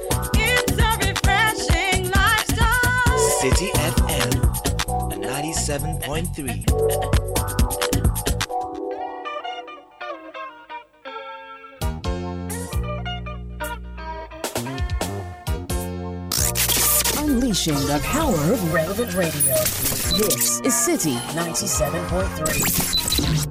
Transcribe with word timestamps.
Citi 3.41 3.73
FM 3.73 4.29
97.3. 5.17 6.61
Unleashing 17.17 17.73
the 17.73 17.97
power 18.03 18.37
of 18.53 18.61
relevant 18.71 19.15
radio. 19.15 19.55
This 20.19 20.61
is 20.61 20.75
Citi 20.75 21.17
97.3. 21.33 23.50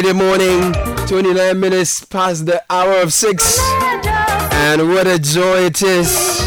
Friday 0.00 0.18
morning, 0.18 0.72
29 1.08 1.60
minutes 1.60 2.02
past 2.06 2.46
the 2.46 2.64
hour 2.70 3.02
of 3.02 3.12
6. 3.12 3.58
And 3.60 4.88
what 4.88 5.06
a 5.06 5.18
joy 5.18 5.64
it 5.66 5.82
is. 5.82 6.40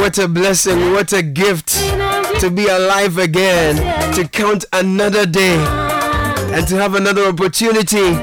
What 0.00 0.18
a 0.18 0.26
blessing, 0.26 0.90
what 0.90 1.12
a 1.12 1.22
gift 1.22 1.68
to 2.40 2.50
be 2.52 2.66
alive 2.66 3.18
again, 3.18 3.76
to 4.16 4.26
count 4.26 4.64
another 4.72 5.26
day, 5.26 5.58
and 6.52 6.66
to 6.66 6.74
have 6.74 6.96
another 6.96 7.24
opportunity 7.26 8.16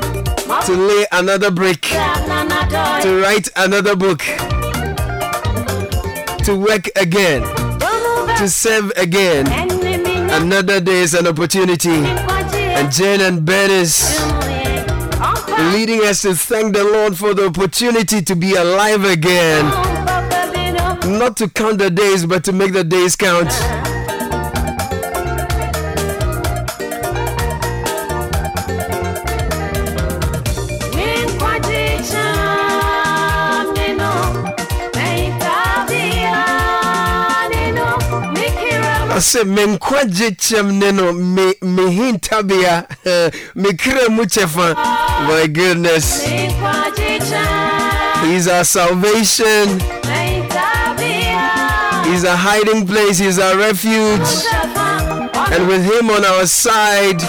to 0.66 0.74
lay 0.74 1.06
another 1.14 1.50
brick, 1.50 1.84
to 1.84 3.22
write 3.24 3.48
another 3.56 3.96
book, 3.96 4.20
to 6.44 6.54
work 6.54 6.90
again, 6.98 7.44
to 8.40 8.50
serve 8.50 8.92
again. 8.98 9.48
Another 10.32 10.82
day 10.82 11.00
is 11.00 11.14
an 11.14 11.28
opportunity. 11.28 12.25
And 12.76 12.92
Jane 12.92 13.22
and 13.22 13.46
Bernice 13.46 14.20
leading 15.74 16.02
us 16.02 16.22
to 16.24 16.36
thank 16.36 16.74
the 16.76 16.84
Lord 16.84 17.18
for 17.18 17.34
the 17.34 17.48
opportunity 17.48 18.22
to 18.22 18.36
be 18.36 18.54
alive 18.56 19.06
again. 19.06 19.66
Not 21.18 21.38
to 21.38 21.48
count 21.50 21.78
the 21.78 21.90
days, 21.90 22.26
but 22.26 22.44
to 22.44 22.52
make 22.52 22.74
the 22.74 22.84
days 22.84 23.16
count. 23.16 23.52
Ɔsɛ 39.36 39.44
menkwagye 39.44 40.30
kyɛm 40.38 40.80
ne 40.80 40.92
no 40.92 41.12
me 41.12 41.54
mehintabea 41.62 42.86
eh, 43.06 43.30
mekra 43.56 44.10
mu 44.10 44.24
kyɛfa. 44.24 44.76
My 45.28 45.48
goodness. 45.48 46.24
He's 48.24 48.48
our 48.48 48.64
salvation. 48.64 49.80
He's 52.06 52.24
a 52.24 52.36
hiding 52.36 52.88
place. 52.88 53.18
He's 53.18 53.40
our 53.40 53.58
refuge. 53.58 54.22
And 55.52 55.68
with 55.68 55.84
him 55.84 56.10
on 56.10 56.24
our 56.26 56.46
side 56.46 57.22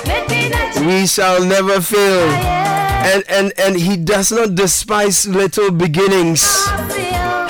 we 0.87 1.07
shall 1.07 1.45
never 1.45 1.81
fail. 1.81 2.29
And 3.11 3.25
and 3.29 3.53
and 3.59 3.77
he 3.77 3.97
does 3.97 4.31
not 4.31 4.55
despise 4.55 5.27
little 5.27 5.71
beginnings 5.73 6.43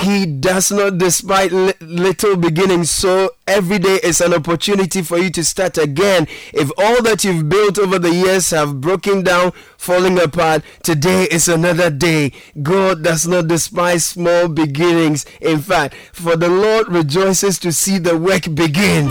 he 0.07 0.25
does 0.25 0.71
not 0.71 0.99
despise 0.99 1.51
li- 1.51 1.73
little 1.81 2.37
beginnings. 2.37 2.91
So 2.91 3.31
every 3.45 3.81
day 3.81 3.99
is 4.05 4.21
an 4.21 4.33
opportunity 4.35 5.03
for 5.03 5.19
you 5.19 5.31
to 5.31 5.45
start 5.45 5.79
again. 5.79 6.29
If 6.55 6.71
all 6.79 7.03
that 7.03 7.25
you've 7.25 7.49
built 7.49 7.77
over 7.77 7.99
the 7.99 8.15
years 8.15 8.51
have 8.51 8.81
broken 8.81 9.25
down, 9.25 9.53
falling 9.77 10.21
apart, 10.21 10.63
today 10.85 11.25
is 11.25 11.49
another 11.49 11.91
day. 11.91 12.31
God 12.63 13.03
does 13.03 13.27
not 13.27 13.49
despise 13.49 14.07
small 14.07 14.47
beginnings. 14.47 15.27
In 15.41 15.59
fact, 15.59 15.95
for 16.13 16.37
the 16.37 16.49
Lord 16.51 16.89
rejoices 16.89 17.59
to 17.59 17.73
see 17.73 17.99
the 17.99 18.17
work 18.17 18.55
begin. 18.55 19.11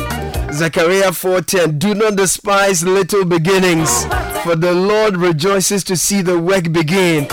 Zechariah 0.54 1.12
4:10 1.12 1.78
Do 1.78 1.94
not 1.94 2.16
despise 2.16 2.86
little 2.86 3.26
beginnings, 3.26 4.06
for 4.44 4.56
the 4.56 4.74
Lord 4.74 5.18
rejoices 5.18 5.84
to 5.84 5.98
see 5.98 6.22
the 6.22 6.40
work 6.40 6.72
begin. 6.72 7.28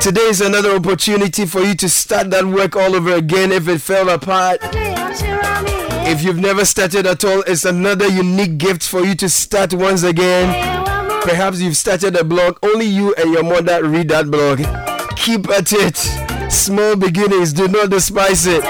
Today 0.00 0.22
is 0.22 0.40
another 0.40 0.70
opportunity 0.74 1.44
for 1.44 1.60
you 1.60 1.74
to 1.74 1.88
start 1.88 2.30
that 2.30 2.46
work 2.46 2.74
all 2.74 2.96
over 2.96 3.12
again 3.14 3.52
if 3.52 3.68
it 3.68 3.80
fell 3.80 4.08
apart. 4.08 4.58
If 4.62 6.22
you've 6.24 6.38
never 6.38 6.64
started 6.64 7.06
at 7.06 7.22
all, 7.22 7.42
it's 7.46 7.66
another 7.66 8.08
unique 8.08 8.56
gift 8.56 8.82
for 8.82 9.04
you 9.04 9.14
to 9.16 9.28
start 9.28 9.74
once 9.74 10.02
again. 10.02 10.48
Perhaps 11.22 11.60
you've 11.60 11.76
started 11.76 12.16
a 12.16 12.24
blog, 12.24 12.58
only 12.62 12.86
you 12.86 13.14
and 13.16 13.30
your 13.30 13.42
mother 13.44 13.86
read 13.86 14.08
that 14.08 14.30
blog. 14.30 14.60
Keep 15.16 15.50
at 15.50 15.70
it. 15.74 15.98
Small 16.50 16.96
beginnings, 16.96 17.52
do 17.52 17.68
not 17.68 17.90
despise 17.90 18.46
it. 18.46 18.64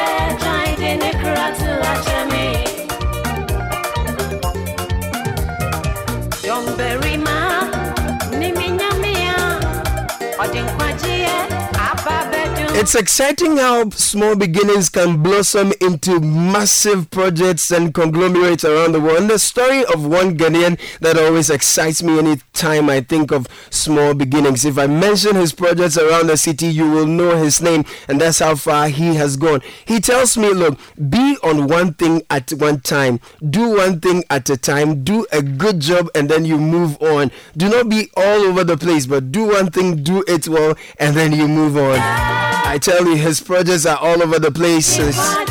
It's 12.80 12.94
exciting 12.94 13.58
how 13.58 13.90
small 13.90 14.34
beginnings 14.36 14.88
can 14.88 15.22
blossom 15.22 15.74
into 15.82 16.18
massive 16.18 17.10
projects 17.10 17.70
and 17.70 17.92
conglomerates 17.92 18.64
around 18.64 18.92
the 18.92 19.00
world. 19.00 19.18
And 19.18 19.28
the 19.28 19.38
story 19.38 19.84
of 19.84 20.06
one 20.06 20.38
Ghanaian 20.38 20.80
that 21.00 21.18
always 21.18 21.50
excites 21.50 22.02
me 22.02 22.18
anytime 22.18 22.88
I 22.88 23.02
think 23.02 23.32
of 23.32 23.46
small 23.68 24.14
beginnings. 24.14 24.64
If 24.64 24.78
I 24.78 24.86
mention 24.86 25.36
his 25.36 25.52
projects 25.52 25.98
around 25.98 26.28
the 26.28 26.38
city, 26.38 26.68
you 26.68 26.90
will 26.90 27.04
know 27.04 27.36
his 27.36 27.60
name, 27.60 27.84
and 28.08 28.18
that's 28.18 28.38
how 28.38 28.54
far 28.54 28.88
he 28.88 29.14
has 29.16 29.36
gone. 29.36 29.60
He 29.84 30.00
tells 30.00 30.38
me, 30.38 30.48
Look, 30.48 30.78
be 31.10 31.36
on 31.42 31.66
one 31.66 31.92
thing 31.92 32.22
at 32.30 32.50
one 32.50 32.80
time, 32.80 33.20
do 33.50 33.76
one 33.76 34.00
thing 34.00 34.24
at 34.30 34.48
a 34.48 34.56
time, 34.56 35.04
do 35.04 35.26
a 35.30 35.42
good 35.42 35.80
job, 35.80 36.08
and 36.14 36.30
then 36.30 36.46
you 36.46 36.56
move 36.56 36.96
on. 37.02 37.30
Do 37.58 37.68
not 37.68 37.90
be 37.90 38.08
all 38.16 38.40
over 38.40 38.64
the 38.64 38.78
place, 38.78 39.04
but 39.04 39.30
do 39.30 39.48
one 39.48 39.70
thing, 39.70 40.02
do 40.02 40.24
it 40.26 40.48
well, 40.48 40.78
and 40.98 41.14
then 41.14 41.32
you 41.32 41.46
move 41.46 41.76
on. 41.76 42.40
I 42.70 42.78
tell 42.78 43.04
you, 43.04 43.16
his 43.16 43.40
projects 43.40 43.84
are 43.84 43.98
all 43.98 44.22
over 44.22 44.38
the 44.38 44.52
place. 44.52 44.96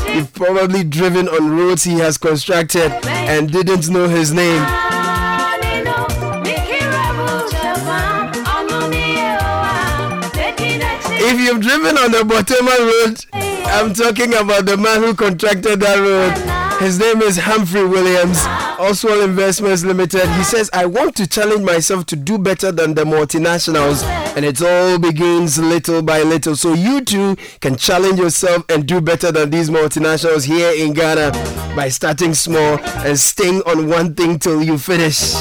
You've 0.08 0.34
probably 0.34 0.86
driven 0.86 1.28
on 1.28 1.58
roads 1.58 1.84
he 1.84 1.96
has 1.96 2.18
constructed 2.18 2.94
and 3.06 3.52
didn't 3.52 3.90
know 3.90 4.08
his 4.08 4.32
name. 4.32 4.64
If 11.22 11.40
you've 11.42 11.60
driven 11.60 11.98
on 11.98 12.12
the 12.14 12.24
Botema 12.24 12.78
Road, 12.80 13.26
I'm 13.68 13.94
talking 13.94 14.34
about 14.34 14.66
the 14.66 14.78
man 14.78 15.02
who 15.04 15.14
contracted 15.14 15.82
that 15.82 16.00
road. 16.00 16.80
His 16.82 17.00
name 17.00 17.22
is 17.22 17.38
Humphrey 17.38 17.84
Williams, 17.86 18.40
Oswald 18.80 19.22
Investments 19.24 19.84
Limited. 19.84 20.26
He 20.30 20.44
says, 20.44 20.70
I 20.72 20.86
want 20.86 21.16
to 21.18 21.28
challenge 21.28 21.64
myself 21.64 22.06
to 22.08 22.16
do 22.16 22.38
better 22.38 22.72
than 22.72 22.94
the 22.94 23.04
multinationals. 23.04 24.04
And 24.38 24.46
it 24.46 24.62
all 24.62 24.98
begins 24.98 25.60
little 25.60 26.02
by 26.02 26.24
little. 26.24 26.56
So 26.56 26.74
you 26.74 27.02
too 27.02 27.36
can 27.60 27.76
challenge 27.76 28.20
yourself 28.20 28.64
and 28.70 28.88
do 28.88 29.02
better 29.02 29.34
than 29.34 29.50
these 29.50 29.70
multinationals 29.70 30.46
here 30.46 30.72
in 30.72 30.94
Ghana 30.94 31.32
by 31.76 31.90
starting 31.90 32.34
small 32.34 32.80
and 32.80 33.20
staying 33.20 33.62
on 33.64 33.90
one 33.90 34.16
thing 34.16 34.40
till 34.40 34.64
you 34.64 34.78
finish. 34.78 35.36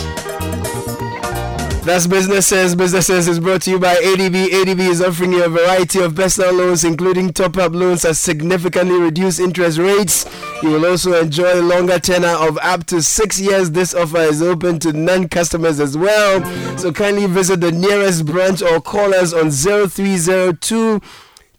That's 1.88 2.06
businesses. 2.06 2.75
Businesses 2.75 3.29
is 3.29 3.40
brought 3.40 3.62
to 3.62 3.70
you 3.70 3.79
by 3.79 3.94
ADB. 3.94 4.49
ADB 4.49 4.81
is 4.81 5.00
offering 5.00 5.32
you 5.32 5.43
a 5.43 5.49
variety 5.49 6.00
of 6.00 6.14
personal 6.14 6.52
loans, 6.52 6.85
including 6.85 7.32
top 7.32 7.56
up 7.56 7.73
loans 7.73 8.05
at 8.05 8.17
significantly 8.17 9.00
reduced 9.00 9.40
interest 9.40 9.79
rates. 9.79 10.26
You 10.62 10.73
will 10.73 10.85
also 10.85 11.19
enjoy 11.19 11.58
a 11.58 11.62
longer 11.62 11.99
tenor 11.99 12.37
of 12.46 12.58
up 12.58 12.85
to 12.88 13.00
six 13.00 13.40
years. 13.40 13.70
This 13.70 13.94
offer 13.94 14.19
is 14.19 14.43
open 14.43 14.81
to 14.81 14.93
non 14.93 15.29
customers 15.29 15.81
as 15.81 15.96
well. 15.96 16.44
So 16.76 16.93
kindly 16.93 17.25
visit 17.25 17.62
the 17.62 17.73
nearest 17.73 18.26
branch 18.26 18.61
or 18.61 18.82
call 18.82 19.14
us 19.14 19.32
on 19.32 19.50
0302 19.50 21.00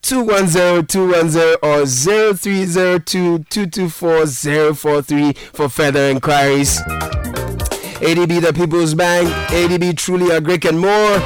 210 0.03 0.85
210 0.85 1.55
or 1.63 1.87
0302 1.87 3.45
224 3.49 4.27
043 4.75 5.33
for 5.53 5.69
further 5.69 6.01
inquiries. 6.01 6.79
ADB, 7.99 8.41
the 8.41 8.53
People's 8.53 8.93
Bank, 8.93 9.27
ADB, 9.49 9.97
truly 9.97 10.27
agric 10.27 10.67
and 10.67 10.79
more. 10.79 11.19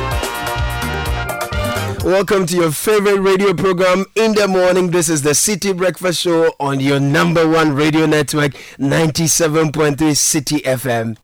Welcome 2.03 2.47
to 2.47 2.56
your 2.56 2.71
favorite 2.71 3.19
radio 3.21 3.53
program 3.53 4.06
in 4.15 4.33
the 4.33 4.47
morning. 4.47 4.89
This 4.89 5.07
is 5.07 5.21
the 5.21 5.31
Citi 5.31 5.75
Breakfast 5.77 6.19
Show 6.19 6.51
on 6.59 6.80
your 6.80 6.99
number 6.99 7.47
one 7.47 7.73
radio 7.73 8.07
network, 8.07 8.53
97.3 8.80 9.95
Citi 9.95 10.61
FM. 10.63 11.22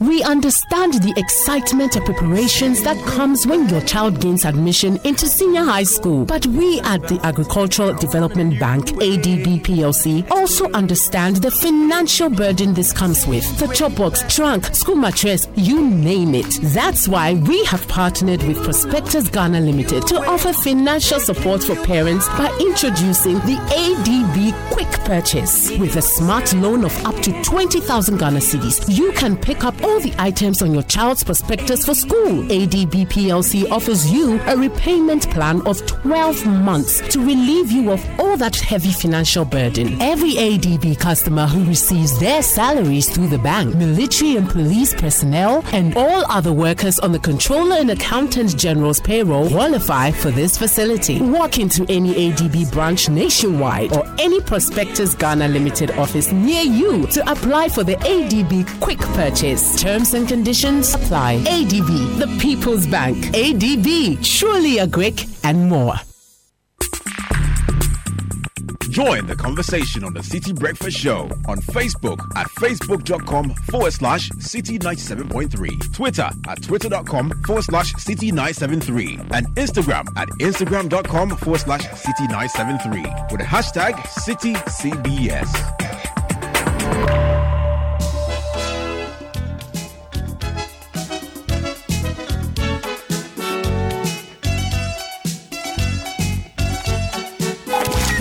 We 0.00 0.22
understand 0.22 0.94
the 0.94 1.12
excitement 1.16 1.96
of 1.96 2.04
preparations 2.04 2.82
that 2.84 2.96
comes 3.04 3.48
when 3.48 3.68
your 3.68 3.80
child 3.80 4.20
gains 4.20 4.44
admission 4.44 5.00
into 5.02 5.26
senior 5.26 5.64
high 5.64 5.82
school. 5.82 6.24
But 6.24 6.46
we 6.46 6.80
at 6.82 7.02
the 7.08 7.18
Agricultural 7.24 7.94
Development 7.94 8.60
Bank, 8.60 8.86
ADB 8.86 9.62
PLC, 9.62 10.30
also 10.30 10.70
understand 10.70 11.36
the 11.36 11.50
financial 11.50 12.30
burden 12.30 12.74
this 12.74 12.92
comes 12.92 13.26
with. 13.26 13.44
The 13.58 13.66
chop 13.74 13.96
box, 13.96 14.22
trunk, 14.32 14.66
school 14.66 14.94
mattress, 14.94 15.48
you 15.56 15.84
name 15.84 16.32
it. 16.36 16.60
That's 16.62 17.08
why 17.08 17.34
we 17.34 17.64
have 17.64 17.86
partnered 17.88 18.44
with 18.44 18.62
Prospectus 18.62 19.28
Ghana 19.28 19.60
Limited 19.60 20.06
to 20.06 20.18
offer 20.28 20.52
financial 20.52 21.18
support 21.18 21.64
for 21.64 21.74
parents 21.74 22.28
by 22.28 22.56
introducing 22.60 23.34
the 23.40 23.58
ADB 23.74 24.52
Quick 24.70 24.90
Purchase. 25.04 25.76
With 25.78 25.96
a 25.96 26.02
smart 26.02 26.54
loan 26.54 26.84
of 26.84 26.94
up 27.04 27.16
to 27.22 27.42
20,000 27.42 28.16
Ghana 28.16 28.38
cedis, 28.38 28.96
you 28.96 29.10
can 29.12 29.36
pick 29.36 29.64
up 29.64 29.74
all 29.88 30.00
the 30.00 30.14
items 30.18 30.60
on 30.62 30.72
your 30.72 30.82
child's 30.82 31.24
prospectus 31.24 31.86
for 31.86 31.94
school. 31.94 32.42
ADB 32.44 33.06
PLC 33.08 33.68
offers 33.70 34.10
you 34.12 34.38
a 34.46 34.56
repayment 34.56 35.30
plan 35.30 35.66
of 35.66 35.84
12 35.86 36.46
months 36.46 37.00
to 37.08 37.20
relieve 37.20 37.72
you 37.72 37.90
of 37.90 38.20
all 38.20 38.36
that 38.36 38.54
heavy 38.56 38.92
financial 38.92 39.44
burden. 39.44 40.00
Every 40.00 40.32
ADB 40.32 40.98
customer 40.98 41.46
who 41.46 41.64
receives 41.64 42.18
their 42.20 42.42
salaries 42.42 43.08
through 43.08 43.28
the 43.28 43.38
bank, 43.38 43.74
military 43.74 44.36
and 44.36 44.48
police 44.48 44.94
personnel, 44.94 45.64
and 45.72 45.96
all 45.96 46.24
other 46.30 46.52
workers 46.52 46.98
on 46.98 47.12
the 47.12 47.18
Controller 47.18 47.76
and 47.76 47.90
Accountant 47.90 48.56
General's 48.56 49.00
payroll 49.00 49.48
qualify 49.48 50.10
for 50.10 50.30
this 50.30 50.58
facility. 50.58 51.20
Walk 51.20 51.58
into 51.58 51.86
any 51.88 52.12
ADB 52.30 52.70
branch 52.72 53.08
nationwide 53.08 53.96
or 53.96 54.04
any 54.18 54.40
Prospectus 54.42 55.14
Ghana 55.14 55.48
Limited 55.48 55.92
office 55.92 56.30
near 56.30 56.62
you 56.62 57.06
to 57.08 57.30
apply 57.30 57.68
for 57.68 57.84
the 57.84 57.96
ADB 57.96 58.80
Quick 58.80 58.98
Purchase. 58.98 59.77
Terms 59.78 60.14
and 60.14 60.26
conditions 60.26 60.92
apply. 60.92 61.36
ADB, 61.46 62.18
the 62.18 62.26
People's 62.40 62.84
Bank. 62.86 63.16
ADB, 63.26 64.20
truly 64.24 64.78
agric 64.78 65.28
and 65.44 65.68
more. 65.68 65.94
Join 68.90 69.26
the 69.28 69.36
conversation 69.36 70.02
on 70.02 70.12
the 70.14 70.20
Citi 70.20 70.52
Breakfast 70.52 70.98
Show 70.98 71.30
on 71.46 71.58
Facebook 71.58 72.18
at 72.36 72.48
facebook.com 72.48 73.50
forward 73.70 73.92
slash 73.92 74.30
city 74.40 74.80
97.3, 74.80 75.94
Twitter 75.94 76.28
at 76.48 76.60
twitter.com 76.60 77.30
forward 77.46 77.62
slash 77.62 77.92
city 77.92 78.32
973, 78.32 79.20
and 79.30 79.46
Instagram 79.54 80.08
at 80.16 80.28
instagram.com 80.40 81.36
forward 81.36 81.60
slash 81.60 81.88
city 81.92 82.26
973 82.26 83.02
with 83.30 83.38
the 83.38 83.46
hashtag 83.46 83.94
CitiCBS. 84.26 85.46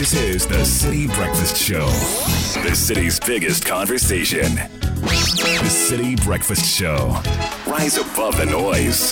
This 0.10 0.24
is 0.24 0.48
the 0.48 0.64
Citi 0.64 1.14
Breakfast 1.16 1.58
Show. 1.58 1.86
The 2.64 2.74
city's 2.74 3.20
biggest 3.20 3.66
conversation. 3.66 4.56
The 4.56 5.68
Citi 5.68 6.16
Breakfast 6.24 6.66
Show. 6.66 7.22
Rise 7.70 7.98
above 7.98 8.38
the 8.38 8.46
noise. 8.46 9.12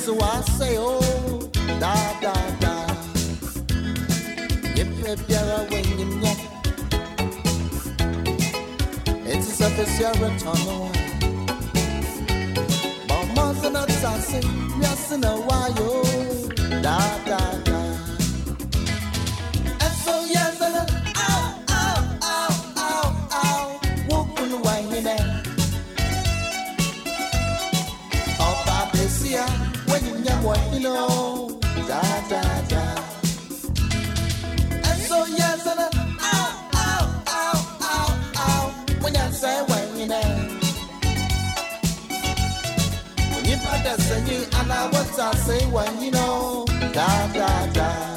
so 0.06 0.16
I 0.22 0.42
say, 0.42 0.76
oh, 0.78 1.50
da, 1.80 1.96
da, 2.22 2.34
da. 2.60 2.74
Yip, 4.76 4.90
yip, 5.04 5.20
yara, 5.28 5.66
you 5.72 6.06
know. 6.22 6.36
It's 9.26 9.48
a 9.50 9.66
special 9.66 10.14
return 10.22 10.62
away. 10.74 10.92
Mamas 13.10 13.64
a 13.64 13.92
sassy, 13.94 14.42
yes, 14.80 15.12
in 15.12 15.24
a 15.24 15.36
while, 15.48 15.74
da, 16.84 17.00
da. 17.25 17.25
Singing, 44.76 44.92
what 44.92 45.20
I 45.20 45.36
say 45.36 45.66
when 45.68 46.02
you 46.04 46.12
know, 46.12 46.66
da 46.94 47.28
da 47.34 47.68
da. 47.74 48.12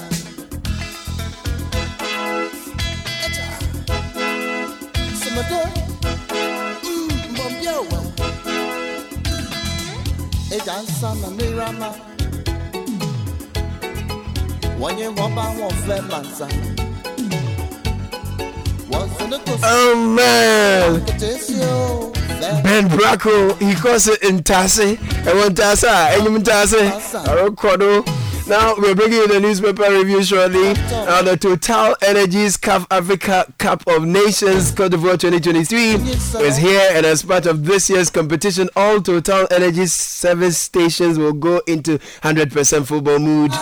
Ejansa 10.51 11.15
na 11.21 11.31
mirama 11.31 11.95
Wanye 14.81 15.09
wamba 15.09 15.43
wonfe 15.43 16.01
mansa 16.11 16.49
Oh 19.63 19.95
man. 19.97 21.03
Ben 22.41 22.89
Bracco, 22.89 23.59
he 23.61 23.75
calls 23.75 24.07
it. 24.07 24.19
Ah, 24.23 25.29
I 25.29 25.35
want 25.35 25.57
Tasa, 25.57 26.15
and 26.15 26.25
you 26.25 26.31
Intase. 26.39 28.07
Now 28.49 28.75
we're 28.79 28.95
bringing 28.95 29.19
you 29.19 29.29
the 29.29 29.41
newspaper 29.41 29.91
review 29.93 30.23
shortly. 30.23 30.73
Now 30.91 31.21
the 31.23 31.37
Total 31.37 31.95
Energies 32.03 32.57
Cup 32.57 32.87
Africa 32.91 33.53
Cup 33.59 33.87
of 33.87 34.05
Nations 34.05 34.71
Cote 34.71 34.93
d'Ivoire 34.93 35.19
2023 35.19 35.95
is 36.47 36.57
here, 36.57 36.89
and 36.95 37.05
as 37.05 37.23
part 37.23 37.45
of 37.47 37.65
this 37.67 37.91
year's 37.91 38.09
competition, 38.09 38.71
all 38.75 39.03
Total 39.03 39.47
Energies 39.51 39.93
service 39.93 40.57
stations 40.59 41.19
will 41.19 41.35
go 41.35 41.61
into 41.67 41.99
100% 42.23 42.87
football 42.87 43.19
mood. 43.19 43.53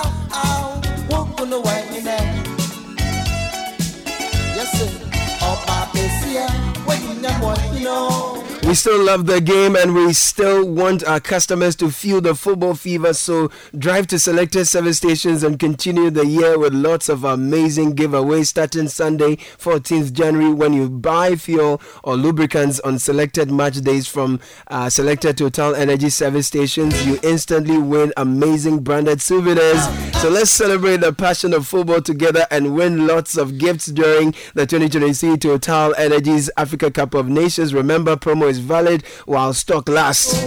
We 8.66 8.74
still 8.74 9.00
love 9.04 9.26
the 9.26 9.40
game 9.40 9.76
and 9.76 9.94
we 9.94 10.12
still 10.12 10.68
want 10.68 11.04
our 11.04 11.20
customers 11.20 11.76
to 11.76 11.88
feel 11.88 12.20
the 12.20 12.34
football 12.34 12.74
fever. 12.74 13.14
So 13.14 13.48
drive 13.78 14.08
to 14.08 14.18
selected 14.18 14.64
service 14.64 14.96
stations 14.96 15.44
and 15.44 15.56
continue 15.56 16.10
the 16.10 16.26
year 16.26 16.58
with 16.58 16.74
lots 16.74 17.08
of 17.08 17.22
amazing 17.22 17.94
giveaways 17.94 18.46
starting 18.46 18.88
Sunday, 18.88 19.36
14th 19.36 20.12
January, 20.12 20.52
when 20.52 20.72
you 20.72 20.90
buy 20.90 21.36
fuel 21.36 21.80
or 22.02 22.16
lubricants 22.16 22.80
on 22.80 22.98
selected 22.98 23.52
match 23.52 23.76
days 23.82 24.08
from 24.08 24.40
uh, 24.66 24.90
selected 24.90 25.38
Total 25.38 25.72
Energy 25.76 26.10
service 26.10 26.48
stations. 26.48 27.06
You 27.06 27.20
instantly 27.22 27.78
win 27.78 28.12
amazing 28.16 28.80
branded 28.80 29.22
souvenirs. 29.22 29.80
So 30.20 30.28
let's 30.28 30.50
celebrate 30.50 30.96
the 30.96 31.12
passion 31.12 31.54
of 31.54 31.68
football 31.68 32.02
together 32.02 32.48
and 32.50 32.74
win 32.74 33.06
lots 33.06 33.36
of 33.36 33.58
gifts 33.58 33.86
during 33.86 34.34
the 34.54 34.66
2023 34.66 35.36
Total 35.36 35.94
Energies 35.96 36.50
Africa 36.56 36.90
Cup 36.90 37.14
of 37.14 37.28
Nations. 37.28 37.72
Remember, 37.72 38.16
promo 38.16 38.48
is 38.48 38.55
valid 38.58 39.04
while 39.26 39.52
stock 39.52 39.88
lasts. 39.88 40.42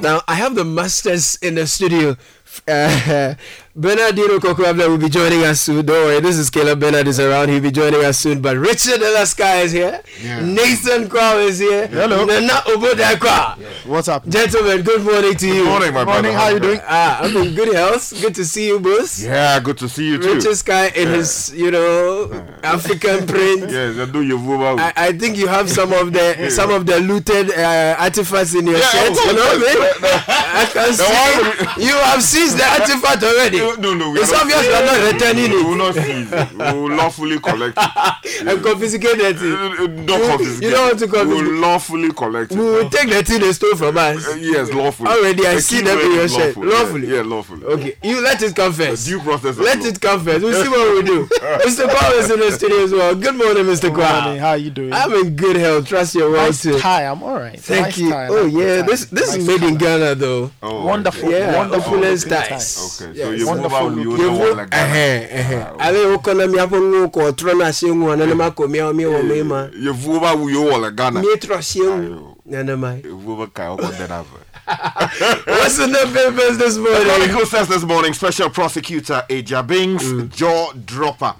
Now 0.00 0.22
I 0.26 0.34
have 0.34 0.54
the 0.54 0.64
masters 0.64 1.38
in 1.42 1.54
the 1.56 1.66
studio. 1.66 2.16
Uh, 2.66 3.34
Bernardino 3.78 4.38
Kokwabla 4.38 4.88
will 4.88 4.96
be 4.96 5.10
joining 5.10 5.44
us 5.44 5.60
soon. 5.60 5.84
Don't 5.84 6.06
worry, 6.06 6.18
this 6.20 6.38
is 6.38 6.48
Caleb 6.48 6.80
Bernard 6.80 7.06
is 7.08 7.20
around. 7.20 7.50
He'll 7.50 7.60
be 7.60 7.70
joining 7.70 8.02
us 8.02 8.18
soon. 8.18 8.40
But 8.40 8.56
Richard 8.56 9.02
Alaska 9.02 9.56
is 9.56 9.72
here. 9.72 10.00
Nathan 10.24 11.10
Kwao 11.10 11.46
is 11.46 11.58
here. 11.58 11.86
Hello. 11.88 12.24
Nana 12.24 12.54
Obodakwa. 12.72 13.58
What's 13.84 14.08
up? 14.08 14.26
Gentlemen, 14.26 14.80
good 14.80 15.02
morning 15.04 15.34
to 15.36 15.46
you. 15.46 15.64
Good 15.64 15.68
morning, 15.68 15.92
my 15.92 16.04
morning, 16.06 16.32
brother. 16.32 16.38
How 16.38 16.44
are 16.44 16.52
you 16.52 16.60
doing? 16.60 16.80
Ah, 16.88 17.20
I'm 17.20 17.36
in 17.36 17.54
good 17.54 17.74
health. 17.74 18.18
Good 18.18 18.34
to 18.36 18.46
see 18.46 18.68
you, 18.68 18.80
boss. 18.80 19.22
Yeah, 19.22 19.60
good 19.60 19.76
to 19.76 19.90
see 19.90 20.08
you 20.08 20.22
too. 20.22 20.36
Richard 20.36 20.56
Sky 20.56 20.86
in 20.96 21.08
his, 21.08 21.52
you 21.54 21.70
know, 21.70 22.32
African 22.64 23.26
print. 23.26 23.70
Yes, 23.70 23.98
I 23.98 24.06
do 24.10 24.22
your 24.22 24.38
vocal. 24.38 24.80
I, 24.80 24.94
I 24.96 25.12
think 25.12 25.36
you 25.36 25.48
have 25.48 25.68
some 25.68 25.92
of 25.92 26.14
the 26.14 26.48
some 26.48 26.70
of 26.70 26.86
the 26.86 26.98
looted 27.00 27.50
uh, 27.50 27.96
artifacts 27.98 28.54
in 28.54 28.66
your 28.66 28.78
Yeah, 28.78 28.88
shirt. 28.88 29.10
You 29.10 29.32
know 29.34 29.44
what 29.44 29.56
I 29.60 29.74
mean? 29.74 30.16
I 30.56 30.64
can 30.72 30.88
the 30.96 31.74
see 31.76 31.84
you 31.86 31.92
have 31.92 32.22
seized 32.22 32.56
the 32.56 32.64
artifact 32.64 33.22
already. 33.22 33.65
No, 33.66 33.74
no, 33.74 33.94
no. 33.94 34.10
we 34.12 34.20
It's 34.20 34.32
obvious 34.32 34.64
you 34.64 34.72
are 34.72 34.84
not 34.84 35.12
returning 35.12 35.44
it. 35.46 35.50
We 35.50 35.64
will 35.64 35.74
not 35.76 35.94
seize 35.94 36.32
it. 36.32 36.52
We 36.52 36.58
will 36.80 36.96
lawfully 36.96 37.38
collect 37.40 37.76
it. 37.76 38.40
and 38.46 38.62
confiscate 38.62 39.18
that 39.18 39.36
thing. 39.36 40.06
Not 40.06 40.20
You- 40.20 40.26
confiscate. 40.28 40.62
you 40.62 40.70
don't 40.70 40.86
want 40.86 40.98
to 41.00 41.24
We 41.28 41.42
will 41.42 41.52
lawfully 41.60 42.12
collect 42.12 42.52
it. 42.52 42.58
We 42.58 42.64
will 42.64 42.88
take 42.90 43.08
the 43.10 43.22
thing 43.24 43.40
they 43.40 43.52
stole 43.52 43.74
from 43.76 43.96
us. 43.98 44.26
Uh, 44.28 44.36
Yes, 44.38 44.70
lawfully. 44.72 45.08
Already, 45.10 45.46
I 45.46 45.54
The 45.56 45.60
see 45.62 45.78
key 45.78 45.84
them 45.84 45.98
in 45.98 46.12
your 46.12 46.22
is 46.24 46.34
shirt. 46.34 46.56
Lawfully. 46.56 47.08
Yeah, 47.08 47.22
lawfully. 47.22 47.64
Okay, 47.64 47.96
you 48.02 48.20
let 48.22 48.40
it 48.42 48.54
come 48.54 48.72
first. 48.72 49.06
Due 49.06 49.20
process. 49.20 49.58
Let 49.58 49.84
it 49.84 50.00
come 50.00 50.24
first. 50.24 50.44
We'll 50.44 50.62
see 50.62 50.68
what 50.68 50.94
we 50.94 51.02
do. 51.02 51.26
Mr. 51.66 51.86
Kwame 51.88 52.18
is 52.20 52.30
in 52.30 52.38
the 52.40 52.52
studio 52.52 52.84
as 52.84 52.92
well. 52.92 53.14
Good 53.16 53.34
morning, 53.36 53.64
Mr. 53.64 53.82
Good 53.82 53.94
morning. 53.94 54.06
Kwame. 54.06 54.38
How 54.38 54.52
you 54.54 54.70
doing? 54.70 54.92
I'm 54.92 55.12
in 55.12 55.34
good 55.34 55.56
health. 55.56 55.88
Trust 55.88 56.14
your 56.14 56.30
well 56.30 56.46
nice 56.46 56.62
too. 56.62 56.78
tie. 56.78 57.04
I'm 57.04 57.22
all 57.22 57.36
right. 57.38 57.58
Thank 57.58 57.82
nice 57.86 57.98
you. 57.98 58.10
Tie. 58.10 58.28
Oh 58.28 58.46
yeah, 58.46 58.82
this 58.82 59.06
this 59.06 59.30
Nice 59.30 59.36
is 59.38 59.46
made 59.48 59.62
in. 59.66 59.76
Ghana 59.76 60.14
though. 60.14 60.50
Oh, 60.62 60.84
Wonderful. 60.86 61.28
okay. 61.28 61.38
Yeah, 61.40 61.56
wonderful 61.56 61.94
opulence 61.94 62.24
looking 62.24 62.38
ties. 62.48 63.00
Okay, 63.02 63.18
so 63.18 63.30
you 63.30 63.30
Wonderful 63.30 63.30
move 63.30 63.36
out, 63.36 63.36
you 63.36 63.44
looking. 63.46 63.55
know 63.55 63.55
Yevu 63.62 64.66
ɛhɛn 64.70 65.28
ɛhɛn. 65.30 65.76
Ale 65.78 65.98
wokɔ 66.16 66.36
na 66.36 66.44
miaƒe 66.46 66.78
ŋuwo 66.80 67.10
kɔ 67.12 67.32
trɔ 67.32 67.58
na 67.58 67.70
se 67.72 67.86
ŋu 67.86 68.16
nenema 68.16 68.54
ko 68.54 68.66
miawo 68.68 68.92
miewɔ 68.94 69.26
me 69.26 69.42
ma. 69.42 69.66
You 69.76 69.94
move 69.94 70.22
out, 70.22 70.38
you 70.38 70.62
wɔ 70.62 70.80
le 70.82 70.90
Ghana. 70.90 71.20
Mietrɔ 71.22 71.62
se 71.62 71.80
ŋu 71.80 72.36
nenema. 72.48 73.04
You 73.04 73.16
move 73.16 73.40
out, 73.40 73.54
kai, 73.54 73.64
ɔkɔ 73.64 73.92
dɛ 73.92 74.08
n'ave. 74.08 75.46
What's 75.46 75.78
in 75.78 75.92
the 75.92 76.10
papers 76.12 76.58
this 76.58 76.76
morning? 76.76 77.02
Chronicle 77.04 77.46
says 77.46 77.68
this 77.68 77.84
morning, 77.84 78.12
Special 78.12 78.50
Prosecutor 78.50 79.22
Agyebeng's, 79.30 80.02
Mm. 80.02 80.28
jaw 80.34 80.72
dropper, 80.84 81.34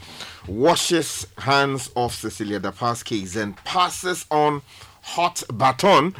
washes 0.47 1.27
hands 1.39 1.91
off 1.97 2.15
Cecilia 2.15 2.61
Dapaah's 2.61 3.03
case 3.03 3.35
and 3.37 3.57
passes 3.65 4.27
on 4.31 4.63
hot 5.03 5.43
baton 5.53 6.15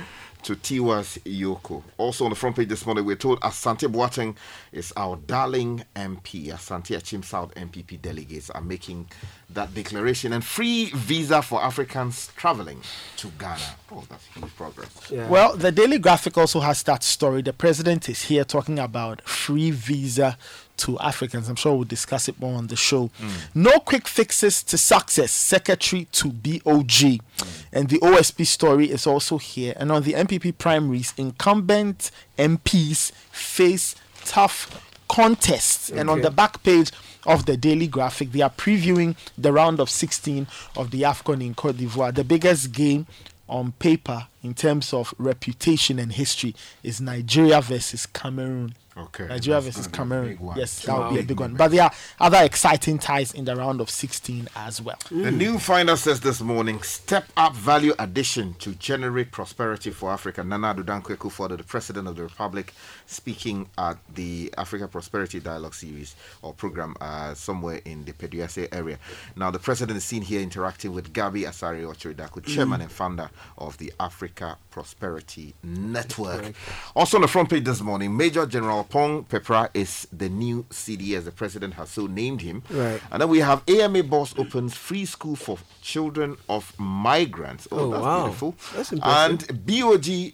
to 0.47 0.55
Tiwas 0.55 1.19
Yoko. 1.25 1.83
Also 1.99 2.25
on 2.25 2.31
the 2.31 2.37
front 2.37 2.55
page 2.55 2.69
this 2.69 2.87
morning, 2.87 3.05
we're 3.05 3.17
told 3.17 3.41
Asante 3.41 3.93
Boateng 3.93 4.37
is 4.71 4.93
our 4.97 5.17
darling 5.17 5.85
MP. 5.97 6.53
Asante 6.53 6.97
Akim 6.97 7.25
South 7.25 7.53
NPP 7.57 8.01
delegates 8.01 8.49
are 8.51 8.61
making 8.61 9.09
that 9.51 9.75
declaration 9.75 10.33
and 10.33 10.45
free 10.45 10.91
visa 10.95 11.43
for 11.43 11.61
Africans 11.61 12.31
traveling 12.37 12.81
to 13.17 13.27
Ghana. 13.39 13.59
Oh, 13.91 14.05
that's 14.09 14.25
huge 14.27 14.55
progress. 14.57 15.11
Well, 15.11 15.57
the 15.57 15.73
Daily 15.73 15.99
Graphic 15.99 16.39
also 16.39 16.61
has 16.61 16.81
that 16.85 17.03
story. 17.03 17.43
The 17.43 17.53
president 17.53 18.09
is 18.09 18.23
here 18.23 18.45
talking 18.45 18.79
about 18.79 19.23
free 19.23 19.73
visa 19.73 20.39
to 20.79 20.99
Africans. 20.99 21.49
I'm 21.49 21.57
sure 21.57 21.75
we'll 21.75 21.85
discuss 21.85 22.29
it 22.29 22.39
more 22.41 22.57
on 22.57 22.67
the 22.69 22.77
show. 22.77 23.11
Hmm. 23.19 23.29
No 23.55 23.79
quick 23.81 24.07
fixes 24.09 24.63
to 24.65 24.79
success, 24.79 25.33
Secretary 25.33 26.07
to 26.13 26.29
BOG. 26.29 27.21
Hmm. 27.21 27.49
And 27.73 27.89
the 27.89 27.99
OSP 27.99 28.47
story 28.47 28.91
is 28.91 29.07
also 29.07 29.39
here. 29.39 29.75
And 29.77 29.91
on 29.93 30.03
the 30.03 30.13
NPP 30.15 30.59
primaries, 30.59 31.13
incumbent 31.17 32.11
MPs 32.39 33.13
face 33.31 33.95
tough 34.25 34.83
contests. 35.09 35.91
And 35.91 36.11
on 36.11 36.21
the 36.21 36.31
back 36.31 36.63
page 36.63 36.91
of 37.25 37.47
the 37.47 37.57
Daily 37.57 37.87
Graphic, 37.87 38.33
they 38.33 38.41
are 38.41 38.51
previewing 38.51 39.17
the 39.37 39.53
round 39.53 39.81
of 39.81 39.91
16 39.91 40.47
of 40.77 40.91
the 40.91 41.03
AFCON 41.03 41.45
in 41.45 41.55
Cote 41.55 41.77
d'Ivoire. 41.77 42.15
The 42.15 42.25
biggest 42.25 42.73
game 42.73 43.07
on 43.49 43.73
paper 43.73 44.27
in 44.43 44.55
terms 44.55 44.93
of 44.93 45.15
reputation 45.19 45.99
and 45.99 46.13
history 46.13 46.55
is 46.83 47.01
Nigeria 47.01 47.61
versus 47.61 48.07
Cameroon. 48.07 48.75
Okay. 48.99 49.27
Nigeria 49.27 49.61
That's 49.61 49.77
versus 49.77 49.87
gonna 49.89 50.11
Cameroon. 50.11 50.53
Yes, 50.57 50.83
that 50.83 50.99
would 50.99 51.11
be 51.11 51.17
a 51.17 51.19
Big 51.19 51.29
big 51.29 51.41
one. 51.41 51.55
But 51.55 51.71
there 51.71 51.85
are 51.85 51.93
other 52.19 52.43
exciting 52.43 52.99
ties 52.99 53.35
in 53.35 53.45
the 53.45 53.55
round 53.55 53.81
of 53.81 53.91
16 53.91 54.49
as 54.57 54.81
well. 54.81 54.99
The 55.11 55.31
new 55.31 55.59
finder 55.59 55.97
says 55.97 56.21
this 56.21 56.41
morning, 56.41 56.81
step 56.83 57.27
up 57.37 57.55
value 57.55 57.93
addition 57.99 58.55
to 58.55 58.73
generate 58.75 59.33
prosperity 59.33 59.91
for 59.91 60.11
Africa. 60.11 60.43
Nana 60.43 60.75
Addo 60.75 60.83
Dankwa 60.83 61.17
Akufo-Addo, 61.17 61.59
the 61.59 61.65
President 61.65 62.09
of 62.09 62.17
the 62.17 62.23
Republic, 62.23 62.73
speaking 63.07 63.69
at 63.77 63.99
the 64.15 64.53
Africa 64.57 64.89
Prosperity 64.89 65.41
Dialogue 65.41 65.75
Series 65.75 66.17
or 66.41 66.55
program 66.55 66.97
uh, 67.01 67.35
somewhere 67.35 67.81
in 67.85 68.05
the 68.07 68.13
Peduase 68.13 68.67
area. 68.73 68.99
Now, 69.37 69.51
the 69.51 69.59
President 69.59 69.99
is 69.99 70.05
seen 70.05 70.23
here 70.23 70.41
interacting 70.41 70.93
with 70.95 71.13
Gabby 71.13 71.43
Asare 71.43 71.89
Otchere-Darko, 71.89 72.45
Chairman 72.47 72.81
and 72.81 72.91
founder 72.91 73.31
of 73.59 73.77
the 73.77 73.93
Africa 74.01 74.57
Prosperity 74.71 75.55
Network. 75.63 76.55
Also 76.95 77.19
on 77.19 77.23
the 77.23 77.29
front 77.29 77.51
page 77.51 77.65
this 77.65 77.81
morning, 77.83 78.17
Major 78.17 78.47
General 78.47 78.86
Oppong-Peprah 78.89 79.71
is 79.75 80.07
the 80.13 80.29
new 80.29 80.65
CD 80.71 81.15
as 81.15 81.25
the 81.25 81.33
President 81.33 81.75
has 81.75 81.91
so 81.91 82.07
named 82.07 82.41
him. 82.43 82.63
Right. 82.71 83.01
And 83.11 83.21
then 83.23 83.29
we 83.29 83.41
have 83.41 83.63
AMA 83.69 84.03
Boss 84.05 84.37
opens 84.39 84.75
free 84.75 85.05
school 85.05 85.37
for 85.37 85.59
children 85.83 86.37
of 86.49 86.73
migrants. 86.79 87.69
Oh, 87.73 87.79
Oh, 87.79 87.91
that's 87.91 88.03
wow. 88.03 88.23
beautiful. 88.25 88.55
That's 88.75 88.93
impressive. 88.93 89.51
and 89.51 89.67
BOG 89.67 90.33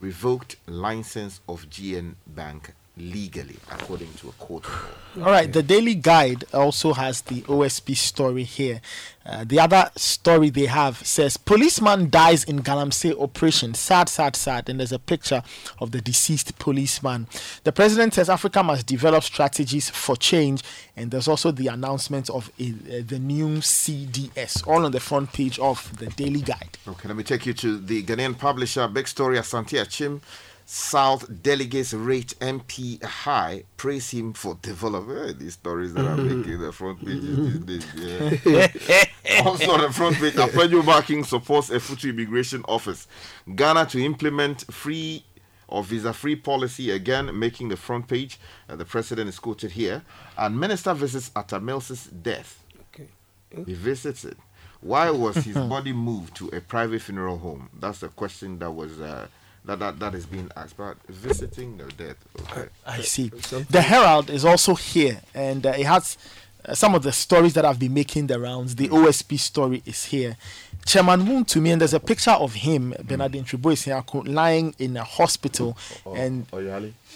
revoked 0.00 0.56
license 0.66 1.40
of 1.48 1.68
GN 1.70 2.14
Bank 2.26 2.72
legally, 2.96 3.56
according 3.70 4.12
to 4.14 4.28
a 4.28 4.32
court 4.32 4.64
order. 4.64 5.26
All 5.26 5.32
right, 5.32 5.52
the 5.52 5.62
Daily 5.62 5.94
Guide 5.94 6.44
also 6.52 6.94
has 6.94 7.22
the 7.22 7.42
OSP 7.42 7.96
story 7.96 8.44
here. 8.44 8.80
Uh, 9.24 9.44
the 9.44 9.58
other 9.58 9.90
story 9.96 10.50
they 10.50 10.66
have 10.66 11.04
says 11.04 11.36
policeman 11.36 12.08
dies 12.10 12.44
in 12.44 12.62
Galamsey 12.62 13.18
operation. 13.20 13.74
Sad, 13.74 14.08
sad, 14.08 14.36
sad. 14.36 14.68
And 14.68 14.78
there's 14.78 14.92
a 14.92 14.98
picture 14.98 15.42
of 15.80 15.90
the 15.90 16.00
deceased 16.00 16.58
policeman. 16.58 17.26
The 17.64 17.72
president 17.72 18.14
says 18.14 18.30
Africa 18.30 18.62
must 18.62 18.86
develop 18.86 19.24
strategies 19.24 19.90
for 19.90 20.16
change. 20.16 20.62
And 20.96 21.10
there's 21.10 21.28
also 21.28 21.50
the 21.50 21.66
announcement 21.66 22.30
of 22.30 22.52
a, 22.60 22.70
uh, 22.70 23.02
the 23.06 23.18
new 23.18 23.58
CDS, 23.58 24.66
all 24.66 24.84
on 24.84 24.92
the 24.92 25.00
front 25.00 25.32
page 25.32 25.58
of 25.58 25.96
the 25.98 26.06
Daily 26.06 26.40
Guide. 26.40 26.78
Okay, 26.86 27.08
let 27.08 27.16
me 27.16 27.24
take 27.24 27.46
you 27.46 27.52
to 27.54 27.78
the 27.78 28.02
Ghanaian 28.04 28.38
publisher. 28.38 28.86
Big 28.86 29.08
story 29.08 29.38
Asante 29.38 29.80
Akim. 29.82 30.20
South 30.68 31.42
delegates 31.44 31.94
rate 31.94 32.34
MP 32.40 33.00
high, 33.00 33.62
praise 33.76 34.10
him 34.10 34.32
for 34.32 34.58
development. 34.62 35.30
Eh, 35.30 35.32
these 35.38 35.54
stories 35.54 35.94
that 35.94 36.04
are 36.04 36.16
making 36.16 36.58
the 36.58 36.72
front 36.72 36.98
pages 37.06 37.64
these 37.64 37.84
days. 37.94 38.44
Yeah. 38.44 39.04
also 39.44 39.70
on 39.70 39.82
the 39.82 39.92
front 39.92 40.16
page, 40.16 40.34
Afenyo-Markin 40.34 41.24
supports 41.24 41.70
a 41.70 41.78
future 41.78 42.08
immigration 42.08 42.64
office. 42.66 43.06
Ghana 43.54 43.86
to 43.86 44.04
implement 44.04 44.62
free 44.74 45.24
or 45.68 45.84
visa-free 45.84 46.36
policy 46.36 46.90
again, 46.90 47.38
making 47.38 47.68
the 47.68 47.76
front 47.76 48.08
page. 48.08 48.40
Uh, 48.68 48.74
the 48.74 48.84
president 48.84 49.28
is 49.28 49.38
quoted 49.38 49.70
here. 49.70 50.02
And 50.36 50.58
minister 50.58 50.94
visits 50.94 51.30
Atamels's 51.36 52.06
death. 52.06 52.60
Okay. 52.92 53.08
He 53.64 53.74
visits 53.74 54.24
it. 54.24 54.36
Why 54.80 55.10
was 55.10 55.36
his 55.36 55.54
body 55.68 55.92
moved 55.92 56.34
to 56.36 56.48
a 56.48 56.60
private 56.60 57.02
funeral 57.02 57.38
home? 57.38 57.70
That's 57.78 58.00
the 58.00 58.08
question 58.08 58.58
that 58.58 58.72
was 58.72 59.00
uh, 59.00 59.28
that, 59.66 59.78
that 59.78 59.98
that 59.98 60.14
is 60.14 60.26
being 60.26 60.50
asked. 60.56 60.76
But 60.76 60.96
visiting 61.08 61.76
the 61.76 61.84
death. 61.84 62.16
Okay. 62.42 62.68
I 62.86 63.00
see. 63.02 63.28
The 63.28 63.82
Herald 63.82 64.30
is 64.30 64.44
also 64.44 64.74
here, 64.74 65.20
and 65.34 65.66
uh, 65.66 65.70
it 65.70 65.86
has 65.86 66.16
uh, 66.64 66.74
some 66.74 66.94
of 66.94 67.02
the 67.02 67.12
stories 67.12 67.54
that 67.54 67.64
i've 67.64 67.78
been 67.78 67.94
making 67.94 68.26
the 68.26 68.40
rounds. 68.40 68.76
The 68.76 68.88
OSP 68.88 69.38
story 69.38 69.82
is 69.86 70.06
here. 70.06 70.36
Chairman 70.86 71.22
Wontumi, 71.26 71.72
and 71.72 71.80
there's 71.80 71.94
a 71.94 72.00
picture 72.00 72.30
of 72.30 72.54
him, 72.54 72.94
Bernardine 73.02 73.44
Tribois, 73.44 74.26
lying 74.26 74.72
in 74.78 74.96
a 74.96 75.02
hospital, 75.04 75.76
Oh, 76.06 76.14
and 76.14 76.46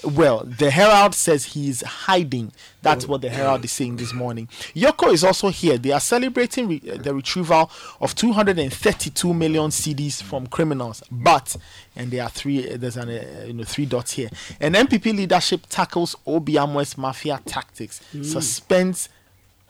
well, 0.02 0.44
the 0.44 0.70
Herald 0.70 1.14
says 1.14 1.44
he's 1.44 1.82
hiding. 1.82 2.52
That's 2.82 3.06
what 3.06 3.20
the 3.20 3.28
Herald 3.30 3.64
is 3.64 3.72
saying 3.72 3.96
this 3.96 4.12
morning. 4.12 4.48
EOCO 4.74 5.12
is 5.12 5.22
also 5.22 5.48
here. 5.50 5.78
They 5.78 5.92
are 5.92 6.00
celebrating 6.00 6.68
re- 6.68 6.82
uh, 6.90 6.96
the 6.96 7.14
retrieval 7.14 7.70
of 8.00 8.14
232 8.14 9.32
million 9.34 9.70
CDs 9.70 10.22
from 10.22 10.46
criminals, 10.46 11.02
but 11.10 11.56
and 11.94 12.10
there 12.10 12.22
are 12.24 12.30
three. 12.30 12.72
uh, 12.72 12.76
There's 12.76 12.96
an 12.96 13.08
uh, 13.10 13.44
you 13.46 13.52
know 13.52 13.64
three 13.64 13.86
dots 13.86 14.12
here. 14.12 14.30
And 14.60 14.74
NPP 14.74 15.14
leadership 15.16 15.66
tackles 15.68 16.16
O.B. 16.26 16.54
Amoah's 16.56 16.96
mafia 16.98 17.40
tactics, 17.44 18.00
suspends 18.22 19.08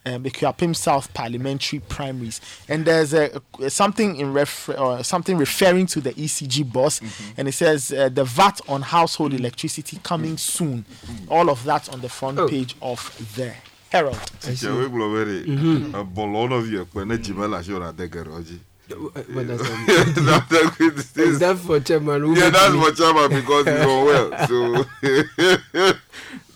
um, 0.07 0.25
Akuapem 0.25 0.75
South 0.75 1.13
parliamentary 1.15 1.79
primaries, 1.81 2.41
and 2.69 2.85
there's 2.85 3.13
a, 3.15 3.41
a- 3.61 3.71
something 3.71 4.17
in 4.17 4.33
refer- 4.33 4.75
uh, 4.77 5.03
something 5.03 5.37
referring 5.37 5.87
to 5.87 6.01
the 6.01 6.13
ECG 6.15 6.71
boss, 6.73 7.01
and 7.37 7.47
it 7.49 7.53
says 7.53 7.93
uh, 7.93 8.09
the 8.09 8.25
VAT 8.25 8.61
on 8.69 8.83
household 8.83 9.35
electricity 9.35 9.99
coming 10.03 10.37
soon. 10.39 10.85
All 11.29 11.51
of 11.51 11.65
that 11.65 11.89
on 11.93 12.01
the 12.01 12.09
front 12.09 12.39
Oh. 12.39 12.49
page 12.49 12.77
of 12.81 13.01
the 13.37 13.53
Herald. 13.91 14.19
Teacher, 14.41 14.75
we 14.75 14.87
will 14.87 15.13
very 15.15 15.45
Mm-hmm. 15.45 15.95
a 15.95 16.05
ballon 16.05 16.53
of 16.53 16.69
you 16.71 16.87
when 16.93 17.11
a 17.11 17.19
Jimela 17.19 17.63
show 17.65 17.79
that 17.81 17.97
that's, 19.47 21.17
is 21.17 21.39
that 21.39 21.57
for 21.59 21.79
chairman? 21.81 22.23
who 22.23 22.35
Yeah, 22.37 22.51
that's 22.51 22.75
for 22.75 22.91
Chama 22.91 23.29
because 23.29 23.67
he's 23.67 23.81
unwell. 23.81 24.31
So 24.49 24.85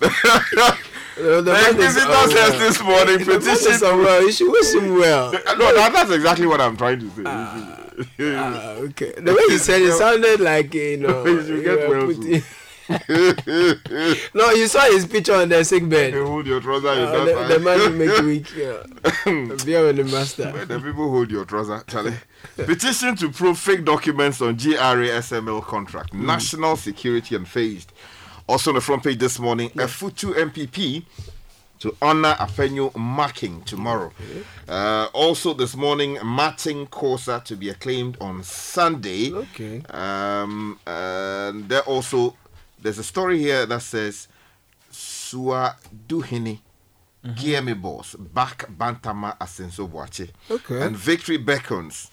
Uh, 0.02 0.70
the 1.16 1.42
the 1.42 1.53
is 1.53 1.68
Inquisitor 1.68 2.07
unwell. 2.07 2.29
says 2.31 2.59
this 2.61 2.83
morning 2.83 3.18
The 3.18 3.24
petition. 3.38 3.88
unwell. 3.88 4.22
You 4.22 4.33
should 4.33 4.50
wish 4.50 4.74
him 4.74 4.94
well. 4.98 5.33
No, 5.33 5.74
that, 5.74 5.92
that's 5.92 6.11
exactly 6.11 6.46
what 6.46 6.61
I'm 6.61 6.77
trying 6.77 7.00
to 7.00 7.11
say. 7.11 7.22
Ah, 7.27 8.70
okay. 8.88 9.12
The 9.16 9.33
way 9.35 9.42
you 9.48 9.59
said 9.59 9.83
it 9.83 9.92
sounded 9.92 10.40
like 10.40 10.74
you 10.74 10.96
know. 11.05 11.24
You 11.27 11.42
should 11.46 11.64
get 11.64 11.81
you 11.81 11.90
well 11.90 12.07
putting- 12.07 12.42
no, 14.35 14.50
you 14.50 14.66
saw 14.68 14.83
his 14.90 15.07
picture 15.07 15.33
on 15.35 15.48
the 15.48 15.64
sick 15.64 15.88
bed. 15.88 16.12
You 16.12 16.27
hold 16.27 16.46
your 16.46 16.61
trouser. 16.61 16.88
Uh, 16.88 17.24
the, 17.24 17.55
the 17.55 17.61
man 17.61 17.79
will 17.79 17.90
make 17.92 18.20
weak. 18.22 18.55
Yeah. 18.55 18.83
Beer 19.64 19.87
with 19.87 19.96
the 19.96 20.05
master. 20.05 20.50
When 20.53 20.68
the 20.68 20.79
people 20.81 21.09
hold 21.11 21.31
your 21.31 21.46
trouser, 21.46 21.83
Charlie. 21.87 22.12
Petition 22.57 23.16
to 23.16 23.31
prove 23.31 23.59
fake 23.59 23.87
documents 23.87 24.42
on 24.42 24.57
GRA 24.57 25.09
SML 25.09 25.62
contract. 25.62 26.12
National 26.12 26.77
security 26.77 27.35
and 27.37 27.46
unfazed. 27.46 27.87
Also 28.46 28.70
on 28.70 28.74
the 28.74 28.80
front 28.80 29.02
page 29.02 29.18
this 29.18 29.38
morning, 29.38 29.70
a 29.74 29.87
Futu 29.87 30.35
NPP 30.35 31.04
to 31.78 31.96
honor 32.02 32.35
Afenyo-Markin 32.35 33.64
tomorrow. 33.64 34.12
Uh, 34.68 35.09
also, 35.12 35.54
this 35.54 35.74
morning, 35.76 36.18
Martin 36.22 36.87
Kosa 36.87 37.42
to 37.44 37.57
be 37.57 37.68
acclaimed 37.70 38.16
on 38.20 38.42
Sunday. 38.42 39.33
Okay. 39.33 39.83
Um, 39.90 40.78
and 40.87 41.68
there 41.68 41.83
also, 41.83 42.37
there's 42.80 42.98
a 42.98 43.04
story 43.04 43.38
here 43.38 43.66
that 43.66 43.83
says 43.83 44.28
Sua 44.90 45.74
Duhini. 46.09 46.61
Giemi 47.24 47.80
boss 47.80 48.14
back 48.16 48.66
Bantama 48.70 49.38
Asenso-Boakye. 49.38 50.28
Okay. 50.50 50.83
And 50.83 50.94
victory 50.94 51.38
beckons 51.38 52.11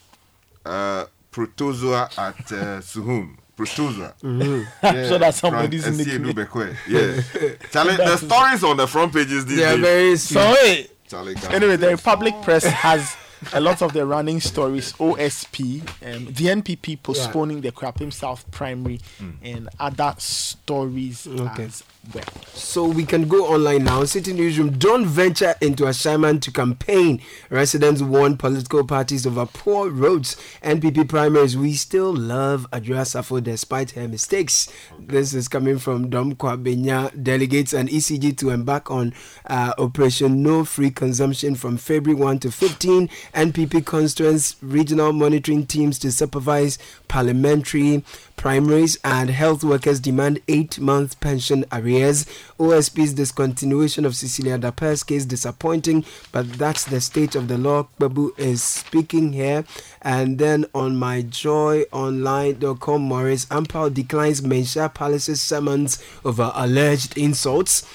uh, 0.65 1.05
Protozoa 1.31 2.09
at 2.17 2.39
uh, 2.51 2.79
Suhum. 2.79 3.37
Protozoa. 3.65 4.13
I'm 4.23 4.65
sure 5.07 5.19
that's 5.19 5.37
somebody's 5.37 5.83
Frank 5.83 5.97
nickname. 5.97 6.35
Esienu 6.35 6.77
Yeah. 6.87 7.51
Charlie, 7.71 7.95
the 7.97 8.17
stories 8.17 8.63
on 8.63 8.77
the 8.77 8.87
front 8.87 9.13
pages 9.13 9.45
these 9.45 9.57
They 9.57 9.65
are 9.65 9.77
days. 9.77 9.81
very 9.81 10.15
So 10.17 10.53
hey, 10.55 10.87
Charlie, 11.07 11.35
anyway, 11.49 11.75
the 11.75 11.89
Republic 11.89 12.33
Press 12.43 12.63
has 12.65 13.15
a 13.53 13.59
lot 13.59 13.81
of 13.81 13.91
the 13.93 14.05
running 14.05 14.39
stories. 14.39 14.93
OSP, 14.93 15.81
um, 16.05 16.25
the 16.25 16.45
NPP 16.45 17.01
postponing 17.01 17.61
the 17.61 17.71
Krapim 17.71 18.13
South 18.13 18.49
primary, 18.51 18.99
and 19.43 19.67
other 19.79 20.13
stories 20.19 21.27
Okay. 21.27 21.63
as 21.65 21.83
well. 22.13 22.23
So 22.53 22.85
we 22.87 23.05
can 23.05 23.27
go 23.27 23.47
online 23.47 23.83
now. 23.83 24.03
Citi 24.03 24.33
Newsroom. 24.35 24.77
Don't 24.77 25.05
venture 25.05 25.55
into 25.61 25.85
a 25.85 25.89
assignment 25.89 26.41
to 26.43 26.51
campaign. 26.51 27.21
Residents 27.49 28.01
warn 28.01 28.37
political 28.37 28.85
parties 28.85 29.27
over 29.27 29.45
poor 29.45 29.89
roads. 29.89 30.35
NPP 30.63 31.09
primaries. 31.09 31.57
We 31.57 31.73
still 31.73 32.13
love 32.13 32.65
Adwoa 32.71 33.01
Safo 33.05 33.43
despite 33.43 33.91
her 33.91 34.07
mistakes. 34.07 34.71
This 34.99 35.33
is 35.33 35.47
coming 35.47 35.79
from 35.79 36.09
Dome 36.09 36.35
Kwabenya. 36.35 37.21
Delegates 37.21 37.73
and 37.73 37.89
ECG 37.89 38.37
to 38.37 38.49
embark 38.51 38.89
on 38.89 39.13
uh, 39.47 39.73
Operation 39.77 40.41
No 40.43 40.63
Free 40.63 40.91
Consumption 40.91 41.55
from 41.55 41.77
February 41.77 42.19
1 42.21 42.39
to 42.39 42.51
15. 42.51 43.07
NPP 43.33 43.85
constituents 43.85 44.55
regional 44.61 45.13
monitoring 45.13 45.65
teams 45.65 45.99
to 45.99 46.11
supervise 46.11 46.77
parliamentary 47.07 48.03
primaries 48.41 48.97
and 49.03 49.29
health 49.29 49.63
workers 49.63 49.99
demand 49.99 50.39
eight 50.47 50.79
month 50.79 51.19
pension 51.19 51.63
arrears. 51.91 52.25
OSP's 52.59 53.13
discontinuation 53.13 54.05
of 54.05 54.15
Cecilia 54.15 54.57
Dapaah's 54.57 55.03
case 55.03 55.25
disappointing, 55.25 56.05
but 56.31 56.53
that's 56.53 56.85
the 56.85 57.01
state 57.01 57.35
of 57.35 57.47
the 57.47 57.57
law. 57.57 57.87
Babu 57.99 58.33
is 58.37 58.63
speaking 58.63 59.33
here. 59.33 59.65
And 60.01 60.39
then 60.39 60.65
on 60.73 60.95
myjoyonline.com, 60.95 63.01
Maurice 63.01 63.45
Ampaw 63.45 63.93
declines 63.93 64.41
Manhyia 64.41 64.93
Palace's 64.93 65.41
summons 65.41 66.03
over 66.23 66.51
alleged 66.55 67.17
insults. 67.17 67.85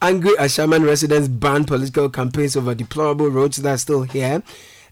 Angry 0.00 0.32
Ashaiman 0.32 0.84
residents 0.84 1.28
ban 1.28 1.64
political 1.64 2.10
campaigns 2.10 2.56
over 2.56 2.74
deplorable 2.74 3.28
roads 3.28 3.58
that 3.58 3.74
are 3.74 3.78
still 3.78 4.02
here. 4.02 4.42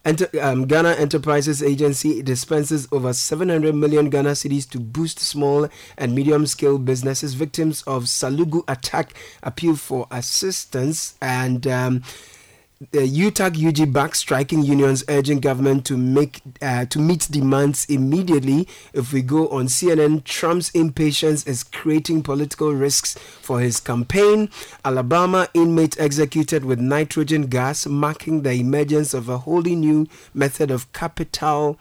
Enter, 0.02 0.28
um, 0.40 0.66
Ghana 0.66 0.92
Enterprises 0.92 1.62
Agency 1.62 2.22
dispenses 2.22 2.88
over 2.90 3.12
700 3.12 3.74
million 3.74 4.08
Ghana 4.08 4.30
cedis 4.30 4.68
to 4.70 4.80
boost 4.80 5.18
small 5.18 5.68
and 5.98 6.14
medium 6.14 6.46
scale 6.46 6.78
businesses. 6.78 7.34
Victims 7.34 7.82
of 7.82 8.04
Salugu 8.08 8.64
attack 8.66 9.14
appeal 9.42 9.76
for 9.76 10.06
assistance 10.10 11.14
and. 11.20 11.66
Um, 11.66 12.02
the 12.80 13.06
UTAG 13.06 13.62
UG 13.62 13.92
back 13.92 14.14
striking 14.14 14.62
unions 14.62 15.04
urging 15.06 15.38
government 15.38 15.84
to 15.84 15.98
make 15.98 16.40
uh, 16.62 16.86
to 16.86 16.98
meet 16.98 17.28
demands 17.30 17.84
immediately. 17.90 18.66
If 18.94 19.12
we 19.12 19.20
go 19.20 19.48
on 19.48 19.66
CNN, 19.66 20.24
Trump's 20.24 20.70
impatience 20.70 21.46
is 21.46 21.62
creating 21.62 22.22
political 22.22 22.72
risks 22.72 23.18
for 23.18 23.60
his 23.60 23.80
campaign. 23.80 24.48
Alabama 24.82 25.48
inmate 25.52 26.00
executed 26.00 26.64
with 26.64 26.80
nitrogen 26.80 27.48
gas, 27.48 27.84
marking 27.84 28.44
the 28.44 28.52
emergence 28.52 29.12
of 29.12 29.28
a 29.28 29.36
wholly 29.36 29.76
new 29.76 30.06
method 30.32 30.70
of 30.70 30.90
capital 30.94 31.78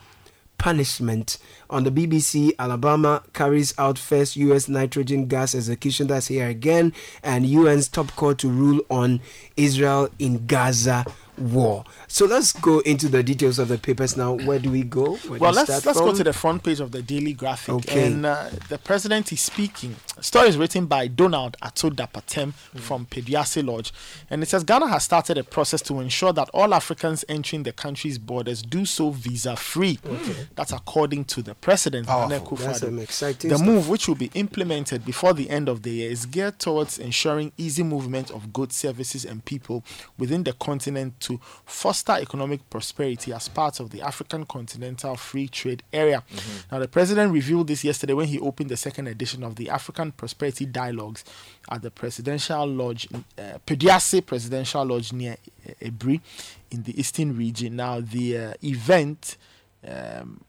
punishment. 0.60 1.40
On 1.72 1.84
the 1.84 1.92
BBC, 1.92 2.52
Alabama 2.60 3.24
carries 3.34 3.74
out 3.80 3.98
first 3.98 4.36
U.S. 4.36 4.70
nitrogen 4.70 5.26
gas 5.28 5.56
execution. 5.56 6.06
That's 6.08 6.28
here 6.28 6.48
again, 6.48 6.94
and 7.24 7.46
UN's 7.46 7.88
top 7.88 8.16
court 8.16 8.38
to 8.40 8.50
rule 8.50 8.82
on 8.92 9.22
Israel 9.58 10.10
in 10.20 10.46
Gaza 10.46 11.06
war. 11.38 11.86
So 12.12 12.26
let's 12.26 12.54
go 12.54 12.80
into 12.80 13.08
the 13.08 13.22
details 13.22 13.60
of 13.60 13.68
the 13.68 13.78
papers 13.78 14.18
now. 14.18 14.34
Where 14.34 14.58
do 14.58 14.72
we 14.72 14.82
go? 14.84 15.16
Where 15.18 15.40
Well, 15.40 15.52
we 15.52 15.58
let's 15.58 15.86
let's 15.86 16.00
go 16.00 16.12
to 16.14 16.24
the 16.24 16.34
front 16.34 16.64
page 16.64 16.80
of 16.80 16.92
the 16.92 17.04
Daily 17.04 17.34
Graphic. 17.34 17.76
Okay. 17.76 18.08
And 18.08 18.26
uh, 18.26 18.50
the 18.68 18.80
president 18.80 19.32
is 19.32 19.42
speaking. 19.42 19.96
Story 20.20 20.50
is 20.50 20.58
written 20.58 20.88
by 20.88 21.08
Donald 21.08 21.56
Ato 21.62 21.92
Dapatem 21.92 22.54
from 22.54 23.06
Peduase 23.06 23.64
Lodge, 23.66 23.94
and 24.30 24.42
it 24.42 24.48
says 24.48 24.64
Ghana 24.64 24.88
has 24.88 25.04
started 25.04 25.38
a 25.38 25.44
process 25.44 25.84
to 25.84 26.00
ensure 26.00 26.34
that 26.34 26.50
all 26.52 26.74
Africans 26.74 27.24
entering 27.30 27.62
the 27.62 27.72
country's 27.72 28.18
borders 28.18 28.64
do 28.64 28.86
so 28.86 29.12
visa 29.12 29.56
free. 29.56 30.00
That's 30.56 30.74
according 30.74 31.26
to 31.26 31.44
the 31.44 31.54
president. 31.54 32.08
That's 32.08 32.34
Akufo-Addo. 32.34 33.02
exciting 33.02 33.52
The 33.52 33.58
stuff. 33.58 33.68
move, 33.68 33.88
which 33.88 34.08
will 34.08 34.16
be 34.16 34.32
implemented 34.34 35.06
before 35.06 35.34
the 35.34 35.50
end 35.52 35.70
of 35.70 35.84
the 35.84 35.92
year, 35.92 36.10
is 36.10 36.26
geared 36.26 36.58
towards 36.58 36.98
ensuring 36.98 37.52
easy 37.56 37.84
movement 37.84 38.32
of 38.32 38.52
goods, 38.52 38.76
services, 38.76 39.26
and 39.26 39.46
people 39.46 39.84
within 40.18 40.44
the 40.44 40.54
continent 40.54 41.20
to 41.22 41.40
foster 41.66 41.99
economic 42.08 42.70
prosperity 42.70 43.34
as 43.34 43.48
part 43.48 43.80
of 43.80 43.90
the 43.90 44.02
African 44.02 44.46
Continental 44.46 45.16
Free 45.16 45.48
Trade 45.48 45.84
Area. 45.92 46.24
Now, 46.72 46.80
the 46.80 46.88
president 46.88 47.32
revealed 47.34 47.68
this 47.68 47.84
yesterday 47.84 48.14
when 48.14 48.28
he 48.28 48.40
opened 48.40 48.70
the 48.70 48.78
second 48.78 49.08
edition 49.08 49.44
of 49.44 49.56
the 49.56 49.70
African 49.70 50.12
Prosperity 50.12 50.66
Dialogues 50.66 51.24
at 51.70 51.82
the 51.82 51.92
Presidential 51.92 52.66
Lodge, 52.66 53.08
uh, 53.14 53.58
Peduase 53.66 54.26
Presidential 54.26 54.86
Lodge 54.86 55.14
near 55.14 55.38
uh, 55.68 55.72
Aburi 55.82 56.22
in 56.72 56.84
the 56.84 57.00
Eastern 57.00 57.36
region. 57.36 57.76
Now, 57.76 58.00
the 58.02 58.38
uh, 58.38 58.54
event. 58.64 59.38
Um, 59.88 60.42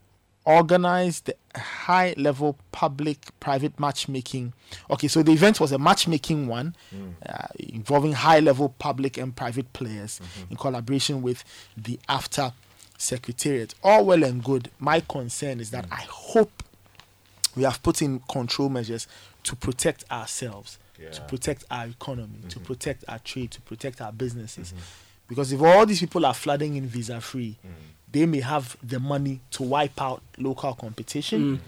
organized 0.45 1.31
high 1.55 2.15
level 2.17 2.57
public 2.73 3.19
private 3.41 3.79
matchmaking. 3.79 4.53
Okay 4.91 5.09
so 5.09 5.23
the 5.23 5.33
event 5.33 5.61
was 5.61 5.73
a 5.73 5.79
matchmaking 5.79 6.47
one 6.47 6.75
mm. 6.95 7.13
uh, 7.29 7.47
involving 7.59 8.13
high 8.13 8.41
level 8.41 8.75
public 8.79 9.19
and 9.19 9.35
private 9.37 9.73
players 9.73 10.21
mm-hmm. 10.23 10.53
in 10.53 10.57
collaboration 10.57 11.23
with 11.23 11.45
the 11.77 11.99
after 12.09 12.53
secretariat. 12.99 13.75
All 13.83 14.05
well 14.05 14.23
and 14.25 14.43
good. 14.43 14.71
My 14.79 15.01
concern 15.01 15.61
is 15.61 15.71
that 15.71 15.89
mm. 15.89 15.93
i 15.93 16.03
hope 16.09 16.63
we 17.57 17.65
have 17.65 17.83
put 17.83 18.01
in 18.01 18.21
control 18.31 18.69
measures 18.69 19.07
to 19.43 19.57
protect 19.57 20.05
ourselves 20.11 20.79
to 21.13 21.21
protect 21.23 21.65
our 21.71 21.87
economy 21.87 22.41
to 22.49 22.59
mm-hmm. 22.59 22.67
protect 22.67 23.05
our 23.09 23.19
trade 23.21 23.51
to 23.51 23.61
protect 23.63 24.01
our 24.01 24.13
businesses. 24.13 24.69
Mm-hmm. 24.69 24.79
Because 25.29 25.53
if 25.53 25.63
all 25.63 25.87
these 25.87 26.01
people 26.01 26.27
are 26.27 26.35
flooding 26.35 26.77
in 26.77 26.87
visa 26.87 27.21
free 27.21 27.57
mm. 27.67 27.71
They 28.13 28.27
may 28.27 28.41
have 28.41 28.77
the 28.83 28.99
money 28.99 29.41
to 29.53 29.63
wipe 29.63 30.01
out 30.01 30.23
local 30.39 30.75
competition 30.75 31.57
mm. 31.57 31.61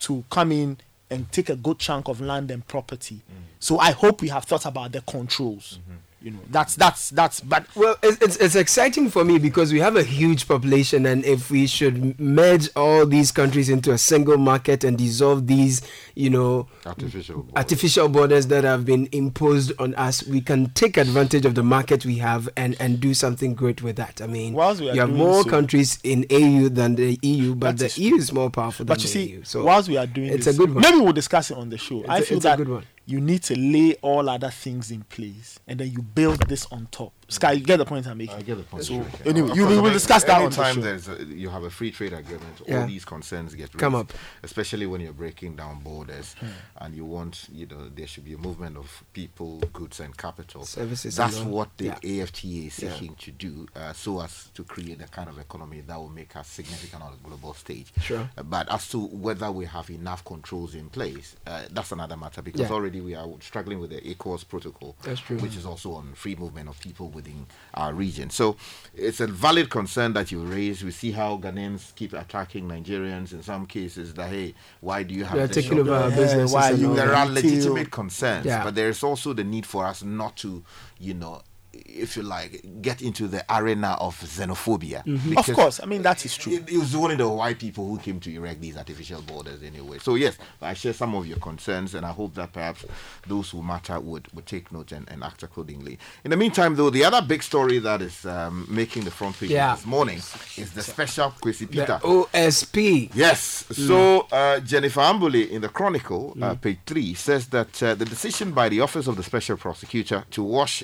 to 0.00 0.24
come 0.30 0.52
in 0.52 0.76
and 1.10 1.30
take 1.32 1.48
a 1.48 1.56
good 1.56 1.78
chunk 1.78 2.08
of 2.08 2.20
land 2.20 2.50
and 2.50 2.66
property. 2.66 3.20
So 3.60 3.78
i 3.78 3.90
hope 3.90 4.20
we 4.22 4.28
have 4.28 4.44
thought 4.44 4.66
about 4.66 4.92
the 4.92 5.00
controls 5.00 5.78
mm-hmm. 5.82 5.98
You 6.20 6.32
know 6.32 6.38
that's 6.50 6.74
that's 6.74 7.10
that's 7.10 7.40
but 7.40 7.64
Well, 7.76 7.96
it's, 8.02 8.20
it's, 8.22 8.36
it's 8.36 8.54
exciting 8.56 9.08
for 9.10 9.24
me 9.24 9.38
because 9.38 9.72
we 9.72 9.78
have 9.80 9.96
a 9.96 10.02
huge 10.02 10.48
population, 10.48 11.06
and 11.06 11.24
if 11.24 11.50
we 11.50 11.66
should 11.66 12.18
merge 12.18 12.68
all 12.74 13.06
these 13.06 13.30
countries 13.30 13.68
into 13.68 13.92
a 13.92 13.98
single 13.98 14.36
market 14.36 14.82
and 14.84 14.98
dissolve 14.98 15.46
these, 15.46 15.80
you 16.16 16.30
know, 16.30 16.66
Artificial 16.86 17.36
borders. 17.36 17.52
artificial 17.56 18.08
borders 18.08 18.46
that 18.48 18.64
have 18.64 18.84
been 18.84 19.08
imposed 19.12 19.72
on 19.78 19.94
us, 19.94 20.26
we 20.26 20.40
can 20.40 20.70
take 20.70 20.96
advantage 20.96 21.44
of 21.46 21.54
the 21.54 21.62
market 21.62 22.04
we 22.04 22.16
have 22.18 22.48
and, 22.56 22.76
and 22.80 22.98
do 23.00 23.14
something 23.14 23.54
great 23.54 23.80
with 23.82 23.96
that. 23.96 24.20
I 24.20 24.26
mean, 24.26 24.54
Whilst 24.54 24.80
we 24.80 24.90
are 24.90 24.94
you 24.94 25.00
have 25.00 25.10
more 25.10 25.42
so- 25.44 25.50
countries 25.50 25.98
in 26.02 26.24
AU 26.30 26.68
than 26.68 26.96
the 26.96 27.18
EU, 27.22 27.54
but 27.54 27.78
the 27.78 27.92
EU 27.96 28.16
is 28.16 28.32
more 28.32 28.50
powerful 28.50 28.84
than 28.84 28.94
But 28.94 28.98
you 28.98 29.02
the 29.04 29.08
see, 29.08 29.24
EU. 29.34 29.44
So 29.44 29.64
whilst 29.64 29.88
we 29.88 29.96
are 29.96 30.06
doing 30.06 30.32
it's 30.32 30.46
this, 30.46 30.54
a 30.56 30.58
good 30.58 30.74
one. 30.74 30.82
Maybe 30.82 30.98
we'll 30.98 31.12
discuss 31.12 31.50
it 31.52 31.56
on 31.56 31.68
the 31.70 31.78
show. 31.78 32.04
I 32.08 32.18
a- 32.18 32.22
feel 32.22 32.38
it's 32.38 32.44
a 32.46 32.48
that 32.48 32.58
good 32.58 32.68
one. 32.68 32.84
You 33.08 33.22
need 33.22 33.42
to 33.44 33.58
lay 33.58 33.94
all 34.02 34.28
other 34.28 34.50
things 34.50 34.90
in 34.90 35.02
place, 35.04 35.58
and 35.66 35.80
then 35.80 35.90
you 35.90 36.02
build 36.02 36.46
this 36.46 36.66
on 36.70 36.88
top. 36.90 37.14
Sky, 37.30 37.52
you 37.52 37.60
get 37.62 37.76
the 37.76 37.84
point 37.84 38.06
I'm 38.06 38.16
making. 38.16 38.36
I 38.36 38.40
get 38.40 38.56
the 38.56 38.62
point. 38.62 38.84
So 38.84 38.94
you're 38.94 39.06
anyway, 39.26 39.54
you 39.54 39.66
we 39.66 39.78
will 39.78 39.92
discuss 39.92 40.24
that 40.24 40.40
on 40.40 40.50
the 40.50 40.56
anytime 40.62 40.74
show. 40.76 40.80
there's 40.80 41.08
a, 41.08 41.24
you 41.24 41.50
have 41.50 41.62
a 41.62 41.68
free 41.68 41.90
trade 41.90 42.14
agreement, 42.14 42.62
Yeah. 42.66 42.80
all 42.80 42.86
these 42.86 43.04
concerns 43.04 43.54
get 43.54 43.70
Come 43.76 43.94
raised, 43.96 44.12
up. 44.12 44.18
especially 44.42 44.86
when 44.86 45.02
you're 45.02 45.12
breaking 45.12 45.56
down 45.56 45.80
borders 45.80 46.34
and 46.80 46.94
you 46.94 47.04
want, 47.04 47.46
you 47.52 47.66
know, 47.66 47.90
there 47.94 48.06
should 48.06 48.24
be 48.24 48.32
a 48.32 48.38
movement 48.38 48.78
of 48.78 49.04
people, 49.12 49.58
goods, 49.74 50.00
and 50.00 50.16
capital. 50.16 50.64
Services 50.64 51.16
That's 51.16 51.38
and 51.40 51.50
what 51.52 51.76
the 51.76 51.84
Yeah. 51.86 51.98
AfCFTA 52.02 52.66
is 52.68 52.78
Yeah. 52.78 52.92
seeking 52.94 53.14
to 53.16 53.30
do, 53.32 53.66
uh, 53.76 53.92
so 53.92 54.22
as 54.22 54.48
to 54.54 54.64
create 54.64 54.98
the 55.00 55.04
kind 55.08 55.28
of 55.28 55.38
economy 55.38 55.82
that 55.82 55.98
will 55.98 56.08
make 56.08 56.34
us 56.34 56.48
significant 56.48 57.02
on 57.02 57.12
the 57.12 57.28
global 57.28 57.52
stage. 57.52 57.92
Sure. 58.00 58.30
Uh, 58.38 58.42
But 58.42 58.72
as 58.72 58.88
to 58.88 59.00
whether 59.00 59.52
we 59.52 59.66
have 59.66 59.90
enough 59.90 60.24
controls 60.24 60.74
in 60.74 60.88
place, 60.88 61.36
uh, 61.46 61.64
that's 61.70 61.92
another 61.92 62.16
matter 62.16 62.40
because 62.40 62.62
Yeah. 62.62 62.70
already 62.72 63.02
we 63.02 63.14
are 63.14 63.28
struggling 63.42 63.80
with 63.80 63.90
the 63.90 64.00
ECOWAS 64.00 64.44
protocol, 64.48 64.96
That's 65.02 65.20
true. 65.20 65.36
which 65.38 65.56
is 65.56 65.66
also 65.66 65.92
on 65.92 66.14
free 66.14 66.34
movement 66.34 66.70
of 66.70 66.80
people 66.80 67.10
within 67.18 67.46
our 67.74 67.92
region. 67.92 68.30
So 68.30 68.56
it's 68.94 69.20
a 69.20 69.26
valid 69.26 69.68
concern 69.70 70.12
that 70.14 70.30
you 70.32 70.40
raise. 70.40 70.82
We 70.84 70.92
see 70.92 71.10
how 71.12 71.36
Ghanaians 71.36 71.94
keep 71.94 72.12
attacking 72.12 72.68
Nigerians 72.68 73.32
in 73.32 73.42
some 73.42 73.66
cases. 73.66 74.14
That 74.14 74.28
hey, 74.30 74.54
why 74.80 75.02
do 75.02 75.14
you 75.14 75.24
have 75.24 75.36
They 75.36 75.44
are 75.44 75.48
taking 75.48 75.78
over 75.80 75.92
our 75.94 76.10
Yeah, 76.10 76.46
why 76.46 76.70
and 76.70 76.78
you- 76.78 76.94
there 76.94 77.14
are 77.14 77.26
legitimate 77.26 77.90
concerns, 77.90 78.46
Yeah. 78.46 78.64
but 78.64 78.74
there 78.74 78.88
is 78.88 79.02
also 79.02 79.32
the 79.32 79.44
need 79.44 79.66
for 79.66 79.84
us 79.84 80.02
not 80.02 80.36
to, 80.38 80.62
you 80.98 81.14
know, 81.14 81.42
if 81.86 82.16
you 82.16 82.22
like, 82.22 82.64
get 82.82 83.02
into 83.02 83.26
the 83.28 83.44
arena 83.48 83.96
of 84.00 84.18
xenophobia. 84.20 85.02
Of 85.36 85.54
course, 85.54 85.80
I 85.82 85.86
mean 85.86 86.02
that 86.02 86.24
is 86.24 86.36
true. 86.36 86.52
It, 86.54 86.68
it 86.70 86.78
was 86.78 86.94
only 86.94 87.16
the 87.16 87.28
white 87.28 87.58
people 87.58 87.86
who 87.88 87.98
came 87.98 88.20
to 88.20 88.34
erect 88.34 88.60
these 88.60 88.76
artificial 88.76 89.22
borders 89.22 89.62
anyway. 89.62 89.98
So 89.98 90.14
yes, 90.14 90.36
I 90.60 90.74
share 90.74 90.92
some 90.92 91.14
of 91.14 91.26
your 91.26 91.38
concerns, 91.38 91.94
and 91.94 92.04
I 92.06 92.10
hope 92.12 92.34
that 92.34 92.52
perhaps 92.52 92.84
those 93.26 93.50
who 93.50 93.62
matter 93.62 93.98
would, 94.00 94.32
would 94.34 94.46
take 94.46 94.72
note 94.72 94.92
and, 94.92 95.08
and 95.10 95.22
act 95.24 95.42
accordingly. 95.42 95.98
In 96.24 96.30
the 96.30 96.36
meantime, 96.36 96.74
though, 96.76 96.90
the 96.90 97.04
other 97.04 97.22
big 97.22 97.42
story 97.42 97.78
that 97.80 98.02
is 98.02 98.24
um, 98.26 98.66
making 98.70 99.04
the 99.04 99.10
front 99.10 99.38
page 99.38 99.50
Yeah. 99.50 99.74
this 99.74 99.86
morning 99.86 100.18
is 100.56 100.72
the 100.74 100.82
special 100.82 101.30
Kwesi 101.42 101.70
Peter. 101.70 101.98
OSP. 102.02 103.10
Yes. 103.14 103.64
So 103.70 104.26
uh, 104.32 104.60
Jennifer 104.60 105.00
Ambolley 105.00 105.50
in 105.50 105.60
the 105.62 105.68
Chronicle, 105.68 106.36
uh, 106.40 106.54
page 106.54 106.78
three, 106.86 107.14
says 107.14 107.48
that 107.48 107.82
uh, 107.82 107.94
the 107.94 108.04
decision 108.04 108.52
by 108.52 108.68
the 108.68 108.80
Office 108.80 109.06
of 109.06 109.16
the 109.16 109.22
Special 109.22 109.56
Prosecutor 109.56 110.24
to 110.30 110.42
wash 110.42 110.82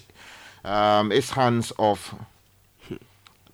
um, 0.64 1.12
its 1.12 1.30
hands 1.30 1.72
of 1.78 2.14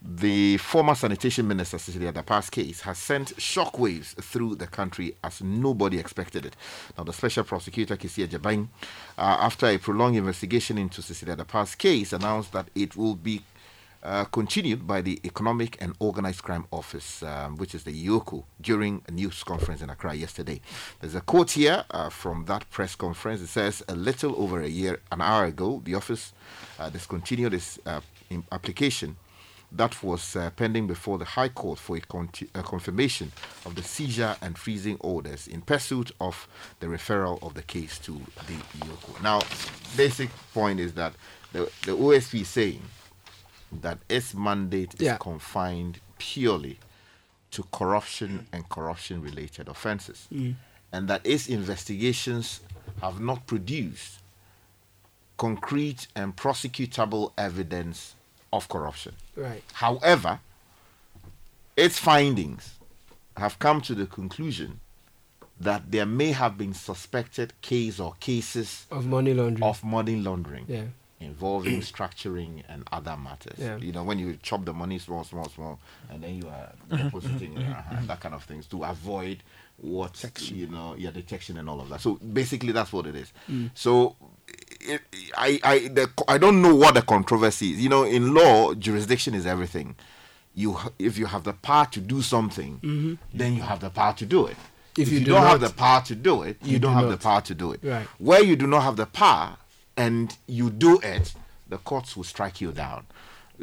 the 0.03 0.57
former 0.57 0.95
sanitation 0.95 1.47
minister 1.47 1.79
Cecilia 1.79 2.13
Dapaah's 2.13 2.49
case 2.49 2.81
has 2.81 2.97
sent 2.97 3.37
shockwaves 3.37 4.15
through 4.23 4.55
the 4.55 4.67
country 4.67 5.15
as 5.23 5.43
nobody 5.43 5.99
expected 5.99 6.47
it. 6.47 6.57
Now, 6.97 7.05
the 7.05 7.13
special 7.13 7.45
prosecutor 7.45 7.97
Kissi 7.97 8.27
Agyebeng, 8.27 8.69
uh, 9.19 9.37
after 9.41 9.67
a 9.67 9.77
prolonged 9.77 10.17
investigation 10.17 10.79
into 10.79 11.03
Cecilia 11.03 11.37
Dapaah's 11.37 11.75
case, 11.75 12.15
announced 12.15 12.53
that 12.53 12.69
it 12.75 12.97
will 12.97 13.15
be 13.15 13.43
uh, 14.03 14.25
continued 14.25 14.87
by 14.87 15.01
the 15.01 15.21
Economic 15.25 15.81
and 15.81 15.95
Organized 15.99 16.43
Crime 16.43 16.65
Office, 16.71 17.23
um, 17.23 17.57
which 17.57 17.75
is 17.75 17.85
the 17.85 18.07
EOCO, 18.07 18.45
during 18.61 19.03
a 19.09 19.11
news 19.11 19.43
conference 19.45 19.83
in 19.83 19.91
Accra 19.91 20.15
yesterday. 20.15 20.61
There's 21.01 21.15
a 21.15 21.21
quote 21.21 21.53
here 21.53 21.85
uh, 21.91 22.09
from 22.09 22.45
that 22.47 22.69
press 22.71 22.95
conference. 22.95 23.41
It 23.41 23.49
says, 23.49 23.83
a 23.89 23.95
little 23.95 24.41
over 24.41 24.61
a 24.63 24.69
year, 24.69 25.01
an 25.13 25.21
hour 25.21 25.45
ago, 25.45 25.83
the 25.85 25.95
office 25.95 26.33
uh, 26.79 26.91
discontinued 26.91 27.55
its 27.55 27.79
uh, 27.87 28.01
application 28.53 29.17
that 29.73 30.03
was 30.03 30.35
uh, 30.35 30.51
pending 30.57 30.87
before 30.87 31.19
the 31.19 31.25
High 31.25 31.49
Court 31.49 31.79
for 31.79 31.97
a, 31.97 32.01
a 32.55 32.63
confirmation 32.63 33.31
of 33.65 33.75
the 33.75 33.83
seizure 33.83 34.37
and 34.43 34.59
freezing 34.59 34.97
orders 35.01 35.47
in 35.47 35.61
pursuit 35.61 36.11
of 36.21 36.49
the 36.81 36.87
referral 36.87 37.41
of 37.43 37.55
the 37.55 37.63
case 37.63 37.99
to 38.01 38.21
the 38.49 38.55
EOCO. 38.79 39.23
Now, 39.23 39.41
basic 39.97 40.31
point 40.53 40.81
is 40.81 40.95
that 40.95 41.13
the, 41.53 41.71
the 41.85 41.97
OSP 41.97 42.41
is 42.41 42.49
saying 42.49 42.83
that 43.73 43.99
its 44.09 44.35
mandate 44.35 44.95
Yeah. 44.99 45.13
is 45.15 45.19
confined 45.21 46.01
purely 46.19 46.79
to 47.53 47.63
corruption 47.73 48.47
and 48.53 48.69
corruption 48.69 49.21
related 49.23 49.69
offenses, 49.69 50.27
mm. 50.33 50.55
and 50.93 51.09
that 51.09 51.25
its 51.25 51.49
investigations 51.49 52.61
have 53.01 53.21
not 53.21 53.47
produced 53.47 54.19
concrete 55.37 56.07
and 56.15 56.37
prosecutable 56.37 57.33
evidence 57.39 58.15
of 58.53 58.69
corruption. 58.69 59.15
Right. 59.37 59.63
However, 59.73 60.41
its 61.77 61.99
findings 61.99 62.75
have 63.37 63.59
come 63.59 63.81
to 63.83 63.95
the 63.95 64.07
conclusion 64.07 64.81
that 65.59 65.91
there 65.91 66.07
may 66.07 66.33
have 66.33 66.57
been 66.59 66.75
suspected 66.75 67.53
case 67.63 68.01
or 68.01 68.15
cases 68.21 68.87
Of 68.91 69.07
money 69.07 69.33
laundering. 69.35 69.63
of 69.63 69.83
money 69.85 70.17
laundering 70.17 70.65
Yeah. 70.69 70.85
Involving 71.21 71.81
structuring 71.81 72.63
and 72.69 72.85
other 72.93 73.17
matters. 73.17 73.59
Yeah. 73.59 73.77
You 73.77 73.93
know, 73.93 74.03
when 74.03 74.19
you 74.19 74.39
chop 74.43 74.65
the 74.65 74.73
money 74.73 74.99
small, 74.99 75.25
small, 75.25 75.49
small, 75.49 75.79
and 76.11 76.23
then 76.23 76.37
you 76.37 76.49
are 76.49 76.73
depositing 76.97 77.57
it, 77.57 77.69
uh-huh, 77.69 77.97
that 78.07 78.21
kind 78.21 78.35
of 78.35 78.43
things 78.45 78.67
to 78.69 78.83
avoid 78.85 79.43
what 79.77 80.25
you 80.51 80.67
know, 80.67 80.95
your 80.97 81.13
detection 81.13 81.57
and 81.57 81.69
all 81.69 81.81
of 81.81 81.89
that. 81.91 82.01
So 82.01 82.15
basically, 82.17 82.73
that's 82.73 82.93
what 82.93 83.07
it 83.07 83.15
is. 83.15 83.33
Mm. 83.51 83.71
So. 83.75 84.17
It, 84.83 85.03
I 85.37 85.61
I 85.63 85.79
the, 85.89 86.11
I 86.27 86.39
don't 86.39 86.63
know 86.63 86.75
what 86.75 86.95
the 86.95 87.03
controversy 87.03 87.73
is. 87.73 87.81
You 87.81 87.91
know, 87.91 88.03
in 88.05 88.35
law, 88.35 88.73
jurisdiction 88.75 89.35
is 89.35 89.47
everything. 89.47 89.95
You 90.55 90.77
if 90.99 91.19
you 91.19 91.27
have 91.27 91.45
the 91.45 91.53
power 91.53 91.87
to 91.93 92.01
do 92.01 92.23
something, 92.23 92.81
mm-hmm. 92.83 93.15
then 93.33 93.55
you 93.55 93.63
have 93.63 93.81
the 93.81 93.91
power 93.91 94.15
to 94.15 94.27
do 94.27 94.47
it. 94.47 94.57
If 94.99 95.13
you 95.13 95.21
do 95.21 95.33
don't 95.33 95.43
have 95.43 95.61
the 95.61 95.71
power 95.71 96.01
to 96.03 96.15
do 96.15 96.43
it, 96.43 96.57
you, 96.63 96.73
you 96.73 96.79
don't 96.79 96.95
do 96.95 97.01
have 97.01 97.11
the 97.11 97.19
power 97.19 97.43
to 97.43 97.55
do 97.55 97.73
it. 97.73 97.81
Right. 97.83 98.07
Where 98.19 98.43
you 98.43 98.57
do 98.57 98.67
not 98.67 98.83
have 98.83 98.97
the 98.97 99.07
power 99.07 99.59
and 100.01 100.37
you 100.47 100.71
do 100.71 100.99
it, 101.03 101.35
the 101.69 101.77
courts 101.77 102.17
will 102.17 102.25
strike 102.25 102.61
you 102.61 102.73
down. 102.73 103.07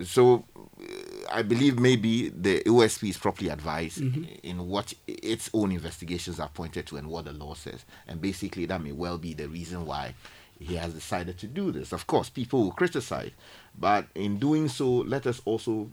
So 0.04 0.46
uh, 0.56 0.84
I 1.32 1.42
believe 1.42 1.80
maybe 1.80 2.30
the 2.30 2.62
OSP 2.64 3.10
is 3.10 3.18
properly 3.18 3.50
advised 3.50 4.00
in 4.44 4.68
what 4.68 4.94
its 5.08 5.50
own 5.54 5.72
investigations 5.72 6.40
are 6.40 6.50
pointed 6.50 6.86
to 6.88 6.98
and 6.98 7.08
what 7.08 7.26
the 7.26 7.34
law 7.34 7.56
says. 7.56 7.86
And 8.08 8.22
basically, 8.22 8.68
that 8.68 8.82
may 8.84 8.92
well 8.92 9.18
be 9.18 9.34
the 9.34 9.48
reason 9.48 9.86
why 9.88 10.14
he 10.60 10.76
has 10.76 10.94
decided 10.94 11.40
to 11.40 11.48
do 11.48 11.72
this. 11.72 11.92
Of 11.92 12.06
course, 12.06 12.30
people 12.30 12.62
will 12.64 12.72
criticize, 12.72 13.32
but 13.78 14.06
in 14.14 14.38
doing 14.38 14.70
so, 14.70 14.88
let 14.88 15.26
us 15.26 15.42
also 15.46 15.90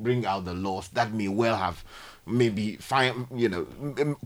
bring 0.00 0.26
out 0.26 0.44
the 0.46 0.54
laws 0.54 0.88
that 0.88 1.12
may 1.12 1.28
well 1.28 1.56
have 1.56 1.84
maybe 2.30 2.76
find 2.76 3.26
you 3.34 3.48
know 3.48 3.66
m- 3.80 3.94
m- 3.98 4.16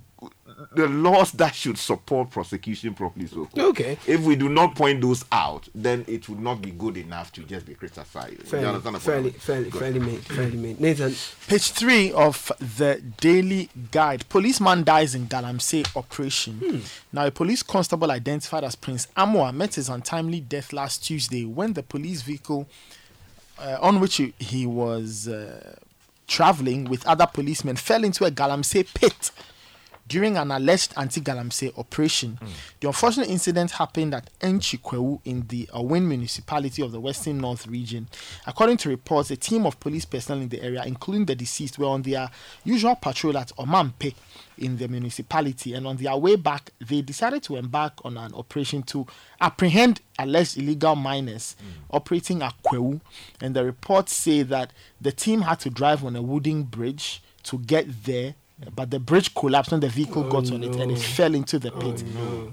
the 0.74 0.86
laws 0.86 1.32
that 1.32 1.54
should 1.54 1.76
support 1.76 2.30
prosecution 2.30 2.94
properly 2.94 3.26
so 3.26 3.48
Okay. 3.58 3.98
if 4.06 4.20
we 4.20 4.36
do 4.36 4.48
not 4.48 4.74
point 4.74 5.00
those 5.00 5.24
out 5.32 5.68
then 5.74 6.04
it 6.06 6.28
would 6.28 6.38
not 6.40 6.62
be 6.62 6.70
good 6.70 6.96
enough 6.96 7.32
to 7.32 7.42
just 7.42 7.66
be 7.66 7.74
criticized 7.74 8.38
You 8.38 8.44
Fairly, 8.44 8.66
understand 8.66 8.94
the 8.96 9.00
point? 9.00 9.02
fairly, 9.02 9.30
fairly, 9.32 9.70
Good. 9.70 9.80
fairly 9.80 9.98
made, 10.00 10.20
fairly 10.24 10.56
made. 10.56 10.80
Nathan, 10.80 11.14
Page 11.48 11.70
three 11.72 12.12
of 12.12 12.50
the 12.78 13.02
Daily 13.20 13.68
Guide. 13.90 14.28
Policeman 14.28 14.84
dies 14.84 15.14
in 15.14 15.26
Galamsey 15.26 15.84
operation. 15.96 16.82
Now, 17.12 17.26
a 17.26 17.30
police 17.30 17.62
constable 17.62 18.10
identified 18.10 18.64
as 18.64 18.76
Prince 18.76 19.08
Amwa 19.16 19.52
met 19.52 19.74
his 19.74 19.88
untimely 19.88 20.40
death 20.40 20.72
last 20.72 21.04
Tuesday 21.04 21.44
when 21.44 21.72
the 21.74 21.82
police 21.82 22.22
vehicle 22.22 22.66
uh, 23.58 23.76
on 23.80 24.00
which 24.00 24.16
he, 24.16 24.32
he 24.38 24.66
was 24.66 25.28
uh, 25.28 25.76
traveling 26.26 26.84
with 26.84 27.06
other 27.06 27.26
policemen 27.26 27.76
fell 27.76 28.04
into 28.04 28.24
a 28.24 28.30
Galamsey 28.30 28.86
pit 28.94 29.30
during 30.06 30.36
an 30.36 30.50
alleged 30.50 30.92
anti-Galamsey 30.96 31.76
operation. 31.78 32.38
The 32.80 32.88
unfortunate 32.88 33.28
incident 33.28 33.70
happened 33.72 34.14
at 34.14 34.30
Enchikwewu 34.40 35.20
in 35.24 35.46
the 35.48 35.66
Aowin 35.72 36.02
municipality 36.06 36.82
of 36.82 36.92
the 36.92 37.00
Western 37.00 37.38
North 37.38 37.66
region. 37.66 38.08
According 38.46 38.76
to 38.78 38.88
reports, 38.90 39.30
a 39.30 39.36
team 39.36 39.64
of 39.64 39.80
police 39.80 40.04
personnel 40.04 40.42
in 40.42 40.48
the 40.50 40.62
area, 40.62 40.82
including 40.84 41.24
the 41.24 41.34
deceased, 41.34 41.78
were 41.78 41.86
on 41.86 42.02
their 42.02 42.28
usual 42.64 42.96
patrol 42.96 43.38
at 43.38 43.50
Omampe 43.56 44.14
in 44.58 44.76
the 44.76 44.86
municipality, 44.88 45.74
and 45.74 45.86
on 45.86 45.96
their 45.96 46.16
way 46.16 46.36
back, 46.36 46.70
they 46.86 47.02
decided 47.02 47.42
to 47.42 47.56
embark 47.56 47.94
on 48.04 48.16
an 48.16 48.32
operation 48.34 48.82
to 48.84 49.06
apprehend 49.40 50.00
alleged 50.18 50.58
illegal 50.58 50.94
miners 50.94 51.56
operating 51.90 52.42
at 52.42 52.54
Kwewu. 52.62 53.00
And 53.40 53.56
the 53.56 53.64
reports 53.64 54.12
say 54.14 54.42
that 54.42 54.72
the 55.00 55.12
team 55.12 55.40
had 55.42 55.60
to 55.60 55.70
drive 55.70 56.04
on 56.04 56.14
a 56.14 56.22
wooden 56.22 56.64
bridge 56.64 57.22
to 57.44 57.58
get 57.58 58.04
there 58.04 58.34
but 58.74 58.90
the 58.90 58.98
bridge 58.98 59.34
collapsed 59.34 59.70
when 59.72 59.80
the 59.80 59.88
vehicle 59.88 60.22
got 60.24 60.50
on 60.52 60.62
it 60.64 60.74
and 60.76 60.90
it 60.92 60.98
fell 60.98 61.34
into 61.34 61.58
the 61.58 61.70
pit 61.70 62.02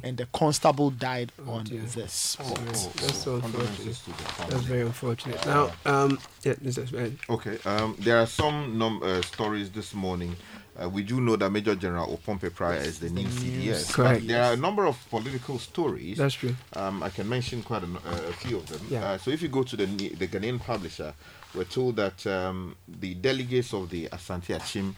and 0.04 0.18
the 0.18 0.26
constable 0.34 0.90
died 0.92 1.32
on 1.48 1.64
the 1.66 2.08
spot 2.08 2.56
that's 2.66 3.18
so 3.18 3.36
unfortunate. 3.36 3.42
Condolences 3.42 4.00
to 4.00 4.10
the 4.10 4.14
family. 4.16 4.52
That's 4.54 4.64
very 4.66 4.82
unfortunate. 4.82 5.46
Now, 5.46 5.72
um, 5.86 6.20
yeah, 6.44 6.54
Mr. 6.54 6.88
Spade. 6.88 7.18
Okay, 7.30 7.58
um, 7.66 7.96
there 8.00 8.18
are 8.20 8.26
some 8.28 8.78
num- 8.78 9.02
uh, 9.04 9.22
stories 9.22 9.70
this 9.72 9.94
morning. 9.94 10.36
Uh, 10.82 10.88
we 10.90 11.04
do 11.04 11.20
know 11.20 11.36
that 11.36 11.50
Major 11.50 11.76
General 11.76 12.18
Oppong-Peprah 12.18 12.78
is 12.86 13.00
the 13.00 13.10
new 13.10 13.28
CDS. 13.28 13.88
but 13.88 13.94
Correct. 13.94 14.28
There 14.28 14.42
are 14.42 14.54
a 14.54 14.58
number 14.58 14.86
of 14.88 14.98
political 15.10 15.60
stories. 15.60 16.18
That's 16.18 16.34
true. 16.34 16.56
Um, 16.74 17.04
I 17.04 17.10
can 17.10 17.28
mention 17.28 17.62
quite 17.62 17.84
a, 17.84 17.88
n- 17.88 17.98
uh, 18.06 18.22
a 18.30 18.34
few 18.34 18.58
of 18.58 18.68
them. 18.68 18.80
Yeah. 18.90 19.04
Uh, 19.04 19.18
so 19.18 19.32
if 19.32 19.42
you 19.42 19.50
go 19.50 19.64
to 19.64 19.76
the 19.76 19.86
ne- 19.86 20.16
the 20.16 20.28
Ghanaian 20.30 20.60
publisher, 20.62 21.14
we're 21.54 21.66
told 21.66 21.98
that 21.98 22.26
um, 22.26 22.78
the 22.88 23.14
delegates 23.16 23.74
of 23.74 23.90
the 23.90 24.08
Asante 24.08 24.56
Akim 24.56 24.96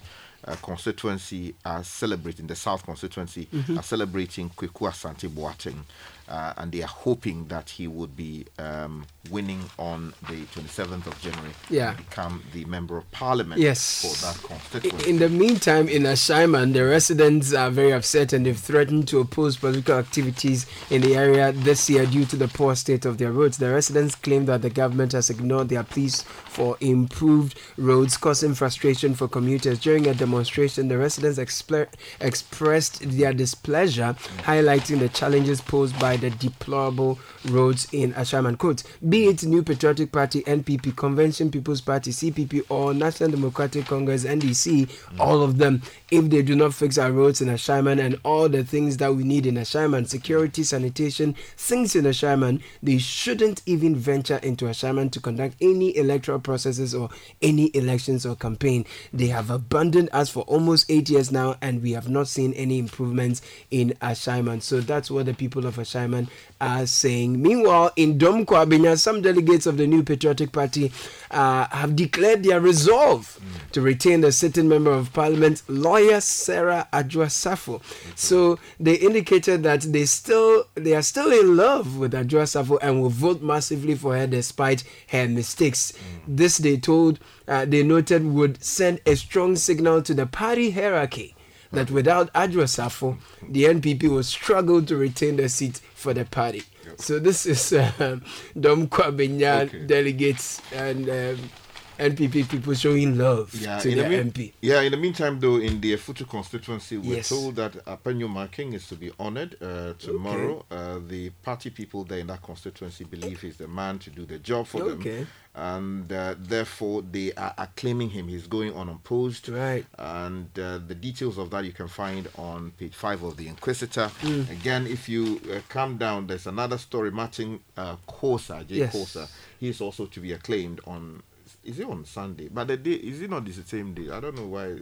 uh, 0.47 0.56
constituency 0.62 1.53
are 1.65 1.84
celebrating 1.84 2.47
the 2.47 2.56
South 2.56 2.84
constituency 2.86 3.47
Mm-hmm. 3.53 3.77
are 3.77 3.84
celebrating 3.84 4.49
Kweku 4.49 4.88
Asante 4.89 5.29
Boateng, 5.29 5.84
uh, 6.29 6.53
and 6.58 6.71
they 6.71 6.82
are 6.82 6.88
hoping 6.88 7.45
that 7.47 7.69
he 7.69 7.88
would 7.88 8.15
be 8.15 8.45
um, 8.60 9.06
winning 9.32 9.62
on 9.80 10.14
the 10.30 10.42
27th 10.54 11.08
of 11.08 11.20
January. 11.22 11.52
Yeah. 11.70 11.94
become 11.94 12.44
the 12.54 12.66
member 12.66 12.98
of 12.98 13.10
parliament 13.12 13.60
Yes. 13.62 14.02
for 14.02 14.26
that 14.26 14.42
constituency. 14.44 15.10
In 15.10 15.20
the 15.20 15.30
meantime, 15.30 15.88
in 15.88 16.04
Ashaiman, 16.04 16.74
the 16.74 16.84
residents 16.86 17.54
are 17.54 17.70
very 17.72 17.92
upset 17.94 18.34
and 18.34 18.46
they've 18.46 18.58
threatened 18.58 19.08
to 19.08 19.20
oppose 19.20 19.56
political 19.58 19.96
activities 19.98 20.66
in 20.90 21.02
the 21.02 21.16
area 21.16 21.52
this 21.54 21.90
year 21.90 22.06
due 22.06 22.26
to 22.26 22.36
the 22.36 22.48
poor 22.50 22.76
state 22.76 23.06
of 23.06 23.18
their 23.18 23.32
roads. 23.32 23.58
The 23.58 23.72
residents 23.72 24.16
claim 24.16 24.46
that 24.48 24.62
the 24.62 24.70
government 24.70 25.14
has 25.14 25.30
ignored 25.30 25.70
their 25.70 25.84
pleas 25.84 26.24
for 26.24 26.78
improved 26.82 27.58
roads, 27.78 28.18
causing 28.18 28.54
frustration 28.54 29.16
for 29.16 29.28
commuters. 29.28 29.80
During 29.80 30.06
a 30.08 30.14
demonstration, 30.14 30.90
the 30.90 30.98
residents 30.98 31.40
expre- 31.40 31.88
expressed 32.20 33.00
their 33.10 33.34
displeasure, 33.34 34.16
highlighting 34.40 35.00
the 35.00 35.10
challenges 35.10 35.62
posed 35.62 35.98
by 36.00 36.18
the 36.18 36.30
deplorable 36.30 37.20
roads 37.50 37.88
in 37.92 38.14
Ashaiman. 38.14 38.58
Quote, 38.58 38.84
be 39.13 39.28
it 39.28 39.43
New 39.43 39.62
Patriotic 39.62 40.12
Party, 40.12 40.41
NPP, 40.41 40.95
Convention 40.95 41.52
People's 41.52 41.82
Party, 41.82 42.10
CPP, 42.10 42.63
or 42.69 42.95
National 42.95 43.30
Democratic 43.30 43.86
Congress, 43.86 44.26
NDC, 44.26 44.89
all 45.19 45.43
of 45.43 45.60
them, 45.60 45.84
if 46.13 46.30
they 46.30 46.43
do 46.43 46.56
not 46.56 46.76
fix 46.76 46.99
our 46.99 47.12
roads 47.12 47.41
in 47.41 47.47
Ashaiman 47.47 47.99
and 47.99 48.19
all 48.23 48.47
the 48.47 48.63
things 48.63 48.97
that 48.97 49.15
we 49.15 49.23
need 49.23 49.47
in 49.47 49.56
Ashaiman, 49.56 50.08
security, 50.08 50.62
sanitation, 50.62 51.34
things 51.58 51.95
in 51.95 52.06
Ashaiman, 52.06 52.62
they 52.84 52.99
shouldn't 52.99 53.63
even 53.65 53.95
venture 53.95 54.38
into 54.38 54.65
Ashaiman 54.65 55.12
to 55.13 55.19
conduct 55.19 55.56
any 55.60 55.97
electoral 55.97 56.39
processes 56.39 56.93
or 56.93 57.10
any 57.41 57.76
elections 57.76 58.28
or 58.28 58.36
campaign. 58.36 58.86
They 59.12 59.26
have 59.30 59.49
abandoned 59.49 60.10
us 60.13 60.30
for 60.30 60.43
almost 60.43 60.86
eight 60.88 61.10
years 61.10 61.32
now, 61.32 61.56
and 61.63 61.82
we 61.82 61.93
have 61.93 62.08
not 62.08 62.28
seen 62.28 62.54
any 62.54 62.78
improvements 62.78 63.41
in 63.71 63.95
Ashaiman. 63.99 64.62
So 64.62 64.82
that's 64.82 65.10
what 65.10 65.26
the 65.26 65.34
people 65.34 65.65
of 65.65 65.78
Ashaiman 65.78 66.30
are 66.62 66.86
saying. 66.86 67.41
Meanwhile, 67.41 67.91
in 67.95 68.19
Dome 68.19 68.45
Kwabenya, 68.45 68.99
some 68.99 69.23
delegates 69.23 69.65
of 69.65 69.78
the 69.78 69.88
New 69.88 70.04
Patriotic 70.04 70.52
Party 70.52 70.91
uh, 71.32 71.65
have 71.71 71.95
declared 71.95 72.43
their 72.43 72.62
resolve 72.62 73.39
to 73.71 73.82
retain 73.82 74.21
the 74.21 74.32
sitting 74.32 74.69
member 74.69 74.91
of 74.91 75.12
parliament, 75.13 75.63
lawyer 75.67 76.03
Sarah 76.22 76.88
Adwoa 76.94 77.28
Safo. 77.28 77.82
So 78.16 78.60
they 78.80 78.96
indicated 78.96 79.63
that 79.63 79.82
they 79.82 80.06
still 80.06 80.66
they 80.76 80.94
are 80.94 81.02
still 81.02 81.32
in 81.32 81.56
love 81.58 81.98
with 81.98 82.13
Adwoa 82.13 82.44
Safo 82.48 82.78
and 82.82 83.02
will 83.02 83.10
vote 83.10 83.42
massively 83.42 83.96
for 83.96 84.16
her 84.18 84.28
despite 84.28 84.84
her 85.10 85.28
mistakes. 85.28 85.94
This 86.28 86.58
they 86.58 86.78
told 86.78 87.20
uh, 87.48 87.66
they 87.66 87.84
noted 87.84 88.26
would 88.26 88.63
send 88.63 89.02
a 89.06 89.16
strong 89.16 89.56
signal 89.56 90.02
to 90.04 90.13
the 90.13 90.26
party 90.26 90.72
hierarchy 90.72 91.36
that 91.72 91.89
without 91.92 92.32
Adwoa 92.34 92.66
Safo, 92.66 93.18
the 93.50 93.63
NPP 93.66 94.04
will 94.10 94.24
struggle 94.24 94.82
to 94.84 94.96
retain 94.96 95.36
the 95.38 95.50
seat 95.50 95.82
for 95.96 96.13
the 96.13 96.26
party. 96.26 96.63
So 96.98 97.20
this 97.20 97.46
is 97.46 97.74
um, 98.00 98.24
Dome 98.60 98.88
Kwabenya 98.88 99.88
delegates 99.88 100.62
and 100.72 101.10
um, 101.10 101.50
NPP 101.99 102.49
people 102.49 102.73
showing 102.73 103.17
love 103.17 103.51
to 103.51 103.89
in 103.89 103.97
the 103.97 104.03
the 104.03 104.10
mean- 104.10 104.32
MP. 104.32 104.53
Yeah, 104.62 104.82
in 104.82 104.91
the 104.91 104.97
meantime, 104.97 105.39
though, 105.39 105.58
in 105.58 105.79
the 105.79 105.93
Effutu 105.93 106.27
constituency, 106.27 106.97
we're 106.97 107.17
Yes. 107.17 107.29
told 107.29 107.56
that 107.58 107.73
Afenyo-Markin 107.86 108.73
is 108.73 108.88
to 108.88 108.95
be 108.95 109.12
honored 109.19 109.56
uh, 109.62 109.93
tomorrow. 109.99 110.65
Uh, 110.71 110.99
the 111.08 111.29
party 111.43 111.69
people 111.69 112.03
there 112.03 112.19
in 112.19 112.27
that 112.27 112.41
constituency 112.41 113.03
believe 113.03 113.41
he's 113.41 113.58
the 113.58 113.67
man 113.67 113.99
to 113.99 114.10
do 114.10 114.25
the 114.25 114.39
job 114.39 114.67
for 114.67 114.82
Okay. 114.84 115.17
them. 115.19 115.27
And 115.56 116.12
uh, 116.12 116.34
therefore, 116.39 117.03
they 117.03 117.32
are 117.34 117.53
acclaiming 117.60 118.10
him. 118.10 118.27
He's 118.27 118.47
going 118.47 118.73
unopposed. 118.73 119.49
Right. 119.49 119.86
And 119.99 120.47
uh, 120.58 120.79
the 120.79 120.95
details 120.95 121.38
of 121.38 121.51
that 121.51 121.63
you 121.63 121.71
can 121.73 121.88
find 121.88 122.27
on 122.39 122.71
page 122.71 122.95
five 122.95 123.21
of 123.21 123.38
the 123.38 123.47
Inquisitor. 123.47 124.10
Mm. 124.21 124.49
Again, 124.49 124.88
if 124.88 125.08
you 125.08 125.39
uh, 125.51 125.60
come 125.69 125.97
down, 125.97 126.25
there's 126.25 126.47
another 126.47 126.79
story. 126.79 127.12
Martin 127.12 127.60
uh, 127.77 127.97
Korsah, 128.08 128.67
J. 128.67 128.75
Yes. 128.77 128.95
Korsah, 128.95 129.29
he 129.60 129.69
is 129.69 129.79
also 129.79 130.08
to 130.08 130.19
be 130.19 130.32
acclaimed 130.34 130.82
on 130.88 131.21
is 131.63 131.80
it 131.80 131.88
on 131.88 132.06
Sunday? 132.06 132.49
But 132.52 132.67
the 132.67 132.78
day 132.78 132.91
is 132.93 133.21
it 133.21 133.30
not 133.30 133.45
the 133.45 133.52
same 133.54 133.93
day? 133.93 134.10
I 134.12 134.19
don't 134.19 134.36
know 134.36 134.47
why 134.47 134.76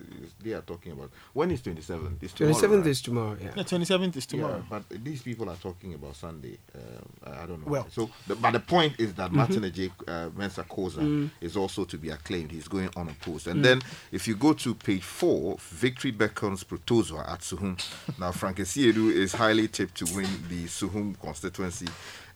they 0.43 0.53
are 0.53 0.61
talking 0.61 0.93
about. 0.93 1.11
When 1.33 1.51
is 1.51 1.61
twenty 1.61 1.81
seventh? 1.81 2.21
It's 2.23 2.33
tomorrow. 2.33 2.55
27th 2.55 2.77
right? 2.77 2.87
is 2.87 3.01
tomorrow, 3.01 3.37
yeah. 3.41 3.51
The 3.51 3.63
27th 3.63 4.15
is 4.17 4.25
tomorrow. 4.25 4.57
Yeah, 4.57 4.79
but 4.89 5.03
these 5.03 5.21
people 5.21 5.49
are 5.49 5.55
talking 5.57 5.93
about 5.93 6.15
Sunday. 6.15 6.57
Um, 6.75 6.81
I 7.25 7.43
I 7.43 7.45
don't 7.45 7.61
know. 7.65 7.71
Well- 7.71 7.87
so 7.89 8.09
the, 8.27 8.35
but 8.35 8.51
the 8.51 8.59
point 8.59 8.93
is 8.99 9.13
that 9.15 9.31
Mhm. 9.31 9.35
Martin 9.35 9.63
Adjei 9.63 9.91
uh, 10.07 10.29
Mensah 10.31 10.65
Korsah 10.67 10.99
Mm. 11.01 11.29
is 11.41 11.55
also 11.57 11.85
to 11.85 11.97
be 11.97 12.09
acclaimed. 12.09 12.51
He's 12.51 12.67
going 12.67 12.89
unopposed. 12.95 13.47
And 13.47 13.59
Mm. 13.59 13.63
then 13.63 13.81
if 14.11 14.27
you 14.27 14.35
go 14.35 14.53
to 14.53 14.75
page 14.75 15.03
four, 15.03 15.57
Victory 15.59 16.11
beckons 16.11 16.63
Protozoa 16.63 17.25
at 17.33 17.41
Suhum. 17.41 17.77
now 18.19 18.31
Frank 18.31 18.57
Asiedu 18.57 19.11
is 19.11 19.33
highly 19.33 19.67
tipped 19.67 19.95
to 19.95 20.05
win 20.15 20.27
the 20.49 20.65
Suhum 20.65 21.19
constituency. 21.19 21.87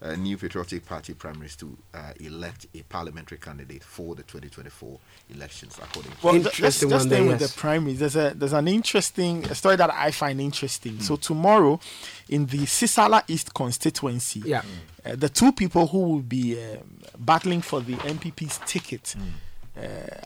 Uh, 0.02 0.16
New 0.16 0.38
Patriotic 0.38 0.86
Party 0.86 1.14
primaries 1.14 1.56
to 1.56 1.78
uh, 1.94 2.12
elect 2.20 2.68
a 2.76 2.82
parliamentary 2.84 3.38
candidate 3.38 3.84
for 3.84 4.14
the 4.16 4.24
2024 4.24 5.00
elections, 5.34 5.78
according 5.82 6.12
to 6.12 6.18
Well, 6.22 6.34
th- 6.34 6.52
just, 6.54 6.82
just 6.82 7.06
staying 7.08 7.28
with 7.28 7.40
the 7.40 7.54
primaries, 7.58 8.00
there's 8.00 8.16
a 8.18 8.34
there's 8.36 8.54
an 8.54 8.68
interesting 8.68 9.46
story 9.54 9.78
that 9.78 9.92
I 9.94 10.12
find 10.12 10.42
interesting. 10.42 11.00
So 11.00 11.16
tomorrow, 11.16 11.80
in 12.30 12.46
the 12.48 12.60
Sisala 12.66 13.24
East 13.28 13.54
constituency, 13.54 14.42
Yeah. 14.46 14.64
uh, 15.06 15.16
the 15.16 15.30
two 15.30 15.52
people 15.54 15.88
who 15.88 16.00
will 16.00 16.22
be 16.22 16.62
um, 16.62 17.00
battling 17.18 17.62
for 17.62 17.80
the 17.82 17.94
NPP's 17.96 18.60
ticket. 18.66 19.16
Uh, 19.78 19.82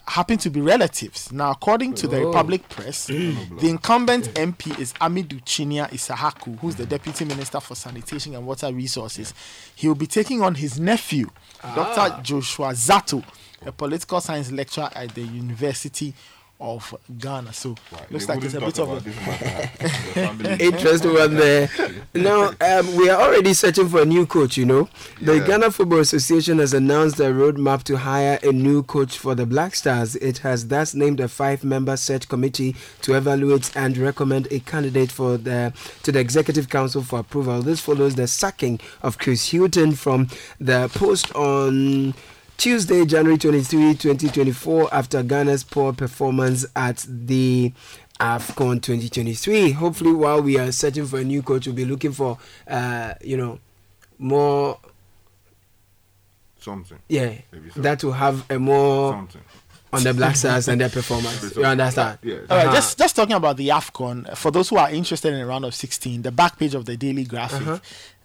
happen 0.05 0.37
to 0.37 0.49
be 0.51 0.61
relatives. 0.61 1.31
Now, 1.31 1.49
according 1.51 1.95
to 1.95 2.07
the 2.07 2.17
Oh. 2.21 2.27
Republic 2.27 2.69
Press, 2.69 3.05
the 3.07 3.67
incumbent 3.67 4.25
MP 4.35 4.77
is 4.79 4.93
Amidu 5.01 5.43
Chinnia 5.43 5.89
Issahaku, 5.89 6.59
who's 6.59 6.75
the 6.75 6.85
Deputy 6.85 7.25
Minister 7.25 7.59
for 7.59 7.73
Sanitation 7.73 8.35
and 8.35 8.45
Water 8.45 8.71
Resources. 8.71 9.33
He 9.75 9.87
will 9.87 9.95
be 9.95 10.05
taking 10.05 10.43
on 10.43 10.53
his 10.53 10.79
nephew, 10.79 11.29
Ah. 11.63 11.73
Dr. 11.75 12.21
Joshua 12.21 12.73
Zato, 12.73 13.23
a 13.65 13.71
political 13.71 14.21
science 14.21 14.51
lecturer 14.51 14.89
at 14.93 15.15
the 15.15 15.21
University 15.23 16.13
of 16.59 16.93
Ghana. 17.17 17.53
So, 17.53 17.75
looks 18.09 18.27
like 18.27 18.43
it's 18.43 18.53
a 18.53 18.59
bit 18.59 18.79
of 18.79 18.89
a 20.17 20.63
Interesting 20.63 21.13
one 21.13 21.35
there. 21.37 21.69
Now, 22.13 22.51
um, 22.59 22.95
we 22.95 23.09
are 23.09 23.21
already 23.21 23.53
searching 23.53 23.87
for 23.87 24.01
a 24.01 24.05
new 24.05 24.25
coach, 24.25 24.57
you 24.57 24.65
know. 24.65 24.89
The 25.21 25.37
Yeah. 25.37 25.47
Ghana 25.47 25.71
Football 25.71 25.99
Association 25.99 26.59
has 26.59 26.73
announced 26.73 27.19
a 27.19 27.23
roadmap 27.31 27.83
to 27.83 27.97
hire 27.97 28.39
a 28.43 28.51
new 28.51 28.83
coach 28.83 29.17
for 29.17 29.35
the 29.35 29.45
Black 29.45 29.73
Stars. 29.75 30.15
It 30.17 30.39
has 30.39 30.67
thus 30.67 30.93
named 30.93 31.19
a 31.19 31.27
five 31.29 31.63
member 31.63 31.95
search 31.95 32.27
committee 32.27 32.75
to 33.03 33.15
evaluate 33.15 33.71
and 33.75 33.97
recommend 33.97 34.47
a 34.51 34.59
candidate 34.59 35.11
for 35.11 35.37
the 35.37 35.73
to 36.03 36.11
the 36.11 36.19
Executive 36.19 36.69
Council 36.69 37.01
for 37.01 37.19
approval. 37.19 37.61
This 37.61 37.79
follows 37.79 38.15
the 38.15 38.27
sacking 38.27 38.79
of 39.01 39.17
Chris 39.17 39.51
Hughton 39.51 39.93
from 39.93 40.27
the 40.59 40.89
post 40.93 41.33
on 41.35 42.13
Tuesday, 42.63 43.05
January 43.05 43.37
23, 43.37 43.93
2024, 43.95 44.93
after 44.93 45.23
Ghana's 45.23 45.63
poor 45.63 45.93
performance 45.93 46.65
at 46.75 47.05
the 47.07 47.71
AFCON 48.19 48.81
2023. 48.81 49.71
Hopefully, 49.71 50.11
while 50.11 50.41
we 50.41 50.59
are 50.59 50.69
searching 50.73 51.05
for 51.05 51.19
a 51.19 51.23
new 51.23 51.41
coach, 51.41 51.67
we'll 51.67 51.75
be 51.77 51.85
looking 51.85 52.11
for, 52.11 52.37
uh, 52.67 53.13
you 53.21 53.37
know, 53.37 53.59
more, 54.17 54.77
something. 56.59 56.99
yeah, 57.07 57.35
Maybe 57.53 57.69
that 57.77 58.03
will 58.03 58.11
have 58.11 58.43
a 58.51 58.59
more 58.59 59.13
Something. 59.13 59.41
on 59.93 60.03
the 60.03 60.13
Black 60.13 60.35
Stars 60.35 60.67
and 60.67 60.81
their 60.81 60.89
performance. 60.89 61.55
You 61.55 61.63
understand? 61.63 62.19
Yeah. 62.23 62.39
All 62.49 62.57
right, 62.57 62.65
Uh-huh. 62.65 62.75
just 62.75 62.97
just 62.97 63.15
talking 63.15 63.35
about 63.37 63.55
the 63.55 63.69
AFCON, 63.69 64.29
uh, 64.31 64.35
for 64.35 64.51
those 64.51 64.67
who 64.67 64.75
are 64.75 64.91
interested 64.91 65.31
in 65.31 65.39
the 65.39 65.45
round 65.45 65.63
of 65.63 65.73
16, 65.73 66.23
the 66.23 66.31
back 66.33 66.59
page 66.59 66.75
of 66.75 66.83
the 66.83 66.97
daily 66.97 67.23
graphic 67.23 67.61
Uh-huh. 67.61 67.79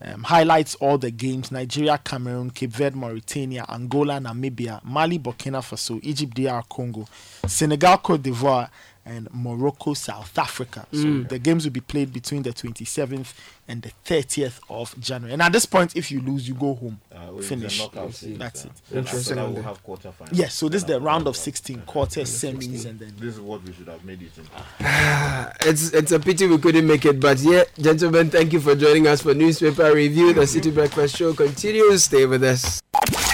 Um, 0.05 0.23
highlights 0.23 0.75
all 0.77 0.99
the 0.99 1.11
games 1.11 1.51
Nigeria, 1.51 1.99
Cameroon, 1.99 2.51
Cape 2.51 2.71
Verde, 2.71 2.97
Mauritania, 2.97 3.65
Angola, 3.69 4.21
Namibia, 4.21 4.83
Mali, 4.85 5.19
Burkina 5.19 5.61
Faso, 5.63 5.99
Egypt, 6.03 6.35
DR 6.35 6.63
Congo, 6.69 7.07
Senegal, 7.47 7.99
Cote 7.99 8.23
d'Ivoire, 8.23 8.69
and 9.07 9.29
Morocco, 9.33 9.95
South 9.95 10.39
Africa. 10.39 10.87
So 10.93 10.99
Mm. 11.05 11.29
the 11.29 11.39
games 11.39 11.65
will 11.65 11.73
be 11.73 11.81
played 11.81 12.13
between 12.13 12.43
the 12.43 12.53
27th 12.53 13.33
and 13.69 13.83
the 13.83 13.91
30th 14.05 14.61
of 14.71 14.99
January. 15.01 15.33
And 15.33 15.43
at 15.43 15.53
this 15.53 15.67
point, 15.67 15.95
if 15.97 16.11
you 16.11 16.21
lose, 16.21 16.47
you 16.49 16.55
go 16.55 16.75
home. 16.75 17.01
Uh, 17.15 17.33
it's 17.39 17.49
Finish. 17.49 17.79
knockout 17.81 18.13
That's 18.39 18.65
uh, 18.65 18.69
it. 18.69 18.73
then 18.91 19.05
after 19.07 19.35
that 19.35 19.51
we'll 19.51 19.63
have 19.63 19.85
quarterfinals. 19.85 20.29
Yes, 20.33 20.55
so 20.55 20.69
this 20.69 20.83
is 20.83 20.87
the 20.87 21.01
round 21.01 21.27
of 21.27 21.37
16, 21.37 21.83
quarters, 21.83 22.29
semis, 22.31 22.87
and 22.87 22.99
then. 22.99 23.15
This 23.19 23.35
is 23.35 23.41
what 23.41 23.63
we 23.65 23.73
should 23.73 23.89
have 23.89 24.05
made 24.05 24.21
it 24.23 24.33
in. 24.39 24.45
it's 25.61 25.91
it's 25.93 26.13
a 26.13 26.19
pity 26.21 26.47
we 26.47 26.59
couldn't 26.59 26.87
make 26.87 27.05
it, 27.05 27.21
but 27.21 27.39
yeah, 27.41 27.65
gentlemen, 27.81 28.31
thank 28.31 28.53
you 28.53 28.61
for 28.61 28.75
joining 28.75 29.07
us 29.07 29.23
for 29.23 29.35
newspaper 29.35 29.93
review. 29.95 30.33
The 30.33 30.43
Citi 30.43 30.73
Breakfast 30.73 31.17
Show 31.17 31.33
continues. 31.35 32.05
Stay 32.05 32.27
with 32.27 32.43
us. 32.45 32.81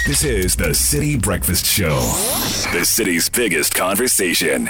This 0.05 0.23
is 0.23 0.55
the 0.55 0.69
Citi 0.69 1.21
Breakfast 1.21 1.65
Show, 1.65 1.99
the 2.73 2.83
city's 2.85 3.29
biggest 3.29 3.73
conversation. 3.75 4.69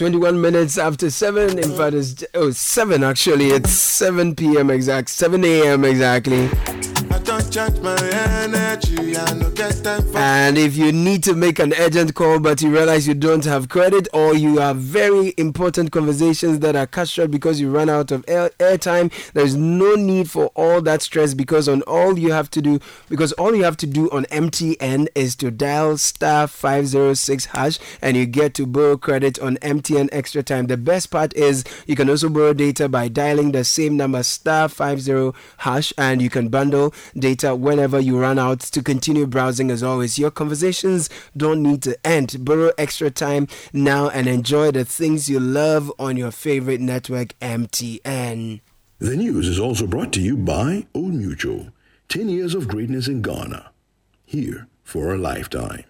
Twenty-one 0.00 0.40
minutes 0.40 0.78
after 0.78 1.10
seven. 1.10 1.58
In 1.58 1.76
fact, 1.76 1.92
it's 1.94 2.24
oh 2.32 2.52
seven 2.52 3.04
actually. 3.04 3.48
It's 3.50 3.70
seven 3.70 4.34
p.m. 4.34 4.70
exact, 4.70 5.10
seven 5.10 5.44
a.m. 5.44 5.84
exactly. 5.84 6.48
And 10.14 10.56
if 10.56 10.76
you 10.76 10.92
need 10.92 11.24
to 11.24 11.34
make 11.34 11.58
an 11.58 11.74
urgent 11.78 12.14
call 12.14 12.38
but 12.38 12.62
you 12.62 12.70
realize 12.70 13.08
you 13.08 13.14
don't 13.14 13.44
have 13.44 13.68
credit 13.68 14.06
or 14.12 14.34
you 14.34 14.58
have 14.58 14.76
very 14.76 15.34
important 15.36 15.90
conversations 15.90 16.60
that 16.60 16.76
are 16.76 16.86
cut 16.86 17.08
short 17.08 17.32
because 17.32 17.60
you 17.60 17.68
run 17.70 17.88
out 17.90 18.12
of 18.12 18.24
air 18.28 18.50
airtime, 18.60 19.12
there's 19.32 19.56
no 19.56 19.96
need 19.96 20.30
for 20.30 20.46
all 20.54 20.80
that 20.82 21.02
stress 21.02 21.34
because 21.34 21.68
on 21.68 21.82
all 21.82 22.16
you 22.16 22.30
have 22.30 22.50
to 22.50 22.62
do 22.62 22.78
because 23.08 23.32
all 23.32 23.52
you 23.54 23.64
have 23.64 23.76
to 23.78 23.86
do 23.86 24.08
on 24.10 24.26
MTN 24.26 25.08
is 25.16 25.34
to 25.36 25.50
dial 25.50 25.98
star 25.98 26.46
506 26.46 27.46
hash 27.46 27.78
and 28.00 28.16
you 28.16 28.26
get 28.26 28.54
to 28.54 28.66
borrow 28.66 28.96
credit 28.96 29.40
on 29.40 29.56
MTN 29.56 30.08
extra 30.12 30.44
time. 30.44 30.68
The 30.68 30.76
best 30.76 31.10
part 31.10 31.34
is 31.34 31.64
you 31.86 31.96
can 31.96 32.08
also 32.08 32.28
borrow 32.28 32.52
data 32.52 32.88
by 32.88 33.08
dialing 33.08 33.50
the 33.52 33.64
same 33.64 33.96
number 33.96 34.22
star 34.22 34.68
50 34.68 35.32
hash 35.58 35.92
and 35.98 36.22
you 36.22 36.30
can 36.30 36.48
bundle 36.48 36.94
data 37.18 37.39
data 37.40 37.54
whenever 37.54 37.98
you 37.98 38.18
run 38.18 38.38
out 38.38 38.60
to 38.60 38.82
continue 38.82 39.26
browsing 39.26 39.70
as 39.70 39.82
always. 39.82 40.18
Your 40.18 40.30
conversations 40.30 41.08
don't 41.36 41.62
need 41.62 41.82
to 41.82 41.96
end. 42.06 42.44
Borrow 42.44 42.72
extra 42.76 43.10
time 43.10 43.48
now 43.72 44.08
and 44.08 44.26
enjoy 44.26 44.70
the 44.72 44.84
things 44.84 45.28
you 45.28 45.40
love 45.40 45.92
on 45.98 46.16
your 46.16 46.30
favorite 46.30 46.80
network, 46.80 47.38
MTN. 47.40 48.60
The 48.98 49.16
news 49.16 49.48
is 49.48 49.58
also 49.58 49.86
brought 49.86 50.12
to 50.14 50.20
you 50.20 50.36
by 50.36 50.86
Old 50.94 51.14
Mutual. 51.14 51.68
10 52.08 52.28
years 52.28 52.54
of 52.54 52.68
greatness 52.68 53.08
in 53.08 53.22
Ghana. 53.22 53.70
Here 54.26 54.68
for 54.82 55.14
a 55.14 55.18
lifetime. 55.18 55.84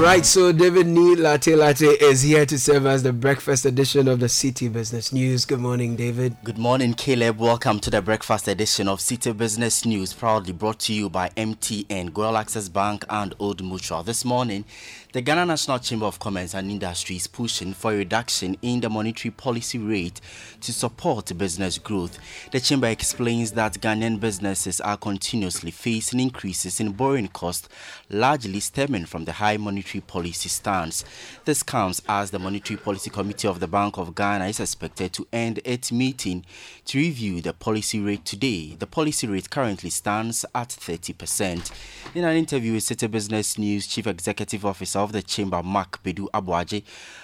Right, 0.00 0.24
so 0.24 0.50
David 0.50 0.86
Nii 0.86 1.16
Larte 1.16 1.54
Lartey 1.54 2.00
is 2.00 2.22
here 2.22 2.46
to 2.46 2.58
serve 2.58 2.86
as 2.86 3.02
the 3.02 3.12
breakfast 3.12 3.66
edition 3.66 4.08
of 4.08 4.18
the 4.18 4.26
Citi 4.28 4.72
Business 4.72 5.12
News. 5.12 5.44
Good 5.44 5.60
morning, 5.60 5.94
David. 5.94 6.38
Good 6.42 6.56
morning, 6.56 6.94
Caleb. 6.94 7.38
Welcome 7.38 7.80
to 7.80 7.90
the 7.90 8.00
breakfast 8.00 8.48
edition 8.48 8.88
of 8.88 9.00
Citi 9.00 9.36
Business 9.36 9.84
News, 9.84 10.14
proudly 10.14 10.54
brought 10.54 10.78
to 10.80 10.94
you 10.94 11.10
by 11.10 11.28
MTN, 11.36 12.14
GOIL 12.14 12.38
Access 12.38 12.70
Bank, 12.70 13.04
and 13.10 13.34
Old 13.38 13.62
Mutual. 13.62 14.02
This 14.02 14.24
morning, 14.24 14.64
the 15.12 15.20
Ghana 15.20 15.44
National 15.44 15.80
Chamber 15.80 16.06
of 16.06 16.20
Commerce 16.20 16.54
and 16.54 16.70
Industry 16.70 17.16
is 17.16 17.26
pushing 17.26 17.72
for 17.72 17.92
a 17.92 17.96
reduction 17.96 18.56
in 18.62 18.80
the 18.80 18.88
monetary 18.88 19.32
policy 19.32 19.76
rate 19.76 20.20
to 20.60 20.72
support 20.72 21.36
business 21.36 21.78
growth. 21.78 22.16
The 22.52 22.60
chamber 22.60 22.86
explains 22.86 23.50
that 23.52 23.80
Ghanaian 23.80 24.20
businesses 24.20 24.80
are 24.80 24.96
continuously 24.96 25.72
facing 25.72 26.20
increases 26.20 26.78
in 26.78 26.92
borrowing 26.92 27.26
costs, 27.26 27.68
largely 28.08 28.60
stemming 28.60 29.06
from 29.06 29.24
the 29.24 29.32
high 29.32 29.56
monetary 29.56 30.00
policy 30.00 30.48
stance. 30.48 31.04
This 31.44 31.64
comes 31.64 32.00
as 32.08 32.30
the 32.30 32.38
Monetary 32.38 32.76
Policy 32.76 33.10
Committee 33.10 33.48
of 33.48 33.58
the 33.58 33.66
Bank 33.66 33.98
of 33.98 34.14
Ghana 34.14 34.46
is 34.46 34.60
expected 34.60 35.12
to 35.14 35.26
end 35.32 35.58
its 35.64 35.90
meeting 35.90 36.44
to 36.90 36.98
review 36.98 37.40
the 37.40 37.52
policy 37.52 38.00
rate 38.00 38.24
today. 38.24 38.74
The 38.76 38.84
policy 38.84 39.28
rate 39.28 39.48
currently 39.48 39.90
stands 39.90 40.44
at 40.56 40.70
30%. 40.70 41.70
In 42.16 42.24
an 42.24 42.36
interview 42.36 42.72
with 42.72 42.82
Citi 42.82 43.08
Business 43.08 43.56
News, 43.56 43.86
Chief 43.86 44.08
Executive 44.08 44.66
Officer 44.66 44.98
of 44.98 45.12
the 45.12 45.22
Chamber, 45.22 45.62
Mark 45.62 46.02
Badu-Aboagye, 46.02 46.82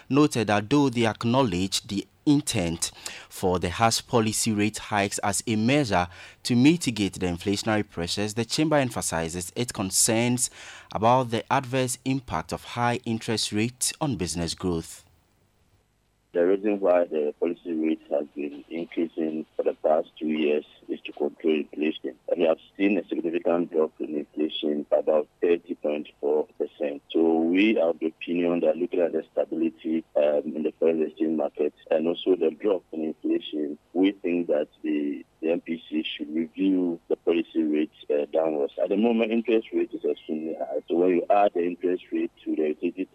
noted 0.08 0.46
that 0.46 0.70
though 0.70 0.88
they 0.88 1.04
acknowledge 1.04 1.84
the 1.88 2.06
intent 2.26 2.92
for 3.28 3.58
the 3.58 3.70
harsh 3.70 4.06
policy 4.06 4.52
rate 4.52 4.78
hikes 4.78 5.18
as 5.18 5.42
a 5.48 5.56
measure 5.56 6.06
to 6.44 6.54
mitigate 6.54 7.14
the 7.14 7.26
inflationary 7.26 7.90
pressures, 7.90 8.34
the 8.34 8.44
Chamber 8.44 8.76
emphasizes 8.76 9.52
its 9.56 9.72
concerns 9.72 10.48
about 10.92 11.30
the 11.30 11.42
adverse 11.52 11.98
impact 12.04 12.52
of 12.52 12.62
high 12.62 13.00
interest 13.04 13.50
rates 13.50 13.92
on 14.00 14.14
business 14.14 14.54
growth. 14.54 15.02
The 16.36 16.46
reason 16.46 16.80
why 16.80 17.04
the 17.04 17.32
policy 17.40 17.72
rate 17.72 18.02
has 18.10 18.26
been 18.36 18.62
increasing 18.68 19.46
for 19.56 19.62
the 19.62 19.72
past 19.87 20.09
two 20.18 20.28
years 20.28 20.64
is 20.89 21.01
to 21.07 21.12
control 21.12 21.55
inflation. 21.55 22.14
And 22.28 22.41
we 22.41 22.47
have 22.47 22.59
seen 22.76 22.99
a 22.99 23.07
significant 23.09 23.72
drop 23.72 23.93
in 24.01 24.16
inflation 24.16 24.87
about 24.91 25.28
30.4%. 25.43 27.01
So 27.12 27.39
we 27.39 27.78
are 27.78 27.93
the 27.93 28.07
opinion 28.07 28.61
that 28.61 28.76
looking 28.76 29.01
at 29.01 29.12
the 29.12 29.22
stability 29.32 30.05
um, 30.16 30.43
in 30.45 30.62
the 30.64 30.72
foreign 30.78 31.03
exchange 31.03 31.37
market 31.37 31.74
and 31.91 32.09
also 32.09 32.37
the 32.37 32.51
drop 32.51 32.82
in 32.93 33.05
inflation, 33.05 33.78
we 33.93 34.12
think 34.12 34.49
that 34.49 34.68
the, 34.82 35.24
the 35.41 35.49
MPC 35.49 36.05
should 36.05 36.34
review 36.34 37.01
the 37.09 37.16
policy 37.16 37.62
rate 37.62 37.91
uh, 38.11 38.26
downwards. 38.32 38.72
At 38.82 38.89
the 38.89 38.97
moment, 38.97 39.32
interest 39.32 39.68
rate 39.72 39.91
is 39.93 40.05
extremely 40.05 40.55
high. 40.59 40.82
So 40.89 40.97
when 40.97 41.11
you 41.11 41.26
add 41.30 41.53
the 41.55 41.64
interest 41.64 42.05
rate 42.12 42.32
to 42.45 42.57
the 42.57 42.64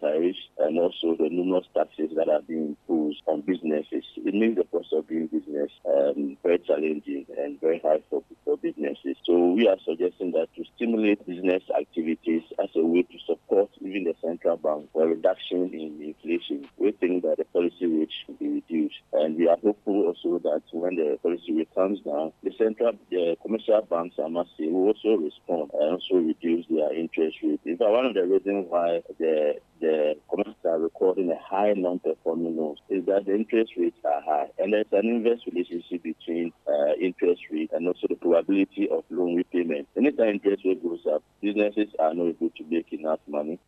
tariffs 0.02 0.38
and 0.58 0.78
also 0.78 1.16
the 1.16 1.30
numerous 1.30 1.66
taxes 1.74 2.10
that 2.16 2.28
are 2.28 2.42
being 2.42 2.76
imposed 2.76 3.22
on 3.26 3.40
businesses, 3.42 4.04
it 4.16 4.34
makes 4.34 4.56
the 4.56 4.64
cost 4.64 4.92
of 4.92 5.06
doing 5.08 5.28
business 5.28 5.70
um, 5.86 6.36
very 6.42 6.58
challenging 6.58 7.24
and 7.38 7.60
very 7.60 7.78
high 7.78 8.02
for, 8.10 8.22
for 8.44 8.56
businesses. 8.58 9.16
So 9.24 9.52
we 9.52 9.68
are 9.68 9.78
suggesting 9.86 10.32
that 10.32 10.48
to 10.56 10.64
stimulate 10.76 11.24
business 11.26 11.62
activities 11.78 12.42
as 12.62 12.68
a 12.76 12.84
way 12.84 13.02
to 13.02 13.18
support 13.26 13.70
even 13.80 14.04
the 14.04 14.14
central 14.20 14.56
bank 14.56 14.90
for 14.92 15.06
reduction 15.06 15.70
in 15.72 16.02
inflation, 16.02 16.66
we 16.76 16.92
think 16.92 17.22
that 17.22 17.38
the 17.38 17.44
policy 17.44 17.86
rate 17.86 18.10
should 18.24 18.38
be 18.38 18.48
reduced. 18.48 18.96
And 19.12 19.36
we 19.36 19.48
are 19.48 19.56
hopeful 19.56 20.06
also 20.06 20.38
that 20.40 20.62
when 20.72 20.96
the 20.96 21.18
policy 21.22 21.52
rate 21.52 21.74
comes 21.74 22.00
down, 22.00 22.32
the 22.42 22.52
central 22.58 22.92
the 23.10 23.36
commercial 23.42 23.82
banks, 23.82 24.16
I 24.22 24.28
must 24.28 24.50
say, 24.58 24.66
will 24.66 24.88
also 24.88 25.16
respond 25.22 25.70
and 25.74 25.94
also 25.94 26.16
reduce 26.16 26.66
their 26.68 26.92
interest 26.92 27.38
rate. 27.42 27.60
In 27.64 27.78
fact, 27.78 27.90
one 27.90 28.06
of 28.06 28.14
the 28.14 28.24
reasons 28.24 28.66
why 28.68 29.02
the 29.18 29.54
the 29.82 30.14
commercials 30.30 30.64
are 30.64 30.78
recording 30.78 31.30
a 31.30 31.38
high 31.42 31.72
non-performing 31.76 32.56
loans 32.56 32.78
is 32.88 33.04
that 33.06 33.26
the 33.26 33.34
interest 33.34 33.72
rates 33.76 33.98
are 34.04 34.22
high, 34.22 34.46
and 34.58 34.72
there's 34.72 34.86
an 34.92 35.06
inverse 35.06 35.40
relationship 35.44 36.04
between 36.04 36.52
uh, 36.68 36.92
interest 37.00 37.42
rate 37.50 37.70
and 37.72 37.88
also 37.88 38.06
the 38.08 38.14
probability 38.14 38.88
of 38.88 39.04
loan 39.10 39.34
repayment. 39.34 39.88
Anytime 39.96 40.28
interest 40.34 40.64
rate 40.64 40.82
goes 40.82 41.00
up, 41.12 41.22
businesses 41.42 41.88
are 41.98 42.14
not 42.14 42.28
able 42.28 42.50
to 42.50 42.64
make 42.70 42.92
enough 42.92 43.18
money. 43.26 43.58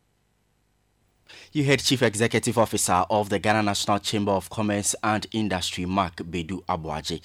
You 1.51 1.65
heard 1.65 1.79
Chief 1.79 2.01
Executive 2.01 2.57
Officer 2.57 3.03
of 3.09 3.29
the 3.29 3.39
Ghana 3.39 3.63
National 3.63 3.99
Chamber 3.99 4.31
of 4.31 4.49
Commerce 4.49 4.95
and 5.03 5.27
Industry, 5.33 5.85
Mark 5.85 6.15
Badu-Aboagye. 6.17 7.21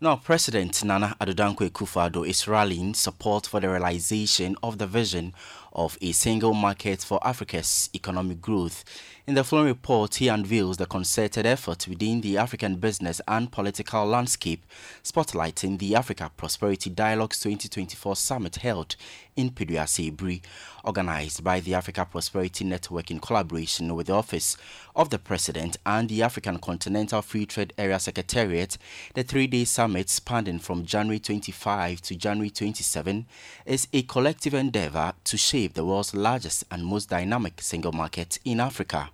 Now, 0.00 0.14
President 0.14 0.84
Nana 0.84 1.16
Addo 1.20 1.34
Dankwa 1.34 1.68
Akufo-Addo 1.68 2.24
is 2.28 2.46
rallying 2.46 2.94
support 2.94 3.48
for 3.48 3.58
the 3.58 3.68
realization 3.68 4.54
of 4.62 4.78
the 4.78 4.86
vision 4.86 5.34
of 5.72 5.98
a 6.00 6.12
single 6.12 6.54
market 6.54 7.00
for 7.02 7.18
Africa's 7.26 7.90
economic 7.94 8.40
growth. 8.40 8.84
In 9.26 9.34
the 9.34 9.44
following 9.44 9.68
report, 9.68 10.14
he 10.14 10.28
unveils 10.28 10.78
the 10.78 10.86
concerted 10.86 11.44
effort 11.44 11.86
within 11.86 12.22
the 12.22 12.38
African 12.38 12.76
business 12.76 13.20
and 13.28 13.52
political 13.52 14.06
landscape, 14.06 14.64
spotlighting 15.04 15.78
the 15.78 15.94
Africa 15.94 16.30
Prosperity 16.36 16.90
Dialogues 16.90 17.40
2024 17.40 18.16
summit 18.16 18.56
held 18.56 18.96
in 19.38 19.50
Peduase 19.50 20.42
organized 20.82 21.44
by 21.44 21.60
the 21.60 21.72
Africa 21.72 22.04
Prosperity 22.10 22.64
Network 22.64 23.10
in 23.10 23.20
collaboration 23.20 23.94
with 23.94 24.08
the 24.08 24.12
Office 24.12 24.56
of 24.96 25.10
the 25.10 25.18
President 25.18 25.76
and 25.86 26.08
the 26.08 26.22
African 26.24 26.58
Continental 26.58 27.22
Free 27.22 27.46
Trade 27.46 27.72
Area 27.78 28.00
Secretariat. 28.00 28.76
The 29.14 29.22
three-day 29.22 29.64
summit, 29.64 30.10
spanning 30.10 30.58
from 30.58 30.84
January 30.84 31.20
25 31.20 32.00
to 32.02 32.16
January 32.16 32.50
27, 32.50 33.26
is 33.64 33.86
a 33.92 34.02
collective 34.02 34.54
endeavor 34.54 35.12
to 35.22 35.36
shape 35.36 35.74
the 35.74 35.84
world's 35.84 36.14
largest 36.14 36.64
and 36.70 36.84
most 36.84 37.08
dynamic 37.08 37.62
single 37.62 37.92
market 37.92 38.40
in 38.44 38.58
Africa. 38.58 39.10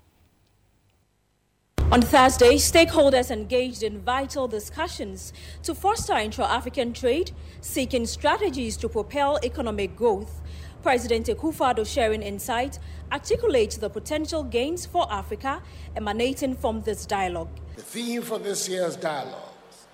On 1.92 2.02
Thursday, 2.02 2.56
stakeholders 2.56 3.30
engaged 3.30 3.82
in 3.82 4.00
vital 4.00 4.48
discussions 4.48 5.32
to 5.62 5.74
foster 5.74 6.14
intra 6.14 6.44
African 6.44 6.92
trade, 6.92 7.30
seeking 7.60 8.06
strategies 8.06 8.76
to 8.78 8.88
propel 8.88 9.38
economic 9.44 9.94
growth. 9.94 10.40
President 10.82 11.26
Akufo-Addo 11.26 11.86
sharing 11.86 12.22
insight 12.22 12.78
articulates 13.12 13.76
the 13.76 13.88
potential 13.88 14.42
gains 14.42 14.86
for 14.86 15.06
Africa 15.12 15.62
emanating 15.94 16.56
from 16.56 16.82
this 16.82 17.06
dialogue. 17.06 17.50
The 17.76 17.82
theme 17.82 18.22
for 18.22 18.38
this 18.38 18.68
year's 18.68 18.96
dialogues 18.96 19.86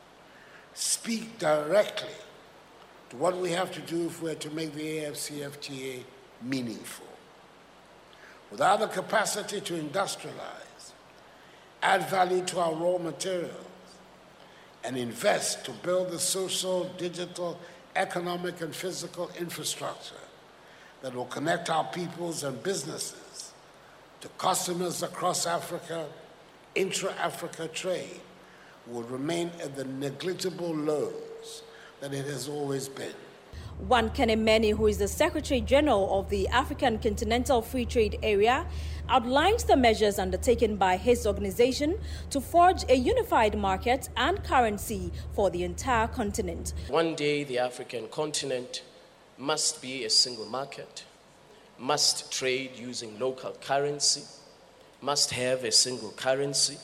speak 0.74 1.38
directly 1.38 2.14
to 3.10 3.16
what 3.16 3.36
we 3.36 3.50
have 3.50 3.72
to 3.72 3.80
do 3.80 4.06
if 4.06 4.22
we're 4.22 4.36
to 4.36 4.50
make 4.50 4.72
the 4.74 5.00
AfCFTA 5.00 6.04
meaningful. 6.40 7.06
Without 8.50 8.80
the 8.80 8.88
capacity 8.88 9.60
to 9.60 9.74
industrialize, 9.74 10.59
add 11.82 12.08
value 12.08 12.44
to 12.46 12.60
our 12.60 12.74
raw 12.74 12.98
materials, 12.98 13.54
and 14.84 14.96
invest 14.96 15.64
to 15.64 15.72
build 15.82 16.10
the 16.10 16.18
social, 16.18 16.84
digital, 16.96 17.58
economic, 17.96 18.60
and 18.60 18.74
physical 18.74 19.30
infrastructure 19.38 20.14
that 21.02 21.14
will 21.14 21.26
connect 21.26 21.70
our 21.70 21.84
peoples 21.84 22.44
and 22.44 22.62
businesses 22.62 23.52
to 24.20 24.28
customers 24.38 25.02
across 25.02 25.46
Africa, 25.46 26.06
intra 26.74 27.12
Africa 27.14 27.68
trade 27.68 28.20
will 28.86 29.02
remain 29.04 29.50
at 29.62 29.76
the 29.76 29.84
negligible 29.84 30.74
lows 30.74 31.62
that 32.00 32.12
it 32.12 32.26
has 32.26 32.48
always 32.48 32.88
been. 32.88 33.14
Wamkele 33.88 34.38
Mene 34.38 34.76
who 34.76 34.86
is 34.86 34.98
the 34.98 35.08
Secretary 35.08 35.60
General 35.60 36.18
of 36.18 36.28
the 36.28 36.46
African 36.48 36.98
Continental 36.98 37.62
Free 37.62 37.86
Trade 37.86 38.18
Area, 38.22 38.66
outlines 39.10 39.64
the 39.64 39.76
measures 39.76 40.18
undertaken 40.20 40.76
by 40.76 40.96
his 40.96 41.26
organization 41.26 41.98
to 42.30 42.40
forge 42.40 42.84
a 42.88 42.94
unified 42.94 43.58
market 43.58 44.08
and 44.16 44.42
currency 44.44 45.10
for 45.32 45.50
the 45.50 45.64
entire 45.64 46.06
continent. 46.06 46.72
One 46.88 47.16
day, 47.16 47.42
the 47.42 47.58
African 47.58 48.06
continent 48.08 48.82
must 49.36 49.82
be 49.82 50.04
a 50.04 50.10
single 50.10 50.46
market, 50.46 51.04
must 51.78 52.32
trade 52.32 52.70
using 52.76 53.18
local 53.18 53.50
currency, 53.60 54.22
must 55.00 55.32
have 55.32 55.64
a 55.64 55.72
single 55.72 56.12
currency, 56.12 56.78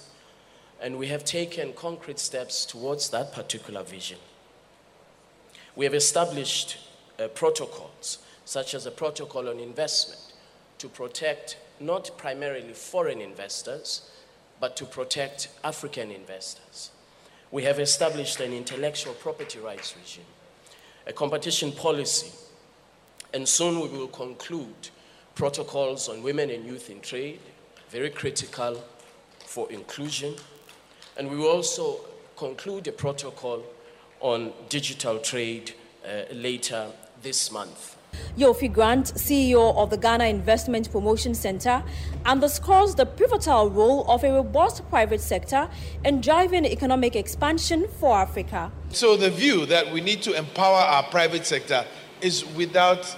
and 0.81 0.99
we 0.99 1.07
have 1.07 1.25
taken 1.25 1.73
concrete 1.75 2.19
steps 2.19 2.67
towards 2.67 3.11
that 3.11 3.33
particular 3.33 3.85
vision. 3.85 4.19
We 5.77 5.85
have 5.85 5.95
established 5.95 6.79
uh, 7.19 7.29
protocols, 7.29 8.19
such 8.45 8.75
as 8.75 8.85
a 8.85 8.91
protocol 8.91 9.49
on 9.49 9.61
investment, 9.61 10.33
to 10.79 10.89
protect 10.89 11.57
not 11.81 12.11
primarily 12.17 12.73
foreign 12.73 13.21
investors, 13.21 14.11
but 14.61 14.77
to 14.77 14.85
protect 14.85 15.49
African 15.63 16.11
investors. 16.11 16.91
We 17.51 17.65
have 17.65 17.79
established 17.79 18.41
an 18.41 18.53
intellectual 18.53 19.15
property 19.15 19.59
rights 19.59 19.95
regime, 19.97 20.25
a 21.07 21.13
competition 21.13 21.73
policy, 21.73 22.33
and 23.33 23.49
soon 23.49 23.81
we 23.81 23.89
will 23.89 24.09
conclude 24.09 24.89
protocols 25.35 26.09
on 26.09 26.23
women 26.23 26.51
and 26.51 26.65
youth 26.65 26.91
in 26.91 27.01
trade, 27.01 27.41
very 27.91 28.11
critical 28.11 28.83
for 29.39 29.71
inclusion. 29.71 30.35
And 31.17 31.31
we 31.31 31.37
will 31.37 31.49
also 31.49 32.01
conclude 32.37 32.89
a 32.89 32.93
protocol 32.93 33.63
on 34.21 34.53
digital 34.69 35.19
trade 35.19 35.75
uh, 36.05 36.33
later 36.33 36.89
this 37.23 37.53
month. 37.53 37.96
Yofi 38.37 38.73
Grant, 38.73 39.07
CEO 39.15 39.75
of 39.77 39.91
the 39.91 39.97
Ghana 39.97 40.25
Investment 40.25 40.91
Promotion 40.91 41.35
Center, 41.35 41.83
underscores 42.25 42.95
the 42.95 43.07
pivotal 43.07 43.71
role 43.71 44.05
of 44.11 44.25
a 44.25 44.33
robust 44.33 44.89
private 44.91 45.21
sector 45.21 45.69
in 46.05 46.21
driving 46.21 46.65
economic 46.65 47.17
expansion 47.17 47.87
for 48.01 48.17
Africa. 48.17 48.71
So, 48.91 49.17
the 49.17 49.31
view 49.31 49.67
that 49.67 49.93
we 49.93 50.01
need 50.01 50.23
to 50.23 50.33
empower 50.33 50.77
our 50.77 51.03
private 51.05 51.47
sector 51.47 51.85
is 52.21 52.45
without 52.55 53.17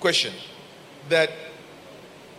question 0.00 0.32
that 1.08 1.30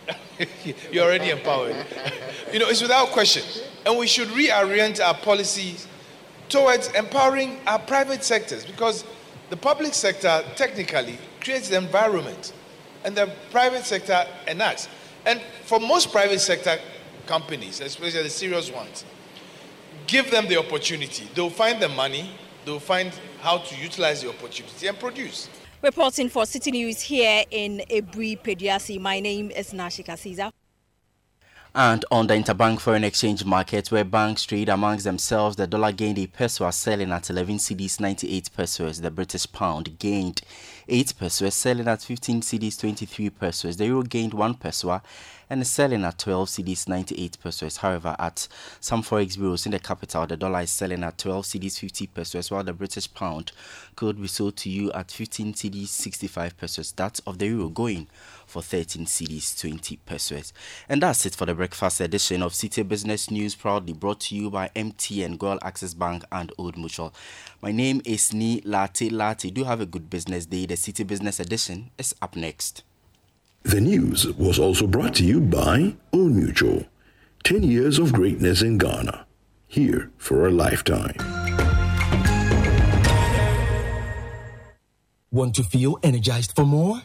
you're 0.90 1.04
already 1.04 1.30
empowered. 1.30 1.76
you 2.52 2.58
know, 2.58 2.68
it's 2.68 2.82
without 2.82 3.08
question. 3.08 3.42
And 3.86 3.98
we 3.98 4.06
should 4.06 4.28
reorient 4.28 5.04
our 5.04 5.14
policies 5.14 5.86
towards 6.48 6.88
empowering 6.92 7.58
our 7.66 7.78
private 7.78 8.24
sectors 8.24 8.64
because 8.66 9.04
the 9.50 9.56
public 9.56 9.94
sector 9.94 10.42
technically 10.56 11.18
creates 11.40 11.68
the 11.68 11.76
environment 11.76 12.52
and 13.04 13.16
the 13.16 13.32
private 13.50 13.84
sector 13.84 14.26
enacts. 14.46 14.88
And 15.26 15.40
for 15.64 15.80
most 15.80 16.12
private 16.12 16.40
sector 16.40 16.78
companies, 17.26 17.80
especially 17.80 18.22
the 18.22 18.30
serious 18.30 18.70
ones, 18.70 19.04
give 20.06 20.30
them 20.30 20.48
the 20.48 20.58
opportunity. 20.58 21.28
They'll 21.34 21.50
find 21.50 21.80
the 21.80 21.88
money, 21.88 22.30
they'll 22.64 22.80
find 22.80 23.12
how 23.40 23.58
to 23.58 23.76
utilize 23.76 24.22
the 24.22 24.28
opportunity 24.28 24.86
and 24.86 24.98
produce. 24.98 25.48
Reporting 25.82 26.28
for 26.28 26.42
Citi 26.42 26.72
News 26.72 27.00
here 27.00 27.44
in 27.50 27.82
Aburi 27.90 28.38
Peduase, 28.38 29.00
my 29.00 29.18
name 29.20 29.50
is 29.50 29.72
Nashika 29.72 30.18
Caesar. 30.18 30.50
And 31.74 32.04
on 32.10 32.26
the 32.26 32.34
interbank 32.34 32.80
foreign 32.80 33.04
exchange 33.04 33.44
market, 33.44 33.92
where 33.92 34.04
banks 34.04 34.44
trade 34.44 34.68
amongst 34.68 35.04
themselves, 35.04 35.54
the 35.54 35.68
dollar 35.68 35.92
gained 35.92 36.18
a 36.18 36.26
peso 36.26 36.68
selling 36.70 37.12
at 37.12 37.30
11 37.30 37.58
cedis 37.58 38.00
98 38.00 38.50
pesos. 38.56 39.00
The 39.00 39.10
British 39.10 39.50
pound 39.50 39.98
gained 40.00 40.42
8 40.90 41.14
pesos, 41.14 41.54
selling 41.54 41.88
at 41.88 42.02
15 42.02 42.42
cedis, 42.42 42.76
23 42.76 43.30
pesos. 43.30 43.76
The 43.76 43.86
euro 43.86 44.02
gained 44.02 44.34
1 44.34 44.54
peso 44.54 45.00
and 45.50 45.60
is 45.62 45.68
selling 45.68 46.04
at 46.04 46.18
12 46.18 46.48
cedis 46.48 46.88
98 46.88 47.36
pesos. 47.42 47.78
However, 47.78 48.14
at 48.18 48.46
some 48.78 49.02
forex 49.02 49.36
bureaus 49.36 49.66
in 49.66 49.72
the 49.72 49.80
capital, 49.80 50.26
the 50.26 50.36
dollar 50.36 50.60
is 50.60 50.70
selling 50.70 51.02
at 51.02 51.18
12 51.18 51.44
cedis 51.44 51.78
50 51.78 52.06
pesos, 52.06 52.50
while 52.50 52.62
the 52.62 52.72
British 52.72 53.12
pound 53.12 53.50
could 53.96 54.20
be 54.20 54.28
sold 54.28 54.56
to 54.58 54.70
you 54.70 54.92
at 54.92 55.10
15 55.10 55.52
cedis 55.54 55.88
65 55.88 56.56
pesos. 56.56 56.92
That 56.92 57.18
of 57.26 57.38
the 57.38 57.48
euro 57.48 57.68
going 57.68 58.06
for 58.46 58.62
13 58.62 59.06
cedis 59.06 59.60
20 59.60 59.96
pesos. 60.06 60.52
And 60.88 61.02
that's 61.02 61.26
it 61.26 61.34
for 61.34 61.46
the 61.46 61.54
breakfast 61.54 62.00
edition 62.00 62.42
of 62.42 62.52
Citi 62.52 62.86
Business 62.86 63.30
News, 63.30 63.56
proudly 63.56 63.92
brought 63.92 64.20
to 64.20 64.36
you 64.36 64.50
by 64.50 64.70
MTN, 64.76 65.36
GOIL 65.36 65.58
Access 65.62 65.94
Bank, 65.94 66.24
and 66.30 66.52
Old 66.58 66.76
Mutual. 66.76 67.12
My 67.60 67.72
name 67.72 68.00
is 68.04 68.30
Nii 68.30 68.62
Larte 68.64 69.10
Lartey. 69.10 69.52
Do 69.52 69.64
have 69.64 69.80
a 69.80 69.86
good 69.86 70.08
business 70.08 70.46
day. 70.46 70.66
The 70.66 70.74
Citi 70.74 71.04
Business 71.04 71.40
Edition 71.40 71.90
is 71.98 72.14
up 72.22 72.36
next. 72.36 72.84
The 73.62 73.80
news 73.80 74.26
was 74.38 74.58
also 74.58 74.86
brought 74.86 75.14
to 75.16 75.24
you 75.24 75.38
by 75.38 75.94
Old 76.14 76.32
Mutual. 76.32 76.86
10 77.44 77.62
years 77.62 77.98
of 77.98 78.12
greatness 78.12 78.62
in 78.62 78.78
Ghana. 78.78 79.26
Here 79.66 80.10
for 80.16 80.46
a 80.46 80.50
lifetime. 80.50 81.14
Want 85.30 85.54
to 85.56 85.62
feel 85.62 85.98
energized 86.02 86.56
for 86.56 86.64
more? 86.64 87.02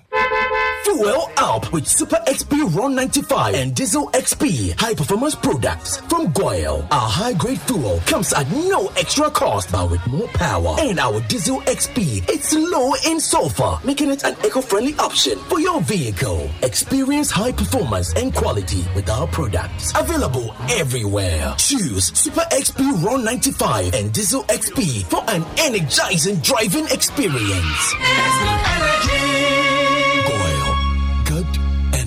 Fuel 0.86 1.32
up 1.38 1.74
with 1.74 1.88
Super 1.88 2.20
XP 2.28 2.76
Run 2.76 2.94
95 2.94 3.56
and 3.56 3.74
Diesel 3.74 4.08
XP 4.12 4.80
high 4.80 4.94
performance 4.94 5.34
products 5.34 5.98
from 6.02 6.32
GOIL. 6.32 6.88
Our 6.92 7.10
high 7.10 7.34
grade 7.34 7.60
fuel 7.62 8.00
comes 8.06 8.32
at 8.34 8.48
no 8.52 8.90
extra 8.96 9.32
cost, 9.32 9.72
but 9.72 9.90
with 9.90 10.06
more 10.06 10.28
power. 10.28 10.76
And 10.80 11.00
our 11.00 11.22
Diesel 11.22 11.62
XP, 11.62 12.30
it's 12.30 12.54
low 12.54 12.94
in 13.08 13.20
sulfur, 13.20 13.80
making 13.84 14.12
it 14.12 14.24
an 14.26 14.36
eco 14.46 14.62
friendly 14.62 14.94
option 15.00 15.40
for 15.50 15.60
your 15.60 15.82
vehicle. 15.82 16.52
Experience 16.62 17.32
high 17.32 17.52
performance 17.52 18.14
and 18.14 18.32
quality 18.32 18.86
with 18.94 19.10
our 19.10 19.26
products. 19.26 19.92
Available 19.98 20.54
everywhere. 20.70 21.56
Choose 21.58 22.16
Super 22.16 22.46
XP 22.52 23.04
Run 23.04 23.24
95 23.26 23.96
and 23.96 24.14
Diesel 24.14 24.44
XP 24.44 25.04
for 25.06 25.24
an 25.32 25.44
energizing 25.58 26.36
driving 26.42 26.86
experience. 26.92 27.96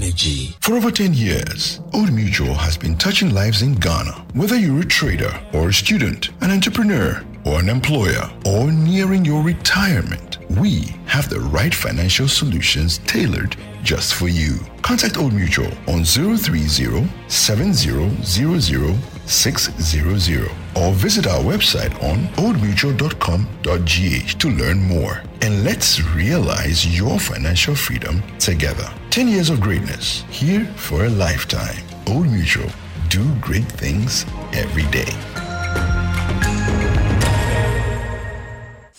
Energy. 0.09 0.57
For 0.63 0.75
over 0.75 0.91
10 0.91 1.13
years, 1.13 1.81
Old 1.93 2.11
Mutual 2.11 2.55
has 2.55 2.79
been 2.79 2.97
touching 2.97 3.35
lives 3.35 3.61
in 3.61 3.75
Ghana. 3.75 4.13
Whether 4.33 4.57
you're 4.57 4.81
a 4.81 4.87
trader 4.87 5.39
or 5.53 5.69
a 5.69 5.73
student, 5.73 6.31
an 6.41 6.51
entrepreneur 6.51 7.23
or 7.45 7.61
an 7.61 7.69
employer, 7.69 8.31
or 8.47 8.73
nearing 8.73 9.27
your 9.27 9.43
retirement, 9.43 10.39
we 10.53 10.95
have 11.05 11.29
the 11.29 11.41
right 11.41 11.75
financial 11.75 12.27
solutions 12.27 12.99
tailored 13.07 13.55
just 13.83 14.15
for 14.15 14.29
you. 14.29 14.59
Contact 14.81 15.19
Old 15.19 15.35
Mutual 15.35 15.71
on 15.87 16.05
030 16.05 17.07
7000 17.29 18.97
600 19.29 20.51
or 20.77 20.93
visit 20.93 21.27
our 21.27 21.41
website 21.41 21.93
on 22.03 22.29
oldmutual.com.gh 22.37 24.39
to 24.39 24.51
learn 24.51 24.79
more. 24.79 25.23
And 25.43 25.65
let's 25.65 26.01
realize 26.15 26.87
your 26.87 27.19
financial 27.19 27.75
freedom 27.75 28.23
together. 28.39 28.89
10 29.11 29.29
years 29.29 29.51
of 29.51 29.61
greatness, 29.61 30.25
here 30.31 30.65
for 30.77 31.05
a 31.05 31.11
lifetime. 31.11 31.85
Old 32.07 32.27
Mutual, 32.27 32.71
do 33.09 33.35
great 33.37 33.67
things 33.67 34.25
every 34.53 34.87
day. 34.91 36.08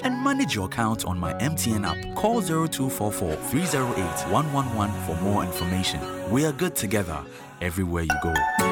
and 0.00 0.22
manage 0.24 0.54
your 0.54 0.66
account 0.66 1.04
on 1.04 1.18
my 1.18 1.34
MTN 1.34 1.84
app. 1.86 2.16
Call 2.16 2.40
0244 2.40 3.36
308 3.36 4.32
111 4.32 5.02
for 5.06 5.16
more 5.22 5.44
information. 5.44 6.00
We 6.30 6.46
are 6.46 6.52
good 6.52 6.74
together 6.74 7.20
everywhere 7.60 8.04
you 8.04 8.16
go. 8.22 8.71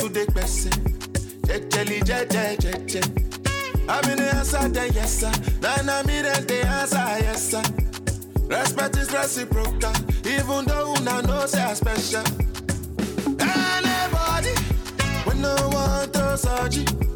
To 0.00 0.08
the 0.08 0.24
person. 0.32 0.72
Jejeli, 1.42 2.00
jeje, 2.00 2.56
jeje. 2.56 3.04
In 4.10 4.16
the 4.16 4.34
answer, 4.34 4.68
then 4.68 4.92
yes, 4.94 5.20
sir. 5.20 5.30
Then 5.60 5.90
I'm 5.90 6.08
in 6.08 6.22
the 6.24 6.66
answer, 6.66 6.96
yes, 6.96 7.50
sir. 7.50 7.62
Respect 8.48 8.96
is 8.96 9.12
reciprocal, 9.12 9.92
even 10.24 10.64
though 10.64 10.94
una 10.94 11.20
know 11.20 11.44
say 11.44 11.62
I 11.62 11.74
special. 11.74 12.24
Anybody, 13.38 14.54
we 15.26 15.34
no 15.38 15.54
want 15.70 16.14
to 16.14 16.38
surgery. 16.38 17.09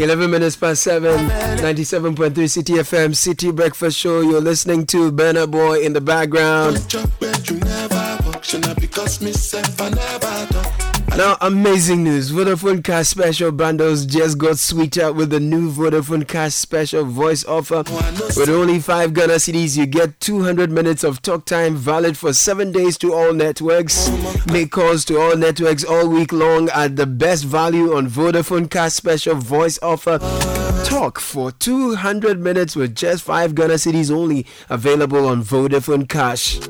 11 0.00 0.30
minutes 0.30 0.56
past 0.56 0.82
7, 0.82 1.28
97.3 1.58 2.32
Citi 2.48 2.78
FM, 2.78 3.10
Citi 3.10 3.54
Breakfast 3.54 3.98
Show. 3.98 4.22
You're 4.22 4.40
listening 4.40 4.86
to 4.86 5.12
Burna 5.12 5.48
Boy 5.50 5.82
in 5.82 5.92
the 5.92 6.00
background. 6.00 6.78
Now, 11.16 11.36
amazing 11.42 12.04
news. 12.04 12.30
Vodafone 12.30 12.82
Cash 12.82 13.08
Special 13.08 13.52
bundles 13.52 14.06
just 14.06 14.38
got 14.38 14.58
sweeter 14.58 15.12
with 15.12 15.30
the 15.30 15.40
new 15.40 15.70
Vodafone 15.70 16.26
Cash 16.26 16.54
Special 16.54 17.04
voice 17.04 17.44
offer. 17.44 17.82
With 18.36 18.48
only 18.48 18.78
5 18.78 19.12
Ghana 19.12 19.34
cedis, 19.34 19.76
you 19.76 19.86
get 19.86 20.18
200 20.20 20.70
minutes 20.70 21.04
of 21.04 21.20
talk 21.20 21.44
time 21.44 21.76
valid 21.76 22.16
for 22.16 22.32
7 22.32 22.72
days 22.72 22.96
to 22.98 23.12
all 23.12 23.34
networks. 23.34 24.08
Make 24.46 24.70
calls 24.70 25.04
to 25.06 25.20
all 25.20 25.36
networks 25.36 25.84
all 25.84 26.08
week 26.08 26.32
long 26.32 26.70
at 26.70 26.96
the 26.96 27.06
best 27.06 27.44
value 27.44 27.94
on 27.96 28.08
Vodafone 28.08 28.70
Cash 28.70 28.92
Special 28.92 29.34
voice 29.34 29.78
offer. 29.82 30.18
Talk 30.84 31.20
for 31.20 31.50
200 31.52 32.40
minutes 32.40 32.76
with 32.76 32.94
just 32.94 33.24
5 33.24 33.54
Ghana 33.54 33.74
cedis 33.74 34.10
only 34.10 34.46
available 34.70 35.26
on 35.26 35.42
Vodafone 35.42 36.08
Cash. 36.08 36.60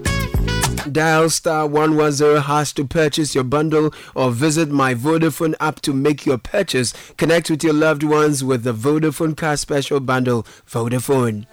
Dial 0.91 1.28
star 1.31 1.66
110 1.66 2.43
hash 2.43 2.72
to 2.74 2.85
purchase 2.85 3.35
your 3.35 3.45
bundle 3.45 3.93
or 4.14 4.31
visit 4.31 4.70
my 4.70 4.95
Vodafone 4.95 5.55
app 5.61 5.81
to 5.83 5.93
make 5.93 6.24
your 6.26 6.39
purchase. 6.39 6.93
Connect 7.16 7.51
with 7.51 7.62
your 7.62 7.74
loved 7.74 8.03
ones 8.03 8.43
with 8.45 8.62
the 8.62 8.74
Vodafone 8.74 9.37
Cash 9.37 9.61
Special 9.61 10.01
Bundle. 10.01 10.47
Vodafone. 10.68 11.47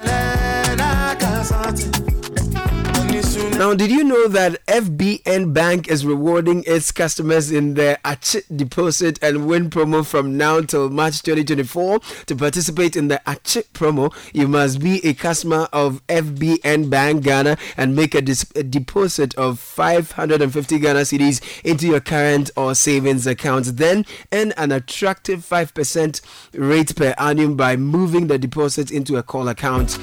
Now, 3.57 3.73
did 3.73 3.89
you 3.89 4.03
know 4.03 4.27
that 4.27 4.63
FBN 4.67 5.51
Bank 5.51 5.87
is 5.87 6.05
rewarding 6.05 6.63
its 6.67 6.91
customers 6.91 7.51
in 7.51 7.73
their 7.73 7.97
Achi 8.05 8.41
deposit 8.55 9.17
and 9.23 9.47
win 9.47 9.71
promo 9.71 10.05
from 10.05 10.37
now 10.37 10.61
till 10.61 10.91
March 10.91 11.23
2024? 11.23 11.99
To 12.27 12.35
participate 12.35 12.95
in 12.95 13.07
the 13.07 13.19
Achi 13.27 13.63
promo, 13.73 14.13
you 14.31 14.47
must 14.47 14.79
be 14.79 15.03
a 15.03 15.15
customer 15.15 15.67
of 15.73 16.05
FBN 16.05 16.91
Bank 16.91 17.23
Ghana 17.23 17.57
and 17.77 17.95
make 17.95 18.13
a, 18.13 18.21
dis- 18.21 18.45
a 18.55 18.61
deposit 18.61 19.33
of 19.35 19.57
550 19.59 20.77
Ghana 20.77 20.99
cedis 20.99 21.41
into 21.65 21.87
your 21.87 21.99
current 21.99 22.51
or 22.55 22.75
savings 22.75 23.25
account. 23.25 23.77
Then 23.77 24.05
earn 24.31 24.51
an 24.51 24.71
attractive 24.71 25.39
5% 25.39 26.21
rate 26.53 26.95
per 26.95 27.15
annum 27.17 27.55
by 27.55 27.75
moving 27.75 28.27
the 28.27 28.37
deposit 28.37 28.91
into 28.91 29.17
a 29.17 29.23
call 29.23 29.47
account. 29.47 29.97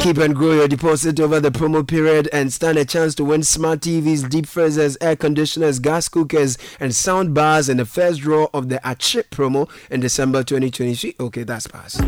Keep 0.00 0.16
and 0.16 0.34
grow 0.34 0.52
your 0.52 0.66
deposit 0.66 1.20
over 1.20 1.40
the 1.40 1.50
promo 1.50 1.86
period 1.86 2.26
and 2.32 2.50
stand 2.50 2.78
a 2.78 2.86
chance 2.86 3.14
to 3.16 3.22
win 3.22 3.42
smart 3.42 3.80
TVs, 3.80 4.26
deep 4.30 4.46
freezers, 4.46 4.96
air 5.02 5.14
conditioners, 5.14 5.78
gas 5.78 6.08
cookers, 6.08 6.56
and 6.80 6.94
sound 6.94 7.34
bars 7.34 7.68
in 7.68 7.76
the 7.76 7.84
first 7.84 8.20
draw 8.20 8.48
of 8.54 8.70
the 8.70 8.80
Achip 8.82 9.28
promo 9.28 9.68
in 9.90 10.00
December 10.00 10.42
2023. 10.42 11.16
Okay, 11.20 11.42
that's 11.42 11.66
passed. 11.66 12.00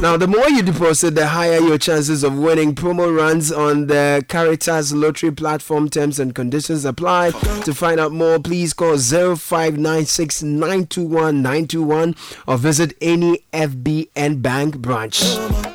Now, 0.00 0.16
the 0.16 0.28
more 0.28 0.48
you 0.48 0.62
deposit, 0.62 1.16
the 1.16 1.26
higher 1.26 1.58
your 1.58 1.76
chances 1.76 2.22
of 2.22 2.38
winning. 2.38 2.76
Promo 2.76 3.14
runs 3.14 3.50
on 3.50 3.88
the 3.88 4.24
Caritas 4.28 4.92
Lottery 4.92 5.32
platform. 5.32 5.90
Terms 5.90 6.20
and 6.20 6.36
conditions 6.36 6.84
apply. 6.84 7.32
To 7.64 7.74
find 7.74 7.98
out 7.98 8.12
more, 8.12 8.38
please 8.38 8.72
call 8.72 8.96
0596 8.96 10.44
921 10.44 11.42
921 11.42 12.14
or 12.46 12.58
visit 12.58 12.96
any 13.00 13.44
FBN 13.52 14.40
Bank 14.40 14.78
branch. 14.78 15.20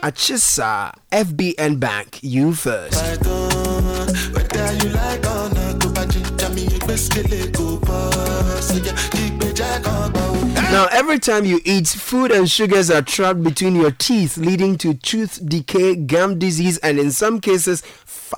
Achisa 0.02 0.94
FBN 1.12 1.82
Bank, 1.82 2.20
you 2.22 2.54
first. 2.54 3.04
Now, 10.74 10.88
every 10.92 11.20
time 11.20 11.46
you 11.46 11.62
eat, 11.66 11.88
food 11.88 12.32
and 12.32 12.50
sugars 12.50 12.90
are 12.90 13.04
trapped 13.04 13.44
between 13.44 13.76
your 13.76 13.92
teeth, 13.92 14.38
leading 14.38 14.76
to 14.80 14.96
tooth 14.96 15.40
decay, 15.48 15.96
gum 15.96 16.40
disease, 16.40 16.80
and 16.80 16.98
in 16.98 17.12
some 17.12 17.40
cases, 17.42 17.84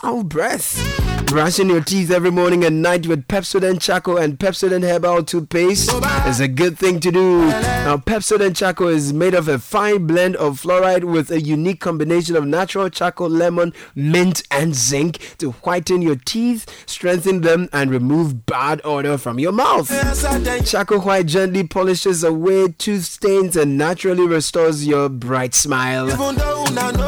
foul 0.02 0.24
breath. 0.24 0.82
Brushing 1.28 1.70
your 1.70 1.84
teeth 1.84 2.12
every 2.12 2.32
morning 2.32 2.64
and 2.64 2.82
night 2.82 3.08
with 3.08 3.28
Pepsodent 3.28 3.82
Charcoal 3.82 4.18
and 4.18 4.38
Pepsodent 4.40 4.84
Herbal 4.84 5.24
toothpaste 5.24 5.92
is 6.28 6.40
a 6.40 6.48
good 6.48 6.78
thing 6.78 7.00
to 7.00 7.12
do. 7.12 7.48
Now, 7.48 7.98
Pepsodent 7.98 8.56
Charcoal 8.56 8.90
is 8.90 9.12
made 9.12 9.34
of 9.34 9.48
a 9.48 9.58
fine 9.58 10.06
blend 10.06 10.36
of 10.36 10.62
fluoride 10.62 11.04
with 11.04 11.32
a 11.32 11.42
unique 11.42 11.82
combination 11.82 12.36
of 12.36 12.46
natural 12.46 12.90
charcoal, 12.90 13.30
lemon, 13.30 13.74
mint, 13.96 14.44
and 14.52 14.76
zinc 14.76 15.36
to 15.40 15.52
whiten 15.52 16.02
your 16.02 16.16
teeth, 16.16 16.66
strengthen 16.86 17.42
them, 17.42 17.70
and 17.74 17.90
remove 17.92 18.46
bad 18.46 18.80
odor 18.84 19.18
from 19.18 19.40
your 19.40 19.52
mouth. 19.52 19.90
Charcoal 20.66 21.02
White 21.02 21.26
gently 21.26 21.68
polishes 21.68 22.24
away 22.24 22.68
tooth 22.70 23.06
stains 23.06 23.58
and 23.58 23.78
naturally 23.78 24.28
restores 24.28 24.88
your 24.88 25.10
bright 25.10 25.54
smile. 25.56 26.08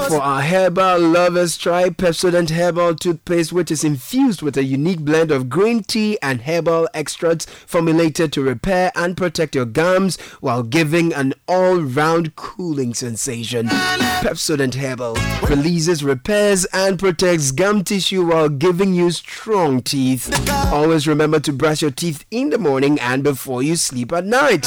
For 0.08 0.22
our 0.22 0.42
herbal 0.42 1.00
lovers, 1.00 1.58
try 1.58 1.90
Pepsodent 1.90 2.50
Herbal 2.50 2.77
toothpaste, 2.78 3.52
which 3.52 3.72
is 3.72 3.84
infused 3.84 4.42
with 4.42 4.58
a 4.58 4.64
unique 4.64 5.00
blend 5.00 5.32
of 5.32 5.50
green 5.50 5.84
tea 5.84 6.18
and 6.22 6.42
herbal 6.42 6.88
extracts 6.94 7.46
formulated 7.66 8.32
to 8.34 8.42
repair 8.42 8.92
and 8.96 9.18
protect 9.18 9.56
your 9.56 9.66
gums 9.66 10.18
while 10.40 10.64
giving 10.64 11.14
an 11.14 11.34
all-round 11.48 12.36
cooling 12.36 12.94
sensation. 12.94 13.68
Pepsodent 13.68 14.76
Herbal 14.76 15.16
releases, 15.48 16.04
repairs, 16.04 16.66
and 16.74 17.00
protects 17.00 17.52
gum 17.52 17.84
tissue 17.84 18.26
while 18.26 18.50
giving 18.50 18.94
you 18.94 19.12
strong 19.12 19.82
teeth. 19.82 20.30
Always 20.72 21.08
remember 21.08 21.40
to 21.42 21.54
brush 21.54 21.82
your 21.82 21.92
teeth 21.92 22.26
in 22.32 22.50
the 22.50 22.58
morning 22.58 23.00
and 23.00 23.24
before 23.24 23.64
you 23.64 23.76
sleep 23.76 24.12
at 24.12 24.26
night. 24.26 24.64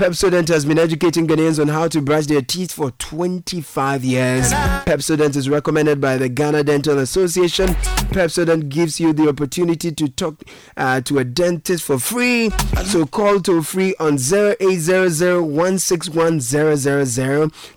Pepsodent 0.00 0.48
has 0.48 0.64
been 0.64 0.78
educating 0.78 1.26
Ghanaians 1.26 1.60
on 1.60 1.68
how 1.68 1.88
to 1.88 2.00
brush 2.00 2.26
their 2.26 2.42
teeth 2.42 2.72
for 2.72 2.90
25 2.92 4.04
years. 4.04 4.50
Pepsodent 4.52 5.36
is 5.36 5.48
recommended 5.48 6.00
by 6.00 6.16
the 6.16 6.28
Ghana 6.28 6.64
Dental 6.64 6.98
Association. 6.98 7.35
Pepsodent 7.36 8.68
gives 8.68 8.98
you 8.98 9.12
the 9.12 9.28
opportunity 9.28 9.92
to 9.92 10.08
talk 10.08 10.42
uh, 10.76 11.00
to 11.02 11.18
a 11.18 11.24
dentist 11.24 11.84
for 11.84 11.98
free. 11.98 12.50
So 12.84 13.06
call 13.06 13.40
toll 13.40 13.62
free 13.62 13.94
on 14.00 14.14
0800 14.14 15.42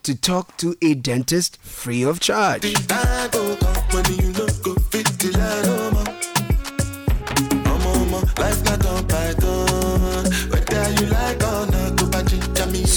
to 0.03 0.15
talk 0.15 0.57
to 0.57 0.75
a 0.81 0.93
dentist 0.93 1.57
free 1.61 2.03
of 2.03 2.19
charge. 2.19 2.73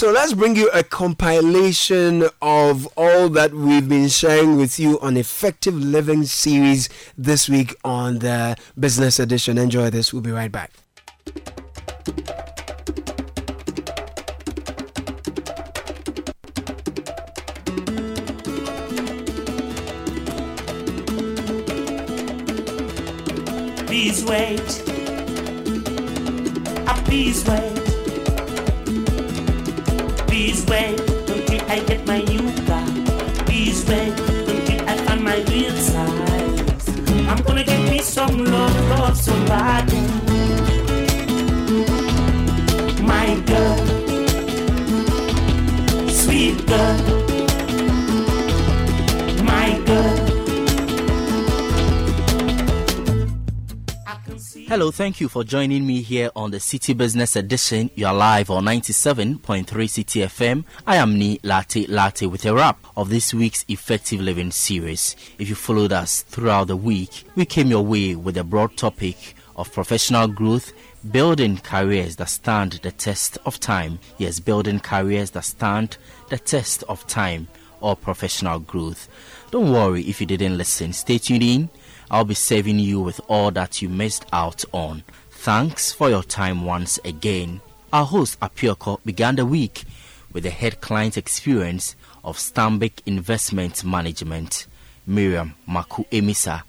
So 0.03 0.11
let's 0.11 0.33
bring 0.33 0.57
you 0.57 0.69
a 0.71 0.83
compilation 0.83 2.25
of 2.43 2.89
all 2.97 3.29
that 3.29 3.55
we've 3.55 3.89
been 3.89 4.09
sharing 4.09 4.57
with 4.57 4.81
you 4.81 4.99
on 4.99 5.17
Effective 5.17 5.77
Living 5.77 6.25
series 6.25 6.89
this 7.17 7.49
week 7.49 7.77
on 7.85 8.19
the 8.19 8.57
Business 8.77 9.21
Edition. 9.21 9.59
Enjoy 9.59 9.91
this. 9.91 10.13
We'll 10.13 10.21
be 10.21 10.33
right 10.33 10.51
back. 10.51 10.73
Please 23.87 24.25
wait. 24.25 24.83
Ah, 26.89 27.01
please 27.07 27.45
wait. 27.47 27.82
Please 30.43 30.67
wait 30.67 30.97
don't 31.25 31.71
I 31.71 31.79
get 31.85 32.05
my 32.05 32.21
new 32.21 32.43
car. 32.67 32.85
Please 33.47 33.87
wait 33.87 34.17
don't 34.17 34.89
I 34.89 34.97
find 35.05 35.23
my 35.23 35.37
real 35.37 35.77
size. 35.77 36.89
I'm 37.29 37.41
gonna 37.45 37.63
give 37.63 37.89
me 37.89 38.01
some 38.01 38.45
love, 38.45 38.75
for 38.89 39.15
somebody. 39.15 40.01
My 43.01 43.39
girl, 43.47 43.87
sweet 46.09 46.67
girl. 46.67 47.12
Hello, 54.73 54.91
thank 54.91 55.21
you 55.21 55.29
for 55.29 55.45
joining 55.45 55.87
me 55.87 56.01
here 56.01 56.31
on 56.35 56.51
the 56.51 56.57
Citi 56.57 56.97
Business 56.97 57.37
Edition. 57.37 57.91
You 57.95 58.07
are 58.07 58.15
live 58.15 58.49
on 58.49 58.65
97.3 58.65 59.67
Citi 59.67 60.25
FM. 60.25 60.65
I 60.87 60.97
am 60.97 61.17
Nii 61.17 61.43
Larte 61.43 61.87
Lartey 61.89 62.27
with 62.27 62.47
a 62.47 62.55
wrap 62.55 62.79
of 62.97 63.11
this 63.11 63.35
week's 63.35 63.67
Effective 63.69 64.23
Living 64.23 64.51
series. 64.51 65.15
If 65.39 65.51
you 65.51 65.57
followed 65.57 65.93
us 65.93 66.23
throughout 66.23 66.69
the 66.69 66.77
week, 66.77 67.25
we 67.35 67.45
came 67.45 67.67
your 67.67 67.85
way 67.85 68.15
with 68.15 68.39
a 68.39 68.45
broad 68.45 68.75
topic 68.79 69.35
of 69.57 69.71
professional 69.71 70.27
growth, 70.27 70.73
building 71.11 71.59
careers 71.59 72.17
that 72.17 72.31
stand 72.31 72.81
the 72.83 72.93
test 72.93 73.37
of 73.45 73.61
time. 73.61 73.99
Yes, 74.17 74.41
building 74.41 74.81
careers 74.81 75.33
that 75.33 75.45
stand 75.45 75.99
the 76.31 76.39
test 76.39 76.83
of 76.85 77.07
time 77.07 77.47
or 77.83 77.95
professional 77.95 78.59
growth. 78.59 79.07
Don't 79.51 79.71
worry 79.71 80.03
if 80.05 80.19
you 80.19 80.27
didn't 80.27 80.57
listen. 80.57 80.95
Stay 80.95 81.19
tuned 81.19 81.43
in 81.43 81.69
I'll 82.13 82.27
be 82.27 82.35
saving 82.35 82.79
you 82.79 83.01
with 83.01 83.23
all 83.27 83.51
that 83.53 83.81
you 83.81 83.89
missed 83.89 84.27
out 84.35 84.67
on. 84.73 85.03
Thanks 85.31 85.93
for 85.93 86.11
your 86.11 86.23
time 86.23 86.67
once 86.67 87.01
again. 87.07 87.63
Our 87.91 88.05
host 88.05 88.39
Apioko 88.41 89.03
began 89.03 89.37
the 89.37 89.47
week 89.47 89.85
with 90.31 90.43
the 90.43 90.51
head 90.51 90.83
client 90.83 91.17
experience 91.17 91.97
of 92.23 92.37
Stanbic 92.37 93.01
Investment 93.07 93.83
Management, 93.83 94.67
Miriam 95.07 95.55
Maku 95.67 96.07
Emisa, 96.11 96.65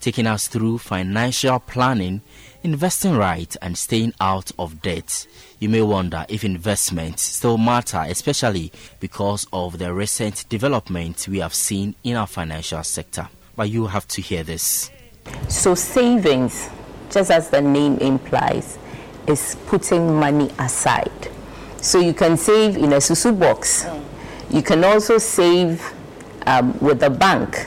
taking 0.00 0.26
us 0.26 0.48
through 0.48 0.78
financial 0.78 1.60
planning, 1.60 2.20
investing 2.64 3.14
right, 3.16 3.54
and 3.62 3.78
staying 3.78 4.14
out 4.20 4.50
of 4.58 4.82
debt. 4.82 5.28
You 5.60 5.68
may 5.68 5.82
wonder 5.82 6.26
if 6.28 6.42
investments 6.42 7.22
still 7.22 7.56
matter, 7.56 8.04
especially 8.08 8.72
because 8.98 9.46
of 9.52 9.78
the 9.78 9.94
recent 9.94 10.48
developments 10.48 11.28
we 11.28 11.38
have 11.38 11.54
seen 11.54 11.94
in 12.02 12.16
our 12.16 12.26
financial 12.26 12.82
sector 12.82 13.28
but 13.58 13.68
you 13.68 13.88
have 13.88 14.06
to 14.06 14.22
hear 14.22 14.44
this. 14.44 14.88
So, 15.48 15.74
savings, 15.74 16.70
just 17.10 17.32
as 17.32 17.50
the 17.50 17.60
name 17.60 17.98
implies, 17.98 18.78
is 19.26 19.56
putting 19.66 20.14
money 20.14 20.48
aside. 20.60 21.28
So, 21.82 21.98
you 21.98 22.14
can 22.14 22.36
save 22.36 22.76
in 22.76 22.92
a 22.92 22.98
susu 22.98 23.36
box. 23.36 23.84
You 24.48 24.62
can 24.62 24.84
also 24.84 25.18
save 25.18 25.82
um, 26.46 26.78
with 26.78 27.00
the 27.00 27.10
bank 27.10 27.66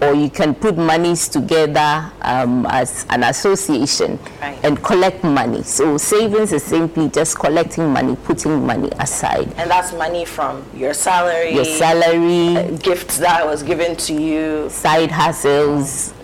or 0.00 0.14
you 0.14 0.30
can 0.30 0.54
put 0.54 0.76
monies 0.76 1.28
together 1.28 2.10
um, 2.22 2.66
as 2.66 3.06
an 3.10 3.24
association 3.24 4.18
right. 4.40 4.58
and 4.62 4.82
collect 4.82 5.24
money. 5.24 5.62
So 5.62 5.98
savings 5.98 6.52
is 6.52 6.62
simply 6.62 7.08
just 7.08 7.38
collecting 7.38 7.92
money, 7.92 8.16
putting 8.16 8.64
money 8.64 8.90
aside. 8.98 9.52
And 9.56 9.70
that's 9.70 9.92
money 9.92 10.24
from 10.24 10.64
your 10.74 10.94
salary, 10.94 11.54
your 11.54 11.64
salary, 11.64 12.56
uh, 12.56 12.76
gifts 12.76 13.18
that 13.18 13.44
was 13.44 13.62
given 13.62 13.96
to 13.96 14.14
you, 14.14 14.70
side 14.70 15.10
hustles. 15.10 16.14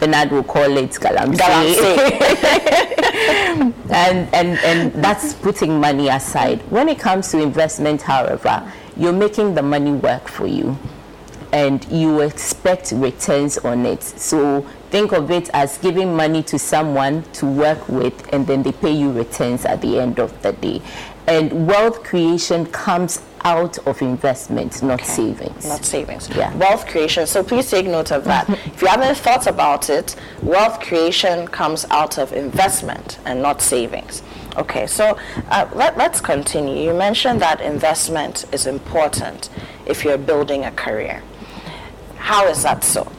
Bernard 0.00 0.30
will 0.30 0.44
call 0.44 0.76
it 0.76 0.92
galamsey. 0.92 1.38
and, 3.90 4.32
and, 4.32 4.58
and 4.60 5.04
that's 5.04 5.34
putting 5.34 5.80
money 5.80 6.08
aside. 6.08 6.60
When 6.70 6.88
it 6.88 7.00
comes 7.00 7.32
to 7.32 7.40
investment, 7.40 8.02
however, 8.02 8.72
you're 8.96 9.12
making 9.12 9.54
the 9.54 9.62
money 9.62 9.90
work 9.90 10.28
for 10.28 10.46
you 10.46 10.78
and 11.52 11.84
you 11.90 12.20
expect 12.20 12.92
returns 12.92 13.58
on 13.58 13.86
it. 13.86 14.02
So 14.02 14.62
think 14.90 15.12
of 15.12 15.30
it 15.30 15.50
as 15.52 15.78
giving 15.78 16.14
money 16.14 16.42
to 16.44 16.58
someone 16.58 17.22
to 17.34 17.46
work 17.46 17.88
with 17.88 18.32
and 18.32 18.46
then 18.46 18.62
they 18.62 18.72
pay 18.72 18.92
you 18.92 19.12
returns 19.12 19.64
at 19.64 19.80
the 19.80 19.98
end 19.98 20.18
of 20.18 20.40
the 20.42 20.52
day. 20.52 20.82
And 21.26 21.66
wealth 21.66 22.04
creation 22.04 22.64
comes 22.66 23.20
out 23.44 23.78
of 23.86 24.00
investment, 24.00 24.82
not 24.82 25.00
okay. 25.00 25.12
savings. 25.12 25.66
Not 25.66 25.84
savings. 25.84 26.28
Yeah. 26.30 26.54
Wealth 26.56 26.86
creation. 26.86 27.26
So 27.26 27.42
please 27.42 27.70
take 27.70 27.86
note 27.86 28.10
of 28.12 28.24
that. 28.24 28.48
if 28.66 28.80
you 28.80 28.88
haven't 28.88 29.16
thought 29.16 29.46
about 29.46 29.90
it, 29.90 30.16
wealth 30.42 30.80
creation 30.80 31.46
comes 31.48 31.84
out 31.90 32.18
of 32.18 32.32
investment 32.32 33.18
and 33.26 33.42
not 33.42 33.60
savings. 33.60 34.22
Okay, 34.56 34.86
so 34.86 35.16
uh, 35.50 35.68
let, 35.74 35.96
let's 35.96 36.20
continue. 36.20 36.82
You 36.82 36.94
mentioned 36.94 37.40
that 37.42 37.60
investment 37.60 38.44
is 38.52 38.66
important 38.66 39.50
if 39.86 40.04
you're 40.04 40.18
building 40.18 40.64
a 40.64 40.72
career. 40.72 41.22
How 42.18 42.46
is 42.48 42.62
that 42.62 42.84
so? 42.84 43.10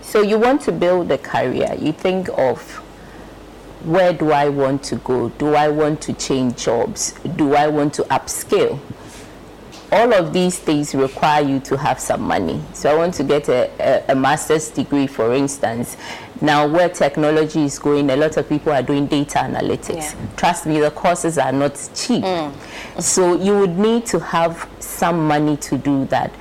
So 0.00 0.20
you 0.20 0.38
want 0.38 0.60
to 0.62 0.72
build 0.72 1.10
a 1.10 1.18
career. 1.18 1.74
You 1.78 1.92
think 1.92 2.28
of 2.36 2.60
where 3.84 4.12
do 4.12 4.30
I 4.30 4.48
want 4.48 4.82
to 4.84 4.96
go? 4.96 5.30
Do 5.30 5.54
I 5.54 5.68
want 5.68 6.00
to 6.02 6.12
change 6.12 6.64
jobs? 6.64 7.12
Do 7.36 7.54
I 7.54 7.66
want 7.66 7.94
to 7.94 8.02
upskill? 8.04 8.78
All 9.90 10.14
of 10.14 10.32
these 10.32 10.58
things 10.58 10.94
require 10.94 11.42
you 11.42 11.60
to 11.60 11.76
have 11.76 11.98
some 11.98 12.22
money. 12.22 12.62
So 12.72 12.90
I 12.90 12.94
want 12.94 13.14
to 13.14 13.24
get 13.24 13.48
a, 13.48 13.70
a, 13.80 14.12
a 14.12 14.14
master's 14.14 14.70
degree, 14.70 15.06
for 15.06 15.34
instance. 15.34 15.96
Now, 16.40 16.66
where 16.66 16.88
technology 16.88 17.64
is 17.64 17.78
going, 17.78 18.10
a 18.10 18.16
lot 18.16 18.36
of 18.36 18.48
people 18.48 18.72
are 18.72 18.82
doing 18.82 19.06
data 19.06 19.38
analytics. 19.38 20.14
Yeah. 20.14 20.14
Trust 20.36 20.66
me, 20.66 20.80
the 20.80 20.90
courses 20.90 21.38
are 21.38 21.52
not 21.52 21.74
cheap. 21.94 22.24
Mm. 22.24 22.52
So 23.00 23.34
you 23.34 23.58
would 23.58 23.78
need 23.78 24.06
to 24.06 24.18
have 24.18 24.68
some 24.80 25.26
money 25.26 25.56
to 25.58 25.78
do 25.78 26.04
that 26.06 26.32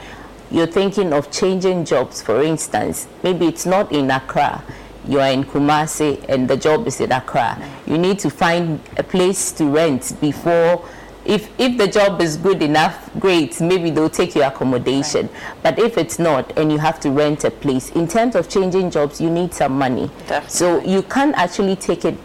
you're 0.51 0.67
thinking 0.67 1.13
of 1.13 1.31
changing 1.31 1.85
jobs, 1.85 2.21
for 2.21 2.41
instance, 2.41 3.07
maybe 3.23 3.47
it's 3.47 3.65
not 3.65 3.91
in 3.91 4.11
Accra, 4.11 4.63
you 5.07 5.19
are 5.19 5.31
in 5.31 5.43
Kumasi 5.43 6.23
and 6.29 6.47
the 6.47 6.57
job 6.57 6.87
is 6.87 7.01
in 7.01 7.11
Accra. 7.11 7.57
You 7.87 7.97
need 7.97 8.19
to 8.19 8.29
find 8.29 8.79
a 8.97 9.03
place 9.03 9.51
to 9.53 9.65
rent 9.65 10.15
before. 10.21 10.87
If, 11.25 11.49
if 11.59 11.77
the 11.77 11.87
job 11.87 12.21
is 12.21 12.37
good 12.37 12.61
enough, 12.61 13.09
great, 13.19 13.61
maybe 13.61 13.91
they'll 13.91 14.09
take 14.09 14.35
your 14.35 14.45
accommodation. 14.45 15.27
Right. 15.27 15.63
But 15.63 15.79
if 15.79 15.97
it's 15.97 16.19
not 16.19 16.57
and 16.57 16.71
you 16.71 16.79
have 16.79 16.99
to 17.01 17.11
rent 17.11 17.43
a 17.43 17.51
place, 17.51 17.91
in 17.91 18.07
terms 18.07 18.35
of 18.35 18.49
changing 18.49 18.91
jobs, 18.91 19.21
you 19.21 19.29
need 19.29 19.53
some 19.53 19.77
money. 19.77 20.09
Definitely. 20.27 20.49
So 20.49 20.81
you 20.83 21.03
can't 21.03 21.35
actually 21.35 21.75
take 21.75 22.05
it 22.05 22.17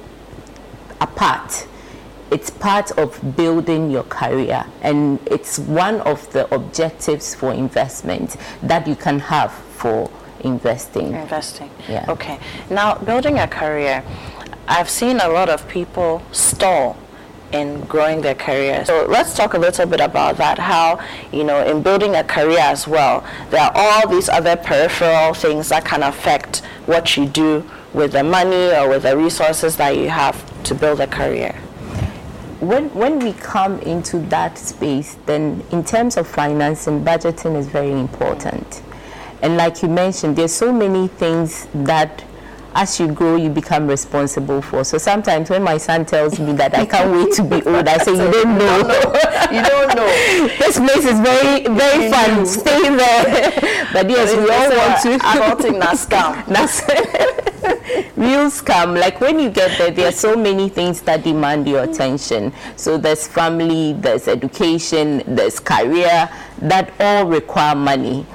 apart 1.00 1.66
it's 2.30 2.50
part 2.50 2.90
of 2.92 3.36
building 3.36 3.90
your 3.90 4.02
career 4.04 4.64
and 4.82 5.20
it's 5.26 5.58
one 5.58 6.00
of 6.02 6.30
the 6.32 6.52
objectives 6.54 7.34
for 7.34 7.52
investment 7.52 8.36
that 8.62 8.86
you 8.86 8.96
can 8.96 9.18
have 9.18 9.52
for 9.52 10.10
investing 10.40 11.12
investing 11.12 11.70
yeah 11.88 12.04
okay 12.08 12.38
now 12.70 12.94
building 12.94 13.38
a 13.38 13.46
career 13.46 14.02
i've 14.68 14.90
seen 14.90 15.20
a 15.20 15.28
lot 15.28 15.48
of 15.48 15.66
people 15.68 16.22
stall 16.32 16.96
in 17.52 17.80
growing 17.82 18.20
their 18.20 18.34
career. 18.34 18.84
So 18.84 19.06
let's 19.08 19.36
talk 19.36 19.54
a 19.54 19.58
little 19.58 19.86
bit 19.86 20.00
about 20.00 20.36
that. 20.38 20.58
How, 20.58 21.00
you 21.32 21.44
know, 21.44 21.64
in 21.64 21.80
building 21.80 22.16
a 22.16 22.24
career 22.24 22.58
as 22.58 22.88
well, 22.88 23.24
there 23.50 23.60
are 23.62 23.72
all 23.74 24.08
these 24.08 24.28
other 24.28 24.56
peripheral 24.56 25.32
things 25.32 25.68
that 25.68 25.84
can 25.84 26.02
affect 26.02 26.58
what 26.86 27.16
you 27.16 27.26
do 27.26 27.68
with 27.92 28.12
the 28.12 28.24
money 28.24 28.74
or 28.74 28.88
with 28.88 29.04
the 29.04 29.16
resources 29.16 29.76
that 29.76 29.96
you 29.96 30.08
have 30.08 30.36
to 30.64 30.74
build 30.74 31.00
a 31.00 31.06
career 31.06 31.54
when 32.60 32.88
when 32.94 33.18
we 33.18 33.32
come 33.34 33.78
into 33.80 34.18
that 34.28 34.56
space, 34.58 35.16
then 35.26 35.62
in 35.72 35.84
terms 35.84 36.16
of 36.16 36.26
financing, 36.26 37.04
budgeting 37.04 37.56
is 37.56 37.66
very 37.68 37.92
important. 37.92 38.82
And 39.42 39.56
like 39.56 39.82
you 39.82 39.88
mentioned, 39.88 40.36
there's 40.36 40.54
so 40.54 40.72
many 40.72 41.08
things 41.08 41.68
that 41.74 42.24
as 42.76 43.00
you 43.00 43.08
grow, 43.08 43.36
you 43.36 43.48
become 43.48 43.86
responsible 43.86 44.60
for. 44.60 44.84
So 44.84 44.98
sometimes 44.98 45.48
when 45.48 45.62
my 45.62 45.78
son 45.78 46.04
tells 46.04 46.38
me 46.38 46.52
that 46.52 46.76
I 46.76 46.84
can't 46.84 47.10
wait 47.10 47.32
to 47.34 47.42
be 47.42 47.62
old, 47.64 47.88
I 47.88 47.96
say, 47.98 48.12
You 48.12 48.30
don't 48.30 48.58
know. 48.58 48.78
you 49.50 49.62
don't 49.62 49.96
know. 49.96 50.06
this 50.58 50.78
place 50.78 51.04
is 51.06 51.18
very, 51.20 51.64
very 51.66 52.10
fun. 52.10 52.44
Stay 52.44 52.82
there. 52.94 53.88
but 53.94 54.10
yes, 54.10 54.34
we 54.36 54.50
all 54.50 54.70
want 54.76 55.02
to. 55.02 55.16
Adulting 55.24 55.80
Nascam. 55.82 56.44
real 58.16 58.50
scam. 58.50 59.00
Like 59.00 59.20
when 59.22 59.40
you 59.40 59.48
get 59.50 59.78
there, 59.78 59.90
there 59.90 60.08
are 60.08 60.12
so 60.12 60.36
many 60.36 60.68
things 60.68 61.00
that 61.02 61.24
demand 61.24 61.66
your 61.66 61.84
attention. 61.84 62.52
So 62.76 62.98
there's 62.98 63.26
family, 63.26 63.94
there's 63.94 64.28
education, 64.28 65.22
there's 65.26 65.58
career 65.60 66.28
that 66.58 66.92
all 67.00 67.26
require 67.26 67.74
money. 67.74 68.26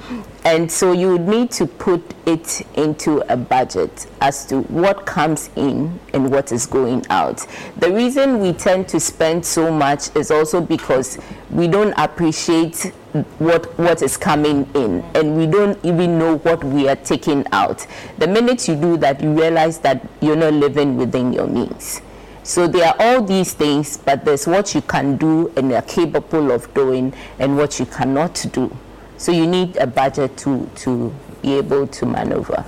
And 0.44 0.72
so 0.72 0.92
you 0.92 1.12
would 1.12 1.28
need 1.28 1.52
to 1.52 1.68
put 1.68 2.02
it 2.26 2.66
into 2.76 3.20
a 3.32 3.38
budget 3.38 4.08
as 4.22 4.44
to 4.48 4.62
what 4.62 5.06
comes 5.06 5.52
in 5.56 6.00
and 6.14 6.32
what 6.32 6.52
is 6.52 6.66
going 6.66 7.06
out. 7.12 7.46
The 7.78 7.92
reason 7.92 8.40
we 8.40 8.54
tend 8.54 8.88
to 8.90 9.00
spend 9.00 9.46
so 9.46 9.72
much 9.72 10.16
is 10.16 10.32
also 10.32 10.60
because 10.60 11.20
we 11.52 11.68
don't 11.68 11.94
appreciate 11.94 12.92
what 13.40 13.78
what 13.78 14.02
is 14.02 14.16
coming 14.16 14.68
in 14.74 15.04
and 15.14 15.38
we 15.38 15.46
don't 15.46 15.78
even 15.84 16.18
know 16.18 16.38
what 16.40 16.64
we 16.64 16.88
are 16.88 16.96
taking 16.96 17.46
out. 17.52 17.86
The 18.18 18.28
minute 18.28 18.68
you 18.68 18.76
do 18.76 18.98
that 18.98 19.22
you 19.22 19.34
realize 19.40 19.78
that 19.80 20.08
you're 20.22 20.36
not 20.36 20.54
living 20.54 20.98
within 20.98 21.34
your 21.34 21.46
means. 21.46 22.02
So 22.44 22.68
there 22.68 22.88
are 22.88 22.96
all 22.98 23.22
these 23.22 23.54
things 23.54 23.98
but 23.98 24.26
there's 24.26 24.48
what 24.48 24.74
you 24.74 24.82
can 24.82 25.18
do 25.18 25.52
and 25.56 25.72
are 25.74 25.84
capable 25.84 26.50
of 26.52 26.74
doing 26.74 27.14
and 27.38 27.58
what 27.58 27.80
you 27.80 27.86
cannot 27.86 28.44
do 28.52 28.76
so 29.22 29.32
you 29.32 29.46
need 29.46 29.76
a 29.78 29.86
budget 29.86 30.36
to 30.36 30.68
to 30.76 31.14
be 31.44 31.54
able 31.54 31.86
to 31.88 32.06
maneuver 32.06 32.66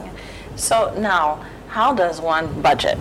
so 0.55 0.93
now 0.99 1.43
how 1.67 1.93
does 1.93 2.21
one 2.21 2.61
budget 2.61 2.97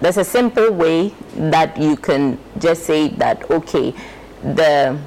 there's 0.00 0.16
a 0.16 0.24
simple 0.24 0.72
way 0.72 1.14
that 1.36 1.76
you 1.80 1.96
can 1.96 2.36
just 2.58 2.84
say 2.84 3.08
that 3.10 3.48
okay 3.50 3.94
the 4.42 4.98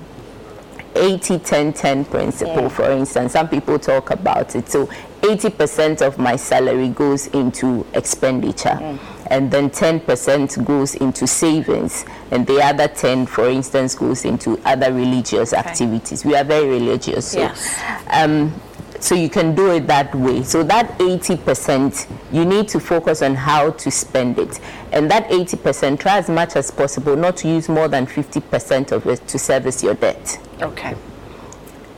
80 0.95 1.39
10 1.39 1.73
10 1.73 2.05
principle, 2.05 2.63
Yeah. 2.63 2.69
for 2.69 2.89
instance. 2.89 3.33
Some 3.33 3.47
people 3.49 3.77
talk 3.77 4.09
about 4.09 4.55
it. 4.55 4.67
So 4.67 4.89
80% 5.21 6.01
of 6.01 6.17
my 6.17 6.35
salary 6.35 6.89
goes 6.89 7.27
into 7.27 7.85
expenditure. 7.93 8.79
Mm. 8.81 8.97
And 9.29 9.51
then 9.51 9.69
10% 9.69 10.63
goes 10.65 10.95
into 10.95 11.27
savings, 11.27 12.05
and 12.31 12.47
the 12.47 12.61
other 12.63 12.87
10, 12.87 13.25
for 13.25 13.47
instance, 13.49 13.93
goes 13.95 14.25
into 14.25 14.59
other 14.65 14.93
religious 14.93 15.53
activities. 15.53 16.23
We 16.23 16.35
are 16.35 16.43
very 16.43 16.67
religious, 16.67 17.31
so 17.31 17.39
Yes. 17.39 17.79
um, 18.09 18.53
so 18.99 19.13
you 19.15 19.29
can 19.29 19.53
do 19.53 19.71
it 19.71 19.85
that 19.87 20.13
way. 20.15 20.43
So 20.43 20.63
that 20.63 20.97
80%, 20.97 22.07
you 22.31 22.45
need 22.45 22.67
to 22.69 22.79
focus 22.79 23.21
on 23.21 23.35
how 23.35 23.71
to 23.71 23.91
spend 23.91 24.39
it. 24.39 24.59
And 24.91 25.09
that 25.11 25.29
80%, 25.29 25.99
try 25.99 26.17
as 26.17 26.29
much 26.29 26.55
as 26.55 26.71
possible 26.71 27.15
not 27.15 27.37
to 27.37 27.47
use 27.47 27.69
more 27.69 27.87
than 27.87 28.07
50% 28.07 28.91
of 28.91 29.05
it 29.07 29.27
to 29.27 29.37
service 29.37 29.83
your 29.83 29.93
debt. 29.93 30.39
Okay. 30.61 30.95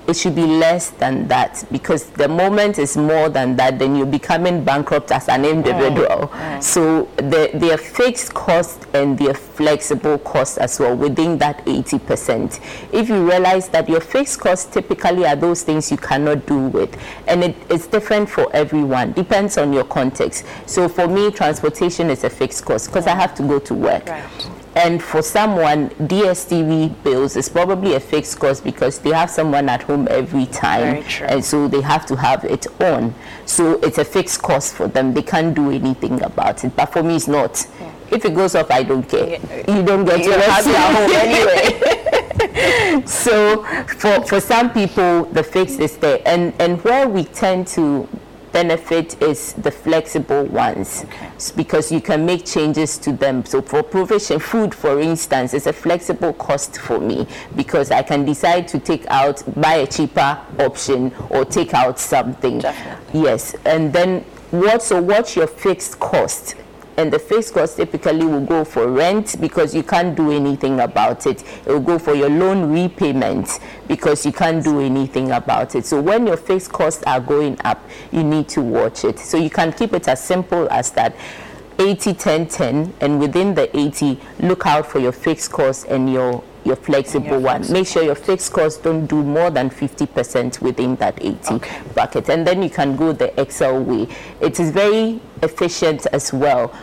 It 0.10 0.16
should 0.18 0.34
be 0.34 0.48
less 0.48 0.90
than 0.90 1.28
that 1.28 1.64
because 1.72 2.06
the 2.06 2.28
moment 2.28 2.80
is 2.80 2.98
more 2.98 3.30
than 3.30 3.56
that, 3.58 3.78
then 3.78 3.96
you're 3.96 4.08
becoming 4.08 4.64
bankrupt 4.64 5.12
as 5.12 5.30
an 5.30 5.46
individual. 5.46 6.28
mm. 6.28 6.30
mm. 6.30 6.58
mm. 6.58 6.64
So 6.64 7.04
the, 7.18 7.52
their 7.54 7.78
fixed 7.78 8.34
cost 8.34 8.88
and 8.96 9.20
their 9.20 9.36
flexible 9.36 10.18
cost 10.18 10.58
as 10.58 10.80
well 10.80 10.96
within 10.96 11.38
that 11.38 11.64
80%. 11.66 12.60
If 12.92 13.08
you 13.08 13.30
realize 13.30 13.70
that 13.70 13.88
your 13.88 14.02
fixed 14.02 14.40
costs 14.40 14.74
typically 14.74 15.28
are 15.28 15.36
those 15.36 15.62
things 15.62 15.92
you 15.92 15.98
cannot 15.98 16.48
do 16.48 16.58
with, 16.58 16.98
and 17.28 17.44
it, 17.44 17.56
it's 17.70 17.86
different 17.86 18.32
for 18.32 18.52
everyone, 18.56 19.14
depends 19.14 19.60
on 19.60 19.72
your 19.72 19.84
context. 19.84 20.44
So 20.66 20.90
for 20.90 21.08
me, 21.08 21.30
transportation 21.30 22.10
is 22.10 22.24
a 22.24 22.32
fixed 22.32 22.66
cost 22.66 22.88
because 22.88 23.06
I 23.06 23.14
mm. 23.14 23.20
have 23.20 23.36
to 23.36 23.44
go 23.44 23.60
to 23.60 23.74
work. 23.76 24.10
And 24.80 25.04
for 25.04 25.22
someone, 25.22 25.90
DSTV 25.90 27.04
bills 27.04 27.36
is 27.36 27.50
probably 27.50 27.96
a 27.96 28.00
fixed 28.00 28.40
cost 28.40 28.64
because 28.64 29.00
they 29.00 29.10
have 29.10 29.30
someone 29.30 29.68
at 29.68 29.84
home 29.84 30.08
every 30.10 30.46
time. 30.46 31.04
And 31.24 31.44
so 31.44 31.68
they 31.68 31.82
have 31.82 32.06
to 32.06 32.16
have 32.16 32.46
it 32.46 32.66
on. 32.82 33.14
So 33.46 33.78
it's 33.82 33.98
a 33.98 34.06
fixed 34.06 34.42
cost 34.42 34.76
for 34.76 34.88
them. 34.88 35.14
They 35.14 35.22
can't 35.22 35.54
do 35.54 35.70
anything 35.70 36.22
about 36.24 36.64
it. 36.64 36.78
But 36.78 36.94
for 36.94 37.04
me, 37.04 37.18
it's 37.18 37.28
not. 37.28 37.68
If 38.10 38.24
it 38.24 38.34
goes 38.34 38.56
off, 38.56 38.72
I 38.72 38.84
don't 38.84 39.04
care. 39.04 39.38
You 39.68 39.84
don't 39.84 40.06
get 40.06 40.24
You 40.24 40.32
it 40.32 40.40
it 40.40 40.48
at 40.48 40.64
home 40.96 41.12
anyway. 41.12 43.06
so 43.06 43.66
for, 43.98 44.26
for 44.26 44.40
some 44.40 44.72
people, 44.72 45.26
the 45.26 45.44
fix 45.44 45.74
is 45.74 45.98
there. 45.98 46.22
And, 46.26 46.54
and 46.58 46.82
where 46.86 47.06
we 47.06 47.26
tend 47.26 47.68
to 47.76 48.08
benefit 48.52 49.22
is 49.22 49.54
the 49.54 49.72
flexible 49.72 50.44
ones 50.46 51.06
S- 51.36 51.52
because 51.52 51.92
you 51.92 52.02
can 52.02 52.26
make 52.26 52.46
changes 52.46 52.98
to 53.00 53.12
them. 53.12 53.46
So 53.46 53.62
for 53.62 53.84
provision, 53.84 54.40
food 54.40 54.74
for 54.74 55.00
instance, 55.00 55.54
is 55.54 55.68
a 55.68 55.74
flexible 55.74 56.34
cost 56.34 56.80
for 56.80 57.00
me 57.00 57.28
because 57.56 57.92
I 57.92 58.02
can 58.04 58.26
decide 58.26 58.68
to 58.70 58.80
take 58.80 59.06
out, 59.08 59.44
buy 59.60 59.76
a 59.76 59.88
cheaper 59.88 60.40
option 60.60 61.14
or 61.30 61.46
take 61.46 61.74
out 61.74 62.00
something. 62.00 62.62
Yes, 63.14 63.56
and 63.66 63.92
then 63.94 64.22
what, 64.52 64.82
so 64.82 65.02
what's 65.02 65.36
your 65.36 65.48
fixed 65.48 66.00
cost? 66.00 66.56
And 67.00 67.14
the 67.14 67.18
fixed 67.18 67.54
cost 67.54 67.78
typically 67.78 68.26
will 68.26 68.46
go 68.46 68.66
for 68.66 68.92
rent 68.92 69.40
because 69.40 69.74
you 69.74 69.84
can't 69.84 70.18
do 70.18 70.32
anything 70.34 70.82
about 70.82 71.26
it. 71.26 71.44
It 71.66 71.68
will 71.68 71.80
go 71.80 71.98
for 71.98 72.14
your 72.14 72.30
loan 72.30 72.74
repayment 72.74 73.62
because 73.88 74.26
you 74.26 74.34
can't 74.34 74.62
do 74.62 74.82
anything 74.82 75.32
about 75.32 75.76
it. 75.76 75.86
So 75.86 76.02
when 76.02 76.28
your 76.28 76.36
fixed 76.36 76.74
costs 76.74 77.02
are 77.08 77.22
going 77.22 77.58
up, 77.64 77.82
you 78.12 78.22
need 78.22 78.50
to 78.50 78.62
watch 78.62 79.06
it. 79.06 79.18
So 79.18 79.38
you 79.38 79.50
can 79.50 79.72
keep 79.72 79.94
it 79.94 80.10
as 80.10 80.22
simple 80.22 80.68
as 80.70 80.92
that. 80.92 81.16
80 81.80 82.14
10 82.16 82.48
10 82.48 82.94
and 83.00 83.22
within 83.22 83.56
the 83.56 83.74
80 83.78 84.20
look 84.42 84.66
out 84.66 84.86
for 84.86 85.00
your 85.00 85.14
fixed 85.14 85.54
costs 85.54 85.86
and 85.86 86.12
your 86.12 86.44
your 86.66 86.76
flexible 86.76 87.40
one 87.40 87.72
make 87.72 87.88
sure 87.88 88.04
your 88.04 88.16
fixed 88.16 88.52
costs 88.52 88.78
don't 88.82 89.08
do 89.08 89.24
more 89.24 89.50
than 89.50 89.70
50% 89.70 90.62
within 90.62 90.98
that 90.98 91.18
80 91.24 91.62
bucket. 91.96 92.30
and 92.30 92.46
then 92.46 92.62
you 92.62 92.70
can 92.70 92.98
go 92.98 93.14
the 93.14 93.40
excel 93.40 93.82
way 93.82 94.10
it 94.42 94.60
is 94.60 94.72
very 94.72 95.22
efficient 95.42 96.06
as 96.08 96.34
well 96.34 96.74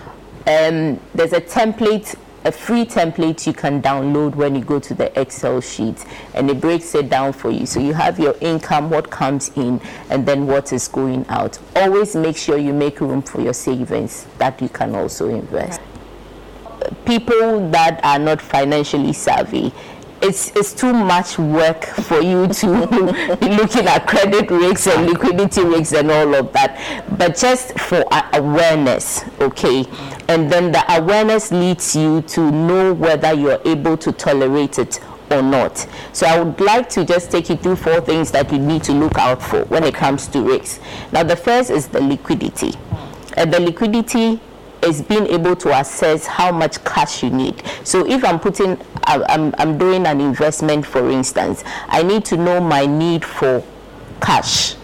um, 0.46 1.00
there's 1.14 1.32
a 1.32 1.40
template 1.40 2.16
a 2.46 2.52
free 2.52 2.84
template 2.84 3.44
you 3.44 3.52
can 3.52 3.82
download 3.82 4.36
when 4.36 4.54
you 4.54 4.62
go 4.62 4.78
to 4.78 4.94
the 4.94 5.20
excel 5.20 5.60
sheet. 5.60 6.04
And 6.32 6.48
it 6.48 6.60
breaks 6.60 6.94
it 6.94 7.10
down 7.10 7.32
for 7.32 7.50
you. 7.50 7.66
So 7.66 7.80
you 7.80 7.92
have 7.94 8.20
your 8.20 8.36
income 8.40 8.88
what 8.88 9.10
comes 9.10 9.50
in 9.56 9.80
and 10.10 10.24
then 10.24 10.46
what 10.46 10.72
is 10.72 10.86
going 10.86 11.26
out. 11.28 11.58
Always 11.74 12.14
make 12.14 12.36
sure 12.36 12.56
you 12.56 12.72
make 12.72 13.00
room 13.00 13.22
for 13.22 13.40
your 13.40 13.52
savings 13.52 14.26
that 14.38 14.62
you 14.62 14.68
can 14.68 14.94
also 14.94 15.28
invest. 15.28 15.80
People 17.04 17.68
that 17.70 18.00
are 18.04 18.20
not 18.20 18.40
financially 18.40 19.12
savvy 19.12 19.72
it's, 20.22 20.50
it's 20.56 20.72
too 20.72 20.92
much 20.92 21.38
work 21.38 21.84
for 21.84 22.20
you 22.20 22.46
to 22.60 23.36
be 23.36 23.48
looking 23.48 23.86
at 23.86 24.06
credit 24.06 24.50
risks 24.50 24.86
and 24.86 25.06
liquidity 25.06 25.62
risks 25.62 25.92
and 25.92 26.10
all 26.10 26.34
of 26.34 26.52
that. 26.52 27.04
But 27.18 27.36
just 27.36 27.78
for 27.78 28.04
awareness, 28.32 29.24
okay? 29.40 29.84
And 30.28 30.50
then 30.50 30.72
the 30.72 30.84
awareness 30.92 31.52
leads 31.52 31.94
you 31.94 32.22
to 32.22 32.50
know 32.50 32.92
whether 32.92 33.32
you're 33.32 33.60
able 33.64 33.96
to 33.98 34.12
tolerate 34.12 34.78
it 34.78 35.00
or 35.30 35.42
not. 35.42 35.86
So 36.12 36.26
I 36.26 36.40
would 36.40 36.60
like 36.60 36.88
to 36.90 37.04
just 37.04 37.30
take 37.30 37.48
you 37.48 37.56
through 37.56 37.76
four 37.76 38.00
things 38.00 38.30
that 38.32 38.50
you 38.52 38.58
need 38.58 38.82
to 38.84 38.92
look 38.92 39.18
out 39.18 39.42
for 39.42 39.64
when 39.66 39.84
it 39.84 39.94
comes 39.94 40.26
to 40.28 40.40
risks. 40.42 40.80
Now, 41.12 41.22
the 41.22 41.36
first 41.36 41.70
is 41.70 41.88
the 41.88 42.00
liquidity. 42.00 42.74
And 43.36 43.52
the 43.52 43.60
liquidity 43.60 44.40
is 44.82 45.02
being 45.02 45.26
able 45.26 45.56
to 45.56 45.78
assess 45.78 46.26
how 46.26 46.52
much 46.52 46.82
cash 46.84 47.22
you 47.22 47.30
need. 47.30 47.62
So 47.84 48.06
if 48.06 48.24
I'm 48.24 48.38
putting, 48.40 48.78
I'm, 49.04 49.54
I'm 49.58 49.78
doing 49.78 50.06
an 50.06 50.20
investment, 50.20 50.86
for 50.86 51.10
instance, 51.10 51.64
I 51.88 52.02
need 52.02 52.24
to 52.26 52.36
know 52.36 52.60
my 52.60 52.86
need 52.86 53.24
for 53.24 53.64
cash 54.20 54.76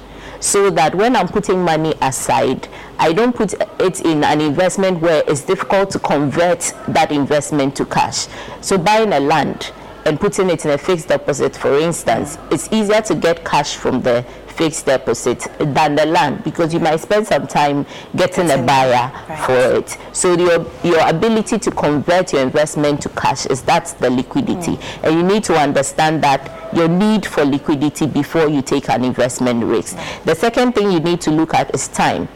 so 0.42 0.70
that 0.70 0.92
when 0.92 1.14
I'm 1.14 1.28
putting 1.28 1.62
money 1.62 1.94
aside, 2.02 2.66
I 2.98 3.12
don't 3.12 3.34
put 3.34 3.54
it 3.54 4.00
in 4.00 4.24
an 4.24 4.40
investment 4.40 5.00
where 5.00 5.22
it's 5.28 5.42
difficult 5.42 5.90
to 5.92 6.00
convert 6.00 6.74
that 6.88 7.12
investment 7.12 7.76
to 7.76 7.86
cash. 7.86 8.26
So 8.60 8.76
buying 8.76 9.12
a 9.12 9.20
land 9.20 9.70
and 10.04 10.18
putting 10.18 10.50
it 10.50 10.64
in 10.64 10.72
a 10.72 10.78
fixed 10.78 11.06
deposit, 11.06 11.54
for 11.54 11.78
instance, 11.78 12.38
it's 12.50 12.68
easier 12.72 13.00
to 13.02 13.14
get 13.14 13.44
cash 13.44 13.76
from 13.76 14.02
the 14.02 14.26
fixed 14.52 14.86
deposit 14.86 15.46
than 15.58 15.94
the 15.94 16.06
land 16.06 16.44
because 16.44 16.72
you 16.72 16.80
might 16.80 16.96
spend 17.00 17.26
some 17.26 17.46
time 17.46 17.86
getting 18.16 18.50
a 18.50 18.62
buyer 18.62 19.10
for 19.46 19.78
it. 19.78 19.98
So 20.12 20.36
your 20.36 20.66
your 20.84 21.08
ability 21.08 21.58
to 21.58 21.70
convert 21.70 22.32
your 22.32 22.42
investment 22.42 23.02
to 23.02 23.08
cash 23.10 23.46
is 23.46 23.62
that's 23.62 23.92
the 23.94 24.10
liquidity, 24.10 24.74
hmm. 24.76 25.06
and 25.06 25.14
you 25.14 25.22
need 25.22 25.44
to 25.44 25.54
understand 25.54 26.22
that 26.24 26.74
your 26.74 26.88
need 26.88 27.26
for 27.26 27.44
liquidity 27.44 28.06
before 28.06 28.48
you 28.48 28.62
take 28.62 28.88
an 28.88 29.04
investment 29.04 29.64
risk. 29.64 29.96
Hmm. 29.96 30.24
The 30.26 30.34
second 30.34 30.74
thing 30.74 30.92
you 30.92 31.00
need 31.00 31.20
to 31.22 31.30
look 31.30 31.54
at 31.54 31.74
is 31.74 31.88
time. 31.88 32.28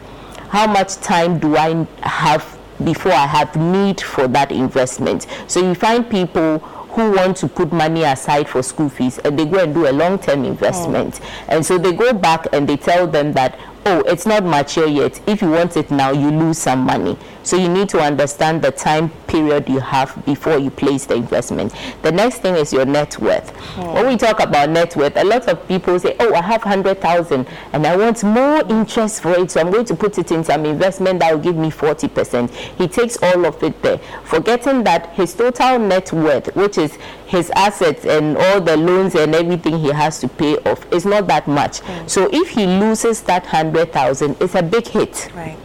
How 0.49 0.65
much 0.65 0.95
time 0.95 1.39
do 1.39 1.57
I 1.57 1.85
have 2.01 2.57
before 2.83 3.11
I 3.11 3.25
have 3.25 3.55
need 3.55 3.99
for 3.99 4.27
that 4.29 4.51
investment? 4.51 5.27
So 5.47 5.59
you 5.67 5.75
find 5.75 6.09
people 6.09 6.63
who 6.97 7.11
want 7.11 7.37
to 7.37 7.47
put 7.47 7.71
money 7.71 8.03
aside 8.03 8.49
for 8.49 8.63
school 8.63 8.89
fees 8.89 9.19
and 9.19 9.37
they 9.37 9.45
go 9.45 9.59
and 9.59 9.71
do 9.71 9.87
a 9.87 9.93
long-term 9.93 10.43
investment. 10.43 11.19
Oh. 11.21 11.45
And 11.49 11.63
so 11.63 11.77
they 11.77 11.93
go 11.93 12.11
back 12.11 12.47
and 12.53 12.67
they 12.67 12.75
tell 12.75 13.05
them 13.05 13.33
that 13.33 13.59
oh 13.87 14.03
it's 14.05 14.25
not 14.25 14.43
mature 14.43 14.87
yet. 14.87 15.19
If 15.27 15.41
you 15.41 15.49
want 15.49 15.77
it 15.77 15.89
now 15.89 16.11
you 16.11 16.29
lose 16.29 16.57
some 16.57 16.79
money. 16.81 17.17
So 17.43 17.55
you 17.55 17.69
need 17.69 17.87
to 17.89 17.99
understand 17.99 18.61
the 18.61 18.71
time 18.71 19.09
period 19.27 19.69
you 19.69 19.79
have 19.79 20.25
before 20.25 20.57
you 20.57 20.69
place 20.69 21.05
the 21.05 21.15
investment. 21.15 21.73
The 22.01 22.11
next 22.11 22.39
thing 22.39 22.55
is 22.55 22.73
your 22.73 22.85
net 22.85 23.17
worth. 23.19 23.53
Oh. 23.77 23.93
When 23.93 24.07
we 24.07 24.17
talk 24.17 24.41
about 24.41 24.69
net 24.69 24.95
worth 24.97 25.15
a 25.15 25.23
lot 25.23 25.47
of 25.47 25.65
people 25.67 25.97
say 25.99 26.15
oh 26.19 26.33
i 26.33 26.41
have 26.41 26.63
100000 26.63 27.47
and 27.73 27.87
i 27.87 27.95
want 27.95 28.23
more 28.23 28.59
interest 28.69 29.21
for 29.21 29.31
it 29.39 29.49
so 29.51 29.61
i'm 29.61 29.71
going 29.71 29.85
to 29.85 29.95
put 29.95 30.17
it 30.17 30.31
in 30.31 30.43
some 30.43 30.65
investment 30.65 31.19
that 31.19 31.33
will 31.33 31.41
give 31.41 31.55
me 31.55 31.69
40% 31.69 32.49
he 32.49 32.87
takes 32.87 33.17
all 33.21 33.45
of 33.45 33.61
it 33.63 33.81
there. 33.81 33.99
Forgetting 34.25 34.83
that 34.83 35.13
his 35.13 35.33
total 35.33 35.79
net 35.79 36.11
worth 36.11 36.53
which 36.55 36.77
is 36.77 36.97
his 37.27 37.49
assets 37.51 38.05
and 38.05 38.37
all 38.37 38.61
the 38.61 38.75
loans 38.77 39.13
and 39.15 39.35
everything 39.35 39.77
he 39.79 39.89
has 39.89 40.19
to 40.19 40.27
pay 40.27 40.55
off 40.59 40.91
is 40.93 41.05
not 41.05 41.27
that 41.27 41.47
much. 41.47 41.81
So 42.07 42.29
if 42.31 42.49
he 42.49 42.65
loses 42.65 43.21
that 43.23 43.43
100000 43.43 44.37
it's 44.41 44.55
a 44.55 44.63
big 44.63 44.87
hit. 44.87 45.29
Right. 45.35 45.57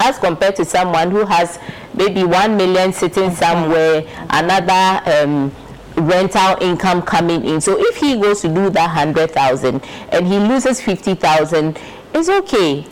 as 0.00 0.18
compared 0.18 0.56
to 0.56 0.64
someone 0.64 1.10
who 1.10 1.24
has 1.24 1.58
maybe 1.94 2.22
1 2.22 2.56
million 2.56 2.92
sitting 2.92 3.34
somewhere 3.34 4.04
another 4.30 5.00
um, 5.10 5.50
rental 5.96 6.56
income 6.60 7.00
coming 7.02 7.44
in. 7.44 7.60
So 7.60 7.76
if 7.78 7.96
he 7.96 8.20
goes 8.20 8.42
to 8.42 8.48
do 8.48 8.68
that 8.70 8.94
100000 8.94 9.82
and 10.10 10.26
he 10.26 10.38
loses 10.38 10.80
50000 10.80 11.78
it's 12.14 12.28
okay 12.28 12.84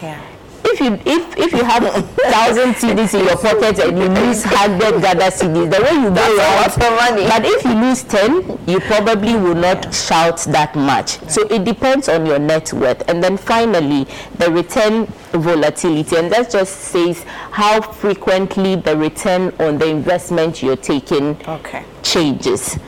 if 0.66 0.80
you 0.80 0.94
if 1.04 1.36
if 1.38 1.52
you 1.52 1.64
have 1.64 1.82
thousand 2.32 2.74
cedis 2.74 3.18
in 3.18 3.26
your 3.26 3.36
pocket 3.36 3.78
and 3.78 3.98
you 3.98 4.08
lose 4.08 4.42
hundred 4.44 5.00
Ghana 5.02 5.30
cedis, 5.30 5.70
the 5.70 5.82
way 5.82 5.94
you 6.02 6.08
go 6.08 6.14
That's 6.14 6.76
a 6.76 6.80
lot 6.80 6.92
of 6.92 7.16
money. 7.16 7.28
but 7.28 7.44
if 7.44 7.64
you 7.64 7.74
lose 7.74 8.02
ten, 8.04 8.58
you 8.66 8.80
probably 8.80 9.34
will 9.34 9.54
not 9.54 9.92
shout 9.94 10.38
that 10.48 10.74
much. 10.74 11.18
So 11.30 11.42
it 11.48 11.64
depends 11.64 12.08
on 12.08 12.26
your 12.26 12.38
net 12.38 12.72
worth. 12.72 13.08
And 13.08 13.22
then 13.22 13.36
finally, 13.36 14.06
the 14.38 14.50
return 14.50 15.06
volatility, 15.32 16.16
and 16.16 16.30
that 16.32 16.50
just 16.50 16.74
says 16.80 17.24
how 17.50 17.80
frequently 17.80 18.76
the 18.76 18.96
return 18.96 19.52
on 19.60 19.78
the 19.78 19.86
investment 19.88 20.62
you're 20.62 20.76
taking 20.76 21.36
Okay. 21.46 21.84
changes, 22.02 22.78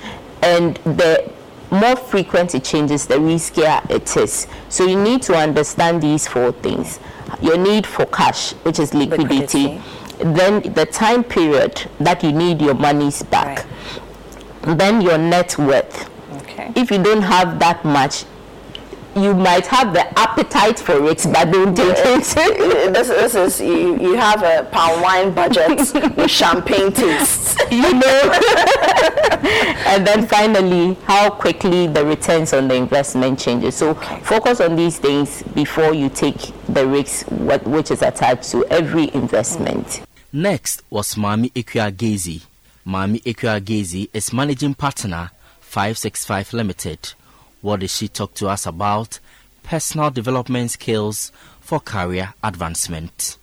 and 0.42 0.76
the 0.84 1.30
more 1.70 1.96
frequent 1.96 2.54
it 2.54 2.64
changes, 2.64 3.06
the 3.06 3.16
riskier 3.16 3.88
it 3.90 4.16
is. 4.16 4.46
So 4.68 4.84
you 4.86 5.00
need 5.00 5.22
to 5.22 5.34
understand 5.34 6.02
these 6.02 6.26
four 6.26 6.52
things. 6.52 7.00
Your 7.40 7.58
need 7.58 7.86
for 7.86 8.06
cash, 8.06 8.52
which 8.64 8.78
is 8.78 8.94
liquidity, 8.94 9.80
then 10.18 10.62
the 10.74 10.86
time 10.86 11.24
period 11.24 11.88
that 12.00 12.22
you 12.22 12.32
need 12.32 12.60
your 12.60 12.74
monies 12.74 13.22
back, 13.22 13.66
then 14.62 15.00
your 15.00 15.18
net 15.18 15.58
worth. 15.58 16.08
Okay. 16.42 16.72
If 16.74 16.90
you 16.90 17.02
don't 17.02 17.22
have 17.22 17.58
that 17.58 17.84
much, 17.84 18.24
you 19.16 19.34
might 19.34 19.66
have 19.66 19.94
the 19.94 20.06
appetite 20.18 20.78
for 20.78 21.08
it, 21.08 21.24
but 21.32 21.50
don't 21.50 21.74
take 21.74 21.96
it. 21.96 22.34
this, 22.94 23.08
this 23.08 23.34
is 23.34 23.60
you, 23.60 23.98
you 23.98 24.14
have 24.14 24.42
a 24.42 24.68
palm 24.70 25.00
wine 25.00 25.32
budget 25.32 25.78
with 26.16 26.30
champagne 26.30 26.92
taste. 26.92 27.58
you 27.70 27.94
know. 27.94 28.32
and 29.86 30.06
then 30.06 30.26
finally, 30.26 30.94
how 31.04 31.30
quickly 31.30 31.86
the 31.86 32.04
returns 32.04 32.52
on 32.52 32.68
the 32.68 32.74
investment 32.74 33.38
changes. 33.38 33.74
So 33.74 33.94
focus 33.94 34.60
on 34.60 34.76
these 34.76 34.98
things 34.98 35.42
before 35.54 35.94
you 35.94 36.10
take 36.10 36.52
the 36.68 36.86
risk, 36.86 37.26
what, 37.28 37.66
which 37.66 37.90
is 37.90 38.02
attached 38.02 38.50
to 38.50 38.66
every 38.66 39.12
investment. 39.14 40.02
Next 40.32 40.82
was 40.90 41.14
Mami 41.14 41.50
Ikua 41.52 41.90
Gezi. 41.90 42.42
Mami 42.86 43.22
Ikua 43.22 43.60
Gezi 43.62 44.10
is 44.12 44.32
managing 44.32 44.74
partner 44.74 45.30
565 45.60 46.52
Limited. 46.52 47.14
What 47.66 47.80
did 47.80 47.90
she 47.90 48.06
talk 48.06 48.32
to 48.34 48.46
us 48.48 48.64
about? 48.64 49.18
Personal 49.64 50.12
development 50.12 50.70
skills 50.70 51.32
for 51.60 51.80
career 51.80 52.32
advancement. 52.44 53.38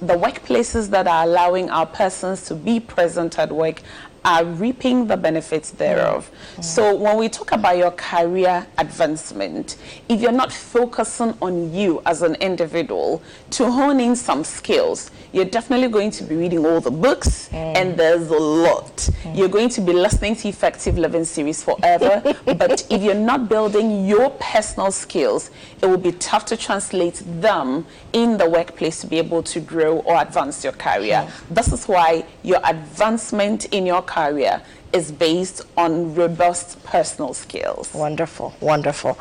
the 0.00 0.14
workplaces 0.14 0.90
that 0.90 1.08
are 1.08 1.24
allowing 1.24 1.70
our 1.70 1.86
persons 1.86 2.44
to 2.46 2.54
be 2.54 2.78
present 2.78 3.36
at 3.36 3.50
work 3.50 3.82
are 4.24 4.44
reaping 4.44 5.06
the 5.06 5.16
benefits 5.16 5.70
thereof. 5.70 6.30
So 6.60 6.94
when 6.94 7.16
we 7.18 7.28
talk 7.28 7.52
about 7.52 7.76
your 7.76 7.90
career 7.90 8.66
advancement, 8.78 9.76
if 10.08 10.20
you're 10.20 10.32
not 10.32 10.52
focusing 10.52 11.36
on 11.42 11.72
you 11.74 12.00
as 12.06 12.22
an 12.22 12.34
individual 12.36 13.22
to 13.50 13.70
hone 13.70 14.00
in 14.00 14.16
some 14.16 14.44
skills, 14.44 15.10
you're 15.32 15.44
definitely 15.44 15.88
going 15.88 16.10
to 16.12 16.24
be 16.24 16.36
reading 16.36 16.64
all 16.64 16.80
the 16.80 16.90
books 16.90 17.52
and 17.52 17.96
there's 17.96 18.30
a 18.30 18.38
lot. 18.38 19.08
You're 19.34 19.48
going 19.48 19.68
to 19.70 19.80
be 19.80 19.92
listening 19.92 20.36
to 20.36 20.48
Effective 20.48 20.96
Living 20.96 21.24
series 21.24 21.62
forever, 21.62 22.22
but 22.44 22.86
if 22.88 23.02
you're 23.02 23.14
not 23.14 23.48
building 23.48 24.06
your 24.06 24.30
personal 24.30 24.92
skills, 24.92 25.50
it 25.84 25.88
will 25.90 25.98
be 25.98 26.12
tough 26.12 26.46
to 26.46 26.56
translate 26.56 27.22
them 27.26 27.86
in 28.14 28.38
the 28.38 28.48
workplace 28.48 29.02
to 29.02 29.06
be 29.06 29.18
able 29.18 29.42
to 29.42 29.60
grow 29.60 29.98
or 29.98 30.20
advance 30.20 30.64
your 30.64 30.72
career. 30.72 31.28
This 31.50 31.70
is 31.72 31.86
why 31.86 32.24
your 32.42 32.60
advancement 32.64 33.66
in 33.66 33.84
your 33.84 34.00
career 34.00 34.62
is 34.94 35.12
based 35.12 35.60
on 35.76 36.14
robust 36.14 36.82
personal 36.84 37.34
skills. 37.34 37.92
Wonderful, 37.92 38.54
wonderful. 38.60 39.18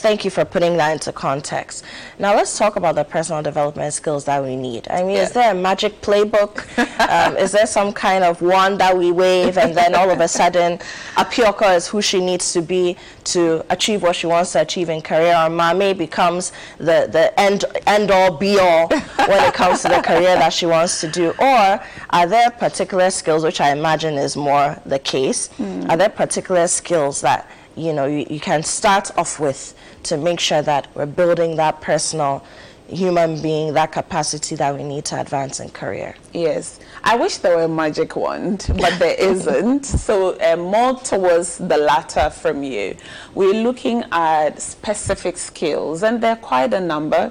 Thank 0.00 0.24
you 0.24 0.30
for 0.30 0.44
putting 0.44 0.76
that 0.76 0.92
into 0.92 1.12
context. 1.12 1.84
Now 2.18 2.34
let's 2.34 2.58
talk 2.58 2.76
about 2.76 2.94
the 2.94 3.04
personal 3.04 3.42
development 3.42 3.92
skills 3.94 4.24
that 4.24 4.42
we 4.42 4.56
need. 4.56 4.86
I 4.90 5.02
mean, 5.02 5.16
is 5.16 5.32
there 5.32 5.52
a 5.52 5.54
magic 5.54 6.00
playbook? 6.00 6.64
um, 7.08 7.36
is 7.36 7.52
there 7.52 7.66
some 7.66 7.92
kind 7.92 8.24
of 8.24 8.42
wand 8.42 8.80
that 8.80 8.96
we 8.96 9.12
wave 9.12 9.56
and 9.56 9.74
then 9.74 9.94
all 9.94 10.10
of 10.10 10.20
a 10.20 10.28
sudden 10.28 10.78
Apiorkor 11.14 11.74
is 11.76 11.86
who 11.86 12.02
she 12.02 12.20
needs 12.20 12.52
to 12.52 12.60
be 12.60 12.96
to 13.24 13.64
achieve 13.70 14.02
what 14.02 14.16
she 14.16 14.26
wants 14.26 14.52
to 14.52 14.60
achieve 14.60 14.88
in 14.88 15.00
career 15.00 15.34
or 15.36 15.48
Mame 15.48 15.96
becomes 15.96 16.52
the, 16.78 17.08
the 17.10 17.32
end, 17.40 17.64
end 17.86 18.10
all 18.10 18.36
be 18.36 18.58
all 18.58 18.88
when 18.88 19.44
it 19.44 19.54
comes 19.54 19.82
to 19.82 19.88
the 19.88 20.02
career 20.02 20.36
that 20.36 20.52
she 20.52 20.66
wants 20.66 21.00
to 21.00 21.08
do? 21.08 21.30
Or 21.38 21.80
are 22.10 22.26
there 22.26 22.50
particular 22.50 23.10
skills, 23.10 23.44
which 23.44 23.60
I 23.60 23.70
imagine 23.72 24.14
is 24.14 24.36
more 24.36 24.76
the 24.86 24.98
case, 24.98 25.48
Mm. 25.58 25.88
are 25.90 25.96
there 25.96 26.08
particular 26.08 26.66
skills 26.66 27.20
that 27.20 27.48
you 27.76 27.92
know 27.92 28.06
you, 28.06 28.26
you 28.30 28.40
can 28.40 28.62
start 28.62 29.10
off 29.18 29.40
with 29.40 29.74
to 30.04 30.16
make 30.16 30.40
sure 30.40 30.62
that 30.62 30.86
we're 30.94 31.06
building 31.06 31.56
that 31.56 31.80
personal 31.80 32.44
human 32.88 33.40
being 33.40 33.72
that 33.72 33.90
capacity 33.92 34.54
that 34.54 34.74
we 34.76 34.82
need 34.84 35.04
to 35.06 35.18
advance 35.18 35.58
in 35.58 35.68
career 35.70 36.14
Yes, 36.34 36.80
I 37.02 37.16
wish 37.16 37.38
there 37.38 37.56
were 37.56 37.62
a 37.64 37.68
magic 37.68 38.14
wand, 38.16 38.66
but 38.68 38.98
there 38.98 39.14
isn't. 39.14 39.84
So, 39.86 40.36
uh, 40.40 40.56
more 40.56 40.98
towards 41.00 41.58
the 41.58 41.76
latter 41.78 42.28
from 42.30 42.62
you. 42.64 42.96
We're 43.34 43.54
looking 43.62 44.02
at 44.10 44.60
specific 44.60 45.36
skills, 45.38 46.02
and 46.02 46.20
there 46.20 46.32
are 46.32 46.36
quite 46.36 46.74
a 46.74 46.80
number. 46.80 47.30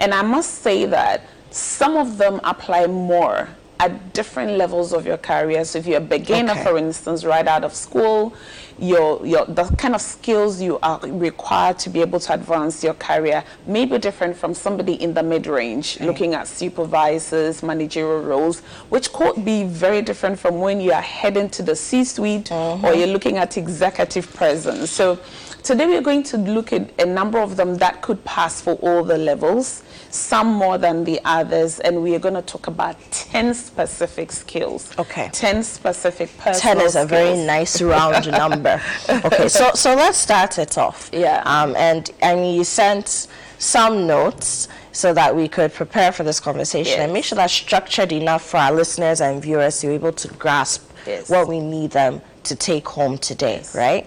And 0.00 0.14
I 0.14 0.22
must 0.22 0.62
say 0.62 0.86
that 0.86 1.22
some 1.50 1.96
of 1.96 2.16
them 2.16 2.40
apply 2.42 2.86
more 2.86 3.48
at 3.80 4.12
different 4.14 4.52
levels 4.52 4.92
of 4.94 5.04
your 5.04 5.18
career. 5.18 5.64
So, 5.64 5.78
if 5.78 5.86
you're 5.86 5.98
a 5.98 6.00
beginner, 6.00 6.52
Okay. 6.52 6.64
for 6.64 6.78
instance, 6.78 7.24
right 7.24 7.46
out 7.46 7.64
of 7.64 7.74
school, 7.74 8.32
your, 8.78 9.24
your, 9.26 9.44
the 9.46 9.64
kind 9.76 9.94
of 9.94 10.00
skills 10.00 10.60
you 10.60 10.78
are 10.82 11.00
required 11.00 11.78
to 11.80 11.90
be 11.90 12.00
able 12.00 12.20
to 12.20 12.32
advance 12.32 12.82
your 12.84 12.94
career 12.94 13.44
may 13.66 13.84
be 13.84 13.98
different 13.98 14.36
from 14.36 14.54
somebody 14.54 14.94
in 14.94 15.14
the 15.14 15.22
mid-range 15.22 15.98
mm. 15.98 16.06
looking 16.06 16.34
at 16.34 16.46
supervisors, 16.46 17.62
managerial 17.62 18.22
roles, 18.22 18.60
which 18.88 19.12
could 19.12 19.44
be 19.44 19.64
very 19.64 20.02
different 20.02 20.38
from 20.38 20.60
when 20.60 20.80
you 20.80 20.92
are 20.92 21.02
heading 21.02 21.48
to 21.50 21.62
the 21.62 21.74
C-suite 21.74 22.46
mm-hmm. 22.46 22.84
or 22.84 22.94
you're 22.94 23.06
looking 23.06 23.36
at 23.36 23.56
executive 23.56 24.32
presence. 24.34 24.90
So 24.90 25.18
today 25.62 25.86
we're 25.86 26.00
going 26.02 26.22
to 26.24 26.38
look 26.38 26.72
at 26.72 27.00
a 27.00 27.06
number 27.06 27.38
of 27.38 27.56
them 27.56 27.76
that 27.76 28.02
could 28.02 28.24
pass 28.24 28.60
for 28.60 28.74
all 28.74 29.02
the 29.04 29.18
levels, 29.18 29.82
some 30.10 30.46
more 30.48 30.78
than 30.78 31.04
the 31.04 31.20
others, 31.24 31.80
and 31.80 32.02
we 32.02 32.14
are 32.14 32.18
going 32.18 32.34
to 32.34 32.42
talk 32.42 32.66
about 32.66 32.96
10 33.10 33.54
specific 33.54 34.32
skills. 34.32 34.96
Okay. 34.98 35.28
10 35.32 35.62
specific 35.62 36.36
personal 36.38 36.76
10 36.76 36.86
is 36.86 36.96
a 36.96 37.04
very 37.06 37.36
nice 37.36 37.80
round 37.82 38.26
number 38.30 38.80
okay 39.08 39.48
so 39.48 39.70
so 39.74 39.94
let's 39.94 40.18
start 40.18 40.58
it 40.58 40.76
off 40.78 41.10
Yeah. 41.12 41.42
um, 41.44 41.74
and 41.76 42.10
mean 42.22 42.54
you 42.56 42.64
sent 42.64 43.26
some 43.58 44.06
notes 44.06 44.68
so 44.92 45.12
that 45.14 45.34
we 45.34 45.48
could 45.48 45.72
prepare 45.74 46.12
for 46.12 46.24
this 46.24 46.40
conversation 46.40 47.00
and 47.00 47.12
make 47.12 47.24
sure 47.24 47.36
that's 47.36 47.52
structured 47.52 48.12
enough 48.12 48.42
for 48.44 48.56
our 48.58 48.72
listeners 48.72 49.20
and 49.20 49.42
viewers 49.42 49.80
to 49.80 49.88
be 49.88 49.94
able 49.94 50.12
to 50.12 50.28
grasp 50.34 50.84
Yes. 51.06 51.30
what 51.30 51.48
we 51.48 51.60
need 51.60 51.92
them 51.92 52.20
to 52.44 52.54
take 52.56 52.86
home 52.88 53.18
today 53.18 53.62
right 53.74 54.06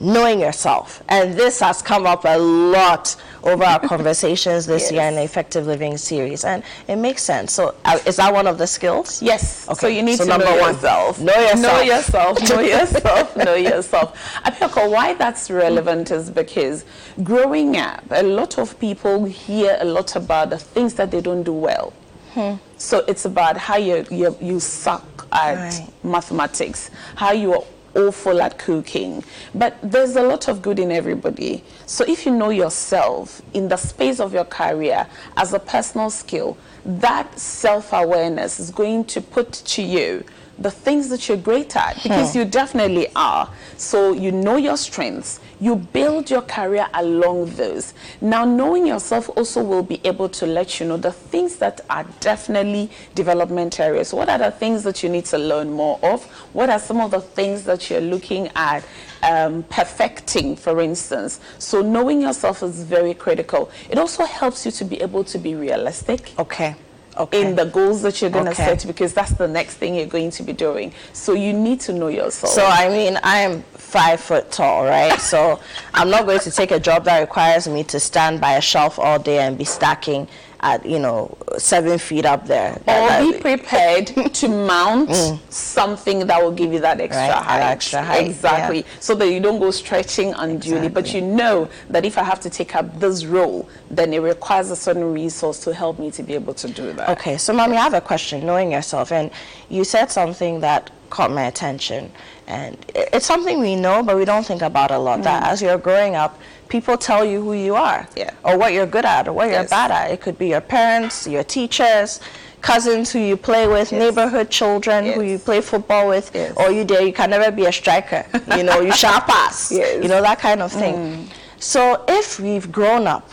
knowing 0.00 0.38
yourself 0.40 1.02
and 1.08 1.34
this 1.34 1.60
has 1.60 1.82
come 1.82 2.06
up 2.06 2.24
a 2.24 2.38
lot 2.38 3.16
over 3.42 3.64
our 3.64 3.80
conversations 3.94 4.64
this 4.66 4.92
year 4.92 5.02
in 5.02 5.14
the 5.16 5.22
effective 5.22 5.66
living 5.66 5.96
series 5.96 6.44
and 6.44 6.62
it 6.86 6.96
makes 6.96 7.22
sense 7.22 7.52
so 7.52 7.74
uh, 7.84 7.98
is 8.06 8.16
that 8.16 8.32
one 8.32 8.46
of 8.46 8.58
the 8.58 8.66
skills 8.66 9.20
yes 9.22 9.68
okay 9.68 9.80
So 9.80 9.86
you 9.88 10.02
need 10.02 10.16
so 10.18 10.24
to 10.24 10.30
number 10.30 10.44
know 10.44 10.58
one 10.60 10.74
yourself. 10.74 11.20
know 11.20 11.40
yourself 11.40 11.58
Know 11.68 11.80
yourself. 11.80 12.48
Know 12.48 12.60
yourself. 12.60 13.36
know 13.36 13.54
yourself. 13.54 14.18
Apiorkor, 14.44 14.90
why 14.90 15.14
that's 15.14 15.50
relevant 15.50 16.10
is 16.10 16.30
because 16.30 16.84
growing 17.22 17.76
up, 17.76 18.04
a 18.10 18.22
lot 18.22 18.58
of 18.58 18.78
people 18.78 19.24
hear 19.24 19.76
a 19.80 19.84
lot 19.84 20.14
about 20.16 20.50
the 20.50 20.58
things 20.58 20.94
that 20.94 21.10
they 21.10 21.20
don't 21.20 21.42
do 21.42 21.52
well. 21.52 21.92
Hmm. 22.34 22.54
So 22.76 23.04
it's 23.08 23.24
about 23.24 23.56
how 23.56 23.76
you 23.76 24.06
you, 24.10 24.36
you 24.40 24.60
suck 24.60 25.26
at 25.32 25.54
Right. 25.56 25.88
mathematics, 26.04 26.90
how 27.16 27.32
you 27.32 27.54
are 27.54 27.64
awful 27.98 28.40
at 28.40 28.58
cooking. 28.58 29.24
But 29.54 29.76
there's 29.82 30.16
a 30.16 30.22
lot 30.22 30.48
of 30.48 30.62
good 30.62 30.78
in 30.78 30.90
everybody. 30.92 31.64
So 31.86 32.04
if 32.06 32.24
you 32.24 32.32
know 32.32 32.50
yourself 32.50 33.42
in 33.52 33.68
the 33.68 33.76
space 33.76 34.20
of 34.20 34.32
your 34.32 34.44
career 34.44 35.06
as 35.36 35.52
a 35.52 35.58
personal 35.58 36.10
skill, 36.10 36.56
that 36.84 37.38
self-awareness 37.38 38.60
is 38.60 38.70
going 38.70 39.04
to 39.06 39.20
put 39.20 39.52
to 39.52 39.82
you 39.82 40.24
the 40.58 40.70
things 40.70 41.08
that 41.08 41.28
you're 41.28 41.36
great 41.36 41.76
at 41.76 41.94
because 42.02 42.32
Hmm. 42.32 42.38
you 42.40 42.44
definitely 42.44 43.06
are. 43.14 43.48
So 43.76 44.12
you 44.12 44.32
know 44.32 44.56
your 44.56 44.76
strengths. 44.76 45.38
You 45.60 45.76
build 45.76 46.30
your 46.30 46.42
career 46.42 46.86
along 46.94 47.46
those. 47.56 47.94
Now, 48.20 48.44
knowing 48.44 48.86
yourself 48.86 49.28
also 49.36 49.62
will 49.62 49.82
be 49.82 50.00
able 50.04 50.28
to 50.30 50.46
let 50.46 50.78
you 50.78 50.86
know 50.86 50.96
the 50.96 51.10
things 51.12 51.56
that 51.56 51.80
are 51.90 52.04
definitely 52.20 52.90
development 53.14 53.80
areas. 53.80 54.14
What 54.14 54.28
are 54.28 54.38
the 54.38 54.50
things 54.52 54.84
that 54.84 55.02
you 55.02 55.08
need 55.08 55.24
to 55.26 55.38
learn 55.38 55.70
more 55.72 55.98
of? 56.02 56.24
What 56.52 56.70
are 56.70 56.78
some 56.78 57.00
of 57.00 57.10
the 57.10 57.20
things 57.20 57.64
that 57.64 57.90
you're 57.90 58.00
looking 58.00 58.48
at 58.54 58.84
um, 59.22 59.64
perfecting, 59.64 60.54
for 60.54 60.80
instance? 60.80 61.40
So, 61.58 61.82
knowing 61.82 62.20
yourself 62.22 62.62
is 62.62 62.84
very 62.84 63.14
critical. 63.14 63.70
It 63.90 63.98
also 63.98 64.24
helps 64.24 64.64
you 64.64 64.70
to 64.72 64.84
be 64.84 65.00
able 65.02 65.24
to 65.24 65.38
be 65.38 65.54
realistic. 65.56 66.32
Okay. 66.38 66.76
Okay. 67.16 67.48
In 67.50 67.56
the 67.56 67.64
goals 67.64 68.02
that 68.02 68.20
you're 68.20 68.30
going 68.30 68.44
to 68.44 68.52
Okay. 68.52 68.76
set, 68.76 68.86
because 68.86 69.12
that's 69.12 69.32
the 69.32 69.48
next 69.48 69.74
thing 69.74 69.96
you're 69.96 70.06
going 70.06 70.30
to 70.30 70.44
be 70.44 70.52
doing. 70.52 70.92
So 71.12 71.32
you 71.32 71.52
need 71.52 71.80
to 71.80 71.92
know 71.92 72.06
yourself. 72.06 72.52
So 72.52 72.64
I 72.64 72.88
mean, 72.90 73.18
I 73.24 73.38
am 73.40 73.64
five 73.88 74.20
foot 74.20 74.50
tall, 74.52 74.84
right? 74.84 75.18
so 75.32 75.60
I'm 75.94 76.10
not 76.10 76.26
going 76.26 76.40
to 76.40 76.50
take 76.50 76.70
a 76.70 76.80
job 76.80 77.04
that 77.04 77.20
requires 77.20 77.66
me 77.68 77.84
to 77.84 77.98
stand 77.98 78.40
by 78.40 78.52
a 78.52 78.60
shelf 78.60 78.98
all 78.98 79.18
day 79.18 79.38
and 79.38 79.56
be 79.56 79.64
stacking 79.64 80.28
at 80.60 80.84
you 80.84 80.98
know 80.98 81.36
seven 81.56 81.98
feet 81.98 82.26
up 82.26 82.46
there. 82.48 82.72
or 82.72 82.82
That- 82.84 83.22
be 83.32 83.38
prepared 83.38 84.06
mm. 84.08 84.32
to 84.40 84.48
mount 84.48 85.14
something 85.52 86.26
that 86.26 86.42
will 86.42 86.50
give 86.52 86.72
you 86.72 86.80
that 86.80 87.00
extra 87.00 87.22
Right, 87.22 87.28
that 87.30 87.44
height. 87.44 87.60
extra 87.62 88.02
height, 88.02 88.26
Exactly. 88.26 88.78
yeah. 88.78 88.84
So 89.00 89.14
that 89.14 89.28
you 89.30 89.38
don't 89.40 89.60
go 89.60 89.70
stretching 89.70 90.34
unduly, 90.34 90.88
but 90.88 91.14
you 91.14 91.20
know 91.20 91.68
that 91.90 92.04
if 92.04 92.18
I 92.18 92.24
have 92.24 92.40
to 92.40 92.50
take 92.50 92.74
up 92.74 92.98
this 92.98 93.24
role, 93.24 93.68
then 93.88 94.12
it 94.12 94.18
requires 94.18 94.70
a 94.72 94.76
certain 94.76 95.12
resource 95.14 95.60
to 95.60 95.72
help 95.72 95.98
me 96.00 96.10
to 96.10 96.22
be 96.24 96.34
able 96.34 96.54
to 96.54 96.68
do 96.68 96.92
that. 96.92 97.08
Okay, 97.10 97.38
so 97.38 97.52
mommy, 97.52 97.76
I 97.76 97.82
have 97.82 97.94
a 97.94 98.00
question. 98.00 98.44
Knowing 98.44 98.72
yourself, 98.72 99.12
and 99.12 99.30
you 99.68 99.84
said 99.84 100.10
something 100.10 100.58
that 100.60 100.90
caught 101.10 101.30
my 101.30 101.44
attention, 101.44 102.10
And 102.48 102.78
it's 102.96 103.26
something 103.26 103.60
we 103.60 103.76
know, 103.76 104.02
but 104.02 104.16
we 104.16 104.24
don't 104.24 104.44
think 104.44 104.62
about 104.62 104.90
a 104.90 104.98
lot. 104.98 105.22
That 105.22 105.42
Mm. 105.44 105.48
as 105.52 105.60
you're 105.62 105.76
growing 105.78 106.14
up, 106.16 106.38
people 106.68 106.96
tell 106.96 107.22
you 107.24 107.42
who 107.42 107.52
you 107.52 107.74
are, 107.74 108.08
or 108.42 108.56
what 108.56 108.72
you're 108.72 108.86
good 108.86 109.04
at, 109.04 109.28
or 109.28 109.32
what 109.34 109.48
you're 109.48 109.60
Yes. 109.60 109.70
bad 109.70 109.90
at. 109.90 110.10
It 110.10 110.20
could 110.22 110.38
be 110.38 110.48
your 110.48 110.62
parents, 110.62 111.26
your 111.26 111.44
teachers, 111.44 112.20
cousins 112.62 113.12
who 113.12 113.18
you 113.18 113.36
play 113.36 113.68
with, 113.68 113.92
neighborhood 113.92 114.48
children 114.50 115.12
who 115.12 115.20
you 115.22 115.38
play 115.38 115.60
football 115.60 116.08
with, 116.08 116.26
or 116.56 116.70
you 116.72 116.84
dare 116.84 117.02
you 117.02 117.12
can 117.12 117.28
never 117.30 117.50
be 117.50 117.66
a 117.66 117.72
striker. 117.72 118.24
You 118.56 118.62
know, 118.62 118.80
you 118.80 118.92
shall 119.02 119.20
pass. 119.20 119.70
You 119.70 120.08
know 120.08 120.22
that 120.22 120.38
kind 120.40 120.62
of 120.62 120.72
thing. 120.72 120.94
Mm. 120.96 121.26
So 121.60 122.02
if 122.08 122.40
we've 122.40 122.70
grown 122.72 123.06
up 123.06 123.28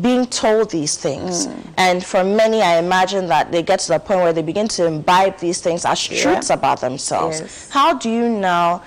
being 0.00 0.26
told 0.26 0.70
these 0.70 0.96
things. 0.96 1.46
Mm. 1.46 1.74
And 1.76 2.04
for 2.04 2.24
many, 2.24 2.62
I 2.62 2.78
imagine 2.78 3.26
that 3.28 3.52
they 3.52 3.62
get 3.62 3.80
to 3.80 3.88
the 3.88 3.98
point 3.98 4.20
where 4.20 4.32
they 4.32 4.42
begin 4.42 4.68
to 4.68 4.86
imbibe 4.86 5.38
these 5.38 5.60
things 5.60 5.84
as 5.84 6.08
Yeah. 6.08 6.22
truths 6.22 6.50
about 6.50 6.80
themselves. 6.80 7.40
Yes. 7.40 7.68
How 7.70 7.94
do 7.94 8.08
you 8.08 8.28
now 8.28 8.82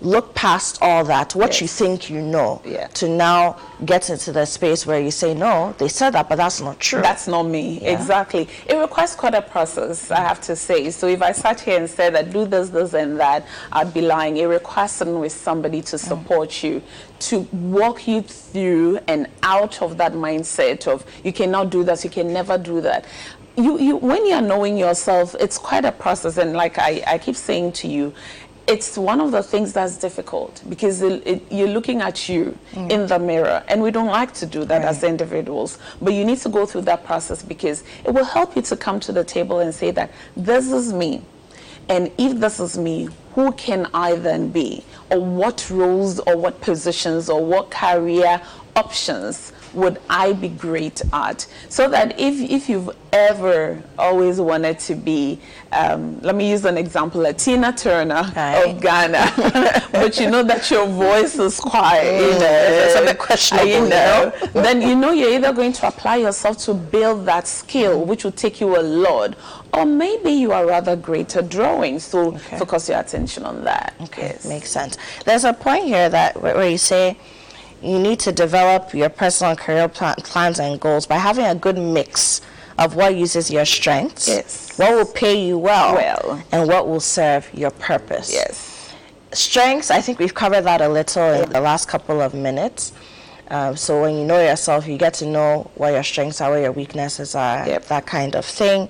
look 0.00 0.34
past 0.34 0.78
all 0.80 1.04
that, 1.04 1.34
what 1.34 1.60
you 1.60 1.68
think 1.68 2.08
you 2.08 2.20
know, 2.20 2.62
to 2.94 3.08
now 3.08 3.58
get 3.84 4.10
into 4.10 4.32
the 4.32 4.44
space 4.46 4.86
where 4.86 5.00
you 5.00 5.10
say, 5.10 5.34
no, 5.34 5.74
they 5.78 5.88
said 5.88 6.10
that, 6.10 6.28
but 6.28 6.36
that's 6.36 6.60
not 6.60 6.78
true. 6.80 7.02
That's 7.02 7.26
not 7.28 7.44
me. 7.44 7.80
Yeah. 7.80 7.92
Exactly. 7.92 8.48
It 8.66 8.76
requires 8.76 9.14
quite 9.14 9.34
a 9.34 9.42
process, 9.42 10.10
I 10.10 10.20
have 10.20 10.40
to 10.42 10.56
say. 10.56 10.90
So 10.90 11.06
if 11.06 11.22
I 11.22 11.32
sat 11.32 11.60
here 11.60 11.78
and 11.78 11.88
said 11.88 12.14
that 12.14 12.32
do 12.32 12.46
this, 12.46 12.70
this, 12.70 12.94
and 12.94 13.18
that, 13.20 13.46
I'd 13.72 13.92
be 13.92 14.00
lying. 14.00 14.36
It 14.36 14.46
requires 14.46 14.92
sitting 14.92 15.18
with 15.18 15.32
somebody 15.32 15.82
to 15.82 15.96
mm. 15.96 15.98
support 15.98 16.62
you, 16.62 16.82
to 17.20 17.40
walk 17.52 18.08
you 18.08 18.22
through 18.22 18.98
and 19.06 19.28
out 19.42 19.82
of 19.82 19.96
that 19.98 20.12
mindset 20.12 20.86
of 20.86 21.04
you 21.24 21.32
cannot 21.32 21.70
do 21.70 21.84
this, 21.84 22.04
you 22.04 22.10
can 22.10 22.32
never 22.32 22.56
do 22.58 22.80
that. 22.80 23.04
You, 23.56 23.78
you, 23.78 23.96
when 23.96 24.26
you're 24.26 24.40
knowing 24.40 24.78
yourself, 24.78 25.34
it's 25.38 25.58
quite 25.58 25.84
a 25.84 25.92
process. 25.92 26.38
And 26.38 26.54
like 26.54 26.78
I, 26.78 27.02
I 27.06 27.18
keep 27.18 27.36
saying 27.36 27.72
to 27.72 27.88
you, 27.88 28.14
it's 28.66 28.96
one 28.96 29.20
of 29.20 29.32
the 29.32 29.42
things 29.42 29.72
that's 29.72 29.96
difficult 29.96 30.62
because 30.68 31.02
it, 31.02 31.26
it, 31.26 31.42
you're 31.50 31.68
looking 31.68 32.00
at 32.00 32.28
you 32.28 32.56
Mm. 32.72 32.90
in 32.90 33.06
the 33.08 33.18
mirror 33.18 33.64
and 33.68 33.82
we 33.82 33.90
don't 33.90 34.06
like 34.08 34.32
to 34.34 34.46
do 34.46 34.64
that 34.64 34.82
as 34.82 35.02
individuals 35.02 35.78
but 36.00 36.12
you 36.12 36.24
need 36.24 36.38
to 36.38 36.48
go 36.48 36.64
through 36.66 36.82
that 36.82 37.04
process 37.04 37.42
because 37.42 37.82
it 38.04 38.12
will 38.12 38.24
help 38.24 38.54
you 38.54 38.62
to 38.62 38.76
come 38.76 39.00
to 39.00 39.10
the 39.12 39.24
table 39.24 39.58
and 39.58 39.74
say 39.74 39.90
that 39.90 40.10
this 40.36 40.70
is 40.70 40.92
me 40.92 41.22
and 41.88 42.10
if 42.18 42.38
this 42.38 42.60
is 42.60 42.78
me 42.78 43.08
who 43.34 43.50
can 43.52 43.88
i 43.92 44.14
then 44.14 44.48
be 44.50 44.84
or 45.10 45.18
what 45.20 45.68
roles 45.70 46.20
or 46.20 46.36
what 46.36 46.60
positions 46.60 47.28
or 47.28 47.44
what 47.44 47.70
career 47.72 48.40
options 48.76 49.52
would 49.74 50.00
I 50.08 50.32
be 50.32 50.48
great 50.48 51.02
at? 51.12 51.46
So 51.68 51.88
that 51.90 52.18
if, 52.18 52.40
if 52.50 52.68
you've 52.68 52.90
ever 53.12 53.82
always 53.98 54.40
wanted 54.40 54.78
to 54.80 54.94
be, 54.94 55.40
um, 55.72 56.20
let 56.20 56.34
me 56.34 56.50
use 56.50 56.64
an 56.64 56.78
example, 56.78 57.24
a 57.26 57.32
Tina 57.32 57.72
Turner 57.72 58.32
of 58.36 58.80
Ghana, 58.80 59.88
but 59.92 60.18
you 60.20 60.30
know 60.30 60.42
that 60.42 60.70
your 60.70 60.86
voice 60.86 61.38
is 61.38 61.58
quite, 61.58 62.02
you 62.02 62.38
know, 62.38 63.14
questionable, 63.14 63.68
you 63.68 63.80
you 63.80 63.88
know, 63.88 64.32
then 64.52 64.82
you 64.82 64.94
know 64.94 65.12
you're 65.12 65.32
either 65.32 65.52
going 65.52 65.72
to 65.72 65.86
apply 65.86 66.16
yourself 66.16 66.58
to 66.58 66.74
build 66.74 67.26
that 67.26 67.46
skill, 67.46 68.04
which 68.04 68.24
will 68.24 68.32
take 68.32 68.60
you 68.60 68.78
a 68.78 68.82
lot, 68.82 69.34
or 69.72 69.84
maybe 69.84 70.30
you 70.30 70.52
are 70.52 70.66
rather 70.66 70.96
great 70.96 71.34
at 71.36 71.48
drawing, 71.48 71.98
so 71.98 72.32
focus 72.36 72.88
your 72.88 73.00
attention 73.00 73.44
on 73.44 73.64
that. 73.64 73.94
Okay, 74.02 74.36
makes 74.46 74.70
sense. 74.70 74.96
There's 75.24 75.44
a 75.44 75.52
point 75.52 75.84
here 75.84 76.08
that 76.08 76.40
where 76.40 76.68
you 76.68 76.78
say 76.78 77.16
you 77.82 77.98
need 77.98 78.20
to 78.20 78.32
develop 78.32 78.92
your 78.94 79.08
personal 79.08 79.56
career 79.56 79.88
plan, 79.88 80.14
plans 80.16 80.60
and 80.60 80.78
goals 80.80 81.06
by 81.06 81.16
having 81.16 81.46
a 81.46 81.54
good 81.54 81.78
mix 81.78 82.40
of 82.78 82.96
what 82.96 83.14
uses 83.14 83.50
your 83.50 83.64
strengths, 83.64 84.28
yes. 84.28 84.78
what 84.78 84.90
will 84.92 85.12
pay 85.12 85.46
you 85.46 85.58
well, 85.58 85.94
Well. 85.94 86.42
and 86.52 86.68
what 86.68 86.88
will 86.88 87.00
serve 87.00 87.48
your 87.52 87.70
purpose. 87.70 88.32
Yes. 88.32 88.94
Strengths, 89.32 89.90
I 89.90 90.00
think 90.00 90.18
we've 90.18 90.34
covered 90.34 90.62
that 90.62 90.80
a 90.80 90.88
little 90.88 91.32
in 91.32 91.50
the 91.50 91.60
last 91.60 91.88
couple 91.88 92.20
of 92.20 92.34
minutes. 92.34 92.92
Um, 93.48 93.76
so 93.76 94.00
when 94.02 94.16
you 94.16 94.24
know 94.24 94.40
yourself, 94.40 94.86
you 94.86 94.96
get 94.96 95.14
to 95.14 95.26
know 95.26 95.70
what 95.74 95.92
your 95.92 96.02
strengths 96.02 96.40
are, 96.40 96.50
what 96.50 96.62
your 96.62 96.72
weaknesses 96.72 97.34
are, 97.34 97.66
that 97.66 98.06
kind 98.06 98.34
of 98.34 98.44
thing. 98.44 98.88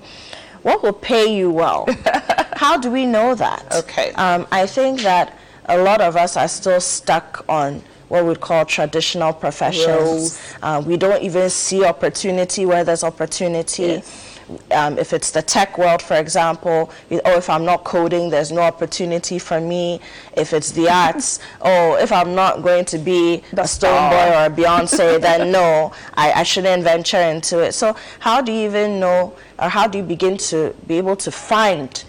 What 0.61 0.83
will 0.83 0.93
pay 0.93 1.35
you 1.35 1.51
well? 1.51 1.87
How 2.55 2.77
do 2.77 2.91
we 2.91 3.05
know 3.05 3.33
that? 3.35 3.65
Okay. 3.75 4.11
Um, 4.13 4.47
I 4.51 4.67
think 4.67 5.01
that 5.01 5.37
a 5.65 5.77
lot 5.79 5.99
of 5.99 6.15
us 6.15 6.37
are 6.37 6.47
still 6.47 6.79
stuck 6.79 7.43
on 7.49 7.81
what 8.11 8.25
we'd 8.25 8.41
call 8.41 8.65
traditional 8.65 9.31
professions. 9.31 10.37
Uh, 10.61 10.83
we 10.85 10.97
don't 10.97 11.23
even 11.23 11.49
see 11.49 11.85
opportunity 11.85 12.65
where 12.65 12.83
there's 12.83 13.05
opportunity. 13.05 14.03
Um, 14.71 14.99
if 14.99 15.13
it's 15.13 15.31
the 15.31 15.41
tech 15.41 15.77
world, 15.77 16.01
for 16.01 16.15
example, 16.17 16.91
we- 17.09 17.21
oh, 17.23 17.37
if 17.37 17.49
I'm 17.49 17.63
not 17.63 17.85
coding, 17.85 18.29
there's 18.29 18.51
no 18.51 18.63
opportunity 18.63 19.39
for 19.39 19.61
me. 19.61 20.01
If 20.35 20.51
it's 20.51 20.71
the 20.71 20.89
arts, 21.05 21.39
oh, 21.61 21.95
if 21.95 22.11
I'm 22.11 22.35
not 22.35 22.61
going 22.61 22.83
to 22.85 22.97
be 22.97 23.43
a 23.53 23.55
Stonebwoy 23.63 24.27
or 24.41 24.45
a 24.47 24.49
Beyonce, 24.49 25.21
then 25.21 25.49
no, 25.59 25.93
I, 26.15 26.33
I 26.33 26.43
shouldn't 26.43 26.83
venture 26.83 27.15
into 27.21 27.59
it. 27.59 27.71
So, 27.73 27.95
how 28.19 28.41
do 28.41 28.51
you 28.51 28.65
even 28.67 28.99
know, 28.99 29.33
or 29.57 29.69
how 29.69 29.87
do 29.87 29.99
you 29.99 30.03
begin 30.03 30.35
to 30.51 30.75
be 30.85 30.97
able 30.97 31.15
to 31.15 31.31
find 31.31 32.03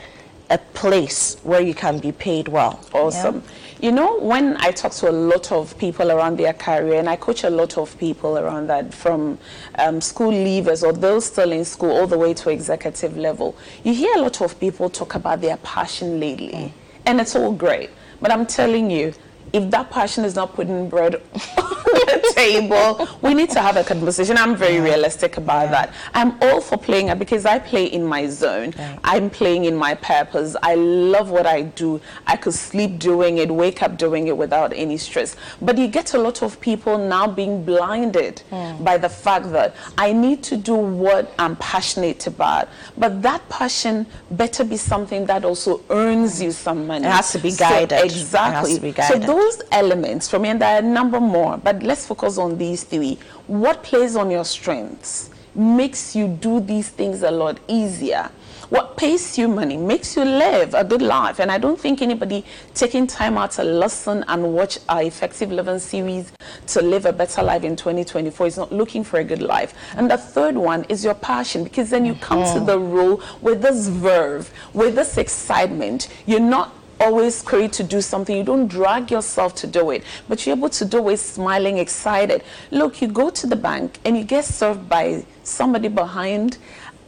a 0.51 0.59
place 0.59 1.37
where 1.45 1.61
you 1.61 1.75
can 1.75 1.99
be 2.01 2.11
paid 2.11 2.49
well? 2.49 2.81
Awesome. 2.93 3.45
You 3.83 3.91
know, 3.91 4.17
when 4.21 4.57
I 4.59 4.71
talk 4.71 4.93
to 4.93 5.11
a 5.11 5.11
lot 5.11 5.51
of 5.51 5.77
people 5.77 6.13
around 6.13 6.39
their 6.39 6.53
career, 6.53 7.01
and 7.01 7.09
I 7.09 7.17
coach 7.17 7.43
a 7.43 7.51
lot 7.51 7.77
of 7.77 7.99
people 7.99 8.39
around 8.39 8.69
that 8.69 8.95
from 8.95 9.41
um, 9.77 10.01
school 10.01 10.31
leavers 10.31 10.85
or 10.85 10.93
those 10.93 11.27
still 11.27 11.51
in 11.51 11.65
school 11.65 11.91
all 11.91 12.07
the 12.07 12.17
way 12.17 12.33
to 12.33 12.51
executive 12.51 13.17
level, 13.17 13.57
you 13.83 13.93
hear 13.93 14.15
a 14.15 14.21
lot 14.21 14.41
of 14.41 14.61
people 14.61 14.89
talk 14.89 15.17
about 15.17 15.41
their 15.41 15.57
passion 15.57 16.21
lately. 16.21 16.73
And 17.07 17.21
it's 17.21 17.35
all 17.35 17.51
great. 17.51 17.91
But 18.21 18.31
I'm 18.31 18.47
telling 18.47 18.89
you, 18.89 19.15
if 19.53 19.71
that 19.71 19.91
passion 19.91 20.25
is 20.25 20.35
not 20.35 20.55
putting 20.55 20.89
bread 20.89 21.15
on 21.59 21.93
the 21.93 22.33
table, 22.35 23.09
we 23.21 23.35
need 23.35 23.51
to 23.51 23.61
have 23.61 23.77
a 23.77 23.85
conversation. 23.85 24.37
I'm 24.39 24.57
very 24.57 24.81
realistic 24.81 25.37
about 25.37 25.71
that. 25.71 25.93
I'm 26.15 26.41
all 26.43 26.61
for 26.61 26.79
playing 26.79 27.09
it 27.09 27.19
because 27.19 27.45
I 27.45 27.59
play 27.59 27.87
in 27.87 28.05
my 28.05 28.27
zone. 28.29 28.73
I'm 29.05 29.29
playing 29.31 29.65
in 29.67 29.77
my 29.77 29.95
purpose. 29.95 30.57
I 30.63 30.75
love 30.75 31.31
what 31.31 31.47
I 31.47 31.63
do. 31.63 32.01
I 32.27 32.37
could 32.37 32.55
sleep 32.55 32.99
doing 32.99 33.39
it, 33.39 33.51
wake 33.51 33.83
up 33.83 33.99
doing 33.99 34.29
it 34.29 34.37
without 34.37 34.73
any 34.75 34.97
stress. 34.97 35.37
But 35.61 35.77
you 35.79 35.87
get 35.89 36.15
a 36.15 36.19
lot 36.19 36.43
of 36.43 36.61
people 36.61 36.97
now 36.97 37.27
being 37.27 37.65
blinded 37.65 38.43
by 38.81 38.97
the 38.99 39.09
fact 39.09 39.51
that 39.53 39.75
I 39.99 40.13
need 40.13 40.43
to 40.45 40.57
do 40.57 40.75
what 40.75 41.33
I'm 41.39 41.57
passionate 41.57 42.27
about. 42.27 42.69
But 42.97 43.21
that 43.23 43.47
passion 43.49 44.07
better 44.31 44.65
be 44.65 44.77
something 44.79 45.27
that 45.27 45.45
also 45.45 45.83
earns 45.91 46.41
you 46.41 46.53
some 46.53 46.87
money. 46.87 47.07
It 47.07 47.11
has 47.11 47.33
to 47.33 47.39
be 47.39 47.51
So- 47.51 47.65
guided. 47.69 47.93
It 47.93 48.13
has 48.13 48.23
exactly. 48.23 48.75
to 48.77 48.81
be 48.81 48.93
So 48.93 48.97
guided. 49.19 49.29
Those 49.43 49.63
elements 49.73 50.29
from 50.29 50.43
me, 50.43 50.51
and 50.51 50.61
there 50.61 50.77
are 50.77 50.79
a 50.79 50.83
number 50.83 51.21
more, 51.21 51.57
but 51.57 51.83
let's 51.83 52.07
focus 52.07 52.39
on 52.39 52.59
these 52.59 52.85
three. 52.85 53.19
What 53.47 53.83
plays 53.83 54.15
on 54.17 54.31
your 54.31 54.45
strengths 54.45 55.31
makes 55.55 56.15
you 56.17 56.29
do 56.29 56.61
these 56.61 56.89
things 56.89 57.23
a 57.23 57.31
lot 57.31 57.59
easier. 57.69 58.31
What 58.71 58.97
pays 58.97 59.37
you 59.37 59.49
money 59.49 59.77
makes 59.77 60.17
you 60.17 60.25
live 60.25 60.73
a 60.73 60.83
good 60.83 61.03
life. 61.03 61.41
And 61.41 61.51
I 61.53 61.59
don't 61.59 61.79
think 61.79 62.01
anybody 62.01 62.43
taking 62.73 63.07
time 63.07 63.37
out 63.37 63.51
to 63.53 63.65
listen 63.65 64.25
and 64.29 64.55
watch 64.55 64.79
our 64.89 65.03
Effective 65.03 65.53
Living 65.53 65.79
series 65.79 66.33
to 66.69 66.81
live 66.81 67.05
a 67.05 67.13
better 67.13 67.43
life 67.43 67.65
in 67.65 67.77
2024 67.77 68.47
is 68.47 68.57
not 68.57 68.73
looking 68.73 69.05
for 69.05 69.19
a 69.21 69.25
good 69.25 69.43
life. 69.43 69.75
And 69.95 70.11
the 70.11 70.17
third 70.17 70.57
one 70.57 70.85
is 70.89 71.05
your 71.05 71.13
passion 71.15 71.65
because 71.65 71.91
then 71.91 72.07
you 72.07 72.15
come 72.15 72.45
to 72.45 72.61
Mhm. 72.61 72.67
the 72.67 72.79
role 72.79 73.21
with 73.43 73.61
this 73.61 73.89
verve, 73.89 74.51
with 74.73 74.95
this 74.95 75.19
excitement. 75.19 76.09
You're 76.25 76.41
not 76.41 76.73
always 77.03 77.43
create 77.43 77.73
to 77.75 77.85
do 77.85 78.01
something. 78.01 78.37
You 78.37 78.45
don't 78.45 78.69
drag 78.69 79.11
yourself 79.11 79.55
to 79.57 79.67
do 79.67 79.91
it, 79.91 80.05
but 80.29 80.47
you're 80.47 80.57
able 80.57 80.71
to 80.71 80.85
do 80.85 81.09
it 81.09 81.19
smiling, 81.19 81.79
excited. 81.79 82.43
Look, 82.71 83.03
you 83.03 83.09
go 83.09 83.31
to 83.31 83.47
the 83.47 83.57
bank 83.57 83.99
and 84.05 84.17
you 84.17 84.25
get 84.25 84.45
served 84.45 84.89
by 84.89 85.25
somebody 85.43 85.89
behind 85.89 86.59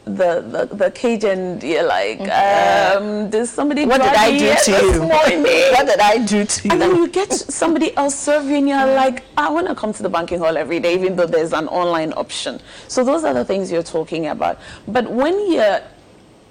the, 0.05 0.41
the, 0.41 0.75
the 0.75 0.91
cage 0.91 1.23
and 1.23 1.61
you're 1.63 1.87
like, 1.87 2.19
um, 2.29 3.29
did 3.29 3.47
somebody 3.47 3.85
What 3.87 4.01
did 4.01 4.13
I 4.13 4.37
do 4.37 4.53
to 4.65 4.71
you? 4.71 5.01
What 5.01 5.87
did 5.87 5.99
I 5.99 6.17
do 6.23 6.45
to 6.45 6.63
you? 6.63 6.71
And 6.71 6.81
then 6.81 6.95
you? 6.95 7.07
get 7.07 7.33
somebody 7.33 7.95
else 7.97 8.15
serving 8.15 8.67
you 8.67 8.75
and 8.75 8.87
you're 8.87 8.95
like, 8.95 9.23
I 9.37 9.49
want 9.49 9.67
to 9.67 9.75
come 9.75 9.93
to 9.93 10.03
the 10.03 10.09
banking 10.09 10.39
hall 10.39 10.57
every 10.57 10.79
day, 10.79 10.93
even 10.93 11.15
though 11.15 11.25
there's 11.25 11.53
an 11.53 11.67
online 11.69 12.13
option. 12.13 12.59
So 12.87 13.03
those 13.03 13.23
are 13.23 13.33
the 13.33 13.45
things 13.45 13.71
you're 13.71 13.83
talking 13.83 14.27
about. 14.27 14.59
But 14.87 15.09
when 15.09 15.51
you're 15.51 15.81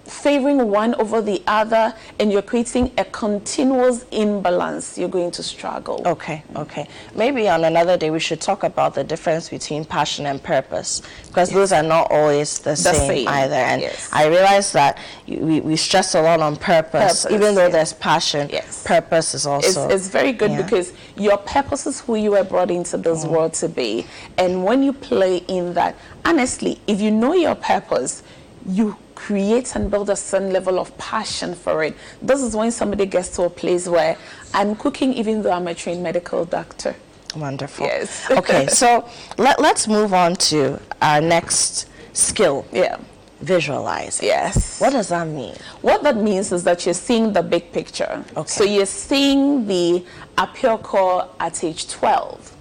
favoring 0.05 0.69
one 0.69 0.95
over 0.97 1.21
the 1.21 1.43
other 1.47 1.95
and 2.19 2.31
you're 2.31 2.43
creating 2.43 2.93
a 2.99 3.05
continuous 3.05 4.05
imbalance, 4.11 4.99
you're 4.99 5.09
going 5.09 5.31
to 5.31 5.43
struggle. 5.43 6.03
Okay, 6.07 6.43
okay. 6.57 6.87
Maybe 7.15 7.49
on 7.49 7.65
another 7.65 7.97
day 7.97 8.11
we 8.11 8.21
should 8.21 8.41
talk 8.41 8.63
about 8.63 8.95
the 8.95 9.05
difference 9.05 9.49
between 9.49 9.85
passion 9.85 10.27
and 10.27 10.43
purpose 10.43 11.03
because 11.29 11.51
those 11.51 11.73
are 11.73 11.83
not 11.83 12.11
always 12.11 12.59
the, 12.59 12.77
same, 12.77 12.95
same, 12.95 13.29
either. 13.29 13.55
And 13.55 13.83
yes. 13.83 14.09
I 14.13 14.27
realize 14.27 14.73
that 14.73 14.99
we, 15.27 15.61
we 15.61 15.77
stress 15.77 16.15
a 16.15 16.23
lot 16.23 16.41
on 16.41 16.57
purpose, 16.57 17.25
Purpose, 17.25 17.27
even 17.31 17.55
though 17.55 17.71
there's 17.71 17.93
passion. 17.95 18.49
yes. 18.53 18.85
Purpose 18.87 19.35
is 19.35 19.47
also. 19.47 19.89
it's 19.89 20.09
very 20.09 20.33
good 20.33 20.51
yeah. 20.51 20.63
because 20.63 20.93
your 21.17 21.39
purpose 21.39 21.87
is 21.87 22.01
who 22.01 22.17
you 22.17 22.33
were 22.33 22.45
brought 22.45 22.71
into 22.71 22.97
this 22.99 23.25
mm. 23.25 23.31
world 23.31 23.55
to 23.55 23.69
be. 23.69 24.07
And 24.37 24.65
when 24.65 24.83
you 24.83 24.93
play 24.93 25.39
in 25.49 25.75
that, 25.75 25.97
honestly, 26.25 26.81
if 26.87 27.01
you 27.01 27.11
know 27.11 27.35
your 27.35 27.55
purpose, 27.55 28.23
you 28.67 28.97
create 29.15 29.75
and 29.77 29.91
build 29.91 30.11
a 30.11 30.17
certain 30.17 30.53
level 30.53 30.79
of 30.79 30.97
passion 30.99 31.55
for 31.55 31.85
it. 31.85 31.97
This 32.21 32.43
is 32.43 32.55
when 32.55 32.71
somebody 32.71 33.07
gets 33.07 33.31
to 33.37 33.43
a 33.43 33.51
place 33.51 33.89
where 33.89 34.17
I'm 34.53 34.77
cooking 34.77 35.13
even 35.15 35.43
though 35.43 35.53
I'm 35.53 35.67
a 35.67 35.75
trained 35.75 36.03
medical 36.03 36.45
doctor. 36.45 36.95
Wonderful. 37.37 37.87
Yes. 37.87 38.31
okay, 38.31 38.67
so 38.69 39.09
let, 39.39 39.61
let's 39.61 39.89
move 39.89 40.15
on 40.15 40.37
to 40.37 40.81
our 41.03 41.21
next 41.21 41.89
skill. 42.13 42.65
Yeah. 42.73 42.99
Visualize. 43.41 44.23
Yes. 44.23 44.81
What 44.81 44.93
does 44.93 45.09
that 45.09 45.27
mean? 45.27 45.55
What 45.83 46.03
that 46.05 46.17
means 46.17 46.53
is 46.53 46.65
that 46.65 46.87
you're 46.87 46.95
seeing 46.95 47.33
the 47.33 47.43
big 47.43 47.73
picture. 47.73 48.25
Okay. 48.37 48.49
So 48.49 48.65
you're 48.65 48.87
seeing 48.87 49.67
the 49.67 50.05
Apiorkor 50.39 51.29
at 51.41 51.63
age 51.63 51.89
12. 51.89 52.54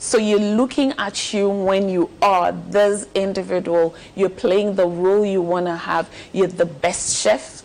So 0.00 0.16
you're 0.16 0.38
looking 0.40 0.94
at 0.96 1.34
you 1.34 1.50
when 1.50 1.90
you 1.90 2.08
are 2.22 2.52
this 2.52 3.06
individual. 3.14 3.94
You're 4.16 4.30
playing 4.30 4.74
the 4.76 4.86
role 4.86 5.26
you 5.26 5.42
want 5.42 5.66
to 5.66 5.76
have. 5.76 6.08
You're 6.32 6.46
the 6.46 6.64
best 6.64 7.18
chef. 7.18 7.62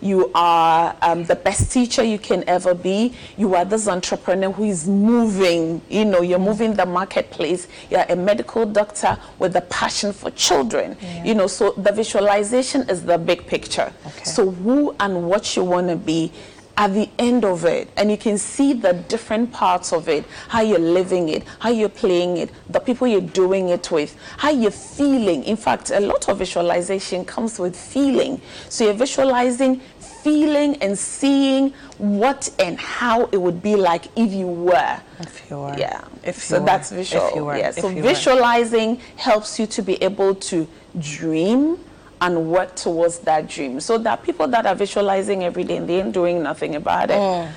You 0.00 0.30
are 0.36 0.94
um, 1.02 1.24
the 1.24 1.34
best 1.34 1.72
teacher 1.72 2.04
you 2.04 2.18
can 2.18 2.44
ever 2.46 2.74
be. 2.74 3.14
You 3.36 3.56
are 3.56 3.64
this 3.64 3.88
entrepreneur 3.88 4.52
who 4.52 4.64
is 4.64 4.86
moving. 4.86 5.82
You 5.88 6.04
know, 6.04 6.20
you're 6.20 6.38
moving 6.38 6.74
the 6.74 6.86
marketplace. 6.86 7.66
You're 7.90 8.04
a 8.08 8.14
medical 8.14 8.66
doctor 8.66 9.18
with 9.40 9.56
a 9.56 9.62
passion 9.62 10.12
for 10.12 10.30
children. 10.30 10.96
Yeah. 11.00 11.24
You 11.24 11.34
know, 11.34 11.48
so 11.48 11.72
the 11.72 11.90
visualization 11.90 12.88
is 12.88 13.02
the 13.02 13.18
big 13.18 13.48
picture. 13.48 13.92
Okay. 14.06 14.24
So 14.24 14.52
who 14.52 14.94
and 15.00 15.26
what 15.28 15.56
you 15.56 15.64
want 15.64 15.88
to 15.88 15.96
be 15.96 16.30
at 16.76 16.92
the 16.92 17.08
end 17.18 17.44
of 17.44 17.64
it 17.64 17.88
and 17.96 18.10
you 18.10 18.16
can 18.16 18.36
see 18.36 18.72
the 18.72 18.92
different 19.08 19.52
parts 19.52 19.92
of 19.92 20.08
it 20.08 20.24
how 20.48 20.60
you're 20.60 20.78
living 20.78 21.28
it 21.28 21.44
how 21.60 21.70
you're 21.70 21.88
playing 21.88 22.36
it 22.36 22.50
the 22.68 22.80
people 22.80 23.06
you're 23.06 23.20
doing 23.20 23.68
it 23.68 23.90
with 23.90 24.16
how 24.38 24.50
you're 24.50 24.70
feeling. 24.70 25.44
In 25.44 25.56
fact 25.56 25.90
a 25.90 26.00
lot 26.00 26.28
of 26.28 26.38
visualization 26.38 27.24
comes 27.24 27.58
with 27.58 27.76
feeling. 27.76 28.40
So 28.68 28.84
you're 28.84 28.94
visualizing 28.94 29.80
feeling 29.98 30.76
and 30.76 30.98
seeing 30.98 31.72
what 31.98 32.50
and 32.58 32.78
how 32.78 33.26
it 33.26 33.36
would 33.36 33.62
be 33.62 33.76
like 33.76 34.06
if 34.16 34.32
you 34.32 34.46
were. 34.46 35.00
If 35.20 35.50
you 35.50 35.58
were. 35.58 35.76
Yeah. 35.78 36.04
If 36.22 36.36
so 36.36 36.60
were. 36.60 36.66
that's 36.66 36.90
visual. 36.90 37.28
If 37.28 37.36
you 37.36 37.44
were. 37.44 37.56
yeah. 37.56 37.70
So 37.70 37.88
you 37.88 37.96
were. 37.96 38.02
visualizing 38.02 38.96
helps 39.16 39.58
you 39.58 39.66
to 39.66 39.82
be 39.82 40.02
able 40.02 40.34
to 40.34 40.66
dream 40.98 41.78
and 42.24 42.50
work 42.50 42.74
towards 42.74 43.18
that 43.20 43.46
dream. 43.48 43.78
So 43.80 43.98
there 43.98 44.14
are 44.14 44.16
people 44.16 44.48
that 44.48 44.64
are 44.64 44.74
visualizing 44.74 45.44
every 45.44 45.62
day 45.62 45.76
and 45.76 45.86
they 45.86 46.00
ain't 46.00 46.14
doing 46.14 46.42
nothing 46.42 46.74
about 46.74 47.10
it. 47.10 47.18
Mm. 47.18 47.50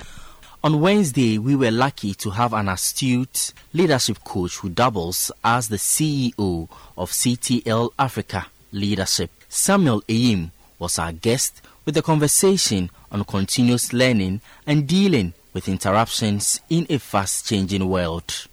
On 0.62 0.80
Wednesday, 0.82 1.38
we 1.38 1.56
were 1.56 1.70
lucky 1.70 2.12
to 2.14 2.30
have 2.30 2.52
an 2.52 2.68
astute 2.68 3.54
leadership 3.72 4.18
coach 4.24 4.56
who 4.56 4.68
doubles 4.68 5.32
as 5.42 5.68
the 5.68 5.76
CEO 5.76 6.68
of 6.98 7.10
CTL 7.10 7.92
Africa 7.98 8.46
Leadership. 8.70 9.30
Samuel 9.48 10.02
Eyim 10.02 10.50
was 10.78 10.98
our 10.98 11.12
guest 11.12 11.62
with 11.86 11.96
a 11.96 12.02
conversation 12.02 12.90
on 13.10 13.24
continuous 13.24 13.94
learning 13.94 14.42
and 14.66 14.86
dealing 14.86 15.32
with 15.54 15.66
interruptions 15.66 16.60
in 16.68 16.86
a 16.90 16.98
fast 16.98 17.48
changing 17.48 17.88
world. 17.88 18.46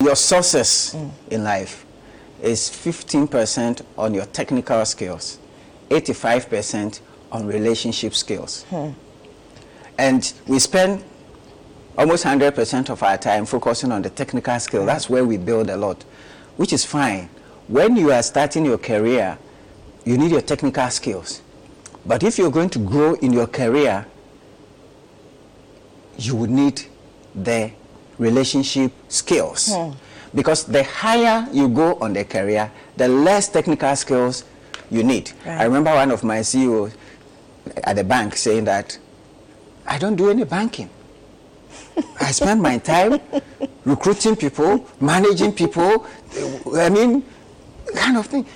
Your 0.00 0.14
success 0.14 0.94
mm. 0.94 1.10
in 1.30 1.42
life 1.42 1.86
is 2.42 2.68
15% 2.70 3.82
on 3.96 4.14
your 4.14 4.26
technical 4.26 4.84
skills, 4.84 5.38
85% 5.90 7.00
on 7.32 7.46
relationship 7.46 8.14
skills. 8.14 8.64
Hmm. 8.64 8.90
And 9.98 10.32
we 10.46 10.58
spend 10.58 11.02
almost 11.96 12.24
100% 12.24 12.90
of 12.90 13.02
our 13.02 13.18
time 13.18 13.44
focusing 13.44 13.90
on 13.90 14.02
the 14.02 14.10
technical 14.10 14.58
skill. 14.60 14.86
That's 14.86 15.10
where 15.10 15.24
we 15.24 15.36
build 15.36 15.68
a 15.70 15.76
lot, 15.76 16.02
which 16.56 16.72
is 16.72 16.84
fine. 16.84 17.28
When 17.66 17.96
you 17.96 18.12
are 18.12 18.22
starting 18.22 18.64
your 18.64 18.78
career, 18.78 19.36
you 20.04 20.16
need 20.16 20.30
your 20.30 20.40
technical 20.40 20.88
skills. 20.90 21.42
But 22.06 22.22
if 22.22 22.38
you're 22.38 22.50
going 22.50 22.70
to 22.70 22.78
grow 22.78 23.14
in 23.14 23.32
your 23.32 23.46
career, 23.48 24.06
you 26.16 26.36
would 26.36 26.50
need 26.50 26.82
the 27.34 27.72
relationship 28.18 28.92
skills. 29.08 29.74
Hmm. 29.74 29.92
Because 30.34 30.64
the 30.64 30.84
higher 30.84 31.46
you 31.52 31.68
go 31.68 31.94
on 32.00 32.12
the 32.12 32.24
career, 32.24 32.70
the 32.96 33.08
less 33.08 33.48
technical 33.48 33.94
skills 33.96 34.44
you 34.90 35.02
need. 35.02 35.32
I 35.44 35.64
remember 35.64 35.90
one 35.94 36.10
of 36.10 36.24
my 36.24 36.42
CEOs 36.42 36.94
at 37.84 37.96
the 37.96 38.04
bank 38.04 38.36
saying 38.36 38.64
that 38.64 38.98
I 39.86 39.98
don't 39.98 40.16
do 40.16 40.30
any 40.30 40.44
banking. 40.44 40.90
I 42.20 42.30
spend 42.30 42.62
my 42.62 42.78
time 42.78 43.20
recruiting 43.84 44.36
people, 44.36 44.86
managing 45.00 45.52
people, 45.52 46.06
I 46.76 46.88
mean, 46.90 47.24
kind 47.94 48.16
of 48.16 48.26
thing. 48.26 48.46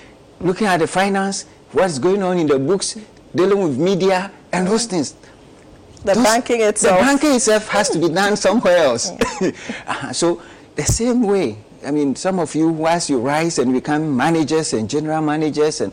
Looking 0.41 0.67
at 0.67 0.79
the 0.79 0.87
finance, 0.87 1.47
what's 1.73 1.99
going 1.99 2.23
on 2.23 2.39
in 2.39 2.47
the 2.47 2.59
books, 2.59 2.99
dealing 3.35 3.63
with 3.63 3.79
media, 3.79 4.31
and 4.53 4.67
those 4.67 4.87
things. 4.87 5.15
The 6.05 6.15
banking 6.15 6.61
itself. 6.61 6.99
The 6.99 7.05
banking 7.05 7.35
itself 7.37 7.69
has 7.69 7.89
to 7.91 7.99
be 7.99 8.09
done 8.09 8.37
somewhere 8.37 8.77
else. 8.79 9.13
So, 10.13 10.43
the 10.75 10.85
same 10.85 11.23
way, 11.23 11.59
I 11.85 11.91
mean, 11.91 12.17
some 12.17 12.39
of 12.39 12.55
you, 12.55 12.69
once 12.69 13.11
you 13.11 13.19
rise 13.19 13.59
and 13.59 13.73
become 13.73 14.17
managers 14.17 14.73
and 14.73 14.89
general 14.89 15.21
managers, 15.21 15.81
and 15.81 15.93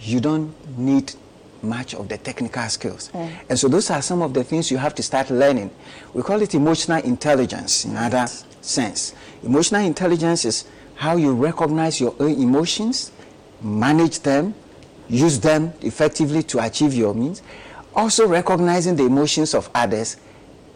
you 0.00 0.20
don't 0.20 0.54
need 0.78 1.14
much 1.62 1.94
of 1.94 2.08
the 2.08 2.18
technical 2.18 2.68
skills. 2.68 3.10
Mm. 3.12 3.30
And 3.50 3.58
so 3.58 3.68
those 3.68 3.90
are 3.90 4.00
some 4.02 4.22
of 4.22 4.32
the 4.32 4.44
things 4.44 4.70
you 4.70 4.78
have 4.78 4.94
to 4.94 5.02
start 5.02 5.30
learning. 5.30 5.70
We 6.14 6.22
call 6.22 6.40
it 6.40 6.54
emotional 6.54 7.02
intelligence 7.02 7.84
in 7.84 7.96
other 7.96 8.26
sense. 8.60 9.14
Emotional 9.42 9.84
intelligence 9.84 10.44
is 10.44 10.64
how 10.94 11.16
you 11.16 11.32
recognize 11.32 12.00
your 12.00 12.14
own 12.20 12.40
emotions, 12.40 13.12
manage 13.60 14.20
them, 14.20 14.54
use 15.08 15.40
them 15.40 15.72
effectively 15.80 16.42
to 16.44 16.64
achieve 16.64 16.94
your 16.94 17.14
means. 17.14 17.42
Also 17.94 18.26
recognizing 18.26 18.96
the 18.96 19.04
emotions 19.04 19.54
of 19.54 19.68
others 19.74 20.16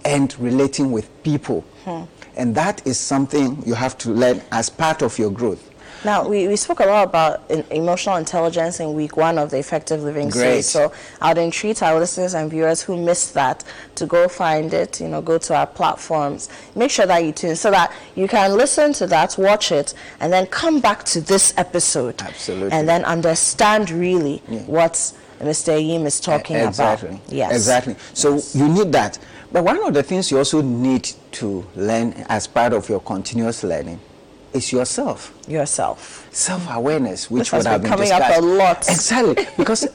and 0.04 0.38
relating 0.40 0.90
with 0.90 1.22
people. 1.22 1.62
Hmm. 1.84 2.02
And 2.36 2.54
that 2.54 2.86
is 2.86 2.98
something 2.98 3.62
you 3.66 3.74
have 3.74 3.98
to 3.98 4.10
learn 4.10 4.42
as 4.50 4.70
part 4.70 5.02
of 5.02 5.18
your 5.18 5.30
growth. 5.30 5.68
Now, 6.04 6.26
we, 6.26 6.48
we 6.48 6.56
spoke 6.56 6.80
a 6.80 6.86
lot 6.86 7.04
about 7.04 7.48
in, 7.48 7.64
emotional 7.70 8.16
intelligence 8.16 8.80
in 8.80 8.92
week 8.94 9.16
one 9.16 9.38
of 9.38 9.50
the 9.50 9.58
Effective 9.58 10.02
Living 10.02 10.30
Great. 10.30 10.64
series. 10.64 10.68
So 10.68 10.92
I'd 11.20 11.38
entreat 11.38 11.80
our 11.82 11.98
listeners 11.98 12.34
and 12.34 12.50
viewers 12.50 12.82
who 12.82 13.00
missed 13.00 13.34
that 13.34 13.62
to 13.94 14.06
go 14.06 14.26
find 14.26 14.74
it, 14.74 15.00
you 15.00 15.06
know, 15.06 15.22
go 15.22 15.38
to 15.38 15.54
our 15.54 15.66
platforms. 15.66 16.48
Make 16.74 16.90
sure 16.90 17.06
that 17.06 17.24
you 17.24 17.30
tune 17.30 17.54
so 17.54 17.70
that 17.70 17.92
you 18.16 18.26
can 18.26 18.56
listen 18.56 18.92
to 18.94 19.06
that, 19.08 19.36
watch 19.38 19.70
it, 19.70 19.94
and 20.18 20.32
then 20.32 20.46
come 20.46 20.80
back 20.80 21.04
to 21.04 21.20
this 21.20 21.54
episode. 21.56 22.20
Absolutely. 22.20 22.72
And 22.72 22.88
then 22.88 23.04
understand 23.04 23.90
really 23.90 24.38
what 24.66 24.94
Mr. 25.40 25.80
Yim 25.80 26.06
is 26.06 26.18
talking 26.20 26.56
exactly. 26.56 27.10
about. 27.10 27.20
Yes. 27.32 27.52
Exactly. 27.52 27.96
So 28.12 28.40
you 28.54 28.68
need 28.68 28.92
that. 28.92 29.18
But 29.52 29.64
one 29.64 29.84
of 29.86 29.92
the 29.92 30.02
things 30.02 30.30
you 30.30 30.38
also 30.38 30.62
need 30.62 31.10
to 31.32 31.64
learn 31.76 32.12
as 32.28 32.46
part 32.46 32.72
of 32.72 32.88
your 32.88 33.00
continuous 33.00 33.62
learning 33.62 34.00
is 34.54 34.72
yourself. 34.72 35.34
Yourself. 35.46 36.26
Self-awareness, 36.32 37.30
which 37.30 37.50
This 37.50 37.52
would 37.52 37.66
have 37.66 37.82
been 37.82 37.90
been 37.90 37.98
coming 37.98 38.12
up 38.12 38.38
a 38.38 38.40
lot. 38.40 38.88
Exactly. 38.88 39.46
Because 39.58 39.86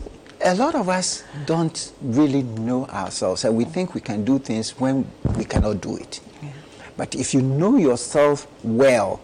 a 0.46 0.54
lot 0.54 0.76
of 0.76 0.90
us 0.90 1.24
don't 1.48 1.92
really 2.02 2.44
know 2.44 2.86
ourselves 2.86 3.44
and 3.46 3.58
we 3.58 3.66
think 3.66 3.96
we 3.96 4.02
can 4.02 4.24
do 4.24 4.38
things 4.38 4.80
when 4.80 5.10
we 5.36 5.44
cannot 5.44 5.82
do 5.82 5.98
it. 5.98 6.20
But 6.96 7.16
if 7.16 7.34
you 7.34 7.42
know 7.42 7.78
yourself 7.78 8.48
well, 8.64 9.20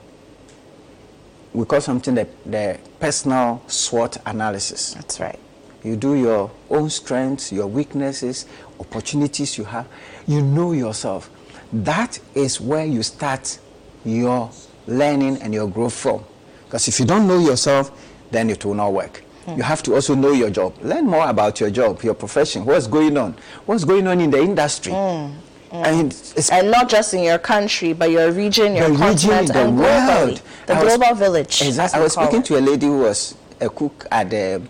we 1.53 1.65
call 1.65 1.81
something 1.81 2.15
the, 2.15 2.27
the 2.45 2.79
personal 2.99 3.61
SWOT 3.67 4.17
analysis. 4.25 4.93
That's 4.95 5.19
right. 5.19 5.39
You 5.83 5.95
do 5.97 6.15
your 6.15 6.49
own 6.69 6.89
strengths, 6.89 7.51
your 7.51 7.67
weaknesses, 7.67 8.45
opportunities 8.79 9.57
you 9.57 9.65
have. 9.65 9.85
You 10.27 10.41
know 10.41 10.71
yourself. 10.71 11.29
That 11.71 12.19
is 12.35 12.61
where 12.61 12.85
you 12.85 13.03
start 13.03 13.59
your 14.05 14.49
learning 14.87 15.41
and 15.41 15.53
your 15.53 15.67
growth 15.67 15.93
from. 15.93 16.23
Because 16.65 16.87
if 16.87 16.99
you 16.99 17.05
don't 17.05 17.27
know 17.27 17.39
yourself, 17.39 17.91
then 18.31 18.49
it 18.49 18.63
will 18.65 18.73
not 18.75 18.93
work. 18.93 19.23
Hmm. 19.45 19.57
You 19.57 19.63
have 19.63 19.83
to 19.83 19.95
also 19.95 20.15
know 20.15 20.31
your 20.31 20.49
job. 20.49 20.75
Learn 20.81 21.05
more 21.05 21.27
about 21.29 21.59
your 21.59 21.69
job, 21.69 22.01
your 22.03 22.13
profession, 22.13 22.65
what's 22.65 22.87
going 22.87 23.17
on, 23.17 23.35
what's 23.65 23.83
going 23.83 24.07
on 24.07 24.19
in 24.21 24.31
the 24.31 24.39
industry. 24.41 24.93
And, 24.93 26.11
it's, 26.13 26.51
and 26.51 26.69
not 26.69 26.87
just 26.87 27.15
in 27.15 27.23
your 27.23 27.39
country, 27.39 27.93
but 27.93 28.11
your 28.11 28.31
region, 28.31 28.75
your 28.75 28.89
region, 28.89 28.99
continent, 29.07 29.47
the 29.53 29.59
and 29.65 29.77
world. 29.79 29.89
globally. 29.89 30.65
The 30.67 30.73
I 30.75 30.83
was- 30.83 30.97
global 30.97 31.15
village. 31.15 31.61
Exactly. 31.63 31.99
I 31.99 32.03
was 32.03 32.13
speaking 32.13 32.39
it. 32.41 32.45
to 32.45 32.59
a 32.59 32.61
lady 32.61 32.85
who 32.85 32.99
was 32.99 33.35
a 33.59 33.69
cook 33.69 34.05
at 34.11 34.29
the 34.29 34.61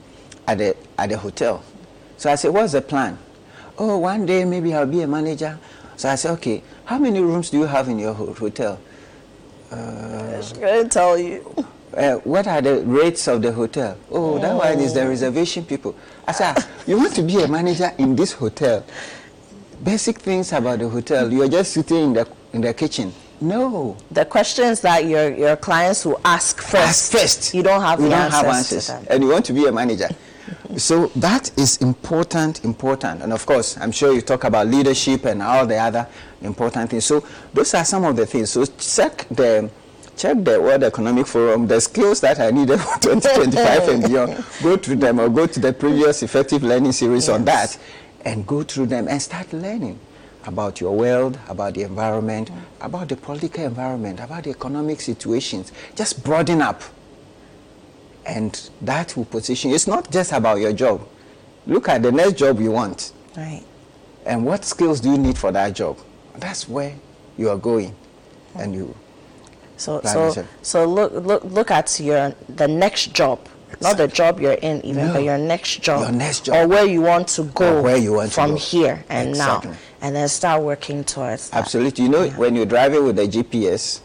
at 0.47 0.57
the 0.59 0.75
at 0.97 1.09
the 1.09 1.17
hotel. 1.17 1.61
So 2.17 2.31
I 2.31 2.35
said, 2.35 2.53
"What's 2.53 2.71
the 2.71 2.81
plan?" 2.81 3.17
Oh, 3.77 3.97
one 3.97 4.25
day 4.25 4.45
maybe 4.45 4.73
I'll 4.73 4.85
be 4.85 5.01
a 5.01 5.07
manager. 5.07 5.57
So 5.97 6.09
I 6.09 6.15
said, 6.15 6.31
"Okay, 6.33 6.61
how 6.85 6.97
many 6.97 7.19
rooms 7.21 7.49
do 7.49 7.57
you 7.59 7.65
have 7.65 7.89
in 7.89 7.99
your 7.99 8.13
hotel?" 8.13 8.79
Uh, 9.71 10.41
She's 10.41 10.57
gonna 10.57 10.87
tell 10.89 11.17
you. 11.17 11.41
uh, 11.97 12.13
what 12.23 12.47
are 12.47 12.61
the 12.61 12.81
rates 12.85 13.27
of 13.27 13.41
the 13.41 13.51
hotel? 13.51 13.97
Oh, 14.11 14.37
that 14.39 14.55
one 14.55 14.79
is 14.79 14.93
the 14.93 15.07
reservation 15.07 15.65
people. 15.65 15.95
I 16.27 16.31
said, 16.31 16.53
"Ah, 16.57 16.67
you 16.85 16.97
want 16.97 17.15
to 17.15 17.23
be 17.23 17.41
a 17.41 17.47
manager 17.47 17.91
in 17.97 18.15
this 18.15 18.33
hotel? 18.33 18.83
Basic 19.83 20.19
things 20.19 20.53
about 20.53 20.79
the 20.79 20.89
hotel. 20.89 21.31
You 21.31 21.43
are 21.43 21.47
just 21.49 21.73
sitting 21.73 22.03
in 22.03 22.13
the 22.13 22.27
in 22.53 22.61
the 22.61 22.73
kitchen. 22.73 23.11
No. 23.41 23.97
The 24.11 24.25
questions 24.25 24.79
that 24.81 25.05
your 25.05 25.29
your 25.33 25.55
clients 25.57 26.05
will 26.05 26.19
ask 26.23 26.61
first. 26.61 26.75
Ask 26.75 27.11
first. 27.11 27.53
You 27.53 27.63
don't 27.63 27.81
have 27.81 27.99
you 27.99 28.09
don't 28.09 28.31
have 28.31 28.45
answers 28.45 28.55
answers, 28.55 28.85
to 28.85 28.91
them. 28.93 29.05
and 29.09 29.23
you 29.23 29.29
want 29.29 29.45
to 29.45 29.53
be 29.53 29.65
a 29.67 29.71
manager. 29.71 30.09
So 30.77 31.07
that 31.15 31.57
is 31.57 31.77
important, 31.77 32.63
important. 32.65 33.21
And 33.21 33.31
of 33.31 33.45
course, 33.45 33.77
I'm 33.77 33.91
sure 33.91 34.13
you 34.13 34.21
talk 34.21 34.43
about 34.43 34.67
leadership 34.67 35.25
and 35.25 35.41
all 35.41 35.65
the 35.65 35.77
other 35.77 36.07
important 36.41 36.89
things. 36.91 37.05
So 37.05 37.25
those 37.53 37.73
are 37.73 37.85
some 37.85 38.03
of 38.05 38.15
the 38.15 38.25
things. 38.25 38.51
So 38.51 38.65
check 38.65 39.27
the 39.29 39.69
check 40.15 40.43
the 40.43 40.61
World 40.61 40.83
Economic 40.83 41.27
Forum, 41.27 41.67
the 41.67 41.81
skills 41.81 42.21
that 42.21 42.39
I 42.39 42.51
needed 42.51 42.79
for 42.79 42.99
2025 42.99 43.89
and 43.89 44.03
beyond. 44.03 44.45
Go 44.61 44.77
through 44.77 44.97
them 44.97 45.19
or 45.19 45.29
go 45.29 45.47
to 45.47 45.59
the 45.59 45.73
previous 45.73 46.23
effective 46.23 46.63
learning 46.63 46.91
series 46.91 47.29
on 47.29 47.45
that 47.45 47.77
and 48.25 48.45
go 48.45 48.63
through 48.63 48.87
them 48.87 49.07
and 49.07 49.21
start 49.21 49.51
learning 49.53 49.99
about 50.45 50.81
your 50.81 50.95
world, 50.95 51.39
about 51.47 51.73
the 51.73 51.83
environment, 51.83 52.49
about 52.81 53.09
the 53.09 53.15
political 53.15 53.63
environment, 53.63 54.19
about 54.19 54.43
the 54.43 54.49
economic 54.49 54.99
situations. 54.99 55.71
Just 55.95 56.23
broaden 56.23 56.61
up. 56.61 56.81
And 58.25 58.69
that 58.81 59.15
will 59.17 59.25
position 59.25 59.69
you. 59.71 59.75
It's 59.75 59.87
not 59.87 60.11
just 60.11 60.31
about 60.31 60.59
your 60.59 60.73
job. 60.73 61.05
Look 61.67 61.89
at 61.89 62.01
the 62.01 62.11
next 62.11 62.33
job 62.33 62.59
you 62.59 62.71
want. 62.71 63.11
Right. 63.35 63.63
And 64.25 64.45
what 64.45 64.63
skills 64.65 64.99
do 65.01 65.11
you 65.11 65.17
need 65.17 65.37
for 65.37 65.51
that 65.51 65.73
job? 65.73 65.97
That's 66.37 66.67
where 66.69 66.93
you 67.37 67.49
are 67.49 67.57
going. 67.57 67.95
And 68.55 68.73
you 68.73 68.95
So 69.77 69.99
so 70.03 70.25
yourself. 70.27 70.47
so 70.61 70.85
look 70.85 71.11
look 71.13 71.43
look 71.43 71.71
at 71.71 71.99
your 71.99 72.33
the 72.47 72.67
next 72.67 73.13
job, 73.13 73.39
not 73.81 73.97
the 73.97 74.07
job 74.07 74.39
you're 74.39 74.53
in 74.53 74.85
even, 74.85 75.07
No. 75.07 75.13
but 75.13 75.23
your 75.23 75.37
next 75.37 75.81
job, 75.81 76.01
Your 76.03 76.11
next 76.11 76.45
job. 76.45 76.55
or 76.55 76.67
where 76.67 76.85
you 76.85 77.01
want 77.01 77.27
to 77.29 77.43
go, 77.43 77.77
Or 77.79 77.81
where 77.81 77.97
you 77.97 78.13
want 78.13 78.29
to 78.29 78.35
from 78.35 78.55
here 78.55 79.03
and 79.09 79.29
Exactly. 79.29 79.71
now, 79.71 79.77
and 80.01 80.15
then 80.15 80.27
start 80.29 80.61
working 80.61 81.03
towards 81.03 81.49
that. 81.49 81.57
Absolutely. 81.57 82.03
You 82.05 82.09
know, 82.11 82.29
when 82.29 82.55
you're 82.55 82.67
driving 82.67 83.03
with 83.03 83.15
the 83.15 83.27
GPS, 83.27 83.99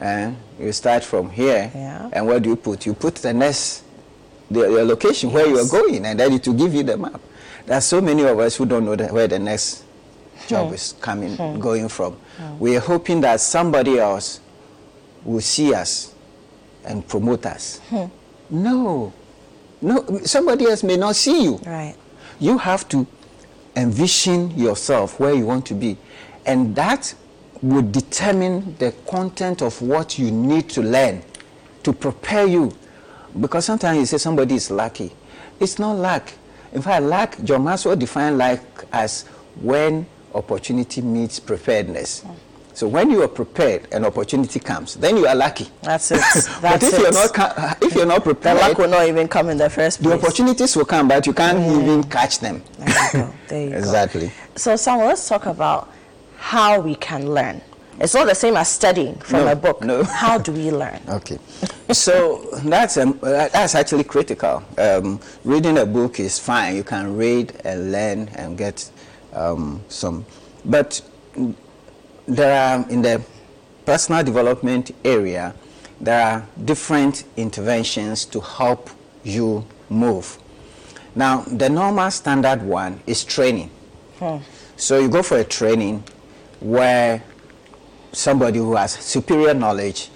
and 0.00 0.36
you 0.60 0.72
start 0.72 1.04
from 1.04 1.30
here, 1.30 1.70
Yeah. 1.74 2.08
and 2.12 2.26
what 2.26 2.42
do 2.42 2.50
you 2.50 2.56
put? 2.56 2.86
You 2.86 2.94
put 2.94 3.16
the 3.16 3.32
next, 3.32 3.82
the, 4.50 4.60
your 4.60 4.84
location 4.84 5.32
where 5.32 5.46
you 5.46 5.58
are 5.58 5.68
going, 5.68 6.04
and 6.06 6.18
then 6.18 6.32
it 6.32 6.46
will 6.46 6.54
give 6.54 6.74
you 6.74 6.82
the 6.82 6.96
map. 6.96 7.20
There 7.66 7.76
are 7.76 7.80
so 7.82 8.00
many 8.00 8.22
of 8.24 8.38
us 8.38 8.56
who 8.56 8.64
don't 8.66 8.84
know 8.84 8.96
the, 8.96 9.08
where 9.08 9.28
the 9.28 9.38
next 9.38 9.84
job 10.46 10.68
Hmm. 10.68 10.74
is 10.74 10.94
coming, 11.00 11.36
Hmm. 11.36 11.58
going 11.60 11.88
from. 11.88 12.16
We 12.58 12.76
are 12.76 12.80
hoping 12.80 13.20
that 13.22 13.40
somebody 13.40 13.98
else 13.98 14.40
will 15.24 15.40
see 15.40 15.74
us 15.74 16.12
and 16.84 17.06
promote 17.06 17.44
us. 17.46 17.80
Hmm. 17.90 18.04
No, 18.50 19.12
no, 19.82 20.20
somebody 20.24 20.64
else 20.66 20.82
may 20.82 20.96
not 20.96 21.16
see 21.16 21.42
you. 21.44 21.60
Right. 21.66 21.94
You 22.40 22.56
have 22.58 22.88
to 22.90 23.06
envision 23.76 24.50
yourself 24.58 25.20
where 25.20 25.34
you 25.34 25.44
want 25.44 25.66
to 25.66 25.74
be, 25.74 25.96
and 26.46 26.74
that 26.76 27.14
would 27.62 27.92
determine 27.92 28.76
the 28.78 28.92
content 29.08 29.62
of 29.62 29.80
what 29.82 30.18
you 30.18 30.30
need 30.30 30.68
to 30.70 30.82
learn 30.82 31.22
to 31.82 31.92
prepare 31.92 32.46
you. 32.46 32.72
Because 33.38 33.64
sometimes 33.64 33.98
you 33.98 34.06
say 34.06 34.18
somebody 34.18 34.54
is 34.54 34.70
lucky. 34.70 35.12
It's 35.60 35.78
not 35.78 35.94
luck. 35.94 36.32
In 36.72 36.82
fact, 36.82 37.04
luck, 37.04 37.36
John 37.44 37.64
Maxwell 37.64 37.96
defined 37.96 38.38
luck 38.38 38.60
as 38.92 39.22
when 39.60 40.06
opportunity 40.34 41.00
meets 41.00 41.40
preparedness. 41.40 42.24
So 42.74 42.86
when 42.86 43.10
you 43.10 43.22
are 43.22 43.28
prepared 43.28 43.92
an 43.92 44.04
opportunity 44.04 44.60
comes, 44.60 44.94
then 44.94 45.16
you 45.16 45.26
are 45.26 45.34
lucky. 45.34 45.66
That's 45.82 46.10
it. 46.12 46.20
but 46.62 46.80
if 46.80 46.94
it. 46.94 47.00
you're 47.00 47.10
not 47.10 47.82
if 47.82 47.94
you're 47.94 48.06
not 48.06 48.22
prepared, 48.22 48.56
the 48.56 48.60
luck 48.68 48.78
will 48.78 48.88
not 48.88 49.08
even 49.08 49.26
come 49.26 49.48
in 49.48 49.56
the 49.56 49.68
first 49.68 50.00
the 50.00 50.12
opportunities 50.12 50.76
will 50.76 50.84
come, 50.84 51.08
but 51.08 51.26
you 51.26 51.32
can't 51.32 51.58
even 51.58 52.04
catch 52.04 52.38
them. 52.38 52.62
There 53.48 53.64
you 53.64 53.70
go. 53.70 53.76
exactly. 53.78 54.30
So, 54.54 54.76
Samuel, 54.76 55.08
let's 55.08 55.28
talk 55.28 55.46
about 55.46 55.92
how 56.48 56.80
we 56.80 56.94
can 56.94 57.34
learn. 57.34 57.60
It's 58.00 58.14
not 58.14 58.26
the 58.26 58.34
same 58.34 58.56
as 58.56 58.68
studying 58.68 59.16
from 59.16 59.40
No, 59.44 59.52
a 59.52 59.56
book. 59.56 59.84
no. 59.84 60.02
How 60.22 60.38
do 60.38 60.50
we 60.50 60.70
learn? 60.70 60.98
Okay. 61.06 61.38
so 61.92 62.48
that's 62.64 62.96
um, 62.96 63.18
that's 63.20 63.74
actually 63.74 64.04
critical. 64.04 64.62
Um, 64.78 65.20
reading 65.44 65.76
a 65.76 65.84
book 65.84 66.18
is 66.18 66.38
fine. 66.38 66.74
You 66.74 66.84
can 66.84 67.18
read 67.18 67.52
and 67.64 67.92
learn 67.92 68.28
and 68.34 68.56
get 68.56 68.90
um, 69.34 69.82
some, 69.88 70.24
but 70.64 71.02
there 72.26 72.54
are 72.58 72.88
in 72.88 73.02
the 73.02 73.20
personal 73.84 74.24
development 74.24 74.92
area, 75.04 75.54
there 76.00 76.22
are 76.22 76.46
different 76.64 77.24
interventions 77.36 78.24
to 78.24 78.40
help 78.40 78.88
you 79.22 79.66
move. 79.90 80.38
Now, 81.14 81.42
the 81.42 81.68
normal 81.68 82.10
standard 82.10 82.62
one 82.62 83.00
is 83.06 83.22
training. 83.22 83.70
Hmm. 84.18 84.38
So 84.76 84.98
you 84.98 85.08
go 85.10 85.22
for 85.22 85.36
a 85.38 85.44
training 85.44 86.04
where 86.60 87.22
somebody 88.12 88.58
who 88.58 88.74
has 88.74 88.92
superior 88.92 89.54
knowledge 89.54 90.10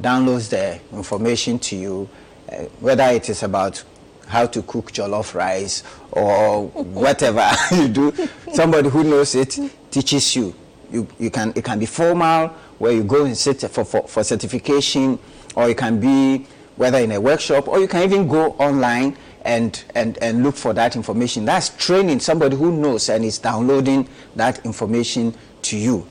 downloads 0.00 0.48
the 0.48 0.80
information 0.96 1.58
to 1.58 1.76
you, 1.76 2.08
uh, 2.50 2.56
whether 2.80 3.04
it 3.04 3.28
is 3.28 3.42
about 3.42 3.82
how 4.26 4.46
to 4.46 4.62
cook 4.62 4.92
jollof 4.92 5.34
rice 5.34 5.82
or 6.12 6.68
whatever 6.68 7.46
you 7.72 7.88
do, 7.88 8.28
somebody 8.54 8.88
who 8.88 9.04
knows 9.04 9.34
it 9.34 9.58
teaches 9.90 10.34
you. 10.34 10.54
You, 10.90 11.06
you 11.18 11.30
can, 11.30 11.52
it 11.54 11.64
can 11.64 11.78
be 11.78 11.86
formal, 11.86 12.48
where 12.78 12.92
you 12.92 13.04
go 13.04 13.24
and 13.24 13.36
sit 13.36 13.60
for, 13.60 13.84
for, 13.84 14.06
for 14.06 14.24
certification, 14.24 15.18
or 15.54 15.68
it 15.68 15.76
can 15.76 16.00
be 16.00 16.46
whether 16.76 16.98
in 16.98 17.12
a 17.12 17.20
workshop, 17.20 17.68
or 17.68 17.78
you 17.80 17.88
can 17.88 18.02
even 18.02 18.26
go 18.26 18.52
online 18.52 19.16
and, 19.44 19.84
and, 19.94 20.18
and 20.18 20.42
look 20.42 20.56
for 20.56 20.72
that 20.72 20.96
information. 20.96 21.44
That's 21.44 21.70
training 21.70 22.20
somebody 22.20 22.56
who 22.56 22.72
knows 22.72 23.08
and 23.08 23.24
is 23.24 23.38
downloading 23.38 24.08
that 24.36 24.64
information 24.64 25.34
to 25.62 25.76
you. 25.76 26.06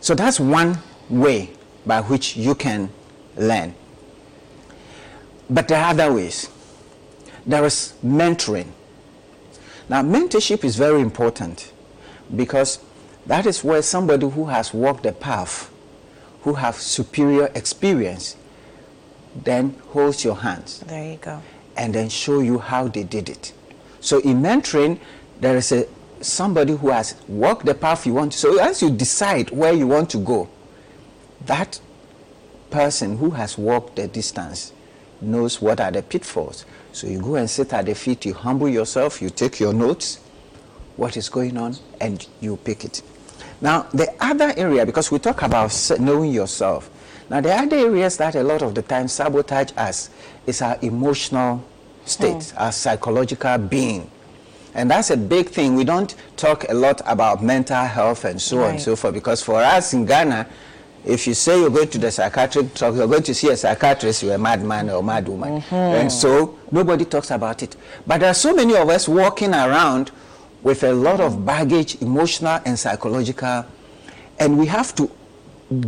So 0.00 0.14
that's 0.14 0.38
one 0.40 0.78
way 1.08 1.50
by 1.86 2.00
which 2.00 2.36
you 2.36 2.54
can 2.54 2.90
learn. 3.36 3.74
But 5.50 5.68
there 5.68 5.82
are 5.82 5.90
other 5.90 6.12
ways. 6.12 6.50
There 7.46 7.64
is 7.64 7.94
mentoring. 8.04 8.68
Now, 9.88 10.02
mentorship 10.02 10.64
is 10.64 10.76
very 10.76 11.00
important 11.00 11.72
because 12.36 12.78
that 13.26 13.46
is 13.46 13.64
where 13.64 13.80
somebody 13.80 14.28
who 14.28 14.46
has 14.46 14.74
walked 14.74 15.04
the 15.04 15.12
path, 15.12 15.70
who 16.42 16.54
have 16.54 16.76
superior 16.76 17.50
experience, 17.54 18.36
then 19.34 19.76
holds 19.90 20.24
your 20.24 20.36
hands 20.36 20.80
There 20.80 21.12
you 21.12 21.16
go. 21.18 21.40
and 21.76 21.94
then 21.94 22.08
show 22.10 22.40
you 22.40 22.58
how 22.58 22.88
they 22.88 23.04
did 23.04 23.28
it. 23.30 23.52
So 24.00 24.18
in 24.20 24.42
mentoring, 24.42 24.98
there 25.40 25.56
is 25.56 25.72
a 25.72 25.86
somebody 26.20 26.74
who 26.74 26.90
has 26.90 27.14
walked 27.28 27.66
the 27.66 27.74
path 27.74 28.06
you 28.06 28.14
want. 28.14 28.34
So 28.34 28.58
as 28.60 28.82
you 28.82 28.90
decide 28.90 29.50
where 29.50 29.72
you 29.72 29.86
want 29.86 30.10
to 30.10 30.18
go, 30.18 30.48
that 31.46 31.80
person 32.70 33.18
who 33.18 33.30
has 33.30 33.56
walked 33.56 33.96
the 33.96 34.08
distance 34.08 34.72
knows 35.20 35.60
what 35.60 35.80
are 35.80 35.90
the 35.90 36.02
pitfalls. 36.02 36.64
So 36.92 37.06
you 37.06 37.20
go 37.20 37.36
and 37.36 37.48
sit 37.48 37.72
at 37.72 37.86
the 37.86 37.94
feet, 37.94 38.24
you 38.24 38.34
humble 38.34 38.68
yourself, 38.68 39.20
you 39.22 39.30
take 39.30 39.60
your 39.60 39.72
notes, 39.72 40.20
what 40.96 41.16
is 41.16 41.28
going 41.28 41.56
on, 41.56 41.76
and 42.00 42.26
you 42.40 42.56
pick 42.56 42.84
it. 42.84 43.02
Now, 43.60 43.82
the 43.92 44.12
other 44.20 44.52
area, 44.56 44.86
because 44.86 45.10
we 45.10 45.18
talk 45.18 45.42
about 45.42 45.90
knowing 45.98 46.32
yourself, 46.32 46.90
now 47.30 47.40
the 47.40 47.52
other 47.54 47.76
areas 47.76 48.16
that 48.16 48.34
a 48.36 48.42
lot 48.42 48.62
of 48.62 48.74
the 48.74 48.82
time 48.82 49.08
sabotage 49.08 49.72
us 49.76 50.10
is 50.46 50.62
our 50.62 50.78
emotional 50.80 51.62
state, 52.04 52.36
mm. 52.36 52.60
our 52.60 52.72
psychological 52.72 53.58
being. 53.58 54.10
And 54.74 54.90
that's 54.90 55.10
a 55.10 55.16
big 55.16 55.48
thing. 55.48 55.74
We 55.74 55.84
don't 55.84 56.14
talk 56.36 56.66
a 56.68 56.74
lot 56.74 57.00
about 57.06 57.42
mental 57.42 57.84
health 57.84 58.24
and 58.24 58.40
so 58.40 58.62
on 58.62 58.70
and 58.72 58.80
so 58.80 58.96
forth 58.96 59.14
because 59.14 59.42
for 59.42 59.56
us 59.56 59.92
in 59.92 60.04
Ghana, 60.06 60.46
if 61.04 61.26
you 61.26 61.34
say 61.34 61.60
you're 61.60 61.70
going 61.70 61.88
to 61.88 61.98
the 61.98 62.10
psychiatric 62.10 62.74
talk, 62.74 62.94
you're 62.94 63.06
going 63.06 63.22
to 63.22 63.34
see 63.34 63.48
a 63.48 63.56
psychiatrist, 63.56 64.22
you're 64.22 64.34
a 64.34 64.38
madman 64.38 64.90
or 64.90 65.02
madwoman. 65.02 65.62
Mm-hmm. 65.62 65.74
And 65.74 66.12
so 66.12 66.58
nobody 66.70 67.04
talks 67.04 67.30
about 67.30 67.62
it. 67.62 67.76
But 68.06 68.18
there 68.18 68.30
are 68.30 68.34
so 68.34 68.54
many 68.54 68.76
of 68.76 68.88
us 68.88 69.08
walking 69.08 69.54
around 69.54 70.10
with 70.62 70.82
a 70.82 70.92
lot 70.92 71.20
of 71.20 71.46
baggage, 71.46 72.00
emotional 72.02 72.60
and 72.64 72.78
psychological, 72.78 73.64
and 74.38 74.58
we 74.58 74.66
have 74.66 74.94
to 74.96 75.10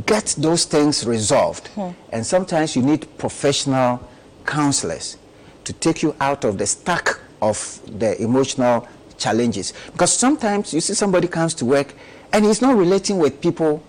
get 0.06 0.34
those 0.38 0.64
things 0.64 1.06
resolved. 1.06 1.68
Hmm. 1.68 1.90
And 2.10 2.24
sometimes 2.24 2.76
you 2.76 2.82
need 2.82 3.06
professional 3.18 4.08
counselors 4.46 5.16
to 5.64 5.72
take 5.72 6.02
you 6.02 6.14
out 6.20 6.44
of 6.44 6.58
the 6.58 6.66
stack 6.66 7.18
of 7.40 7.80
the 7.98 8.20
emotional 8.22 8.86
challenges. 9.18 9.72
Because 9.92 10.12
sometimes 10.12 10.74
you 10.74 10.80
see 10.80 10.94
somebody 10.94 11.28
comes 11.28 11.54
to 11.54 11.64
work 11.64 11.94
and 12.32 12.44
he's 12.44 12.62
not 12.62 12.76
relating 12.76 13.18
with 13.18 13.40
people 13.40 13.82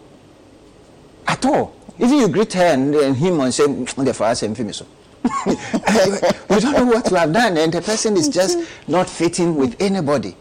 at 1.28 1.44
all. 1.46 1.76
Even 2.00 2.18
you 2.18 2.28
greet 2.28 2.54
her 2.54 2.64
and, 2.66 2.94
and 2.96 3.16
him 3.16 3.40
and 3.40 3.54
say, 3.54 3.66
"Mm, 3.66 4.06
"The 4.06 4.14
father 4.14 4.36
sent 4.36 4.60
me 4.60 4.74
so." 4.74 4.86
you 5.46 6.60
don't 6.60 6.74
know 6.74 6.86
what 6.86 7.10
you 7.12 7.18
have 7.18 7.32
done, 7.32 7.58
and 7.58 7.72
the 7.72 7.82
person 7.82 8.18
is 8.18 8.28
just 8.28 8.58
not 8.88 9.08
fitting 9.08 9.56
with 9.56 9.80
anybody. 9.80 10.36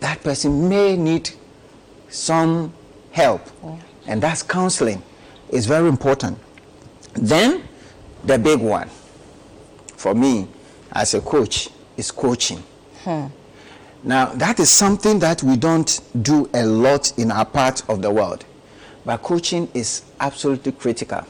That 0.00 0.22
person 0.22 0.68
may 0.68 0.96
need 0.96 1.30
some 2.08 2.72
help, 3.12 3.42
and 4.06 4.20
that's 4.20 4.42
counseling. 4.42 5.02
It's 5.50 5.66
very 5.66 5.88
important. 5.88 6.38
Then, 7.14 7.62
the 8.24 8.38
big 8.38 8.58
one 8.58 8.90
for 9.96 10.14
me 10.14 10.48
as 10.92 11.14
a 11.14 11.20
coach 11.20 11.68
is 11.96 12.10
coaching. 12.10 12.62
Hmm. 13.02 13.26
Now, 14.02 14.26
that 14.26 14.60
is 14.60 14.70
something 14.70 15.18
that 15.20 15.42
we 15.42 15.56
don't 15.56 16.00
do 16.22 16.48
a 16.52 16.64
lot 16.66 17.18
in 17.18 17.30
our 17.30 17.46
part 17.46 17.82
of 17.88 18.02
the 18.02 18.10
world. 18.10 18.44
But 19.04 19.22
coaching 19.22 19.68
is 19.74 20.02
absolutely 20.20 20.72
critical. 20.72 21.22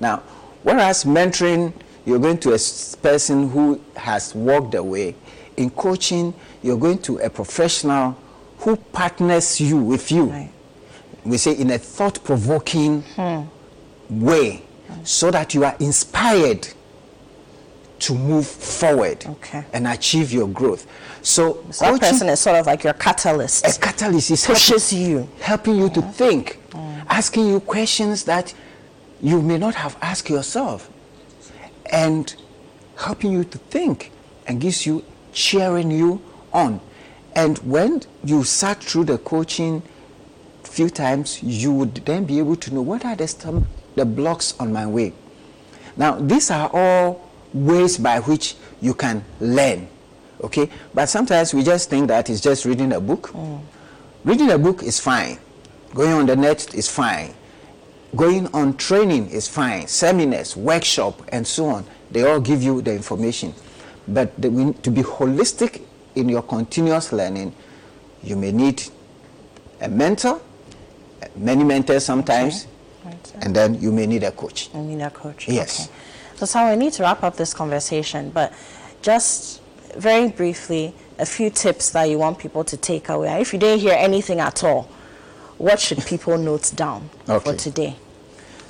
Now, 0.00 0.22
whereas 0.62 1.04
mentoring, 1.04 1.72
you're 2.04 2.18
going 2.18 2.38
to 2.38 2.54
a 2.54 2.58
person 3.02 3.50
who 3.50 3.80
has 3.96 4.34
walked 4.34 4.72
the 4.72 4.82
way, 4.82 5.14
in 5.56 5.70
coaching, 5.70 6.34
you're 6.62 6.78
going 6.78 6.98
to 7.02 7.18
a 7.18 7.30
professional 7.30 8.16
who 8.58 8.76
partners 8.76 9.60
you 9.60 9.76
with 9.76 10.10
you. 10.10 10.48
We 11.24 11.36
say 11.36 11.52
in 11.52 11.70
a 11.70 11.78
thought 11.78 12.22
provoking 12.24 13.04
way 14.08 14.62
so 15.04 15.30
that 15.30 15.54
you 15.54 15.64
are 15.64 15.76
inspired 15.80 16.68
to 18.00 18.14
move 18.14 18.46
forward 18.46 19.24
and 19.72 19.86
achieve 19.86 20.32
your 20.32 20.48
growth. 20.48 20.86
So, 21.22 21.64
So 21.70 21.92
that 21.92 22.00
person 22.00 22.28
is 22.28 22.40
sort 22.40 22.56
of 22.56 22.66
like 22.66 22.84
your 22.84 22.92
catalyst. 22.94 23.66
A 23.66 23.80
catalyst 23.80 24.30
is 24.30 24.46
pushes 24.46 24.90
helping, 24.90 25.10
you, 25.10 25.28
helping 25.40 25.76
you 25.76 25.90
to 25.90 26.02
think, 26.02 26.60
mm. 26.70 27.04
asking 27.08 27.48
you 27.48 27.60
questions 27.60 28.24
that 28.24 28.54
you 29.20 29.42
may 29.42 29.58
not 29.58 29.74
have 29.74 29.96
asked 30.00 30.30
yourself, 30.30 30.90
and 31.90 32.34
helping 32.96 33.32
you 33.32 33.44
to 33.44 33.58
think, 33.58 34.12
and 34.46 34.60
gives 34.60 34.86
you 34.86 35.04
cheering 35.32 35.90
you 35.90 36.22
on. 36.52 36.80
And 37.34 37.58
when 37.58 38.02
you 38.24 38.44
sat 38.44 38.82
through 38.82 39.04
the 39.04 39.18
coaching 39.18 39.82
few 40.64 40.88
times, 40.88 41.42
you 41.42 41.72
would 41.72 41.94
then 42.06 42.24
be 42.24 42.38
able 42.38 42.56
to 42.56 42.72
know 42.74 42.82
what 42.82 43.04
are 43.04 43.16
the 43.16 43.64
the 43.96 44.04
blocks 44.04 44.54
on 44.60 44.72
my 44.72 44.86
way. 44.86 45.12
Now, 45.96 46.14
these 46.14 46.50
are 46.50 46.70
all 46.72 47.27
ways 47.52 47.98
by 47.98 48.20
which 48.20 48.56
you 48.80 48.94
can 48.94 49.24
learn. 49.40 49.88
Okay? 50.42 50.70
But 50.94 51.06
sometimes 51.08 51.54
we 51.54 51.62
just 51.62 51.90
think 51.90 52.08
that 52.08 52.30
it's 52.30 52.40
just 52.40 52.64
reading 52.64 52.92
a 52.92 53.00
book. 53.00 53.30
Mm. 53.32 53.60
Reading 54.24 54.50
a 54.50 54.58
book 54.58 54.82
is 54.82 55.00
fine. 55.00 55.38
Going 55.94 56.12
on 56.12 56.26
the 56.26 56.36
net 56.36 56.74
is 56.74 56.88
fine. 56.88 57.34
Going 58.16 58.46
on 58.48 58.76
training 58.76 59.30
is 59.30 59.48
fine. 59.48 59.86
Seminars, 59.86 60.56
workshop, 60.56 61.22
and 61.28 61.46
so 61.46 61.66
on. 61.66 61.84
They 62.10 62.24
all 62.24 62.40
give 62.40 62.62
you 62.62 62.80
the 62.82 62.92
information. 62.94 63.54
But 64.06 64.40
the, 64.40 64.50
we, 64.50 64.72
to 64.72 64.90
be 64.90 65.02
holistic 65.02 65.82
in 66.14 66.28
your 66.28 66.42
continuous 66.42 67.12
learning, 67.12 67.54
you 68.22 68.36
may 68.36 68.52
need 68.52 68.82
a 69.80 69.88
mentor, 69.88 70.40
many 71.36 71.64
mentors 71.64 72.04
sometimes, 72.04 72.66
and 73.40 73.54
then 73.54 73.80
you 73.80 73.92
may 73.92 74.06
need 74.06 74.24
a 74.24 74.32
coach. 74.32 74.70
You 74.74 74.80
need 74.82 75.00
a 75.02 75.10
coach. 75.10 75.48
Yes. 75.48 75.86
Okay. 75.86 75.94
So, 76.38 76.46
Sam, 76.46 76.70
we 76.70 76.76
need 76.76 76.92
to 76.92 77.02
wrap 77.02 77.24
up 77.24 77.34
this 77.34 77.52
conversation, 77.52 78.30
but 78.30 78.52
just 79.02 79.60
very 79.96 80.28
briefly, 80.28 80.94
a 81.18 81.26
few 81.26 81.50
tips 81.50 81.90
that 81.90 82.04
you 82.04 82.16
want 82.16 82.38
people 82.38 82.62
to 82.62 82.76
take 82.76 83.08
away. 83.08 83.40
If 83.40 83.52
you 83.52 83.58
didn't 83.58 83.80
hear 83.80 83.94
anything 83.98 84.38
at 84.38 84.62
all, 84.62 84.84
what 85.56 85.80
should 85.80 85.98
people 86.06 86.38
note 86.48 86.70
down 86.76 87.10
for 87.26 87.56
today? 87.56 87.96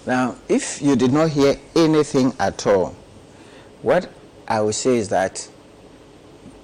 Now, 0.06 0.36
if 0.48 0.80
you 0.80 0.96
did 0.96 1.12
not 1.12 1.28
hear 1.28 1.56
anything 1.76 2.32
at 2.40 2.66
all, 2.66 2.96
what 3.82 4.08
I 4.48 4.62
would 4.62 4.74
say 4.74 4.96
is 4.96 5.10
that 5.10 5.46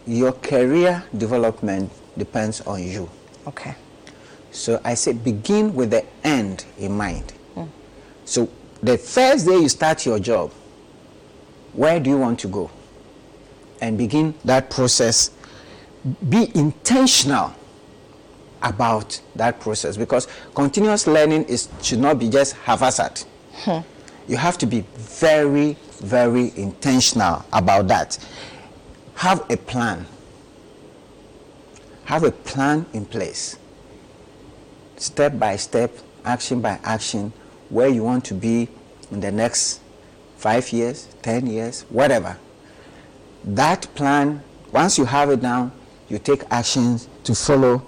your 0.06 0.32
career 0.32 1.04
development 1.14 1.92
depends 2.16 2.62
on 2.62 2.82
you. 2.82 3.10
Okay. 3.46 3.74
So 4.52 4.80
I 4.82 4.94
say 4.94 5.12
begin 5.12 5.74
with 5.74 5.90
the 5.90 6.06
end 6.26 6.64
in 6.78 6.96
mind. 6.96 7.34
Mm. 7.56 7.68
So 8.24 8.48
the 8.82 8.96
first 8.96 9.46
day 9.46 9.58
you 9.58 9.68
start 9.68 10.06
your 10.06 10.18
job, 10.18 10.50
where 11.74 12.00
do 12.00 12.10
you 12.10 12.18
want 12.18 12.38
to 12.40 12.48
go? 12.48 12.70
And 13.80 13.98
begin 13.98 14.34
that 14.44 14.70
process. 14.70 15.30
Be 16.28 16.50
intentional 16.54 17.54
about 18.62 19.20
that 19.36 19.60
process 19.60 19.96
because 19.96 20.26
continuous 20.54 21.06
learning 21.06 21.44
is 21.44 21.68
should 21.82 21.98
not 21.98 22.18
be 22.18 22.28
just 22.28 22.54
haphazard. 22.54 23.22
Hmm. 23.52 23.80
You 24.26 24.36
have 24.36 24.56
to 24.58 24.66
be 24.66 24.80
very, 24.94 25.76
very 26.00 26.52
intentional 26.56 27.44
about 27.52 27.88
that. 27.88 28.18
Have 29.16 29.48
a 29.50 29.56
plan. 29.56 30.06
Have 32.04 32.24
a 32.24 32.32
plan 32.32 32.86
in 32.92 33.04
place. 33.04 33.58
Step 34.96 35.38
by 35.38 35.56
step, 35.56 35.90
action 36.24 36.60
by 36.60 36.78
action, 36.84 37.32
where 37.68 37.88
you 37.88 38.02
want 38.02 38.24
to 38.26 38.34
be 38.34 38.68
in 39.10 39.20
the 39.20 39.30
next 39.30 39.80
five 40.44 40.70
years, 40.74 41.08
ten 41.22 41.46
years, 41.46 41.86
whatever. 41.88 42.36
That 43.46 43.88
plan, 43.94 44.42
once 44.72 44.98
you 44.98 45.06
have 45.06 45.30
it 45.30 45.40
down, 45.40 45.72
you 46.10 46.18
take 46.18 46.42
actions 46.50 47.08
to 47.24 47.34
follow 47.34 47.82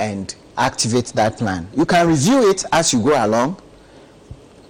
and 0.00 0.34
activate 0.58 1.06
that 1.14 1.38
plan. 1.38 1.68
You 1.76 1.86
can 1.86 2.08
review 2.08 2.50
it 2.50 2.64
as 2.72 2.92
you 2.92 3.00
go 3.00 3.14
along, 3.24 3.62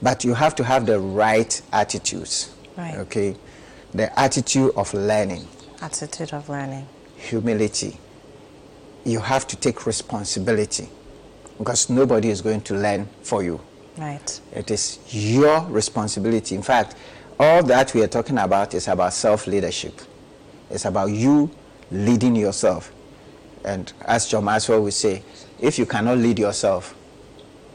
but 0.02 0.24
you 0.27 0.35
have 0.35 0.55
to 0.56 0.65
have 0.65 0.85
the 0.85 1.01
right 1.01 1.59
attitudes. 1.73 2.55
Right. 2.77 2.97
Okay? 2.97 3.35
The 3.94 4.06
attitude 4.20 4.73
of 4.77 4.93
learning, 4.93 5.47
Attitude 5.81 6.35
of 6.35 6.51
learning. 6.51 6.86
humility. 7.16 7.98
You 9.06 9.20
have 9.20 9.47
to 9.47 9.56
take 9.56 9.86
responsibility 9.86 10.90
because 11.56 11.89
nobody 11.89 12.28
is 12.28 12.43
going 12.43 12.61
to 12.62 12.74
learn 12.74 13.09
for 13.23 13.43
you. 13.43 13.59
Right. 13.97 14.41
It 14.53 14.71
is 14.71 14.99
your 15.11 15.61
responsibility. 15.66 16.55
In 16.55 16.62
fact, 16.62 16.97
all 17.39 17.62
that 17.65 17.95
we 17.95 18.03
are 18.03 18.09
talking 18.09 18.39
about 18.39 18.75
is 18.75 18.89
about 18.89 19.12
self 19.12 19.47
leadership. 19.47 20.01
It's 20.71 20.85
about 20.85 21.07
you 21.11 21.51
leading 21.91 22.35
yourself. 22.37 22.93
And 23.65 23.93
as 24.05 24.27
John 24.29 24.45
Maxwell 24.45 24.83
would 24.83 24.93
say, 24.93 25.23
if 25.61 25.79
you 25.79 25.87
cannot 25.87 26.19
lead 26.19 26.39
yourself, 26.39 26.95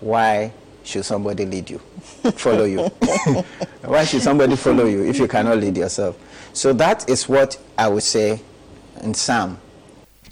why 0.02 0.54
should 0.84 1.06
somebody 1.06 1.46
lead 1.46 1.70
you? 1.70 1.78
follow 2.36 2.66
you. 2.66 2.80
why 3.86 4.04
should 4.06 4.22
somebody 4.22 4.56
follow 4.56 4.86
you 4.86 5.04
if 5.06 5.18
you 5.18 5.28
cannot 5.28 5.58
lead 5.58 5.78
yourself? 5.78 6.18
So 6.54 6.74
that 6.74 7.10
is 7.10 7.28
what 7.30 7.58
I 7.78 7.88
would 7.88 8.04
say 8.04 8.42
in 9.02 9.14
Psalm. 9.14 9.60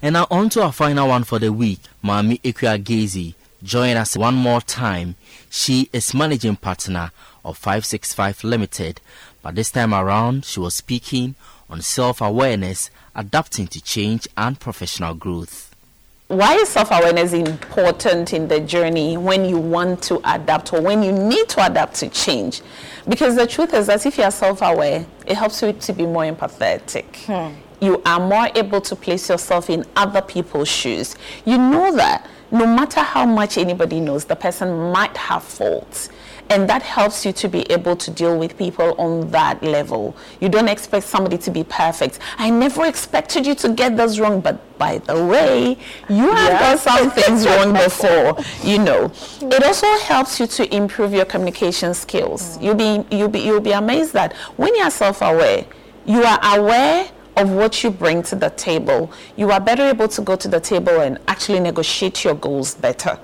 And 0.02 0.14
now 0.14 0.28
on 0.30 0.50
to 0.50 0.62
our 0.64 0.72
final 0.72 1.08
one 1.08 1.24
for 1.24 1.40
the 1.40 1.52
week. 1.52 1.80
Mami 2.04 2.40
Ekwia 2.42 2.82
Gazy 2.84 3.34
join 3.68 3.98
us 3.98 4.16
one 4.16 4.34
more 4.34 4.62
time. 4.62 5.16
She 5.50 5.90
is 5.92 6.14
managing 6.14 6.56
partner 6.56 7.12
of 7.44 7.58
565 7.58 8.46
Limited, 8.46 9.02
but 9.44 9.56
this 9.56 9.72
time 9.72 9.94
around 9.94 10.46
she 10.46 10.62
was 10.62 10.74
speaking 10.74 11.36
on 11.70 11.82
self-awareness, 11.82 12.90
adapting 13.14 13.68
to 13.68 13.82
change 13.84 14.26
and 14.38 14.58
professional 14.58 15.14
growth. 15.14 15.76
Why 16.30 16.56
is 16.56 16.70
self 16.70 16.92
awareness 16.92 17.34
important 17.34 18.34
in 18.34 18.48
the 18.48 18.60
journey 18.62 19.18
when 19.18 19.46
you 19.46 19.58
want 19.58 20.02
to 20.04 20.22
adapt 20.34 20.74
or 20.74 20.82
when 20.82 21.04
you 21.04 21.12
need 21.12 21.48
to 21.50 21.66
adapt 21.66 21.96
to 21.96 22.10
change? 22.10 22.62
Because 23.08 23.36
the 23.36 23.48
truth 23.48 23.74
is 23.74 23.88
that 23.88 24.06
if 24.06 24.18
you 24.18 24.24
are 24.24 24.32
self 24.32 24.62
aware, 24.62 25.06
it 25.26 25.36
helps 25.36 25.62
you 25.62 25.74
to 25.74 25.94
be 25.94 26.06
more 26.06 26.24
empathetic. 26.24 27.06
Hmm. 27.26 27.56
You 27.80 28.02
are 28.06 28.20
more 28.20 28.50
able 28.56 28.82
to 28.82 28.96
place 28.96 29.30
yourself 29.30 29.70
in 29.70 29.86
other 29.96 30.22
people's 30.22 30.68
shoes. 30.68 31.16
You 31.46 31.58
know 31.58 31.96
that 31.96 32.28
no 32.52 32.66
matter 32.66 33.02
how 33.02 33.26
much 33.26 33.58
anybody 33.58 34.00
knows, 34.00 34.26
the 34.26 34.36
person 34.36 34.92
might 34.92 35.16
have 35.18 35.44
faults. 35.44 36.10
And 36.50 36.70
that 36.70 36.82
helps 36.82 37.26
you 37.26 37.34
to 37.34 37.50
be 37.50 37.70
able 37.70 37.98
to 37.98 38.10
deal 38.10 38.38
with 38.40 38.58
people 38.58 38.96
on 38.98 39.30
that 39.32 39.62
level. 39.62 40.16
You 40.40 40.48
don't 40.48 40.70
expect 40.70 41.06
somebody 41.06 41.38
to 41.40 41.52
be 41.52 41.66
perfect. 41.66 42.20
I 42.38 42.50
never 42.50 42.86
expected 42.86 43.46
you 43.46 43.54
to 43.56 43.74
get 43.74 43.98
this 43.98 44.18
wrong, 44.18 44.40
but 44.40 44.78
by 44.78 45.00
the 45.00 45.26
way, 45.26 45.78
you 46.08 46.32
have 46.32 46.50
Yeah. 46.54 46.60
done 46.60 46.78
some 46.78 47.12
things 47.12 47.46
wrong 47.46 47.74
before, 47.86 48.38
you 48.64 48.80
know. 48.80 49.12
It 49.42 49.62
also 49.62 49.88
helps 50.06 50.40
you 50.40 50.48
to 50.48 50.74
improve 50.74 51.12
your 51.14 51.26
communication 51.26 51.94
skills. 51.94 52.58
You'll 52.62 52.76
be 52.76 53.04
you'll 53.12 53.28
be 53.28 53.40
you'll 53.42 53.60
be 53.60 53.74
amazed 53.74 54.14
that 54.14 54.32
when 54.56 54.74
you 54.74 54.84
are 54.84 54.92
self-aware, 54.92 55.66
you 56.06 56.24
are 56.24 56.40
aware 56.58 57.10
of 57.38 57.52
what 57.52 57.84
you 57.84 57.92
bring 57.92 58.24
to 58.24 58.36
the 58.36 58.50
table. 58.50 59.12
You 59.36 59.52
are 59.52 59.60
better 59.60 59.84
able 59.84 60.08
to 60.10 60.22
go 60.22 60.36
to 60.36 60.48
the 60.48 60.60
table 60.60 61.02
and 61.02 61.20
actually 61.28 61.60
negotiate 61.60 62.24
your 62.24 62.34
goals 62.34 62.74
better. 62.76 63.20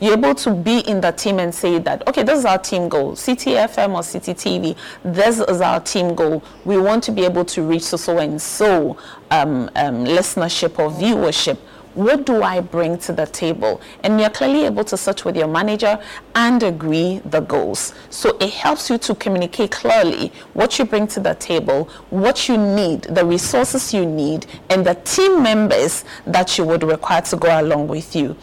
You're 0.00 0.14
able 0.14 0.34
to 0.36 0.54
be 0.54 0.80
in 0.80 1.00
the 1.00 1.10
team 1.10 1.38
and 1.40 1.52
say 1.54 1.78
that, 1.80 2.06
okay, 2.06 2.22
this 2.22 2.38
is 2.38 2.44
our 2.44 2.58
team 2.58 2.88
goal. 2.88 3.12
Citi 3.12 3.56
FM 3.56 3.94
or 3.94 4.00
Citi 4.00 4.34
TV, 4.34 4.76
this 5.04 5.40
is 5.40 5.60
our 5.60 5.80
team 5.80 6.14
goal. 6.14 6.42
We 6.64 6.78
want 6.78 7.02
to 7.04 7.12
be 7.12 7.24
able 7.24 7.44
to 7.46 7.62
reach 7.62 7.82
so 7.82 7.96
so 7.96 8.18
and 8.18 8.40
so 8.40 8.96
um, 9.30 9.68
um, 9.74 10.04
listenership 10.04 10.78
or 10.78 10.90
viewership. 10.90 11.58
What 11.98 12.26
do 12.26 12.42
I 12.44 12.60
bring 12.60 12.96
to 12.98 13.12
the 13.12 13.26
table? 13.26 13.80
And 14.04 14.20
you're 14.20 14.30
clearly 14.30 14.66
able 14.66 14.84
to 14.84 14.96
sit 14.96 15.24
with 15.24 15.36
your 15.36 15.48
manager 15.48 15.98
and 16.36 16.62
agree 16.62 17.20
the 17.24 17.40
goals. 17.40 17.92
So 18.08 18.36
it 18.38 18.50
helps 18.50 18.88
you 18.88 18.98
to 18.98 19.16
communicate 19.16 19.72
clearly 19.72 20.32
what 20.52 20.78
you 20.78 20.84
bring 20.84 21.08
to 21.08 21.20
the 21.20 21.34
table, 21.34 21.88
what 22.10 22.48
you 22.48 22.56
need, 22.56 23.02
the 23.02 23.24
resources 23.24 23.92
you 23.92 24.06
need, 24.06 24.46
and 24.70 24.86
the 24.86 24.94
team 24.94 25.42
members 25.42 26.04
that 26.24 26.56
you 26.56 26.64
would 26.64 26.84
require 26.84 27.22
to 27.22 27.36
go 27.36 27.60
along 27.60 27.88
with 27.88 28.14
you 28.14 28.36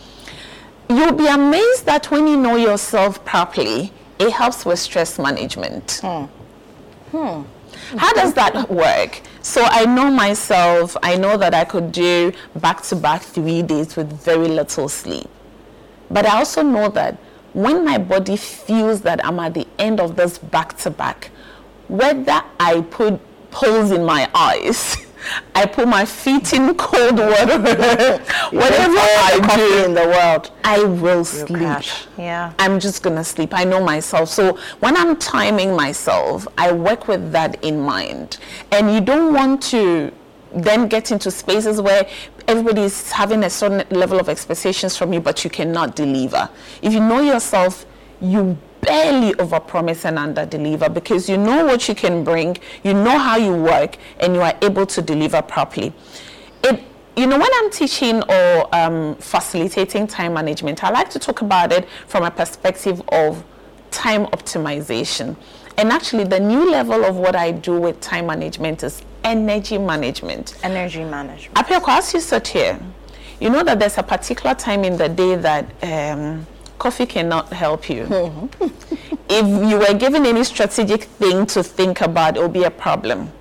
you'll 0.89 1.13
be 1.13 1.27
amazed 1.27 1.85
that 1.85 2.11
when 2.11 2.27
you 2.27 2.37
know 2.37 2.55
yourself 2.55 3.23
properly, 3.25 3.91
it 4.19 4.31
helps 4.31 4.65
with 4.65 4.79
stress 4.79 5.17
management. 5.17 5.99
Hmm. 6.03 6.25
Hmm. 7.11 7.43
How 7.97 8.13
does 8.13 8.33
that 8.33 8.69
work? 8.69 9.21
So 9.41 9.63
I 9.63 9.85
know 9.85 10.09
myself, 10.09 10.97
I 11.03 11.17
know 11.17 11.37
that 11.37 11.53
I 11.53 11.65
could 11.65 11.91
do 11.91 12.31
back 12.55 12.81
to 12.83 12.95
back 12.95 13.21
three 13.21 13.61
days 13.61 13.95
with 13.95 14.11
very 14.21 14.47
little 14.47 14.89
sleep. 14.89 15.29
But 16.09 16.25
I 16.25 16.37
also 16.37 16.61
know 16.61 16.89
that 16.89 17.17
when 17.53 17.85
my 17.85 17.97
body 17.97 18.37
feels 18.37 19.01
that 19.01 19.23
I'm 19.25 19.39
at 19.39 19.53
the 19.53 19.67
end 19.79 19.99
of 19.99 20.15
this 20.15 20.37
back 20.37 20.77
to 20.79 20.89
back, 20.89 21.29
whether 21.87 22.41
I 22.59 22.81
put 22.81 23.19
holes 23.51 23.91
in 23.91 24.03
my 24.03 24.29
eyes 24.33 24.97
I 25.53 25.65
put 25.65 25.87
my 25.87 26.05
feet 26.05 26.53
in 26.53 26.75
cold 26.75 27.17
water. 27.17 27.57
Whatever 28.51 28.97
I 28.97 29.55
do 29.55 29.85
in 29.85 29.93
the 29.93 30.07
world, 30.07 30.51
I 30.63 30.83
will 30.83 31.25
sleep. 31.25 31.57
crash. 31.59 32.07
Yeah. 32.17 32.53
I'm 32.59 32.79
just 32.79 33.03
gonna 33.03 33.23
sleep. 33.23 33.53
I 33.53 33.63
know 33.63 33.83
myself. 33.83 34.29
So 34.29 34.57
when 34.79 34.95
I'm 34.97 35.15
timing 35.17 35.75
myself, 35.75 36.47
I 36.57 36.71
work 36.71 37.07
with 37.07 37.31
that 37.31 37.63
in 37.63 37.81
mind. 37.81 38.37
And 38.71 38.93
you 38.93 39.01
don't 39.01 39.33
want 39.33 39.61
to 39.63 40.11
then 40.53 40.87
get 40.87 41.11
into 41.11 41.29
spaces 41.31 41.81
where 41.81 42.07
everybody 42.47 42.81
is 42.81 43.11
having 43.11 43.43
a 43.43 43.49
certain 43.49 43.83
level 43.89 44.19
of 44.19 44.29
expectations 44.29 44.95
from 44.95 45.11
you, 45.13 45.19
but 45.19 45.43
you 45.43 45.49
cannot 45.49 45.95
deliver. 45.95 46.49
If 46.81 46.93
you 46.93 46.99
know 46.99 47.21
yourself, 47.21 47.85
you 48.21 48.57
barely 48.85 49.33
overpromise 49.33 50.05
and 50.05 50.17
underdeliver 50.17 50.93
because 50.93 51.27
you 51.27 51.37
know 51.37 51.65
what 51.65 51.87
you 51.89 51.95
can 51.95 52.23
bring, 52.23 52.57
you 52.83 52.93
know 52.93 53.17
how 53.17 53.37
you 53.37 53.53
work, 53.53 53.97
and 54.19 54.35
you 54.35 54.41
are 54.41 54.57
able 54.61 54.85
to 54.85 55.01
deliver 55.01 55.41
properly. 55.41 55.93
It, 56.63 56.83
you 57.17 57.27
know, 57.27 57.37
when 57.37 57.49
I'm 57.55 57.71
teaching 57.71 58.21
or 58.23 58.75
um, 58.75 59.15
facilitating 59.15 60.07
time 60.07 60.33
management, 60.33 60.83
I 60.83 60.89
like 60.89 61.09
to 61.11 61.19
talk 61.19 61.41
about 61.41 61.71
it 61.71 61.87
from 62.07 62.23
a 62.23 62.31
perspective 62.31 63.01
of 63.09 63.43
time 63.91 64.25
optimization. 64.27 65.35
And 65.77 65.91
actually, 65.91 66.25
the 66.25 66.39
new 66.39 66.69
level 66.69 67.03
of 67.03 67.15
what 67.15 67.35
I 67.35 67.51
do 67.51 67.79
with 67.79 67.99
time 67.99 68.27
management 68.27 68.83
is 68.83 69.01
energy 69.23 69.77
management. 69.77 70.55
Energy 70.63 71.03
management. 71.03 71.55
Apiorkor, 71.55 71.97
as 71.97 72.13
you 72.13 72.19
sit 72.19 72.47
here, 72.47 72.79
you 73.39 73.49
know 73.49 73.63
that 73.63 73.79
there's 73.79 73.97
a 73.97 74.03
particular 74.03 74.55
time 74.55 74.85
in 74.85 74.97
the 74.97 75.09
day 75.09 75.35
that 75.35 75.65
um, 75.83 76.47
coffee 76.77 77.05
cannot 77.05 77.51
help 77.53 77.89
you. 77.89 78.05
Hmm. 78.05 78.47
if 79.29 79.69
you 79.69 79.77
were 79.77 79.93
given 79.97 80.25
any 80.25 80.43
strategic 80.43 81.03
thing 81.03 81.45
to 81.47 81.63
think 81.63 82.01
about, 82.01 82.37
it 82.37 82.41
will 82.41 82.49
be 82.49 82.63
a 82.63 82.71
problem. 82.71 83.31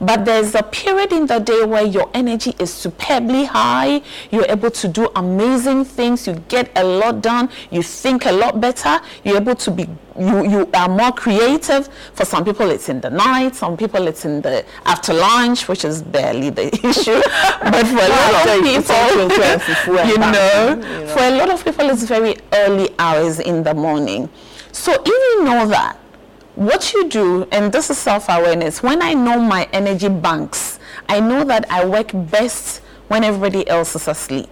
But 0.00 0.24
there's 0.24 0.54
a 0.54 0.62
period 0.62 1.12
in 1.12 1.26
the 1.26 1.38
day 1.38 1.64
where 1.64 1.84
your 1.84 2.10
energy 2.14 2.54
is 2.58 2.72
superbly 2.72 3.44
high. 3.44 4.02
You're 4.30 4.46
able 4.48 4.70
to 4.70 4.88
do 4.88 5.10
amazing 5.16 5.84
things. 5.84 6.26
You 6.26 6.34
get 6.48 6.70
a 6.76 6.84
lot 6.84 7.22
done. 7.22 7.48
You 7.70 7.82
think 7.82 8.26
a 8.26 8.32
lot 8.32 8.60
better. 8.60 9.00
You're 9.24 9.36
able 9.36 9.56
to 9.56 9.70
be, 9.70 9.88
you, 10.18 10.48
you 10.48 10.70
are 10.74 10.88
more 10.88 11.12
creative. 11.12 11.88
For 12.14 12.24
some 12.24 12.44
people, 12.44 12.70
it's 12.70 12.88
in 12.88 13.00
the 13.00 13.10
night. 13.10 13.56
Some 13.56 13.76
people, 13.76 14.06
it's 14.06 14.24
in 14.24 14.40
the 14.40 14.64
after 14.86 15.12
lunch, 15.12 15.68
which 15.68 15.84
is 15.84 16.02
barely 16.02 16.50
the 16.50 16.66
issue. 16.86 17.20
but 17.60 17.86
for 17.86 17.96
a 17.96 18.08
lot 18.08 18.48
of 18.48 18.62
people, 18.64 20.06
you 20.06 20.18
know, 20.18 21.06
for 21.08 21.22
a 21.22 21.36
lot 21.36 21.50
of 21.50 21.64
people, 21.64 21.88
it's 21.90 22.04
very 22.04 22.36
early 22.52 22.90
hours 22.98 23.40
in 23.40 23.62
the 23.62 23.74
morning. 23.74 24.28
So 24.72 24.92
if 24.92 25.06
you 25.06 25.44
know 25.44 25.66
that, 25.66 25.99
what 26.60 26.92
you 26.92 27.08
do, 27.08 27.48
and 27.52 27.72
this 27.72 27.88
is 27.88 27.96
self-awareness, 27.96 28.82
when 28.82 29.00
I 29.00 29.14
know 29.14 29.40
my 29.40 29.66
energy 29.72 30.10
banks, 30.10 30.78
I 31.08 31.18
know 31.18 31.42
that 31.44 31.64
I 31.70 31.86
work 31.86 32.10
best 32.12 32.82
when 33.08 33.24
everybody 33.24 33.66
else 33.66 33.96
is 33.96 34.06
asleep. 34.06 34.50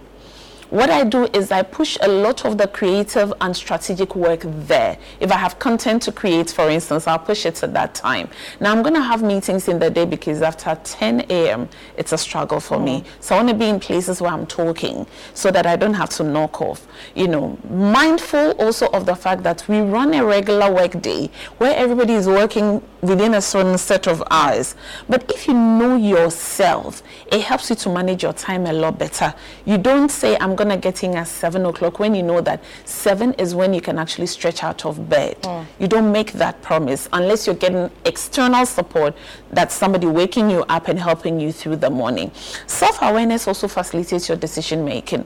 What 0.69 0.91
I 0.91 1.03
do 1.03 1.25
is 1.33 1.51
I 1.51 1.63
push 1.63 1.97
a 1.99 2.07
lot 2.07 2.45
of 2.45 2.59
the 2.59 2.67
creative 2.67 3.33
and 3.41 3.55
strategic 3.55 4.15
work 4.15 4.41
there. 4.43 4.99
If 5.19 5.31
I 5.31 5.35
have 5.37 5.57
content 5.57 6.03
to 6.03 6.11
create, 6.11 6.51
for 6.51 6.69
instance, 6.69 7.07
I'll 7.07 7.17
push 7.17 7.47
it 7.47 7.63
at 7.63 7.73
that 7.73 7.95
time. 7.95 8.29
Now 8.59 8.71
I'm 8.71 8.83
going 8.83 8.93
to 8.93 9.01
have 9.01 9.23
meetings 9.23 9.67
in 9.67 9.79
the 9.79 9.89
day 9.89 10.05
because 10.05 10.43
after 10.43 10.79
10 10.83 11.25
a.m., 11.31 11.69
it's 11.97 12.11
a 12.11 12.19
struggle 12.19 12.59
for 12.59 12.79
me. 12.79 13.01
Mm. 13.01 13.05
So 13.19 13.33
I 13.33 13.39
want 13.39 13.49
to 13.49 13.55
be 13.55 13.65
in 13.65 13.79
places 13.79 14.21
where 14.21 14.31
I'm 14.31 14.45
talking 14.45 15.07
so 15.33 15.49
that 15.49 15.65
I 15.65 15.75
don't 15.75 15.95
have 15.95 16.09
to 16.11 16.23
knock 16.23 16.61
off. 16.61 16.85
You 17.15 17.29
know, 17.29 17.57
mindful 17.67 18.51
also 18.51 18.89
of 18.89 19.07
the 19.07 19.15
fact 19.15 19.41
that 19.43 19.67
we 19.67 19.79
run 19.79 20.13
a 20.13 20.23
regular 20.23 20.71
work 20.71 21.01
day 21.01 21.31
where 21.57 21.75
everybody 21.75 22.13
is 22.13 22.27
working 22.27 22.83
within 23.01 23.33
a 23.33 23.41
certain 23.41 23.77
set 23.77 24.07
of 24.07 24.21
hours. 24.29 24.75
But 25.07 25.31
if 25.31 25.47
you 25.47 25.53
know 25.55 25.95
yourself, 25.95 27.01
it 27.31 27.41
helps 27.41 27.69
you 27.71 27.75
to 27.77 27.89
manage 27.89 28.23
your 28.23 28.33
time 28.33 28.65
a 28.65 28.73
lot 28.73 28.99
better. 28.99 29.33
You 29.65 29.77
don't 29.77 30.09
say, 30.09 30.37
I'm 30.39 30.55
going 30.59 30.69
to 30.69 30.77
get 30.77 31.03
in 31.03 31.15
at 31.15 31.27
7 31.27 31.65
o'clock 31.65 31.99
when 31.99 32.13
you 32.13 32.21
know 32.21 32.41
that 32.41 32.61
7 32.85 33.33
is 33.33 33.55
when 33.55 33.73
you 33.73 33.81
can 33.81 33.97
actually 33.97 34.27
stretch 34.27 34.63
out 34.63 34.85
of 34.85 35.09
bed. 35.09 35.37
Hmm. 35.45 35.63
You 35.79 35.87
don't 35.87 36.11
make 36.11 36.33
that 36.33 36.61
promise 36.61 37.07
unless 37.13 37.47
you're 37.47 37.55
getting 37.55 37.89
external 38.05 38.65
support 38.65 39.15
that's 39.51 39.73
somebody 39.73 40.07
waking 40.07 40.49
you 40.49 40.63
up 40.69 40.89
and 40.89 40.99
helping 40.99 41.39
you 41.39 41.51
through 41.51 41.77
the 41.77 41.89
morning. 41.89 42.31
Self 42.67 42.99
awareness 43.01 43.47
also 43.47 43.67
facilitates 43.67 44.27
your 44.27 44.37
decision 44.37 44.83
making 44.83 45.25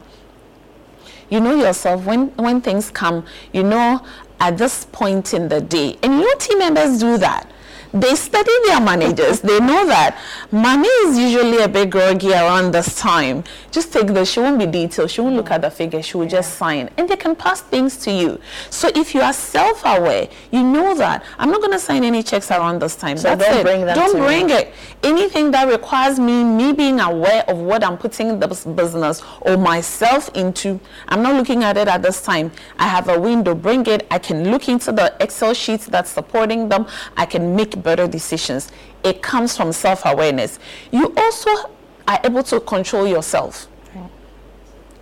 you 1.30 1.40
know 1.40 1.56
yourself 1.56 2.06
when 2.06 2.28
when 2.36 2.62
things 2.62 2.92
come 2.92 3.26
you 3.54 3.64
know 3.64 4.06
at 4.40 4.58
this 4.58 4.86
point 4.92 5.34
in 5.34 5.48
the 5.48 5.62
day 5.62 5.98
and 6.04 6.20
your 6.20 6.36
team 6.36 6.60
members 6.60 7.00
do 7.00 7.18
that 7.18 7.50
they 7.94 8.16
study 8.16 8.52
their 8.66 8.82
managers. 8.82 9.42
They 9.42 9.60
know 9.60 9.86
that 9.88 10.18
money 10.52 10.88
is 10.88 11.18
usually 11.18 11.60
a 11.60 11.68
bit 11.68 11.90
groggy 11.90 12.32
around 12.32 12.72
this 12.72 12.96
time. 13.00 13.44
Just 13.72 13.94
take 13.94 14.08
this. 14.08 14.32
She 14.32 14.40
won't 14.40 14.60
be 14.60 14.66
detailed. 14.66 15.12
She 15.12 15.22
won't 15.22 15.36
look 15.36 15.52
at 15.52 15.62
the 15.62 15.70
figure 15.72 16.02
she 16.02 16.18
will 16.18 16.28
just 16.28 16.56
sign. 16.58 16.90
And 16.98 17.08
they 17.08 17.16
can 17.16 17.36
pass 17.36 17.62
things 17.62 17.98
to 17.98 18.12
you. 18.12 18.40
So 18.70 18.90
if 18.96 19.14
you 19.14 19.22
are 19.22 19.34
self-aware 19.34 20.28
you 20.52 20.64
know 20.64 20.96
that 20.96 21.24
i'm 21.40 21.50
not 21.52 21.60
going 21.60 21.72
to 21.72 21.80
sign 21.80 22.04
any 22.04 22.24
checks 22.24 22.50
around 22.52 22.80
this 22.80 22.96
time. 22.96 23.18
So 23.18 23.36
That's 23.36 23.44
don't 23.50 23.60
it. 23.60 23.64
bring 23.64 23.86
them 23.86 23.96
don't 23.96 24.16
me. 24.16 24.22
bring 24.22 24.50
it. 24.50 24.74
Anything 25.04 25.52
that 25.52 25.68
requires 25.68 26.20
me 26.20 26.44
me 26.44 26.74
being 26.74 27.00
aware 27.00 27.44
of 27.48 27.58
what 27.58 27.84
i'm 27.84 27.98
putting 27.98 28.40
the 28.40 28.48
business 28.48 29.22
or 29.42 29.58
myself 29.58 30.30
into 30.36 30.80
i'm 31.10 31.22
not 31.22 31.36
looking 31.36 31.64
at 31.64 31.78
it 31.78 31.88
at 31.88 32.02
this 32.02 32.22
time. 32.22 32.52
I 32.80 32.88
have 32.88 33.10
a 33.10 33.20
window. 33.20 33.54
Bring 33.56 33.86
it. 33.88 34.06
I 34.10 34.20
can 34.20 34.50
look 34.52 34.68
into 34.70 34.92
the 34.92 35.16
excel 35.20 35.54
sheets 35.54 35.86
that's 35.86 36.10
supporting 36.10 36.70
them. 36.70 36.88
I 37.18 37.26
can 37.26 37.56
make 37.56 37.83
better 37.84 38.08
decisions. 38.08 38.72
It 39.04 39.22
comes 39.22 39.56
from 39.58 39.72
self-awareness. 39.72 40.60
You 40.92 41.14
also 41.16 41.72
are 42.08 42.20
able 42.24 42.44
to 42.44 42.60
control 42.60 43.08
yourself. 43.08 43.68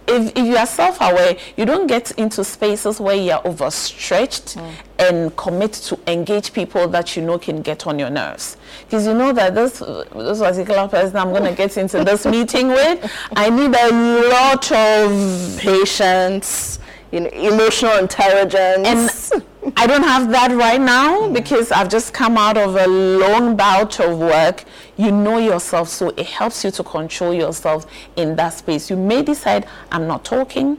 If, 0.08 0.32
if 0.36 0.46
you 0.46 0.58
are 0.58 0.66
self-aware, 0.66 1.38
you 1.56 1.66
don't 1.66 1.88
get 1.88 2.12
into 2.12 2.44
spaces 2.44 3.00
where 3.00 3.16
you 3.16 3.32
are 3.32 3.42
overstretched 3.46 4.58
mm. 4.58 4.74
and 5.00 5.36
commit 5.38 5.74
to 5.74 5.98
engage 6.08 6.52
people 6.54 6.88
that 6.90 7.16
you 7.16 7.22
know 7.22 7.38
can 7.38 7.62
get 7.62 7.88
on 7.88 7.98
your 7.98 8.10
nerves. 8.10 8.58
Because 8.86 9.06
you 9.06 9.14
know 9.14 9.32
that 9.32 9.56
this 9.56 9.80
this 9.80 10.40
particular 10.40 10.88
person 10.88 11.16
I'm 11.16 11.30
going 11.30 11.44
to 11.44 11.54
get 11.54 11.78
into 11.78 12.04
this 12.04 12.26
meeting 12.36 12.70
with, 12.70 13.12
I 13.36 13.50
need 13.50 13.74
a 13.74 14.30
lot 14.30 14.72
of 14.72 15.60
patience, 15.60 16.80
you 17.12 17.20
know, 17.22 17.30
emotional 17.30 17.98
intelligence. 17.98 19.32
And 19.32 19.44
I 19.76 19.86
don't 19.86 20.04
have 20.04 20.32
that 20.32 20.52
right 20.52 20.82
now 20.82 21.22
mm. 21.22 21.34
because 21.34 21.72
I've 21.72 21.90
just 21.90 22.14
come 22.14 22.38
out 22.38 22.58
of 22.58 22.76
a 22.76 22.88
long 22.88 23.56
bout 23.56 24.00
of 24.00 24.18
work. 24.18 24.64
You 24.98 25.12
know 25.12 25.38
yourself, 25.38 25.90
so 25.90 26.10
it 26.10 26.26
helps 26.26 26.64
you 26.64 26.72
to 26.72 26.84
control 26.84 27.34
yourself 27.34 27.86
in 28.16 28.36
that 28.38 28.50
space. 28.50 28.90
You 28.90 28.96
may 28.96 29.22
decide, 29.24 29.68
I'm 29.92 30.08
not 30.08 30.24
talking. 30.24 30.78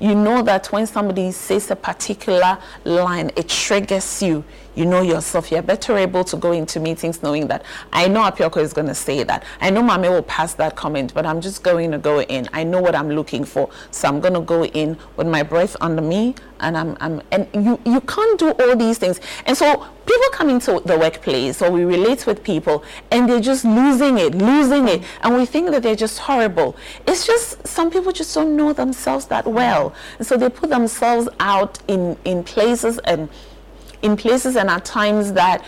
You 0.00 0.14
know 0.14 0.42
that 0.42 0.70
when 0.70 0.86
somebody 0.86 1.32
says 1.32 1.70
a 1.70 1.76
particular 1.76 2.58
line, 2.84 3.30
it 3.36 3.48
triggers 3.48 4.22
you. 4.22 4.44
You 4.76 4.86
know 4.86 5.02
yourself. 5.02 5.50
You're 5.50 5.62
better 5.62 5.96
able 5.96 6.22
to 6.22 6.36
go 6.36 6.52
into 6.52 6.78
meetings 6.78 7.20
knowing 7.20 7.48
that 7.48 7.64
I 7.92 8.06
know 8.06 8.20
Apiorkor 8.20 8.62
is 8.62 8.72
going 8.72 8.86
to 8.86 8.94
say 8.94 9.24
that. 9.24 9.44
I 9.60 9.70
know 9.70 9.82
Mame 9.82 10.12
will 10.12 10.22
pass 10.22 10.54
that 10.54 10.76
comment, 10.76 11.12
but 11.14 11.26
I'm 11.26 11.40
just 11.40 11.64
going 11.64 11.90
to 11.90 11.98
go 11.98 12.20
in. 12.22 12.48
I 12.52 12.62
know 12.62 12.80
what 12.80 12.94
I'm 12.94 13.10
looking 13.10 13.44
for, 13.44 13.70
so 13.90 14.06
I'm 14.06 14.20
going 14.20 14.34
to 14.34 14.40
go 14.40 14.66
in 14.66 14.96
with 15.16 15.26
my 15.26 15.42
breath 15.42 15.76
under 15.80 16.00
me, 16.00 16.36
and 16.60 16.76
I'm, 16.76 16.96
I'm 17.00 17.20
and 17.32 17.48
you 17.52 17.80
you 17.84 18.00
can't 18.02 18.38
do 18.38 18.50
all 18.50 18.76
these 18.76 18.98
things. 18.98 19.20
And 19.46 19.56
so 19.56 19.84
people 20.08 20.28
come 20.32 20.48
into 20.48 20.80
the 20.84 20.98
workplace 20.98 21.60
or 21.62 21.70
we 21.70 21.84
relate 21.84 22.26
with 22.26 22.42
people, 22.42 22.82
and 23.10 23.28
they're 23.28 23.40
just 23.40 23.64
losing 23.64 24.18
it, 24.18 24.34
losing 24.34 24.88
it, 24.88 25.02
and 25.22 25.36
we 25.36 25.44
think 25.46 25.70
that 25.70 25.82
they're 25.82 25.94
just 25.94 26.18
horrible. 26.18 26.76
It's 27.06 27.26
just 27.26 27.66
some 27.66 27.90
people 27.90 28.12
just 28.12 28.34
don't 28.34 28.56
know 28.56 28.72
themselves 28.72 29.26
that 29.26 29.46
well, 29.46 29.94
and 30.18 30.26
so 30.26 30.36
they 30.36 30.48
put 30.48 30.70
themselves 30.70 31.28
out 31.38 31.78
in 31.88 32.16
in 32.24 32.42
places 32.42 32.98
and 33.04 33.28
in 34.02 34.16
places 34.16 34.56
and 34.56 34.70
at 34.70 34.84
times 34.84 35.32
that 35.34 35.64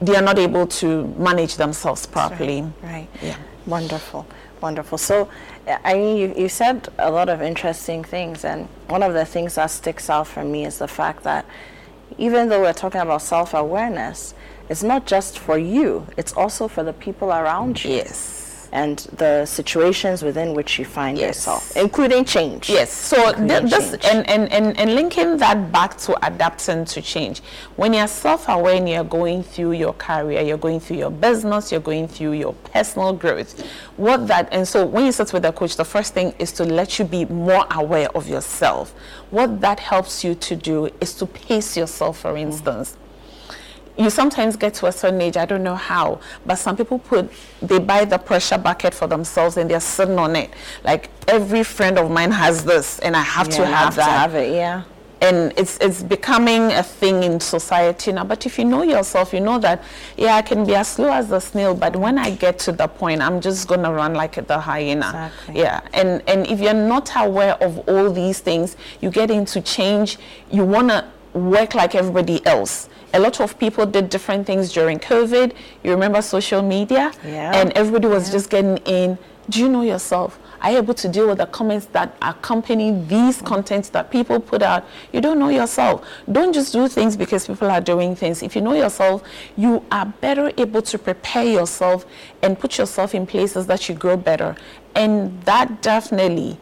they 0.00 0.16
are 0.16 0.22
not 0.22 0.38
able 0.38 0.66
to 0.66 1.06
manage 1.16 1.56
themselves 1.56 2.06
properly. 2.06 2.62
Right. 2.82 3.08
Yeah. 3.22 3.36
Wonderful. 3.66 4.26
Wonderful. 4.60 4.98
So, 4.98 5.28
I 5.66 5.94
mean, 5.94 6.16
you, 6.16 6.34
you 6.36 6.48
said 6.48 6.88
a 6.98 7.10
lot 7.10 7.28
of 7.28 7.42
interesting 7.42 8.02
things, 8.02 8.44
and 8.44 8.66
one 8.88 9.02
of 9.02 9.12
the 9.12 9.24
things 9.24 9.54
that 9.56 9.70
sticks 9.70 10.10
out 10.10 10.26
for 10.26 10.44
me 10.44 10.64
is 10.64 10.78
the 10.78 10.88
fact 10.88 11.22
that 11.24 11.44
even 12.18 12.48
though 12.48 12.60
we're 12.60 12.72
talking 12.72 13.00
about 13.00 13.22
self 13.22 13.54
awareness, 13.54 14.34
it's 14.68 14.82
not 14.82 15.06
just 15.06 15.38
for 15.38 15.58
you, 15.58 16.06
it's 16.16 16.32
also 16.32 16.68
for 16.68 16.82
the 16.82 16.92
people 16.92 17.30
around 17.30 17.84
you. 17.84 17.92
Yes. 17.92 18.41
And 18.72 18.98
the 19.18 19.44
situations 19.44 20.22
within 20.22 20.54
which 20.54 20.78
you 20.78 20.86
find 20.86 21.18
yourself, 21.18 21.76
including 21.76 22.24
change. 22.24 22.70
Yes. 22.70 22.90
So 22.90 23.28
Including 23.28 23.68
this 23.68 23.90
change. 23.90 24.04
and, 24.06 24.30
and, 24.30 24.50
and, 24.50 24.78
and 24.78 24.94
linking 24.94 25.36
that 25.36 25.70
back 25.70 25.98
to 25.98 26.26
adapting 26.26 26.86
to 26.86 27.02
change. 27.02 27.42
When 27.76 27.92
you're 27.92 28.06
self-aware 28.06 28.76
and 28.76 28.88
you're 28.88 29.04
going 29.04 29.42
through 29.42 29.72
your 29.72 29.92
career, 29.92 30.40
you're 30.40 30.56
going 30.56 30.80
through 30.80 30.96
your 30.96 31.10
business, 31.10 31.70
you're 31.70 31.82
going 31.82 32.08
through 32.08 32.32
your 32.32 32.54
personal 32.72 33.12
growth. 33.12 33.60
What 33.98 34.26
that 34.28 34.48
and 34.52 34.66
so 34.66 34.86
when 34.86 35.04
you 35.04 35.12
sit 35.12 35.34
with 35.34 35.44
a 35.44 35.52
coach, 35.52 35.76
the 35.76 35.84
first 35.84 36.14
thing 36.14 36.34
is 36.38 36.50
to 36.52 36.64
let 36.64 36.98
you 36.98 37.04
be 37.04 37.26
more 37.26 37.66
aware 37.72 38.08
of 38.16 38.26
yourself. 38.26 38.94
What 39.30 39.60
that 39.60 39.80
helps 39.80 40.24
you 40.24 40.34
to 40.34 40.56
do 40.56 40.86
is 41.00 41.12
to 41.16 41.26
pace 41.26 41.76
yourself, 41.76 42.20
for 42.20 42.28
mm-hmm. 42.28 42.48
instance 42.48 42.96
you 43.96 44.10
sometimes 44.10 44.56
get 44.56 44.74
to 44.74 44.86
a 44.86 44.92
certain 44.92 45.20
age, 45.20 45.36
I 45.36 45.44
don't 45.44 45.62
know 45.62 45.74
how, 45.76 46.20
but 46.46 46.56
some 46.56 46.76
people 46.76 46.98
put, 46.98 47.30
they 47.60 47.78
buy 47.78 48.04
the 48.04 48.18
pressure 48.18 48.58
bucket 48.58 48.94
for 48.94 49.06
themselves 49.06 49.56
and 49.56 49.70
they're 49.70 49.80
sitting 49.80 50.18
on 50.18 50.34
it. 50.36 50.50
Like 50.82 51.10
every 51.28 51.62
friend 51.62 51.98
of 51.98 52.10
mine 52.10 52.30
has 52.30 52.64
this 52.64 52.98
and 53.00 53.14
I 53.16 53.20
have 53.22 53.48
Yeah, 53.48 53.56
to 53.58 53.66
have 53.66 53.74
have 53.84 53.90
to 53.94 53.96
that. 53.96 54.20
have 54.20 54.34
it, 54.34 54.54
yeah. 54.54 54.84
And 55.20 55.52
it's 55.56 55.78
it's 55.78 56.02
becoming 56.02 56.72
a 56.72 56.82
thing 56.82 57.22
in 57.22 57.38
society 57.38 58.10
now. 58.10 58.24
But 58.24 58.44
if 58.44 58.58
you 58.58 58.64
know 58.64 58.82
yourself, 58.82 59.32
you 59.32 59.38
know 59.38 59.56
that 59.60 59.84
yeah, 60.16 60.34
I 60.34 60.42
can 60.42 60.64
be 60.66 60.74
as 60.74 60.88
slow 60.88 61.12
as 61.12 61.30
a 61.30 61.40
snail, 61.40 61.76
but 61.76 61.94
when 61.94 62.18
I 62.18 62.30
get 62.32 62.58
to 62.60 62.72
the 62.72 62.88
point, 62.88 63.22
I'm 63.22 63.40
just 63.40 63.68
gonna 63.68 63.92
run 63.92 64.14
like 64.14 64.44
the 64.48 64.58
hyena. 64.58 65.30
Yeah. 65.52 65.80
And 65.92 66.22
and 66.26 66.44
if 66.48 66.58
you're 66.58 66.74
not 66.74 67.12
aware 67.14 67.54
of 67.62 67.88
all 67.88 68.10
these 68.10 68.40
things, 68.40 68.76
you 69.00 69.10
get 69.10 69.30
into 69.30 69.60
change. 69.60 70.18
You 70.50 70.64
wanna 70.64 71.08
work 71.34 71.74
like 71.74 71.94
everybody 71.94 72.44
else. 72.46 72.88
A 73.14 73.20
lot 73.20 73.40
of 73.40 73.58
people 73.58 73.86
did 73.86 74.08
different 74.08 74.46
things 74.46 74.72
during 74.72 74.98
COVID. 74.98 75.52
You 75.82 75.90
remember 75.90 76.22
social 76.22 76.62
media? 76.62 77.12
Yeah. 77.24 77.54
And 77.54 77.72
everybody 77.72 78.08
was 78.08 78.30
just 78.30 78.50
getting 78.50 78.78
in. 78.78 79.18
Do 79.50 79.60
you 79.60 79.68
know 79.68 79.82
yourself? 79.82 80.38
Are 80.62 80.70
you 80.70 80.78
able 80.78 80.94
to 80.94 81.08
deal 81.08 81.26
with 81.26 81.38
the 81.38 81.46
comments 81.46 81.86
that 81.86 82.16
accompany 82.22 82.92
these 83.06 83.42
contents 83.42 83.88
that 83.88 84.12
people 84.12 84.38
put 84.38 84.62
out? 84.62 84.84
You 85.12 85.20
don't 85.20 85.40
know 85.40 85.48
yourself. 85.48 86.06
Don't 86.30 86.52
just 86.52 86.72
do 86.72 86.86
things 86.86 87.16
because 87.16 87.48
people 87.48 87.68
are 87.68 87.80
doing 87.80 88.14
things. 88.14 88.44
If 88.44 88.54
you 88.54 88.62
know 88.62 88.72
yourself, 88.72 89.24
you 89.56 89.84
are 89.90 90.06
better 90.06 90.52
able 90.56 90.80
to 90.82 90.98
prepare 90.98 91.44
yourself 91.44 92.06
and 92.42 92.56
put 92.56 92.78
yourself 92.78 93.12
in 93.12 93.26
places 93.26 93.66
that 93.66 93.88
you 93.88 93.96
grow 93.96 94.16
better. 94.16 94.54
And 94.94 95.42
that 95.42 95.82
definitely 95.82 96.58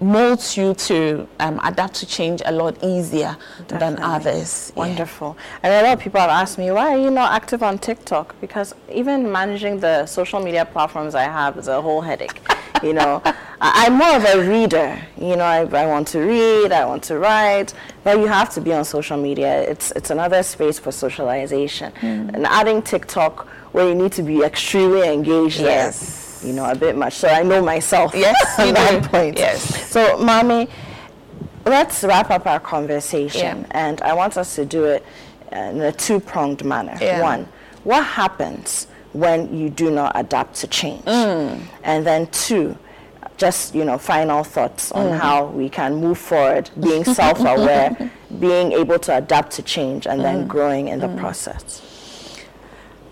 molds 0.00 0.56
you 0.56 0.74
to 0.74 1.26
um, 1.40 1.60
adapt 1.64 1.94
to 1.94 2.06
change 2.06 2.42
a 2.44 2.52
lot 2.52 2.76
easier 2.84 3.36
than 3.68 3.98
others. 4.00 4.72
Yeah. 4.74 4.78
Wonderful. 4.80 5.36
And 5.62 5.72
a 5.72 5.82
lot 5.88 5.98
of 5.98 6.00
people 6.02 6.20
have 6.20 6.30
asked 6.30 6.58
me, 6.58 6.70
why 6.70 6.94
are 6.94 6.98
you 6.98 7.10
not 7.10 7.32
active 7.32 7.62
on 7.62 7.78
TikTok? 7.78 8.38
Because 8.40 8.74
even 8.92 9.30
managing 9.32 9.80
the 9.80 10.06
social 10.06 10.40
media 10.40 10.64
platforms 10.64 11.14
I 11.14 11.22
have 11.24 11.56
is 11.56 11.68
a 11.68 11.80
whole 11.80 12.00
headache. 12.02 12.40
you 12.82 12.92
know, 12.92 13.22
I- 13.24 13.86
I'm 13.86 13.94
more 13.94 14.16
of 14.16 14.24
a 14.24 14.48
reader. 14.48 15.00
You 15.16 15.36
know, 15.36 15.44
I, 15.44 15.60
I 15.60 15.86
want 15.86 16.08
to 16.08 16.20
read, 16.20 16.72
I 16.72 16.84
want 16.84 17.02
to 17.04 17.18
write, 17.18 17.72
but 18.04 18.18
you 18.18 18.26
have 18.26 18.50
to 18.54 18.60
be 18.60 18.72
on 18.74 18.84
social 18.84 19.16
media. 19.16 19.62
It's 19.62 19.92
it's 19.92 20.10
another 20.10 20.42
space 20.42 20.78
for 20.78 20.92
socialization. 20.92 21.92
Mm. 22.00 22.34
And 22.34 22.46
adding 22.46 22.82
TikTok 22.82 23.48
where 23.72 23.88
you 23.88 23.94
need 23.94 24.12
to 24.12 24.22
be 24.22 24.42
extremely 24.42 25.08
engaged 25.08 25.60
Yes. 25.60 25.98
there, 25.98 26.25
you 26.46 26.52
know, 26.52 26.64
a 26.70 26.74
bit 26.74 26.96
much. 26.96 27.14
So 27.14 27.28
I 27.28 27.42
know 27.42 27.60
myself. 27.62 28.14
Yes, 28.14 28.36
at 28.58 28.74
that 28.74 29.02
do. 29.02 29.08
point. 29.08 29.38
Yes. 29.38 29.88
So, 29.90 30.16
mommy, 30.18 30.68
let's 31.64 32.04
wrap 32.04 32.30
up 32.30 32.46
our 32.46 32.60
conversation, 32.60 33.60
Yeah. 33.60 33.66
and 33.72 34.00
I 34.02 34.14
want 34.14 34.36
us 34.38 34.54
to 34.56 34.64
do 34.64 34.84
it 34.84 35.04
in 35.52 35.80
a 35.80 35.92
two-pronged 35.92 36.64
manner. 36.64 36.96
Yeah. 37.00 37.20
One, 37.22 37.48
what 37.84 38.04
happens 38.04 38.86
when 39.12 39.56
you 39.56 39.70
do 39.70 39.90
not 39.90 40.12
adapt 40.14 40.54
to 40.56 40.66
change? 40.68 41.04
Mm. 41.04 41.60
And 41.82 42.06
then 42.06 42.28
two, 42.28 42.76
just 43.36 43.74
you 43.74 43.84
know, 43.84 43.98
final 43.98 44.44
thoughts 44.44 44.92
on 44.92 45.06
Mm. 45.06 45.18
how 45.18 45.46
we 45.46 45.68
can 45.68 45.96
move 45.96 46.18
forward, 46.18 46.70
being 46.80 47.04
self-aware, 47.04 48.10
being 48.40 48.72
able 48.72 48.98
to 49.00 49.16
adapt 49.16 49.50
to 49.52 49.62
change, 49.62 50.06
and 50.06 50.20
then 50.24 50.44
Mm. 50.44 50.48
growing 50.48 50.88
in 50.88 51.00
the 51.00 51.08
Mm. 51.08 51.18
process. 51.18 51.80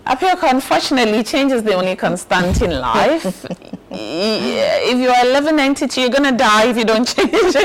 Apiorkor, 0.05 0.51
unfortunately, 0.51 1.23
change 1.23 1.51
is 1.51 1.63
the 1.63 1.73
only 1.73 1.95
constant 1.95 2.61
in 2.61 2.79
life. 2.79 3.45
If 3.97 4.97
you 4.97 5.07
are 5.07 5.23
1192, 5.25 6.01
you're 6.01 6.09
gonna 6.09 6.33
die 6.33 6.69
if 6.69 6.77
you 6.77 6.83
don't 6.83 7.07
change. 7.07 7.31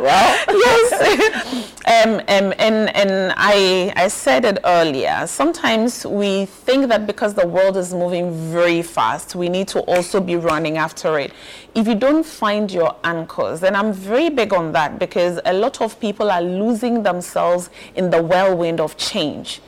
well, 0.00 0.44
yes. 0.48 1.72
Um, 1.84 2.14
um, 2.14 2.54
and 2.58 2.96
and 2.96 3.34
I 3.36 3.92
I 3.94 4.08
said 4.08 4.46
it 4.46 4.58
earlier. 4.64 5.26
Sometimes 5.26 6.06
we 6.06 6.46
think 6.46 6.88
that 6.88 7.06
because 7.06 7.34
the 7.34 7.46
world 7.46 7.76
is 7.76 7.92
moving 7.92 8.32
very 8.50 8.80
fast, 8.80 9.34
we 9.34 9.50
need 9.50 9.68
to 9.68 9.80
also 9.80 10.18
be 10.18 10.36
running 10.36 10.78
after 10.78 11.18
it. 11.18 11.32
If 11.74 11.86
you 11.86 11.94
don't 11.94 12.24
find 12.24 12.72
your 12.72 12.96
anchors, 13.04 13.62
and 13.62 13.76
I'm 13.76 13.92
very 13.92 14.30
big 14.30 14.54
on 14.54 14.72
that 14.72 14.98
because 14.98 15.40
a 15.44 15.52
lot 15.52 15.82
of 15.82 16.00
people 16.00 16.30
are 16.30 16.42
losing 16.42 17.02
themselves 17.02 17.68
in 17.96 18.08
the 18.10 18.22
whirlwind 18.22 18.80
of 18.80 18.96
change 18.96 19.60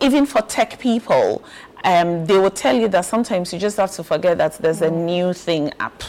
even 0.00 0.26
for 0.26 0.40
tech 0.42 0.78
people, 0.78 1.42
um, 1.84 2.26
they 2.26 2.38
will 2.38 2.50
tell 2.50 2.74
you 2.76 2.88
that 2.88 3.04
sometimes 3.04 3.52
you 3.52 3.58
just 3.58 3.76
have 3.78 3.90
to 3.92 4.04
forget 4.04 4.38
that 4.38 4.54
there's 4.58 4.82
a 4.82 4.90
new 4.90 5.32
thing 5.32 5.72
up. 5.80 6.02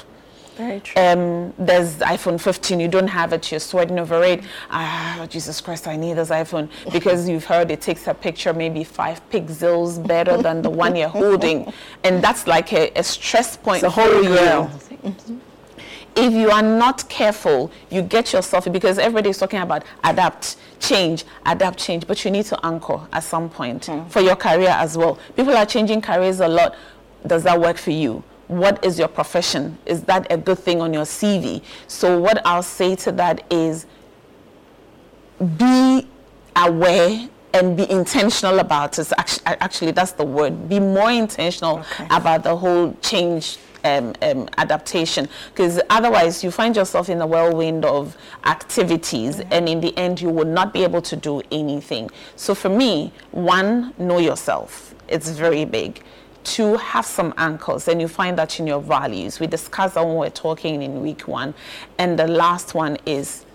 Very 0.57 0.81
true. 0.81 1.01
Um, 1.01 1.53
there's 1.57 1.97
iPhone 1.99 2.39
15, 2.39 2.79
you 2.79 2.87
don't 2.89 3.07
have 3.07 3.31
it, 3.31 3.49
you're 3.51 3.59
sweating 3.59 3.97
over 3.97 4.21
it. 4.23 4.43
Ah, 4.69 5.25
Jesus 5.29 5.61
Christ, 5.61 5.87
I 5.87 5.95
need 5.95 6.15
this 6.17 6.29
iPhone. 6.29 6.69
Because 6.91 7.27
you've 7.27 7.45
heard 7.45 7.71
it 7.71 7.81
takes 7.81 8.05
a 8.07 8.13
picture 8.13 8.53
maybe 8.53 8.83
five 8.83 9.21
pixels 9.29 10.05
better 10.05 10.37
than 10.37 10.61
the 10.61 10.69
one 10.69 10.95
you're 10.95 11.07
holding. 11.07 11.71
And 12.03 12.21
that's 12.21 12.47
like 12.47 12.73
a, 12.73 12.91
a 12.97 13.03
stress 13.03 13.55
point 13.55 13.83
It's 13.83 13.93
a 13.93 13.95
for 13.95 14.01
holy 14.01 14.23
you 14.27 14.33
grail. 14.33 14.71
if 16.15 16.33
you 16.33 16.51
are 16.51 16.61
not 16.61 17.07
careful, 17.07 17.71
you 17.89 18.01
get 18.01 18.33
yourself 18.33 18.69
because 18.71 18.97
everybody 18.99 19.29
is 19.29 19.37
talking 19.37 19.61
about 19.61 19.83
adapt, 20.03 20.57
change, 20.81 21.23
adapt, 21.45 21.79
change, 21.79 22.05
but 22.05 22.25
you 22.25 22.31
need 22.31 22.45
to 22.45 22.65
anchor 22.65 22.99
at 23.13 23.23
some 23.23 23.49
point 23.49 23.87
mm. 23.87 24.09
for 24.09 24.19
your 24.19 24.35
career 24.35 24.69
as 24.69 24.97
well. 24.97 25.17
People 25.35 25.55
are 25.55 25.65
changing 25.65 26.01
careers 26.01 26.39
a 26.39 26.47
lot. 26.47 26.75
Does 27.25 27.43
that 27.43 27.59
work 27.59 27.77
for 27.77 27.91
you? 27.91 28.23
What 28.47 28.83
is 28.83 28.99
your 28.99 29.07
profession? 29.07 29.77
Is 29.85 30.03
that 30.03 30.27
a 30.29 30.37
good 30.37 30.59
thing 30.59 30.81
on 30.81 30.93
your 30.93 31.05
CV? 31.05 31.63
So, 31.87 32.19
what 32.19 32.45
I'll 32.45 32.63
say 32.63 32.95
to 32.97 33.11
that 33.13 33.45
is 33.49 33.85
be 35.57 36.07
aware 36.55 37.29
and 37.53 37.77
be 37.77 37.89
intentional 37.89 38.59
about 38.59 38.99
it. 38.99 39.11
Actually, 39.17 39.43
actually 39.45 39.91
that's 39.91 40.11
the 40.13 40.23
word. 40.23 40.67
Be 40.67 40.79
more 40.79 41.11
intentional 41.11 41.85
about 42.09 42.43
the 42.43 42.55
whole 42.55 42.95
change 43.01 43.57
um, 43.83 44.13
um, 44.21 44.49
adaptation 44.57 45.27
because 45.53 45.79
otherwise 45.89 46.43
you 46.43 46.51
find 46.51 46.75
yourself 46.75 47.09
in 47.09 47.21
a 47.21 47.27
whirlwind 47.27 47.85
of 47.85 48.17
activities 48.45 49.39
and 49.51 49.67
in 49.67 49.81
the 49.81 49.97
end 49.97 50.21
you 50.21 50.29
will 50.29 50.45
not 50.45 50.73
be 50.73 50.83
able 50.83 51.01
to 51.01 51.15
do 51.15 51.41
anything. 51.51 52.09
So 52.35 52.55
for 52.55 52.69
me, 52.69 53.11
one, 53.31 53.93
know 53.97 54.19
yourself. 54.19 54.95
It's 55.07 55.29
very 55.29 55.65
big. 55.65 56.03
Two, 56.43 56.75
have 56.77 57.05
some 57.05 57.33
anchors 57.37 57.87
and 57.87 58.01
you 58.01 58.07
find 58.07 58.37
that 58.37 58.59
in 58.59 58.65
your 58.65 58.81
values. 58.81 59.39
We 59.39 59.47
discussed 59.47 59.95
that 59.95 60.03
when 60.05 60.13
we 60.13 60.19
we're 60.21 60.29
talking 60.31 60.81
in 60.81 61.01
week 61.01 61.27
one. 61.27 61.53
And 61.97 62.17
the 62.17 62.27
last 62.27 62.73
one 62.73 62.97
is 63.05 63.45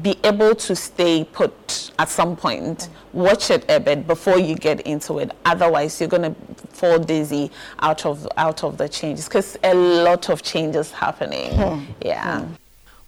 be 0.00 0.18
able 0.24 0.54
to 0.54 0.74
stay 0.74 1.24
put 1.24 1.90
at 1.98 2.08
some 2.08 2.36
point. 2.36 2.88
Watch 3.12 3.50
it 3.50 3.70
a 3.70 3.78
bit 3.78 4.06
before 4.06 4.38
you 4.38 4.54
get 4.54 4.80
into 4.82 5.18
it. 5.18 5.32
Otherwise, 5.44 6.00
you're 6.00 6.08
going 6.08 6.34
to 6.34 6.34
fall 6.68 6.98
dizzy 6.98 7.50
out 7.80 8.06
of 8.06 8.26
out 8.36 8.64
of 8.64 8.78
the 8.78 8.88
changes 8.88 9.26
because 9.28 9.56
a 9.62 9.74
lot 9.74 10.30
of 10.30 10.42
changes 10.42 10.90
happening. 10.92 11.52
Hmm. 11.54 11.84
Yeah. 12.00 12.46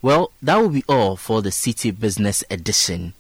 Well, 0.03 0.33
that 0.43 0.57
will 0.59 0.69
be 0.69 0.85
all 0.87 1.17
for 1.17 1.41
the 1.41 1.49
Citi 1.49 1.99
Business 1.99 2.45
Edition. 2.51 3.15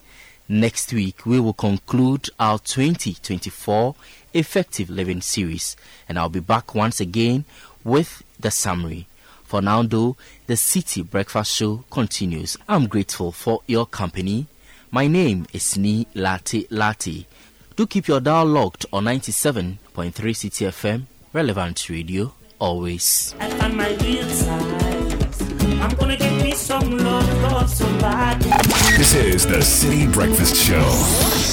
Next 0.47 0.93
week, 0.93 1.25
we 1.25 1.41
will 1.41 1.55
conclude 1.55 2.29
our 2.39 2.59
2024 2.59 3.95
Effective 4.35 4.91
Living 4.91 5.23
series, 5.23 5.75
and 6.07 6.19
I'll 6.19 6.29
be 6.29 6.41
back 6.41 6.75
once 6.75 7.01
again 7.01 7.47
with 7.83 8.23
the 8.39 8.51
summary. 8.51 9.07
For 9.55 9.63
now, 9.63 9.85
though, 9.85 10.17
the 10.49 10.55
Citi 10.55 11.09
Breakfast 11.09 11.55
Show 11.55 11.85
continues. 11.89 12.57
I'm 12.69 12.89
grateful 12.89 13.31
for 13.31 13.61
your 13.69 13.87
company. 13.87 14.49
My 14.91 15.07
name 15.07 15.47
is 15.53 15.75
Nii 15.75 16.09
Larte 16.17 16.67
Lartey. 16.71 17.27
Do 17.77 17.87
keep 17.87 18.09
your 18.09 18.19
dial 18.19 18.47
locked 18.47 18.85
on 18.93 19.05
97.3 19.05 19.79
Citi 20.11 20.67
FM, 20.67 21.05
relevant 21.33 21.89
radio, 21.89 22.33
always. 22.59 23.33
I 23.39 23.49
found 23.51 23.77
my 23.77 23.91
real 23.91 24.29
size. 24.29 25.43
I'm 25.81 25.95
gonna 25.99 26.17
give 26.17 26.43
me 26.43 26.51
some 26.55 26.99
love, 26.99 27.43
love 27.45 27.71
somebody. 27.71 28.51
This 28.97 29.15
is 29.15 29.47
the 29.47 29.59
Citi 29.59 30.13
Breakfast 30.13 30.57
Show, 30.57 30.83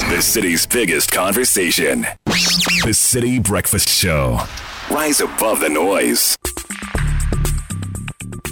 the 0.10 0.24
city's 0.24 0.66
biggest 0.66 1.12
conversation. 1.12 2.08
The 2.26 2.96
Citi 2.96 3.44
Breakfast 3.44 3.90
Show. 3.90 4.40
Rise 4.90 5.22
above 5.22 5.60
the 5.60 5.70
noise. 5.70 6.36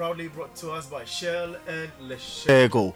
Proudly 0.00 0.28
brought 0.28 0.56
to 0.56 0.70
us 0.70 0.86
by 0.86 1.04
Shell 1.04 1.56
and 1.68 1.90
Letshego. 2.08 2.44
There 2.46 2.62
you 2.62 2.68
go. 2.70 2.94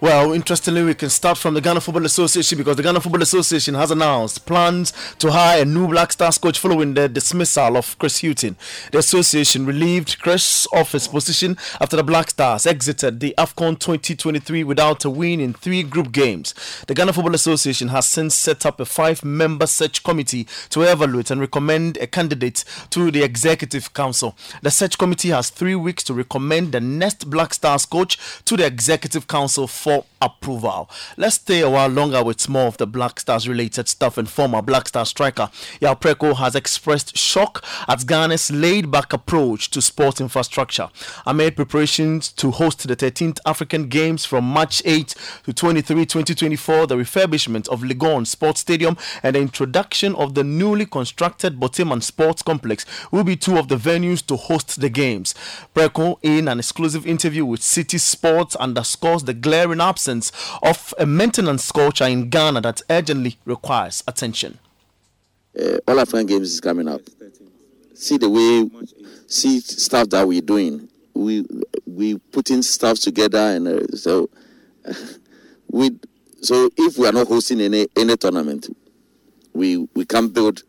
Well, 0.00 0.32
interestingly, 0.32 0.82
we 0.84 0.94
can 0.94 1.10
start 1.10 1.36
from 1.36 1.52
the 1.52 1.60
Ghana 1.60 1.82
Football 1.82 2.06
Association 2.06 2.56
because 2.56 2.76
the 2.76 2.82
Ghana 2.82 3.02
Football 3.02 3.20
Association 3.20 3.74
has 3.74 3.90
announced 3.90 4.46
plans 4.46 4.94
to 5.18 5.32
hire 5.32 5.60
a 5.60 5.64
new 5.66 5.86
Black 5.86 6.12
Stars 6.12 6.38
coach 6.38 6.58
following 6.58 6.94
the 6.94 7.10
dismissal 7.10 7.76
of 7.76 7.98
Chris 7.98 8.22
Hughton. 8.22 8.56
The 8.90 8.96
association 8.96 9.66
relieved 9.66 10.18
Chris 10.20 10.66
of 10.72 10.90
his 10.92 11.08
position 11.08 11.58
after 11.78 11.94
the 11.94 12.02
Black 12.02 12.30
Stars 12.30 12.64
exited 12.64 13.20
the 13.20 13.34
AFCON 13.36 13.78
2023 13.78 14.64
without 14.64 15.04
a 15.04 15.10
win 15.10 15.40
in 15.40 15.52
three 15.52 15.82
group 15.82 16.10
games. 16.10 16.54
The 16.86 16.94
Ghana 16.94 17.12
Football 17.12 17.34
Association 17.34 17.88
has 17.88 18.06
since 18.06 18.34
set 18.34 18.64
up 18.64 18.80
a 18.80 18.86
five 18.86 19.22
member 19.22 19.66
search 19.66 20.02
committee 20.02 20.48
to 20.70 20.80
evaluate 20.80 21.30
and 21.30 21.38
recommend 21.38 21.98
a 21.98 22.06
candidate 22.06 22.64
to 22.88 23.10
the 23.10 23.22
Executive 23.22 23.92
Council. 23.92 24.34
The 24.62 24.70
search 24.70 24.96
committee 24.96 25.28
has 25.28 25.50
three 25.50 25.74
weeks 25.74 26.02
to 26.04 26.14
recommend 26.14 26.45
the 26.48 26.80
next 26.80 27.28
Black 27.28 27.52
Stars 27.54 27.84
coach 27.86 28.18
to 28.44 28.56
the 28.56 28.64
Executive 28.66 29.26
Council 29.26 29.66
for 29.66 30.04
approval. 30.22 30.88
Let's 31.16 31.36
stay 31.36 31.60
a 31.60 31.68
while 31.70 31.88
longer 31.88 32.22
with 32.22 32.48
more 32.48 32.66
of 32.66 32.76
the 32.76 32.86
Black 32.86 33.20
Stars 33.20 33.48
related 33.48 33.88
stuff. 33.88 34.16
And 34.16 34.28
former 34.28 34.62
Black 34.62 34.88
Star 34.88 35.04
striker 35.04 35.50
Yao 35.80 35.94
Preko 35.94 36.36
has 36.36 36.54
expressed 36.54 37.16
shock 37.16 37.64
at 37.88 38.06
Ghana's 38.06 38.50
laid 38.50 38.90
back 38.90 39.12
approach 39.12 39.70
to 39.70 39.82
sports 39.82 40.20
infrastructure. 40.20 40.88
Amid 41.26 41.56
preparations 41.56 42.30
to 42.32 42.50
host 42.50 42.86
the 42.86 42.96
13th 42.96 43.38
African 43.44 43.88
Games 43.88 44.24
from 44.24 44.44
March 44.44 44.82
8 44.84 45.14
to 45.44 45.52
23, 45.52 46.06
2024, 46.06 46.86
the 46.86 46.96
refurbishment 46.96 47.68
of 47.68 47.80
Legon 47.80 48.26
Sports 48.26 48.60
Stadium 48.60 48.96
and 49.22 49.36
the 49.36 49.40
introduction 49.40 50.14
of 50.14 50.34
the 50.34 50.44
newly 50.44 50.86
constructed 50.86 51.58
Borteyman 51.58 52.02
Sports 52.02 52.42
Complex 52.42 52.86
will 53.10 53.24
be 53.24 53.36
two 53.36 53.58
of 53.58 53.68
the 53.68 53.76
venues 53.76 54.24
to 54.26 54.36
host 54.36 54.80
the 54.80 54.88
Games. 54.88 55.34
Preko, 55.74 56.18
in 56.38 56.48
an 56.48 56.58
exclusive 56.58 57.06
interview 57.06 57.44
with 57.44 57.60
Citi 57.60 57.98
Sports, 58.00 58.56
underscores 58.56 59.24
the 59.24 59.34
glaring 59.34 59.80
absence 59.80 60.32
of 60.62 60.92
a 60.98 61.06
maintenance 61.06 61.70
culture 61.72 62.04
in 62.04 62.28
Ghana 62.30 62.60
that 62.62 62.82
urgently 62.90 63.38
requires 63.44 64.02
attention. 64.06 64.58
uh, 65.58 65.78
all 65.88 66.00
African 66.00 66.26
Games 66.26 66.52
is 66.52 66.60
coming 66.60 66.88
up. 66.88 67.00
See 67.94 68.18
the 68.18 68.28
way, 68.28 68.68
see 69.26 69.60
stuff 69.60 70.10
that 70.10 70.26
we're 70.28 70.42
doing. 70.42 70.88
We 71.14 71.46
we 71.86 72.18
putting 72.18 72.62
stuff 72.62 72.98
together, 73.00 73.38
and 73.38 73.66
uh, 73.66 73.96
so 73.96 74.28
we 75.70 75.90
so 76.42 76.68
if 76.76 76.98
we 76.98 77.06
are 77.06 77.12
not 77.12 77.26
hosting 77.28 77.60
any 77.60 77.86
any 77.96 78.16
tournament, 78.16 78.68
we 79.54 79.78
we 79.94 80.04
can't 80.04 80.32
build. 80.32 80.62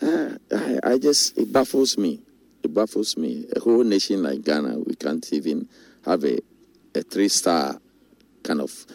Uh, 0.00 0.36
I, 0.52 0.78
I 0.84 0.98
just 0.98 1.36
it 1.36 1.52
baffles 1.52 1.98
me. 1.98 2.20
It 2.62 2.74
baffles 2.74 3.16
me. 3.16 3.46
A 3.56 3.60
whole 3.60 3.84
nation 3.84 4.22
like 4.22 4.42
Ghana, 4.44 4.80
we 4.80 4.94
can't 4.94 5.32
even 5.32 5.68
have 6.04 6.24
a 6.24 6.38
a 6.94 7.02
three 7.02 7.28
star 7.28 7.78
kind 8.42 8.60
of 8.60 8.86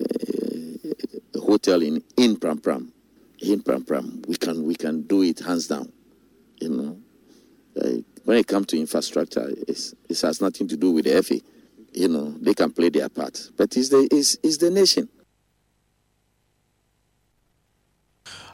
uh, 0.00 1.40
hotel 1.40 1.82
in 1.82 2.02
in 2.16 2.36
Prampram 2.36 2.90
in 3.40 3.62
Prampram. 3.62 4.26
We 4.26 4.36
can 4.36 4.64
we 4.64 4.74
can 4.74 5.02
do 5.02 5.22
it 5.22 5.40
hands 5.40 5.68
down. 5.68 5.92
You 6.60 6.70
know, 6.70 6.98
Uh, 7.76 8.02
when 8.24 8.36
it 8.38 8.46
comes 8.46 8.66
to 8.68 8.78
infrastructure, 8.78 9.48
it's, 9.68 9.94
it 10.08 10.20
has 10.20 10.40
nothing 10.40 10.68
to 10.68 10.76
do 10.76 10.92
with 10.92 11.04
the 11.06 11.22
FA. 11.22 11.40
You 11.94 12.08
know, 12.08 12.34
they 12.40 12.54
can 12.54 12.70
play 12.72 12.90
their 12.90 13.08
part, 13.08 13.50
but 13.56 13.76
it's 13.76 13.88
the 13.90 14.08
it's, 14.12 14.36
it's 14.42 14.58
the 14.58 14.70
nation. 14.70 15.08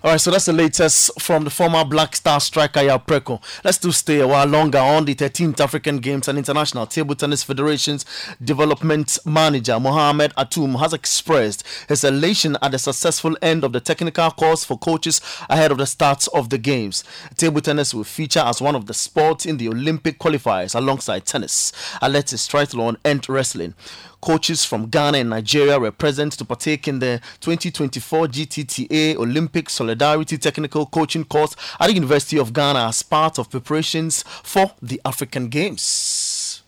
All 0.04 0.10
right, 0.10 0.20
so 0.20 0.30
that's 0.30 0.44
the 0.44 0.52
latest 0.52 1.20
from 1.20 1.44
the 1.44 1.50
former 1.50 1.82
Black 1.82 2.14
Star 2.14 2.38
striker 2.38 2.82
Yao 2.82 2.98
Preko. 2.98 3.42
Let's 3.64 3.78
do 3.78 3.90
stay 3.90 4.20
a 4.20 4.28
while 4.28 4.46
longer 4.46 4.78
on 4.78 5.06
the 5.06 5.14
13th 5.14 5.58
African 5.58 5.98
Games 5.98 6.28
and 6.28 6.36
International 6.36 6.86
Table 6.86 7.14
Tennis 7.14 7.42
Federation's 7.42 8.04
development 8.44 9.18
manager 9.24 9.80
Mohamed 9.80 10.34
Atum 10.34 10.78
has 10.80 10.92
expressed 10.92 11.64
his 11.88 12.04
elation 12.04 12.58
at 12.60 12.72
the 12.72 12.78
successful 12.78 13.38
end 13.40 13.64
of 13.64 13.72
the 13.72 13.80
technical 13.80 14.30
course 14.32 14.64
for 14.64 14.78
coaches 14.78 15.22
ahead 15.48 15.72
of 15.72 15.78
the 15.78 15.86
start 15.86 16.28
of 16.34 16.50
the 16.50 16.58
games. 16.58 17.02
Table 17.36 17.62
tennis 17.62 17.94
will 17.94 18.04
feature 18.04 18.40
as 18.40 18.60
one 18.60 18.76
of 18.76 18.84
the 18.84 18.94
sports 18.94 19.46
in 19.46 19.56
the 19.56 19.68
Olympic 19.68 20.18
qualifiers 20.18 20.74
alongside 20.74 21.24
tennis, 21.24 21.72
athletics, 22.02 22.46
triathlon, 22.46 22.96
and 23.02 23.26
wrestling. 23.30 23.74
Coaches 24.20 24.64
from 24.64 24.86
Ghana 24.86 25.18
and 25.18 25.30
Nigeria 25.30 25.78
were 25.78 25.92
present 25.92 26.32
to 26.34 26.44
partake 26.44 26.88
in 26.88 26.98
the 26.98 27.20
2024 27.40 28.26
GTTA 28.26 29.16
Olympic 29.16 29.70
Solidarity 29.70 30.38
Technical 30.38 30.86
Coaching 30.86 31.24
course 31.24 31.54
at 31.78 31.86
the 31.88 31.94
University 31.94 32.38
of 32.38 32.52
Ghana 32.52 32.88
as 32.88 33.02
part 33.02 33.38
of 33.38 33.50
preparations 33.50 34.22
for 34.42 34.72
the 34.82 35.00
African 35.04 35.48
Games. 35.48 36.62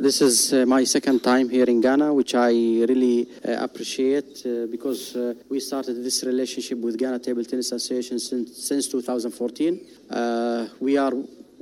This 0.00 0.22
is 0.22 0.52
uh, 0.52 0.64
my 0.64 0.84
second 0.84 1.24
time 1.24 1.48
here 1.48 1.64
in 1.64 1.80
Ghana, 1.80 2.14
which 2.14 2.32
I 2.36 2.50
really 2.50 3.26
uh, 3.44 3.64
appreciate 3.64 4.46
uh, 4.46 4.66
because 4.70 5.16
uh, 5.16 5.34
we 5.50 5.58
started 5.58 6.04
this 6.04 6.22
relationship 6.22 6.78
with 6.78 6.96
Ghana 6.96 7.18
Table 7.18 7.44
Tennis 7.44 7.72
Association 7.72 8.20
since, 8.20 8.64
since 8.64 8.86
2014. 8.86 9.80
Uh, 10.08 10.68
we 10.78 10.96
are 10.96 11.12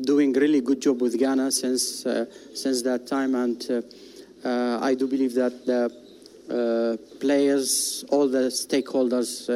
doing 0.01 0.33
really 0.33 0.61
good 0.61 0.81
job 0.81 1.01
with 1.01 1.19
Ghana 1.19 1.51
since 1.53 2.05
uh, 2.07 2.27
since 2.55 2.83
that 2.83 3.07
time, 3.07 3.35
and 3.35 3.65
uh, 3.71 4.49
uh, 4.49 4.79
I 4.81 4.95
do 4.95 5.07
believe 5.07 5.35
that 5.35 5.67
the 5.67 5.91
players, 7.21 8.05
all 8.11 8.29
the 8.29 8.51
stakeholders 8.51 9.49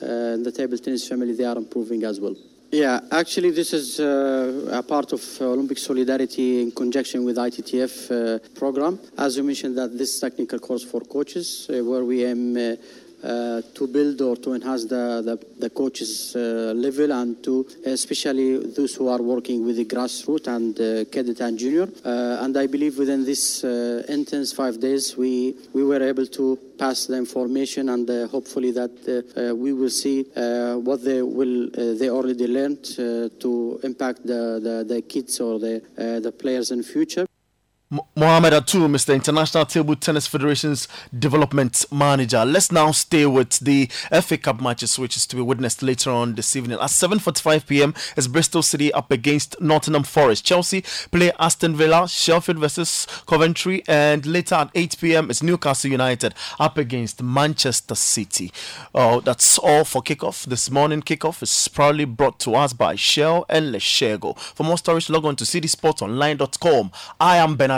in 0.00 0.42
the 0.42 0.52
table 0.52 0.78
tennis 0.78 1.06
family, 1.06 1.34
they 1.34 1.44
are 1.44 1.56
improving 1.56 2.04
as 2.04 2.18
well. 2.18 2.34
Yeah, 2.70 3.00
actually, 3.10 3.50
this 3.50 3.72
is 3.72 3.98
uh, 3.98 4.68
a 4.72 4.82
part 4.82 5.12
of 5.14 5.22
Olympic 5.40 5.78
Solidarity 5.78 6.60
in 6.60 6.70
conjunction 6.70 7.24
with 7.24 7.38
ITTF 7.38 7.94
uh, 8.10 8.38
program. 8.58 8.98
As 9.16 9.38
you 9.38 9.42
mentioned, 9.42 9.78
that 9.78 9.96
this 9.96 10.20
technical 10.20 10.58
course 10.58 10.84
for 10.84 11.00
coaches, 11.00 11.66
uh, 11.70 11.82
where 11.82 12.04
we 12.04 12.26
aim 12.26 12.76
uh, 13.22 13.62
to 13.74 13.88
build 13.88 14.20
or 14.20 14.36
to 14.36 14.54
enhance 14.54 14.84
the, 14.84 15.22
the, 15.24 15.38
the 15.58 15.70
coaches 15.70 16.36
uh, 16.36 16.72
level 16.76 17.12
and 17.12 17.42
to 17.42 17.66
especially 17.84 18.58
those 18.58 18.94
who 18.94 19.08
are 19.08 19.20
working 19.20 19.64
with 19.66 19.76
the 19.76 19.84
grassroots 19.84 20.46
and 20.46 20.78
uh, 20.80 21.04
cadet 21.10 21.40
and 21.40 21.58
junior. 21.58 21.88
Uh, 22.04 22.44
and 22.44 22.56
I 22.56 22.68
believe 22.68 22.96
within 22.96 23.24
this 23.24 23.64
uh, 23.64 24.04
intense 24.08 24.52
five 24.52 24.78
days, 24.80 25.16
we, 25.16 25.56
we 25.72 25.82
were 25.82 26.02
able 26.02 26.26
to 26.26 26.58
pass 26.78 27.06
the 27.06 27.16
information 27.16 27.88
and 27.88 28.08
hopefully 28.30 28.70
that 28.70 29.56
we 29.58 29.72
will 29.72 29.90
see 29.90 30.22
what 30.84 31.02
they 31.02 31.20
will 31.22 31.70
they 31.70 32.08
already 32.08 32.46
learned 32.46 32.84
to 32.84 33.80
impact 33.82 34.24
the, 34.24 34.60
the, 34.62 34.94
the 34.94 35.02
kids 35.02 35.40
or 35.40 35.58
the, 35.58 35.82
the 36.22 36.30
players 36.30 36.70
in 36.70 36.84
future. 36.84 37.26
Mo- 37.90 38.06
Mohamed 38.14 38.52
is 38.52 39.04
the 39.06 39.14
International 39.14 39.64
Table 39.64 39.96
Tennis 39.96 40.26
Federation's 40.26 40.88
development 41.18 41.86
manager. 41.90 42.44
Let's 42.44 42.70
now 42.70 42.90
stay 42.90 43.24
with 43.24 43.60
the 43.60 43.86
FA 44.20 44.36
Cup 44.36 44.60
matches, 44.60 44.98
which 44.98 45.16
is 45.16 45.26
to 45.28 45.36
be 45.36 45.40
witnessed 45.40 45.82
later 45.82 46.10
on 46.10 46.34
this 46.34 46.54
evening. 46.54 46.76
At 46.78 46.90
7:45 46.90 47.66
p.m. 47.66 47.94
is 48.14 48.28
Bristol 48.28 48.60
City 48.60 48.92
up 48.92 49.10
against 49.10 49.58
Nottingham 49.62 50.02
Forest. 50.02 50.44
Chelsea 50.44 50.82
play 51.10 51.32
Aston 51.38 51.76
Villa, 51.76 52.06
Sheffield 52.06 52.58
versus 52.58 53.06
Coventry, 53.26 53.82
and 53.88 54.26
later 54.26 54.56
at 54.56 54.70
8 54.74 54.96
p.m. 55.00 55.30
is 55.30 55.42
Newcastle 55.42 55.90
United 55.90 56.34
up 56.60 56.76
against 56.76 57.22
Manchester 57.22 57.94
City. 57.94 58.52
Oh, 58.94 59.20
that's 59.20 59.56
all 59.56 59.84
for 59.84 60.02
kickoff. 60.02 60.44
This 60.44 60.70
morning 60.70 61.00
kickoff 61.00 61.42
is 61.42 61.68
proudly 61.68 62.04
brought 62.04 62.38
to 62.40 62.54
us 62.54 62.74
by 62.74 62.96
Shell 62.96 63.46
and 63.48 63.74
Letshego. 63.74 64.38
For 64.38 64.64
more 64.64 64.76
stories, 64.76 65.08
log 65.08 65.24
on 65.24 65.36
to 65.36 65.44
citisportsonline.com. 65.44 66.92
I 67.18 67.38
am 67.38 67.56
Bernard 67.56 67.77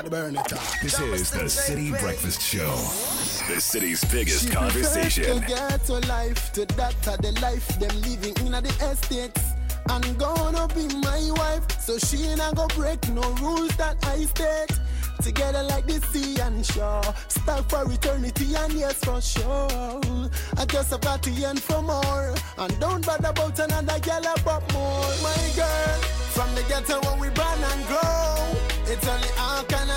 This 0.00 1.00
is 1.00 1.30
the 1.32 1.48
Citi 1.50 1.90
Breakfast 2.00 2.40
Show, 2.40 2.70
the 3.52 3.60
city's 3.60 4.04
biggest 4.04 4.44
She 4.44 4.50
conversation. 4.50 5.24
to 5.24 5.46
get 5.48 5.88
a 5.88 5.98
life 6.06 6.52
to 6.52 6.64
that 6.66 6.94
are 7.08 7.16
the 7.16 7.32
life 7.40 7.66
them 7.80 8.00
living 8.02 8.36
in 8.46 8.52
the 8.52 8.88
estates. 8.92 9.42
I'm 9.88 10.14
gonna 10.14 10.68
be 10.68 10.86
my 10.98 11.30
wife, 11.34 11.80
so 11.80 11.98
she 11.98 12.32
not 12.36 12.54
go 12.54 12.68
break 12.76 13.08
no 13.08 13.22
rules 13.42 13.74
that 13.76 13.96
I 14.06 14.18
state. 14.26 14.78
Together 15.20 15.64
like 15.64 15.86
the 15.86 16.00
sea 16.12 16.38
and 16.42 16.64
shore, 16.64 17.02
stuck 17.26 17.68
for 17.68 17.90
eternity 17.90 18.54
and 18.54 18.74
yes 18.74 19.02
for 19.02 19.20
sure. 19.20 20.30
I 20.56 20.64
just 20.66 21.00
got 21.00 21.24
to 21.24 21.30
end 21.44 21.60
for 21.60 21.82
more, 21.82 22.34
and 22.56 22.78
don't 22.78 23.04
bother 23.04 23.30
about 23.30 23.58
another 23.58 23.98
girl 23.98 24.22
about 24.36 24.72
more. 24.72 25.10
My 25.24 25.50
girl, 25.56 25.98
From 26.38 26.54
the 26.54 26.62
ghetto 26.68 27.00
where 27.00 27.18
we 27.20 27.30
born 27.30 27.58
and 27.72 27.86
grow. 27.88 28.28
It's 28.90 29.06
only 29.06 29.28
our 29.38 29.64
kind 29.64 29.87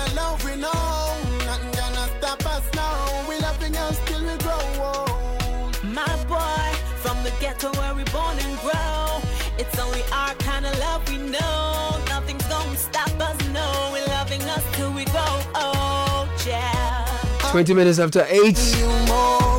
where 7.60 7.94
we 7.94 8.02
born 8.04 8.38
and 8.38 8.58
grow. 8.60 9.20
It's 9.58 9.78
only 9.78 10.02
our 10.10 10.34
kind 10.36 10.64
of 10.64 10.76
love 10.78 11.06
we 11.08 11.18
know. 11.18 12.00
Nothing's 12.08 12.46
gonna 12.46 12.76
stop 12.76 13.10
us, 13.20 13.36
no. 13.50 13.90
We're 13.92 14.06
loving 14.06 14.42
us 14.42 14.64
till 14.76 14.92
we 14.92 15.04
grow 15.04 15.34
old, 15.54 16.28
yeah. 16.46 17.06
20 17.50 17.74
minutes 17.74 17.98
after 17.98 18.24
8. 18.28 18.54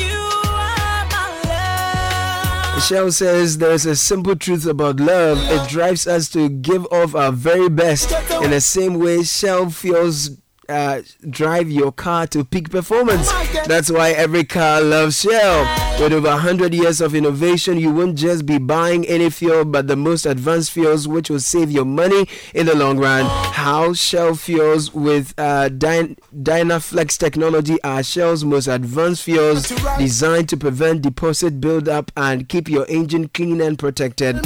Michelle 2.79 3.11
says 3.11 3.57
there's 3.57 3.85
a 3.85 3.93
simple 3.93 4.37
truth 4.37 4.65
about 4.65 5.01
love. 5.01 5.37
It 5.51 5.67
drives 5.67 6.07
us 6.07 6.29
to 6.29 6.47
give 6.47 6.85
off 6.93 7.13
our 7.13 7.33
very 7.33 7.67
best. 7.67 8.09
In 8.41 8.51
the 8.51 8.61
same 8.61 8.99
way, 8.99 9.21
Shell 9.23 9.71
feels 9.71 10.29
uh, 10.69 11.01
drive 11.29 11.69
your 11.69 11.91
car 11.91 12.27
to 12.27 12.43
peak 12.45 12.69
performance. 12.69 13.31
That's 13.65 13.91
why 13.91 14.11
every 14.11 14.43
car 14.43 14.81
loves 14.81 15.21
Shell. 15.21 15.99
With 16.01 16.13
over 16.13 16.29
100 16.29 16.73
years 16.73 17.01
of 17.01 17.13
innovation, 17.13 17.77
you 17.77 17.91
won't 17.91 18.15
just 18.17 18.45
be 18.45 18.57
buying 18.57 19.05
any 19.05 19.29
fuel, 19.29 19.65
but 19.65 19.87
the 19.87 19.95
most 19.97 20.25
advanced 20.25 20.71
fuels, 20.71 21.07
which 21.07 21.29
will 21.29 21.39
save 21.41 21.69
your 21.71 21.83
money 21.85 22.27
in 22.53 22.67
the 22.67 22.75
long 22.75 22.97
run. 22.97 23.25
How 23.53 23.93
Shell 23.93 24.35
fuels 24.35 24.93
with 24.93 25.33
uh, 25.37 25.69
Dyn- 25.69 26.17
Dynaflex 26.33 27.17
technology 27.17 27.81
are 27.83 28.01
Shell's 28.03 28.45
most 28.45 28.67
advanced 28.67 29.23
fuels 29.23 29.67
designed 29.97 30.47
to 30.49 30.57
prevent 30.57 31.01
deposit 31.01 31.59
buildup 31.59 32.11
and 32.15 32.47
keep 32.47 32.69
your 32.69 32.85
engine 32.87 33.27
clean 33.29 33.59
and 33.59 33.77
protected. 33.77 34.37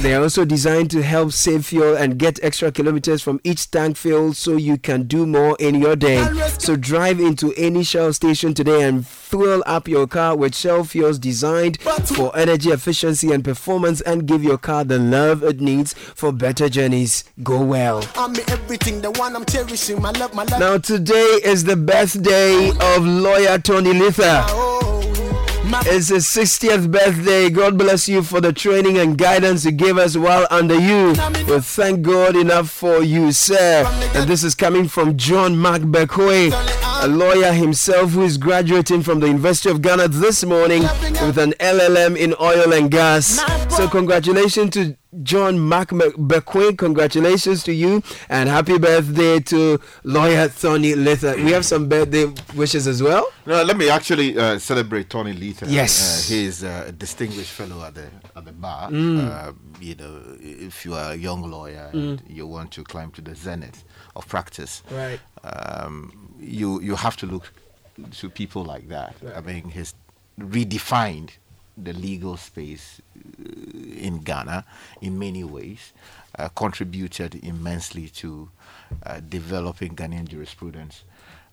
They 0.00 0.14
are 0.14 0.22
also 0.22 0.46
designed 0.46 0.90
to 0.92 1.02
help 1.02 1.32
save 1.32 1.66
fuel 1.66 1.94
and 1.94 2.18
get 2.18 2.42
extra 2.42 2.72
kilometers 2.72 3.20
from 3.20 3.38
each 3.44 3.70
tank 3.70 3.98
fill 3.98 4.32
so 4.32 4.56
you 4.56 4.78
can 4.78 5.02
do 5.02 5.26
more 5.26 5.56
in 5.60 5.74
your 5.74 5.94
day. 5.94 6.24
So 6.58 6.74
drive 6.74 7.20
into 7.20 7.52
any 7.54 7.84
Shell 7.84 8.14
station 8.14 8.54
today 8.54 8.82
and 8.82 9.06
fuel 9.06 9.62
up 9.66 9.88
your 9.88 10.06
car 10.06 10.36
with 10.36 10.54
Shell 10.56 10.84
fuels 10.84 11.18
designed 11.18 11.82
for 11.82 12.34
energy 12.34 12.70
efficiency 12.70 13.30
and 13.30 13.44
performance 13.44 14.00
and 14.00 14.26
give 14.26 14.42
your 14.42 14.56
car 14.56 14.84
the 14.84 14.98
love 14.98 15.42
it 15.42 15.60
needs 15.60 15.92
for 15.92 16.32
better 16.32 16.70
journeys. 16.70 17.24
Go 17.42 17.62
well. 17.62 18.02
I'm 18.16 18.34
everything, 18.48 19.02
the 19.02 19.10
one 19.10 19.36
I'm 19.36 19.44
cherishing. 19.44 20.00
My 20.00 20.12
love, 20.12 20.32
my 20.32 20.44
love. 20.44 20.60
Now 20.60 20.78
today 20.78 21.40
is 21.44 21.64
the 21.64 21.76
birthday 21.76 22.70
of 22.70 23.04
lawyer 23.04 23.58
Tony 23.58 23.92
Lithur. 23.92 24.44
Oh, 24.48 24.99
It's 25.72 26.08
his 26.08 26.26
60th 26.26 26.90
birthday. 26.90 27.48
God 27.48 27.78
bless 27.78 28.08
you 28.08 28.22
for 28.22 28.40
the 28.40 28.52
training 28.52 28.98
and 28.98 29.16
guidance 29.16 29.64
you 29.64 29.70
gave 29.72 29.98
us 29.98 30.16
while 30.16 30.46
under 30.50 30.78
you. 30.78 31.14
We 31.48 31.60
thank 31.60 32.02
God 32.02 32.36
enough 32.36 32.68
for 32.70 33.02
you, 33.02 33.32
sir. 33.32 33.84
And 34.14 34.28
this 34.28 34.42
is 34.42 34.54
coming 34.54 34.88
from 34.88 35.16
John 35.16 35.56
Mark 35.56 35.82
Bekwe, 35.82 36.52
a 37.02 37.06
lawyer 37.06 37.52
himself 37.52 38.10
who 38.12 38.22
is 38.22 38.36
graduating 38.36 39.02
from 39.02 39.20
the 39.20 39.28
University 39.28 39.70
of 39.70 39.80
Ghana 39.80 40.08
this 40.08 40.44
morning 40.44 40.82
with 40.82 41.38
an 41.38 41.52
LLM 41.60 42.16
in 42.16 42.34
oil 42.40 42.72
and 42.72 42.90
gas. 42.90 43.40
So, 43.74 43.88
congratulations 43.88 44.70
to 44.70 44.96
John 45.24 45.58
Mark 45.58 45.88
Bekwe, 45.90 46.78
congratulations 46.78 47.64
to 47.64 47.72
you 47.72 48.00
and 48.28 48.48
happy 48.48 48.78
birthday 48.78 49.40
to 49.40 49.80
lawyer 50.04 50.48
Tony 50.48 50.92
Lithur. 50.94 51.34
We 51.44 51.50
have 51.50 51.66
some 51.66 51.88
birthday 51.88 52.32
wishes 52.54 52.86
as 52.86 53.02
well. 53.02 53.26
No, 53.44 53.60
let 53.64 53.76
me 53.76 53.88
actually 53.90 54.38
uh, 54.38 54.60
celebrate 54.60 55.10
Tony 55.10 55.32
Lithur. 55.34 55.66
Yes. 55.68 56.30
uh, 56.30 56.32
he's 56.34 56.62
uh, 56.62 56.84
a 56.86 56.92
distinguished 56.92 57.50
fellow 57.50 57.82
at 57.84 57.94
the 57.96 58.06
at 58.36 58.44
the 58.44 58.52
bar. 58.52 58.88
Mm. 58.90 59.28
Uh, 59.28 59.52
you 59.80 59.96
know, 59.96 60.20
if 60.40 60.84
you 60.84 60.94
are 60.94 61.10
a 61.12 61.16
young 61.16 61.42
lawyer 61.50 61.90
and 61.92 62.20
Mm. 62.20 62.36
you 62.36 62.46
want 62.46 62.70
to 62.72 62.84
climb 62.84 63.10
to 63.12 63.20
the 63.20 63.34
zenith 63.34 63.82
of 64.14 64.28
practice, 64.28 64.84
Right. 64.92 65.18
um, 65.42 66.12
you 66.38 66.80
you 66.80 66.94
have 66.94 67.16
to 67.16 67.26
look 67.26 67.52
to 68.20 68.30
people 68.30 68.62
like 68.64 68.88
that. 68.90 69.16
I 69.36 69.40
mean, 69.40 69.70
he's 69.70 69.92
redefined 70.38 71.30
the 71.76 71.92
legal 71.94 72.36
space 72.36 73.00
in 73.38 74.18
Ghana 74.18 74.64
in 75.00 75.18
many 75.18 75.44
ways, 75.44 75.92
uh, 76.38 76.48
contributed 76.48 77.34
immensely 77.42 78.08
to 78.08 78.50
uh, 79.04 79.20
developing 79.20 79.96
Ghanaian 79.96 80.28
jurisprudence, 80.28 81.04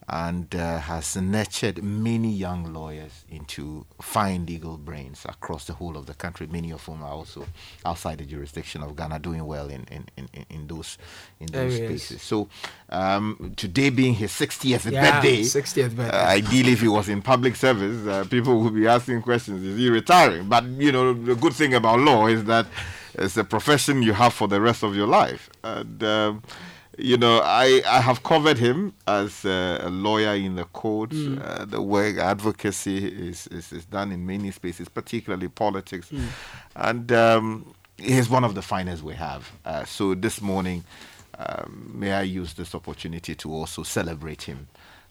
and 0.10 0.56
uh, 0.56 0.80
has 0.80 1.16
nurtured 1.18 1.84
many 1.84 2.32
young 2.32 2.74
lawyers 2.74 3.26
into 3.30 3.86
fine 4.02 4.46
legal 4.46 4.78
brains 4.78 5.26
across 5.28 5.66
the 5.66 5.74
whole 5.74 5.98
of 5.98 6.06
the 6.06 6.14
country. 6.14 6.48
Many 6.48 6.72
of 6.72 6.82
whom 6.86 7.04
are 7.04 7.12
also 7.12 7.46
outside 7.86 8.20
the 8.20 8.26
jurisdiction 8.26 8.84
of 8.84 8.96
Ghana, 8.96 9.20
doing 9.20 9.46
well 9.46 9.68
in 9.68 9.86
in, 9.92 10.06
in, 10.16 10.30
in- 10.50 10.68
those 10.68 10.98
in 11.40 11.48
those 11.48 11.76
spaces. 11.76 12.22
So 12.22 12.48
um, 12.90 13.54
today 13.58 13.90
being 13.90 14.14
his 14.14 14.32
60th 14.32 14.90
Yeah, 14.92 15.12
birthday, 15.12 15.42
60th 15.42 15.96
birthday. 15.96 16.18
uh, 16.18 16.26
ideally, 16.28 16.72
if 16.74 16.82
he 16.82 16.88
was 16.88 17.10
in 17.10 17.22
public 17.22 17.56
service, 17.56 18.06
uh, 18.08 18.24
people 18.30 18.62
would 18.62 18.74
be 18.76 18.88
asking 18.88 19.22
questions: 19.22 19.62
Is 19.64 19.78
he 19.78 19.90
retiring? 19.90 20.48
But 20.48 20.64
you 20.66 20.92
know, 20.94 21.14
the 21.14 21.36
good 21.36 21.54
thing 21.54 21.74
about 21.74 22.00
law 22.00 22.28
is 22.28 22.46
that 22.46 22.66
it's 23.14 23.36
a 23.36 23.44
profession 23.44 24.02
you 24.04 24.14
have 24.14 24.34
for 24.34 24.48
the 24.48 24.62
rest 24.62 24.84
of 24.84 24.96
your 24.96 25.08
life. 25.08 25.50
And 25.64 26.04
um, 26.04 26.44
you 26.98 27.18
know, 27.18 27.42
I 27.44 27.82
I 27.88 28.00
have 28.02 28.24
covered 28.24 28.58
him 28.58 28.94
as 29.08 29.46
a 29.46 29.88
lawyer 29.90 30.36
in 30.36 30.56
the 30.56 30.66
courts. 30.66 31.16
Mm. 31.16 31.42
Uh, 31.46 31.66
the 31.66 31.82
work 31.82 32.18
advocacy 32.18 32.98
is, 33.30 33.48
is 33.48 33.72
is 33.72 33.86
done 33.86 34.12
in 34.12 34.26
many 34.26 34.52
spaces, 34.52 34.90
particularly 34.90 35.48
politics, 35.48 36.10
Mm. 36.12 36.28
and 36.76 37.12
um, 37.12 37.74
he's 37.98 38.30
one 38.30 38.44
of 38.44 38.54
the 38.56 38.62
finest 38.62 39.04
we 39.04 39.16
have. 39.16 39.52
Uh, 39.66 39.86
so 39.86 40.16
this 40.16 40.42
morning. 40.42 40.84
Um, 41.40 41.92
may 41.94 42.14
I 42.14 42.24
use 42.24 42.56
this 42.56 42.74
opportunity 42.74 43.36
to 43.36 43.54
also 43.54 43.84
celebrate 43.84 44.42
him 44.42 44.68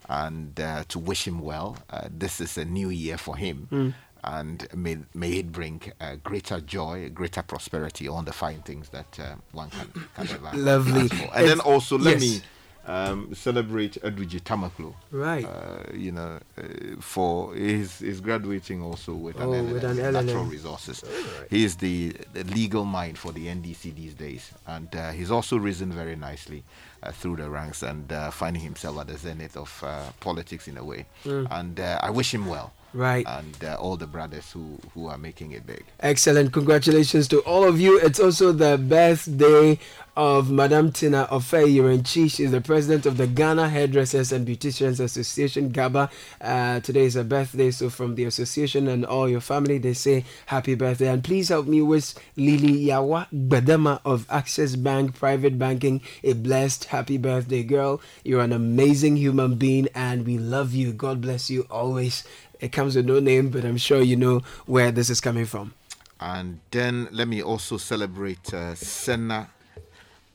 and 0.08 0.58
uh, 0.58 0.82
to 0.88 0.98
wish 0.98 1.24
him 1.24 1.38
well. 1.40 1.76
Uh, 1.88 2.08
this 2.10 2.40
is 2.40 2.58
a 2.58 2.64
new 2.64 2.88
year 2.90 3.16
for 3.16 3.36
him. 3.36 3.68
Mm. 3.70 3.94
And 4.26 4.66
may, 4.74 4.98
may 5.14 5.34
it 5.34 5.52
bring 5.52 5.80
uh, 6.00 6.16
greater 6.24 6.60
joy, 6.60 7.10
greater 7.14 7.42
prosperity 7.42 8.08
on 8.08 8.24
the 8.24 8.32
fine 8.32 8.60
things 8.62 8.88
that 8.88 9.18
uh, 9.20 9.36
one 9.52 9.70
can, 9.70 9.88
can 10.16 10.28
ever 10.28 10.56
Lovely. 10.56 11.08
And 11.32 11.48
then 11.48 11.60
also, 11.60 11.96
let 11.96 12.20
yes. 12.20 12.20
me 12.20 12.42
um, 12.86 13.34
celebrate 13.34 14.00
Edudzi 14.02 14.40
Tamakloe. 14.40 14.94
Right. 15.10 15.44
Uh, 15.44 15.92
you 15.94 16.12
know, 16.12 16.38
uh, 16.58 16.62
for 17.00 17.54
his, 17.54 17.98
his 17.98 18.20
graduating 18.20 18.82
also 18.82 19.14
with 19.14 19.40
Oh, 19.40 19.52
an 19.52 19.72
with 19.72 19.84
an 19.84 19.96
natural 20.12 20.44
resources. 20.44 21.04
He 21.50 21.64
is 21.64 21.76
the, 21.76 22.16
the 22.32 22.44
legal 22.44 22.84
mind 22.84 23.18
for 23.18 23.32
the 23.32 23.46
NDC 23.46 23.94
these 23.94 24.14
days, 24.14 24.50
and 24.66 24.94
uh, 24.94 25.10
he's 25.10 25.30
also 25.30 25.56
risen 25.56 25.92
very 25.92 26.16
nicely 26.16 26.64
uh, 27.02 27.12
through 27.12 27.36
the 27.36 27.48
ranks 27.50 27.82
and 27.82 28.10
uh, 28.12 28.30
finding 28.30 28.62
himself 28.62 28.98
at 28.98 29.08
the 29.08 29.18
zenith 29.18 29.56
of 29.56 29.82
uh, 29.84 30.10
politics 30.20 30.68
in 30.68 30.76
a 30.76 30.84
way. 30.84 31.06
Mm. 31.24 31.48
And 31.50 31.80
uh, 31.80 31.98
I 32.02 32.10
wish 32.10 32.32
him 32.32 32.46
well. 32.46 32.72
Right. 32.96 33.26
And 33.28 33.62
uh, 33.62 33.76
all 33.78 33.98
the 33.98 34.06
brothers 34.06 34.50
who, 34.52 34.78
who 34.94 35.08
are 35.08 35.18
making 35.18 35.52
it 35.52 35.66
big. 35.66 35.84
Excellent. 36.00 36.54
Congratulations 36.54 37.28
to 37.28 37.40
all 37.40 37.64
of 37.64 37.78
you. 37.78 38.00
It's 38.00 38.18
also 38.18 38.52
the 38.52 38.78
birthday 38.78 39.78
of 40.16 40.50
Madame 40.50 40.90
Tina 40.90 41.28
Ofei 41.30 42.06
She 42.06 42.42
is 42.42 42.50
the 42.50 42.62
president 42.62 43.04
of 43.04 43.18
the 43.18 43.26
Ghana 43.26 43.68
Hairdressers 43.68 44.32
and 44.32 44.48
Beauticians 44.48 44.98
Association, 44.98 45.68
GABA. 45.68 46.10
Uh, 46.40 46.80
today 46.80 47.04
is 47.04 47.14
her 47.14 47.24
birthday, 47.24 47.70
so 47.70 47.90
from 47.90 48.14
the 48.14 48.24
association 48.24 48.88
and 48.88 49.04
all 49.04 49.28
your 49.28 49.42
family, 49.42 49.76
they 49.76 49.92
say 49.92 50.24
happy 50.46 50.74
birthday. 50.74 51.08
And 51.08 51.22
please 51.22 51.50
help 51.50 51.66
me 51.66 51.82
wish 51.82 52.14
Lily 52.36 52.86
Yawa 52.86 53.26
Badama 53.30 54.00
of 54.06 54.26
Access 54.30 54.74
Bank 54.74 55.14
Private 55.14 55.58
Banking 55.58 56.00
a 56.24 56.32
blessed 56.32 56.84
happy 56.84 57.18
birthday, 57.18 57.62
girl. 57.62 58.00
You're 58.24 58.40
an 58.40 58.54
amazing 58.54 59.16
human 59.18 59.56
being, 59.56 59.86
and 59.94 60.24
we 60.26 60.38
love 60.38 60.72
you. 60.72 60.94
God 60.94 61.20
bless 61.20 61.50
you 61.50 61.66
always. 61.70 62.24
It 62.60 62.72
comes 62.72 62.96
with 62.96 63.06
no 63.06 63.20
name, 63.20 63.50
but 63.50 63.64
I'm 63.64 63.76
sure 63.76 64.00
you 64.00 64.16
know 64.16 64.40
where 64.66 64.90
this 64.90 65.10
is 65.10 65.20
coming 65.20 65.44
from. 65.44 65.74
And 66.18 66.60
then 66.70 67.08
let 67.12 67.28
me 67.28 67.42
also 67.42 67.76
celebrate 67.76 68.52
uh, 68.54 68.74
Senna 68.74 69.48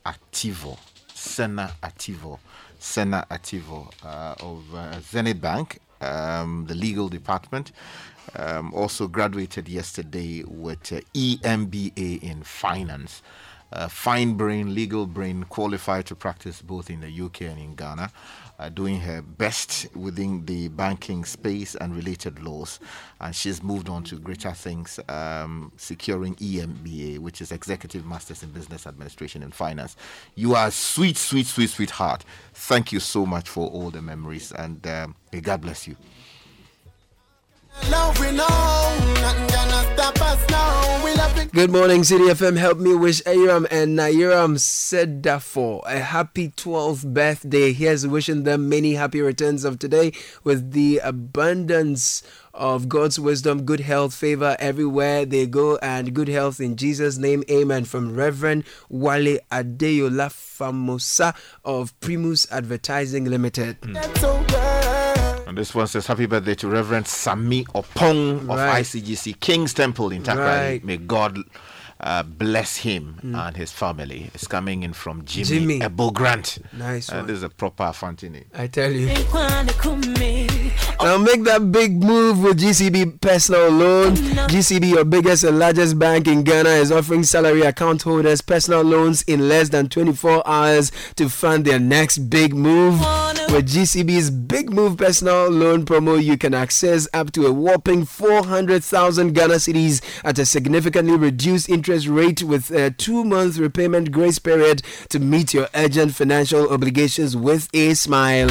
Ativo. 0.06 0.78
Senna 1.12 1.74
Ativo. 1.82 2.38
Senna 2.78 3.24
Ativo 3.30 3.90
uh, 4.04 4.34
of 4.40 4.74
uh, 4.74 5.00
Zenith 5.00 5.40
Bank, 5.40 5.78
um, 6.00 6.66
the 6.68 6.74
legal 6.74 7.08
department. 7.08 7.72
Um, 8.36 8.72
also 8.74 9.08
graduated 9.08 9.68
yesterday 9.68 10.42
with 10.44 10.92
uh, 10.92 11.00
EMBA 11.14 12.22
in 12.22 12.42
finance. 12.42 13.22
Uh, 13.72 13.88
fine 13.88 14.34
brain, 14.34 14.74
legal 14.74 15.06
brain, 15.06 15.44
qualified 15.44 16.06
to 16.06 16.14
practice 16.14 16.60
both 16.60 16.90
in 16.90 17.00
the 17.00 17.20
UK 17.24 17.42
and 17.42 17.58
in 17.58 17.74
Ghana 17.74 18.12
uh, 18.62 18.68
doing 18.68 19.00
her 19.00 19.22
best 19.22 19.88
within 19.96 20.46
the 20.46 20.68
banking 20.68 21.24
space 21.24 21.74
and 21.74 21.96
related 21.96 22.40
laws. 22.42 22.78
And 23.20 23.34
she's 23.34 23.60
moved 23.62 23.88
on 23.88 24.04
to 24.04 24.16
greater 24.16 24.52
things, 24.52 25.00
um, 25.08 25.72
securing 25.76 26.36
EMBA, 26.36 27.18
which 27.18 27.40
is 27.40 27.50
Executive 27.50 28.06
Masters 28.06 28.42
in 28.42 28.50
Business 28.50 28.86
Administration 28.86 29.42
and 29.42 29.52
Finance. 29.52 29.96
You 30.36 30.54
are 30.54 30.70
sweet, 30.70 31.16
sweet, 31.16 31.46
sweet, 31.46 31.70
sweetheart. 31.70 32.24
Thank 32.54 32.92
you 32.92 33.00
so 33.00 33.26
much 33.26 33.48
for 33.48 33.68
all 33.68 33.90
the 33.90 34.02
memories, 34.02 34.52
and 34.52 34.86
um, 34.86 35.16
may 35.32 35.40
God 35.40 35.60
bless 35.60 35.88
you. 35.88 35.96
Good 41.54 41.70
morning, 41.70 42.00
Citi 42.00 42.30
FM. 42.30 42.56
Help 42.56 42.78
me 42.78 42.94
wish 42.94 43.20
Aram 43.26 43.66
and 43.70 43.98
Nairam 43.98 44.56
Sedafo 44.56 45.82
a 45.86 45.98
happy 46.00 46.48
12th 46.48 47.12
birthday. 47.12 47.72
Here's 47.74 48.06
wishing 48.06 48.44
them 48.44 48.68
many 48.70 48.94
happy 48.94 49.20
returns 49.20 49.64
of 49.64 49.78
today 49.78 50.12
with 50.44 50.72
the 50.72 50.98
abundance 51.04 52.22
of 52.54 52.88
God's 52.88 53.20
wisdom, 53.20 53.64
good 53.64 53.80
health, 53.80 54.14
favor 54.14 54.56
everywhere 54.58 55.24
they 55.26 55.46
go, 55.46 55.76
and 55.82 56.14
good 56.14 56.28
health 56.28 56.58
in 56.58 56.76
Jesus' 56.76 57.18
name. 57.18 57.44
Amen. 57.50 57.84
From 57.84 58.14
Reverend 58.14 58.64
Wale 58.88 59.38
Adeyola 59.50 60.30
Famosa 60.30 61.34
of 61.64 61.98
Primus 62.00 62.46
Advertising 62.50 63.26
Limited. 63.26 63.76
Hmm. 63.82 64.81
And 65.52 65.58
this 65.58 65.74
one 65.74 65.86
says, 65.86 66.06
Happy 66.06 66.24
birthday 66.24 66.54
to 66.54 66.66
Reverend 66.66 67.06
Sami 67.06 67.66
Opong 67.74 68.38
of 68.44 68.48
Right. 68.48 68.82
ICGC 68.82 69.38
King's 69.40 69.74
Temple 69.74 70.10
in 70.10 70.22
Takoradi. 70.22 70.38
Right. 70.70 70.82
May 70.82 70.96
God 70.96 71.40
uh, 72.02 72.22
bless 72.22 72.78
him 72.78 73.18
Mm. 73.24 73.46
and 73.48 73.56
his 73.56 73.70
family. 73.70 74.30
It's 74.34 74.46
coming 74.46 74.82
in 74.82 74.92
from 74.92 75.24
Jimmy, 75.24 75.44
Jimmy. 75.44 75.82
Ebo 75.82 76.10
Grant. 76.10 76.58
Nice 76.76 77.10
Uh, 77.10 77.16
one. 77.16 77.26
this 77.28 77.36
is 77.38 77.42
a 77.42 77.48
proper 77.48 77.84
Fantini. 77.92 78.44
I 78.54 78.66
tell 78.66 78.90
you. 78.90 79.08
Now 81.02 81.18
make 81.18 81.42
that 81.44 81.70
big 81.72 82.02
move 82.02 82.42
with 82.42 82.58
GCB 82.60 83.20
personal 83.20 83.68
loan. 83.70 84.14
GCB, 84.48 84.90
your 84.90 85.04
biggest 85.04 85.42
and 85.44 85.58
largest 85.58 85.98
bank 85.98 86.28
in 86.28 86.42
Ghana, 86.44 86.68
is 86.70 86.92
offering 86.92 87.24
salary 87.24 87.62
account 87.62 88.02
holders 88.02 88.40
personal 88.40 88.82
loans 88.82 89.22
in 89.22 89.48
less 89.48 89.68
than 89.70 89.88
24 89.88 90.46
hours 90.46 90.92
to 91.16 91.28
fund 91.28 91.64
their 91.64 91.80
next 91.80 92.18
big 92.30 92.54
move. 92.54 93.00
With 93.50 93.68
GCB's 93.68 94.30
Big 94.30 94.70
Move 94.70 94.96
Personal 94.96 95.50
Loan 95.50 95.84
promo, 95.84 96.22
you 96.22 96.38
can 96.38 96.54
access 96.54 97.06
up 97.12 97.32
to 97.32 97.46
a 97.46 97.52
whopping 97.52 98.06
400,000 98.06 99.34
Ghana 99.34 99.54
cedis 99.54 100.00
at 100.24 100.38
a 100.38 100.46
significantly 100.46 101.16
reduced 101.16 101.68
interest 101.68 101.91
rate 102.00 102.42
with 102.42 102.70
a 102.70 102.90
two-month 102.90 103.58
repayment 103.58 104.10
grace 104.10 104.38
period 104.38 104.82
to 105.10 105.18
meet 105.18 105.52
your 105.52 105.68
urgent 105.74 106.14
financial 106.14 106.72
obligations 106.72 107.36
with 107.36 107.68
a 107.74 107.92
smile. 107.94 108.48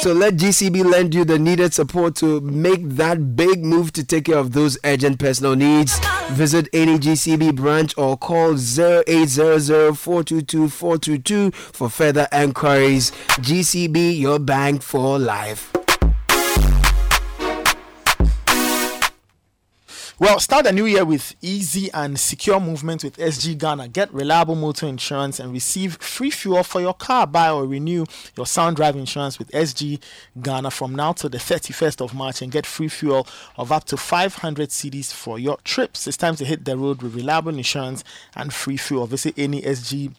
So 0.00 0.12
let 0.12 0.36
GCB 0.36 0.84
lend 0.84 1.14
you 1.14 1.24
the 1.24 1.38
needed 1.38 1.72
support 1.74 2.14
to 2.16 2.40
make 2.40 2.88
that 2.90 3.34
big 3.36 3.64
move 3.64 3.92
to 3.94 4.04
take 4.04 4.26
care 4.26 4.38
of 4.38 4.52
those 4.52 4.78
urgent 4.84 5.18
personal 5.18 5.56
needs. 5.56 5.98
Visit 6.30 6.68
any 6.72 6.98
GCB 6.98 7.56
branch 7.56 7.94
or 7.98 8.16
call 8.16 8.54
0800-422-422 8.54 11.52
for 11.54 11.90
further 11.90 12.28
enquiries. 12.32 13.10
GCB, 13.40 14.18
your 14.18 14.38
bank 14.38 14.82
for 14.82 15.18
life. 15.18 15.72
Well, 20.18 20.40
start 20.40 20.64
the 20.64 20.72
new 20.72 20.86
year 20.86 21.04
with 21.04 21.34
easy 21.42 21.90
and 21.92 22.18
secure 22.18 22.58
movement 22.58 23.04
with 23.04 23.18
SG 23.18 23.58
Ghana. 23.58 23.88
Get 23.88 24.10
reliable 24.14 24.54
motor 24.54 24.86
insurance 24.86 25.38
and 25.38 25.52
receive 25.52 25.98
free 25.98 26.30
fuel 26.30 26.62
for 26.62 26.80
your 26.80 26.94
car. 26.94 27.26
Buy 27.26 27.50
or 27.50 27.66
renew 27.66 28.06
your 28.34 28.46
sound 28.46 28.76
drive 28.76 28.96
insurance 28.96 29.38
with 29.38 29.50
SG 29.50 30.02
Ghana 30.40 30.70
from 30.70 30.94
now 30.94 31.12
till 31.12 31.28
the 31.28 31.36
31st 31.36 32.00
of 32.02 32.14
March 32.14 32.40
and 32.40 32.50
get 32.50 32.64
free 32.64 32.88
fuel 32.88 33.28
of 33.58 33.70
up 33.70 33.84
to 33.84 33.98
500 33.98 34.70
cedis 34.70 35.12
for 35.12 35.38
your 35.38 35.58
trips. 35.64 36.06
It's 36.06 36.16
time 36.16 36.34
to 36.36 36.46
hit 36.46 36.64
the 36.64 36.78
road 36.78 37.02
with 37.02 37.14
reliable 37.14 37.54
insurance 37.54 38.02
and 38.34 38.54
free 38.54 38.78
fuel. 38.78 39.06
Visit 39.06 39.34
any 39.36 39.60
SG 39.60 40.14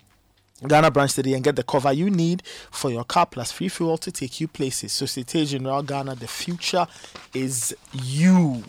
Ghana 0.66 0.90
branch 0.92 1.14
today 1.14 1.34
and 1.34 1.44
get 1.44 1.56
the 1.56 1.64
cover 1.64 1.94
you 1.94 2.10
need 2.10 2.42
for 2.72 2.90
your 2.90 3.04
car 3.04 3.26
plus 3.26 3.52
free 3.52 3.70
fuel 3.70 3.98
to 4.00 4.12
take 4.12 4.42
you 4.42 4.48
places. 4.48 4.92
Societe 4.92 5.46
Generale 5.46 5.84
Ghana, 5.84 6.16
the 6.16 6.28
future 6.28 6.88
is 7.34 7.76
you. 7.94 8.64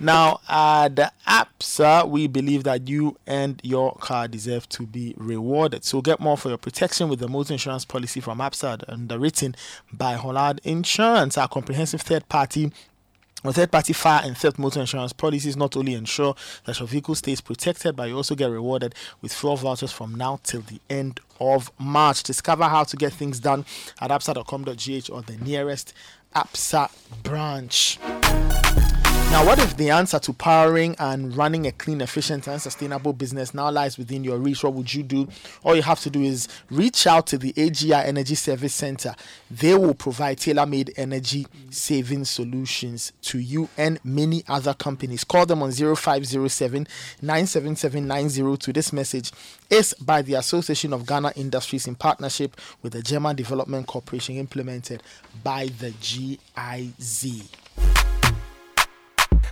Now, 0.00 0.40
at 0.48 0.96
the 0.96 1.12
Absa, 1.26 2.08
we 2.08 2.26
believe 2.26 2.64
that 2.64 2.88
you 2.88 3.16
and 3.26 3.60
your 3.62 3.94
car 3.94 4.26
deserve 4.26 4.68
to 4.70 4.86
be 4.86 5.14
rewarded. 5.16 5.84
So, 5.84 6.00
get 6.00 6.18
more 6.20 6.36
for 6.36 6.48
your 6.48 6.58
protection 6.58 7.08
with 7.08 7.20
the 7.20 7.28
motor 7.28 7.52
insurance 7.52 7.84
policy 7.84 8.20
from 8.20 8.38
Absa, 8.38 8.82
underwritten 8.88 9.54
by 9.92 10.14
Hollard 10.14 10.60
Insurance, 10.64 11.38
our 11.38 11.48
comprehensive 11.48 12.00
third 12.00 12.28
party 12.28 12.72
third 13.52 13.70
party 13.70 13.92
fire 13.92 14.22
and 14.24 14.36
theft 14.36 14.58
motor 14.58 14.80
insurance 14.80 15.12
policies 15.12 15.56
not 15.56 15.76
only 15.76 15.94
ensure 15.94 16.34
that 16.64 16.78
your 16.78 16.88
vehicle 16.88 17.14
stays 17.14 17.40
protected, 17.40 17.96
but 17.96 18.08
you 18.08 18.16
also 18.16 18.34
get 18.34 18.50
rewarded 18.50 18.94
with 19.20 19.32
fuel 19.32 19.56
vouchers 19.56 19.92
from 19.92 20.14
now 20.14 20.40
till 20.42 20.62
the 20.62 20.80
end 20.88 21.20
of 21.40 21.70
March. 21.78 22.22
Discover 22.22 22.64
how 22.64 22.84
to 22.84 22.96
get 22.96 23.12
things 23.12 23.40
done 23.40 23.64
at 24.00 24.10
absa.com.gh 24.10 25.10
or 25.12 25.22
the 25.22 25.36
nearest 25.36 25.92
Absa 26.34 26.90
branch. 27.22 27.98
Now, 29.30 29.44
what 29.44 29.58
if 29.58 29.76
the 29.76 29.90
answer 29.90 30.20
to 30.20 30.32
powering 30.32 30.94
and 31.00 31.36
running 31.36 31.66
a 31.66 31.72
clean, 31.72 32.00
efficient, 32.00 32.46
and 32.46 32.62
sustainable 32.62 33.12
business 33.12 33.52
now 33.52 33.68
lies 33.68 33.98
within 33.98 34.22
your 34.22 34.38
reach? 34.38 34.62
What 34.62 34.74
would 34.74 34.94
you 34.94 35.02
do? 35.02 35.26
All 35.64 35.74
you 35.74 35.82
have 35.82 35.98
to 36.00 36.10
do 36.10 36.22
is 36.22 36.46
reach 36.70 37.08
out 37.08 37.26
to 37.28 37.38
the 37.38 37.52
AGI 37.54 38.04
Energy 38.06 38.36
Service 38.36 38.72
Center. 38.72 39.12
They 39.50 39.74
will 39.74 39.94
provide 39.94 40.38
tailor 40.38 40.66
made 40.66 40.92
energy 40.96 41.48
saving 41.70 42.26
solutions 42.26 43.12
to 43.22 43.40
you 43.40 43.68
and 43.76 43.98
many 44.04 44.44
other 44.46 44.72
companies. 44.72 45.24
Call 45.24 45.46
them 45.46 45.64
on 45.64 45.72
0507 45.72 46.86
977 47.20 48.06
902. 48.06 48.72
This 48.72 48.92
message 48.92 49.32
is 49.68 49.94
by 49.94 50.22
the 50.22 50.34
Association 50.34 50.92
of 50.92 51.06
Ghana 51.06 51.32
Industries 51.34 51.88
in 51.88 51.96
partnership 51.96 52.56
with 52.82 52.92
the 52.92 53.02
German 53.02 53.34
Development 53.34 53.84
Corporation, 53.84 54.36
implemented 54.36 55.02
by 55.42 55.66
the 55.80 55.90
GIZ. 56.00 57.48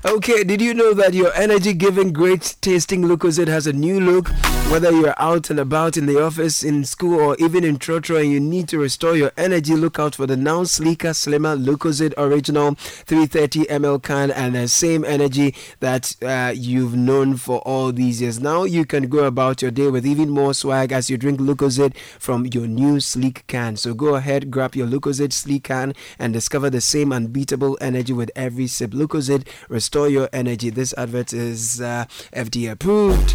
Okay, 0.05 0.43
did 0.43 0.61
you 0.61 0.75
know 0.75 0.95
that 0.95 1.15
your 1.15 1.33
energy 1.35 1.73
giving, 1.73 2.13
great 2.13 2.57
tasting 2.61 3.03
Lucozade 3.03 3.47
has 3.47 3.69
a 3.69 3.73
new 3.73 4.01
look? 4.01 4.29
Whether 4.69 4.91
you're 4.91 5.15
out 5.17 5.49
and 5.51 5.61
about 5.61 5.97
in 5.97 6.07
the 6.07 6.21
office, 6.21 6.65
in 6.65 6.85
school, 6.85 7.21
or 7.21 7.37
even 7.39 7.63
in 7.63 7.79
Trotro 7.79 8.21
and 8.21 8.33
you 8.33 8.41
need 8.41 8.69
to 8.71 8.79
restore 8.79 9.15
your 9.15 9.31
energy, 9.37 9.77
look 9.77 10.01
out 10.01 10.15
for 10.17 10.27
the 10.27 10.37
now 10.37 10.65
sleeker, 10.65 11.15
slimmer 11.15 11.55
Lucozade 11.57 12.15
Original 12.17 12.75
330 12.75 13.67
ml 13.67 14.03
can 14.03 14.31
and 14.33 14.57
the 14.57 14.67
same 14.67 15.05
energy 15.05 15.55
that 15.81 16.17
uh, 16.23 16.53
you've 16.53 16.97
known 16.97 17.37
for 17.37 17.59
all 17.61 17.93
these 17.93 18.23
years. 18.23 18.41
Now 18.41 18.65
you 18.65 18.85
can 18.85 19.09
go 19.09 19.25
about 19.25 19.63
your 19.63 19.71
day 19.71 19.89
with 19.89 20.07
even 20.07 20.31
more 20.31 20.55
swag 20.55 20.91
as 20.91 21.11
you 21.11 21.19
drink 21.19 21.39
Lucozade 21.39 21.95
from 22.19 22.47
your 22.47 22.67
new 22.67 22.99
sleek 22.99 23.47
can. 23.47 23.77
So 23.77 23.95
go 23.95 24.17
ahead, 24.17 24.51
grab 24.51 24.75
your 24.75 24.87
Lucozade 24.87 25.33
sleek 25.35 25.65
can 25.65 25.95
and 26.19 26.33
discover 26.33 26.71
the 26.71 26.81
same 26.81 27.13
unbeatable 27.13 27.77
energy 27.81 28.15
with 28.15 28.31
every 28.35 28.67
sip. 28.67 28.93
Lucozade, 28.93 29.47
restore 29.93 30.09
your 30.09 30.31
energy. 30.33 30.71
This 30.71 30.95
advert 30.97 31.35
is 31.35 31.79
uh, 31.83 32.07
FDA 32.33 32.71
approved. 32.71 33.35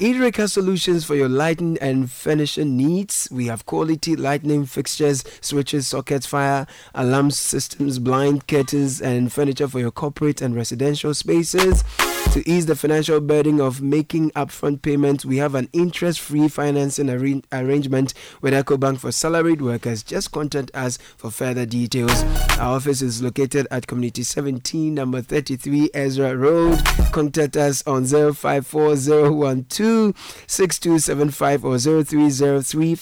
Edreka 0.00 0.50
Solutions 0.50 1.04
for 1.04 1.14
your 1.14 1.28
lighting 1.28 1.78
and 1.80 2.10
finishing 2.10 2.76
needs. 2.76 3.28
We 3.30 3.46
have 3.46 3.66
quality 3.66 4.16
lighting 4.16 4.66
fixtures, 4.66 5.22
switches, 5.40 5.86
sockets, 5.86 6.26
fire 6.26 6.66
alarm 6.92 7.30
systems, 7.30 8.00
blind 8.00 8.48
curtains, 8.48 9.00
and 9.00 9.32
furniture 9.32 9.68
for 9.68 9.78
your 9.78 9.92
corporate 9.92 10.42
and 10.42 10.56
residential 10.56 11.14
spaces. 11.14 11.84
To 12.30 12.42
ease 12.48 12.64
the 12.64 12.74
financial 12.76 13.20
burden 13.20 13.60
of 13.60 13.82
making 13.82 14.30
upfront 14.30 14.80
payments, 14.80 15.26
we 15.26 15.36
have 15.36 15.54
an 15.54 15.68
interest 15.74 16.18
free 16.20 16.48
financing 16.48 17.10
arra- 17.10 17.42
arrangement 17.52 18.14
with 18.40 18.54
EcoBank 18.54 19.00
for 19.00 19.12
salaried 19.12 19.60
workers. 19.60 20.02
Just 20.02 20.32
contact 20.32 20.70
us 20.72 20.96
for 21.18 21.30
further 21.30 21.66
details. 21.66 22.22
Our 22.58 22.76
office 22.76 23.02
is 23.02 23.22
located 23.22 23.66
at 23.70 23.86
Community 23.86 24.22
17, 24.22 24.94
number 24.94 25.20
33 25.20 25.90
Ezra 25.92 26.34
Road. 26.34 26.80
Contact 27.12 27.54
us 27.58 27.86
on 27.86 28.06
054012 28.06 30.16
6275 30.46 31.64
or 31.66 31.78
0303 31.78 32.92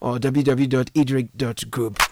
or 0.00 0.18
www.edric.group. 0.18 2.02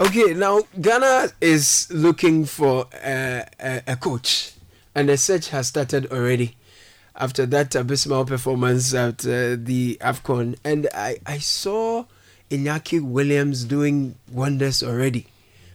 Okay, 0.00 0.32
now 0.32 0.60
Ghana 0.80 1.30
is 1.40 1.88
looking 1.90 2.44
for 2.44 2.86
a, 3.04 3.44
a 3.84 3.96
coach, 3.96 4.52
and 4.94 5.08
the 5.08 5.16
search 5.16 5.48
has 5.48 5.66
started 5.66 6.06
already 6.12 6.54
after 7.16 7.44
that 7.46 7.74
abysmal 7.74 8.24
performance 8.24 8.94
at 8.94 9.26
uh, 9.26 9.56
the 9.58 9.98
AFCON. 10.00 10.56
And 10.64 10.88
I, 10.94 11.18
I 11.26 11.38
saw 11.38 12.04
Iñaki 12.48 13.02
Williams 13.02 13.64
doing 13.64 14.14
wonders 14.30 14.84
already. 14.84 15.26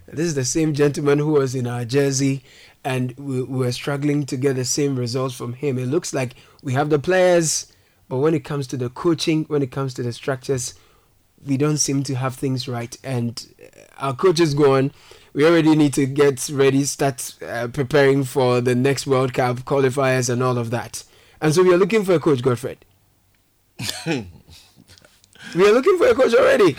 This 0.08 0.28
is 0.28 0.36
the 0.36 0.46
same 0.46 0.74
gentleman 0.74 1.20
who 1.20 1.34
was 1.34 1.54
in 1.54 1.68
our 1.68 1.84
jersey, 1.84 2.46
and 2.86 3.14
we, 3.18 3.44
we 3.44 3.58
were 3.58 3.74
struggling 3.74 4.26
to 4.28 4.38
get 4.38 4.56
the 4.56 4.64
same 4.64 4.96
results 4.96 5.36
from 5.36 5.52
him. 5.52 5.78
It 5.78 5.88
looks 5.88 6.14
like 6.14 6.36
we 6.62 6.72
have 6.72 6.90
the 6.90 6.98
players, 6.98 7.74
but 8.08 8.20
when 8.20 8.34
it 8.34 8.46
comes 8.46 8.68
to 8.68 8.78
the 8.78 8.90
coaching, 8.90 9.44
when 9.50 9.62
it 9.62 9.72
comes 9.72 9.94
to 9.96 10.02
the 10.02 10.14
structures, 10.14 10.76
we 11.46 11.58
don't 11.58 11.78
seem 11.78 12.04
to 12.04 12.16
have 12.16 12.36
things 12.36 12.68
right. 12.68 12.98
And 13.04 13.46
uh, 13.62 13.66
our 13.98 14.16
coach 14.16 14.40
is 14.40 14.54
gone. 14.54 14.92
We 15.34 15.46
already 15.46 15.76
need 15.76 15.94
to 15.96 16.06
get 16.06 16.48
ready, 16.54 16.84
start 16.84 17.34
uh, 17.46 17.68
preparing 17.68 18.24
for 18.24 18.62
the 18.62 18.76
next 18.76 19.08
World 19.08 19.34
Cup 19.34 19.58
qualifiers 19.66 20.30
and 20.30 20.44
all 20.44 20.58
of 20.58 20.70
that. 20.72 21.04
And 21.42 21.54
so 21.54 21.64
we 21.64 21.74
are 21.74 21.78
looking 21.78 22.06
for 22.06 22.14
a 22.14 22.20
coach, 22.20 22.42
Godfred. 22.42 22.78
we 24.06 25.68
are 25.68 25.72
looking 25.74 25.98
for 25.98 26.08
a 26.08 26.14
coach 26.16 26.34
already. 26.36 26.76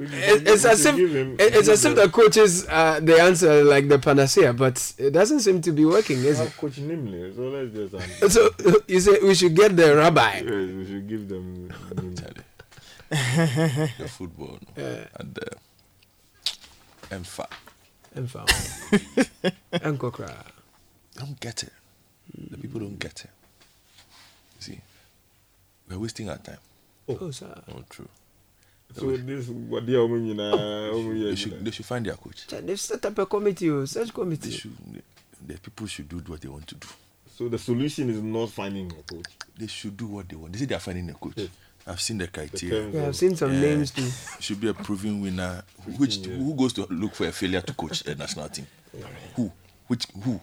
It- 0.00 0.46
it's 0.46 0.64
as 0.64 0.86
if 0.86 0.96
it- 0.96 1.40
it's 1.56 1.68
as 1.68 1.84
if 1.84 1.96
the 1.96 2.08
coaches 2.08 2.64
uh, 2.68 3.00
the 3.02 3.20
answer 3.20 3.64
like 3.64 3.88
the 3.88 3.98
panacea, 3.98 4.52
but 4.52 4.92
it 4.96 5.10
doesn't 5.10 5.40
seem 5.40 5.60
to 5.62 5.72
be 5.72 5.84
working, 5.84 6.18
is 6.18 6.38
it? 6.40 6.56
Coach 6.56 6.76
Nimley, 6.76 7.34
so 7.34 7.42
let's 7.48 7.74
just. 7.74 7.94
Um, 8.22 8.30
So 8.30 8.50
you 8.88 9.00
say 9.00 9.18
we 9.22 9.34
should 9.34 9.54
get 9.56 9.76
the 9.76 9.96
rabbi. 9.96 10.34
yes, 10.36 10.44
we 10.46 10.86
should 10.86 11.08
give 11.08 11.28
them. 11.28 11.68
The 13.10 14.08
football 14.08 14.58
no? 14.76 14.82
Yeah. 14.82 15.04
and 15.18 15.34
the 15.34 15.50
Emfa. 17.10 17.46
Emfa. 18.14 18.44
Enkokra. 19.72 20.30
Don't 21.16 21.38
get 21.40 21.62
it. 21.62 21.72
The 22.50 22.58
people 22.58 22.80
don't 22.80 22.98
get 22.98 23.24
it. 23.24 23.30
you 24.56 24.60
See, 24.60 24.80
we're 25.88 25.98
wasting 25.98 26.28
our 26.28 26.36
time. 26.38 26.58
Oh, 27.08 27.18
oh 27.22 27.30
sir. 27.30 27.62
Oh, 27.74 27.82
true. 27.88 28.08
So 28.94 29.16
this 29.16 29.48
what 29.48 29.86
they 29.86 29.94
are 29.94 30.06
doing 30.06 30.36
now. 30.36 30.52
Uh, 30.52 31.24
they 31.24 31.34
should, 31.34 31.64
they 31.64 31.70
should 31.70 31.86
find 31.86 32.04
their 32.04 32.14
coach. 32.14 32.46
They've 32.46 32.80
set 32.80 33.04
up 33.04 33.18
a 33.18 33.26
committee, 33.26 33.70
oh, 33.70 33.84
search 33.84 34.08
They 34.08 34.12
committee. 34.12 34.50
should, 34.50 34.76
the 35.46 35.54
people 35.58 35.86
should 35.86 36.08
do 36.08 36.16
what 36.26 36.40
they 36.40 36.48
want 36.48 36.66
to 36.68 36.74
do. 36.74 36.88
So 37.36 37.48
the 37.48 37.58
solution 37.58 38.10
is 38.10 38.20
not 38.20 38.50
finding 38.50 38.90
a 38.92 39.02
coach. 39.02 39.26
They 39.56 39.66
should 39.66 39.96
do 39.96 40.06
what 40.06 40.28
they 40.28 40.36
want. 40.36 40.52
They 40.52 40.60
say 40.60 40.64
they 40.66 40.74
are 40.74 40.80
finding 40.80 41.08
a 41.10 41.14
coach. 41.14 41.48
I've 41.88 42.00
seen 42.00 42.18
the 42.18 42.26
criteria. 42.26 42.82
terms 42.82 42.94
Yeah, 42.94 43.06
I've 43.06 43.16
seen 43.16 43.36
some 43.36 43.60
names 43.60 43.90
too. 43.90 44.08
Should 44.40 44.60
be 44.60 44.68
a 44.68 44.74
proven 44.74 45.20
winner. 45.20 45.62
Which 45.96 46.16
who 46.24 46.54
goes 46.54 46.72
to 46.74 46.86
look 46.90 47.14
for 47.14 47.26
a 47.26 47.32
failure 47.32 47.60
to 47.62 47.72
coach 47.72 48.06
a 48.06 48.14
national 48.14 48.48
team? 48.48 48.66
Who? 49.36 49.50
Which 49.86 50.06
who? 50.22 50.40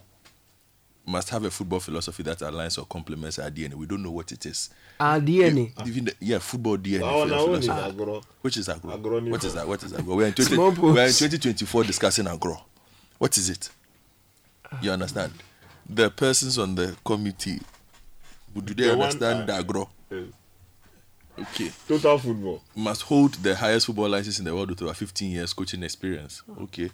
Must 1.07 1.29
have 1.29 1.45
a 1.45 1.51
football 1.51 1.79
philosophy 1.79 2.23
that 2.23 2.39
aligns 2.39 2.79
or 2.79 2.85
complements 2.85 3.37
our 3.37 3.51
DNA. 3.51 3.75
We 3.75 3.85
don't 3.85 4.01
know 4.01 4.09
what 4.09 4.31
it 4.31 4.43
is. 4.47 4.71
Our 4.99 5.19
DNA. 5.19 5.71
Even 5.87 6.05
the, 6.05 6.15
yeah, 6.19 6.39
football 6.39 6.77
DNA. 6.77 7.03
Our 7.03 7.27
philo- 7.27 7.49
own 7.53 7.59
is 7.59 7.69
agro. 7.69 8.21
Which 8.41 8.57
is 8.57 8.67
agro? 8.69 8.91
Agro 8.91 9.21
What 9.21 9.43
is 9.43 9.53
that? 9.53 9.67
What 9.67 9.83
is 9.83 9.93
agro? 9.93 10.15
We're 10.15 10.25
in, 10.27 10.33
20, 10.33 10.57
we're 10.57 11.05
in 11.05 11.13
2024 11.13 11.83
discussing 11.83 12.25
agro. 12.27 12.59
What 13.19 13.37
is 13.37 13.49
it? 13.51 13.69
You 14.81 14.89
understand? 14.91 15.31
The 15.87 16.09
persons 16.09 16.57
on 16.57 16.73
the 16.73 16.95
committee, 17.05 17.59
do 18.55 18.73
they 18.73 18.87
The 18.87 18.97
one, 18.97 19.01
understand 19.09 19.47
uh, 19.47 19.53
agro? 19.57 19.89
yes. 20.09 20.23
Okay. 21.39 21.71
Total 21.87 22.17
football. 22.17 22.61
Must 22.75 23.01
hold 23.03 23.33
the 23.35 23.55
highest 23.55 23.87
football 23.87 24.09
license 24.09 24.39
in 24.39 24.45
the 24.45 24.55
world 24.55 24.69
with 24.69 24.81
over 24.81 24.93
15 24.93 25.31
years 25.31 25.53
coaching 25.53 25.83
experience. 25.83 26.43
Okay. 26.61 26.89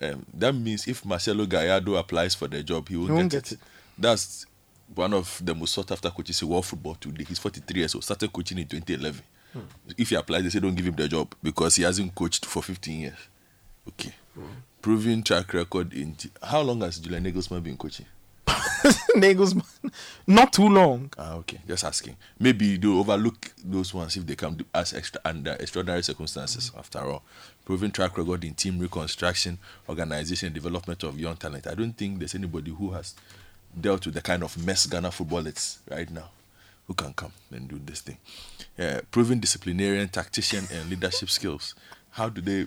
Um, 0.00 0.24
that 0.34 0.54
means 0.54 0.86
if 0.86 1.04
Marcelo 1.04 1.44
Gallardo 1.46 1.94
applies 1.96 2.34
for 2.34 2.48
the 2.48 2.62
job, 2.62 2.88
he 2.88 2.96
won't, 2.96 3.08
He 3.08 3.14
won't 3.14 3.30
get, 3.32 3.44
get 3.44 3.52
it. 3.52 3.58
That's 3.96 4.46
one 4.94 5.12
of 5.12 5.40
the 5.44 5.54
most 5.54 5.72
sought 5.74 5.90
after 5.90 6.10
coaches 6.10 6.40
in 6.42 6.48
world 6.48 6.66
football 6.66 6.94
today. 6.94 7.24
He's 7.24 7.38
43 7.38 7.80
years 7.80 7.94
old, 7.94 8.04
started 8.04 8.32
coaching 8.32 8.58
in 8.58 8.66
2011. 8.66 9.20
Hmm. 9.52 9.60
If 9.96 10.10
he 10.10 10.14
applies, 10.16 10.42
they 10.44 10.50
say 10.50 10.60
don't 10.60 10.74
give 10.74 10.86
him 10.86 10.94
the 10.94 11.08
job 11.08 11.34
because 11.42 11.76
he 11.76 11.82
hasn't 11.82 12.14
coached 12.14 12.46
for 12.46 12.62
15 12.62 13.00
years. 13.00 13.18
Okay. 13.88 14.12
Proven 14.80 15.22
track 15.22 15.52
record 15.54 15.92
in. 15.92 16.16
How 16.42 16.60
long 16.60 16.80
has 16.82 16.98
Julian 16.98 17.24
Nagelsmann 17.24 17.62
been 17.62 17.76
coaching? 17.76 18.06
Nagelsmann, 19.16 19.92
not 20.26 20.52
too 20.52 20.68
long. 20.68 21.10
Ah, 21.18 21.34
okay. 21.34 21.58
Just 21.66 21.84
asking. 21.84 22.16
Maybe 22.38 22.76
they 22.76 22.88
overlook 22.88 23.52
those 23.64 23.92
ones 23.94 24.16
if 24.16 24.26
they 24.26 24.34
come 24.34 24.58
as 24.74 24.92
extra 24.94 25.20
under 25.24 25.52
extraordinary 25.52 26.02
circumstances. 26.02 26.70
After 26.76 27.00
all, 27.00 27.22
proven 27.64 27.90
track 27.90 28.16
record 28.16 28.44
in 28.44 28.54
team 28.54 28.78
reconstruction, 28.78 29.58
organization, 29.88 30.52
development 30.52 31.02
of 31.02 31.18
young 31.18 31.36
talent. 31.36 31.66
I 31.66 31.74
don't 31.74 31.92
think 31.92 32.18
there's 32.18 32.34
anybody 32.34 32.70
who 32.70 32.92
has 32.92 33.14
dealt 33.78 34.06
with 34.06 34.14
the 34.14 34.22
kind 34.22 34.42
of 34.42 34.56
mess 34.64 34.86
Ghana 34.86 35.10
football 35.10 35.46
is 35.46 35.78
right 35.90 36.10
now 36.10 36.30
who 36.86 36.94
can 36.94 37.12
come 37.12 37.32
and 37.50 37.68
do 37.68 37.78
this 37.84 38.00
thing. 38.00 38.16
Yeah, 38.76 39.00
proven 39.10 39.38
disciplinarian, 39.40 40.08
tactician, 40.08 40.64
and 40.72 40.88
leadership 40.88 41.30
skills. 41.30 41.74
How 42.10 42.28
do 42.30 42.40
they 42.40 42.66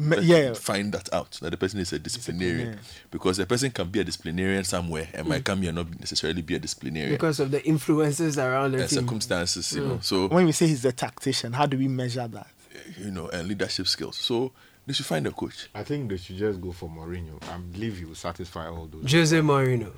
Me- 0.00 0.16
pe- 0.16 0.22
yeah. 0.22 0.54
find 0.54 0.92
that 0.92 1.12
out 1.12 1.32
that 1.42 1.50
the 1.50 1.56
person 1.56 1.80
is 1.80 1.92
a 1.92 1.98
disciplinarian? 1.98 2.76
Disciplinarian. 2.76 3.08
Because 3.10 3.36
the 3.38 3.46
person 3.46 3.70
can 3.72 3.88
be 3.88 3.98
a 4.00 4.04
disciplinarian 4.04 4.62
somewhere 4.64 5.08
and 5.12 5.26
might 5.28 5.44
come 5.44 5.60
here 5.62 5.70
and 5.70 5.76
not 5.76 5.98
necessarily 6.00 6.40
be 6.40 6.54
a 6.54 6.58
disciplinarian 6.60 7.12
Because 7.14 7.40
of 7.40 7.50
the 7.50 7.62
influences 7.66 8.38
around 8.38 8.72
the 8.72 8.82
and 8.82 8.88
team. 8.88 9.00
circumstances, 9.00 9.72
you 9.74 9.84
know. 9.84 9.96
Mm. 9.96 10.04
So 10.04 10.28
When 10.28 10.46
we 10.46 10.52
say 10.52 10.68
he's 10.68 10.84
a 10.84 10.92
tactician, 10.92 11.52
how 11.52 11.66
do 11.66 11.76
we 11.76 11.88
measure 11.88 12.28
that? 12.28 12.46
you 12.96 13.10
know, 13.10 13.28
and 13.28 13.46
leadership 13.48 13.86
skills. 13.88 14.16
So 14.16 14.52
they 14.86 14.92
should 14.94 15.04
find 15.06 15.26
a 15.26 15.30
coach. 15.32 15.68
I 15.74 15.82
think 15.82 16.08
they 16.10 16.16
should 16.16 16.36
just 16.38 16.60
go 16.60 16.72
for 16.72 16.88
Mourinho. 16.88 17.42
I 17.52 17.58
believe 17.58 17.98
he 17.98 18.04
will 18.04 18.14
satisfy 18.14 18.68
all 18.68 18.86
those. 18.86 19.10
Jose 19.12 19.36
Mourinho. 19.40 19.92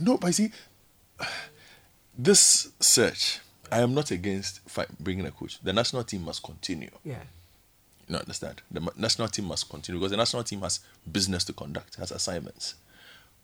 No, 0.00 0.16
but 0.16 0.26
you 0.28 0.32
see, 0.32 0.50
this 2.18 2.72
search, 2.80 3.40
I 3.70 3.80
am 3.80 3.94
not 3.94 4.10
against 4.10 4.60
fi- 4.68 4.86
bringing 4.98 5.26
a 5.26 5.30
coach. 5.30 5.60
The 5.62 5.72
national 5.72 6.04
team 6.04 6.24
must 6.24 6.42
continue. 6.42 6.90
Yeah. 7.04 7.22
You 8.08 8.14
know, 8.14 8.20
understand? 8.20 8.62
The 8.70 8.90
national 8.96 9.28
team 9.28 9.44
must 9.46 9.68
continue 9.68 9.98
because 10.00 10.10
the 10.12 10.16
national 10.16 10.42
team 10.44 10.60
has 10.62 10.80
business 11.10 11.44
to 11.44 11.52
conduct, 11.52 11.96
has 11.96 12.10
assignments. 12.10 12.74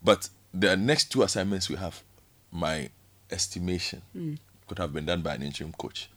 But 0.03 0.29
the 0.55 0.77
next 0.77 1.13
two 1.13 1.23
assignments 1.23 1.69
we 1.69 1.77
have, 1.77 2.03
my 2.51 2.89
estimation, 3.31 4.03
Mm. 4.17 4.39
could 4.67 4.79
have 4.79 4.93
been 4.95 5.05
done 5.07 5.21
by 5.23 5.35
an 5.35 5.43
interim 5.43 5.73
coach. 5.73 6.09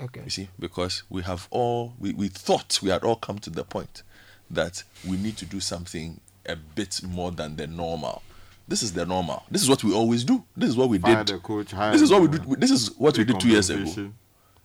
Okay. 0.00 0.22
You 0.24 0.30
see, 0.30 0.48
because 0.58 1.02
we 1.10 1.22
have 1.22 1.46
all 1.50 1.94
we, 2.00 2.12
we 2.14 2.28
thought 2.28 2.80
we 2.82 2.88
had 2.90 3.04
all 3.04 3.16
come 3.16 3.38
to 3.40 3.50
the 3.50 3.62
point 3.62 4.02
that 4.50 4.82
we 5.06 5.16
need 5.16 5.36
to 5.36 5.44
do 5.46 5.60
something 5.60 6.20
a 6.46 6.56
bit 6.56 7.00
more 7.04 7.30
than 7.30 7.56
the 7.56 7.66
normal. 7.66 8.22
This 8.66 8.82
is 8.82 8.92
the 8.92 9.04
normal. 9.06 9.44
This 9.50 9.62
is 9.62 9.68
what 9.68 9.84
we 9.84 9.92
always 9.94 10.24
do. 10.24 10.42
This 10.56 10.70
is 10.70 10.76
what 10.76 10.88
we 10.88 10.98
Fire 10.98 11.22
did. 11.24 11.36
the 11.36 11.38
coach, 11.40 11.70
hire 11.72 11.92
this 11.92 12.02
is 12.02 12.10
what 12.10 12.22
we 12.22 12.28
the- 12.28 12.38
did. 12.38 12.60
This 12.60 12.70
is 12.70 12.90
what 12.96 13.16
we 13.18 13.24
did 13.24 13.38
two 13.38 13.48
years 13.48 13.70
ago. 13.70 13.84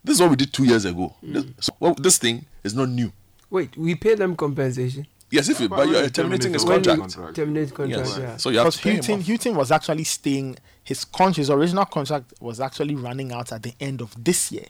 This 0.04 0.16
is 0.16 0.22
what 0.22 0.30
we 0.30 0.36
did 0.38 0.54
two 0.54 0.64
years 0.64 0.86
ago. 0.86 1.14
This, 1.22 1.46
so, 1.60 1.74
well, 1.80 1.94
this 1.96 2.18
thing 2.18 2.46
is 2.64 2.74
not 2.74 2.88
new. 2.90 3.12
Wait, 3.50 3.76
we 3.78 3.96
pay 3.96 4.16
them 4.16 4.36
compensation. 4.36 5.08
Yes, 5.30 5.50
if 5.50 5.60
you 5.60 5.68
but 5.68 5.88
you're 5.90 6.08
terminating 6.10 6.54
his 6.54 6.64
When 6.66 6.82
contract. 6.84 7.36
Terminate 7.36 7.74
contract, 7.74 8.08
Yes. 8.08 8.18
yeah. 8.18 8.38
So 8.38 8.50
you 8.50 8.58
have 8.60 8.66
Because 8.68 8.78
to 8.78 8.84
pay 8.84 8.90
him 8.92 8.96
Hughton, 8.98 9.20
off. 9.20 9.26
Hughton 9.28 9.56
was 9.56 9.72
actually 9.72 10.04
staying. 10.06 10.58
His 10.84 11.04
con- 11.04 11.34
his 11.34 11.50
original 11.50 11.86
contract 11.86 12.34
was 12.40 12.62
actually 12.62 12.96
running 12.96 13.34
out 13.34 13.52
at 13.52 13.62
the 13.64 13.74
end 13.80 14.02
of 14.02 14.14
this 14.24 14.52
year. 14.54 14.66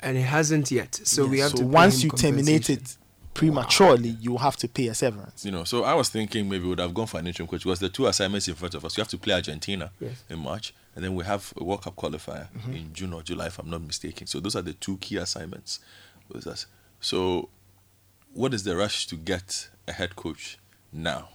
And 0.00 0.16
it 0.16 0.22
hasn't 0.22 0.70
yet. 0.70 0.94
So 1.04 1.26
we 1.26 1.40
have 1.40 1.50
so 1.50 1.58
to 1.58 1.62
pay 1.64 1.68
once 1.68 2.02
him 2.02 2.10
you 2.12 2.18
terminate 2.18 2.70
it 2.70 2.96
prematurely, 3.34 4.16
you 4.20 4.36
have 4.38 4.56
to 4.56 4.68
pay 4.68 4.88
a 4.88 4.94
severance. 4.94 5.44
You 5.44 5.50
know, 5.52 5.64
so 5.64 5.84
I 5.84 5.94
was 5.94 6.08
thinking 6.08 6.48
maybe 6.48 6.64
we 6.64 6.70
would 6.70 6.78
have 6.80 6.94
gone 6.94 7.06
for 7.06 7.18
an 7.18 7.26
interim 7.26 7.46
coach 7.48 7.62
because 7.64 7.78
the 7.78 7.88
two 7.88 8.06
assignments 8.06 8.48
in 8.48 8.54
front 8.54 8.74
of 8.74 8.84
us. 8.84 8.96
We 8.96 9.00
have 9.02 9.08
to 9.08 9.18
play 9.18 9.34
Argentina 9.34 9.90
Yes. 10.00 10.24
in 10.30 10.38
March, 10.38 10.72
and 10.96 11.04
then 11.04 11.14
we 11.14 11.24
have 11.24 11.52
a 11.56 11.64
World 11.64 11.82
Cup 11.82 11.96
qualifier 11.96 12.48
Mhm. 12.52 12.74
in 12.76 12.92
June 12.94 13.12
or 13.12 13.22
July, 13.22 13.46
if 13.46 13.58
I'm 13.58 13.68
not 13.70 13.82
mistaken. 13.82 14.26
So 14.26 14.40
those 14.40 14.56
are 14.56 14.62
the 14.62 14.72
two 14.72 14.96
key 14.98 15.16
assignments 15.16 15.80
with 16.28 16.46
us. 16.46 16.66
So, 17.00 17.48
what 18.32 18.54
is 18.54 18.64
the 18.64 18.76
rush 18.76 19.06
to 19.08 19.16
get 19.16 19.68
a 19.86 19.92
head 19.92 20.16
coach 20.16 20.58
now? 20.92 21.30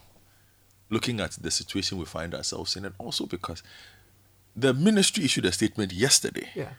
Looking 0.89 1.19
at 1.19 1.31
the 1.31 1.51
situation 1.51 1.97
we 1.97 2.05
find 2.05 2.33
ourselves 2.35 2.75
in, 2.75 2.85
and 2.85 2.95
also 2.97 3.25
because 3.25 3.63
the 4.55 4.73
ministry 4.73 5.25
issued 5.25 5.45
a 5.45 5.51
statement 5.51 5.91
yesterday. 5.91 6.49
Yeah. 6.53 6.73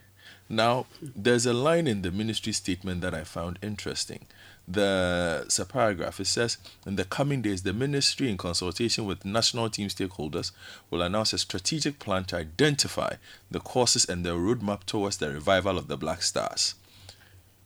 Now, 0.47 0.85
there's 1.01 1.45
a 1.45 1.53
line 1.53 1.87
in 1.87 2.03
the 2.03 2.11
ministry 2.11 2.53
statement 2.53 3.01
that 3.01 3.15
I 3.15 3.23
found 3.23 3.57
interesting. 3.63 4.27
The 4.67 5.43
it's 5.45 5.59
a 5.59 5.65
paragraph. 5.65 6.19
It 6.19 6.27
says, 6.27 6.57
"In 6.85 6.95
the 6.95 7.03
coming 7.05 7.41
days, 7.41 7.63
the 7.63 7.73
ministry, 7.73 8.29
in 8.29 8.37
consultation 8.37 9.05
with 9.05 9.25
national 9.25 9.69
team 9.69 9.89
stakeholders, 9.89 10.51
will 10.89 11.01
announce 11.01 11.33
a 11.33 11.37
strategic 11.37 11.99
plan 11.99 12.25
to 12.25 12.37
identify 12.37 13.15
the 13.49 13.59
courses 13.59 14.05
and 14.05 14.23
the 14.23 14.35
roadmap 14.35 14.83
towards 14.85 15.17
the 15.17 15.31
revival 15.31 15.77
of 15.77 15.87
the 15.87 15.97
Black 15.97 16.21
Stars." 16.21 16.75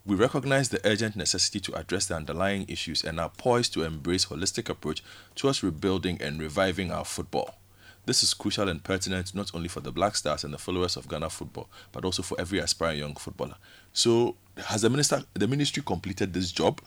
We 0.09 0.15
recognize 0.15 0.69
the 0.69 0.81
urgent 0.85 1.15
necessity 1.15 1.59
to 1.59 1.75
address 1.75 2.07
the 2.07 2.15
underlying 2.15 2.65
issues 2.67 3.03
and 3.03 3.19
are 3.19 3.29
poised 3.29 3.73
to 3.73 3.83
embrace 3.83 4.25
a 4.25 4.29
holistic 4.29 4.67
approach 4.67 5.03
towards 5.35 5.61
rebuilding 5.61 6.19
and 6.19 6.39
reviving 6.41 6.91
our 6.91 7.05
football. 7.05 7.59
This 8.07 8.23
is 8.23 8.33
crucial 8.33 8.69
and 8.69 8.83
pertinent 8.83 9.35
not 9.35 9.51
only 9.53 9.67
for 9.67 9.81
the 9.81 9.91
Black 9.91 10.15
Stars 10.15 10.43
and 10.43 10.51
the 10.51 10.57
followers 10.57 10.97
of 10.97 11.07
Ghana 11.07 11.29
football, 11.29 11.69
but 11.91 12.03
also 12.05 12.23
for 12.23 12.41
every 12.41 12.57
aspiring 12.57 12.97
young 12.97 13.13
footballer. 13.13 13.53
So, 13.93 14.35
has 14.57 14.81
the 14.81 14.89
minister, 14.89 15.21
the 15.35 15.47
ministry 15.47 15.83
completed 15.85 16.33
this 16.33 16.51
job? 16.51 16.81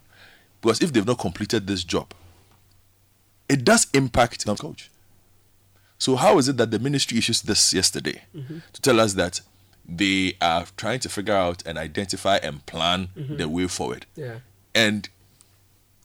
Because 0.60 0.82
if 0.82 0.92
they've 0.92 1.06
not 1.06 1.20
completed 1.20 1.68
this 1.68 1.84
job, 1.84 2.12
it 3.48 3.64
does 3.64 3.86
impact 3.94 4.44
the 4.44 4.56
coach. 4.56 4.90
So, 5.96 6.16
how 6.16 6.38
is 6.38 6.48
it 6.48 6.56
that 6.56 6.72
the 6.72 6.80
ministry 6.80 7.18
issues 7.18 7.40
this 7.42 7.72
yesterday 7.72 8.24
Mhm. 8.34 8.62
to 8.72 8.80
tell 8.80 8.98
us 8.98 9.12
that 9.12 9.42
they 9.88 10.36
are 10.40 10.66
trying 10.76 11.00
to 11.00 11.08
figure 11.08 11.34
out 11.34 11.62
and 11.66 11.76
identify 11.78 12.36
and 12.36 12.64
plan 12.66 13.08
Mhm. 13.16 13.38
the 13.38 13.48
way 13.48 13.66
forward? 13.66 14.06
Yeah. 14.16 14.38
And 14.74 15.08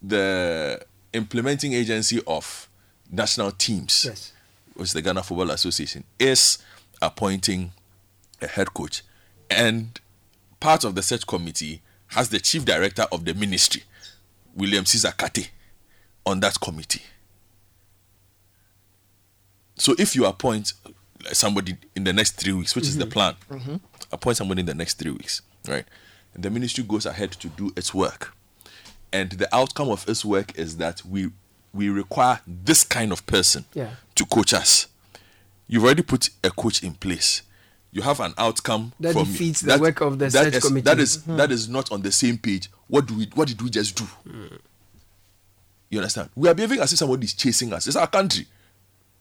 the 0.01 0.85
implementing 1.13 1.73
agency 1.73 2.21
of 2.27 2.67
national 3.11 3.51
teams, 3.53 4.05
Yes. 4.05 4.31
which 4.73 4.87
is 4.89 4.93
the 4.93 5.01
Ghana 5.01 5.23
Football 5.23 5.51
Association, 5.51 6.03
is 6.19 6.57
appointing 7.01 7.71
a 8.41 8.47
head 8.47 8.73
coach. 8.73 9.03
And 9.49 9.99
part 10.59 10.83
of 10.83 10.95
the 10.95 11.01
search 11.03 11.25
committee 11.25 11.81
has 12.07 12.29
the 12.29 12.39
chief 12.39 12.65
director 12.65 13.03
of 13.11 13.25
the 13.25 13.33
ministry, 13.33 13.83
William 14.55 14.85
Caesar 14.85 15.11
Kate, 15.17 15.51
on 16.25 16.39
that 16.41 16.59
committee. 16.59 17.03
So 19.77 19.95
if 19.97 20.15
you 20.15 20.25
appoint 20.25 20.73
somebody 21.33 21.77
in 21.95 22.03
the 22.03 22.13
next 22.13 22.31
three 22.31 22.53
weeks, 22.53 22.75
which 22.75 22.85
is 22.87 22.97
the 22.97 23.05
Mhm. 23.05 23.11
plan, 23.11 23.35
Mhm. 23.49 23.79
appoint 24.11 24.37
somebody 24.37 24.59
in 24.61 24.65
the 24.65 24.73
next 24.73 24.97
three 24.97 25.11
weeks, 25.11 25.41
right? 25.67 25.85
And 26.33 26.43
the 26.43 26.49
ministry 26.49 26.83
goes 26.83 27.05
ahead 27.05 27.31
to 27.33 27.47
do 27.49 27.71
its 27.75 27.93
work. 27.93 28.33
And 29.11 29.31
the 29.31 29.53
outcome 29.55 29.89
of 29.89 30.07
its 30.07 30.23
work 30.25 30.57
is 30.57 30.77
that 30.77 31.05
we 31.05 31.31
we 31.73 31.89
require 31.89 32.39
this 32.47 32.83
kind 32.83 33.11
of 33.11 33.23
person 33.27 33.65
Yeah. 33.75 33.91
to 34.15 34.25
coach 34.25 34.51
us. 34.53 34.87
You've 35.67 35.83
already 35.83 36.01
put 36.01 36.29
a 36.43 36.49
coach 36.49 36.81
in 36.81 36.95
place. 36.95 37.41
You 37.91 38.01
have 38.01 38.19
an 38.19 38.33
outcome 38.37 38.93
That 38.99 39.13
from 39.13 39.25
defeats 39.25 39.61
the 39.61 39.77
work 39.77 40.01
of 40.01 40.17
the 40.17 40.25
that 40.29 40.31
search 40.45 40.53
is- 40.55 40.63
committee. 40.63 40.85
That 40.85 40.99
is 40.99 41.17
Mhm. 41.19 41.37
that 41.37 41.51
is 41.51 41.67
not 41.69 41.91
on 41.91 42.01
the 42.01 42.11
same 42.11 42.37
page. 42.37 42.69
What 42.87 43.05
do 43.05 43.15
we 43.15 43.29
what 43.35 43.47
did 43.47 43.61
we 43.61 43.69
just 43.69 43.95
do? 43.95 44.07
You 45.89 45.99
understand? 45.99 46.29
We 46.35 46.49
are 46.49 46.53
behaving 46.53 46.79
as 46.79 46.91
if 46.91 46.99
somebody 46.99 47.25
is 47.25 47.33
chasing 47.33 47.71
us. 47.73 47.87
It's 47.87 47.95
our 47.95 48.07
country. 48.07 48.47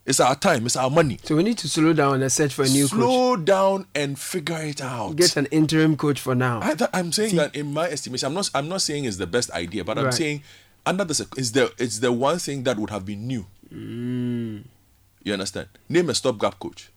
It's 0.06 0.20
our 0.20 0.36
time. 0.36 0.66
It's 0.66 0.76
our 0.76 0.88
money. 0.88 1.18
So 1.24 1.34
we 1.34 1.42
need 1.42 1.58
to 1.58 1.68
slow 1.68 1.92
down 1.92 2.22
and 2.22 2.30
search 2.30 2.54
for 2.54 2.62
a 2.62 2.68
new 2.68 2.84
coach. 2.86 2.90
Slow 2.96 3.36
down 3.36 3.86
and 3.94 4.16
figure 4.16 4.62
it 4.62 4.80
out. 4.80 5.16
Get 5.16 5.36
an 5.36 5.46
interim 5.46 5.96
coach 5.96 6.20
for 6.20 6.34
now. 6.36 6.60
I, 6.62 6.76
I'm 6.94 7.10
saying 7.12 7.34
that 7.36 7.56
in 7.56 7.72
my 7.72 7.88
estimation, 7.88 8.28
I'm 8.28 8.34
not. 8.34 8.48
I'm 8.54 8.68
not 8.68 8.82
saying 8.82 9.04
it's 9.04 9.16
the 9.16 9.26
best 9.26 9.50
idea, 9.50 9.82
but 9.84 9.98
I'm 9.98 10.04
Right. 10.06 10.14
saying 10.14 10.42
under 10.86 11.04
the 11.04 11.26
it's 11.36 11.50
the 11.50 11.72
it's 11.78 11.98
the 11.98 12.12
one 12.12 12.38
thing 12.38 12.62
that 12.64 12.78
would 12.78 12.90
have 12.90 13.04
been 13.04 13.26
new. 13.26 13.46
Mm. 13.74 14.64
You 15.24 15.32
understand? 15.32 15.66
Name 15.88 16.08
a 16.08 16.14
stopgap 16.14 16.60
coach 16.60 16.90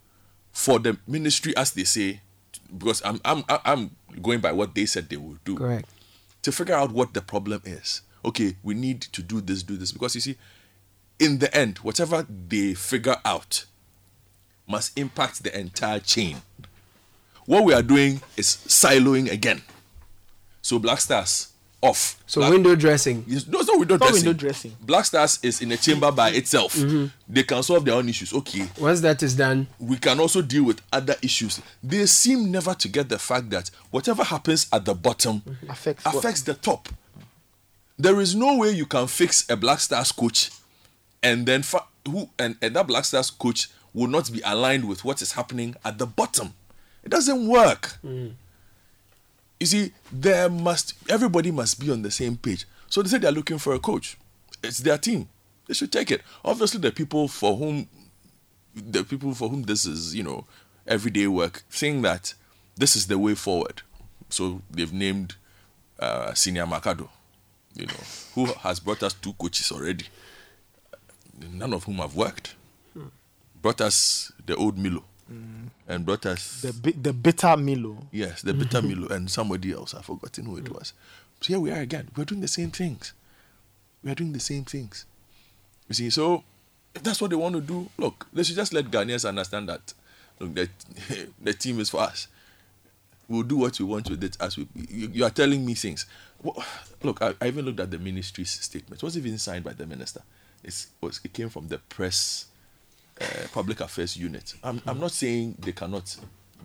for 0.52 0.78
the 0.78 0.98
ministry, 1.08 1.58
as 1.58 1.72
they 1.72 1.86
say, 1.86 2.22
because 2.78 3.02
I'm 3.04 3.20
I'm 3.26 3.44
I'm 3.66 3.96
going 4.22 4.40
by 4.40 4.52
what 4.52 4.76
they 4.76 4.86
said 4.86 5.10
they 5.10 5.18
would 5.18 5.44
do. 5.44 5.56
Correct. 5.58 5.90
To 6.44 6.52
figure 6.52 6.76
out 6.76 6.92
what 6.92 7.16
the 7.16 7.22
problem 7.22 7.62
is. 7.66 8.02
Okay, 8.24 8.56
we 8.62 8.76
need 8.76 9.02
to 9.02 9.24
do 9.24 9.42
this, 9.42 9.64
do 9.64 9.78
this, 9.78 9.92
because 9.94 10.14
you 10.14 10.22
see, 10.22 10.38
in 11.20 11.40
the 11.40 11.54
end, 11.56 11.78
whatever 11.80 12.26
they 12.48 12.74
figure 12.74 13.18
out 13.26 13.66
must 14.68 14.98
impact 14.98 15.44
the 15.44 15.58
entire 15.60 16.00
chain. 16.00 16.38
What 17.46 17.64
we 17.66 17.74
are 17.74 17.82
doing 17.82 18.22
is 18.38 18.58
siloing 18.68 19.32
again. 19.32 19.62
So 20.62 20.78
Black 20.80 21.00
Stars 21.02 21.48
off. 21.82 22.22
So 22.28 22.42
Black- 22.42 22.52
window 22.52 22.76
dressing. 22.76 23.24
Yes, 23.28 23.48
no, 23.48 23.60
it's 23.60 23.68
not 23.70 23.80
window 23.80 23.98
dressing. 23.98 24.16
window 24.16 24.34
dressing. 24.34 24.76
Black 24.82 25.06
Stars 25.06 25.40
is 25.42 25.62
in 25.62 25.72
a 25.72 25.78
chamber 25.78 26.12
by 26.12 26.30
itself. 26.32 26.76
Mhm. 26.76 27.12
They 27.28 27.44
can 27.44 27.64
solve 27.64 27.86
their 27.86 27.96
own 27.96 28.08
issues. 28.10 28.34
Okay. 28.34 28.70
Once 28.78 29.00
that 29.02 29.24
is 29.24 29.34
done, 29.36 29.68
We 29.80 29.98
can 29.98 30.20
also 30.20 30.42
deal 30.42 30.64
with 30.64 30.82
other 30.94 31.16
issues. 31.22 31.60
They 31.82 32.06
seem 32.06 32.52
never 32.52 32.76
to 32.76 32.88
get 32.88 33.10
the 33.10 33.18
fact 33.18 33.50
that 33.50 33.72
whatever 33.90 34.24
happens 34.24 34.68
at 34.72 34.86
the 34.86 34.94
bottom 34.94 35.42
Affects 35.68 36.06
affects 36.06 36.42
the 36.42 36.54
top. 36.54 36.90
There 37.98 38.20
is 38.22 38.36
no 38.36 38.56
way 38.58 38.72
you 38.72 38.86
can 38.86 39.08
fix 39.08 39.50
a 39.50 39.56
Black 39.58 39.80
Stars 39.80 40.12
coach 40.12 40.52
and 41.24 41.46
then 41.46 41.64
fa- 41.64 41.86
who 42.08 42.30
and, 42.40 42.56
and 42.62 42.76
that 42.76 42.88
Black 42.88 43.06
Stars 43.06 43.30
coach 43.32 43.70
will 43.94 44.08
not 44.08 44.32
be 44.32 44.42
aligned 44.46 44.88
with 44.88 45.04
what 45.04 45.22
is 45.22 45.34
happening 45.34 45.76
at 45.84 45.98
the 45.98 46.06
bottom. 46.06 46.54
It 47.04 47.10
doesn't 47.10 47.48
work. 47.48 47.98
You 48.04 49.66
see, 49.66 49.92
there 50.12 50.50
must 50.50 50.94
everybody 51.10 51.52
must 51.52 51.80
be 51.80 51.92
on 51.92 52.02
the 52.02 52.12
same 52.12 52.38
page. 52.38 52.66
So 52.88 53.02
they 53.02 53.10
say 53.10 53.18
they're 53.18 53.32
looking 53.32 53.58
for 53.58 53.74
a 53.74 53.80
coach. 53.80 54.18
It's 54.64 54.80
their 54.80 54.98
team. 54.98 55.28
They 55.68 55.74
should 55.74 55.92
take 55.92 56.12
it. 56.12 56.22
Obviously, 56.44 56.80
the 56.80 56.92
people 56.92 57.28
for 57.28 57.56
whom 57.56 57.88
the 58.76 59.04
people 59.04 59.34
for 59.34 59.50
whom 59.50 59.64
this 59.64 59.86
is, 59.86 60.16
you 60.16 60.24
know, 60.24 60.46
everyday 60.88 61.28
work, 61.28 61.64
saying 61.70 62.02
that 62.04 62.34
this 62.78 62.96
is 62.96 63.08
the 63.08 63.18
way 63.18 63.36
forward. 63.36 63.82
So 64.30 64.62
they've 64.72 64.94
named 64.94 65.36
uh, 66.00 66.34
Senior 66.34 66.66
Makado, 66.66 67.10
you 67.76 67.86
know, 67.88 67.94
who 68.36 68.46
has 68.46 68.80
brought 68.80 69.04
us 69.04 69.14
two 69.14 69.34
coaches 69.34 69.72
already, 69.72 70.06
none 71.52 71.74
of 71.74 71.84
whom 71.86 71.98
have 71.98 72.16
worked. 72.16 72.56
Hmm. 72.94 73.08
Brought 73.62 73.82
us 73.82 74.32
the 74.46 74.56
old 74.56 74.78
Milo, 74.78 75.04
and 75.88 76.06
brought 76.06 76.26
us 76.26 76.62
The 76.62 76.74
bi- 76.74 76.96
the 77.02 77.14
bitter 77.14 77.56
Milo. 77.58 78.08
Yes, 78.12 78.42
the 78.42 78.54
bitter 78.54 78.82
Milo 78.82 79.08
and 79.08 79.30
somebody 79.30 79.72
else. 79.72 79.94
I've 79.94 80.06
forgotten 80.06 80.46
who 80.46 80.58
it 80.58 80.70
was. 80.74 80.94
So 81.42 81.48
here 81.54 81.60
we 81.60 81.72
are 81.72 81.80
again. 81.82 82.10
We're 82.16 82.26
doing 82.26 82.42
the 82.42 82.48
same 82.48 82.72
things. 82.72 83.14
We 84.04 84.12
are 84.12 84.16
doing 84.16 84.34
the 84.34 84.40
same 84.40 84.66
things. 84.66 85.06
You 85.88 85.96
see, 85.96 86.10
so 86.10 86.44
if 86.96 87.04
that's 87.04 87.22
what 87.22 87.30
they 87.30 87.36
want 87.36 87.56
to 87.56 87.62
do, 87.62 87.90
look, 87.98 88.28
they 88.34 88.44
should 88.44 88.56
just 88.56 88.74
let 88.74 88.86
Ghanaians 88.86 89.28
understand 89.28 89.70
that 89.70 89.94
look, 90.40 90.54
the, 90.56 90.70
the 91.42 91.54
team 91.54 91.80
is 91.80 91.90
for 91.90 92.02
us. 92.02 92.28
We'll 93.28 93.44
do 93.44 93.58
what 93.58 93.80
we 93.80 93.86
want 93.86 94.10
with 94.10 94.24
it 94.24 94.38
as 94.40 94.58
we 94.58 94.68
you, 94.76 95.10
you 95.14 95.24
are 95.26 95.30
telling 95.30 95.66
me 95.66 95.76
things. 95.76 96.06
Well, 96.42 96.64
look, 97.04 97.22
I, 97.22 97.34
I 97.40 97.48
even 97.48 97.66
looked 97.66 97.80
at 97.80 97.92
the 97.92 98.00
ministry's 98.00 98.50
statement. 98.50 99.02
It 99.02 99.04
wasn't 99.04 99.26
even 99.26 99.38
signed 99.38 99.64
by 99.64 99.74
the 99.74 99.86
minister. 99.86 100.22
It's, 100.64 100.88
it 101.02 101.34
came 101.34 101.50
from 101.50 101.68
the 101.68 101.78
press 101.78 102.46
uh, 103.22 103.26
public 103.54 103.80
affairs 103.82 104.18
unit. 104.18 104.54
I'm, 104.64 104.82
I'm 104.86 105.00
not 105.00 105.12
saying 105.12 105.56
they 105.60 105.72
cannot 105.72 106.16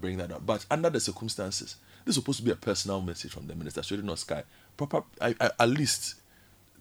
bring 0.00 0.18
that 0.18 0.32
up, 0.32 0.44
but 0.44 0.66
under 0.70 0.90
the 0.90 1.00
circumstances, 1.00 1.76
this 2.04 2.16
is 2.16 2.22
supposed 2.22 2.38
to 2.40 2.44
be 2.44 2.50
a 2.50 2.56
personal 2.56 3.00
message 3.00 3.32
from 3.32 3.46
the 3.46 3.54
minister, 3.54 3.82
should 3.82 4.00
it 4.00 4.04
not 4.04 4.18
Sky? 4.18 4.42
Proper, 4.76 5.04
I, 5.20 5.34
I, 5.40 5.50
at 5.60 5.68
least, 5.68 6.16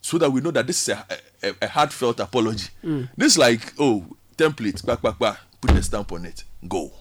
so 0.02 0.18
that 0.18 0.30
we 0.30 0.42
know 0.42 0.52
that 0.52 0.68
this 0.68 0.82
is 0.82 0.90
a, 0.90 1.06
a, 1.44 1.54
a 1.62 1.68
heartfelt 1.68 2.20
apology. 2.20 2.70
Mm. 2.84 3.10
This 3.16 3.34
is 3.34 3.38
like, 3.38 3.74
oh, 3.80 4.06
template, 4.36 4.86
back, 4.86 5.02
back, 5.02 5.18
back, 5.20 5.40
put 5.62 5.72
a 5.72 5.84
stamp 5.84 6.12
on 6.12 6.26
it, 6.26 6.44
go. 6.68 6.92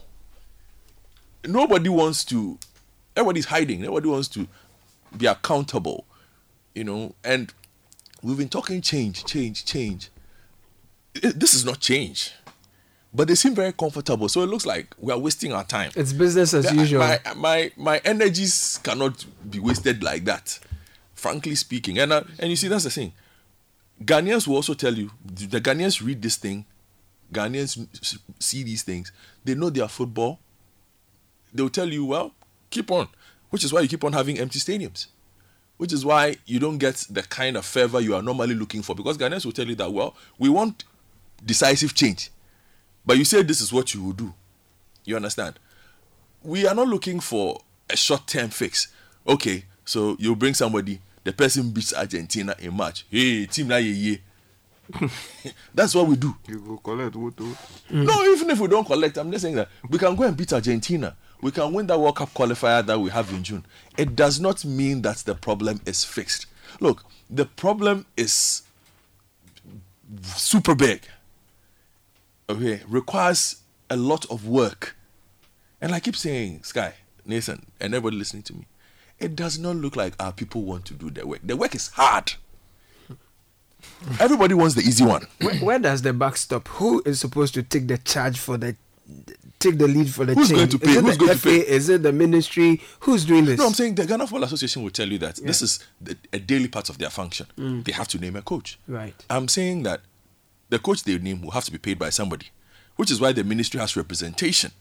Nobody 1.45 1.89
wants 1.89 2.25
to, 2.27 2.59
everybody's 3.17 3.47
hiding, 3.47 3.81
nobody 3.81 4.09
wants 4.09 4.29
to 4.29 4.47
be 5.17 5.27
accountable, 5.27 6.05
you 6.75 6.85
know, 6.85 7.15
and 7.25 7.53
we've 8.23 8.39
been 8.39 8.49
talking 8.49 8.81
change, 8.81 9.25
change, 9.25 9.65
change. 9.65 10.11
This 11.15 11.55
is 11.55 11.65
not 11.65 11.81
change. 11.81 12.33
But 13.15 13.29
they 13.29 13.35
seem 13.35 13.55
very 13.55 13.73
comfortable, 13.73 14.29
so 14.31 14.41
it 14.43 14.47
looks 14.47 14.65
like 14.65 14.95
we 14.99 15.13
are 15.13 15.19
wasting 15.19 15.53
our 15.53 15.65
time. 15.65 15.91
it's 15.95 16.15
business 16.15 16.55
as 16.55 16.65
Yeah, 16.65 16.81
usual. 16.81 17.01
My, 17.01 17.21
my 17.37 17.73
my 17.77 17.99
energies 18.07 18.81
cannot 18.83 19.27
be 19.51 19.59
wasted 19.59 20.03
like 20.03 20.25
that, 20.25 20.59
frankly 21.15 21.55
speaking. 21.55 21.99
And 21.99 22.11
uh, 22.11 22.23
and 22.39 22.49
you 22.49 22.57
see 22.57 22.69
that's 22.69 22.85
the 22.85 22.91
thing. 22.91 23.13
Ghanaians 24.03 24.47
will 24.49 24.57
also 24.57 24.73
tell 24.73 24.95
you 24.95 25.11
the 25.27 25.61
Ghanaians 25.61 26.03
read 26.03 26.23
this 26.23 26.37
thing, 26.37 26.65
Ghanaians 27.33 27.87
see 28.39 28.63
these 28.63 28.83
things. 28.83 29.13
They 29.45 29.55
know 29.55 29.69
their 29.69 29.89
football. 29.89 30.39
They'll 31.53 31.69
tell 31.69 31.89
you, 31.93 32.07
well, 32.07 32.33
keep 32.71 32.91
on, 32.91 33.09
which 33.51 33.63
is 33.63 33.75
why 33.75 33.81
you 33.83 33.89
keep 33.89 34.05
on 34.05 34.15
having 34.15 34.39
empty 34.39 34.59
stadiums, 34.59 35.09
which 35.77 35.93
is 35.93 36.05
why 36.05 36.37
you 36.47 36.59
don't 36.59 36.79
get 36.79 37.05
the 37.11 37.23
kind 37.23 37.57
of 37.57 37.65
fervor 37.65 38.01
you 38.01 38.15
are 38.15 38.23
normally 38.23 38.55
looking 38.55 38.83
for. 38.83 38.95
Because 38.95 39.19
Ghanaians 39.19 39.45
will 39.45 39.53
tell 39.53 39.67
you 39.67 39.75
that, 39.77 39.93
well, 39.93 40.15
we 40.39 40.49
want 40.49 40.85
decisive 41.45 41.95
change, 41.95 42.31
but 43.05 43.19
you 43.19 43.25
say 43.25 43.43
this 43.43 43.61
is 43.61 43.73
what 43.73 43.95
you 43.95 44.03
will 44.03 44.13
do. 44.13 44.33
You 45.05 45.17
understand? 45.17 45.59
we 46.45 46.67
are 46.67 46.75
not 46.75 46.89
looking 46.89 47.21
for 47.21 47.61
a 47.91 47.97
short 47.97 48.27
term 48.27 48.51
fix. 48.51 48.89
Okay, 49.27 49.65
so 49.85 50.17
you 50.19 50.35
bring 50.35 50.55
somebody, 50.55 51.01
the 51.25 51.33
person 51.33 51.71
beats 51.71 51.95
Argentina 51.95 52.55
in 52.59 52.75
March. 52.75 53.07
Hey, 53.11 53.47
team 53.47 53.69
na 53.69 53.77
ye 53.77 53.91
ye. 53.91 54.21
That's 55.75 55.95
what 55.95 56.07
we 56.07 56.17
do. 56.17 56.35
You 56.49 56.59
go 56.61 56.77
collect 56.79 57.15
what? 57.17 57.35
Oh. 57.41 57.57
No, 57.91 58.25
even 58.25 58.51
if 58.51 58.59
we 58.59 58.67
don't 58.69 58.85
collect, 58.85 59.17
I'm 59.17 59.31
just 59.31 59.43
saying 59.43 59.55
that 59.55 59.69
we 59.89 59.99
can 59.99 60.15
go 60.17 60.25
and 60.25 60.37
beat 60.37 60.53
Argentina. 60.53 61.17
We 61.43 61.51
can 61.51 61.73
win 61.73 61.89
that 61.89 61.99
World 61.99 62.17
Cup 62.17 62.33
qualifier 62.33 62.87
that 62.87 62.99
we 62.99 63.11
have 63.11 63.29
in 63.31 63.43
June. 63.43 63.67
It 63.99 64.15
does 64.17 64.41
not 64.41 64.65
mean 64.65 65.03
that 65.03 65.19
the 65.19 65.35
problem 65.35 65.81
is 65.85 66.05
fixed. 66.05 66.47
Look, 66.81 67.05
the 67.29 67.45
problem 67.45 68.07
is 68.17 68.63
super 70.23 70.75
big. 70.75 71.03
Okay, 72.49 72.81
requires 72.89 73.57
a 73.91 73.97
lot 73.97 74.25
of 74.31 74.47
work. 74.47 74.97
And 75.81 75.93
I 75.93 76.01
keep 76.01 76.17
saying, 76.17 76.63
Sky, 76.63 76.95
Nathan, 77.27 77.67
and 77.81 77.93
everybody 77.93 78.17
listening 78.17 78.45
to 78.45 78.55
me, 78.55 78.67
it 79.19 79.35
does 79.35 79.59
not 79.59 79.77
look 79.77 79.97
like 79.97 80.15
our 80.21 80.33
people 80.33 80.63
want 80.63 80.85
to 80.87 80.95
do 80.95 81.11
their 81.11 81.27
work. 81.27 81.41
The 81.43 81.57
work 81.57 81.75
is 81.75 81.89
hard. 81.89 82.35
Everybody 84.21 84.55
wants 84.55 84.77
the 84.77 84.83
easy 84.83 85.05
one. 85.05 85.27
Where, 85.41 85.57
where 85.57 85.79
does 85.81 86.03
the 86.03 86.13
backstop? 86.13 86.69
Who 86.69 87.03
is 87.05 87.19
supposed 87.19 87.55
to 87.55 87.65
take 87.65 87.89
the 87.89 87.99
charge 87.99 88.39
for 88.39 88.57
the 88.57 88.77
take 89.63 89.79
the 89.79 89.89
lead 89.89 90.13
for 90.13 90.25
the 90.27 90.35
Who's 90.35 90.49
change? 90.49 90.59
going 90.59 90.69
to 90.71 90.79
pay? 90.79 90.91
Is 90.91 90.97
it 90.97 91.03
Who's 91.05 91.19
the 91.19 91.25
going 91.27 91.39
to 91.39 91.43
pay? 91.43 91.59
Is 91.77 91.89
it 91.89 92.03
the 92.03 92.13
ministry? 92.13 92.81
Who's 93.01 93.25
doing 93.25 93.45
this? 93.45 93.59
No, 93.59 93.67
I'm 93.67 93.75
saying 93.75 93.95
the 93.95 94.07
Ghana 94.07 94.27
Football 94.27 94.45
Association 94.45 94.83
will 94.83 94.91
tell 94.91 95.09
you 95.09 95.19
that 95.19 95.37
this 95.37 95.63
is 95.63 95.79
the, 96.01 96.17
a 96.33 96.39
daily 96.39 96.69
part 96.69 96.89
of 96.89 96.99
their 96.99 97.11
function. 97.11 97.47
Mm. 97.59 97.85
They 97.85 97.93
have 97.93 98.09
to 98.09 98.19
name 98.19 98.37
a 98.37 98.43
coach. 98.43 98.79
Right. 98.87 99.15
I'm 99.31 99.49
saying 99.49 99.85
that 99.85 100.01
the 100.69 100.79
coach 100.79 101.05
they 101.05 101.19
name 101.19 101.43
will 101.43 101.51
have 101.53 101.65
to 101.65 101.73
be 101.73 101.79
paid 101.79 101.99
by 101.99 102.11
somebody, 102.11 102.47
which 102.97 103.11
is 103.11 103.21
why 103.21 103.33
the 103.33 103.45
ministry 103.45 103.79
has 103.81 103.97
representation. 103.97 104.73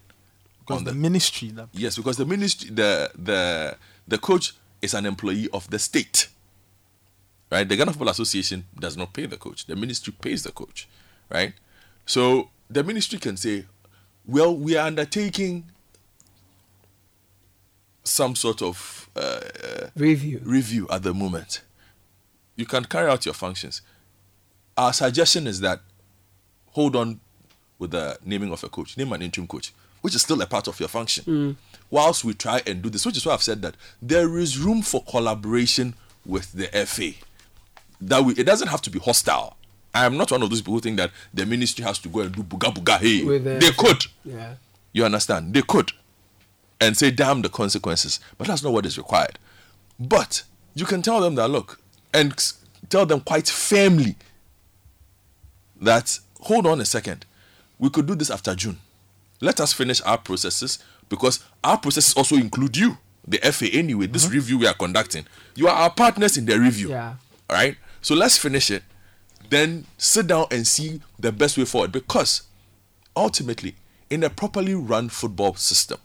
Because 0.59 0.77
on 0.79 0.83
the 0.83 0.93
ministry 0.93 1.49
that 1.49 1.69
Yes, 1.73 1.97
because 1.97 2.17
the 2.17 2.25
ministry, 2.25 2.69
the 2.69 3.11
the 3.15 3.77
the 4.07 4.17
coach 4.17 4.53
is 4.81 4.93
an 4.93 5.05
employee 5.05 5.49
of 5.53 5.69
the 5.69 5.79
state. 5.79 6.27
Right? 7.51 7.67
The 7.67 7.75
Ghana 7.75 7.91
Football 7.91 8.09
Association 8.09 8.65
does 8.79 8.95
not 8.95 9.11
pay 9.13 9.25
the 9.25 9.37
coach. 9.37 9.65
The 9.65 9.75
ministry 9.75 10.13
pays 10.21 10.43
the 10.43 10.51
coach. 10.51 10.87
Right? 11.29 11.53
So 12.05 12.49
the 12.69 12.83
ministry 12.83 13.19
can 13.19 13.35
say, 13.37 13.65
well, 14.27 14.55
we 14.55 14.75
are 14.77 14.87
undertaking 14.87 15.65
some 18.03 18.35
sort 18.35 18.61
of 18.61 19.09
uh, 19.15 19.19
uh, 19.19 19.87
Review. 19.95 20.41
review 20.43 20.87
at 20.89 21.03
the 21.03 21.13
moment. 21.13 21.61
You 22.55 22.65
can 22.65 22.85
carry 22.85 23.09
out 23.09 23.25
your 23.25 23.33
functions. 23.33 23.81
Our 24.77 24.93
suggestion 24.93 25.47
is 25.47 25.59
that 25.61 25.81
hold 26.67 26.95
on 26.95 27.19
with 27.79 27.91
the 27.91 28.17
naming 28.23 28.51
of 28.51 28.63
a 28.63 28.69
coach, 28.69 28.97
name 28.97 29.11
an 29.13 29.21
interim 29.21 29.47
coach, 29.47 29.73
which 30.01 30.15
is 30.15 30.21
still 30.21 30.41
a 30.41 30.45
part 30.45 30.67
of 30.67 30.79
your 30.79 30.89
function. 30.89 31.23
Mm. 31.25 31.55
Whilst 31.89 32.23
we 32.23 32.33
try 32.33 32.61
and 32.65 32.81
do 32.81 32.89
this, 32.89 33.05
which 33.05 33.17
is 33.17 33.25
why 33.25 33.33
I've 33.33 33.43
said 33.43 33.61
that 33.63 33.75
there 34.01 34.37
is 34.37 34.57
room 34.57 34.81
for 34.81 35.03
collaboration 35.03 35.95
with 36.25 36.51
the 36.53 36.67
FA. 36.85 37.11
That 37.99 38.23
we, 38.23 38.33
it 38.35 38.45
doesn't 38.45 38.69
have 38.69 38.81
to 38.83 38.89
be 38.89 38.99
hostile. 38.99 39.57
I 39.93 40.05
am 40.05 40.17
not 40.17 40.31
one 40.31 40.41
of 40.41 40.49
those 40.49 40.61
people 40.61 40.75
who 40.75 40.79
think 40.79 40.97
that 40.97 41.11
the 41.33 41.45
ministry 41.45 41.83
has 41.83 41.99
to 41.99 42.09
go 42.09 42.21
and 42.21 42.33
do 42.33 42.43
buga 42.43 42.73
buga. 42.73 42.97
Hey, 42.97 43.23
the 43.23 43.59
they 43.59 43.71
could. 43.71 44.05
Yeah. 44.23 44.55
You 44.93 45.05
understand? 45.05 45.53
They 45.53 45.61
could. 45.61 45.91
And 46.79 46.97
say, 46.97 47.11
damn 47.11 47.41
the 47.41 47.49
consequences. 47.49 48.19
But 48.37 48.47
that's 48.47 48.63
not 48.63 48.73
what 48.73 48.85
is 48.85 48.97
required. 48.97 49.37
But 49.99 50.43
you 50.73 50.85
can 50.85 51.01
tell 51.01 51.19
them 51.21 51.35
that, 51.35 51.49
look, 51.49 51.79
and 52.13 52.33
tell 52.89 53.05
them 53.05 53.21
quite 53.21 53.47
firmly 53.47 54.15
that, 55.81 56.19
hold 56.39 56.65
on 56.65 56.81
a 56.81 56.85
second, 56.85 57.25
we 57.77 57.89
could 57.89 58.05
do 58.05 58.15
this 58.15 58.29
after 58.31 58.55
June. 58.55 58.79
Let 59.41 59.59
us 59.59 59.73
finish 59.73 60.01
our 60.01 60.17
processes 60.17 60.79
because 61.09 61.43
our 61.63 61.77
processes 61.77 62.15
also 62.15 62.35
include 62.35 62.77
you, 62.77 62.97
the 63.27 63.37
FA, 63.51 63.67
anyway. 63.67 64.07
This 64.07 64.25
mm-hmm. 64.25 64.35
review 64.35 64.57
we 64.59 64.67
are 64.67 64.73
conducting. 64.73 65.25
You 65.55 65.67
are 65.67 65.75
our 65.75 65.89
partners 65.91 66.37
in 66.37 66.45
the 66.45 66.59
review. 66.59 66.89
Yeah. 66.89 67.15
All 67.49 67.55
right. 67.55 67.75
So 68.01 68.15
let's 68.15 68.37
finish 68.37 68.71
it. 68.71 68.83
Then 69.51 69.85
sit 69.97 70.27
down 70.27 70.45
and 70.49 70.65
see 70.65 71.01
the 71.19 71.31
best 71.31 71.57
way 71.57 71.65
forward. 71.65 71.91
Because 71.91 72.43
ultimately, 73.17 73.75
in 74.09 74.23
a 74.23 74.29
properly 74.29 74.73
run 74.73 75.09
football 75.09 75.55
system, 75.55 75.99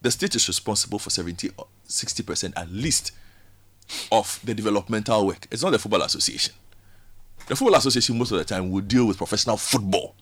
the 0.00 0.10
state 0.10 0.34
is 0.34 0.48
responsible 0.48 0.98
for 0.98 1.08
70 1.08 1.48
uh, 1.50 1.52
or 1.58 1.66
60% 1.88 2.52
at 2.56 2.68
least 2.70 3.12
of 4.10 4.40
the 4.42 4.52
developmental 4.52 5.24
work. 5.28 5.46
It's 5.52 5.62
not 5.62 5.70
the 5.70 5.78
football 5.78 6.02
association. 6.02 6.54
The 7.46 7.54
football 7.54 7.76
association 7.76 8.18
most 8.18 8.32
of 8.32 8.38
the 8.38 8.44
time 8.44 8.68
will 8.72 8.80
deal 8.80 9.06
with 9.06 9.16
professional 9.16 9.56
football. 9.58 10.16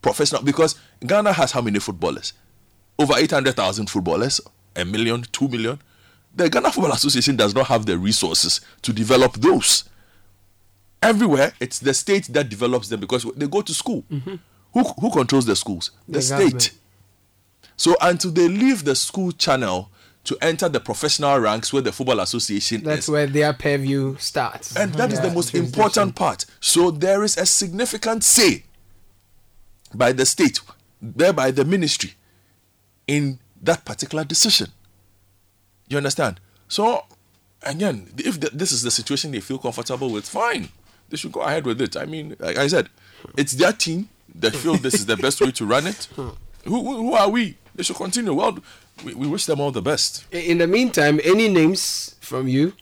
Professional 0.00 0.42
because 0.42 0.76
Ghana 1.04 1.32
has 1.32 1.50
how 1.50 1.62
many 1.62 1.80
footballers? 1.80 2.32
Over 2.96 3.14
800,000 3.16 3.90
footballers, 3.90 4.40
a 4.76 4.84
million, 4.84 5.22
two 5.32 5.48
million. 5.48 5.80
The 6.32 6.48
Ghana 6.48 6.70
Football 6.70 6.92
Association 6.92 7.34
does 7.34 7.54
not 7.56 7.66
have 7.66 7.86
the 7.86 7.98
resources 7.98 8.60
to 8.82 8.92
develop 8.92 9.32
those. 9.34 9.84
Everywhere, 11.08 11.52
it's 11.60 11.78
the 11.78 11.94
state 11.94 12.24
that 12.32 12.48
develops 12.48 12.88
them 12.88 13.00
because 13.00 13.24
they 13.36 13.46
go 13.46 13.62
to 13.62 13.72
school. 13.74 14.04
Mm-hmm. 14.10 14.34
Who, 14.74 14.82
who 15.00 15.10
controls 15.10 15.46
the 15.46 15.56
schools? 15.56 15.90
The, 16.08 16.18
The 16.18 16.22
state. 16.22 16.38
government. 16.38 16.70
So 17.76 17.96
until 18.00 18.30
they 18.30 18.48
leave 18.48 18.84
the 18.84 18.94
school 18.94 19.32
channel 19.32 19.90
to 20.24 20.36
enter 20.40 20.68
the 20.68 20.80
professional 20.80 21.38
ranks 21.38 21.72
where 21.72 21.82
the 21.82 21.92
football 21.92 22.20
association 22.20 22.82
That's 22.82 23.04
is, 23.04 23.08
where 23.10 23.26
their 23.26 23.52
purview 23.52 24.16
starts. 24.18 24.74
and 24.76 24.92
that 24.94 25.12
is 25.12 25.18
Yeah, 25.20 25.26
the 25.28 25.34
most 25.34 25.54
important 25.54 26.14
part. 26.16 26.46
So 26.60 26.90
there 26.90 27.22
is 27.22 27.36
a 27.36 27.46
significant 27.46 28.24
say 28.24 28.64
by 29.94 30.12
the 30.12 30.26
state, 30.26 30.60
thereby 31.00 31.52
the 31.52 31.64
ministry, 31.64 32.14
in 33.06 33.38
that 33.62 33.84
particular 33.84 34.24
decision. 34.24 34.68
You 35.88 35.98
understand? 35.98 36.40
So, 36.68 37.04
again, 37.62 38.08
if 38.18 38.40
th- 38.40 38.52
this 38.52 38.72
is 38.72 38.82
the 38.82 38.90
situation 38.90 39.30
they 39.30 39.40
feel 39.40 39.58
comfortable 39.58 40.10
with, 40.10 40.26
fine. 40.28 40.68
They 41.08 41.16
should 41.16 41.32
go 41.32 41.40
ahead 41.42 41.64
with 41.64 41.80
it. 41.80 41.96
I 41.96 42.04
mean, 42.06 42.36
like 42.38 42.56
I 42.56 42.66
said, 42.66 42.88
it's 43.36 43.52
their 43.52 43.72
team. 43.72 44.08
They 44.34 44.50
feel 44.50 44.74
this 44.76 44.94
is 44.94 45.06
the 45.06 45.16
best 45.16 45.40
way 45.40 45.50
to 45.52 45.64
run 45.66 45.86
it. 45.86 46.08
Who, 46.16 46.82
who, 46.82 46.96
who 46.96 47.12
are 47.14 47.28
we? 47.30 47.56
They 47.76 47.84
should 47.84 47.94
continue. 47.94 48.34
Well, 48.34 48.58
we, 49.04 49.14
we 49.14 49.28
wish 49.28 49.46
them 49.46 49.60
all 49.60 49.70
the 49.70 49.80
best. 49.82 50.24
In 50.32 50.58
the 50.58 50.66
meantime, 50.66 51.20
any 51.22 51.48
names 51.48 52.16
from 52.20 52.48
you? 52.48 52.72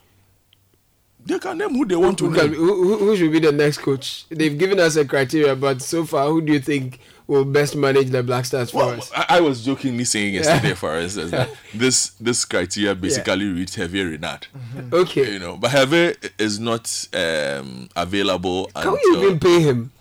They 1.26 1.38
can 1.38 1.56
name 1.58 1.70
who 1.70 1.86
they 1.86 1.96
want 1.96 2.18
to 2.18 2.28
who, 2.28 2.34
can- 2.34 2.50
name. 2.50 2.60
who, 2.60 2.98
who- 2.98 3.16
should 3.16 3.32
be 3.32 3.38
the 3.40 3.52
next 3.52 3.78
coach? 3.78 4.26
They've 4.28 4.56
given 4.58 4.78
us 4.78 4.96
a 4.96 5.04
criteria, 5.04 5.56
but 5.56 5.80
so 5.80 6.04
far, 6.04 6.28
who 6.28 6.42
do 6.42 6.52
you 6.52 6.60
think 6.60 7.00
will 7.26 7.46
best 7.46 7.74
manage 7.76 8.10
the 8.10 8.22
Black 8.22 8.44
Stars 8.44 8.70
for 8.70 8.78
Well, 8.78 8.90
us? 9.00 9.10
I, 9.16 9.26
I 9.38 9.40
was 9.40 9.64
jokingly 9.64 10.04
saying 10.04 10.34
yesterday, 10.34 10.74
for 10.74 10.98
instance, 10.98 11.30
that 11.30 11.48
this 11.74 12.10
this 12.20 12.44
criteria 12.44 12.94
basically 12.94 13.46
reads 13.46 13.74
Hervé 13.76 14.10
Renard. 14.10 14.46
Okay. 14.92 15.32
You 15.32 15.38
know, 15.38 15.56
but 15.56 15.70
Hervé 15.70 16.14
is 16.38 16.60
not 16.60 17.08
um, 17.14 17.88
available. 17.96 18.66
Can 18.76 18.92
we 18.92 19.16
even 19.18 19.38
pay 19.40 19.60
him? 19.60 19.92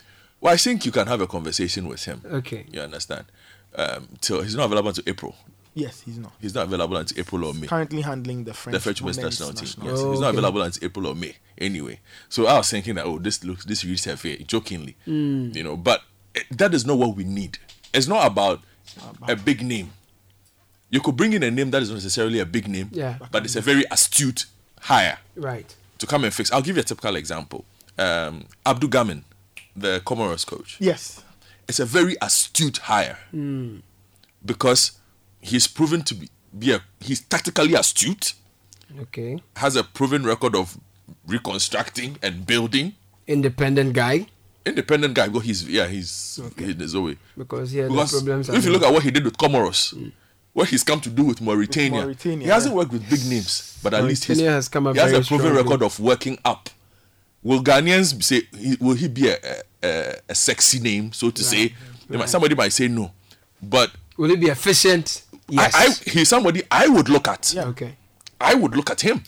Well, 0.42 0.54
I 0.54 0.58
think 0.58 0.86
you 0.86 0.92
can 0.92 1.08
have 1.08 1.22
a 1.22 1.28
conversation 1.28 1.88
with 1.88 2.04
him. 2.04 2.22
Okay. 2.26 2.66
You 2.70 2.82
understand? 2.82 3.24
Um, 3.76 4.10
till 4.20 4.42
he's 4.42 4.56
not 4.56 4.66
available 4.66 4.90
until 4.90 5.06
April. 5.08 5.36
Yes, 5.76 6.02
he's 6.02 6.18
not. 6.20 6.34
He's 6.40 6.54
not 6.54 6.66
available 6.68 6.98
until 6.98 7.20
April 7.20 7.46
or 7.46 7.54
May. 7.54 7.68
Currently 7.68 8.02
handling 8.02 8.44
the 8.44 8.54
French 8.54 8.74
the 8.74 8.80
French 8.80 9.02
women's 9.02 9.18
women's 9.18 9.40
national 9.40 9.54
team. 9.54 9.84
Yes, 9.90 10.00
team. 10.02 10.12
he's 10.12 10.20
not 10.20 10.28
okay. 10.30 10.38
available 10.38 10.62
until 10.62 10.86
April 10.86 11.08
or 11.08 11.16
May. 11.16 11.36
Anyway, 11.58 12.00
so 12.30 12.46
I 12.48 12.58
was 12.58 12.70
thinking 12.70 12.96
that 12.96 13.06
oh, 13.06 13.18
this 13.20 13.44
looks 13.44 13.66
this 13.66 13.84
reads 13.84 14.06
Hervé 14.06 14.46
jokingly, 14.46 14.96
Mm. 15.08 15.56
you 15.56 15.64
know, 15.64 15.76
but 15.76 16.02
it, 16.36 16.46
that 16.52 16.74
is 16.74 16.86
not 16.86 16.98
what 16.98 17.16
we 17.16 17.24
need. 17.24 17.58
It's 17.94 18.08
not 18.08 18.26
about 18.28 18.62
a 19.28 19.36
big 19.36 19.64
name. 19.64 19.92
You 20.92 21.00
could 21.02 21.16
bring 21.16 21.34
in 21.34 21.42
a 21.42 21.50
name 21.50 21.72
that 21.72 21.82
is 21.82 21.90
not 21.90 21.96
necessarily 21.96 22.40
a 22.40 22.46
big 22.46 22.68
name, 22.68 22.90
Yeah. 22.92 23.18
but 23.32 23.44
it's 23.46 23.56
a 23.56 23.62
very 23.62 23.84
astute 23.90 24.46
hire 24.82 25.18
Right. 25.36 25.76
to 25.98 26.06
come 26.06 26.24
and 26.24 26.32
fix. 26.34 26.52
I'll 26.52 26.62
give 26.62 26.76
you 26.76 26.82
a 26.82 26.86
typical 26.86 27.16
example. 27.16 27.66
Um, 27.98 28.46
Abdul 28.66 28.90
Gamin, 28.92 29.24
the 29.76 30.02
Comoros 30.06 30.46
coach. 30.46 30.78
Yes. 30.80 31.24
It's 31.68 31.80
a 31.80 31.86
very 31.86 32.16
astute 32.22 32.78
hire 32.78 33.18
Mm. 33.34 33.82
because 34.46 34.92
he's 35.44 35.68
proven 35.68 36.02
to 36.04 36.16
be, 36.16 36.30
be 36.58 36.72
a 36.72 36.82
he's 37.00 37.20
tactically 37.22 37.74
astute, 37.76 38.34
Okay. 39.02 39.42
has 39.58 39.76
a 39.76 39.84
proven 39.84 40.24
record 40.24 40.56
of 40.56 40.78
reconstructing 41.28 42.18
and 42.22 42.46
building. 42.46 42.94
Independent 43.28 43.94
guy. 43.94 44.28
Independent 44.66 45.14
guy, 45.14 45.28
because 45.28 45.44
he's 45.46 45.70
yeah, 45.70 45.88
he's 45.88 46.40
okay. 46.42 46.72
in 46.72 46.80
his 46.80 46.96
own 46.96 47.06
way. 47.06 47.18
Because 47.38 47.72
he 47.72 47.80
had 47.80 47.90
the 47.90 47.94
Because 47.94 48.12
problems. 48.24 48.50
if 48.50 48.66
you 48.66 48.72
look 48.72 48.84
at 48.84 48.94
what 48.94 49.04
he 49.04 49.12
did 49.12 49.26
with 49.26 49.38
Comoros, 49.38 49.94
mm. 49.94 50.12
what 50.54 50.70
he's 50.70 50.84
come 50.84 51.02
to 51.02 51.10
do 51.10 51.24
with 51.24 51.42
Mauritania, 51.42 52.02
Mauritania, 52.02 52.46
he 52.46 52.52
hasn't 52.52 52.74
yeah. 52.74 52.78
worked 52.78 52.94
with 52.94 53.10
big 53.10 53.26
names, 53.26 53.78
but 53.84 53.94
at 53.94 54.04
least 54.06 54.24
he's, 54.26 54.38
Mauritania 54.38 54.56
has 54.56 54.70
come 54.70 54.88
up 54.88 54.96
he 54.96 55.02
has 55.02 55.12
a 55.12 55.22
proven 55.22 55.48
strongly. 55.48 55.64
record 55.64 55.84
of 55.84 56.00
working 56.00 56.38
up. 56.46 56.70
Will 57.42 57.62
Ghanaians 57.62 58.24
say 58.24 58.44
he- 58.58 58.78
will 58.80 58.96
he 58.96 59.08
be 59.10 59.28
a 59.30 59.38
a, 59.84 60.16
a 60.30 60.36
sexy 60.36 60.80
name, 60.80 61.12
so 61.12 61.30
to 61.30 61.44
say? 61.44 61.74
Right. 62.08 62.30
somebody 62.30 62.56
might 62.56 62.72
say 62.72 62.88
no, 62.88 63.12
but 63.62 63.92
Will 64.18 64.32
it 64.32 64.40
be 64.40 64.48
efficient? 64.48 65.24
Yes. 65.56 65.76
I, 65.76 65.86
I, 65.86 66.12
he's 66.12 66.30
somebody 66.30 66.64
I 66.72 66.88
would 66.88 67.10
look 67.10 67.28
at. 67.28 67.54
Yeah. 67.54 67.66
Okay. 67.66 67.96
I 68.42 68.54
would 68.56 68.76
look 68.76 68.90
at 68.90 69.02
him. 69.02 69.24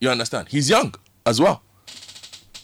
You 0.00 0.10
understand? 0.10 0.48
He's 0.48 0.68
young 0.70 0.94
as 1.26 1.40
well. 1.40 1.62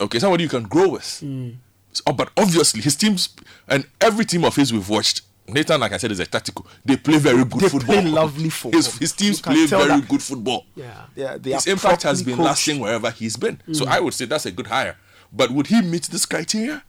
Okay, 0.01 0.19
somebody 0.19 0.45
you 0.45 0.49
can 0.49 0.65
grow 0.65 0.89
with. 0.91 1.05
So, 1.05 2.13
but 2.13 2.31
obviously, 2.37 2.81
his 2.81 2.95
teams 2.97 3.31
and 3.67 3.87
every 4.01 4.25
team 4.25 4.45
of 4.45 4.55
his 4.57 4.73
we've 4.73 4.89
watched. 4.89 5.23
Nathan, 5.49 5.81
like 5.81 5.93
I 5.93 5.97
said, 5.97 6.13
is 6.13 6.21
a 6.21 6.27
tactical. 6.27 6.67
They 6.85 6.97
play 6.97 7.17
very 7.17 7.43
good 7.45 7.61
They 7.63 7.69
football. 7.71 7.95
play 7.97 8.05
lovely 8.05 8.51
football. 8.51 8.79
His, 8.79 8.99
his 8.99 9.13
teams 9.13 9.39
You 9.39 9.43
play 9.45 9.67
very 9.67 9.87
that. 9.87 10.07
good 10.09 10.23
football. 10.23 10.67
Yeah. 10.77 11.07
Yeah, 11.17 11.39
they 11.39 11.53
His 11.53 11.67
impact 11.67 12.03
has 12.03 12.23
been 12.23 12.37
coached. 12.37 12.45
lasting 12.47 12.81
wherever 12.81 13.11
he's 13.11 13.37
been. 13.37 13.59
So 13.73 13.87
Mm. 13.87 13.89
I 13.89 14.01
would 14.01 14.13
say 14.13 14.27
that's 14.27 14.45
a 14.45 14.51
good 14.53 14.67
hire. 14.67 14.97
But 15.33 15.51
would 15.51 15.69
he 15.69 15.81
meet 15.81 16.03
this 16.05 16.27
criteria? 16.27 16.85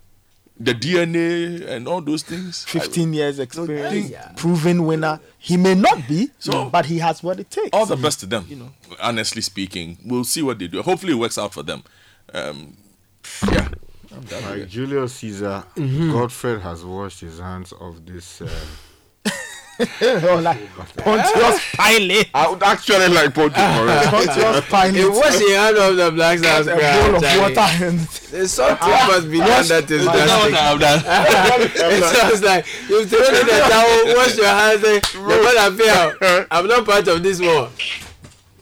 The 0.62 0.74
DNA 0.74 1.66
and 1.70 1.88
all 1.88 2.02
those 2.02 2.22
things? 2.24 2.66
15 2.66 3.14
years 3.14 3.40
experience, 3.40 4.10
Yeah. 4.10 4.32
proven 4.36 4.86
winner. 4.86 5.22
He 5.38 5.56
may 5.56 5.74
not 5.74 6.06
be, 6.08 6.32
So- 6.40 6.70
but 6.70 6.86
he 6.86 6.98
has 7.00 7.24
what 7.24 7.40
it 7.40 7.50
takes. 7.50 7.70
all 7.72 7.86
the 7.86 7.96
best 7.96 8.20
to 8.22 8.26
them. 8.26 8.46
You 8.50 8.58
know, 8.58 8.72
honestly 9.02 9.42
speaking, 9.42 9.98
we'll 10.04 10.26
see 10.26 10.42
what 10.42 10.60
they 10.60 10.68
do. 10.68 10.82
Hopefully, 10.82 11.14
it 11.14 11.16
works 11.16 11.38
out 11.38 11.54
for 11.54 11.64
them. 11.64 11.84
Um, 12.34 12.76
yeah. 13.52 13.70
I'm 14.14 14.22
done 14.24 14.44
Like. 14.60 14.68
Julius 14.70 15.14
Caesar, 15.14 15.64
Mhm. 15.78 16.12
Godfred 16.12 16.62
has 16.62 16.84
washed 16.84 17.22
his 17.22 17.40
hands 17.40 17.72
of 17.80 18.06
this. 18.06 18.42
Um, 18.42 18.48
oh, 19.80 20.40
like 20.44 20.60
Pontius 20.98 21.62
Pilate. 21.76 22.30
I 22.34 22.50
would 22.50 22.64
actually 22.64 23.08
like 23.10 23.34
Pontius 23.34 24.10
Pontius 24.10 24.66
Pilate. 24.68 24.96
It 24.96 25.10
was 25.10 25.40
the 25.40 25.56
hand 25.56 25.78
of 25.78 25.96
the 25.96 26.12
Black 26.12 26.40
Stars 26.40 26.68
A 26.68 26.78
crowd, 26.78 27.12
bowl 27.12 27.16
of 27.16 27.56
water 27.56 27.86
and 27.86 28.00
There's 28.00 28.52
something 28.52 28.78
ah, 28.82 29.08
must 29.10 29.32
be 29.32 29.40
done 29.40 29.68
that 29.68 29.92
is 29.92 30.02
Is 30.02 30.06
that 30.06 30.28
drastic. 30.28 30.54
what 30.54 30.62
I've 30.62 30.80
done? 30.80 31.00
it 31.76 32.16
sounds 32.16 32.44
like 32.44 32.66
you've 32.90 33.10
thrown 33.10 33.36
in 33.36 33.46
the 33.48 33.66
towel, 33.70 34.16
wash 34.16 34.38
your 34.38 34.48
hands, 34.48 34.82
say, 34.82 35.00
the 35.00 35.42
man 35.44 35.74
appear. 35.74 36.48
I'm 36.52 36.68
not 36.68 36.86
part 36.86 37.08
of 37.08 37.24
this 37.24 37.40
war. 37.40 37.70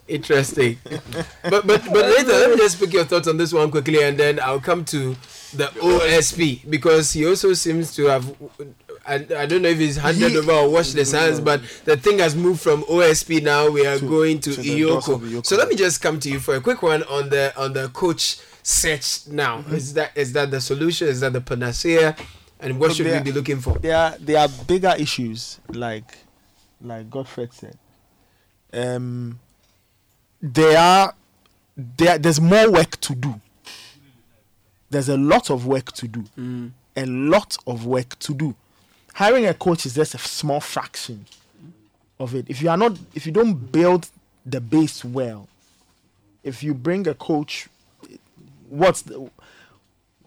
Interesting. 0.08 0.78
But 1.44 1.68
but 1.68 1.84
but 1.86 2.06
later, 2.06 2.32
let 2.32 2.52
me 2.52 2.58
just 2.58 2.80
pick 2.80 2.94
your 2.94 3.04
thoughts 3.04 3.28
on 3.28 3.38
this 3.38 3.52
one 3.52 3.70
quickly, 3.70 4.02
and 4.04 4.18
then 4.18 4.40
I'll 4.40 4.62
come 4.62 4.86
to 4.86 5.16
the 5.54 5.68
OSP 5.82 6.70
because 6.70 7.12
he 7.12 7.28
also 7.28 7.54
seems 7.54 7.94
to 7.96 8.06
have. 8.06 8.36
I, 9.08 9.16
I 9.16 9.46
don't 9.46 9.62
know 9.62 9.70
if 9.70 9.78
he's 9.78 9.96
handed 9.96 10.32
He- 10.32 10.38
over 10.38 10.52
or 10.52 10.70
washed 10.70 10.94
his 10.94 11.12
hands, 11.12 11.40
but 11.40 11.62
the 11.86 11.96
thing 11.96 12.20
has 12.20 12.36
moved 12.36 12.60
from 12.62 12.84
OSP 12.84 13.42
now. 13.42 13.70
We 13.70 13.86
are 13.88 14.00
going 14.00 14.40
to, 14.42 14.54
to 14.54 14.62
the 14.62 14.82
doors 14.82 15.08
of 15.08 15.22
EOCO. 15.22 15.30
EOCO. 15.30 15.46
So 15.46 15.56
let 15.56 15.70
me 15.70 15.76
just 15.76 16.02
come 16.02 16.20
to 16.20 16.30
you 16.30 16.40
for 16.40 16.56
a 16.56 16.62
quick 16.62 16.82
one 16.82 17.04
on 17.04 17.30
the 17.30 17.54
on 17.58 17.74
the 17.74 17.88
coach 17.90 18.38
search 18.64 19.28
now. 19.28 19.60
Is 19.72 19.94
that 19.94 20.12
is 20.16 20.34
that 20.34 20.52
the 20.52 20.60
solution? 20.60 21.08
Is 21.08 21.22
that 21.22 21.34
the 21.34 21.42
panacea? 21.42 22.16
And 22.60 22.80
what 22.80 22.90
Look, 22.90 22.98
should 22.98 23.06
we 23.06 23.20
be 23.20 23.32
looking 23.32 23.60
for? 23.62 23.78
There 23.80 23.96
are 23.96 24.18
there 24.20 24.40
are 24.40 24.50
bigger 24.68 24.94
issues, 24.98 25.60
like 25.70 26.18
like 26.82 27.10
Godfred 27.10 27.54
said. 27.54 27.78
Um, 28.74 29.40
there 30.42 30.78
are 30.78 31.14
there 31.76 32.18
there's 32.18 32.42
more 32.42 32.70
work 32.72 33.00
to 33.02 33.16
do. 33.16 33.40
There's 34.90 35.10
a 35.10 35.18
lot 35.18 35.50
of 35.50 35.66
work 35.66 35.92
to 35.94 36.08
do. 36.08 36.24
Mm. 36.38 36.72
A 36.96 37.06
lot 37.06 37.58
of 37.68 37.86
work 37.86 38.18
to 38.20 38.34
do. 38.34 38.56
Hiring 39.18 39.48
a 39.48 39.54
coach 39.56 39.88
is 39.88 39.96
just 39.96 40.14
a 40.14 40.20
small 40.20 40.60
fraction 40.60 41.26
of 42.20 42.36
it. 42.36 42.46
If 42.48 42.62
you 42.62 42.70
are 42.70 42.78
not, 42.78 43.00
if 43.16 43.26
you 43.26 43.32
don't 43.32 43.56
build 43.72 44.08
the 44.46 44.62
base 44.62 45.04
well, 45.04 45.50
if 46.44 46.62
you 46.62 46.76
bring 46.76 47.08
a 47.08 47.16
coach, 47.16 47.68
what's 48.70 49.02
the, 49.02 49.28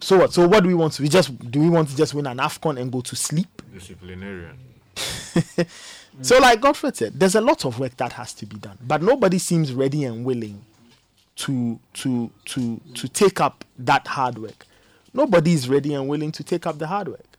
so 0.01 0.17
what? 0.17 0.33
So 0.33 0.45
what 0.45 0.63
do 0.63 0.67
we 0.67 0.73
want 0.73 0.91
to? 0.93 1.03
We 1.03 1.07
just 1.07 1.29
do 1.49 1.61
we 1.61 1.69
want 1.69 1.87
to 1.87 1.95
just 1.95 2.13
win 2.13 2.27
an 2.27 2.39
Afcon 2.39 2.77
and 2.81 2.91
go 2.91 2.99
to 2.99 3.15
sleep? 3.15 3.61
disciplinarian. 3.73 4.57
So, 6.21 6.39
like 6.39 6.59
Godfred 6.59 6.97
said, 6.97 7.13
there's 7.17 7.35
a 7.35 7.41
lot 7.41 7.63
of 7.63 7.79
work 7.79 7.95
that 7.95 8.11
has 8.13 8.33
to 8.33 8.45
be 8.45 8.57
done, 8.57 8.77
but 8.85 9.01
nobody 9.01 9.39
seems 9.39 9.71
ready 9.73 10.03
and 10.03 10.25
willing 10.25 10.65
to 11.37 11.79
to 11.93 12.29
to 12.45 12.81
to 12.93 13.07
take 13.07 13.39
up 13.39 13.63
that 13.79 14.05
hard 14.05 14.37
work. 14.37 14.67
Nobody 15.13 15.53
is 15.53 15.69
ready 15.69 15.93
and 15.93 16.09
willing 16.09 16.33
to 16.33 16.43
take 16.43 16.67
up 16.67 16.77
the 16.77 16.87
hard 16.87 17.07
work. 17.07 17.30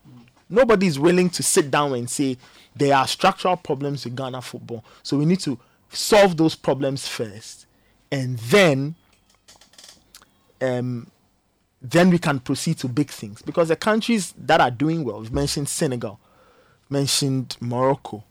Nobody 0.52 0.86
is 0.86 0.98
willing 0.98 1.30
to 1.30 1.42
sit 1.42 1.70
down 1.70 1.94
and 1.94 2.08
say 2.08 2.36
there 2.76 2.94
are 2.94 3.06
structural 3.06 3.56
problems 3.56 4.04
with 4.04 4.14
Ghana 4.14 4.42
football, 4.42 4.84
so 5.02 5.16
we 5.16 5.24
need 5.24 5.40
to 5.40 5.58
solve 5.88 6.36
those 6.36 6.54
problems 6.54 7.08
first, 7.08 7.66
and 8.10 8.38
then 8.38 8.94
um, 10.60 11.06
then 11.80 12.10
we 12.10 12.18
can 12.18 12.38
proceed 12.38 12.78
to 12.78 12.88
big 12.88 13.10
things. 13.10 13.40
Because 13.40 13.68
the 13.68 13.76
countries 13.76 14.34
that 14.38 14.60
are 14.60 14.70
doing 14.70 15.04
well, 15.04 15.20
we've 15.20 15.32
mentioned 15.32 15.68
Senegal, 15.68 16.20
mentioned 16.90 17.56
Morocco. 17.60 18.22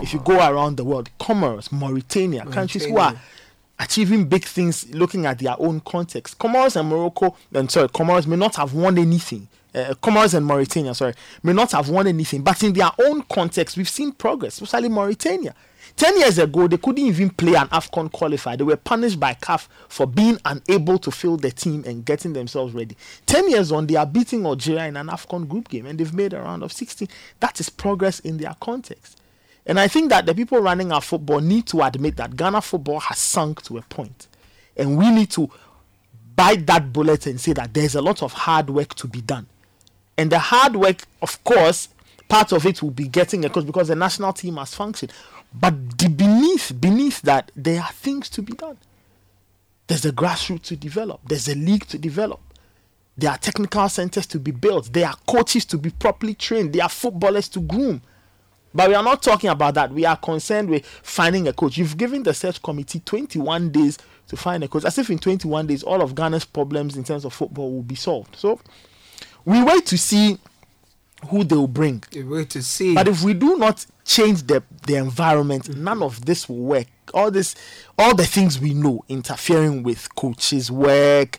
If 0.00 0.12
you 0.12 0.20
go 0.20 0.36
around 0.36 0.76
the 0.76 0.84
world, 0.84 1.10
Comoros, 1.18 1.72
Mauritania, 1.72 2.44
countries 2.46 2.84
who 2.84 2.98
are 2.98 3.14
achieving 3.78 4.28
big 4.28 4.44
things 4.44 4.88
looking 4.94 5.24
at 5.24 5.38
their 5.38 5.56
own 5.58 5.80
context. 5.80 6.38
Comoros 6.38 6.76
and 6.76 6.88
Morocco, 6.88 7.34
and 7.54 7.70
sorry, 7.70 7.88
Comoros 7.88 8.26
may 8.26 8.36
not 8.36 8.56
have 8.56 8.74
won 8.74 8.98
anything. 8.98 9.48
Uh, 9.74 9.94
Comoros 10.02 10.34
and 10.34 10.44
Mauritania, 10.44 10.94
sorry, 10.94 11.14
may 11.42 11.52
not 11.52 11.72
have 11.72 11.88
won 11.88 12.06
anything, 12.06 12.42
but 12.42 12.62
in 12.62 12.72
their 12.72 12.90
own 13.06 13.22
context, 13.22 13.76
we've 13.76 13.88
seen 13.88 14.12
progress, 14.12 14.60
especially 14.60 14.88
Mauritania. 14.88 15.54
Ten 15.96 16.18
years 16.18 16.38
ago, 16.38 16.66
they 16.66 16.76
couldn't 16.76 17.04
even 17.04 17.30
play 17.30 17.54
an 17.54 17.68
AFCON 17.68 18.10
qualifier. 18.10 18.56
They 18.56 18.64
were 18.64 18.76
punished 18.76 19.18
by 19.18 19.34
CAF 19.34 19.68
for 19.88 20.06
being 20.06 20.38
unable 20.44 20.98
to 20.98 21.10
fill 21.10 21.36
the 21.36 21.50
team 21.50 21.84
and 21.86 22.04
getting 22.04 22.32
themselves 22.32 22.72
ready. 22.72 22.96
Ten 23.26 23.48
years 23.50 23.70
on, 23.72 23.86
they 23.86 23.96
are 23.96 24.06
beating 24.06 24.46
Algeria 24.46 24.86
in 24.86 24.96
an 24.96 25.08
AFCON 25.08 25.48
group 25.48 25.68
game 25.68 25.86
and 25.86 25.98
they've 25.98 26.14
made 26.14 26.32
a 26.32 26.40
round 26.40 26.62
of 26.62 26.72
16. 26.72 27.08
That 27.40 27.60
is 27.60 27.68
progress 27.68 28.20
in 28.20 28.38
their 28.38 28.54
context. 28.60 29.20
And 29.66 29.78
I 29.78 29.88
think 29.88 30.08
that 30.10 30.26
the 30.26 30.34
people 30.34 30.58
running 30.60 30.90
our 30.90 31.02
football 31.02 31.40
need 31.40 31.66
to 31.68 31.82
admit 31.82 32.16
that 32.16 32.34
Ghana 32.36 32.62
football 32.62 33.00
has 33.00 33.18
sunk 33.18 33.62
to 33.62 33.78
a 33.78 33.82
point. 33.82 34.26
And 34.76 34.96
we 34.96 35.10
need 35.10 35.30
to 35.32 35.50
bite 36.34 36.66
that 36.66 36.92
bullet 36.92 37.26
and 37.26 37.38
say 37.38 37.52
that 37.52 37.74
there's 37.74 37.94
a 37.94 38.00
lot 38.00 38.22
of 38.22 38.32
hard 38.32 38.70
work 38.70 38.94
to 38.94 39.06
be 39.06 39.20
done. 39.20 39.46
And 40.20 40.30
the 40.30 40.38
hard 40.38 40.76
work, 40.76 41.06
of 41.22 41.42
course, 41.44 41.88
part 42.28 42.52
of 42.52 42.66
it 42.66 42.82
will 42.82 42.90
be 42.90 43.08
getting 43.08 43.42
a 43.46 43.48
coach 43.48 43.64
because 43.64 43.88
the 43.88 43.96
national 43.96 44.34
team 44.34 44.58
has 44.58 44.74
functioned. 44.74 45.14
But 45.50 45.96
beneath 45.96 46.78
beneath 46.78 47.22
that, 47.22 47.50
there 47.56 47.80
are 47.80 47.90
things 47.92 48.28
to 48.30 48.42
be 48.42 48.52
done. 48.52 48.76
There's 49.86 50.04
a 50.04 50.12
grassroots 50.12 50.64
to 50.64 50.76
develop. 50.76 51.22
There's 51.26 51.48
a 51.48 51.54
league 51.54 51.86
to 51.86 51.96
develop. 51.96 52.38
There 53.16 53.30
are 53.30 53.38
technical 53.38 53.88
centers 53.88 54.26
to 54.26 54.38
be 54.38 54.50
built. 54.50 54.92
There 54.92 55.06
are 55.06 55.16
coaches 55.26 55.64
to 55.64 55.78
be 55.78 55.88
properly 55.88 56.34
trained. 56.34 56.74
There 56.74 56.82
are 56.82 56.90
footballers 56.90 57.48
to 57.48 57.60
groom. 57.60 58.02
But 58.74 58.90
we 58.90 58.96
are 58.96 59.02
not 59.02 59.22
talking 59.22 59.48
about 59.48 59.72
that. 59.76 59.90
We 59.90 60.04
are 60.04 60.18
concerned 60.18 60.68
with 60.68 60.84
finding 60.84 61.48
a 61.48 61.54
coach. 61.54 61.78
You've 61.78 61.96
given 61.96 62.24
the 62.24 62.34
search 62.34 62.62
committee 62.62 63.00
21 63.00 63.70
days 63.70 63.96
to 64.28 64.36
find 64.36 64.62
a 64.64 64.68
coach, 64.68 64.84
as 64.84 64.98
if 64.98 65.08
in 65.08 65.18
21 65.18 65.66
days 65.66 65.82
all 65.82 66.02
of 66.02 66.14
Ghana's 66.14 66.44
problems 66.44 66.98
in 66.98 67.04
terms 67.04 67.24
of 67.24 67.32
football 67.32 67.72
will 67.72 67.82
be 67.82 67.94
solved. 67.94 68.36
So 68.36 68.60
we 69.44 69.62
wait 69.62 69.86
to 69.86 69.98
see 69.98 70.38
who 71.28 71.44
they 71.44 71.56
will 71.56 71.68
bring. 71.68 72.02
We 72.14 72.24
wait 72.24 72.50
to 72.50 72.62
see. 72.62 72.94
But 72.94 73.08
if 73.08 73.22
we 73.22 73.34
do 73.34 73.56
not 73.56 73.84
change 74.04 74.42
the 74.44 74.62
the 74.86 74.96
environment, 74.96 75.64
mm-hmm. 75.64 75.84
none 75.84 76.02
of 76.02 76.24
this 76.24 76.48
will 76.48 76.56
work. 76.56 76.86
All 77.12 77.30
this, 77.30 77.54
all 77.98 78.14
the 78.14 78.26
things 78.26 78.60
we 78.60 78.72
know, 78.72 79.04
interfering 79.08 79.82
with 79.82 80.14
coaches' 80.14 80.70
work, 80.70 81.38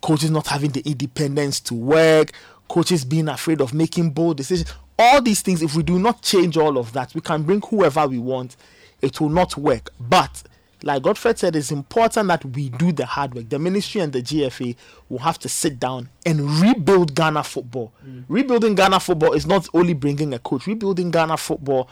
coaches 0.00 0.30
not 0.30 0.46
having 0.46 0.70
the 0.70 0.80
independence 0.88 1.60
to 1.60 1.74
work, 1.74 2.32
coaches 2.68 3.04
being 3.04 3.28
afraid 3.28 3.60
of 3.60 3.74
making 3.74 4.10
bold 4.10 4.36
decisions. 4.36 4.72
All 4.98 5.20
these 5.22 5.42
things, 5.42 5.62
if 5.62 5.74
we 5.74 5.82
do 5.82 5.98
not 5.98 6.22
change 6.22 6.56
all 6.56 6.76
of 6.78 6.92
that, 6.92 7.14
we 7.14 7.20
can 7.20 7.42
bring 7.42 7.60
whoever 7.62 8.06
we 8.06 8.18
want. 8.18 8.56
It 9.00 9.20
will 9.20 9.28
not 9.28 9.56
work. 9.56 9.90
But 10.00 10.42
like 10.82 11.02
Godfred 11.02 11.38
said, 11.38 11.56
it's 11.56 11.70
important 11.72 12.28
that 12.28 12.44
we 12.44 12.68
do 12.68 12.92
the 12.92 13.06
hard 13.06 13.34
work. 13.34 13.48
The 13.48 13.58
ministry 13.58 14.00
and 14.00 14.12
the 14.12 14.22
GFA 14.22 14.76
will 15.08 15.18
have 15.18 15.38
to 15.40 15.48
sit 15.48 15.80
down 15.80 16.08
and 16.24 16.40
rebuild 16.60 17.14
Ghana 17.14 17.44
football. 17.44 17.92
Mm. 18.06 18.24
Rebuilding 18.28 18.74
Ghana 18.74 19.00
football 19.00 19.32
is 19.32 19.46
not 19.46 19.68
only 19.74 19.94
bringing 19.94 20.32
a 20.34 20.38
coach, 20.38 20.66
rebuilding 20.66 21.10
Ghana 21.10 21.36
football 21.36 21.88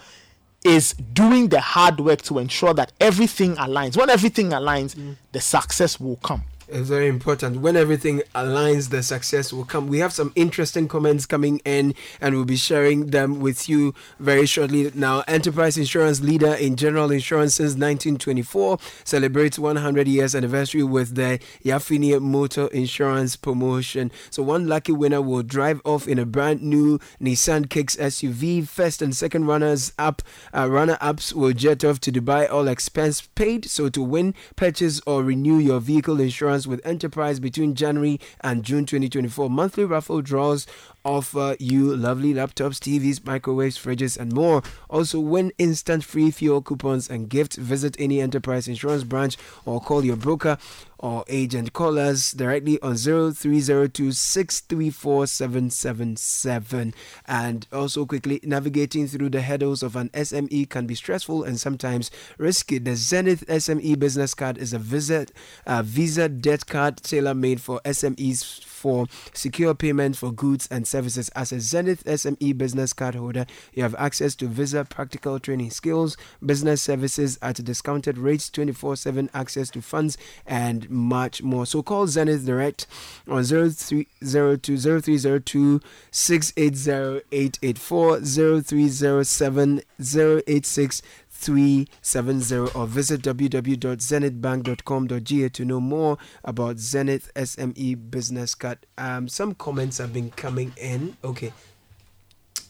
is 0.63 0.93
doing 0.93 1.49
the 1.49 1.59
hard 1.61 1.99
work 1.99 2.21
to 2.23 2.39
ensure 2.39 2.73
that 2.73 2.91
everything 2.99 3.55
aligns. 3.55 3.97
When 3.97 4.09
everything 4.09 4.49
aligns, 4.49 4.95
mm. 4.95 5.15
the 5.31 5.41
success 5.41 5.99
will 5.99 6.17
come. 6.17 6.43
It's 6.69 6.89
very 6.89 7.07
important. 7.07 7.61
When 7.61 7.77
everything 7.77 8.23
aligns, 8.35 8.89
the 8.89 9.01
success 9.01 9.53
will 9.53 9.63
come. 9.63 9.87
We 9.87 9.99
have 9.99 10.11
some 10.11 10.33
interesting 10.35 10.89
comments 10.89 11.25
coming 11.25 11.61
in, 11.63 11.95
and 12.19 12.35
we'll 12.35 12.43
be 12.43 12.57
sharing 12.57 13.07
them 13.11 13.39
with 13.39 13.69
you 13.69 13.93
very 14.19 14.45
shortly. 14.45 14.91
Now, 14.93 15.23
Enterprise 15.29 15.77
Insurance 15.77 16.19
leader 16.19 16.53
in 16.53 16.75
general 16.75 17.09
insurance 17.09 17.55
since 17.55 17.71
1924 17.71 18.79
celebrates 19.05 19.57
100 19.57 20.09
years 20.09 20.35
anniversary 20.35 20.83
with 20.83 21.15
the 21.15 21.39
Yafini 21.63 22.19
Motor 22.19 22.67
Insurance 22.67 23.37
promotion. 23.37 24.11
So, 24.29 24.43
one 24.43 24.67
lucky 24.67 24.91
winner 24.91 25.21
will 25.21 25.43
drive 25.43 25.79
off 25.85 26.05
in 26.05 26.19
a 26.19 26.25
brand 26.25 26.61
new 26.61 26.99
Nissan 27.21 27.69
Kicks 27.69 27.95
SUV. 27.95 28.67
First 28.67 29.01
and 29.01 29.15
second 29.15 29.45
runners 29.47 29.93
up, 29.97 30.21
uh, 30.53 30.69
runner 30.69 30.97
ups 30.99 31.31
will 31.31 31.53
jet 31.53 31.85
off 31.85 32.01
to 32.01 32.11
Dubai, 32.11 32.51
all 32.51 32.67
expense 32.67 33.21
paid. 33.21 33.69
So, 33.69 33.87
to 33.87 34.01
win, 34.01 34.35
purchase 34.57 34.99
or 35.07 35.23
renew 35.23 35.59
your 35.59 35.79
vehicle 35.79 36.19
insurance 36.19 36.56
with 36.65 36.79
Enterprise 36.85 37.41
between 37.41 37.75
January 37.75 38.19
and 38.39 38.63
June 38.63 38.85
2024. 38.85 39.49
Monthly 39.49 39.83
raffle 39.83 40.21
draws 40.21 40.65
offer 41.07 41.55
you 41.57 41.95
lovely 41.95 42.33
laptops, 42.33 42.79
TVs, 42.79 43.25
microwaves, 43.25 43.77
fridges, 43.77 44.17
and 44.17 44.33
more. 44.33 44.61
Also, 44.89 45.19
win 45.19 45.53
instant 45.57 46.03
free 46.03 46.29
fuel 46.29 46.61
coupons 46.61 47.09
and 47.09 47.29
gifts. 47.29 47.55
Visit 47.55 47.95
any 47.97 48.19
Enterprise 48.19 48.67
Insurance 48.67 49.05
branch 49.05 49.37
or 49.65 49.79
call 49.79 50.03
your 50.03 50.17
broker 50.17 50.57
or 50.99 51.23
agent. 51.29 51.71
Call 51.71 51.97
us 51.97 52.31
directly 52.31 52.81
on 52.81 52.97
0302 52.97 54.11
634 54.11 55.27
777. 55.27 56.93
And 57.25 57.67
also, 57.71 58.05
quickly 58.05 58.41
navigating 58.43 59.07
through 59.07 59.29
the 59.29 59.41
hurdles 59.41 59.83
of 59.83 59.95
an 59.95 60.09
SME 60.09 60.69
can 60.69 60.87
be 60.87 60.95
stressful 60.95 61.43
and 61.43 61.57
sometimes 61.57 62.11
risky. 62.37 62.79
The 62.79 62.95
Zenith 62.95 63.45
SME 63.47 63.97
business 63.97 64.33
card 64.33 64.57
is 64.57 64.73
a 64.73 64.79
visit, 64.79 65.31
a 65.65 65.71
uh, 65.71 65.83
Visa 65.83 66.27
debt 66.27 66.67
card 66.67 66.97
tailor 66.97 67.33
made 67.33 67.61
for 67.61 67.79
SMEs 67.85 68.61
for 68.77 69.07
secure 69.33 69.73
payment 69.73 70.15
for 70.15 70.31
goods 70.31 70.67
and 70.69 70.87
services. 70.87 71.29
As 71.29 71.51
a 71.51 71.59
Zenith 71.59 72.03
SME 72.05 72.57
business 72.57 72.93
card 72.93 73.15
holder, 73.15 73.45
you 73.73 73.83
have 73.83 73.95
access 73.95 74.35
to 74.35 74.47
Visa 74.47 74.85
practical 74.85 75.39
training 75.39 75.71
skills, 75.71 76.15
business 76.45 76.81
services 76.81 77.39
at 77.41 77.55
discounted 77.63 78.17
rates, 78.17 78.49
24 78.49 78.95
7 78.95 79.29
access 79.33 79.69
to 79.71 79.81
funds, 79.81 80.17
and 80.45 80.89
much 80.89 81.41
more. 81.41 81.65
So 81.65 81.81
call 81.81 82.07
Zenith 82.07 82.45
Direct 82.45 82.85
on 83.27 83.43
0302 83.43 84.77
0302 84.77 85.81
680 86.11 87.25
884 87.31 88.19
0307 88.21 89.81
086 89.99 91.01
370 91.37 92.71
or 92.77 92.87
visit 92.87 93.21
www.zenithbank.com.ga 93.21 95.49
to 95.49 95.65
know 95.65 95.79
more 95.79 96.17
about 96.43 96.79
Zenith 96.79 97.31
SME 97.35 98.09
Business 98.09 98.55
Card. 98.55 98.79
Um, 98.97 99.27
some 99.27 99.53
comments 99.55 99.99
have 99.99 100.13
been 100.13 100.31
coming 100.31 100.73
in. 100.77 101.15
Okay. 101.23 101.53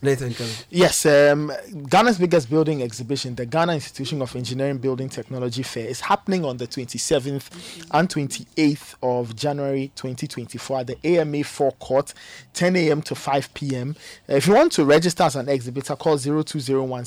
Nathan. 0.01 0.35
Yes, 0.69 1.05
um, 1.07 1.51
Ghana's 1.89 2.19
biggest 2.19 2.49
building 2.49 2.83
exhibition, 2.83 3.33
the 3.33 3.47
Ghana 3.47 3.73
Institution 3.73 4.21
of 4.21 4.35
Engineering 4.35 4.77
Building 4.77 5.09
Technology 5.09 5.63
Fair, 5.63 5.87
is 5.87 6.01
happening 6.01 6.45
on 6.45 6.57
the 6.57 6.67
27th 6.67 7.85
and 7.91 8.07
28th 8.07 8.95
of 9.01 9.35
January 9.35 9.91
2024 9.95 10.79
at 10.79 10.87
the 10.87 10.97
AMA 11.03 11.43
forecourt, 11.43 12.13
10 12.53 12.75
a.m. 12.75 13.01
to 13.01 13.15
5 13.15 13.53
p.m. 13.55 13.95
If 14.27 14.45
you 14.45 14.53
want 14.53 14.71
to 14.73 14.85
register 14.85 15.23
as 15.23 15.35
an 15.35 15.49
exhibitor, 15.49 15.95
call 15.95 16.17
0201 16.17 17.05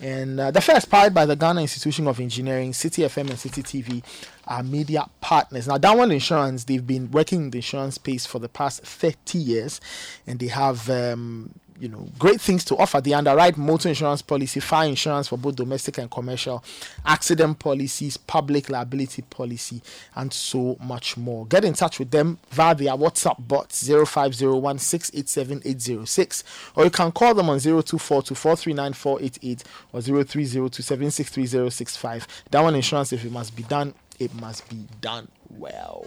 And 0.00 0.40
uh, 0.40 0.50
the 0.50 0.60
fair 0.60 0.76
is 0.76 0.84
powered 0.86 1.12
by 1.12 1.26
the 1.26 1.36
Ghana 1.36 1.60
Institution 1.60 2.06
of 2.08 2.18
Engineering, 2.18 2.72
Citi 2.72 3.04
FM, 3.04 3.28
and 3.28 3.38
Citi 3.38 3.62
TV 3.62 4.02
are 4.46 4.62
media 4.62 5.08
partners. 5.20 5.66
Now, 5.66 5.78
Donewell 5.78 6.12
Insurance, 6.12 6.64
they've 6.64 6.86
been 6.86 7.10
working 7.10 7.44
in 7.44 7.50
the 7.50 7.58
insurance 7.58 7.96
space 7.96 8.26
for 8.26 8.38
the 8.38 8.48
past 8.48 8.82
30 8.82 9.38
years, 9.38 9.80
and 10.26 10.38
they 10.38 10.48
have 10.48 10.88
um, 10.90 11.50
you 11.78 11.88
know 11.88 12.08
great 12.18 12.40
things 12.40 12.64
to 12.64 12.76
offer. 12.76 13.00
They 13.00 13.12
underwrite 13.12 13.56
motor 13.56 13.88
insurance 13.88 14.22
policy, 14.22 14.58
fire 14.60 14.88
insurance 14.88 15.26
for 15.28 15.36
both 15.36 15.54
domestic 15.56 15.98
and 15.98 16.10
commercial, 16.10 16.64
accident 17.04 17.58
policies, 17.58 18.16
public 18.16 18.70
liability 18.70 19.22
policy, 19.22 19.82
and 20.14 20.32
so 20.32 20.76
much 20.80 21.16
more. 21.16 21.46
Get 21.46 21.64
in 21.64 21.74
touch 21.74 21.98
with 21.98 22.10
them 22.10 22.38
via 22.50 22.74
their 22.74 22.94
WhatsApp 22.94 23.46
bot 23.46 23.68
0501687806 23.70 26.42
or 26.76 26.84
you 26.84 26.90
can 26.90 27.12
call 27.12 27.34
them 27.34 27.50
on 27.50 27.58
0242439488 27.58 29.62
or 29.92 30.00
0302763065. 30.00 32.26
Donewell 32.50 32.74
Insurance, 32.76 33.12
if 33.12 33.24
it 33.24 33.32
must 33.32 33.54
be 33.56 33.62
done, 33.64 33.94
it 34.18 34.34
must 34.34 34.68
be 34.68 34.86
done 35.00 35.28
well. 35.50 36.06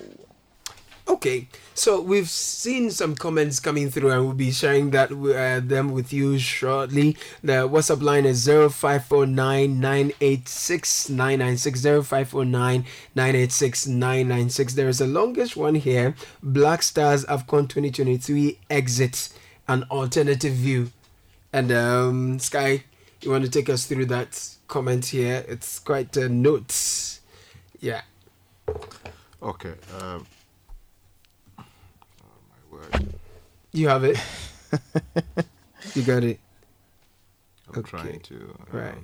Okay, 1.10 1.48
so 1.74 2.02
we've 2.02 2.30
seen 2.30 2.92
some 2.92 3.16
comments 3.16 3.62
coming 3.62 3.90
through, 3.90 4.12
and 4.12 4.26
we'll 4.26 4.34
be 4.34 4.52
sharing 4.52 4.90
that 4.92 5.10
uh, 5.10 5.66
them 5.66 5.94
with 5.94 6.12
you 6.12 6.38
shortly. 6.38 7.16
The 7.42 7.66
WhatsApp 7.66 8.02
line 8.02 8.26
is 8.26 8.46
0549 8.46 9.80
986 9.80 11.10
996 11.10 11.82
0549 11.82 12.86
986 13.16 13.88
996. 13.88 14.74
There 14.74 14.90
is 14.90 15.00
a 15.00 15.08
longest 15.08 15.56
one 15.56 15.76
here 15.76 16.14
Black 16.44 16.84
Stars 16.84 17.24
AFCON 17.26 17.70
2023 17.70 18.60
exit 18.70 19.30
an 19.70 19.86
alternative 19.90 20.54
view. 20.54 20.92
And 21.54 21.72
um, 21.72 22.40
Sky, 22.40 22.84
you 23.22 23.32
want 23.32 23.46
to 23.46 23.50
take 23.50 23.70
us 23.70 23.86
through 23.86 24.08
that 24.08 24.58
comment 24.68 25.06
here? 25.06 25.46
It's 25.48 25.80
quite 25.80 26.18
a 26.18 26.28
note. 26.28 27.07
Yeah. 27.80 28.02
Okay. 29.42 29.74
Um, 30.00 30.26
oh 31.60 31.64
my 32.50 32.78
word. 32.78 33.14
You 33.72 33.88
have 33.90 34.04
it. 34.04 34.18
you 35.96 36.04
got 36.04 36.24
it. 36.24 36.40
I'm 37.74 37.84
trying 37.84 38.20
to. 38.22 38.56
uh, 38.74 38.78
Right. 38.78 38.96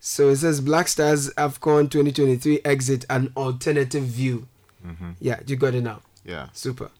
So 0.00 0.28
it 0.30 0.36
says 0.36 0.60
Black 0.60 0.88
Stars 0.88 1.30
AFCON 1.34 1.90
2023 1.90 2.60
exit 2.64 3.04
an 3.10 3.32
alternative 3.36 4.04
view. 4.04 4.46
Mhm. 4.86 5.16
Yeah, 5.20 5.40
you 5.46 5.56
got 5.56 5.74
it 5.74 5.82
now. 5.82 6.02
Yeah. 6.24 6.48
Super. 6.52 6.90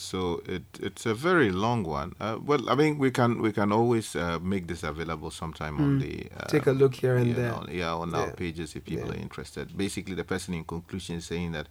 So 0.00 0.40
it 0.46 0.62
it's 0.80 1.06
a 1.06 1.14
very 1.14 1.50
long 1.50 1.82
one. 1.82 2.14
Uh, 2.20 2.38
well, 2.44 2.70
I 2.70 2.74
mean, 2.76 2.98
we 2.98 3.10
can 3.10 3.42
we 3.42 3.52
can 3.52 3.72
always 3.72 4.14
uh, 4.14 4.38
make 4.40 4.66
this 4.68 4.82
available 4.84 5.30
sometime 5.30 5.76
on 5.78 5.98
Mm. 5.98 6.00
the. 6.00 6.14
Uh, 6.36 6.46
Take 6.46 6.66
a 6.68 6.72
look 6.72 6.94
here 6.94 7.16
and 7.16 7.26
yeah, 7.28 7.34
there. 7.34 7.54
On, 7.54 7.66
yeah, 7.70 7.94
on 7.94 8.14
our 8.14 8.26
Yeah. 8.28 8.32
pages 8.34 8.76
if 8.76 8.84
people 8.84 9.08
Yeah. 9.08 9.14
are 9.14 9.22
interested. 9.22 9.76
Basically, 9.76 10.14
the 10.14 10.24
person 10.24 10.54
in 10.54 10.64
conclusion 10.64 11.16
is 11.16 11.24
saying 11.26 11.52
that 11.52 11.66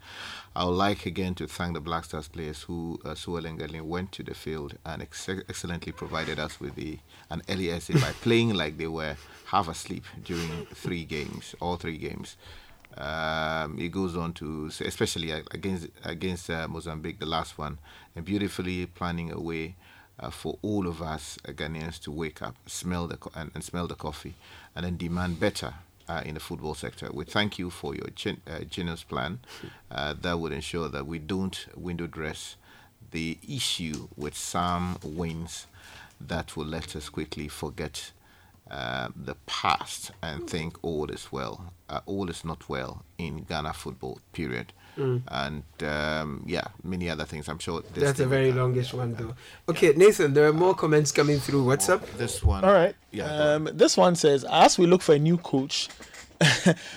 I 0.56 0.66
would 0.66 0.76
like 0.88 1.06
again 1.06 1.36
to 1.36 1.48
thank 1.48 1.74
the 1.74 1.80
Black 1.82 2.04
Stars 2.06 2.28
players 2.28 2.64
who 2.64 3.00
uh, 3.06 3.16
so 3.16 3.38
and 3.38 3.82
went 3.90 4.12
to 4.14 4.24
the 4.24 4.34
field 4.34 4.78
and 4.86 5.02
ex- 5.02 5.30
excellently 5.30 5.92
provided 5.94 6.38
us 6.38 6.60
with 6.60 6.76
the 6.76 7.00
an 7.30 7.42
early 7.50 7.72
essay 7.72 7.94
by 7.94 8.12
playing 8.26 8.54
like 8.56 8.78
they 8.78 8.88
were 8.88 9.16
half 9.46 9.68
asleep 9.70 10.04
during 10.26 10.66
three 10.74 11.06
games, 11.06 11.56
all 11.62 11.78
three 11.78 11.98
games. 11.98 12.36
Um, 12.98 13.78
it 13.78 13.90
goes 13.92 14.18
on 14.18 14.34
to 14.34 14.72
say, 14.72 14.86
especially 14.86 15.30
against 15.32 15.88
against 16.04 16.50
uh, 16.50 16.68
Mozambique, 16.68 17.20
the 17.20 17.28
last 17.28 17.58
one, 17.58 17.78
and 18.18 18.26
beautifully 18.26 18.86
planning 18.88 19.32
a 19.32 19.40
way 19.40 19.76
uh, 20.20 20.32
for 20.32 20.58
all 20.64 20.88
of 20.88 21.02
us 21.02 21.38
uh, 21.48 21.52
Ghanaians 21.52 22.02
to 22.02 22.12
wake 22.12 22.42
up, 22.42 22.56
smell 22.66 23.08
the 23.08 23.18
co- 23.18 23.32
and, 23.36 23.52
and 23.54 23.64
smell 23.64 23.88
the 23.88 23.94
coffee, 23.96 24.34
and 24.76 24.84
then 24.84 24.98
demand 24.98 25.40
better 25.40 25.76
uh, 26.10 26.24
in 26.26 26.34
the 26.34 26.40
football 26.40 26.74
sector. 26.74 27.10
We 27.14 27.26
thank 27.26 27.60
you 27.60 27.70
for 27.70 27.94
your 27.94 28.08
gen- 28.16 28.42
uh, 28.48 28.62
generous 28.62 29.04
plan 29.04 29.40
uh, 29.92 30.16
that 30.20 30.40
would 30.40 30.52
ensure 30.52 30.90
that 30.90 31.06
we 31.06 31.20
don't 31.20 31.68
window 31.76 32.08
dress 32.08 32.56
the 33.12 33.38
issue 33.48 34.08
with 34.18 34.36
some 34.36 34.98
wins 35.04 35.68
that 36.20 36.58
will 36.58 36.66
let 36.66 36.96
us 36.96 37.10
quickly 37.10 37.48
forget 37.48 38.12
uh, 38.72 39.10
the 39.16 39.36
past 39.46 40.12
and 40.24 40.50
think 40.50 40.76
all 40.82 41.10
is 41.12 41.32
well. 41.32 41.72
Uh, 41.88 42.02
all 42.08 42.30
is 42.32 42.44
not 42.44 42.68
well 42.68 43.04
in 43.20 43.44
Ghana 43.44 43.74
football, 43.74 44.20
period. 44.34 44.74
Mm. 44.98 45.22
And 45.28 45.64
um, 45.84 46.44
yeah, 46.48 46.66
many 46.84 47.10
other 47.10 47.26
things. 47.26 47.48
I'm 47.48 47.60
sure. 47.60 47.82
this 47.94 48.04
That's 48.04 48.20
a 48.20 48.24
thing- 48.24 48.30
very 48.30 48.52
longish 48.52 48.94
one, 48.94 49.14
though. 49.14 49.36
Okay, 49.70 49.94
Nathan, 49.94 50.34
there 50.34 50.48
are 50.48 50.54
more 50.54 50.74
comments 50.76 51.12
coming 51.12 51.40
through 51.40 51.64
WhatsApp. 51.66 52.02
This 52.18 52.44
one. 52.44 52.64
All 52.64 52.74
right. 52.74 52.96
um, 53.22 53.70
this 53.74 53.96
one 53.98 54.16
says, 54.16 54.44
as 54.50 54.78
we 54.80 54.88
look 54.88 55.02
for 55.02 55.14
a 55.16 55.20
new 55.20 55.38
coach, 55.38 55.90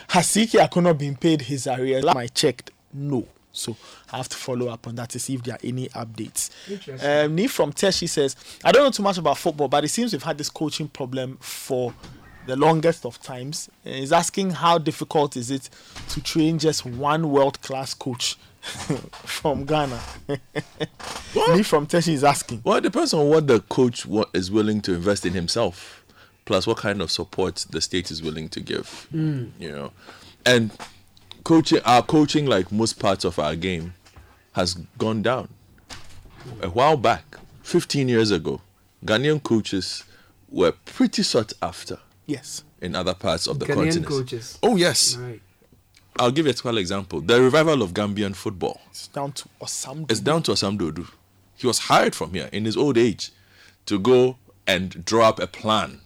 Hasiki 0.08 0.58
Akonnor 0.66 0.96
been 0.96 1.16
paid 1.16 1.42
his 1.42 1.66
arrears? 1.66 2.04
I 2.06 2.26
checked. 2.26 2.70
No. 2.92 3.26
So 3.52 3.76
I 4.12 4.18
have 4.18 4.28
to 4.28 4.36
follow 4.36 4.68
up 4.68 4.86
on 4.86 4.94
that 4.96 5.08
to 5.10 5.18
see 5.18 5.34
if 5.34 5.42
there 5.42 5.54
are 5.54 5.58
any 5.64 5.88
updates. 5.88 6.50
Interesting. 6.70 7.08
Um, 7.08 7.36
Nii 7.36 7.50
from 7.50 7.72
Teshie 7.72 8.08
says, 8.08 8.36
I 8.64 8.70
don't 8.70 8.84
know 8.84 8.90
too 8.90 9.02
much 9.02 9.18
about 9.18 9.38
football, 9.38 9.66
but 9.68 9.84
it 9.84 9.88
seems 9.88 10.12
we've 10.12 10.22
had 10.22 10.38
this 10.38 10.48
coaching 10.48 10.86
problem 10.88 11.36
for 11.40 11.92
the 12.46 12.56
longest 12.56 13.04
of 13.06 13.20
times. 13.22 13.68
Uh, 13.84 13.90
He's 13.90 14.12
asking 14.12 14.50
how 14.50 14.78
difficult 14.78 15.36
is 15.36 15.50
it 15.50 15.68
to 16.10 16.20
train 16.22 16.58
just 16.58 16.84
one 16.86 17.30
world 17.30 17.60
class 17.62 17.94
coach 17.94 18.36
from 18.60 19.64
Ghana. 19.64 20.00
Me 20.28 21.62
from 21.62 21.86
Teshi 21.86 22.12
is 22.12 22.24
asking. 22.24 22.62
Well, 22.64 22.76
it 22.76 22.82
depends 22.82 23.14
on 23.14 23.28
what 23.28 23.46
the 23.46 23.60
coach 23.60 24.04
wa- 24.06 24.26
is 24.34 24.50
willing 24.50 24.80
to 24.82 24.94
invest 24.94 25.24
in 25.24 25.32
himself, 25.32 26.04
plus 26.44 26.66
what 26.66 26.76
kind 26.78 27.00
of 27.00 27.10
support 27.10 27.64
the 27.70 27.80
state 27.80 28.10
is 28.10 28.22
willing 28.22 28.48
to 28.50 28.60
give. 28.60 29.08
Mm. 29.14 29.50
You 29.58 29.72
know, 29.72 29.92
and 30.44 30.70
coaching, 31.44 31.80
our 31.84 32.02
coaching, 32.02 32.46
like 32.46 32.70
most 32.70 32.98
parts 32.98 33.24
of 33.24 33.38
our 33.38 33.56
game, 33.56 33.94
has 34.52 34.74
gone 34.98 35.22
down. 35.22 35.48
A 36.62 36.68
while 36.68 36.96
back, 36.96 37.36
15 37.62 38.08
years 38.08 38.30
ago, 38.30 38.60
Ghanaian 39.04 39.42
coaches 39.42 40.04
were 40.50 40.72
pretty 40.72 41.22
sought 41.22 41.52
after 41.62 41.98
Yes. 42.30 42.64
in 42.80 42.94
other 42.94 43.14
parts 43.14 43.46
of 43.46 43.58
the 43.58 43.66
Ghanaian 43.66 43.74
continent. 43.76 44.06
coaches. 44.06 44.58
Oh 44.62 44.76
yes. 44.76 45.16
Right. 45.16 45.40
I'll 46.18 46.30
give 46.30 46.46
you 46.46 46.50
a 46.50 46.54
typical 46.54 46.78
example. 46.78 47.20
The 47.20 47.40
revival 47.40 47.82
of 47.82 47.92
Gambian 47.94 48.34
football. 48.34 48.80
It's 48.90 49.08
down 49.08 49.32
to 49.32 49.48
Osam. 49.60 50.10
It's 50.10 50.20
down 50.20 50.42
to 50.44 50.52
Osam 50.52 50.76
Duodu. 50.78 51.06
He 51.56 51.66
was 51.66 51.78
hired 51.78 52.14
from 52.14 52.32
here 52.34 52.48
in 52.52 52.64
his 52.64 52.76
old 52.76 52.96
age 52.98 53.30
to 53.86 53.98
go 53.98 54.36
and 54.66 55.04
draw 55.04 55.28
up 55.28 55.38
a 55.40 55.46
plan. 55.46 56.00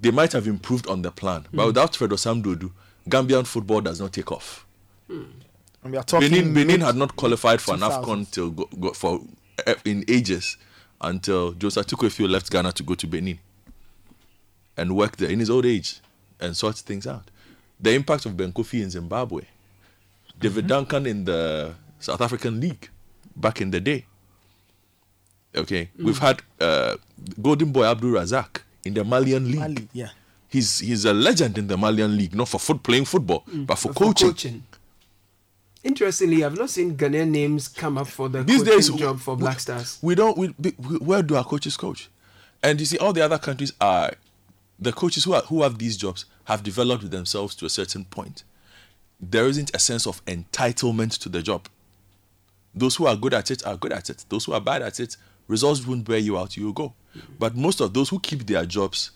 They 0.00 0.10
might 0.10 0.32
have 0.32 0.46
improved 0.46 0.86
on 0.88 1.02
the 1.02 1.10
plan, 1.10 1.46
but 1.52 1.62
Hmm. 1.62 1.66
without 1.68 1.96
Fred 1.96 2.10
Osam 2.10 2.42
Duodu, 2.42 2.70
Gambian 3.08 3.46
football 3.46 3.80
does 3.80 4.00
not 4.00 4.12
take 4.12 4.30
off. 4.32 4.66
And 5.08 5.92
we 5.92 5.96
are 5.96 6.04
talking 6.04 6.30
Benin, 6.30 6.54
Benin 6.54 6.80
had 6.82 6.96
not 6.96 7.16
qualified 7.16 7.60
for 7.60 7.74
an 7.74 7.80
AFCON 7.80 8.30
till 8.30 8.50
go, 8.50 8.68
go, 8.78 8.92
for 8.92 9.20
eh, 9.66 9.74
in 9.84 10.04
ages 10.08 10.56
until 11.00 11.52
Joseph 11.52 11.86
Attuquayefio 11.86 12.28
left 12.28 12.50
Ghana 12.50 12.72
to 12.72 12.82
go 12.82 12.94
to 12.94 13.06
Benin 13.06 13.38
and 14.76 14.94
work 14.96 15.16
there 15.16 15.30
in 15.30 15.38
his 15.38 15.50
old 15.50 15.66
age 15.66 16.00
and 16.40 16.56
sort 16.56 16.76
things 16.76 17.06
out. 17.06 17.30
The 17.80 17.92
impact 17.94 18.26
of 18.26 18.36
Ben 18.36 18.52
Koufie 18.52 18.82
in 18.82 18.90
Zimbabwe, 18.90 19.42
David 20.38 20.66
Duncan 20.66 21.06
in 21.06 21.24
the 21.24 21.74
South 21.98 22.20
African 22.20 22.60
League 22.60 22.88
back 23.36 23.60
in 23.60 23.70
the 23.70 23.80
day. 23.80 24.04
Okay, 25.56 25.90
we've 25.98 26.18
Mm. 26.18 26.20
had 26.20 26.42
uh, 26.60 26.96
Golden 27.40 27.72
Boy 27.72 27.84
Abdul 27.84 28.12
Razak 28.12 28.62
in 28.84 28.94
the 28.94 29.02
Malian 29.04 29.46
League. 29.46 29.58
Mali, 29.60 29.88
yeah. 29.92 30.10
He's 30.48 30.78
he's 30.80 31.04
a 31.04 31.12
legend 31.12 31.58
in 31.58 31.66
the 31.66 31.76
Malian 31.76 32.16
League, 32.16 32.34
not 32.34 32.48
for 32.48 32.58
foot 32.60 32.82
playing 32.82 33.04
football, 33.04 33.42
Mm. 33.48 33.66
but 33.66 33.76
for 33.76 33.88
But 33.88 33.94
for 33.98 34.04
coaching. 34.04 34.28
coaching. 34.28 34.62
Interestingly, 35.82 36.44
I've 36.44 36.56
not 36.58 36.70
seen 36.70 36.96
Ghanaian 36.96 37.30
names 37.30 37.66
come 37.68 37.96
up 37.98 38.06
for 38.06 38.28
the 38.28 38.42
These 38.42 38.62
coaching 38.62 38.74
days, 38.74 38.88
job 38.90 39.18
for 39.20 39.34
we- 39.34 39.40
Black 39.40 39.60
Stars. 39.60 39.98
We 40.02 40.14
don't. 40.14 40.36
We, 40.36 40.54
we, 40.58 40.70
where 40.98 41.22
do 41.22 41.36
our 41.36 41.44
coaches 41.44 41.76
coach? 41.76 42.08
And 42.62 42.78
you 42.78 42.86
see, 42.86 42.98
all 42.98 43.12
the 43.12 43.22
other 43.24 43.38
countries 43.38 43.72
are 43.80 44.12
the 44.80 44.92
coaches 44.92 45.24
who 45.24 45.34
are, 45.34 45.42
who 45.42 45.62
have 45.62 45.78
these 45.78 45.96
jobs 45.96 46.24
have 46.44 46.62
developed 46.62 47.10
themselves 47.10 47.54
to 47.56 47.66
a 47.66 47.70
certain 47.70 48.04
point. 48.04 48.44
There 49.20 49.46
isn't 49.46 49.74
a 49.74 49.78
sense 49.78 50.06
of 50.06 50.24
entitlement 50.24 51.18
to 51.18 51.28
the 51.28 51.42
job. 51.42 51.68
Those 52.74 52.96
who 52.96 53.06
are 53.06 53.16
good 53.16 53.34
at 53.34 53.50
it 53.50 53.66
are 53.66 53.76
good 53.76 53.92
at 53.92 54.08
it. 54.08 54.24
Those 54.28 54.46
who 54.46 54.52
are 54.52 54.60
bad 54.60 54.82
at 54.82 54.98
it, 55.00 55.16
results 55.48 55.86
won't 55.86 56.04
bear 56.04 56.18
you 56.18 56.38
out. 56.38 56.56
You 56.56 56.72
go. 56.72 56.94
Mm-hmm. 57.16 57.34
But 57.38 57.56
most 57.56 57.80
of 57.80 57.92
those 57.92 58.08
who 58.08 58.18
keep 58.20 58.46
their 58.46 58.64
jobs 58.64 59.10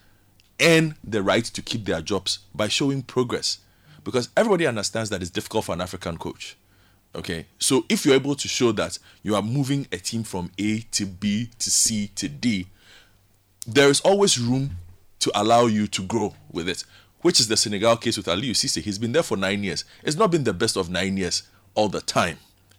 earn 0.61 0.97
the 1.03 1.23
right 1.23 1.45
to 1.45 1.62
keep 1.62 1.85
their 1.85 2.01
jobs 2.01 2.41
by 2.55 2.69
showing 2.69 3.03
progress, 3.03 3.59
because 4.05 4.28
everybody 4.36 4.66
understands 4.66 5.11
that 5.11 5.23
it's 5.23 5.31
difficult 5.31 5.65
for 5.65 5.73
an 5.73 5.81
African 5.81 6.19
coach. 6.19 6.57
Okay, 7.16 7.47
so 7.59 7.85
if 7.89 8.05
you're 8.05 8.16
able 8.16 8.35
to 8.35 8.49
show 8.49 8.73
that 8.73 8.99
you 9.23 9.36
are 9.36 9.43
moving 9.43 9.86
a 9.93 9.97
team 9.99 10.24
from 10.24 10.51
A 10.59 10.81
to 10.91 11.07
B 11.07 11.49
to 11.61 11.70
C 11.70 12.09
to 12.16 12.28
D, 12.28 12.66
there 13.66 13.89
is 13.89 14.01
always 14.01 14.39
room 14.39 14.77
to 15.24 15.32
allow 15.34 15.64
you 15.64 15.86
to 15.86 16.02
grow 16.02 16.34
with 16.52 16.68
it, 16.68 16.84
which 17.22 17.40
is 17.40 17.48
the 17.48 17.56
Senegal 17.56 17.96
case 17.96 18.18
with 18.18 18.26
Aliou 18.26 18.51
Cisse. 18.51 18.82
He's 18.82 18.98
been 18.98 19.12
there 19.12 19.22
for 19.22 19.38
nine 19.38 19.64
years. 19.64 19.82
It's 20.02 20.16
not 20.16 20.30
been 20.30 20.44
the 20.44 20.52
best 20.52 20.76
of 20.76 20.90
nine 20.90 21.16
years 21.16 21.44
all 21.74 21.88
the 21.88 22.02
time. 22.02 22.36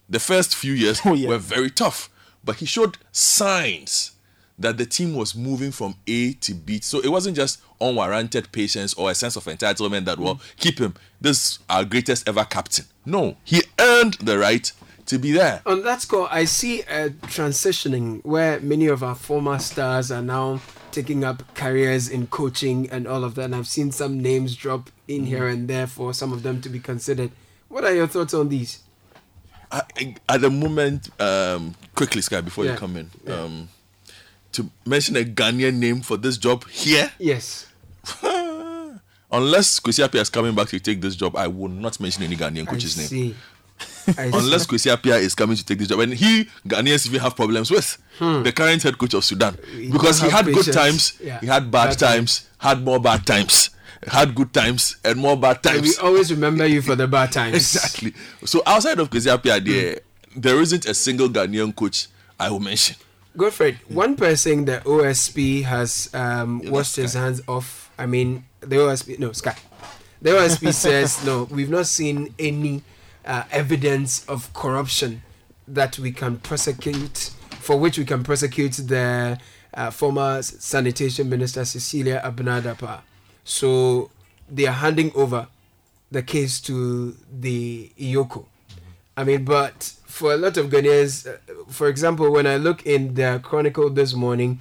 The 0.08 0.20
first 0.20 0.56
few 0.56 0.74
years 0.74 1.02
oh, 1.06 1.28
were 1.28 1.40
very 1.40 1.72
tough, 1.72 2.08
but 2.44 2.58
he 2.58 2.68
showed 2.68 3.00
signs 3.12 4.12
that 4.60 4.78
the 4.78 4.86
team 4.86 5.16
was 5.16 5.36
moving 5.36 5.72
from 5.72 5.96
A 6.06 6.34
to 6.34 6.54
B. 6.54 6.82
So 6.82 7.00
it 7.00 7.10
wasn't 7.10 7.36
just 7.36 7.62
unwarranted 7.82 8.52
patience 8.52 8.94
or 8.94 9.10
a 9.10 9.16
sense 9.16 9.36
of 9.36 9.46
entitlement 9.46 10.06
that, 10.06 10.20
well, 10.20 10.36
mm. 10.36 10.56
keep 10.58 10.78
him. 10.78 10.94
This 11.20 11.38
is 11.38 11.60
our 11.68 11.84
greatest 11.84 12.30
ever 12.30 12.46
captain. 12.46 12.86
No, 13.08 13.38
he 13.44 13.64
earned 13.80 14.14
the 14.22 14.38
right 14.38 14.72
to 15.08 15.18
be 15.18 15.32
there. 15.32 15.64
On 15.66 15.82
that 15.82 16.04
score, 16.04 16.28
I 16.32 16.46
see 16.46 16.82
a 16.82 17.10
transitioning 17.10 18.24
where 18.24 18.60
many 18.60 18.86
of 18.86 19.02
our 19.02 19.16
former 19.16 19.58
stars 19.58 20.12
are 20.12 20.22
now 20.22 20.62
taking 20.96 21.24
up 21.26 21.44
careers 21.56 22.08
in 22.10 22.26
coaching 22.28 22.90
and 22.90 23.06
all 23.06 23.24
of 23.24 23.36
that. 23.36 23.46
And 23.46 23.56
I've 23.56 23.68
seen 23.68 23.92
some 23.92 24.20
names 24.22 24.56
drop 24.56 24.90
in 25.08 25.26
here 25.26 25.48
and 25.48 25.68
there 25.68 25.88
for 25.88 26.14
some 26.14 26.32
of 26.34 26.42
them 26.42 26.62
to 26.62 26.70
be 26.70 26.80
considered. 26.80 27.32
What 27.68 27.84
are 27.84 27.94
your 27.94 28.08
thoughts 28.08 28.34
on 28.34 28.48
these? 28.50 28.80
I, 29.72 29.82
I- 29.98 30.16
at 30.30 30.42
the 30.42 30.50
moment, 30.50 31.10
um, 31.22 31.76
quickly, 31.96 32.22
Sky, 32.22 32.40
before 32.42 32.64
Yeah. 32.66 32.72
you 32.74 32.78
come 32.78 32.96
in, 32.98 33.12
um, 33.32 33.70
to 34.54 34.70
mention 34.86 35.18
a 35.18 35.24
Ghanaian 35.26 35.76
name 35.76 36.02
for 36.02 36.16
this 36.18 36.38
job 36.38 36.66
here, 36.70 37.12
Yes. 37.20 37.68
unless 39.32 39.80
Kwesi 39.82 40.08
Appiah 40.08 40.22
is 40.22 40.30
coming 40.30 40.56
back 40.56 40.70
to 40.70 40.80
take 40.80 41.02
this 41.02 41.16
job, 41.16 41.36
I 41.36 41.48
will 41.48 41.68
not 41.68 42.00
mention 42.00 42.24
any 42.24 42.38
Ghanaian 42.38 42.66
coach's 42.68 42.98
name. 43.12 43.36
Unless. 44.18 44.68
Kwesi 44.68 44.96
Appiah 44.96 45.20
is 45.20 45.34
coming 45.36 45.58
to 45.58 45.66
take 45.66 45.80
this 45.80 45.88
job, 45.88 46.00
and 46.00 46.14
he 46.14 46.48
Ghanaians 46.68 47.08
even 47.08 47.20
have 47.22 47.36
problems 47.36 47.72
with 47.72 47.98
Hmm. 48.20 48.44
the 48.44 48.52
current 48.52 48.82
head 48.84 48.98
coach 48.98 49.14
of 49.14 49.26
Sudan 49.26 49.58
We 49.76 49.90
because 49.92 50.22
he 50.22 50.30
had 50.30 50.46
good 50.46 50.72
times, 50.72 51.14
Yeah. 51.22 51.40
he 51.42 51.48
had 51.48 51.70
bad, 51.70 51.90
Bad 51.90 52.00
times, 52.00 52.48
had 52.60 52.82
more 52.84 53.00
bad 53.00 53.26
times, 53.26 53.72
had 54.08 54.34
good 54.36 54.54
times 54.54 54.96
and 55.04 55.18
more 55.20 55.36
bad 55.36 55.56
And 55.58 55.64
times. 55.64 55.82
we 55.82 55.96
always 55.98 56.32
remember 56.32 56.66
you 56.66 56.82
for 56.82 56.96
the 56.96 57.08
bad 57.08 57.32
times. 57.40 57.56
Exactly. 57.56 58.14
So 58.46 58.62
outside 58.66 59.00
of 59.00 59.10
Kwesi 59.10 59.36
Appiah, 59.36 59.60
there 59.64 60.00
there 60.36 60.62
isn't 60.62 60.86
a 60.86 60.94
single 60.94 61.28
Ghanaian 61.28 61.76
coach 61.76 62.08
I 62.40 62.50
will 62.52 62.60
mention. 62.62 62.96
Godfred, 63.38 63.80
one 63.90 64.16
person 64.16 64.64
the 64.66 64.80
OSP 64.86 65.64
has 65.64 66.10
um, 66.14 66.62
washed 66.72 66.96
his 66.96 67.14
hands 67.16 67.42
off. 67.50 67.90
I 67.98 68.06
mean, 68.06 68.46
the 68.62 68.78
OSP, 68.78 69.20
no, 69.20 69.34
Sky. 69.34 69.56
The 70.22 70.30
OSP 70.32 70.72
says, 70.86 71.24
no, 71.26 71.44
we've 71.52 71.70
not 71.70 71.88
seen 71.88 72.34
any 72.40 72.82
uh, 73.26 73.44
evidence 73.52 74.26
of 74.28 74.54
corruption 74.54 75.22
that 75.68 75.98
we 75.98 76.12
can 76.12 76.38
prosecute, 76.38 77.32
for 77.60 77.78
which 77.78 77.98
we 77.98 78.06
can 78.06 78.24
prosecute 78.24 78.74
the 78.74 79.38
uh, 79.74 79.92
former 79.92 80.42
sanitation 80.42 81.30
minister, 81.30 81.66
Cecilia 81.66 82.22
Abena 82.24 82.62
Dapaah. 82.62 83.02
So 83.44 84.12
they 84.50 84.68
are 84.68 84.74
handing 84.74 85.12
over 85.16 85.48
the 86.12 86.22
case 86.22 86.60
to 86.62 87.16
the 87.32 87.92
EOCO. 88.00 88.46
I 89.18 89.24
mean, 89.24 89.44
but 89.46 89.94
for 90.06 90.34
a 90.34 90.38
lot 90.38 90.58
of 90.58 90.68
Ghanaians, 90.68 91.28
uh, 91.28 91.38
for 91.70 91.88
example, 91.88 92.32
when 92.32 92.46
I 92.46 92.58
look 92.58 92.86
in 92.86 93.16
the 93.16 93.40
Chronicle 93.44 93.90
this 93.90 94.14
morning, 94.14 94.60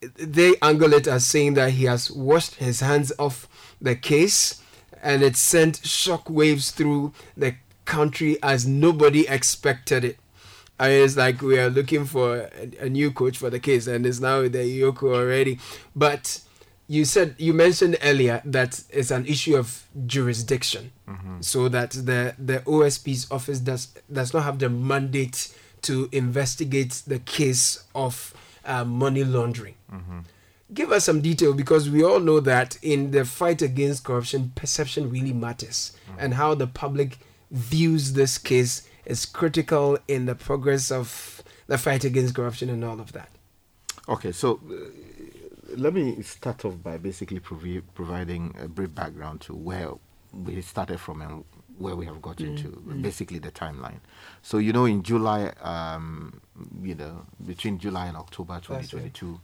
they 0.00 0.54
angle 0.62 0.92
it 0.92 1.06
as 1.06 1.26
saying 1.26 1.54
that 1.54 1.72
he 1.72 1.84
has 1.84 2.10
washed 2.10 2.56
his 2.56 2.80
hands 2.80 3.12
off 3.18 3.48
the 3.80 3.96
case 3.96 4.62
and 5.02 5.22
it 5.22 5.36
sent 5.36 5.84
shock 5.84 6.28
waves 6.28 6.70
through 6.70 7.12
the 7.36 7.54
country 7.86 8.36
as 8.42 8.66
nobody 8.66 9.26
expected 9.28 10.04
it. 10.04 10.18
I 10.78 10.88
mean, 10.88 11.04
it's 11.04 11.16
like 11.16 11.40
we 11.40 11.58
are 11.58 11.70
looking 11.70 12.04
for 12.04 12.50
a, 12.80 12.84
a 12.84 12.88
new 12.90 13.10
coach 13.10 13.38
for 13.38 13.48
the 13.48 13.58
case, 13.58 13.86
and 13.86 14.04
it's 14.04 14.20
now 14.20 14.42
the 14.42 14.58
EOCO 14.58 15.14
already. 15.14 15.58
But 15.94 16.40
you 16.88 17.04
said 17.04 17.34
you 17.38 17.52
mentioned 17.52 17.96
earlier 18.02 18.42
that 18.44 18.82
it's 18.90 19.10
an 19.10 19.26
issue 19.26 19.56
of 19.56 19.86
jurisdiction, 20.06 20.92
mm-hmm. 21.08 21.40
so 21.40 21.68
that 21.68 21.92
the 21.92 22.34
the 22.38 22.58
OSP's 22.60 23.30
office 23.30 23.60
does 23.60 23.88
does 24.12 24.34
not 24.34 24.42
have 24.42 24.58
the 24.58 24.68
mandate 24.68 25.54
to 25.82 26.08
investigate 26.12 27.02
the 27.06 27.20
case 27.20 27.84
of 27.94 28.34
uh, 28.64 28.84
money 28.84 29.24
laundering. 29.24 29.74
Mm-hmm. 29.92 30.20
Give 30.74 30.90
us 30.90 31.04
some 31.04 31.20
detail 31.20 31.54
because 31.54 31.88
we 31.88 32.02
all 32.02 32.18
know 32.18 32.40
that 32.40 32.76
in 32.82 33.12
the 33.12 33.24
fight 33.24 33.62
against 33.62 34.04
corruption, 34.04 34.52
perception 34.56 35.10
really 35.10 35.32
matters, 35.32 35.96
mm. 36.10 36.16
and 36.18 36.34
how 36.34 36.54
the 36.54 36.66
public 36.66 37.18
views 37.50 38.12
this 38.14 38.38
case 38.38 38.88
as 39.06 39.24
critical 39.26 39.98
in 40.08 40.26
the 40.26 40.34
progress 40.34 40.90
of 40.90 41.42
the 41.66 41.78
fight 41.78 42.04
against 42.04 42.34
corruption 42.34 42.68
and 42.70 42.84
all 42.84 43.00
of 43.00 43.12
that. 43.12 43.28
Okay, 44.08 44.32
so 44.32 44.60
uh, 44.70 44.74
let 45.76 45.92
me 45.94 46.22
start 46.22 46.64
off 46.64 46.80
by 46.82 46.96
basically 46.96 47.40
provi- 47.40 47.82
providing 47.94 48.54
a 48.60 48.68
brief 48.68 48.94
background 48.94 49.40
to 49.42 49.54
where 49.54 49.90
we 50.32 50.60
started 50.62 50.98
from 51.00 51.22
and 51.22 51.44
where 51.78 51.94
we 51.94 52.06
have 52.06 52.22
got 52.22 52.36
Mm, 52.36 52.46
into, 52.48 52.68
mm. 52.68 53.02
basically 53.02 53.38
the 53.38 53.50
timeline. 53.50 54.00
So, 54.42 54.58
you 54.58 54.72
know, 54.72 54.86
in 54.86 55.02
July, 55.02 55.52
um, 55.60 56.40
you 56.82 56.94
know, 56.94 57.26
between 57.44 57.78
July 57.78 58.06
and 58.06 58.16
October 58.16 58.54
That's 58.54 58.70
right. 58.70 58.80
2022, 59.12 59.40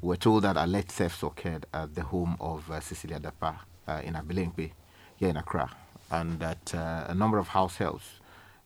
we're 0.00 0.16
told 0.16 0.44
that 0.44 0.56
alleged 0.56 0.92
thefts 0.92 1.22
occurred 1.22 1.66
at 1.72 1.94
the 1.94 2.02
home 2.02 2.36
of 2.40 2.70
uh, 2.70 2.80
Cecilia 2.80 3.18
Dapaah 3.18 3.58
uh, 3.88 4.00
in 4.04 4.14
Abelemkpe, 4.14 4.72
here 5.16 5.28
in 5.28 5.36
Accra, 5.36 5.70
and 6.12 6.38
that 6.40 6.74
uh, 6.74 7.06
a 7.08 7.14
number 7.14 7.38
of 7.38 7.48
house 7.48 7.76
helps, 7.78 8.04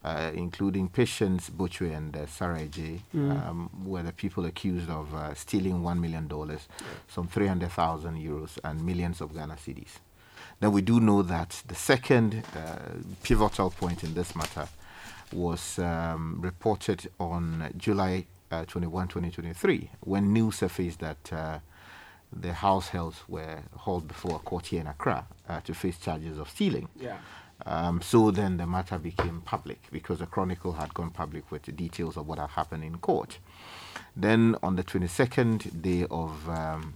uh, 0.05 0.31
including 0.34 0.89
Patience 0.89 1.49
Botwe 1.50 1.97
and 1.97 2.16
uh, 2.16 2.26
Sarah 2.26 2.66
J, 2.66 3.00
Mm. 3.15 3.49
um, 3.49 3.70
were 3.84 4.02
the 4.02 4.12
people 4.12 4.44
accused 4.44 4.91
of 4.91 5.15
uh, 5.15 5.33
stealing 5.34 5.81
$1 5.83 5.99
million, 6.00 6.28
some 7.08 7.26
300,000 7.28 8.16
euros, 8.16 8.58
and 8.65 8.84
millions 8.84 9.20
of 9.20 9.33
Ghana 9.34 9.55
cedis. 9.65 9.99
Then 10.60 10.73
we 10.73 10.83
do 10.83 11.00
know 11.00 11.23
that 11.23 11.62
the 11.68 11.75
second 11.75 12.42
uh, 12.57 12.76
pivotal 13.23 13.70
point 13.70 14.02
in 14.05 14.15
this 14.15 14.34
matter 14.34 14.68
was 15.33 15.78
um, 15.78 16.39
reported 16.41 17.08
on 17.18 17.73
July 17.76 18.26
uh, 18.50 18.65
21, 18.65 19.08
2023, 19.08 19.91
when 20.00 20.33
news 20.33 20.57
surfaced 20.57 21.00
that 21.00 21.33
uh, 21.33 21.58
the 22.33 22.52
house 22.52 22.89
helps 22.89 23.28
were 23.28 23.58
hauled 23.76 24.07
before 24.08 24.36
a 24.36 24.39
court 24.39 24.66
here 24.66 24.81
in 24.81 24.86
Accra 24.86 25.26
uh, 25.49 25.60
to 25.60 25.75
face 25.75 25.99
charges 25.99 26.39
of 26.39 26.49
stealing. 26.49 26.89
Yeah. 26.99 27.18
Um, 27.65 28.02
so 28.02 28.31
then 28.31 28.58
the 28.58 28.66
matter 28.66 28.99
became 28.99 29.41
public 29.41 29.81
because 29.91 30.18
the 30.18 30.26
Chronicle 30.26 30.75
had 30.75 30.92
gone 30.92 31.10
public 31.10 31.50
with 31.50 31.62
the 31.62 31.73
details 31.73 32.16
of 32.16 32.26
what 32.26 32.39
had 32.39 32.50
happened 32.50 32.84
in 32.84 32.99
court. 32.99 33.39
Then 34.15 34.57
on 34.62 34.76
the 34.76 34.84
22nd 34.84 35.81
day 35.81 36.07
of 36.10 36.49
um, 36.49 36.94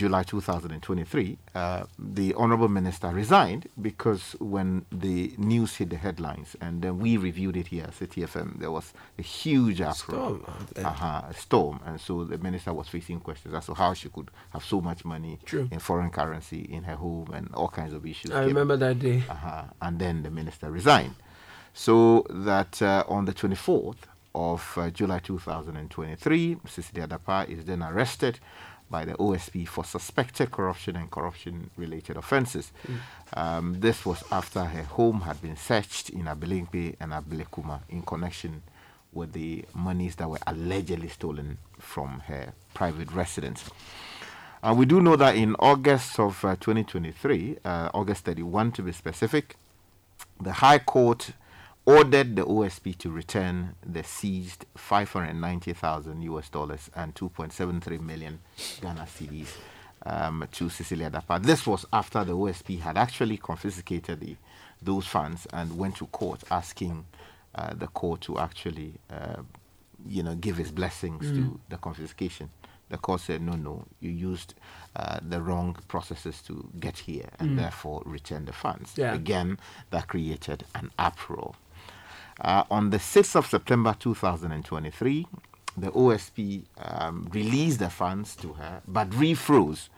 July 0.00 0.22
2023, 0.22 1.36
uh, 1.54 1.84
the 1.98 2.32
Honorable 2.32 2.68
Minister 2.68 3.08
resigned 3.08 3.68
because 3.82 4.34
when 4.40 4.86
the 4.90 5.34
news 5.36 5.76
hit 5.76 5.90
the 5.90 5.96
headlines 5.98 6.56
and 6.58 6.80
then 6.80 6.98
we 6.98 7.18
reviewed 7.18 7.54
it 7.54 7.66
here 7.66 7.84
at 7.84 7.90
Citi 7.90 8.24
FM, 8.26 8.58
there 8.60 8.70
was 8.70 8.94
a 9.18 9.22
huge 9.22 9.82
uproar. 9.82 10.38
Storm. 10.38 10.44
Uh-huh, 10.82 11.22
a 11.28 11.34
storm. 11.34 11.80
And 11.84 12.00
so 12.00 12.24
the 12.24 12.38
minister 12.38 12.72
was 12.72 12.88
facing 12.88 13.20
questions 13.20 13.54
as 13.54 13.66
to 13.66 13.74
how 13.74 13.92
she 13.92 14.08
could 14.08 14.30
have 14.54 14.64
so 14.64 14.80
much 14.80 15.04
money 15.04 15.38
True. 15.44 15.68
in 15.70 15.78
foreign 15.80 16.08
currency 16.08 16.60
in 16.60 16.84
her 16.84 16.96
home 16.96 17.28
and 17.34 17.52
all 17.52 17.68
kinds 17.68 17.92
of 17.92 18.06
issues. 18.06 18.30
I 18.30 18.38
came 18.40 18.48
remember 18.48 18.78
that 18.78 18.98
day. 19.00 19.22
uh-huh. 19.28 19.64
And 19.82 19.98
then 19.98 20.22
the 20.22 20.30
minister 20.30 20.70
resigned. 20.70 21.14
So 21.74 22.24
that 22.30 22.80
uh, 22.80 23.04
on 23.06 23.26
the 23.26 23.34
24th 23.34 23.98
of 24.34 24.78
uh, 24.78 24.88
July 24.90 25.18
2023, 25.18 26.56
Cecilia 26.66 27.06
Dapaah 27.06 27.48
is 27.50 27.64
then 27.64 27.82
arrested 27.82 28.38
by 28.90 29.04
the 29.04 29.12
OSP 29.14 29.68
for 29.68 29.84
suspected 29.84 30.50
corruption 30.50 30.96
and 30.96 31.10
corruption 31.10 31.70
related 31.76 32.16
offenses. 32.16 32.72
Um, 33.34 33.76
this 33.78 34.04
was 34.04 34.24
after 34.32 34.64
her 34.64 34.82
home 34.82 35.20
had 35.22 35.40
been 35.40 35.56
searched 35.56 36.10
in 36.10 36.24
Abelemkpe 36.24 36.96
and 37.00 37.12
Abilikuma 37.12 37.80
in 37.88 38.02
connection 38.02 38.62
with 39.12 39.32
the 39.32 39.64
monies 39.74 40.16
that 40.16 40.28
were 40.28 40.38
allegedly 40.46 41.08
stolen 41.08 41.58
from 41.78 42.20
her 42.26 42.52
private 42.74 43.10
residence. 43.12 43.70
And 44.62 44.76
we 44.76 44.84
do 44.84 45.00
know 45.00 45.16
that 45.16 45.36
in 45.36 45.56
August 45.58 46.18
of 46.18 46.44
uh, 46.44 46.54
2023, 46.56 47.58
uh, 47.64 47.90
August 47.94 48.24
31 48.24 48.72
to 48.72 48.82
be 48.82 48.92
specific, 48.92 49.56
the 50.40 50.52
High 50.52 50.78
Court 50.78 51.30
ordered 51.96 52.36
the 52.36 52.42
OSP 52.44 52.96
to 52.98 53.10
return 53.10 53.74
the 53.84 54.02
seized 54.04 54.64
590,000 54.76 56.22
US 56.22 56.48
dollars 56.48 56.90
and 56.94 57.14
2.73 57.14 58.00
million 58.00 58.38
Ghana 58.80 59.06
cedis 59.06 59.48
um, 60.06 60.46
to 60.52 60.68
Cecilia 60.68 61.10
Dapaah. 61.10 61.42
This 61.42 61.66
was 61.66 61.84
after 61.92 62.24
the 62.24 62.34
OSP 62.36 62.80
had 62.80 62.96
actually 62.96 63.36
confiscated 63.38 64.20
the, 64.20 64.36
those 64.82 65.06
funds 65.06 65.46
and 65.52 65.76
went 65.76 65.96
to 65.96 66.06
court 66.06 66.42
asking 66.50 67.04
uh, 67.54 67.74
the 67.74 67.88
court 67.88 68.20
to 68.22 68.38
actually, 68.38 68.94
uh, 69.10 69.42
you 70.06 70.22
know, 70.22 70.34
give 70.36 70.60
its 70.60 70.70
blessings 70.70 71.26
Mm. 71.26 71.34
to 71.36 71.60
the 71.68 71.76
confiscation. 71.76 72.50
The 72.88 72.98
court 72.98 73.20
said, 73.20 73.40
no, 73.42 73.52
no, 73.52 73.84
you 74.00 74.10
used 74.10 74.54
uh, 74.96 75.18
the 75.22 75.40
wrong 75.40 75.76
processes 75.88 76.42
to 76.42 76.68
get 76.80 76.98
here 76.98 77.28
and 77.38 77.50
Mm. 77.50 77.56
therefore 77.56 78.02
return 78.04 78.44
the 78.46 78.52
funds. 78.52 78.92
Yeah. 78.96 79.14
Again, 79.14 79.58
that 79.90 80.06
created 80.08 80.64
an 80.74 80.90
uproar. 80.98 81.54
Uh, 82.40 82.64
on 82.70 82.90
the 82.90 82.96
6th 82.96 83.36
of 83.36 83.46
September 83.46 83.94
2023, 83.98 85.26
the 85.76 85.90
OSP 85.90 86.62
um, 86.78 87.28
released 87.32 87.78
the 87.80 87.90
funds 87.90 88.34
to 88.36 88.54
her, 88.54 88.80
but 88.88 89.10
refroze 89.10 89.88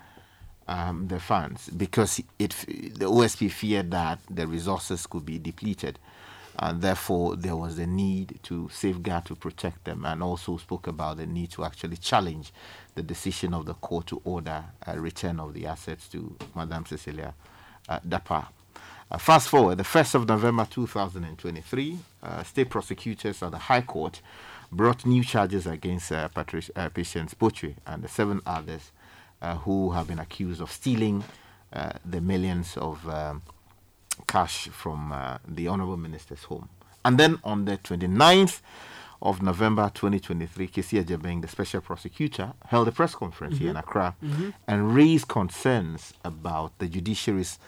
um, 0.68 1.06
the 1.08 1.20
funds 1.20 1.70
because 1.70 2.20
it 2.38 2.50
the 2.98 3.06
OSP 3.06 3.50
feared 3.50 3.90
that 3.90 4.18
the 4.30 4.46
resources 4.46 5.06
could 5.06 5.24
be 5.24 5.38
depleted, 5.38 5.98
and 6.58 6.82
therefore 6.82 7.36
there 7.36 7.56
was 7.56 7.78
a 7.78 7.86
need 7.86 8.38
to 8.42 8.68
safeguard 8.72 9.24
to 9.26 9.36
protect 9.36 9.84
them, 9.84 10.04
and 10.04 10.22
also 10.22 10.56
spoke 10.56 10.86
about 10.88 11.18
the 11.18 11.26
need 11.26 11.50
to 11.50 11.64
actually 11.64 11.96
challenge 11.96 12.52
the 12.94 13.02
decision 13.02 13.54
of 13.54 13.66
the 13.66 13.74
court 13.74 14.06
to 14.08 14.20
order 14.24 14.64
a 14.86 15.00
return 15.00 15.38
of 15.40 15.54
the 15.54 15.66
assets 15.66 16.08
to 16.08 16.36
Madame 16.54 16.86
Cecilia 16.86 17.34
uh, 17.88 18.00
Dapaah. 18.00 18.48
Uh, 19.12 19.18
fast 19.18 19.48
forward, 19.50 19.76
the 19.76 19.82
1st 19.84 20.14
of 20.14 20.26
November 20.28 20.66
2023, 20.70 21.98
uh, 22.22 22.42
state 22.44 22.70
prosecutors 22.70 23.42
at 23.42 23.50
the 23.50 23.58
High 23.58 23.82
Court 23.82 24.22
brought 24.70 25.04
new 25.04 25.22
charges 25.22 25.66
against 25.66 26.10
uh, 26.12 26.28
Patric- 26.28 26.70
uh, 26.74 26.88
Patience 26.88 27.34
Botwe 27.34 27.74
and 27.86 28.02
the 28.02 28.08
seven 28.08 28.40
others 28.46 28.90
uh, 29.42 29.56
who 29.56 29.90
have 29.90 30.08
been 30.08 30.18
accused 30.18 30.62
of 30.62 30.72
stealing 30.72 31.24
uh, 31.74 31.90
the 32.06 32.22
millions 32.22 32.78
of 32.78 33.06
um, 33.06 33.42
cash 34.26 34.68
from 34.68 35.12
uh, 35.12 35.36
the 35.46 35.68
Honorable 35.68 35.98
Minister's 35.98 36.44
home. 36.44 36.70
And 37.04 37.18
then 37.18 37.38
on 37.44 37.66
the 37.66 37.76
29th 37.76 38.62
of 39.20 39.42
November 39.42 39.90
2023, 39.92 40.68
Kissi 40.68 41.04
Agyebeng, 41.04 41.42
the 41.42 41.48
special 41.48 41.82
prosecutor, 41.82 42.54
held 42.66 42.88
a 42.88 42.92
press 42.92 43.14
conference 43.14 43.58
here 43.58 43.68
in 43.70 43.76
Mhm. 43.76 43.80
Accra 43.80 44.14
Mhm. 44.22 44.54
and 44.66 44.94
raised 44.94 45.28
concerns 45.28 46.14
about 46.24 46.78
the 46.78 46.88
judiciary's 46.88 47.58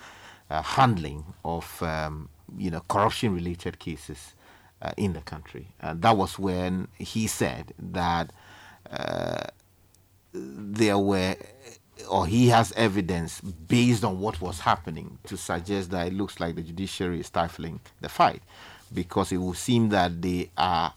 uh, 0.51 0.63
handling 0.63 1.25
of 1.45 1.83
um, 1.83 2.29
you 2.57 2.71
know 2.71 2.81
corruption-related 2.89 3.79
cases 3.79 4.35
uh, 4.83 4.93
in 4.97 5.13
the 5.13 5.21
country. 5.21 5.69
And 5.81 6.03
that 6.03 6.17
was 6.17 6.39
when 6.39 6.89
he 6.99 7.27
said 7.27 7.73
that 7.79 8.33
uh, 8.91 9.45
there 10.33 10.99
were, 10.99 11.37
or 12.11 12.27
he 12.27 12.49
has 12.49 12.73
evidence 12.73 13.41
based 13.41 14.05
on 14.05 14.21
what 14.21 14.41
was 14.41 14.61
happening 14.61 15.19
to 15.27 15.37
suggest 15.37 15.91
that 15.91 16.09
it 16.09 16.13
looks 16.13 16.41
like 16.41 16.55
the 16.55 16.63
judiciary 16.63 17.21
is 17.21 17.27
stifling 17.27 17.81
the 18.01 18.09
fight, 18.09 18.43
because 18.93 19.33
it 19.33 19.39
will 19.39 19.55
seem 19.55 19.89
that 19.91 20.21
they 20.23 20.51
are 20.59 20.93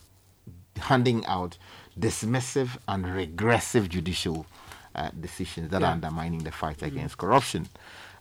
handing 0.76 1.24
out 1.26 1.56
dismissive 1.98 2.76
and 2.86 3.06
regressive 3.06 3.88
judicial 3.88 4.46
uh, 4.94 5.10
decisions 5.20 5.70
that 5.70 5.80
Yeah. 5.80 5.88
are 5.88 5.92
undermining 5.92 6.44
the 6.44 6.52
fight 6.52 6.82
against 6.82 7.16
corruption. 7.18 7.68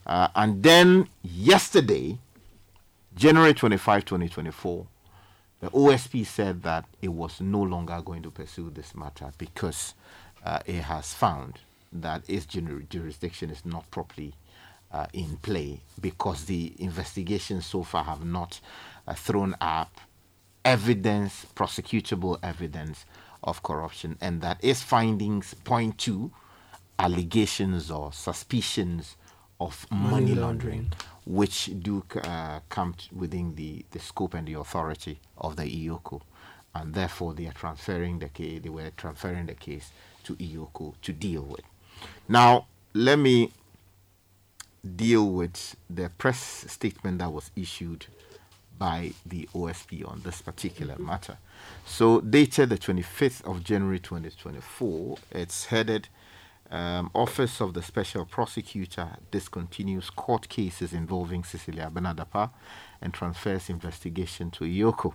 Uh, 0.07 0.29
and 0.35 0.63
then 0.63 1.09
yesterday, 1.21 2.17
January 3.13 3.53
25, 3.53 4.05
2024, 4.05 4.87
the 5.59 5.69
OSP 5.71 6.25
said 6.25 6.63
that 6.63 6.85
it 7.01 7.09
was 7.09 7.41
no 7.41 7.61
longer 7.61 8.01
going 8.03 8.23
to 8.23 8.31
pursue 8.31 8.69
this 8.69 8.95
matter 8.95 9.31
because 9.37 9.95
uh, 10.45 10.59
it 10.65 10.83
has 10.83 11.13
found 11.13 11.59
that 11.91 12.23
its 12.29 12.45
jurisdiction 12.45 13.49
is 13.49 13.65
not 13.65 13.89
properly 13.91 14.33
uh, 14.93 15.07
in 15.11 15.35
play 15.37 15.81
because 15.99 16.45
the 16.45 16.73
investigations 16.79 17.65
so 17.65 17.83
far 17.83 18.05
have 18.05 18.23
not 18.23 18.61
uh, 19.07 19.13
thrown 19.13 19.55
up 19.59 19.99
evidence, 20.63 21.45
prosecutable 21.55 22.37
evidence 22.41 23.05
of 23.43 23.61
corruption, 23.63 24.17
and 24.21 24.41
that 24.41 24.57
its 24.63 24.81
findings 24.81 25.53
point 25.65 25.97
to 25.97 26.31
allegations 26.99 27.91
or 27.91 28.13
suspicions 28.13 29.17
of 29.59 29.87
money, 29.91 30.11
Money 30.11 30.35
laundering, 30.35 30.81
laundering. 30.81 30.91
which 31.25 31.71
do 31.81 32.03
uh, 32.23 32.59
come 32.69 32.95
within 33.15 33.55
the, 33.55 33.85
the 33.91 33.99
scope 33.99 34.33
and 34.33 34.47
the 34.47 34.53
authority 34.53 35.19
of 35.37 35.55
the 35.55 35.63
EOCO. 35.63 36.21
And 36.75 36.93
therefore, 36.93 37.33
they 37.33 37.47
are 37.47 37.53
transferring 37.53 38.19
the 38.19 38.29
case, 38.29 38.61
they 38.61 38.69
were 38.69 38.91
transferring 38.95 39.47
the 39.47 39.55
case 39.55 39.91
to 40.25 40.35
EOCO 40.35 40.93
to 41.01 41.13
deal 41.13 41.41
with. 41.43 41.61
Now, 42.27 42.67
let 42.93 43.17
me 43.17 43.51
deal 44.95 45.29
with 45.29 45.75
the 45.89 46.09
press 46.17 46.39
statement 46.67 47.19
that 47.19 47.31
was 47.31 47.51
issued 47.55 48.05
by 48.77 49.13
the 49.25 49.49
OSP 49.55 50.07
on 50.07 50.21
this 50.23 50.41
particular 50.41 50.97
matter. 50.99 51.37
So, 51.85 52.21
dated 52.21 52.69
the 52.69 52.77
25th 52.77 53.43
of 53.43 53.63
January 53.63 53.99
2024, 53.99 55.17
it's 55.31 55.65
headed 55.65 56.09
um, 56.71 57.09
Office 57.13 57.61
of 57.61 57.73
the 57.73 57.81
Special 57.81 58.25
Prosecutor 58.25 59.17
discontinues 59.31 60.13
court 60.13 60.49
cases 60.49 60.93
involving 60.93 61.43
Cecilia 61.43 61.89
Abena 61.91 62.15
Dapaah 62.15 62.51
and 63.01 63.13
transfers 63.13 63.69
investigation 63.69 64.51
to 64.51 64.63
EOCO. 64.65 65.13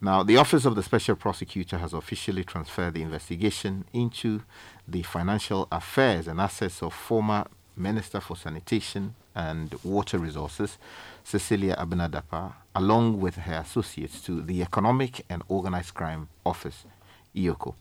Now, 0.00 0.22
the 0.22 0.36
Office 0.36 0.64
of 0.64 0.74
the 0.74 0.82
Special 0.82 1.14
Prosecutor 1.14 1.78
has 1.78 1.92
officially 1.92 2.44
transferred 2.44 2.94
the 2.94 3.02
investigation 3.02 3.84
into 3.92 4.42
the 4.86 5.02
financial 5.02 5.68
affairs 5.70 6.26
and 6.26 6.40
assets 6.40 6.82
of 6.82 6.92
former 6.92 7.46
Minister 7.76 8.20
for 8.20 8.36
Sanitation 8.36 9.14
and 9.34 9.74
Water 9.82 10.18
Resources, 10.18 10.76
Cecilia 11.24 11.76
Abena 11.76 12.10
Dapaah, 12.10 12.52
along 12.74 13.20
with 13.20 13.36
her 13.36 13.54
associates, 13.54 14.20
to 14.22 14.42
the 14.42 14.60
Economic 14.60 15.24
and 15.30 15.42
Organized 15.48 15.94
Crime 15.94 16.28
Office, 16.44 16.84
EOCO. 17.34 17.74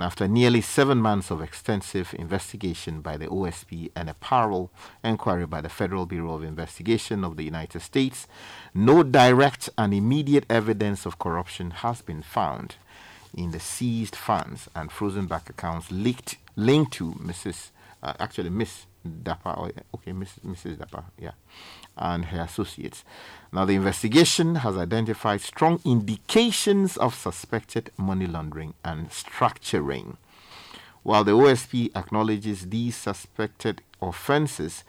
Now, 0.00 0.06
after 0.06 0.26
nearly 0.26 0.62
seven 0.62 0.96
months 0.96 1.30
of 1.30 1.42
extensive 1.42 2.14
investigation 2.18 3.02
by 3.02 3.18
the 3.18 3.26
OSP 3.26 3.90
and 3.94 4.08
a 4.08 4.14
parallel 4.14 4.70
inquiry 5.04 5.44
by 5.44 5.60
the 5.60 5.68
Federal 5.68 6.06
Bureau 6.06 6.32
of 6.32 6.42
Investigation 6.42 7.22
of 7.22 7.36
the 7.36 7.42
United 7.42 7.80
States, 7.80 8.26
no 8.72 9.02
direct 9.02 9.68
and 9.76 9.92
immediate 9.92 10.46
evidence 10.48 11.04
of 11.04 11.18
corruption 11.18 11.70
has 11.84 12.00
been 12.00 12.22
found 12.22 12.76
in 13.34 13.50
the 13.50 13.60
seized 13.60 14.16
funds 14.16 14.70
and 14.74 14.90
frozen 14.90 15.26
bank 15.26 15.50
accounts 15.50 15.92
leaked, 15.92 16.38
linked 16.56 16.94
to 16.94 17.12
Mrs. 17.20 17.68
Uh, 18.02 18.14
actually 18.18 18.48
Miss 18.48 18.86
Dapaah, 19.06 19.70
okay, 19.96 20.12
Miss, 20.12 20.32
Mrs. 20.42 20.78
Dapaah, 20.78 21.04
yeah, 21.18 21.32
and 21.96 22.26
her 22.26 22.42
associates. 22.42 23.04
Now, 23.52 23.64
the 23.64 23.74
investigation 23.74 24.56
has 24.56 24.76
identified 24.76 25.40
strong 25.40 25.80
indications 25.84 26.96
of 26.96 27.14
suspected 27.14 27.90
money 27.96 28.26
laundering 28.26 28.74
and 28.84 29.10
structuring. 29.10 30.16
While 31.02 31.24
the 31.24 31.32
OSP 31.32 31.90
acknowledges 31.96 32.68
these 32.68 32.96
suspected 32.96 33.82
offences, 34.00 34.84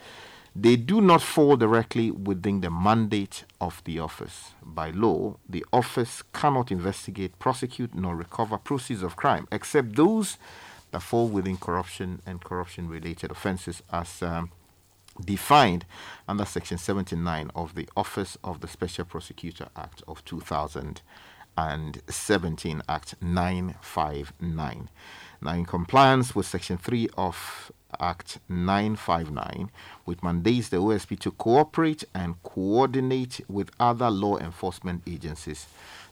they 0.55 0.75
do 0.75 0.99
not 0.99 1.21
fall 1.21 1.55
directly 1.55 2.11
within 2.11 2.59
the 2.59 2.69
mandate 2.69 3.45
of 3.61 3.81
the 3.85 3.99
office. 3.99 4.51
By 4.61 4.91
law, 4.91 5.37
the 5.47 5.65
office 5.71 6.23
cannot 6.33 6.71
investigate, 6.71 7.39
prosecute, 7.39 7.95
nor 7.95 8.15
recover 8.15 8.57
proceeds 8.57 9.01
of 9.01 9.15
crime, 9.15 9.47
except 9.51 9.95
those 9.95 10.37
that 10.91 11.01
fall 11.01 11.29
within 11.29 11.55
corruption 11.55 12.21
and 12.25 12.43
corruption 12.43 12.89
related 12.89 13.31
offences 13.31 13.81
as 13.91 14.21
um, 14.21 14.51
defined 15.19 15.85
under 16.27 16.45
Section 16.45 16.77
79 16.77 17.49
of 17.55 17.73
the 17.75 17.87
Office 17.95 18.37
of 18.43 18.59
the 18.61 18.67
Special 18.67 19.05
Prosecutor 19.05 19.67
Act 19.75 20.03
of 20.07 20.23
2017, 20.25 22.81
Act 22.87 23.15
959. 23.21 24.89
Now, 25.41 25.53
in 25.53 25.65
compliance 25.65 26.35
with 26.35 26.45
Section 26.45 26.77
3 26.77 27.09
of 27.17 27.71
Act 27.99 28.37
959, 28.47 29.69
which 30.05 30.23
mandates 30.23 30.69
the 30.69 30.77
OSP 30.77 31.19
to 31.19 31.31
cooperate 31.31 32.05
and 32.13 32.41
coordinate 32.43 33.41
with 33.49 33.71
other 33.79 34.09
law 34.09 34.37
enforcement 34.37 35.03
agencies, 35.05 35.67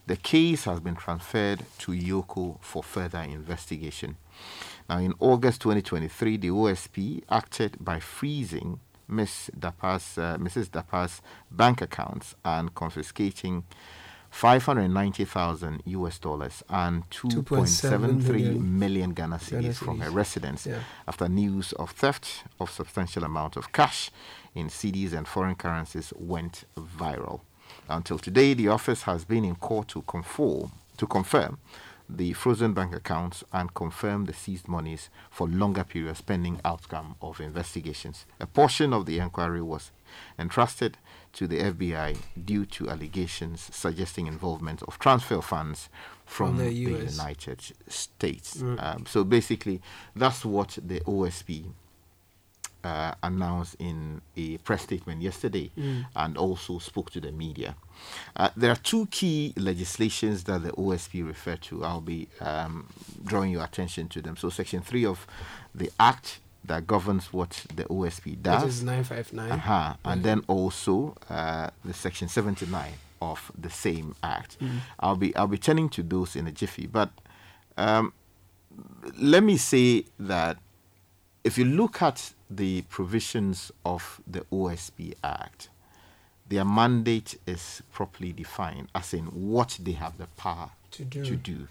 the 0.08 0.18
case 0.18 0.66
has 0.66 0.80
been 0.80 0.96
transferred 0.96 1.64
to 1.78 1.92
EOCO 1.92 2.58
for 2.62 2.82
further 2.82 3.20
investigation. 3.20 4.18
Now, 4.90 4.98
in 4.98 5.14
August 5.20 5.62
2023, 5.62 6.38
the 6.38 6.50
OSP 6.50 7.22
acted 7.30 7.78
by 7.80 8.00
freezing 8.00 8.80
Ms. 9.10 9.50
Dapaah's, 9.58 10.18
uh, 10.18 10.38
Mrs. 10.38 10.70
Dapaah's 10.70 11.22
bank 11.52 11.82
accounts 11.82 12.36
and 12.46 12.74
confiscating 12.76 13.64
590,000 14.32 15.82
US 15.86 16.20
dollars 16.20 16.64
and 16.70 17.10
2.73 17.10 18.28
million 18.28 18.80
million 18.80 19.14
Ghana 19.14 19.40
Ghana 19.40 19.64
cedis 19.64 19.76
from 19.76 20.00
her 20.02 20.12
residence 20.12 20.66
Yeah. 20.68 20.80
after 21.08 21.28
news 21.28 21.74
of 21.74 21.92
theft 21.92 22.44
of 22.60 22.70
substantial 22.70 23.24
amount 23.24 23.58
of 23.58 23.72
cash 23.72 24.12
in 24.54 24.68
CDs 24.70 25.14
and 25.14 25.28
foreign 25.28 25.56
currencies 25.56 26.14
went 26.16 26.66
viral. 26.78 27.42
Until 27.88 28.20
today, 28.20 28.54
the 28.54 28.68
office 28.68 29.04
has 29.04 29.26
been 29.26 29.44
in 29.44 29.56
court 29.56 29.88
to 29.90 30.02
conform 30.04 30.72
to 30.98 31.08
confirm 31.08 31.58
the 32.10 32.34
frozen 32.34 32.74
bank 32.74 32.96
accounts 32.96 33.44
and 33.54 33.74
confirm 33.76 34.26
the 34.26 34.34
seized 34.34 34.68
monies 34.68 35.10
for 35.30 35.48
longer 35.48 35.84
periods 35.84 36.22
pending 36.22 36.60
outcome 36.66 37.16
of 37.22 37.40
investigations. 37.40 38.26
A 38.40 38.48
portion 38.48 38.94
of 38.94 39.06
the 39.06 39.20
inquiry 39.20 39.62
was 39.62 39.92
entrusted 40.40 40.98
to 41.34 41.46
the 41.46 41.60
FBI 41.60 42.18
due 42.44 42.66
to 42.66 42.90
allegations 42.90 43.70
suggesting 43.72 44.26
involvement 44.26 44.82
of 44.84 44.98
transfer 44.98 45.42
funds 45.42 45.90
from, 46.26 46.58
the 46.58 46.64
the, 46.64 46.74
United 46.74 47.62
States. 47.88 48.58
Mm. 48.58 48.84
Um, 48.84 49.06
so 49.06 49.24
basically, 49.24 49.82
that's 50.16 50.44
what 50.44 50.80
the 50.82 51.02
OSP 51.02 51.66
uh, 52.84 53.14
announced 53.24 53.76
in 53.80 54.22
a 54.38 54.58
press 54.60 54.84
statement 54.84 55.22
yesterday 55.22 55.70
Mm. 55.78 56.06
and 56.16 56.38
also 56.38 56.80
spoke 56.80 57.10
to 57.12 57.20
the 57.20 57.32
media. 57.32 57.76
Uh, 58.36 58.50
there 58.56 58.72
are 58.72 58.76
two 58.78 59.06
key 59.08 59.54
legislations 59.58 60.44
that 60.46 60.64
the 60.64 60.72
OSP 60.72 61.26
referred 61.28 61.62
to. 61.64 61.84
I'll 61.84 62.00
be 62.02 62.28
um, 62.40 62.88
drawing 63.26 63.52
your 63.52 63.64
attention 63.64 64.08
to 64.10 64.22
them. 64.22 64.38
So, 64.38 64.50
Section 64.50 64.82
3 64.82 65.06
of 65.06 65.28
the 65.76 65.92
Act 66.00 66.40
that 66.66 66.86
governs 66.88 67.34
what 67.34 67.66
the 67.76 67.84
OSP 67.86 68.42
does. 68.42 68.64
Which 68.64 68.70
is 68.70 68.84
959. 68.84 69.52
Uh-huh. 69.52 69.94
And 70.06 70.24
then 70.24 70.44
also 70.48 71.16
uh, 71.30 71.70
the 71.84 71.94
Section 71.94 72.28
79 72.30 72.94
of 73.22 73.52
the 73.60 73.70
same 73.70 74.16
Act. 74.24 74.58
Mm. 74.62 74.80
I'll 75.00 75.16
be 75.18 75.36
I'll 75.36 75.48
be 75.48 75.58
turning 75.58 75.90
to 75.90 76.04
those 76.04 76.36
in 76.38 76.48
a 76.48 76.52
jiffy, 76.52 76.88
but 76.88 77.10
um, 77.78 78.14
let 79.18 79.44
me 79.44 79.58
say 79.58 80.06
that 80.20 80.58
if 81.44 81.58
you 81.58 81.66
look 81.66 82.02
at 82.02 82.34
the 82.50 82.82
provisions 82.84 83.72
of 83.86 84.22
the 84.26 84.42
OSP 84.52 85.14
Act, 85.24 85.70
their 86.48 86.66
mandate 86.66 87.38
is 87.46 87.84
properly 87.92 88.34
defined, 88.34 88.88
as 88.96 89.14
in 89.14 89.26
what 89.26 89.78
they 89.82 89.92
have 89.94 90.18
the 90.18 90.28
power 90.38 90.72
To 90.92 91.04
do. 91.36 91.68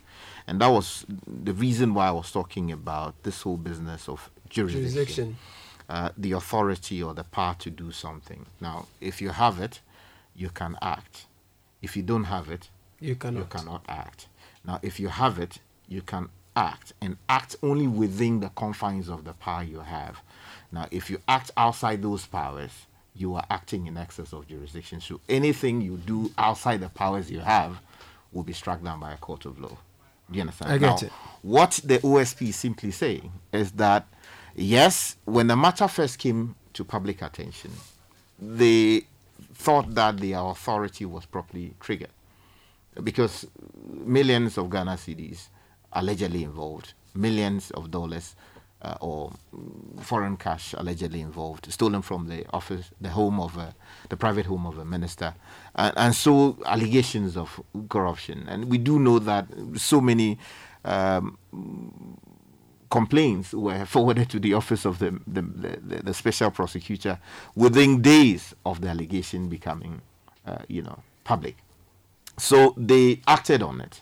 And 0.46 0.60
that 0.60 0.68
was 0.68 1.04
the 1.26 1.52
reason 1.52 1.92
why 1.94 2.06
I 2.06 2.12
was 2.12 2.30
talking 2.30 2.70
about 2.70 3.20
this 3.24 3.42
whole 3.42 3.56
business 3.56 4.08
of 4.08 4.30
jurisdiction. 4.48 4.92
Jurisdiction. 4.94 5.36
Uh, 5.88 6.10
the 6.16 6.32
authority 6.32 7.02
or 7.02 7.14
the 7.14 7.24
power 7.24 7.56
to 7.58 7.70
do 7.70 7.90
something. 7.90 8.46
Now, 8.60 8.86
if 9.00 9.20
you 9.20 9.30
have 9.30 9.58
it, 9.58 9.80
you 10.36 10.50
can 10.50 10.76
act. 10.80 11.26
If 11.82 11.96
you 11.96 12.02
don't 12.02 12.24
have 12.24 12.48
it, 12.50 12.68
You 13.00 13.16
cannot. 13.16 13.40
you 13.40 13.46
cannot 13.46 13.82
act. 13.88 14.28
Now, 14.64 14.78
if 14.82 15.00
you 15.00 15.08
have 15.08 15.38
it, 15.40 15.58
you 15.88 16.02
can 16.02 16.28
act 16.54 16.92
and 17.00 17.16
act 17.28 17.56
only 17.62 17.86
within 17.88 18.40
the 18.40 18.50
confines 18.50 19.08
of 19.08 19.24
the 19.24 19.32
power 19.32 19.62
you 19.64 19.80
have. 19.80 20.20
Now, 20.70 20.86
if 20.90 21.10
you 21.10 21.20
act 21.26 21.50
outside 21.56 22.02
those 22.02 22.26
powers, 22.26 22.70
you 23.14 23.34
are 23.34 23.44
acting 23.50 23.86
in 23.86 23.96
excess 23.96 24.32
of 24.32 24.46
jurisdiction. 24.46 25.00
So 25.00 25.20
anything 25.28 25.80
you 25.80 25.96
do 25.96 26.30
outside 26.38 26.80
the 26.80 26.88
powers 26.88 27.30
you 27.30 27.40
have 27.40 27.80
will 28.32 28.42
be 28.42 28.52
struck 28.52 28.82
down 28.82 29.00
by 29.00 29.12
a 29.12 29.16
court 29.16 29.44
of 29.44 29.58
law. 29.58 29.76
Do 30.30 30.36
you 30.36 30.42
understand? 30.42 30.72
I 30.72 30.78
get 30.78 31.02
Now, 31.02 31.06
it. 31.06 31.12
What 31.42 31.80
the 31.82 31.98
OSP 31.98 32.50
is 32.50 32.56
simply 32.56 32.90
saying 32.90 33.32
is 33.52 33.72
that, 33.72 34.06
yes, 34.54 35.16
when 35.24 35.46
the 35.46 35.56
matter 35.56 35.88
first 35.88 36.18
came 36.18 36.54
to 36.74 36.84
public 36.84 37.22
attention, 37.22 37.72
they 38.38 39.06
thought 39.54 39.94
that 39.94 40.18
their 40.18 40.38
authority 40.38 41.04
was 41.04 41.24
properly 41.24 41.74
triggered 41.80 42.10
because 43.02 43.46
millions 43.90 44.58
of 44.58 44.70
Ghana 44.70 44.92
cedis 44.92 45.48
allegedly 45.92 46.44
involved, 46.44 46.92
millions 47.14 47.70
of 47.72 47.90
dollars 47.90 48.36
uh, 48.82 48.96
or 49.00 49.32
foreign 50.00 50.36
cash 50.36 50.74
allegedly 50.76 51.20
involved, 51.20 51.70
stolen 51.72 52.02
from 52.02 52.28
the 52.28 52.46
office, 52.52 52.90
the 53.00 53.10
home 53.10 53.40
of 53.40 53.56
a, 53.56 53.74
the 54.08 54.16
private 54.16 54.46
home 54.46 54.66
of 54.66 54.78
a 54.78 54.84
minister, 54.84 55.34
and, 55.74 55.92
and 55.96 56.14
so 56.14 56.56
allegations 56.66 57.36
of 57.36 57.60
corruption. 57.88 58.46
And 58.48 58.66
we 58.66 58.78
do 58.78 58.98
know 58.98 59.18
that 59.18 59.46
so 59.76 60.00
many. 60.00 60.38
Um, 60.84 61.38
complaints 62.90 63.52
were 63.52 63.84
forwarded 63.84 64.30
to 64.30 64.38
the 64.38 64.54
office 64.54 64.86
of 64.86 64.98
the, 64.98 65.10
the, 65.26 65.42
the, 65.42 66.02
the 66.04 66.14
special 66.14 66.50
prosecutor 66.50 67.18
within 67.54 68.00
days 68.00 68.54
of 68.64 68.80
the 68.80 68.88
allegation 68.88 69.48
becoming, 69.48 70.00
uh, 70.46 70.58
you 70.68 70.80
know, 70.80 71.02
public. 71.24 71.56
So 72.38 72.74
they 72.76 73.20
acted 73.26 73.62
on 73.62 73.80
it. 73.82 74.00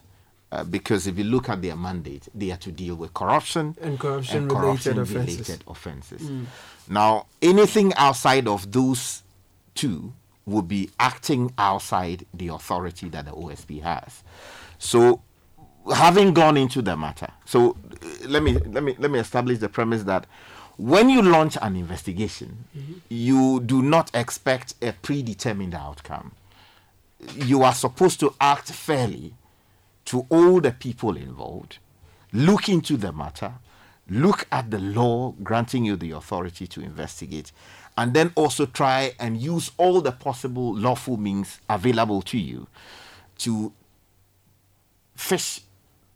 Uh, 0.52 0.62
because 0.62 1.07
if 1.08 1.18
you 1.18 1.25
look 1.25 1.49
at 1.49 1.60
their 1.60 1.75
mandate, 1.75 2.28
they 2.34 2.52
are 2.52 2.57
to 2.57 2.70
deal 2.70 2.94
with 2.94 3.12
corruption 3.12 3.76
And 3.81 3.99
corruption 3.99 4.36
and 4.36 4.52
related 4.52 4.94
corruption-related 4.94 5.65
offences. 5.66 6.12
offenses. 6.12 6.23
Mm. 6.31 6.47
Now, 6.89 7.26
anything 7.42 7.92
outside 7.94 8.47
of 8.47 8.70
those 8.70 9.23
two 9.75 10.12
would 10.47 10.68
be 10.68 10.91
acting 11.00 11.52
outside 11.58 12.25
the 12.33 12.49
authority 12.49 13.08
that 13.08 13.25
the 13.25 13.33
OSP 13.33 13.83
has. 13.83 14.23
So, 14.78 15.20
having 15.92 16.33
gone 16.33 16.57
into 16.57 16.81
the 16.81 16.97
matter, 16.97 17.28
so 17.44 17.76
uh, 18.02 18.07
let 18.28 18.42
me 18.44 18.52
let 18.58 18.84
me 18.84 18.94
let 18.99 19.10
me 19.10 19.18
establish 19.18 19.58
the 19.58 19.68
premise 19.68 20.05
that 20.05 20.26
when 20.76 21.08
you 21.08 21.23
launch 21.23 21.57
an 21.60 21.75
investigation, 21.75 22.65
you 23.08 23.60
do 23.60 23.83
not 23.83 24.15
expect 24.15 24.75
a 24.81 24.92
predetermined 24.92 25.75
outcome. 25.75 26.33
You 27.34 27.62
are 27.62 27.75
supposed 27.75 28.20
to 28.20 28.34
act 28.41 28.70
fairly 28.70 29.34
to 30.07 30.26
all 30.31 30.60
the 30.60 30.73
people 30.73 31.17
involved, 31.17 31.78
look 32.33 32.68
into 32.68 32.97
the 32.97 33.12
matter, 33.12 33.55
look 34.09 34.47
at 34.51 34.70
the 34.70 34.78
law 34.78 35.33
granting 35.43 35.85
you 35.85 35.97
the 35.97 36.12
authority 36.12 36.67
to 36.67 36.81
investigate, 36.81 37.52
and 37.99 38.15
then 38.15 38.33
also 38.35 38.67
try 38.67 39.12
and 39.18 39.36
use 39.36 39.70
all 39.76 40.01
the 40.01 40.12
possible 40.12 40.75
lawful 40.75 41.17
means 41.17 41.60
available 41.68 42.23
to 42.23 42.39
you 42.39 42.67
to 43.39 43.73
fish, 45.15 45.60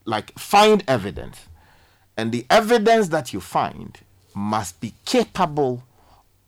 like 0.04 0.38
find 0.38 0.84
evidence. 0.86 1.46
And 2.16 2.32
the 2.32 2.46
evidence 2.50 3.08
that 3.08 3.32
you 3.32 3.40
find 3.40 3.98
must 4.34 4.80
be 4.80 4.94
capable 5.04 5.82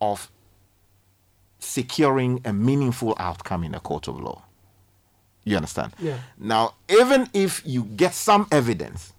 of 0.01 0.31
securing 1.59 2.41
a 2.45 2.53
meaningful 2.53 3.17
outcome 3.19 3.65
in 3.65 3.75
a 3.75 3.81
court 3.81 4.09
of 4.09 4.21
law. 4.21 4.43
You 5.45 5.57
understand? 5.57 5.93
Yeah. 5.99 6.19
Now, 6.39 6.75
even 6.89 7.29
if 7.35 7.63
you 7.65 7.85
get 7.85 8.15
some 8.15 8.47
evidence, 8.53 9.13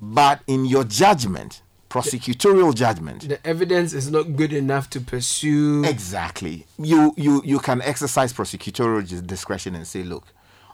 but 0.00 0.40
in 0.46 0.66
your 0.66 0.84
judgment, 0.84 1.62
prosecutorial 1.88 2.74
judgment, 2.74 3.28
The 3.28 3.44
evidence 3.46 3.92
is 3.94 4.10
not 4.10 4.36
good 4.36 4.52
enough 4.52 4.90
to 4.90 5.00
pursue. 5.00 5.82
exactly, 5.84 6.66
you 6.78 7.14
you 7.16 7.40
you 7.44 7.58
can 7.58 7.80
exercise 7.82 8.32
prosecutorial 8.32 9.26
discretion 9.26 9.74
and 9.74 9.86
say, 9.86 10.02
look, 10.02 10.24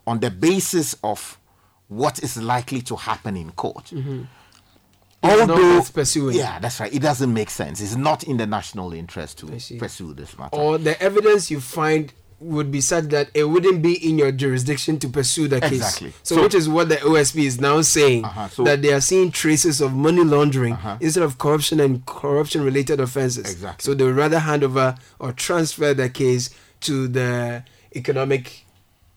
on 0.07 0.19
the 0.21 0.31
basis 0.31 0.97
of 1.05 1.39
what 1.89 2.19
is 2.23 2.37
likely 2.37 2.81
to 2.83 2.97
happen 2.97 3.37
in 3.37 3.51
court, 3.53 3.87
Mhm. 3.95 4.27
Not 5.25 5.41
although 5.51 5.83
pursuing. 5.83 6.35
yeah, 6.37 6.59
that's 6.59 6.81
right, 6.81 6.93
it 6.93 6.99
doesn't 7.03 7.33
make 7.33 7.51
sense. 7.51 7.81
It's 7.81 7.95
not 7.95 8.25
in 8.25 8.39
the 8.39 8.47
national 8.47 8.93
interest 8.93 9.39
to 9.39 9.47
pursue 9.79 10.15
this 10.15 10.37
matter. 10.37 10.57
Or 10.57 10.79
the 10.79 11.01
evidence 11.01 11.49
you 11.51 11.61
find 11.61 12.13
would 12.43 12.71
be 12.71 12.81
such 12.81 13.05
that 13.07 13.31
it 13.35 13.45
wouldn't 13.45 13.83
be 13.83 13.95
in 14.09 14.19
your 14.19 14.33
jurisdiction 14.33 14.99
to 14.99 15.09
pursue 15.09 15.49
the 15.49 15.61
case. 15.61 15.73
Exactly. 15.73 16.13
So, 16.23 16.37
So- 16.37 16.43
which 16.43 16.55
is 16.55 16.69
what 16.69 16.89
the 16.89 16.97
OSP 16.97 17.45
is 17.45 17.61
now 17.61 17.81
saying 17.83 18.25
uh-huh. 18.25 18.49
so- 18.49 18.65
that 18.65 18.83
they 18.83 18.93
are 18.93 19.01
seeing 19.01 19.31
traces 19.31 19.81
of 19.81 19.95
money 19.95 20.25
laundering 20.25 20.75
uh-huh. 20.75 20.99
instead 21.01 21.23
of 21.23 21.39
corruption 21.39 21.81
and 21.81 22.05
corruption 22.07 22.65
related 22.65 23.01
offenses. 23.01 23.51
Exactly. 23.51 23.83
So 23.85 23.95
they 23.95 24.05
would 24.05 24.17
rather 24.17 24.41
hand 24.41 24.65
over 24.65 24.97
or 25.19 25.33
transfer 25.33 25.95
the 25.95 26.09
case 26.09 26.51
to 26.81 27.09
the 27.09 27.65
economic 27.95 28.65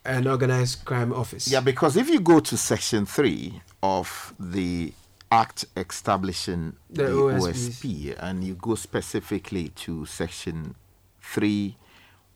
and 0.03 0.27
organized 0.27 0.85
crime 0.85 1.11
office. 1.11 1.47
Yeah, 1.47 1.61
because 1.61 1.97
if 1.97 2.09
you 2.09 2.19
go 2.19 2.39
to 2.39 2.57
section 2.57 3.05
three 3.05 3.61
of 3.81 4.33
the 4.39 4.93
act 5.31 5.65
establishing 5.75 6.75
The 6.89 7.03
the, 7.03 7.09
OSP, 7.09 8.15
and 8.19 8.43
you 8.43 8.53
go 8.53 8.75
specifically 8.75 9.69
to 9.69 10.05
section 10.05 10.75
three 11.19 11.77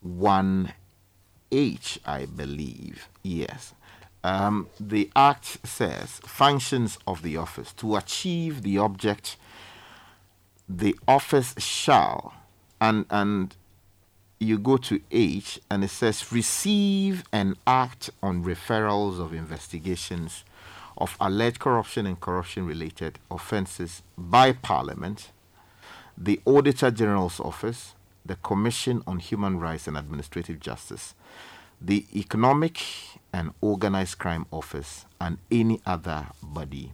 one 0.00 0.72
H, 1.52 1.98
I 2.04 2.26
believe. 2.26 3.08
Yes. 3.22 3.74
Um, 4.22 4.68
the 4.78 5.10
act 5.16 5.66
says 5.66 6.20
functions 6.24 6.98
of 7.06 7.22
the 7.22 7.36
office 7.36 7.72
to 7.74 7.96
achieve 7.96 8.62
the 8.62 8.76
object 8.78 9.36
the 10.68 10.94
office 11.08 11.54
shall 11.58 12.34
and 12.80 13.04
and 13.10 13.56
you 14.38 14.58
go 14.58 14.76
to 14.76 15.00
H 15.10 15.58
and 15.70 15.82
it 15.82 15.88
says 15.88 16.30
receive 16.32 17.24
and 17.32 17.56
act 17.66 18.10
on 18.22 18.44
referrals 18.44 19.18
of 19.18 19.34
investigations 19.34 20.44
of 20.96 21.16
alleged 21.20 21.58
corruption 21.58 22.06
and 22.06 22.20
corruption 22.20 22.66
related 22.66 23.18
offenses 23.30 24.02
by 24.16 24.52
Parliament, 24.52 25.30
the 26.16 26.40
Auditor 26.44 26.90
General's 26.90 27.40
Office, 27.40 27.94
the 28.24 28.36
Commission 28.36 29.02
on 29.06 29.18
Human 29.18 29.58
Rights 29.58 29.86
and 29.88 29.96
Administrative 29.96 30.60
Justice, 30.60 31.14
the 31.80 32.06
Economic 32.14 32.80
and 33.32 33.52
Organized 33.60 34.18
Crime 34.18 34.46
Office, 34.50 35.06
and 35.20 35.38
any 35.50 35.80
other 35.86 36.26
body. 36.42 36.92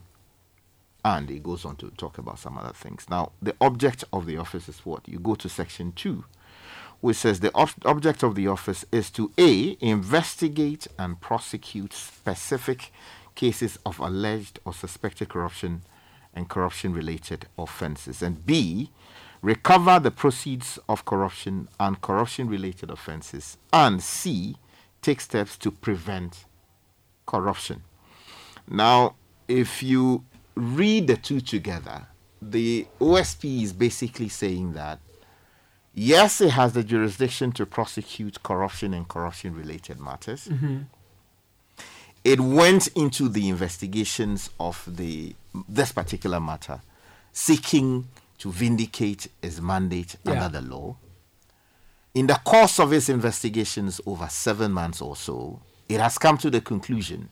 And 1.05 1.31
it 1.31 1.43
goes 1.43 1.65
on 1.65 1.77
to 1.77 1.91
talk 1.91 2.19
about 2.19 2.39
some 2.39 2.59
other 2.59 2.73
things. 2.73 3.07
Now, 3.09 3.33
the 3.41 3.55
object 3.61 4.05
of 4.13 4.27
the 4.27 4.37
office 4.39 4.69
is 4.69 4.81
what? 4.81 5.09
You 5.09 5.19
go 5.19 5.35
to 5.37 5.49
section 5.49 5.93
2, 5.93 6.25
which 7.01 7.17
says 7.17 7.41
the 7.41 7.55
ob- 7.55 7.71
object 7.85 8.23
of 8.23 8.35
the 8.35 8.49
office 8.49 8.85
is 8.91 9.11
to 9.11 9.31
A, 9.39 9.77
investigate 9.81 10.89
and 10.99 11.21
prosecute 11.21 11.93
specific 11.93 12.93
cases 13.37 13.79
of 13.87 14.01
alleged 14.01 14.59
or 14.65 14.73
suspected 14.75 15.29
corruption 15.29 15.83
and 16.35 16.49
corruption 16.49 16.93
related 16.93 17.47
offenses, 17.59 18.23
and 18.23 18.45
B, 18.45 18.91
recover 19.47 20.01
the 20.01 20.11
proceeds 20.11 20.77
of 20.89 21.05
corruption 21.05 21.69
and 21.79 22.01
corruption 22.03 22.49
related 22.49 22.91
offenses, 22.91 23.57
and 23.73 24.03
C, 24.03 24.57
take 25.03 25.21
steps 25.21 25.57
to 25.59 25.71
prevent 25.71 26.47
corruption. 27.27 27.85
Now, 28.69 29.15
if 29.47 29.85
you 29.85 30.25
read 30.57 31.07
the 31.07 31.17
two 31.17 31.41
together, 31.41 32.09
the 32.43 32.89
OSP 33.01 33.63
is 33.63 33.73
basically 33.73 34.29
saying 34.29 34.73
that 34.73 34.99
yes, 35.95 36.41
it 36.41 36.51
has 36.51 36.73
the 36.73 36.83
jurisdiction 36.83 37.53
to 37.53 37.65
prosecute 37.65 38.43
corruption 38.43 38.93
and 38.93 39.07
corruption 39.07 39.55
related 39.55 40.01
matters. 40.01 40.49
Mhm. 40.49 40.87
It 42.25 42.41
went 42.41 42.89
into 42.89 43.29
the 43.29 43.49
investigations 43.49 44.51
of 44.59 44.83
the 44.89 45.37
this 45.69 45.93
particular 45.93 46.41
matter, 46.41 46.81
seeking 47.33 48.09
to 48.39 48.53
vindicate 48.53 49.29
his 49.43 49.61
mandate 49.61 50.17
Yeah. 50.25 50.33
under 50.45 50.61
the 50.61 50.67
law. 50.67 50.97
In 52.15 52.27
the 52.27 52.41
course 52.45 52.79
of 52.79 52.91
his 52.91 53.09
investigations 53.09 54.01
over 54.07 54.29
seven 54.29 54.73
months 54.73 55.01
or 55.03 55.17
so, 55.17 55.61
it 55.89 56.01
has 56.01 56.19
come 56.19 56.39
to 56.39 56.51
the 56.51 56.61
conclusion 56.61 57.29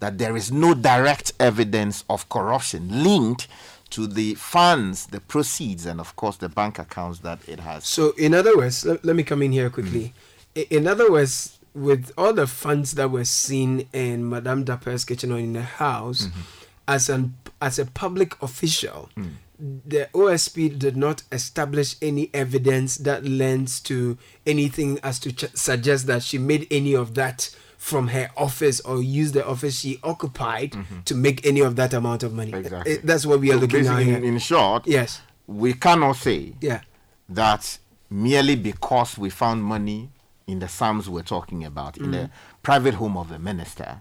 that 0.00 0.18
there 0.18 0.36
is 0.36 0.50
no 0.50 0.74
direct 0.74 1.32
evidence 1.38 2.04
of 2.10 2.28
corruption 2.28 3.04
linked 3.04 3.46
to 3.90 4.06
the 4.06 4.34
funds, 4.34 5.06
the 5.06 5.20
proceeds, 5.20 5.84
and 5.86 6.00
of 6.00 6.16
course 6.16 6.36
the 6.38 6.48
bank 6.48 6.78
accounts 6.78 7.20
that 7.20 7.38
it 7.46 7.60
has. 7.60 7.86
So, 7.86 8.12
in 8.16 8.32
other 8.34 8.56
words, 8.56 8.84
let, 8.84 9.04
let 9.04 9.14
me 9.14 9.22
come 9.22 9.42
in 9.42 9.52
here 9.52 9.68
quickly. 9.70 10.14
Hmm. 10.54 10.60
I- 10.60 10.66
In 10.70 10.86
other 10.86 11.10
words, 11.12 11.58
with 11.74 12.10
all 12.18 12.32
the 12.32 12.46
funds 12.46 12.92
that 12.92 13.10
were 13.10 13.24
seen 13.24 13.86
in 13.92 14.28
Madame 14.28 14.64
Dapaah's 14.64 15.04
kitchen 15.04 15.30
or 15.32 15.38
in 15.38 15.52
the 15.52 15.62
house, 15.62 16.26
mm-hmm. 16.26 16.40
as 16.88 17.08
an 17.08 17.34
as 17.60 17.78
a 17.78 17.86
public 17.86 18.40
official, 18.42 19.08
hmm. 19.14 19.28
The 19.62 20.08
OSP 20.12 20.76
did 20.78 20.96
not 20.96 21.22
establish 21.30 21.94
any 22.02 22.30
evidence 22.34 22.96
that 22.96 23.24
lends 23.24 23.78
to 23.80 24.18
anything 24.44 24.98
as 25.04 25.20
to 25.20 25.32
ch- 25.32 25.54
suggest 25.54 26.06
that 26.08 26.22
she 26.24 26.36
made 26.36 26.66
any 26.70 26.94
of 26.94 27.14
that 27.14 27.54
from 27.78 28.08
her 28.08 28.28
office 28.36 28.80
or 28.80 29.00
used 29.02 29.34
the 29.34 29.46
office 29.46 29.78
she 29.80 29.98
occupied 30.02 30.74
to 31.04 31.14
make 31.14 31.44
any 31.46 31.60
of 31.60 31.76
that 31.76 31.92
amount 31.94 32.22
of 32.24 32.32
money. 32.32 32.52
Exactly. 32.52 32.92
Eh, 32.94 32.98
That's 33.04 33.24
what 33.26 33.38
we 33.40 33.50
are 33.50 33.54
So 33.54 33.60
looking 33.60 33.86
at 33.86 34.02
in, 34.02 34.24
in 34.24 34.38
short, 34.38 34.86
yes, 34.86 35.20
we 35.46 35.74
cannot 35.74 36.16
say 36.16 36.54
Yeah. 36.60 36.80
that 37.28 37.78
merely 38.10 38.56
because 38.56 39.16
we 39.18 39.30
found 39.30 39.62
money 39.64 40.10
in 40.46 40.58
the 40.58 40.68
sums 40.68 41.08
we're 41.08 41.22
talking 41.22 41.64
about 41.64 41.96
in 41.98 42.10
the 42.10 42.18
Mm. 42.18 42.30
private 42.62 42.94
home 42.94 43.16
of 43.16 43.28
the 43.28 43.38
minister, 43.38 44.00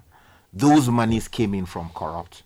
those 0.53 0.89
monies 0.89 1.27
came 1.27 1.53
in 1.53 1.65
from 1.65 1.89
corrupt 1.95 2.43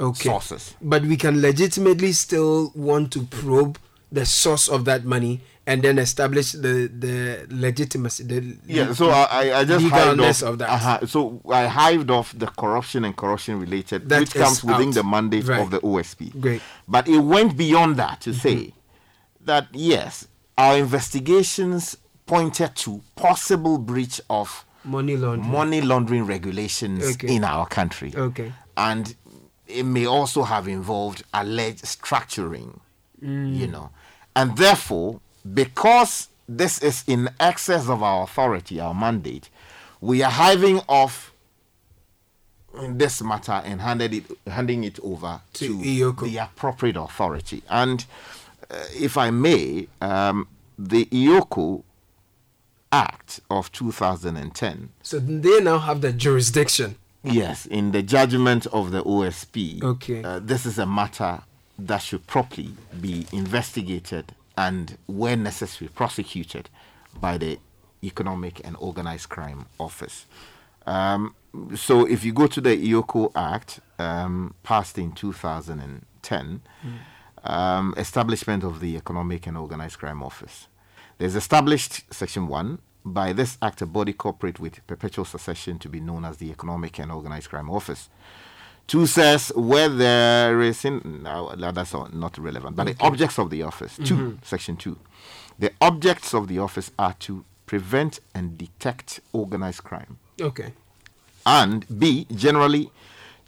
okay. 0.00 0.28
sources. 0.28 0.74
But 0.80 1.02
we 1.02 1.16
can 1.16 1.40
legitimately 1.40 2.12
still 2.12 2.72
want 2.74 3.12
to 3.12 3.22
probe 3.24 3.78
the 4.10 4.24
source 4.24 4.68
of 4.68 4.84
that 4.86 5.04
money 5.04 5.40
and 5.66 5.82
then 5.82 5.98
establish 5.98 6.52
the 6.52 6.88
the 6.88 7.46
legitimacy. 7.50 8.24
The 8.24 8.56
Yeah, 8.66 8.94
so 8.94 9.10
I, 9.10 9.58
I- 9.60 9.64
just 9.66 9.84
hived 9.84 10.18
off, 10.20 10.42
of 10.42 10.58
that. 10.58 10.70
uh-huh, 10.70 11.06
so 11.06 11.42
I 11.50 11.66
hived 11.66 12.10
off 12.10 12.32
the 12.38 12.46
corruption 12.46 13.04
and 13.04 13.14
corruption 13.14 13.60
related, 13.60 14.08
That 14.08 14.20
which 14.20 14.32
comes 14.32 14.64
within 14.64 14.88
out. 14.88 14.94
the 14.94 15.02
mandate 15.04 15.46
Right. 15.46 15.60
of 15.60 15.70
the 15.70 15.80
OSP. 15.80 16.40
Great. 16.40 16.62
But 16.88 17.06
it 17.06 17.18
went 17.18 17.56
beyond 17.58 17.96
that 17.98 18.22
to 18.22 18.32
say 18.32 18.72
that 19.44 19.68
yes, 19.74 20.26
our 20.56 20.78
investigations 20.78 21.98
pointed 22.26 22.74
to 22.76 23.02
possible 23.16 23.76
breach 23.78 24.20
of 24.30 24.64
money 24.84 25.16
laundering. 25.16 25.50
money 25.52 25.80
laundering 25.82 26.24
regulations 26.24 27.04
Okay. 27.04 27.34
in 27.34 27.44
our 27.44 27.66
country. 27.66 28.12
Okay. 28.16 28.52
And 28.76 29.14
it 29.68 29.84
may 29.84 30.06
also 30.06 30.42
have 30.44 30.66
involved 30.68 31.22
alleged 31.32 31.84
structuring, 31.84 32.80
Mm. 33.22 33.56
you 33.56 33.66
know. 33.66 33.90
And 34.36 34.56
therefore, 34.56 35.20
because 35.54 36.28
this 36.48 36.80
is 36.82 37.04
in 37.06 37.28
excess 37.40 37.88
of 37.88 38.02
our 38.02 38.22
authority, 38.22 38.80
our 38.80 38.94
mandate, 38.94 39.50
we 40.00 40.22
are 40.22 40.30
hiving 40.30 40.80
off 40.88 41.32
this 42.90 43.20
matter 43.22 43.60
and 43.64 43.80
handed 43.80 44.14
it, 44.14 44.24
handing 44.46 44.84
it 44.84 45.00
over 45.02 45.40
to, 45.54 45.78
the 45.82 46.38
appropriate 46.38 46.96
authority. 46.96 47.62
And 47.68 48.04
uh, 48.70 48.76
if 48.94 49.16
I 49.16 49.30
may, 49.30 49.88
um, 50.00 50.46
the 50.78 51.06
EOCO 51.06 51.82
Act 52.90 53.40
of 53.50 53.70
2010 53.72 54.88
So 55.02 55.18
they 55.18 55.60
now 55.60 55.78
have 55.78 56.00
the 56.00 56.12
jurisdiction. 56.12 56.96
Yes, 57.34 57.66
in 57.66 57.92
the 57.92 58.02
judgment 58.02 58.66
of 58.66 58.90
the 58.90 59.02
OSP, 59.02 59.82
Okay. 59.82 60.22
uh, 60.22 60.38
this 60.40 60.66
is 60.66 60.78
a 60.78 60.86
matter 60.86 61.40
that 61.78 61.98
should 61.98 62.26
properly 62.26 62.74
be 63.00 63.26
investigated 63.32 64.32
and, 64.56 64.98
where 65.06 65.36
necessary, 65.36 65.88
prosecuted 65.94 66.68
by 67.20 67.38
the 67.38 67.58
Economic 68.02 68.60
and 68.64 68.76
Organized 68.80 69.28
Crime 69.28 69.66
Office. 69.78 70.26
Um, 70.86 71.34
so, 71.74 72.04
if 72.06 72.24
you 72.24 72.32
go 72.32 72.46
to 72.46 72.60
the 72.60 72.76
EOCO 72.76 73.32
Act, 73.34 73.80
um, 73.98 74.54
passed 74.62 74.98
in 74.98 75.12
2010, 75.12 76.60
um, 77.44 77.94
establishment 77.96 78.64
of 78.64 78.80
the 78.80 78.96
Economic 78.96 79.46
and 79.46 79.56
Organized 79.56 79.98
Crime 79.98 80.22
Office. 80.22 80.66
There's 81.18 81.34
established 81.36 82.12
Section 82.12 82.46
1. 82.48 82.78
By 83.04 83.32
this 83.32 83.56
act, 83.62 83.80
a 83.82 83.86
body 83.86 84.12
corporate 84.12 84.60
with 84.60 84.86
perpetual 84.86 85.24
succession 85.24 85.78
to 85.80 85.88
be 85.88 86.00
known 86.00 86.24
as 86.24 86.36
the 86.38 86.50
Economic 86.50 86.98
and 86.98 87.10
Organized 87.10 87.48
Crime 87.48 87.70
Office. 87.70 88.08
Two 88.86 89.06
says 89.06 89.52
where 89.54 89.88
there 89.88 90.60
is 90.62 90.84
in 90.84 91.20
no, 91.22 91.54
that's 91.56 91.92
not 92.12 92.38
relevant, 92.38 92.74
but 92.76 92.86
the 92.86 92.96
objects 93.00 93.38
of 93.38 93.50
the 93.50 93.62
office. 93.62 93.96
2 93.96 94.16
Mhm. 94.16 94.44
section 94.44 94.76
two. 94.76 94.98
The 95.58 95.72
objects 95.80 96.32
of 96.34 96.48
the 96.48 96.58
office 96.58 96.90
are 96.98 97.14
to 97.20 97.44
prevent 97.66 98.20
and 98.34 98.56
detect 98.56 99.20
organized 99.32 99.84
crime 99.84 100.18
Okay. 100.40 100.72
and 101.44 101.84
B, 101.98 102.26
generally 102.34 102.90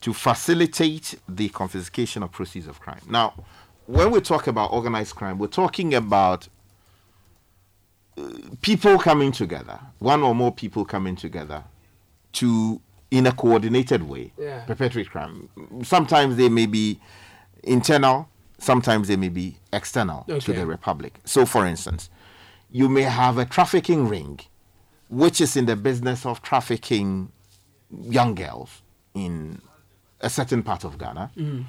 to 0.03 0.13
facilitate 0.13 1.19
the 1.29 1.49
confiscation 1.51 2.23
of 2.23 2.33
proceeds 2.33 2.67
of 2.67 2.81
crime. 2.81 3.01
Now, 3.09 3.33
when 3.87 4.11
we 4.11 4.21
talk 4.21 4.47
about 4.47 4.73
organized 4.73 5.15
crime, 5.15 5.39
we're 5.39 5.47
talking 5.49 5.95
about 5.95 6.49
people 8.63 8.99
coming 8.99 9.33
together, 9.33 9.79
one 9.99 10.23
or 10.23 10.35
more 10.35 10.53
people 10.53 10.85
coming 10.85 11.17
together 11.17 11.65
to, 12.35 12.81
in 13.11 13.27
a 13.27 13.33
coordinated 13.33 14.03
way, 14.09 14.33
Yeah. 14.39 14.65
perpetrate 14.67 15.11
crime. 15.11 15.49
Sometimes 15.83 16.37
they 16.37 16.49
may 16.49 16.67
be 16.67 17.01
internal, 17.65 18.29
sometimes 18.59 19.09
they 19.09 19.17
may 19.17 19.29
be 19.29 19.57
external 19.73 20.25
to 20.41 20.53
the 20.53 20.67
republic. 20.67 21.19
So, 21.25 21.45
for 21.47 21.67
instance, 21.67 22.11
you 22.71 22.89
may 22.89 23.03
have 23.03 23.39
a 23.39 23.45
trafficking 23.45 24.07
ring 24.09 24.41
which 25.09 25.41
is 25.41 25.57
in 25.57 25.67
the 25.67 25.75
business 25.75 26.25
of 26.25 26.41
trafficking 26.41 27.33
young 28.03 28.35
girls 28.37 28.83
in 29.15 29.61
a 30.21 30.31
certain 30.31 30.63
part 30.63 30.85
of 30.85 30.99
Ghana, 30.99 31.31
Mm. 31.37 31.65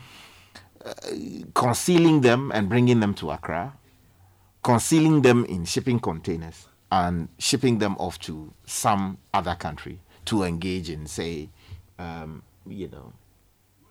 concealing 1.54 2.22
them 2.22 2.52
and 2.54 2.70
bringing 2.70 3.00
them 3.00 3.14
to 3.16 3.32
Accra, 3.32 3.74
concealing 4.64 5.22
them 5.22 5.46
in 5.46 5.66
shipping 5.66 6.00
containers 6.00 6.68
and 6.92 7.30
shipping 7.40 7.80
them 7.80 7.96
off 7.98 8.20
to 8.20 8.54
some 8.66 9.18
other 9.34 9.56
country 9.56 10.00
to 10.26 10.44
engage 10.44 10.90
in, 10.90 11.08
say, 11.08 11.50
um, 11.98 12.44
you 12.68 12.88
know, 12.90 13.14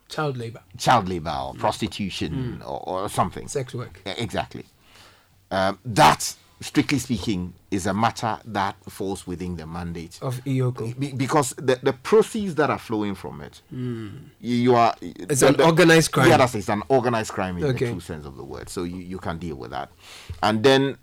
Child 0.08 0.36
labor. 0.38 0.60
child 0.76 1.08
labor 1.08 1.30
or 1.40 1.54
prostitution 1.54 2.58
Mm. 2.60 2.66
or, 2.68 2.82
or 2.88 3.08
something. 3.08 3.46
Sex 3.48 3.74
work. 3.74 4.00
Exactly. 4.04 4.64
Um, 5.52 5.78
that, 5.84 6.34
strictly 6.60 6.98
speaking, 6.98 7.54
is 7.70 7.86
a 7.86 7.94
matter 7.94 8.38
that 8.46 8.74
falls 8.88 9.26
within 9.26 9.54
the 9.56 9.66
mandate 9.66 10.18
Of 10.22 10.42
EOCO. 10.44 10.98
Be- 10.98 11.12
because 11.12 11.50
the, 11.56 11.78
the 11.82 11.92
proceeds 11.92 12.56
that 12.56 12.68
are 12.68 12.78
flowing 12.78 13.14
from 13.14 13.40
it, 13.42 13.62
Mm. 13.72 14.24
you, 14.40 14.56
you 14.56 14.74
are. 14.74 14.94
It's 15.00 15.40
the- 15.40 15.48
an 15.48 15.56
the- 15.56 15.64
organized 15.66 16.10
crime. 16.12 16.28
Yeah, 16.30 16.36
that's 16.38 16.54
it's 16.56 16.68
an 16.68 16.82
organized 16.88 17.30
crime 17.32 17.58
in 17.58 17.64
Okay. 17.64 17.84
the 17.86 17.90
true 17.92 18.00
sense 18.00 18.26
of 18.26 18.36
the 18.36 18.42
word. 18.44 18.68
So 18.68 18.82
you, 18.82 18.96
you 18.98 19.18
can 19.18 19.38
deal 19.38 19.56
with 19.56 19.70
that, 19.70 19.90
and 20.42 20.62
then 20.64 20.98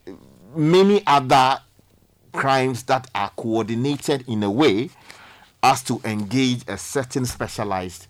many 0.55 1.03
other 1.07 1.59
crimes 2.33 2.83
that 2.83 3.09
are 3.15 3.31
coordinated 3.35 4.25
in 4.27 4.43
a 4.43 4.51
way 4.51 4.89
as 5.63 5.81
to 5.83 5.99
engage 6.03 6.63
a 6.67 6.77
certain 6.77 7.25
specialized 7.25 8.07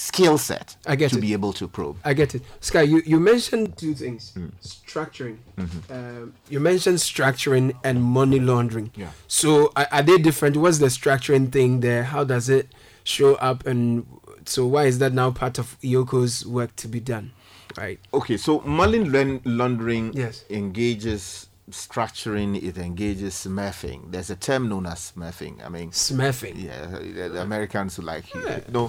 skill 0.00 0.38
set 0.38 0.76
I 0.86 0.94
get 0.94 1.10
to 1.10 1.18
it. 1.18 1.20
be 1.20 1.32
able 1.32 1.52
to 1.54 1.66
probe. 1.66 1.96
I 2.04 2.14
get 2.14 2.34
it. 2.36 2.42
Sky, 2.60 2.82
you, 2.82 3.02
you 3.04 3.18
mentioned 3.18 3.76
two 3.76 3.94
things 3.94 4.32
Mm. 4.36 4.52
structuring. 4.62 5.38
Mhm. 5.58 5.90
Um, 5.90 6.34
you 6.48 6.60
mentioned 6.60 6.98
structuring 6.98 7.72
and 7.82 8.00
money 8.02 8.38
laundering. 8.38 8.92
Yeah. 8.94 9.10
So, 9.26 9.72
are, 9.74 9.88
are 9.90 10.02
they 10.02 10.16
different? 10.18 10.56
What's 10.56 10.78
the 10.78 10.86
structuring 10.86 11.50
thing 11.50 11.80
there? 11.80 12.04
How 12.04 12.22
does 12.24 12.48
it 12.48 12.68
show 13.02 13.34
up? 13.36 13.66
And 13.66 14.06
so, 14.44 14.66
why 14.68 14.84
is 14.84 14.98
that 15.00 15.12
now 15.12 15.32
part 15.32 15.58
of 15.58 15.76
EOCO's 15.82 16.46
work 16.46 16.76
to 16.76 16.86
be 16.88 17.00
done? 17.00 17.32
Right. 17.76 17.98
Okay, 18.14 18.36
so 18.36 18.60
money 18.60 19.00
laundering 19.44 20.12
Yes. 20.14 20.44
engages 20.48 21.47
structuring, 21.70 22.62
it 22.62 22.78
engages 22.78 23.34
smurfing. 23.34 24.10
There's 24.10 24.30
a 24.30 24.36
term 24.36 24.68
known 24.68 24.86
as 24.86 25.12
smurfing. 25.12 25.64
I 25.64 25.68
mean, 25.68 25.90
smurfing. 25.90 26.62
Yeah, 26.62 26.86
the, 27.28 27.40
Americans 27.40 27.96
who 27.96 28.02
like 28.02 28.34
it. 28.34 28.68
No, 28.72 28.88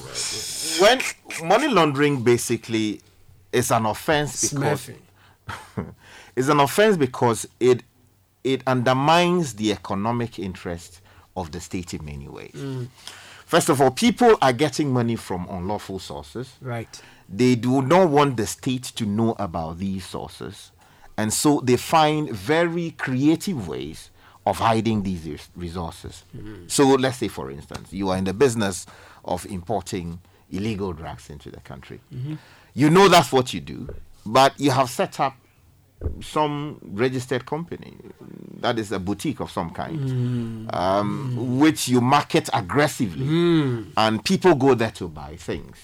when 0.80 1.02
money 1.44 1.68
laundering 1.68 2.24
basically 2.24 3.02
is 3.52 3.72
an 3.72 3.86
offense 3.86 4.54
because 4.54 4.90
Smurfing. 4.90 5.86
it's 6.36 6.48
an 6.48 6.60
offense 6.60 6.98
because 6.98 7.48
it 7.60 7.84
it 8.44 8.62
undermines 8.68 9.56
the 9.56 9.72
economic 9.72 10.40
interest 10.40 11.02
of 11.36 11.52
the 11.52 11.60
state 11.60 11.94
in 11.94 12.06
many 12.06 12.28
ways. 12.28 12.56
Mm. 12.56 12.88
First 13.46 13.70
of 13.70 13.82
all, 13.82 13.92
people 13.92 14.38
are 14.42 14.54
getting 14.54 14.94
money 14.94 15.16
from 15.16 15.48
unlawful 15.50 16.00
sources. 16.00 16.54
Right. 16.62 17.02
They 17.28 17.56
do 17.56 17.82
not 17.82 18.10
want 18.10 18.38
the 18.38 18.46
state 18.46 18.84
to 18.84 19.06
know 19.06 19.36
about 19.40 19.80
these 19.80 20.06
sources. 20.06 20.72
And 21.20 21.34
so 21.34 21.60
they 21.64 21.76
find 21.78 22.30
very 22.32 22.92
creative 22.92 23.68
ways 23.68 24.10
of 24.46 24.60
hiding 24.60 25.04
these 25.04 25.24
res- 25.28 25.50
resources. 25.56 26.24
Mhm. 26.36 26.70
So 26.72 26.84
let's 27.06 27.18
say, 27.18 27.28
for 27.28 27.52
instance, 27.52 27.92
you 27.92 28.10
are 28.12 28.18
in 28.18 28.24
the 28.24 28.34
business 28.34 28.86
of 29.26 29.46
importing 29.46 30.20
illegal 30.50 30.94
drugs 30.94 31.30
into 31.30 31.50
the 31.52 31.60
country. 31.72 32.00
Mhm. 32.14 32.38
You 32.74 32.90
know 32.90 33.10
that's 33.10 33.32
what 33.32 33.54
you 33.54 33.60
do, 33.62 33.80
but 34.26 34.52
you 34.60 34.72
have 34.72 34.90
set 34.90 35.20
up 35.20 35.36
some 36.22 36.78
registered 36.82 37.46
company 37.46 37.98
that 38.62 38.80
is 38.80 38.92
a 38.94 39.00
boutique 39.00 39.42
of 39.42 39.52
some 39.52 39.70
kind 39.72 40.00
Mm. 40.70 40.74
um, 40.74 41.60
which 41.60 41.90
you 41.90 42.00
market 42.00 42.50
aggressively 42.54 43.26
Mm. 43.28 43.86
and 43.98 44.24
people 44.24 44.56
go 44.56 44.74
there 44.76 44.92
to 44.92 45.10
buy 45.10 45.36
things 45.36 45.76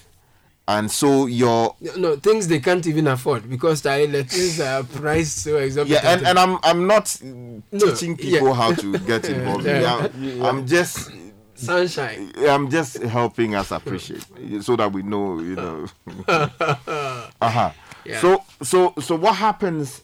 and 0.68 0.90
so 0.90 1.28
your 1.28 1.76
No, 1.98 2.16
things 2.16 2.48
they 2.48 2.60
can't 2.60 2.86
even 2.88 3.08
afford 3.08 3.48
because 3.50 3.82
the 3.84 4.26
things 4.28 4.60
are 4.60 4.84
priced 4.84 5.44
so 5.44 5.58
yeah 5.84 6.02
and, 6.04 6.26
and 6.26 6.40
i'm 6.40 6.58
i'm 6.64 6.88
not 6.88 7.16
No, 7.22 7.62
teaching 7.80 8.18
people 8.18 8.48
yeah. 8.48 8.54
how 8.56 8.74
to 8.74 8.98
get 9.00 9.26
involved 9.30 9.66
Yeah. 9.66 10.08
Yeah, 10.20 10.48
i'm 10.48 10.66
just 10.66 11.12
sunshine 11.54 12.32
i'm 12.50 12.70
just 12.70 12.98
helping 13.04 13.54
us 13.56 13.72
appreciate 13.72 14.26
so 14.62 14.76
that 14.76 14.92
we 14.92 15.04
know 15.04 15.40
you 15.40 15.56
know 15.56 15.88
uh-huh 16.28 17.72
Yeah. 18.04 18.20
so 18.22 18.44
so 18.62 18.94
so 19.00 19.16
what 19.16 19.36
happens 19.36 20.02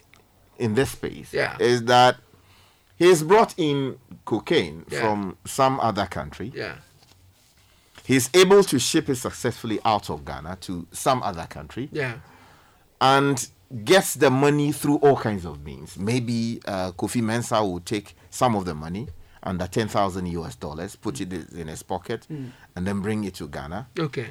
in 0.60 0.76
this 0.76 0.92
space 0.92 1.34
Yeah. 1.34 1.58
is 1.60 1.84
that 1.86 2.18
he's 2.98 3.24
brought 3.24 3.54
in 3.58 3.98
cocaine 4.26 4.86
Yeah. 4.90 5.02
from 5.02 5.38
some 5.46 5.80
other 5.80 6.06
country 6.06 6.52
Yeah. 6.56 6.76
He's 8.06 8.30
able 8.34 8.64
to 8.64 8.80
ship 8.80 9.10
it 9.10 9.16
successfully 9.16 9.80
out 9.86 10.10
of 10.10 10.26
ghana 10.26 10.58
to 10.62 10.88
some 10.92 11.22
other 11.24 11.46
country 11.48 11.90
Yeah. 11.92 12.16
and 13.00 13.48
gets 13.86 14.16
the 14.16 14.30
money 14.30 14.72
through 14.72 14.98
all 14.98 15.16
kinds 15.16 15.46
of 15.46 15.64
means. 15.64 15.98
Maybe 15.98 16.60
uh, 16.66 16.92
Kofi 16.92 17.22
Mensah 17.22 17.62
will 17.62 17.80
take 17.80 18.16
some 18.30 18.56
of 18.56 18.66
the 18.66 18.74
money 18.76 19.08
under 19.44 19.66
10,000 19.66 20.26
US 20.28 20.56
dollars, 20.56 20.96
put 20.96 21.22
it 21.22 21.32
in 21.34 21.68
his 21.68 21.82
pocket, 21.84 22.28
Mm. 22.30 22.52
and 22.76 22.86
then 22.86 23.00
bring 23.02 23.24
it 23.24 23.34
to 23.36 23.48
Ghana. 23.48 23.88
Okay. 23.98 24.30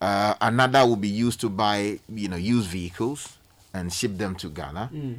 Uh, 0.00 0.34
another 0.40 0.86
will 0.86 0.96
be 0.96 1.08
used 1.08 1.40
to 1.40 1.48
buy, 1.50 2.00
you 2.08 2.28
know, 2.28 2.36
used 2.36 2.68
vehicles 2.68 3.36
and 3.74 3.92
ship 3.92 4.16
them 4.16 4.34
to 4.36 4.48
Ghana. 4.48 4.90
Mm. 4.92 5.18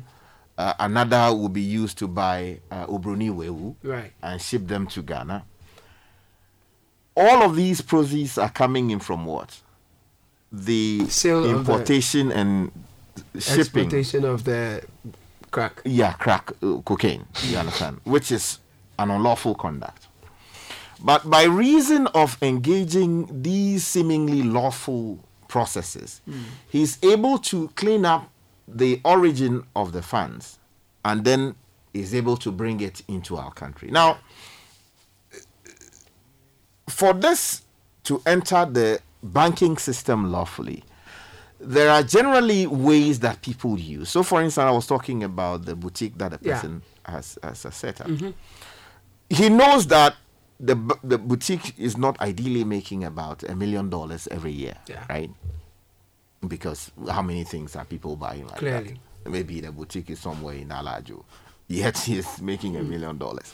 Uh, 0.57 0.73
another 0.79 1.33
will 1.35 1.47
be 1.49 1.61
used 1.61 1.97
to 1.99 2.07
buy 2.07 2.59
uh, 2.71 2.85
Obroni 2.87 3.29
Wewu 3.33 3.75
Right. 3.83 4.11
and 4.23 4.41
ship 4.41 4.67
them 4.67 4.87
to 4.87 5.01
Ghana. 5.03 5.43
All 7.19 7.43
of 7.43 7.55
these 7.55 7.81
proceeds 7.81 8.37
are 8.37 8.49
coming 8.49 8.89
in 8.91 8.99
from 8.99 9.25
what? 9.25 9.59
The 10.51 11.05
Sale 11.09 11.39
of 11.39 11.43
the- 11.43 11.57
importation 11.59 12.31
and 12.31 12.71
shipping. 13.37 13.93
Of 14.25 14.43
the 14.45 14.83
crack. 15.51 15.81
Yeah, 15.85 16.13
crack, 16.13 16.51
uh, 16.63 16.77
cocaine, 16.85 17.25
you 17.43 17.57
understand, 17.57 17.99
which 18.15 18.31
is 18.31 18.59
an 18.97 19.11
unlawful 19.11 19.55
conduct. 19.55 20.07
But 21.01 21.29
by 21.29 21.43
reason 21.43 22.07
of 22.07 22.37
engaging 22.41 23.41
these 23.41 23.85
seemingly 23.87 24.43
lawful 24.43 25.19
processes, 25.47 26.21
Mm. 26.27 26.43
he's 26.69 26.97
able 27.03 27.37
to 27.51 27.69
clean 27.75 28.05
up 28.05 28.29
the 28.67 29.01
origin 29.03 29.63
of 29.75 29.91
the 29.93 30.01
funds 30.01 30.59
and 31.03 31.23
then 31.25 31.55
is 31.93 32.13
able 32.13 32.37
to 32.37 32.51
bring 32.51 32.81
it 32.81 33.01
into 33.07 33.35
our 33.37 33.51
country. 33.51 33.89
Now, 33.91 34.17
for 36.89 37.13
this 37.13 37.61
to 38.03 38.21
enter 38.25 38.65
the 38.65 38.99
banking 39.23 39.77
system 39.77 40.31
lawfully, 40.31 40.83
there 41.59 41.89
are 41.91 42.03
generally 42.03 42.65
ways 42.67 43.19
that 43.19 43.41
people 43.41 43.77
use. 43.77 44.09
So, 44.09 44.23
for 44.23 44.41
instance, 44.41 44.63
I 44.65 44.71
was 44.71 44.87
talking 44.87 45.23
about 45.23 45.65
the 45.65 45.75
boutique 45.75 46.17
that 46.17 46.33
a 46.33 46.39
Yeah. 46.41 46.53
person 46.55 46.81
has, 47.03 47.37
has 47.43 47.65
a 47.65 47.71
set 47.71 47.99
up. 48.01 48.07
Mhm. 48.07 48.33
He 49.29 49.49
knows 49.49 49.87
that 49.87 50.15
the 50.59 50.75
the 51.03 51.17
boutique 51.17 51.73
is 51.77 51.95
not 51.97 52.19
ideally 52.21 52.63
making 52.63 53.03
about 53.03 53.43
a 53.43 53.55
million 53.55 53.89
dollars 53.89 54.27
every 54.31 54.51
year, 54.51 54.75
Yeah. 54.87 55.03
right? 55.09 55.29
Because 56.47 56.91
how 57.09 57.21
many 57.21 57.43
things 57.43 57.75
are 57.75 57.85
people 57.85 58.15
buying 58.15 58.47
like 58.47 58.57
Clearly. 58.59 58.99
that? 59.23 59.31
Maybe 59.31 59.59
the 59.59 59.71
boutique 59.71 60.09
is 60.09 60.19
somewhere 60.19 60.55
in 60.55 60.69
Alajo, 60.69 61.23
yet 61.67 61.97
he's 62.07 62.41
making 62.41 62.73
Mm. 62.73 62.79
a 62.79 62.83
million 62.83 63.17
dollars. 63.17 63.53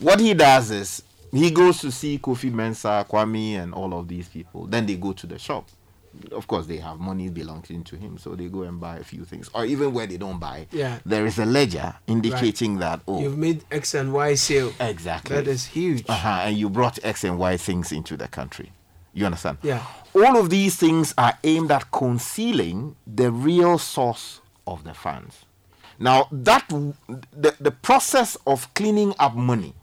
What 0.00 0.18
he 0.20 0.34
does 0.34 0.70
is 0.70 1.02
he 1.34 1.50
goes 1.50 1.78
to 1.80 1.90
see 1.90 2.18
Kofi 2.18 2.50
Mensah, 2.52 3.06
Kwame, 3.08 3.54
and 3.62 3.74
all 3.74 3.92
of 3.98 4.08
these 4.08 4.28
people. 4.28 4.66
Then 4.66 4.86
they 4.86 4.96
go 4.96 5.12
to 5.12 5.26
the 5.26 5.38
shop. 5.38 5.68
Of 6.30 6.46
course, 6.46 6.66
they 6.66 6.76
have 6.76 7.00
money 7.00 7.28
belonging 7.28 7.82
to 7.84 7.96
him, 7.96 8.18
so 8.18 8.36
they 8.36 8.46
go 8.46 8.62
and 8.62 8.80
buy 8.80 8.98
a 8.98 9.02
few 9.04 9.24
things. 9.24 9.50
Or 9.52 9.64
even 9.64 9.92
where 9.92 10.06
they 10.06 10.16
don't 10.16 10.38
buy, 10.38 10.68
Yeah. 10.70 11.00
there 11.04 11.26
is 11.26 11.38
a 11.40 11.44
ledger 11.44 11.96
indicating 12.06 12.78
that 12.78 13.00
oh, 13.08 13.20
You've 13.20 13.36
made 13.36 13.64
X 13.70 13.94
and 13.94 14.12
Y 14.12 14.34
sale. 14.36 14.72
Exactly. 14.78 15.34
That 15.34 15.48
is 15.48 15.66
huge. 15.66 16.04
uh-huh, 16.08 16.42
and 16.44 16.56
you 16.56 16.70
brought 16.70 17.00
X 17.02 17.24
and 17.24 17.36
Y 17.36 17.56
things 17.56 17.90
into 17.90 18.16
the 18.16 18.28
country. 18.28 18.70
You 19.12 19.26
understand? 19.26 19.58
Yeah. 19.62 19.82
All 20.14 20.36
of 20.36 20.50
these 20.50 20.76
things 20.76 21.14
are 21.18 21.36
aimed 21.42 21.72
at 21.72 21.90
concealing 21.90 22.94
the 23.06 23.30
real 23.32 23.78
source 23.78 24.40
of 24.68 24.84
the 24.84 24.94
funds. 24.94 25.44
Now, 25.98 26.28
that 26.32 26.68
the, 26.68 27.54
the 27.60 27.70
process 27.70 28.36
of 28.46 28.72
cleaning 28.74 29.14
up 29.18 29.34
money, 29.34 29.74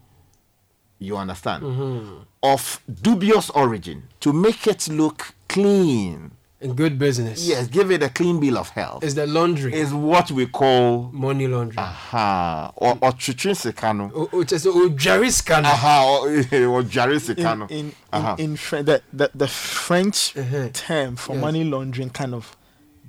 you 1.02 1.16
understand, 1.16 1.62
Mhm. 1.62 2.24
of 2.42 2.80
dubious 3.02 3.50
origin 3.50 4.02
to 4.20 4.32
make 4.32 4.66
it 4.66 4.88
look 4.88 5.34
clean. 5.48 6.30
In 6.60 6.74
good 6.74 6.96
business. 6.96 7.44
Yes, 7.44 7.66
give 7.66 7.90
it 7.90 8.04
a 8.04 8.08
clean 8.08 8.38
bill 8.38 8.56
of 8.56 8.68
health. 8.68 9.02
Is 9.02 9.16
the 9.16 9.26
laundry. 9.26 9.74
Is 9.74 9.92
what 9.92 10.30
we 10.30 10.46
call 10.46 11.10
money 11.12 11.48
laundry. 11.48 11.76
Aha. 11.76 12.72
Or 12.76 12.92
or 13.02 13.10
twitwi 13.12 13.56
sika 13.56 13.92
no. 13.92 14.12
O 14.14 14.28
o 14.32 14.44
just 14.44 14.66
o 14.66 14.88
jari 14.90 15.32
sika 15.32 15.60
no. 15.60 15.68
Aha. 15.68 16.04
Or, 16.06 16.28
or 16.74 16.82
jari 16.84 17.20
sika 17.20 17.56
no. 17.56 17.66
in 17.66 17.92
in, 18.12 18.24
in, 18.38 18.50
in 18.78 18.84
the, 18.84 19.02
the, 19.12 19.30
the 19.34 19.48
French 19.48 20.36
Uh-huh. 20.36 20.68
term 20.72 21.16
for 21.16 21.32
Yes. 21.34 21.40
money 21.42 21.64
laundering 21.64 22.10
kind 22.10 22.32
of 22.32 22.56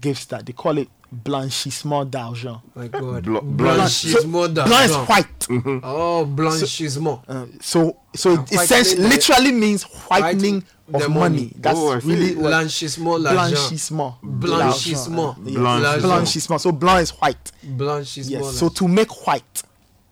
gives 0.01 0.25
that. 0.27 0.47
They 0.47 0.53
call 0.53 0.79
it 0.79 0.89
blanchissement 1.23 2.05
d'argent. 2.05 2.61
My 2.75 2.87
God. 2.87 3.23
Bl- 3.23 3.39
Blanchissement 3.43 4.47
d'argent. 4.49 4.69
Blanc 4.69 4.83
is 4.85 4.95
white. 5.09 5.39
Mm-hmm. 5.49 5.79
Oh, 5.83 6.25
blanchissement. 6.25 7.21
Uh, 7.27 7.45
so 7.61 7.97
so 8.15 8.33
it 8.33 8.51
essentially 8.53 9.07
literally 9.07 9.51
means 9.51 9.83
whitening 10.09 10.63
the 10.87 11.05
of 11.05 11.09
money. 11.09 11.19
money. 11.19 11.51
That's 11.57 11.77
Oh, 11.79 11.95
really 12.03 12.35
what 12.35 12.49
Blanchissement 12.51 13.17
l'argent. 13.19 13.55
blanchissement. 13.55 14.15
Blanchissement. 14.23 15.35
L'argent, 15.45 15.45
uh, 15.45 15.59
Blanchissement. 15.61 15.93
yes. 15.95 16.01
Blanchissement. 16.03 16.59
So 16.61 16.71
blanc 16.71 16.99
is 17.01 17.09
white. 17.11 17.51
Blanchissement. 17.63 18.29
Yes. 18.45 18.57
So 18.57 18.69
to 18.69 18.87
make 18.87 19.27
white. 19.27 19.63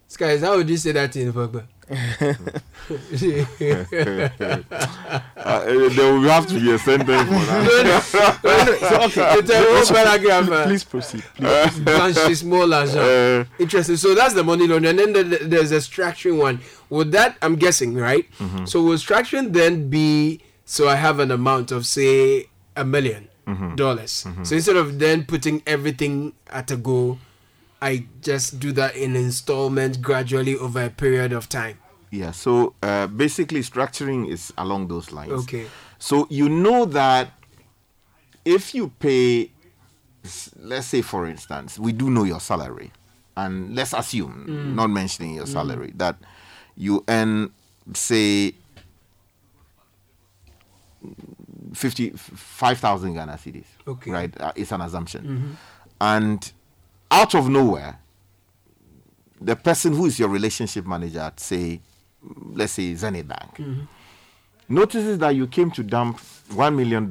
Sky, 0.07 0.31
is 0.31 0.41
how 0.43 0.57
would 0.57 0.69
you 0.69 0.77
say 0.77 0.91
that 0.91 1.15
in 1.15 1.31
Vagba? 1.31 1.63
Uh, 5.37 5.63
there 5.63 6.13
will 6.13 6.21
have 6.29 6.47
to 6.47 6.59
be 6.59 6.71
a 6.71 6.77
sentence 6.79 7.23
for 7.27 7.45
that. 7.45 8.03
So, 8.03 9.01
okay, 9.05 9.33
it's 9.39 9.49
a 9.49 9.57
whole 9.61 9.85
paragraph. 10.05 10.49
uh, 10.49 10.65
Please 10.65 10.83
proceed. 10.83 11.23
Please. 11.35 11.79
Blanchissement 11.79 12.67
l'argent. 12.69 12.97
Uh, 12.97 13.45
Interesting. 13.59 13.97
So 13.97 14.15
that's 14.15 14.33
the 14.33 14.43
money 14.43 14.67
laundering, 14.67 14.99
and 14.99 15.13
then 15.13 15.29
the, 15.29 15.37
the- 15.37 15.45
there's 15.45 15.71
a 15.71 15.77
structuring 15.77 16.37
one. 16.39 16.59
Would 16.89 17.11
that 17.13 17.37
I'm 17.41 17.55
guessing 17.55 17.95
right? 17.95 18.29
Mm-hmm. 18.39 18.65
So 18.65 18.81
will 18.81 18.97
structuring 18.97 19.53
then 19.53 19.89
be 19.89 20.41
so 20.65 20.87
I 20.87 20.95
have 20.95 21.19
an 21.19 21.31
amount 21.31 21.71
of 21.71 21.85
say 21.85 22.47
a 22.75 22.83
1000000 22.83 23.27
Mhm. 23.47 23.75
dollars. 23.75 24.23
Mhm. 24.27 24.45
So 24.45 24.55
instead 24.55 24.75
of 24.77 24.99
then 24.99 25.25
putting 25.25 25.63
everything 25.65 26.33
at 26.51 26.69
a 26.69 26.77
go, 26.77 27.17
I 27.81 28.05
just 28.21 28.59
do 28.59 28.71
that 28.73 28.95
in 28.95 29.15
installment 29.15 29.99
gradually 30.01 30.55
over 30.55 30.83
a 30.85 30.89
period 30.91 31.33
of 31.33 31.49
time. 31.49 31.79
Yeah, 32.11 32.31
so 32.31 32.75
uh, 32.83 33.07
basically 33.07 33.61
structuring 33.61 34.27
is 34.27 34.51
along 34.57 34.89
those 34.89 35.11
lines. 35.13 35.31
Okay. 35.31 35.67
So 35.97 36.27
you 36.29 36.49
know 36.49 36.83
that 36.85 37.31
if 38.43 38.75
you 38.75 38.89
pay, 38.99 39.49
let's 40.59 40.87
say 40.87 41.01
for 41.01 41.25
instance, 41.25 41.79
we 41.79 41.93
do 41.93 42.09
know 42.09 42.25
your 42.25 42.41
salary, 42.41 42.91
and 43.37 43.73
let's 43.75 43.93
assume, 43.93 44.45
Mm. 44.47 44.75
not 44.75 44.89
mentioning 44.89 45.35
your 45.35 45.45
Mm. 45.45 45.53
salary, 45.53 45.91
that 45.95 46.17
you 46.75 47.03
earn, 47.07 47.51
say, 47.93 48.55
50, 51.73 52.09
5,000 52.11 53.13
Ghana 53.13 53.33
cedis. 53.43 53.65
Okay. 53.87 54.11
Right? 54.11 54.41
Uh, 54.41 54.51
it's 54.55 54.71
an 54.71 54.81
assumption. 54.81 55.23
Mhm. 55.25 55.55
And 56.01 56.51
out 57.09 57.33
of 57.35 57.47
nowhere, 57.49 57.99
the 59.39 59.55
person 59.55 59.93
who 59.93 60.05
is 60.05 60.19
your 60.19 60.29
relationship 60.29 60.85
manager 60.85 61.19
at, 61.19 61.39
say, 61.39 61.81
let's 62.53 62.73
say 62.73 62.93
Zenith 62.95 63.27
Bank, 63.27 63.55
Mhm. 63.57 63.87
notices 64.69 65.17
that 65.19 65.35
you 65.35 65.47
came 65.47 65.71
to 65.71 65.83
dump 65.83 66.19
$1 66.53 66.75
million 66.75 67.07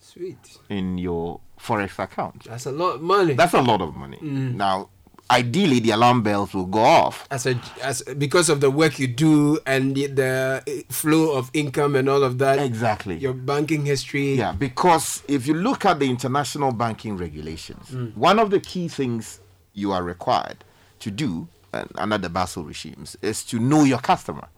Sweet. 0.00 0.58
in 0.68 0.98
your 0.98 1.40
Forex 1.60 1.98
account. 1.98 2.44
That's 2.44 2.66
a 2.66 2.72
lot 2.72 2.96
of 2.96 3.02
money. 3.02 3.34
That's 3.34 3.54
a 3.54 3.60
lot 3.62 3.80
of 3.80 3.96
money. 3.96 4.18
Mm. 4.22 4.54
Now, 4.54 4.88
ideally, 5.30 5.80
the 5.80 5.90
alarm 5.90 6.22
bells 6.22 6.54
will 6.54 6.66
go 6.66 6.78
off. 6.78 7.26
as 7.30 7.46
a 7.46 7.60
as 7.82 8.02
because 8.16 8.48
of 8.48 8.60
the 8.60 8.70
work 8.70 8.98
you 8.98 9.08
do 9.08 9.58
and 9.66 9.94
the, 9.96 10.06
the 10.06 10.84
flow 10.88 11.32
of 11.36 11.50
income 11.52 11.96
and 11.96 12.08
all 12.08 12.22
of 12.22 12.38
that. 12.38 12.58
Exactly. 12.60 13.16
Your 13.18 13.32
banking 13.34 13.84
history. 13.86 14.34
Yeah, 14.36 14.52
because 14.52 15.22
if 15.28 15.46
you 15.48 15.54
look 15.54 15.84
at 15.84 15.98
the 15.98 16.08
international 16.08 16.70
banking 16.72 17.16
regulations, 17.16 17.90
Mm. 17.90 18.16
one 18.16 18.38
of 18.38 18.50
the 18.50 18.60
key 18.60 18.86
things 18.88 19.40
you 19.74 19.90
are 19.92 20.02
required 20.04 20.64
to 21.00 21.10
do 21.10 21.48
under 21.72 22.18
the 22.18 22.28
Basel 22.28 22.64
regimes 22.64 23.16
is 23.22 23.44
to 23.44 23.58
know 23.58 23.84
your 23.84 23.98
customer. 23.98 24.48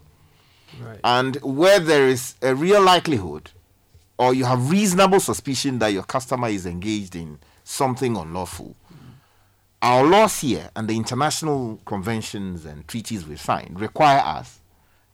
Right. 0.81 1.01
And 1.03 1.37
where 1.37 1.81
there 1.81 2.07
is 2.07 2.35
a 2.43 2.55
real 2.55 2.83
likelihood 2.83 3.51
or 4.19 4.35
you 4.35 4.45
have 4.45 4.71
reasonable 4.71 5.19
suspicion 5.19 5.79
that 5.79 5.93
your 5.93 6.03
customer 6.03 6.49
is 6.49 6.67
engaged 6.67 7.17
in 7.17 7.39
something 7.65 8.17
unlawful, 8.17 8.77
our 9.83 10.05
laws 10.05 10.41
here 10.41 10.71
and 10.77 10.89
the 10.89 10.97
international 10.97 11.81
conventions 11.87 12.67
and 12.67 12.87
treaties 12.87 13.27
we've 13.27 13.41
signed 13.41 13.81
require 13.81 14.21
us 14.21 14.61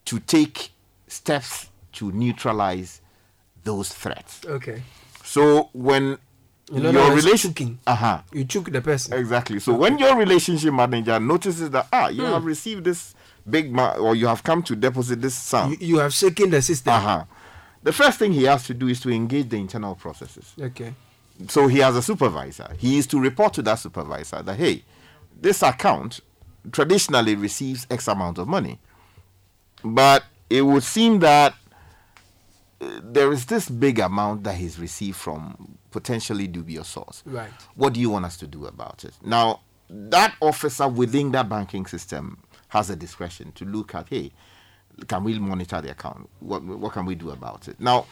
to 0.06 0.18
take 0.18 0.70
steps 1.06 1.70
to 1.92 2.10
neutralize 2.12 3.00
those 3.62 3.90
threats. 3.90 4.44
Okay. 4.44 4.82
So 5.24 5.70
when 5.72 6.18
In 6.72 6.82
your 6.82 6.92
words, 7.10 7.24
relation, 7.24 7.78
uh-huh, 7.86 8.22
You 8.32 8.44
choke 8.44 8.72
the 8.72 8.80
person. 8.80 9.16
exactly. 9.16 9.60
So 9.60 9.74
when 9.74 9.98
your 9.98 10.16
relationship 10.16 10.74
manager 10.74 11.20
notices 11.20 11.70
that 11.70 11.86
ah, 11.92 12.08
you 12.08 12.24
Hmm. 12.26 12.32
have 12.32 12.44
received 12.44 12.84
this 12.84 13.14
big 13.48 13.72
ma- 13.72 13.92
or 13.94 14.16
you 14.16 14.26
have 14.26 14.42
come 14.42 14.62
to 14.64 14.74
deposit 14.74 15.20
this 15.22 15.34
sum, 15.36 15.70
You, 15.72 15.76
you 15.80 15.98
have 15.98 16.12
shaken 16.12 16.50
the 16.50 16.60
system. 16.60 16.92
uh-huh, 16.94 17.24
the 17.84 17.92
first 17.92 18.18
thing 18.18 18.32
he 18.32 18.44
has 18.44 18.64
to 18.64 18.74
do 18.74 18.88
is 18.88 18.98
to 19.00 19.10
engage 19.10 19.48
the 19.50 19.56
internal 19.58 19.94
processes. 19.94 20.54
Okay. 20.60 20.92
So 21.48 21.68
he 21.68 21.78
has 21.78 21.94
a 21.94 22.02
supervisor. 22.02 22.74
He 22.78 22.98
is 22.98 23.06
to 23.08 23.20
report 23.20 23.52
to 23.54 23.62
that 23.62 23.76
supervisor 23.78 24.42
that 24.42 24.56
hey, 24.56 24.82
this 25.40 25.62
account 25.62 26.20
traditionally 26.72 27.36
receives 27.36 27.86
X 27.90 28.08
amount 28.08 28.38
of 28.38 28.48
money, 28.48 28.80
but 29.84 30.24
it 30.50 30.62
would 30.62 30.82
seem 30.82 31.20
that 31.20 31.54
uh, 32.80 32.86
there 33.02 33.32
is 33.32 33.46
this 33.46 33.68
big 33.68 34.00
amount 34.00 34.42
that 34.44 34.56
he's 34.56 34.78
received 34.80 35.16
from 35.16 35.76
potentially 36.00 36.46
dubious 36.46 36.88
source. 36.88 37.22
Right. 37.24 37.48
What 37.74 37.94
do 37.94 38.00
you 38.00 38.10
want 38.10 38.24
us 38.26 38.36
to 38.38 38.46
do 38.46 38.66
about 38.66 39.04
it? 39.04 39.14
Now, 39.24 39.60
that 39.88 40.34
officer 40.42 40.86
within 40.88 41.32
that 41.32 41.48
banking 41.48 41.86
system 41.86 42.38
has 42.68 42.90
a 42.90 42.96
discretion 42.96 43.52
to 43.52 43.64
look 43.64 43.94
at, 43.94 44.08
hey, 44.10 44.30
can 45.08 45.24
we 45.24 45.38
monitor 45.38 45.80
the 45.80 45.90
account? 45.92 46.28
What, 46.40 46.62
what 46.64 46.92
can 46.92 47.06
we 47.06 47.14
do 47.14 47.30
about 47.30 47.68
it? 47.68 47.80
Now, 47.80 48.06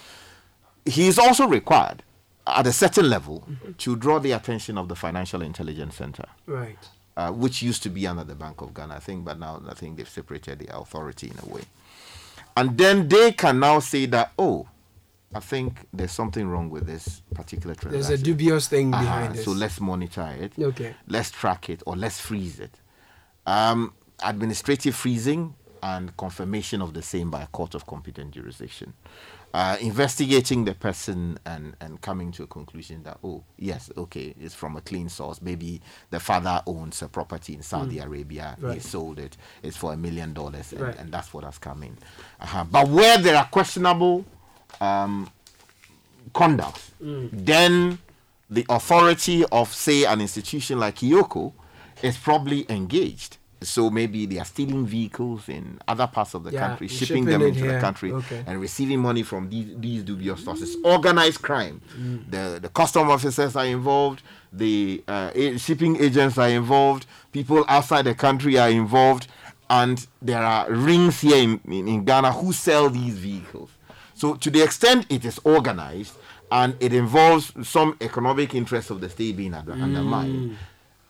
he 0.86 1.08
is 1.08 1.18
also 1.18 1.46
required 1.46 2.02
at 2.46 2.66
a 2.66 2.72
certain 2.72 3.08
level 3.10 3.46
to 3.78 3.96
draw 3.96 4.18
the 4.18 4.32
attention 4.32 4.78
of 4.78 4.88
the 4.88 4.94
Financial 4.96 5.42
Intelligence 5.42 5.96
Center, 5.96 6.26
Right. 6.46 6.78
uh, 7.18 7.32
which 7.32 7.60
used 7.62 7.82
to 7.82 7.90
be 7.90 8.06
under 8.06 8.24
the 8.24 8.34
Bank 8.34 8.60
of 8.62 8.72
Ghana, 8.72 8.94
I 8.94 8.98
think, 9.00 9.24
but 9.24 9.38
now 9.38 9.62
I 9.68 9.74
think 9.74 9.96
they've 9.98 10.08
separated 10.08 10.58
the 10.60 10.74
authority 10.76 11.30
in 11.30 11.36
a 11.46 11.54
way. 11.54 11.62
And 12.56 12.78
then 12.78 13.08
they 13.08 13.32
can 13.32 13.58
now 13.60 13.80
say 13.80 14.06
that, 14.06 14.32
oh, 14.38 14.68
I 15.34 15.40
think 15.40 15.86
there's 15.92 16.12
something 16.12 16.46
wrong 16.48 16.70
with 16.70 16.86
this 16.86 17.22
particular 17.34 17.74
transaction. 17.74 18.08
There's 18.08 18.20
a 18.20 18.22
dubious 18.22 18.68
thing 18.68 18.94
Uh-huh, 18.94 19.02
behind 19.02 19.34
this. 19.34 19.44
So 19.44 19.50
let's 19.52 19.80
monitor 19.80 20.28
it. 20.40 20.52
Okay. 20.58 20.94
Let's 21.08 21.30
track 21.30 21.68
it 21.68 21.82
or 21.86 21.96
let's 21.96 22.20
freeze 22.20 22.60
it. 22.60 22.80
Um, 23.46 23.94
administrative 24.22 24.94
freezing 24.94 25.54
and 25.82 26.16
confirmation 26.16 26.80
of 26.80 26.94
the 26.94 27.02
same 27.02 27.30
by 27.30 27.42
a 27.42 27.46
court 27.48 27.74
of 27.74 27.86
competent 27.86 28.30
jurisdiction. 28.32 28.94
Uh, 29.52 29.76
investigating 29.80 30.64
the 30.64 30.74
person 30.74 31.38
and, 31.46 31.76
and 31.80 32.00
coming 32.00 32.32
to 32.32 32.42
a 32.42 32.46
conclusion 32.46 33.04
that, 33.04 33.16
oh, 33.22 33.44
yes, 33.56 33.88
okay, 33.96 34.34
it's 34.40 34.54
from 34.54 34.76
a 34.76 34.80
clean 34.80 35.08
source. 35.08 35.40
Maybe 35.40 35.80
the 36.10 36.18
father 36.18 36.60
owns 36.66 37.02
a 37.02 37.08
property 37.08 37.54
in 37.54 37.62
Saudi 37.62 37.96
Mm. 37.98 38.04
Arabia. 38.06 38.56
He 38.72 38.80
sold 38.80 39.20
it. 39.20 39.36
It's 39.62 39.76
for 39.76 39.92
a 39.92 39.96
million 39.96 40.32
dollars. 40.32 40.72
and- 40.72 40.80
Right. 40.80 40.98
And 40.98 41.12
that's 41.12 41.32
what 41.32 41.44
has 41.44 41.58
come 41.58 41.84
in. 41.84 41.96
Uh-huh. 42.40 42.64
But 42.68 42.88
where 42.88 43.16
there 43.18 43.36
are 43.36 43.44
questionable 43.46 44.24
um, 44.80 45.28
conduct, 46.32 46.80
Mm. 47.02 47.28
then 47.32 47.98
the 48.50 48.64
authority 48.68 49.44
of, 49.52 49.72
say, 49.72 50.04
an 50.04 50.20
institution 50.20 50.78
like 50.78 50.96
EOCO 50.96 51.52
is 52.02 52.16
probably 52.16 52.66
engaged. 52.68 53.36
So 53.62 53.88
maybe 53.88 54.26
they 54.26 54.38
are 54.38 54.44
stealing 54.44 54.84
vehicles 54.86 55.48
in 55.48 55.78
other 55.88 56.06
parts 56.06 56.34
of 56.34 56.44
the 56.44 56.50
Yeah, 56.52 56.68
country, 56.68 56.88
shipping 56.88 57.06
shipping 57.06 57.24
them 57.24 57.40
into 57.42 57.66
the 57.66 57.80
country, 57.80 58.12
Okay. 58.12 58.44
and 58.46 58.60
receiving 58.60 59.00
money 59.00 59.22
from 59.22 59.48
these, 59.48 59.68
these 59.78 60.02
dubious 60.02 60.44
sources. 60.44 60.76
Organized 60.84 61.40
crime. 61.40 61.80
Mm. 61.98 62.30
The, 62.30 62.58
the 62.60 62.68
custom 62.68 63.10
officers 63.10 63.56
are 63.56 63.64
involved, 63.64 64.22
the 64.52 65.02
uh, 65.08 65.30
a- 65.34 65.56
shipping 65.58 65.96
agents 66.02 66.36
are 66.36 66.48
involved, 66.50 67.06
people 67.32 67.64
outside 67.68 68.02
the 68.04 68.14
country 68.14 68.58
are 68.58 68.68
involved, 68.68 69.28
and 69.70 70.06
there 70.20 70.42
are 70.42 70.70
rings 70.70 71.22
here 71.22 71.36
in, 71.36 71.58
in, 71.66 71.88
in 71.88 72.04
Ghana 72.04 72.32
who 72.32 72.52
sell 72.52 72.90
these 72.90 73.14
vehicles. 73.14 73.70
So, 74.24 74.36
to 74.36 74.48
the 74.48 74.62
extent 74.62 75.04
it 75.10 75.26
is 75.26 75.38
organized 75.44 76.14
and 76.50 76.74
it 76.80 76.94
involves 76.94 77.52
some 77.68 77.94
economic 78.00 78.54
interest 78.54 78.90
of 78.90 79.02
the 79.02 79.10
state 79.10 79.36
being 79.36 79.52
under- 79.52 79.72
undermined, 79.72 80.52
mm. 80.52 80.56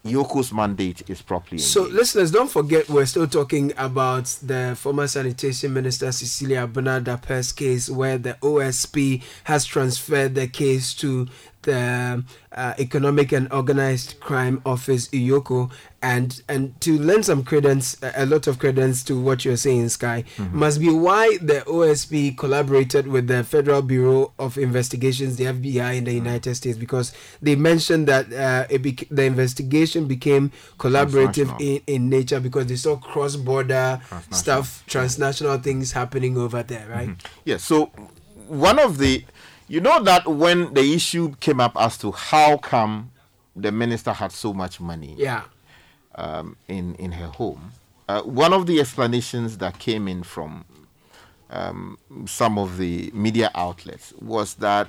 EOCO's 0.05 0.53
mandate 0.53 1.09
is 1.09 1.23
properly 1.23 1.59
So, 1.59 1.85
listeners, 1.85 2.33
don't 2.33 2.51
forget 2.51 2.89
we're 2.89 3.07
still 3.07 3.29
talking 3.29 3.73
about 3.79 4.25
the 4.43 4.75
former 4.77 5.07
sanitation 5.07 5.73
minister 5.73 6.11
Cecilia 6.11 6.67
Abena 6.67 7.01
Dapaah's 7.05 7.53
case, 7.53 7.89
where 7.89 8.19
the 8.19 8.35
OSP 8.43 9.23
has 9.45 9.65
transferred 9.65 10.35
the 10.35 10.49
case 10.49 10.93
to 10.95 11.29
the 11.65 12.25
uh, 12.53 12.75
Economic 12.79 13.33
and 13.33 13.53
Organized 13.53 14.21
Crime 14.21 14.63
Office, 14.65 15.09
EOCO, 15.09 15.71
and 16.03 16.43
and 16.49 16.79
to 16.83 16.99
lend 16.99 17.25
some 17.25 17.43
credence, 17.43 17.97
a 18.15 18.27
lot 18.27 18.47
of 18.47 18.59
credence 18.59 19.03
to 19.05 19.19
what 19.19 19.45
you're 19.45 19.57
saying, 19.57 19.89
Sky, 19.89 20.25
must 20.53 20.79
be 20.81 20.91
why 20.91 21.39
the 21.41 21.63
OSP 21.67 22.37
collaborated 22.37 23.07
with 23.07 23.27
the 23.27 23.43
Federal 23.43 23.83
Bureau 23.83 24.33
of 24.39 24.59
Investigations, 24.59 25.37
the 25.37 25.45
FBI 25.45 25.97
in 25.97 26.05
the 26.05 26.13
United 26.13 26.55
States, 26.55 26.77
because 26.79 27.13
they 27.43 27.57
mentioned 27.57 28.07
that 28.07 28.33
uh, 28.33 28.67
it 28.71 28.83
bec- 28.83 29.09
the 29.11 29.25
investigation 29.25 30.07
became 30.07 30.53
collaborative 30.79 31.49
in, 31.61 31.81
in 31.87 32.09
nature 32.11 32.39
because 32.41 32.67
they 32.67 32.77
saw 32.77 32.97
cross-border 32.97 34.01
stuff, 34.31 34.85
transnational 34.87 35.59
things 35.59 35.93
happening 35.93 36.37
over 36.37 36.63
there, 36.63 36.87
right? 36.89 37.11
Yes. 37.45 37.65
So 37.65 37.87
one 38.47 38.79
of 38.79 38.99
the, 38.99 39.25
you 39.69 39.81
know 39.81 40.03
that 40.03 40.27
when 40.27 40.75
the 40.75 40.95
issue 40.95 41.35
came 41.41 41.61
up 41.61 41.73
as 41.77 41.97
to 41.99 42.13
how 42.13 42.57
come 42.59 43.11
the 43.57 43.71
minister 43.73 44.13
had 44.13 44.33
so 44.33 44.53
much 44.53 44.81
money, 44.81 45.15
Yeah. 45.19 45.43
um, 46.17 46.57
in 46.69 46.95
in 46.97 47.13
her 47.13 47.29
home, 47.29 47.73
uh, 48.09 48.23
one 48.23 48.53
of 48.53 48.67
the 48.67 48.81
explanations 48.81 49.59
that 49.59 49.79
came 49.79 50.09
in 50.09 50.23
from 50.23 50.65
um, 51.51 51.99
some 52.27 52.59
of 52.59 52.79
the 52.79 53.11
media 53.15 53.51
outlets 53.55 54.13
was 54.21 54.55
that 54.55 54.89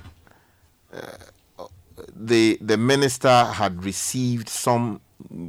uh, 0.92 1.66
the 2.14 2.58
the 2.60 2.76
minister 2.76 3.44
had 3.44 3.84
received 3.84 4.48
some 4.48 5.00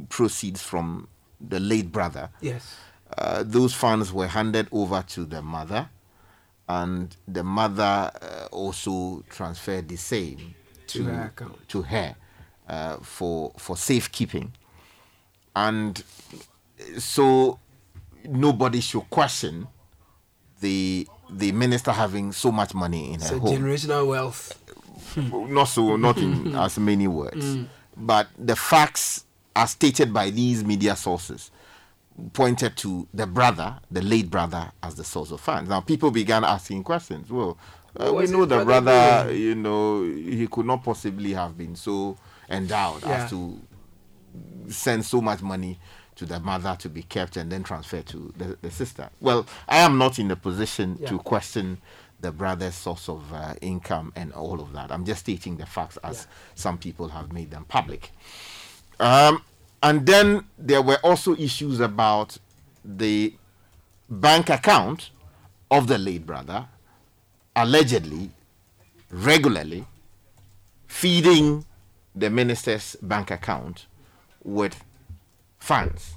proceeds 0.08 0.62
from 0.62 1.08
the 1.40 1.60
late 1.60 1.92
brother. 1.92 2.30
Yes. 2.40 2.76
Uh, 3.16 3.42
those 3.44 3.74
funds 3.74 4.12
were 4.12 4.26
handed 4.28 4.68
over 4.70 5.02
to 5.08 5.24
the 5.24 5.40
mother, 5.42 5.88
and 6.68 7.16
the 7.26 7.42
mother 7.42 8.10
uh, 8.20 8.46
also 8.52 9.22
transferred 9.30 9.88
the 9.88 9.96
same 9.96 10.54
To 10.88 11.04
her 11.04 11.22
account. 11.34 11.68
to 11.68 11.82
her 11.82 12.14
uh, 12.68 12.96
for 12.98 13.52
for 13.56 13.76
safekeeping, 13.76 14.52
and 15.56 16.02
so 16.98 17.58
nobody 18.24 18.80
should 18.80 19.08
question 19.10 19.66
the 20.60 21.06
the 21.30 21.52
minister 21.52 21.92
having 21.92 22.32
so 22.32 22.50
much 22.50 22.74
money 22.74 23.12
in 23.14 23.20
her 23.20 23.36
a 23.36 23.38
home 23.38 23.62
generational 23.62 24.06
wealth. 24.06 24.54
not 25.16 25.64
so 25.64 25.96
not 25.96 26.16
in 26.18 26.54
as 26.56 26.78
many 26.78 27.06
words 27.08 27.44
Mm. 27.44 27.66
but 27.96 28.28
the 28.38 28.56
facts 28.56 29.24
as 29.56 29.70
stated 29.70 30.12
by 30.12 30.30
these 30.30 30.64
media 30.64 30.94
sources 30.96 31.50
pointed 32.32 32.76
to 32.76 33.06
the 33.14 33.26
brother 33.26 33.78
the 33.90 34.02
late 34.02 34.30
brother 34.30 34.70
as 34.82 34.94
the 34.96 35.04
source 35.04 35.30
of 35.30 35.40
funds 35.40 35.68
now 35.70 35.80
people 35.80 36.10
began 36.10 36.42
asking 36.44 36.82
questions 36.82 37.30
well 37.30 37.56
uh, 38.00 38.12
we 38.12 38.26
know 38.26 38.44
the 38.44 38.64
brother 38.64 38.82
brother 39.24 39.32
you 39.32 39.54
know 39.54 40.02
he 40.02 40.46
could 40.48 40.66
not 40.66 40.82
possibly 40.82 41.32
have 41.32 41.56
been 41.56 41.76
so 41.76 42.16
endowed 42.50 43.02
Yeah. 43.02 43.24
as 43.24 43.30
to 43.30 43.60
send 44.68 45.04
so 45.04 45.20
much 45.20 45.42
money 45.42 45.78
to 46.16 46.26
the 46.26 46.40
mother 46.40 46.76
to 46.80 46.88
be 46.88 47.02
kept 47.02 47.36
and 47.36 47.50
then 47.50 47.62
transferred 47.62 48.04
to 48.06 48.32
the, 48.36 48.58
the 48.60 48.70
sister. 48.70 49.08
Well, 49.20 49.46
I 49.68 49.78
am 49.78 49.98
not 49.98 50.18
in 50.18 50.28
the 50.28 50.36
position 50.36 50.98
to 51.06 51.18
question 51.20 51.78
the 52.20 52.32
brother's 52.32 52.74
source 52.74 53.08
of 53.08 53.32
uh, 53.32 53.54
income 53.60 54.12
and 54.16 54.32
all 54.32 54.60
of 54.60 54.72
that. 54.72 54.90
I'm 54.90 55.04
just 55.04 55.20
stating 55.20 55.56
the 55.56 55.66
facts 55.66 55.96
as 56.02 56.26
some 56.56 56.76
people 56.76 57.08
have 57.08 57.32
made 57.32 57.50
them 57.52 57.64
public. 57.68 58.10
Um, 58.98 59.42
and 59.82 60.06
then 60.06 60.44
there 60.58 60.82
were 60.82 60.98
also 61.02 61.34
issues 61.36 61.80
about 61.80 62.38
the 62.84 63.34
bank 64.08 64.50
account 64.50 65.10
of 65.70 65.86
the 65.86 65.98
late 65.98 66.26
brother, 66.26 66.66
allegedly, 67.54 68.30
regularly 69.10 69.86
feeding 70.86 71.64
the 72.14 72.30
minister's 72.30 72.96
bank 73.02 73.30
account 73.30 73.86
with 74.42 74.82
funds, 75.58 76.14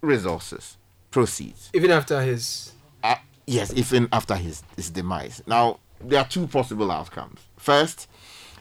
resources, 0.00 0.76
proceeds. 1.10 1.70
Even 1.74 1.90
after 1.90 2.20
his. 2.20 2.72
Uh, 3.02 3.16
yes, 3.46 3.72
even 3.74 4.08
after 4.12 4.36
his, 4.36 4.62
his 4.76 4.90
demise. 4.90 5.42
Now, 5.46 5.80
there 6.00 6.20
are 6.20 6.28
two 6.28 6.46
possible 6.46 6.90
outcomes. 6.90 7.40
First, 7.56 8.08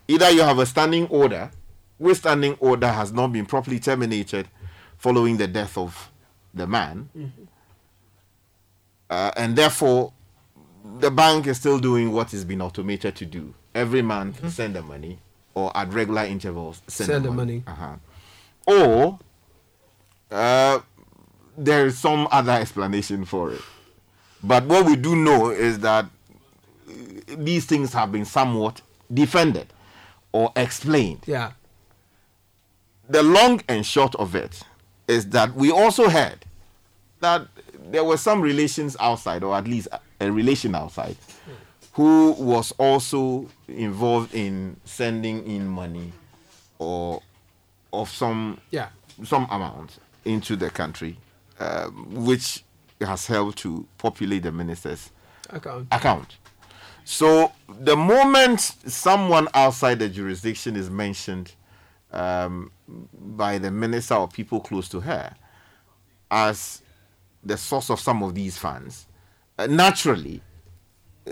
either 0.08 0.30
you 0.32 0.42
have 0.42 0.60
a 0.60 0.66
standing 0.66 1.08
order, 1.08 1.52
which 2.02 2.18
standing 2.18 2.56
order 2.60 2.88
has 2.88 3.14
not 3.14 3.28
been 3.32 3.46
properly 3.46 3.80
terminated 3.80 4.48
following 4.98 5.38
the 5.38 5.48
death 5.48 5.78
of 5.78 6.10
the 6.52 6.66
man, 6.66 7.10
uh, 9.10 9.32
and 9.38 9.56
therefore 9.56 10.12
the 11.00 11.12
bank 11.12 11.46
is 11.46 11.58
still 11.58 11.78
doing 11.78 12.12
what 12.12 12.32
has 12.32 12.44
been 12.44 12.60
automated 12.62 13.16
to 13.16 13.26
do. 13.26 13.54
Every 13.76 14.02
month, 14.02 14.52
send 14.52 14.76
the 14.76 14.82
money, 14.82 15.20
or 15.54 15.72
at 15.78 15.94
regular 15.94 16.24
intervals, 16.26 16.82
send, 16.88 17.08
Send 17.08 17.26
the 17.26 17.30
the 17.30 17.36
money. 17.36 17.64
money. 17.68 17.80
Uh-huh. 17.82 17.96
Or 18.66 19.20
uh, 20.32 20.80
there 21.56 21.86
is 21.86 22.00
some 22.00 22.28
other 22.32 22.54
explanation 22.54 23.26
for 23.26 23.52
it. 23.54 23.62
But 24.44 24.66
what 24.66 24.88
we 24.88 24.96
do 24.96 25.16
know 25.16 25.52
is 25.52 25.80
that 25.80 26.06
uh, 26.06 26.92
these 27.38 27.66
things 27.68 27.94
have 27.94 28.12
been 28.12 28.26
somewhat 28.26 28.82
defended 29.14 29.68
or 30.32 30.52
explained. 30.56 31.22
Yeah. 31.28 31.52
The 33.12 33.24
long 33.24 33.62
and 33.68 33.86
short 33.86 34.16
of 34.16 34.36
it 34.36 34.62
is 35.08 35.30
that 35.30 35.54
we 35.54 35.70
also 35.72 36.08
heard 36.10 36.46
that 37.20 37.46
there 37.92 38.04
were 38.06 38.18
some 38.18 38.42
relations 38.42 38.96
outside, 39.00 39.44
or 39.44 39.56
at 39.56 39.66
least 39.68 39.90
a 40.22 40.32
relation 40.32 40.76
outside, 40.76 41.18
who 41.94 42.32
was 42.38 42.72
also 42.78 43.50
involved 43.68 44.34
in 44.34 44.78
sending 44.86 45.46
in 45.46 45.68
money 45.68 46.14
or 46.80 47.22
of 47.92 48.10
some 48.10 48.60
Yeah. 48.72 48.88
some 49.26 49.46
amount 49.52 49.98
into 50.24 50.56
the 50.56 50.70
country, 50.70 51.18
um, 51.60 51.92
which 52.26 52.64
has 53.02 53.28
helped 53.28 53.58
to 53.60 53.86
populate 53.98 54.44
the 54.44 54.52
minister's 54.52 55.10
Account. 55.50 55.88
account. 55.92 56.38
So 57.04 57.52
the 57.68 57.98
moment 57.98 58.62
someone 58.88 59.50
outside 59.54 60.00
the 60.00 60.08
jurisdiction 60.08 60.78
is 60.78 60.90
mentioned 60.90 61.52
um, 62.14 62.72
by 63.14 63.58
the 63.58 63.72
minister 63.72 64.16
or 64.16 64.28
people 64.28 64.60
close 64.60 64.90
to 64.90 65.00
her 65.00 65.34
as 66.30 66.82
the 67.44 67.58
source 67.58 67.90
of 67.90 68.00
some 68.00 68.24
of 68.24 68.36
these 68.36 68.58
funds, 68.58 69.08
uh, 69.58 69.68
naturally, 69.68 70.42
uh, 71.28 71.32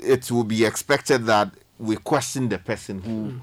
it 0.00 0.30
will 0.30 0.44
be 0.44 0.64
expected 0.64 1.26
that 1.26 1.52
we 1.78 1.96
question 1.96 2.48
the 2.48 2.58
person 2.58 3.00
who 3.00 3.40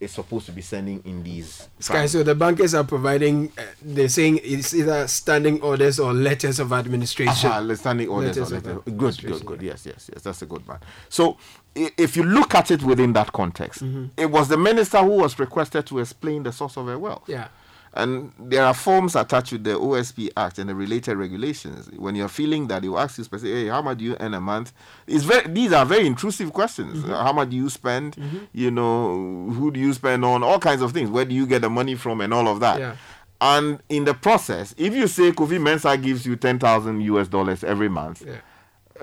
is 0.00 0.10
supposed 0.10 0.46
to 0.46 0.52
be 0.52 0.62
sending 0.62 1.02
in 1.04 1.22
these 1.22 1.68
Sky, 1.78 2.06
so 2.06 2.22
the 2.22 2.34
bankers 2.34 2.74
are 2.74 2.84
providing, 2.84 3.52
uh, 3.58 3.62
they're 3.82 4.08
saying 4.08 4.40
it's 4.42 4.74
either 4.74 5.06
standing 5.06 5.60
orders 5.60 6.00
or 6.00 6.14
letters 6.14 6.58
of 6.58 6.72
administration. 6.72 7.50
Aha, 7.50 7.74
standing 7.74 8.08
orders. 8.08 8.36
Letters 8.36 8.52
or 8.52 8.56
of 8.56 8.66
letters. 8.66 8.94
Good, 8.96 9.30
good, 9.30 9.46
good. 9.46 9.62
Yes, 9.62 9.84
yes, 9.84 10.10
yes. 10.12 10.22
That's 10.22 10.40
a 10.40 10.46
good 10.46 10.66
one. 10.66 10.78
So, 11.10 11.36
if 11.74 12.16
you 12.16 12.22
look 12.22 12.54
at 12.54 12.70
it 12.70 12.82
within 12.82 13.12
that 13.12 13.32
context, 13.32 13.82
it 14.16 14.30
was 14.30 14.48
the 14.48 14.56
minister 14.56 14.98
who 14.98 15.18
was 15.18 15.38
requested 15.38 15.86
to 15.86 15.98
explain 15.98 16.42
the 16.44 16.52
source 16.52 16.76
of 16.76 16.86
her 16.86 16.98
wealth. 16.98 17.24
Yeah. 17.26 17.48
And 17.92 18.32
there 18.38 18.64
are 18.64 18.72
forms 18.74 19.16
attached 19.16 19.50
with 19.52 19.64
the 19.64 19.70
OSP 19.72 20.30
Act 20.36 20.58
and 20.60 20.70
the 20.70 20.74
related 20.76 21.16
regulations. 21.16 21.90
When 21.96 22.14
you're 22.14 22.28
feeling 22.28 22.68
that, 22.68 22.82
they 22.82 22.88
will 22.88 23.00
ask 23.00 23.18
you 23.18 23.24
specifically, 23.24 23.64
hey, 23.64 23.68
how 23.68 23.82
much 23.82 23.98
do 23.98 24.04
you 24.04 24.16
earn 24.20 24.32
a 24.34 24.40
month? 24.40 24.72
It's 25.08 25.24
very, 25.24 25.48
these 25.48 25.72
are 25.72 25.84
very 25.84 26.06
intrusive 26.06 26.52
questions. 26.52 27.04
Uh, 27.04 27.20
How 27.22 27.32
much 27.32 27.50
do 27.50 27.56
you 27.56 27.68
spend? 27.68 28.16
You 28.52 28.70
know, 28.70 29.50
who 29.50 29.72
do 29.72 29.80
you 29.80 29.92
spend 29.92 30.24
on? 30.24 30.44
All 30.44 30.60
kinds 30.60 30.82
of 30.82 30.92
things. 30.92 31.10
Where 31.10 31.24
do 31.24 31.34
you 31.34 31.46
get 31.46 31.62
the 31.62 31.70
money 31.70 31.96
from 31.96 32.20
and 32.20 32.32
all 32.32 32.46
of 32.46 32.60
that? 32.60 32.78
Yeah. 32.78 32.96
And 33.40 33.80
in 33.88 34.04
the 34.04 34.14
process, 34.14 34.72
if 34.78 34.94
you 34.94 35.08
say 35.08 35.32
Kofi 35.32 35.60
Mensa 35.60 35.96
gives 35.96 36.24
you 36.26 36.36
10,000 36.36 37.00
US 37.00 37.26
dollars 37.26 37.64
every 37.64 37.88
month, 37.88 38.22
Yeah. 38.24 38.36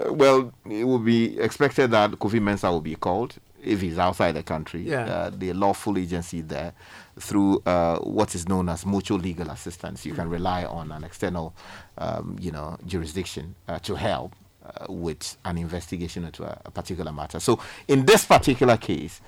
uh, 0.06 0.14
well, 0.14 0.54
it 0.70 0.86
will 0.86 1.00
be 1.00 1.38
expected 1.40 1.92
that 1.92 2.12
Kofi 2.12 2.40
Mensa 2.42 2.72
will 2.72 2.80
be 2.82 2.96
called 2.96 3.36
if 3.64 3.82
he's 3.82 3.98
outside 3.98 4.34
the 4.34 4.44
country. 4.44 4.84
Yeah. 4.84 5.06
Uh, 5.06 5.30
the 5.36 5.52
lawful 5.54 5.98
agency 5.98 6.40
there 6.42 6.74
through 7.20 7.62
uh, 7.66 7.98
what 8.00 8.36
is 8.36 8.48
known 8.48 8.70
as 8.70 8.86
mutual 8.86 9.18
legal 9.18 9.50
assistance. 9.50 10.06
You 10.06 10.14
can 10.14 10.30
rely 10.30 10.66
on 10.66 10.92
an 10.92 11.04
external, 11.04 11.56
um, 11.98 12.38
you 12.40 12.52
know, 12.52 12.78
jurisdiction 12.86 13.56
uh, 13.68 13.80
to 13.80 13.96
help 13.96 14.36
uh, 14.66 14.86
with 14.90 15.38
an 15.44 15.58
investigation 15.58 16.26
into 16.26 16.44
a, 16.44 16.62
a 16.66 16.72
particular 16.72 17.12
matter. 17.12 17.40
So 17.40 17.60
in 17.88 18.06
this 18.06 18.26
particular 18.26 18.78
case, 18.78 19.22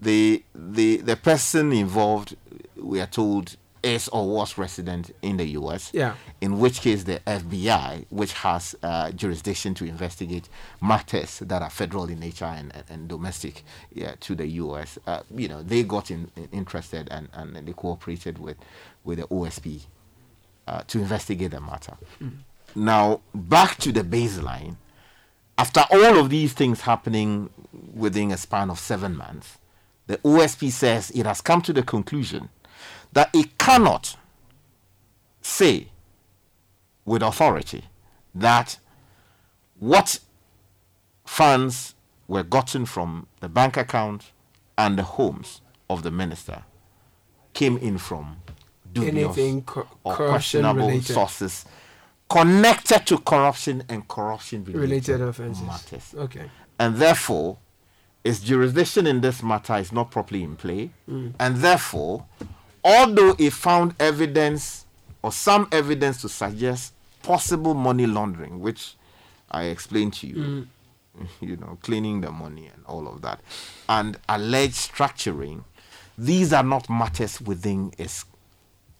the 0.00 0.42
the 0.54 0.98
the 0.98 1.16
person 1.16 1.72
involved, 1.72 2.36
we 2.76 3.00
are 3.00 3.06
told, 3.06 3.56
is 3.86 4.08
or 4.08 4.28
was 4.28 4.58
resident 4.58 5.14
in 5.22 5.36
the 5.36 5.44
U.S. 5.60 5.90
Yeah. 5.94 6.14
In 6.40 6.58
which 6.58 6.80
case, 6.80 7.04
the 7.04 7.20
FBI, 7.26 8.06
which 8.10 8.32
has 8.32 8.74
uh, 8.82 9.12
jurisdiction 9.12 9.74
to 9.74 9.84
investigate 9.84 10.48
matters 10.82 11.38
that 11.38 11.62
are 11.62 11.70
federal 11.70 12.08
in 12.08 12.18
nature 12.20 12.44
and, 12.46 12.74
and, 12.74 12.84
and 12.90 13.08
domestic 13.08 13.62
yeah, 13.92 14.14
to 14.20 14.34
the 14.34 14.46
U.S., 14.46 14.98
uh, 15.06 15.20
you 15.34 15.48
know, 15.48 15.62
they 15.62 15.84
got 15.84 16.10
in, 16.10 16.30
in- 16.36 16.48
interested 16.52 17.08
and, 17.10 17.28
and 17.32 17.56
they 17.56 17.72
cooperated 17.72 18.38
with, 18.38 18.56
with 19.04 19.18
the 19.18 19.26
OSP 19.28 19.82
uh, 20.66 20.82
to 20.88 20.98
investigate 20.98 21.52
the 21.52 21.60
matter. 21.60 21.96
Now, 22.74 23.20
back 23.34 23.76
to 23.78 23.92
the 23.92 24.02
baseline. 24.02 24.76
After 25.58 25.84
all 25.90 26.18
of 26.18 26.28
these 26.28 26.52
things 26.52 26.82
happening 26.82 27.48
within 27.94 28.30
a 28.30 28.36
span 28.36 28.68
of 28.68 28.78
seven 28.78 29.16
months, 29.16 29.58
the 30.06 30.18
OSP 30.18 30.70
says 30.70 31.10
it 31.12 31.26
has 31.26 31.40
come 31.40 31.62
to 31.62 31.72
the 31.72 31.82
conclusion 31.82 32.48
that 33.16 33.30
it 33.32 33.56
cannot 33.56 34.14
say 35.40 35.88
with 37.06 37.22
authority 37.22 37.84
that 38.34 38.78
what 39.78 40.18
funds 41.24 41.94
were 42.28 42.42
gotten 42.42 42.84
from 42.84 43.26
the 43.40 43.48
bank 43.48 43.78
account 43.78 44.32
and 44.76 44.98
the 44.98 45.02
homes 45.02 45.62
of 45.88 46.02
the 46.02 46.10
minister 46.10 46.64
came 47.54 47.78
in 47.78 47.96
from 47.96 48.36
dubious 48.92 49.14
Anything 49.14 49.62
co- 49.62 49.88
or 50.04 50.14
questionable 50.14 50.86
related. 50.86 51.14
sources 51.14 51.64
connected 52.28 53.06
to 53.06 53.16
corruption 53.16 53.82
and 53.88 54.06
corruption 54.08 54.62
Related 54.64 55.22
offenses. 55.22 55.62
matters. 55.64 56.14
Okay. 56.18 56.50
And 56.78 56.96
therefore, 56.96 57.56
its 58.22 58.40
jurisdiction 58.40 59.06
in 59.06 59.22
this 59.22 59.42
matter 59.42 59.76
is 59.76 59.90
not 59.90 60.10
properly 60.10 60.42
in 60.42 60.56
play. 60.56 60.90
Mm. 61.08 61.32
And 61.40 61.56
therefore, 61.56 62.26
although 62.86 63.34
he 63.34 63.50
found 63.50 63.94
evidence 63.98 64.86
or 65.20 65.32
some 65.32 65.66
evidence 65.72 66.20
to 66.22 66.28
suggest 66.28 66.94
possible 67.24 67.74
money 67.74 68.06
laundering, 68.06 68.60
which 68.60 68.94
I 69.50 69.64
explained 69.64 70.12
to 70.14 70.26
you, 70.28 70.36
mm. 70.36 71.28
you 71.40 71.56
know, 71.56 71.78
cleaning 71.82 72.20
the 72.20 72.30
money 72.30 72.70
and 72.72 72.84
all 72.86 73.08
of 73.08 73.22
that, 73.22 73.40
and 73.88 74.16
alleged 74.28 74.74
structuring, 74.92 75.64
these 76.16 76.52
are 76.52 76.62
not 76.62 76.88
matters 76.88 77.40
within 77.40 77.92
his 77.98 78.24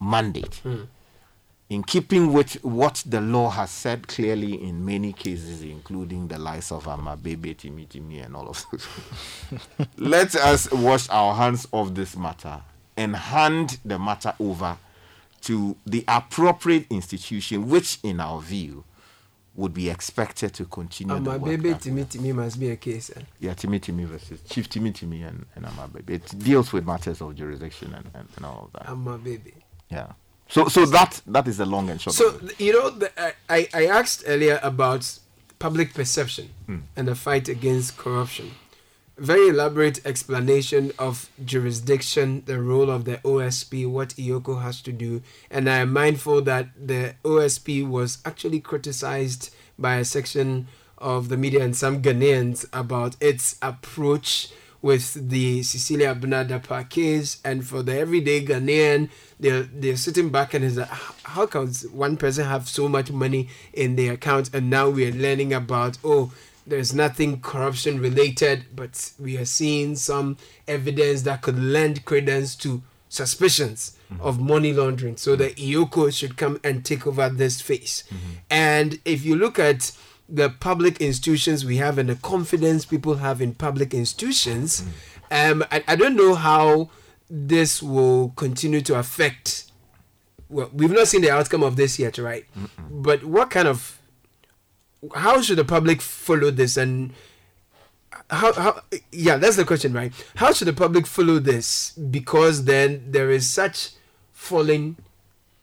mandate. 0.00 0.60
Mm. 0.64 0.88
In 1.68 1.82
keeping 1.82 2.32
with 2.32 2.54
what 2.64 3.02
the 3.06 3.20
law 3.20 3.50
has 3.50 3.70
said 3.70 4.06
clearly 4.06 4.54
in 4.62 4.84
many 4.84 5.12
cases, 5.12 5.62
including 5.62 6.28
the 6.28 6.38
likes 6.38 6.70
of 6.70 6.84
Amabebe, 6.84 7.56
Timitimi, 7.56 8.24
and 8.24 8.36
all 8.36 8.48
of 8.48 8.64
those. 8.70 8.86
Let 9.96 10.36
us 10.36 10.70
wash 10.70 11.08
our 11.08 11.34
hands 11.34 11.66
of 11.72 11.94
this 11.96 12.16
matter 12.16 12.62
and 12.96 13.14
hand 13.16 13.78
the 13.84 13.98
matter 13.98 14.34
over 14.40 14.78
to 15.42 15.76
the 15.86 16.04
appropriate 16.08 16.86
institution, 16.90 17.68
which, 17.68 17.98
in 18.02 18.20
our 18.20 18.40
view, 18.40 18.84
would 19.54 19.72
be 19.72 19.88
expected 19.88 20.52
to 20.52 20.64
continue 20.66 21.14
And 21.14 21.24
the 21.24 21.30
my 21.30 21.36
work 21.38 21.62
baby 21.62 21.70
Timitimi 21.70 22.34
must 22.34 22.60
be 22.60 22.68
a 22.70 22.76
case. 22.76 23.10
eh? 23.16 23.20
yeah, 23.40 23.54
Timmy 23.54 23.78
versus 23.78 24.40
Chief 24.50 24.68
Timitimi 24.68 25.26
and, 25.26 25.46
and 25.54 25.64
Amabebe. 25.64 26.10
It 26.10 26.38
deals 26.38 26.72
with 26.72 26.84
matters 26.84 27.20
of 27.22 27.34
jurisdiction 27.36 27.94
and, 27.94 28.10
and, 28.14 28.28
and 28.36 28.44
all 28.44 28.70
of 28.74 28.84
that. 28.84 29.24
Baby. 29.24 29.54
Yeah. 29.90 30.12
So 30.48 30.68
so 30.68 30.84
that 30.86 31.22
that 31.26 31.48
is 31.48 31.56
the 31.56 31.66
long 31.66 31.88
and 31.90 32.00
short. 32.00 32.14
So 32.14 32.38
you 32.58 32.72
know, 32.74 32.90
the, 32.90 33.10
I- 33.48 33.68
I 33.72 33.86
asked 33.86 34.24
earlier 34.26 34.60
about 34.62 35.18
public 35.58 35.94
perception 35.94 36.50
Hmm. 36.66 36.78
and 36.96 37.08
the 37.08 37.14
fight 37.14 37.48
against 37.48 37.96
corruption. 37.96 38.50
Very 39.18 39.48
elaborate 39.48 40.04
explanation 40.04 40.92
of 40.98 41.30
jurisdiction, 41.42 42.42
the 42.44 42.60
role 42.60 42.90
of 42.90 43.06
the 43.06 43.16
OSP, 43.18 43.88
what 43.88 44.10
EOCO 44.10 44.60
has 44.60 44.82
to 44.82 44.92
do, 44.92 45.22
and 45.50 45.70
I 45.70 45.78
am 45.78 45.90
mindful 45.90 46.42
that 46.42 46.68
the 46.76 47.14
OSP 47.24 47.88
was 47.88 48.18
actually 48.26 48.60
criticized 48.60 49.54
by 49.78 49.96
a 49.96 50.04
section 50.04 50.66
of 50.98 51.30
the 51.30 51.38
media 51.38 51.64
and 51.64 51.74
some 51.74 52.02
Ghanaians 52.02 52.66
about 52.74 53.16
its 53.18 53.56
approach 53.62 54.50
with 54.82 55.30
the 55.30 55.62
Cecilia 55.62 56.14
Abena 56.14 56.46
Dapaah 56.46 56.86
case, 56.90 57.40
and 57.42 57.66
for 57.66 57.82
the 57.82 57.98
everyday 57.98 58.44
Ghanaian, 58.44 59.08
they're 59.40 59.62
they're 59.62 59.96
sitting 59.96 60.28
back 60.28 60.52
and 60.52 60.62
is 60.62 60.76
like, 60.76 60.90
how 61.22 61.46
can 61.46 61.68
one 61.90 62.18
person 62.18 62.44
have 62.44 62.68
so 62.68 62.86
much 62.86 63.10
money 63.10 63.48
in 63.72 63.96
their 63.96 64.12
account, 64.12 64.50
and 64.52 64.68
now 64.68 64.90
we 64.90 65.08
are 65.08 65.14
learning 65.14 65.54
about 65.54 65.96
oh. 66.04 66.32
There's 66.66 66.92
nothing 66.92 67.40
corruption 67.40 68.00
related, 68.00 68.66
but 68.74 69.12
we 69.18 69.36
are 69.38 69.44
seeing 69.44 69.94
some 69.96 70.36
evidence 70.66 71.22
that 71.22 71.42
could 71.42 71.58
lend 71.58 72.04
credence 72.04 72.56
to 72.56 72.82
suspicions 73.08 73.96
mm-hmm. 74.12 74.22
of 74.22 74.40
money 74.40 74.72
laundering. 74.72 75.16
So 75.16 75.36
the 75.36 75.50
EOCO 75.50 76.12
should 76.12 76.36
come 76.36 76.60
and 76.64 76.84
take 76.84 77.06
over 77.06 77.28
this 77.28 77.60
phase. 77.60 78.04
Mm-hmm. 78.08 78.32
And 78.50 79.00
if 79.04 79.24
you 79.24 79.36
look 79.36 79.58
at 79.58 79.92
the 80.28 80.50
public 80.50 81.00
institutions 81.00 81.64
we 81.64 81.76
have 81.76 81.98
and 81.98 82.08
the 82.08 82.16
confidence 82.16 82.84
people 82.84 83.16
have 83.16 83.40
in 83.40 83.54
public 83.54 83.94
institutions, 83.94 84.82
mm-hmm. 85.30 85.60
um, 85.60 85.64
I, 85.70 85.84
I 85.86 85.96
don't 85.96 86.16
know 86.16 86.34
how 86.34 86.90
this 87.30 87.82
will 87.82 88.30
continue 88.30 88.80
to 88.82 88.98
affect. 88.98 89.70
Well, 90.48 90.70
we've 90.72 90.90
not 90.90 91.08
seen 91.08 91.22
the 91.22 91.30
outcome 91.30 91.62
of 91.62 91.76
this 91.76 91.98
yet, 91.98 92.18
right? 92.18 92.44
But 92.90 93.24
what 93.24 93.50
kind 93.50 93.66
of 93.66 93.95
how 95.14 95.40
should 95.42 95.58
the 95.58 95.64
public 95.64 96.00
follow 96.02 96.50
this? 96.50 96.76
And 96.76 97.12
how, 98.30 98.52
how 98.54 98.80
yeah 99.12 99.36
that's 99.36 99.56
the 99.56 99.64
question 99.64 99.92
right? 99.92 100.12
How 100.36 100.52
should 100.52 100.68
the 100.68 100.72
public 100.72 101.06
follow 101.06 101.38
this? 101.38 101.92
Because 101.92 102.64
then 102.64 103.04
there 103.10 103.30
is 103.30 103.48
such 103.48 103.90
falling 104.32 104.96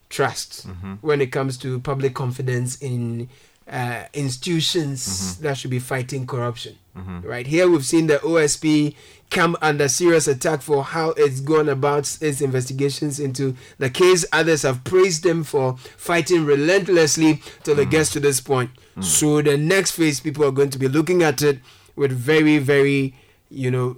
trust 0.10 0.68
Mhm. 0.68 1.00
when 1.02 1.22
it 1.22 1.32
comes 1.32 1.58
to 1.58 1.80
public 1.80 2.14
confidence 2.14 2.78
in 2.82 3.30
uh, 3.72 4.04
institutions 4.14 5.38
that 5.40 5.58
should 5.58 5.72
be 5.72 5.80
fighting 5.80 6.26
corruption 6.28 6.76
Mhm. 6.96 7.24
right 7.24 7.48
here 7.48 7.68
we've 7.70 7.86
seen 7.86 8.08
the 8.08 8.18
osp 8.20 8.96
come 9.32 9.58
under 9.64 9.88
serious 9.90 10.28
attack 10.28 10.62
for 10.62 10.84
how 10.84 11.10
it's 11.18 11.40
gone 11.42 11.68
about 11.70 12.18
its 12.22 12.40
investigations 12.42 13.20
into 13.20 13.56
the 13.80 13.90
case 13.90 14.26
others 14.32 14.62
have 14.62 14.84
praised 14.84 15.24
them 15.24 15.44
for 15.44 15.76
fighting 15.98 16.46
relentlessly 16.46 17.42
till 17.64 17.80
it 17.80 17.90
gets 17.90 18.12
to 18.12 18.20
this 18.20 18.40
point 18.42 18.70
so 19.02 19.42
the 19.42 19.58
next 19.58 19.92
phase 19.92 20.20
people 20.20 20.46
are 20.46 20.52
going 20.52 20.70
to 20.70 20.78
be 20.78 20.88
looking 20.88 21.24
at 21.24 21.42
it 21.42 21.60
with 21.96 22.12
very 22.12 22.60
very 22.60 23.16
you 23.50 23.72
know 23.72 23.98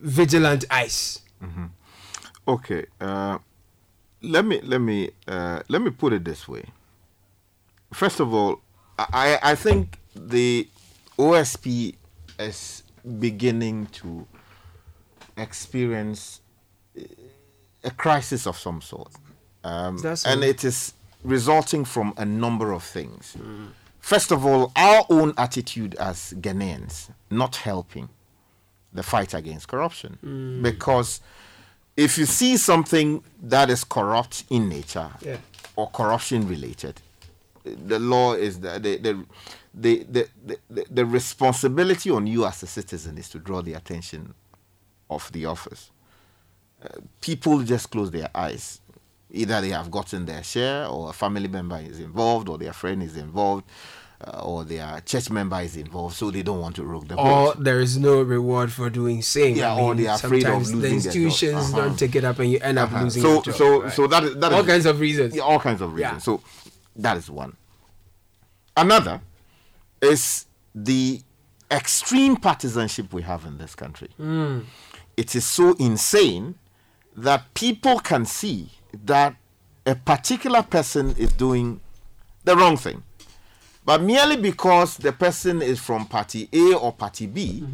vigilant 0.00 0.64
eyes 0.70 1.20
Mhm. 1.42 1.70
Okay. 2.46 2.86
Uh, 3.00 3.38
let 4.22 4.44
me 4.44 4.60
let 4.62 4.80
me 4.80 5.10
uh, 5.26 5.60
let 5.68 5.82
me 5.82 5.90
put 5.90 6.12
it 6.12 6.24
this 6.24 6.46
way. 6.48 6.64
First 7.92 8.20
of 8.20 8.32
all, 8.32 8.60
I 8.98 9.38
I 9.42 9.54
think 9.54 9.98
the 10.14 10.68
OSP 11.18 11.94
is 12.38 12.82
beginning 13.18 13.86
to 13.86 14.26
experience 15.36 16.40
a 17.82 17.90
crisis 17.90 18.46
of 18.46 18.56
some 18.58 18.80
sort, 18.80 19.12
um, 19.64 19.98
and 20.24 20.44
it 20.44 20.64
is 20.64 20.94
resulting 21.24 21.84
from 21.84 22.14
a 22.16 22.24
number 22.24 22.72
of 22.72 22.82
things. 22.82 23.36
First 24.00 24.30
of 24.32 24.44
all, 24.44 24.70
our 24.76 25.04
own 25.10 25.32
attitude 25.38 25.94
as 25.96 26.34
Ghanaians 26.38 27.10
not 27.30 27.56
helping 27.56 28.08
the 28.92 29.02
fight 29.02 29.34
against 29.34 29.66
corruption 29.68 30.18
Mm. 30.22 30.62
because 30.62 31.20
if 31.96 32.16
you 32.18 32.26
see 32.26 32.56
something 32.56 33.22
that 33.42 33.70
is 33.70 33.82
corrupt 33.84 34.44
in 34.50 34.68
nature 34.68 35.10
Yeah. 35.20 35.38
or 35.74 35.88
corruption 35.90 36.46
related, 36.48 37.00
the 37.64 37.98
law 37.98 38.34
is 38.34 38.60
the 38.60 38.78
the, 38.78 38.96
the 38.98 39.24
the, 39.76 40.04
the, 40.08 40.28
the, 40.46 40.58
the, 40.70 40.86
the 40.90 41.04
responsibility 41.06 42.08
on 42.10 42.26
you 42.28 42.44
as 42.46 42.62
a 42.62 42.66
citizen 42.66 43.18
is 43.18 43.28
to 43.30 43.38
draw 43.40 43.60
the 43.60 43.72
attention 43.74 44.34
of 45.10 45.30
the 45.32 45.46
office. 45.46 45.90
Uh, 46.82 46.88
people 47.20 47.60
just 47.62 47.90
close 47.90 48.10
their 48.10 48.28
eyes. 48.34 48.80
Either 49.30 49.60
they 49.60 49.70
have 49.70 49.90
gotten 49.90 50.26
their 50.26 50.44
share, 50.44 50.86
or 50.86 51.10
a 51.10 51.12
family 51.12 51.48
member 51.48 51.78
is 51.78 51.98
involved, 51.98 52.48
or 52.48 52.56
their 52.56 52.72
friend 52.72 53.02
is 53.02 53.16
involved, 53.16 53.64
uh, 54.24 54.42
or 54.44 54.62
their 54.62 55.00
church 55.04 55.28
member 55.28 55.60
is 55.60 55.76
involved, 55.76 56.14
so 56.14 56.30
they 56.30 56.42
don't 56.44 56.60
want 56.60 56.76
to 56.76 56.84
rock 56.84 57.08
the 57.08 57.16
boat. 57.16 57.56
or 57.58 57.60
there 57.60 57.80
is 57.80 57.98
no 57.98 58.22
reward 58.22 58.70
for 58.70 58.88
doing 58.90 59.22
same 59.22 59.56
Yeah, 59.56 59.74
I 59.74 59.80
or 59.80 59.94
they 59.96 60.06
are 60.06 60.14
afraid 60.14 60.44
of 60.44 60.64
sometimes 60.64 60.70
the 60.70 60.76
losing 60.76 60.90
their 60.90 61.00
job. 61.00 61.06
institutions 61.16 61.72
Uh-huh. 61.72 61.76
don't 61.80 61.98
take 61.98 62.14
it 62.14 62.22
up 62.24 62.38
and 62.38 62.48
you 62.52 62.60
end 62.60 62.78
up 62.78 62.92
Uh-huh. 62.92 63.02
losing 63.04 63.22
so 63.22 63.42
so 63.42 63.82
right? 63.82 63.92
so 63.92 64.06
that 64.06 64.22
is 64.22 64.36
that 64.36 64.52
all 64.52 64.60
is- 64.60 64.66
kinds 64.66 64.86
of 64.86 65.00
reasons 65.00 65.34
yeah, 65.34 65.42
all 65.42 65.58
kinds 65.58 65.80
of 65.80 65.92
reasons 65.92 66.12
Yeah. 66.12 66.18
so 66.18 66.40
that 66.96 67.16
is 67.16 67.30
one. 67.30 67.56
Another 68.76 69.20
is 70.00 70.46
the 70.74 71.20
extreme 71.70 72.36
partisanship 72.36 73.12
we 73.12 73.22
have 73.22 73.44
in 73.44 73.58
this 73.58 73.74
country. 73.74 74.08
Mm. 74.20 74.64
it 75.16 75.34
is 75.34 75.44
so 75.44 75.74
insane 75.78 76.54
that 77.16 77.54
people 77.54 78.00
can 78.00 78.24
see 78.26 78.68
that 79.04 79.36
a 79.86 79.94
particular 79.94 80.62
person 80.62 81.14
is 81.16 81.32
doing 81.32 81.80
the 82.44 82.56
wrong 82.56 82.76
thing. 82.76 83.02
But 83.84 84.02
merely 84.02 84.36
because 84.36 84.96
the 84.96 85.12
person 85.12 85.62
is 85.62 85.78
from 85.78 86.06
party 86.06 86.48
A 86.52 86.74
or 86.74 86.92
party 86.92 87.26
B 87.26 87.64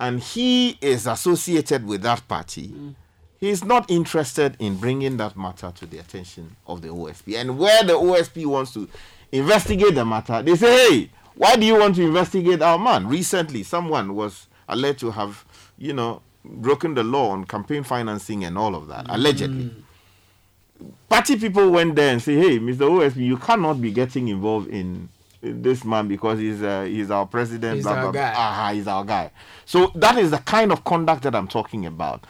and 0.00 0.20
he 0.20 0.78
is 0.80 1.06
associated 1.06 1.84
with 1.84 2.02
that 2.02 2.26
party, 2.28 2.72
he 2.72 2.94
is 3.40 3.64
not 3.64 3.90
interested 3.90 4.56
in 4.58 4.76
bringing 4.76 5.16
that 5.18 5.36
matter 5.36 5.72
to 5.76 5.86
the 5.86 5.98
attention 5.98 6.56
of 6.66 6.82
the 6.82 6.88
OSP. 6.88 7.36
And 7.36 7.58
where 7.58 7.82
the 7.84 7.92
OSP 7.92 8.46
wants 8.46 8.72
to 8.74 8.88
investigate 9.30 9.94
the 9.94 10.04
matter, 10.04 10.42
they 10.42 10.56
say, 10.56 10.88
hey, 10.88 11.10
why 11.34 11.56
do 11.56 11.64
you 11.64 11.78
want 11.78 11.96
to 11.96 12.02
investigate 12.02 12.62
our 12.62 12.78
man? 12.78 13.06
Recently, 13.06 13.62
someone 13.62 14.14
was 14.14 14.46
alleged 14.68 15.00
to 15.00 15.12
have, 15.12 15.44
you 15.78 15.92
know, 15.92 16.22
broken 16.44 16.94
the 16.94 17.04
law 17.04 17.30
on 17.30 17.44
campaign 17.44 17.84
financing 17.84 18.44
and 18.44 18.58
all 18.58 18.74
of 18.74 18.88
that, 18.88 19.06
allegedly 19.08 19.70
party 21.08 21.36
people 21.36 21.70
went 21.70 21.96
there 21.96 22.12
and 22.12 22.22
say, 22.22 22.34
"Hey, 22.36 22.58
Mr. 22.58 22.88
OSP, 22.88 23.16
you 23.16 23.36
cannot 23.36 23.80
be 23.80 23.90
getting 23.90 24.28
involved 24.28 24.68
in, 24.68 25.08
this 25.40 25.84
man 25.84 26.08
because 26.08 26.40
he's 26.40 26.62
uh, 26.62 26.82
he's 26.82 27.10
our 27.10 27.26
president." 27.26 27.76
He's 27.76 27.84
blah, 27.84 27.92
our 27.92 28.02
blah, 28.02 28.12
blah. 28.12 28.20
guy. 28.20 28.34
Aha, 28.34 28.70
he's 28.74 28.86
our 28.88 29.04
guy. 29.04 29.30
So 29.64 29.92
that 29.94 30.18
is 30.18 30.30
the 30.32 30.38
kind 30.38 30.72
of 30.72 30.84
conduct 30.84 31.22
that 31.22 31.34
I'm 31.34 31.48
talking 31.48 31.86
about. 31.86 32.24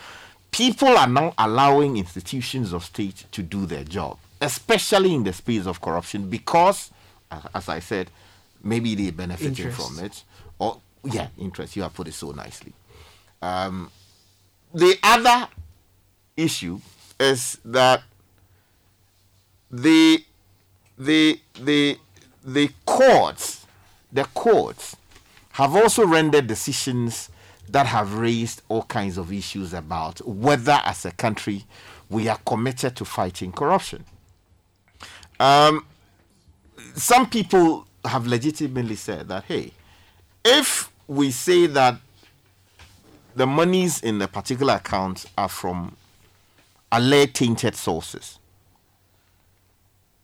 People 0.51 0.89
are 0.89 1.09
now 1.09 1.35
allowing 1.39 1.97
institutions 1.97 2.73
of 2.73 2.85
state 2.85 3.25
to 3.33 3.43
do 3.43 3.67
their 3.67 3.85
job, 3.85 4.19
especially 4.41 5.15
in 5.15 5.25
the 5.25 5.33
space 5.33 5.67
of 5.67 5.81
corruption, 5.81 6.29
because, 6.29 6.91
uh, 7.31 7.41
as 7.55 7.69
I 7.69 7.81
said, 7.81 8.11
maybe 8.63 8.95
they're 8.95 9.13
benefiting 9.13 9.67
Interest. 9.67 9.77
from 9.77 10.05
it, 10.05 10.25
or 10.59 10.81
yeah, 11.05 11.29
interest. 11.39 11.77
You 11.77 11.83
have 11.83 11.95
put 11.95 12.09
it 12.09 12.15
so 12.15 12.33
nicely. 12.33 12.73
Um, 13.41 13.91
the 14.75 14.97
other 15.03 15.49
issue 16.37 16.81
is 17.21 17.59
that 17.65 18.03
the 19.71 20.25
the 20.97 21.41
the 21.55 21.99
the 22.45 22.71
courts 22.85 23.67
the 24.13 24.25
courts 24.25 24.97
have 25.53 25.77
also 25.77 26.07
rendered 26.07 26.47
decisions 26.47 27.29
that 27.69 27.87
have 27.87 28.15
raised 28.15 28.63
all 28.69 28.83
kinds 28.83 29.19
of 29.19 29.33
issues 29.33 29.75
about 29.75 30.27
whether 30.27 30.81
as 30.85 31.05
a 31.05 31.11
country 31.13 31.65
we 32.11 32.29
are 32.29 32.39
committed 32.47 32.97
to 32.97 33.05
fighting 33.05 33.53
corruption. 33.53 34.05
Um, 35.39 35.85
some 36.95 37.29
people 37.29 37.87
have 38.05 38.27
legitimately 38.27 38.97
said 38.97 39.29
that 39.29 39.45
hey 39.45 39.73
if 40.45 40.91
we 41.07 41.31
say 41.31 41.67
that 41.67 41.97
the 43.35 43.47
monies 43.47 44.01
in 44.03 44.19
the 44.19 44.29
particular 44.29 44.75
account 44.75 45.27
are 45.37 45.49
from 45.49 45.97
alleged 46.91 47.35
tainted 47.35 47.75
sources 47.75 48.39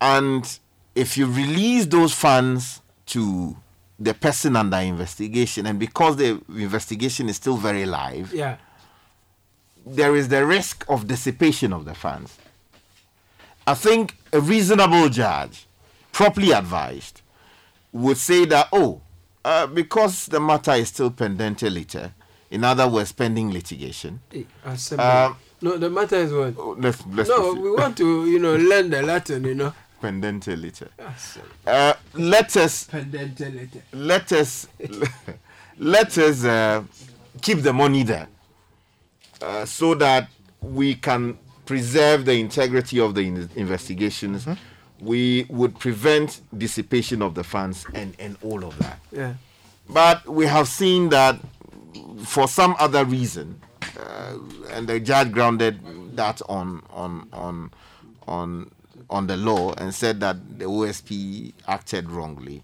and 0.01 0.59
if 0.95 1.17
you 1.17 1.27
release 1.27 1.87
those 1.87 2.13
funds 2.15 2.81
to 3.07 3.57
the 4.05 4.15
person 4.15 4.57
under 4.57 4.77
investigation, 4.79 5.67
and 5.67 5.79
because 5.79 6.17
the 6.17 6.41
investigation 6.49 7.29
is 7.29 7.37
still 7.37 7.57
very 7.57 7.87
live, 7.87 8.33
yeah 8.33 8.57
there 9.87 10.17
is 10.17 10.29
the 10.29 10.45
risk 10.47 10.85
of 10.89 11.07
dissipation 11.07 11.73
of 11.73 11.85
the 11.85 11.95
funds. 11.95 12.39
I 13.67 13.75
think 13.75 14.17
a 14.33 14.41
reasonable 14.41 15.09
judge, 15.09 15.67
properly 16.13 16.53
advised, 16.53 17.23
would 17.93 18.17
say 18.17 18.45
that, 18.47 18.69
oh, 18.73 19.01
uh, 19.45 19.67
because 19.67 20.27
the 20.27 20.41
matter 20.41 20.73
is 20.73 20.89
still 20.89 21.11
pendente 21.11 21.71
lite, 21.71 22.13
in 22.51 22.65
other 22.65 22.89
words, 22.89 23.13
pending 23.13 23.53
litigation. 23.53 24.21
Um, 24.99 25.37
no 25.61 25.77
the 25.79 25.89
matter 25.89 26.17
is 26.17 26.33
what 26.33 26.79
let's, 26.79 27.03
let's 27.07 27.29
no 27.29 27.37
proceed. 27.55 27.63
we 27.63 27.71
want 27.71 27.97
to 27.97 28.27
you 28.27 28.39
know 28.39 28.55
learn 28.57 28.91
the 28.91 29.01
latin 29.03 29.45
you 29.45 29.55
know 29.55 29.73
pendente 30.05 30.55
lite. 30.57 30.85
Uh, 31.67 31.95
let 32.15 32.57
us 32.57 32.85
Pendente 32.85 33.51
lite. 33.51 33.83
let 33.93 34.33
us 34.33 34.67
let 35.79 36.19
us 36.19 36.45
uh, 36.45 36.83
keep 37.41 37.63
the 37.63 37.73
money 37.73 38.03
there 38.03 38.29
uh, 39.41 39.65
so 39.65 39.95
that 39.95 40.29
we 40.61 40.95
can 40.95 41.37
preserve 41.65 42.25
the 42.27 42.33
integrity 42.39 43.01
of 43.01 43.15
the 43.15 43.23
in- 43.23 43.49
investigations 43.57 44.47
we 45.01 45.45
would 45.49 45.79
prevent 45.79 46.41
dissipation 46.57 47.23
of 47.23 47.35
the 47.35 47.43
funds 47.45 47.87
and 47.95 48.15
and 48.19 48.37
all 48.43 48.65
of 48.65 48.77
that 48.79 48.99
yeah 49.11 49.35
but 49.89 50.27
we 50.29 50.47
have 50.47 50.69
seen 50.69 51.09
that 51.09 51.39
for 52.25 52.49
some 52.49 52.75
other 52.79 53.05
reason, 53.05 53.61
uh, 54.01 54.39
and 54.71 54.89
the 54.89 54.99
judge 54.99 55.31
grounded 55.31 55.79
that 56.17 56.41
on 56.49 56.83
on 56.91 57.29
on 57.33 57.71
on 58.27 58.71
on 59.11 59.27
the 59.27 59.37
law 59.37 59.73
and 59.75 59.95
said 59.95 60.21
that 60.21 60.59
the 60.59 60.65
OSP 60.65 61.53
acted 61.69 62.11
wrongly, 62.11 62.63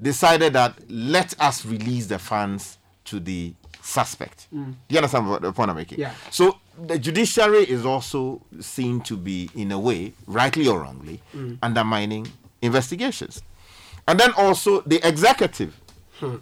decided 0.00 0.52
that 0.54 0.74
let 0.88 1.34
us 1.40 1.64
release 1.66 2.06
the 2.06 2.18
funds 2.18 2.78
to 3.06 3.20
the 3.20 3.54
suspect. 3.82 4.46
Mm. 4.54 4.72
Do 4.72 4.74
you 4.88 4.98
understand 4.98 5.28
what 5.28 5.42
the 5.42 5.52
point 5.52 5.70
I'm 5.70 5.76
making? 5.76 5.98
Yeah. 5.98 6.12
So 6.30 6.58
the 6.86 6.98
judiciary 6.98 7.64
is 7.68 7.84
also 7.84 8.42
seen 8.60 9.00
to 9.02 9.16
be, 9.16 9.50
in 9.54 9.72
a 9.72 9.78
way, 9.78 10.12
rightly 10.26 10.66
or 10.68 10.80
wrongly, 10.80 11.20
Mm. 11.34 11.58
undermining 11.62 12.26
investigations. 12.62 13.42
And 14.06 14.18
then 14.18 14.32
also 14.36 14.80
the 14.82 15.06
executive. 15.06 15.78
Hmm. 16.18 16.36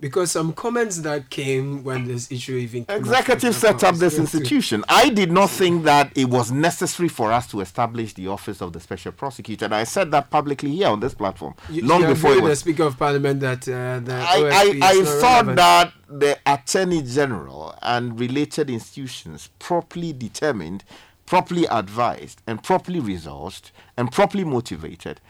Because 0.00 0.32
some 0.32 0.52
comments 0.52 0.98
that 0.98 1.30
came 1.30 1.82
when 1.84 2.06
this 2.06 2.30
issue 2.30 2.56
even 2.56 2.84
came 2.84 2.98
Executive 2.98 3.44
was 3.50 3.56
set 3.56 3.84
up 3.84 3.94
this 3.94 4.16
going 4.16 4.26
to- 4.26 4.36
institution. 4.36 4.84
I 4.88 5.08
did 5.08 5.30
not 5.32 5.48
think 5.50 5.84
that 5.84 6.10
it 6.16 6.26
was 6.28 6.50
necessary 6.52 7.08
for 7.08 7.32
us 7.32 7.46
to 7.52 7.60
establish 7.60 8.12
the 8.12 8.28
office 8.28 8.60
of 8.60 8.72
the 8.72 8.80
special 8.80 9.12
prosecutor. 9.12 9.64
And 9.64 9.74
I 9.74 9.84
said 9.84 10.10
that 10.10 10.30
publicly 10.30 10.72
here 10.72 10.88
on 10.88 11.00
this 11.00 11.14
platform 11.14 11.54
You, 11.70 11.86
long 11.86 12.02
you 12.02 12.08
before 12.08 12.32
it 12.32 12.42
with 12.42 12.52
the. 12.52 12.56
Speaker 12.56 12.82
of 12.82 12.98
Parliament 12.98 13.40
that 13.40 13.66
uh, 13.68 14.00
the 14.00 14.14
I, 14.14 14.50
I, 14.52 14.80
I 14.82 15.04
thought 15.04 15.46
relevant. 15.46 15.56
that 15.56 15.92
the 16.08 16.38
Attorney 16.44 17.00
General 17.00 17.74
and 17.80 18.18
related 18.20 18.68
institutions 18.68 19.48
properly 19.58 20.12
determined, 20.12 20.84
properly 21.24 21.66
advised, 21.70 22.42
and 22.46 22.62
properly 22.62 23.00
resourced, 23.00 23.70
and 23.96 24.10
properly 24.12 24.44
motivated 24.44 25.20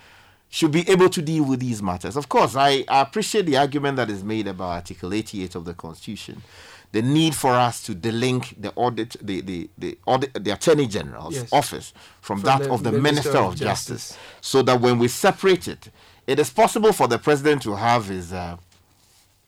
should 0.54 0.70
be 0.70 0.88
able 0.88 1.08
to 1.08 1.20
deal 1.20 1.42
with 1.44 1.58
these 1.58 1.82
matters. 1.82 2.14
Of 2.16 2.28
course, 2.28 2.54
I, 2.54 2.84
I 2.86 3.00
appreciate 3.00 3.44
the 3.46 3.56
argument 3.56 3.96
that 3.96 4.08
is 4.08 4.22
made 4.22 4.46
about 4.46 4.68
Article 4.80 5.12
88 5.12 5.56
of 5.56 5.64
the 5.64 5.74
Constitution. 5.74 6.42
The 6.92 7.02
need 7.02 7.34
for 7.34 7.50
us 7.54 7.82
to 7.86 7.92
delink 7.92 8.54
the 8.62 8.72
audit, 8.76 9.16
the 9.20 9.40
the 9.40 9.68
the, 9.76 9.98
audit, 10.06 10.32
the 10.44 10.52
Attorney 10.52 10.86
General's 10.86 11.34
Yes. 11.34 11.52
office 11.52 11.92
from, 12.20 12.38
From 12.40 12.46
that 12.46 12.62
the 12.62 12.72
of 12.72 12.84
the 12.84 12.92
Minister 12.92 13.30
Minister, 13.32 13.38
of 13.38 13.52
of 13.54 13.56
Justice, 13.56 14.16
so 14.40 14.62
that 14.62 14.80
when 14.80 15.00
we 15.00 15.08
separate 15.08 15.66
it, 15.66 15.88
it 16.28 16.38
is 16.38 16.50
possible 16.50 16.92
for 16.92 17.08
the 17.08 17.18
president 17.18 17.62
to 17.62 17.74
have 17.74 18.06
his 18.06 18.32
uh, 18.32 18.56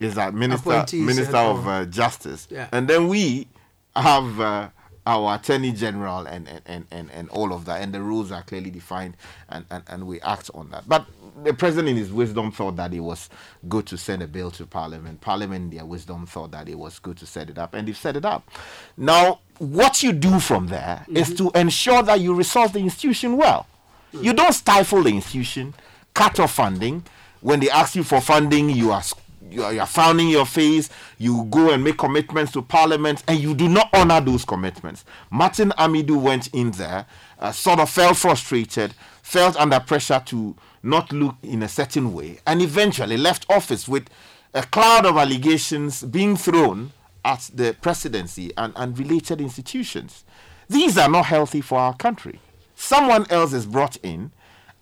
is 0.00 0.16
that 0.16 0.34
minister 0.34 0.70
Appointees 0.70 1.06
minister 1.06 1.36
of 1.36 1.68
uh, 1.68 1.84
justice 1.86 2.48
Yeah. 2.50 2.66
and 2.72 2.88
then 2.88 3.06
we 3.06 3.46
have 3.94 4.40
uh, 4.40 4.68
our 5.06 5.36
attorney 5.36 5.72
general 5.72 6.26
and, 6.26 6.48
and, 6.48 6.62
and, 6.66 6.86
and, 6.90 7.10
and 7.12 7.28
all 7.30 7.52
of 7.52 7.64
that. 7.64 7.80
And 7.80 7.94
the 7.94 8.02
rules 8.02 8.32
are 8.32 8.42
clearly 8.42 8.70
defined 8.70 9.16
and, 9.48 9.64
and, 9.70 9.84
and 9.86 10.06
we 10.06 10.20
act 10.20 10.50
on 10.52 10.70
that. 10.70 10.88
But 10.88 11.06
the 11.44 11.54
president 11.54 11.90
in 11.90 11.96
his 11.96 12.12
wisdom 12.12 12.50
thought 12.50 12.76
that 12.76 12.92
it 12.92 13.00
was 13.00 13.30
good 13.68 13.86
to 13.86 13.96
send 13.96 14.22
a 14.22 14.26
bill 14.26 14.50
to 14.52 14.66
parliament. 14.66 15.20
Parliament 15.20 15.72
in 15.72 15.78
their 15.78 15.86
wisdom 15.86 16.26
thought 16.26 16.50
that 16.50 16.68
it 16.68 16.78
was 16.78 16.98
good 16.98 17.16
to 17.18 17.26
set 17.26 17.48
it 17.48 17.56
up 17.56 17.74
and 17.74 17.86
they've 17.86 17.96
set 17.96 18.16
it 18.16 18.24
up. 18.24 18.50
Now 18.96 19.40
what 19.58 20.02
you 20.02 20.12
do 20.12 20.40
from 20.40 20.66
there 20.66 21.06
is 21.08 21.28
mm-hmm. 21.30 21.48
to 21.50 21.60
ensure 21.60 22.02
that 22.02 22.20
you 22.20 22.34
resolve 22.34 22.72
the 22.72 22.80
institution 22.80 23.36
well. 23.36 23.66
Mm. 24.12 24.24
You 24.24 24.32
don't 24.32 24.52
stifle 24.52 25.02
the 25.04 25.10
institution 25.10 25.74
cut 26.14 26.40
off 26.40 26.54
funding. 26.54 27.04
When 27.40 27.60
they 27.60 27.70
ask 27.70 27.94
you 27.94 28.02
for 28.02 28.20
funding 28.20 28.70
you 28.70 28.90
are 28.90 29.02
s- 29.48 29.52
you 29.54 29.62
are, 29.62 29.72
you 29.72 29.80
are 29.80 29.86
frowning 29.86 30.28
your 30.28 30.46
face 30.46 30.88
you 31.18 31.44
go 31.50 31.70
and 31.72 31.82
make 31.84 31.96
commitments 31.98 32.52
to 32.52 32.62
parliament 32.62 33.22
and 33.28 33.38
you 33.38 33.54
do 33.54 33.68
not 33.68 33.88
honor 33.94 34.20
those 34.20 34.44
commitments. 34.44 35.04
Martin 35.30 35.70
Amidu 35.78 36.20
went 36.20 36.48
in 36.48 36.70
there 36.72 37.06
uh, 37.38 37.52
sort 37.52 37.80
of 37.80 37.88
felt 37.90 38.16
frustrated 38.16 38.94
felt 39.22 39.56
under 39.56 39.80
pressure 39.80 40.22
to 40.26 40.54
not 40.82 41.12
look 41.12 41.34
in 41.42 41.62
a 41.62 41.68
certain 41.68 42.12
way 42.12 42.38
and 42.46 42.62
eventually 42.62 43.16
left 43.16 43.44
office 43.48 43.88
with 43.88 44.08
a 44.54 44.62
cloud 44.62 45.04
of 45.04 45.16
allegations 45.16 46.02
being 46.02 46.36
thrown 46.36 46.92
at 47.24 47.50
the 47.52 47.76
presidency 47.80 48.52
and, 48.56 48.72
and 48.76 48.96
related 48.98 49.40
institutions. 49.40 50.24
These 50.68 50.96
are 50.96 51.08
not 51.08 51.26
healthy 51.26 51.60
for 51.60 51.78
our 51.78 51.94
country. 51.94 52.40
Someone 52.76 53.26
else 53.30 53.52
is 53.52 53.66
brought 53.66 53.96
in 54.02 54.30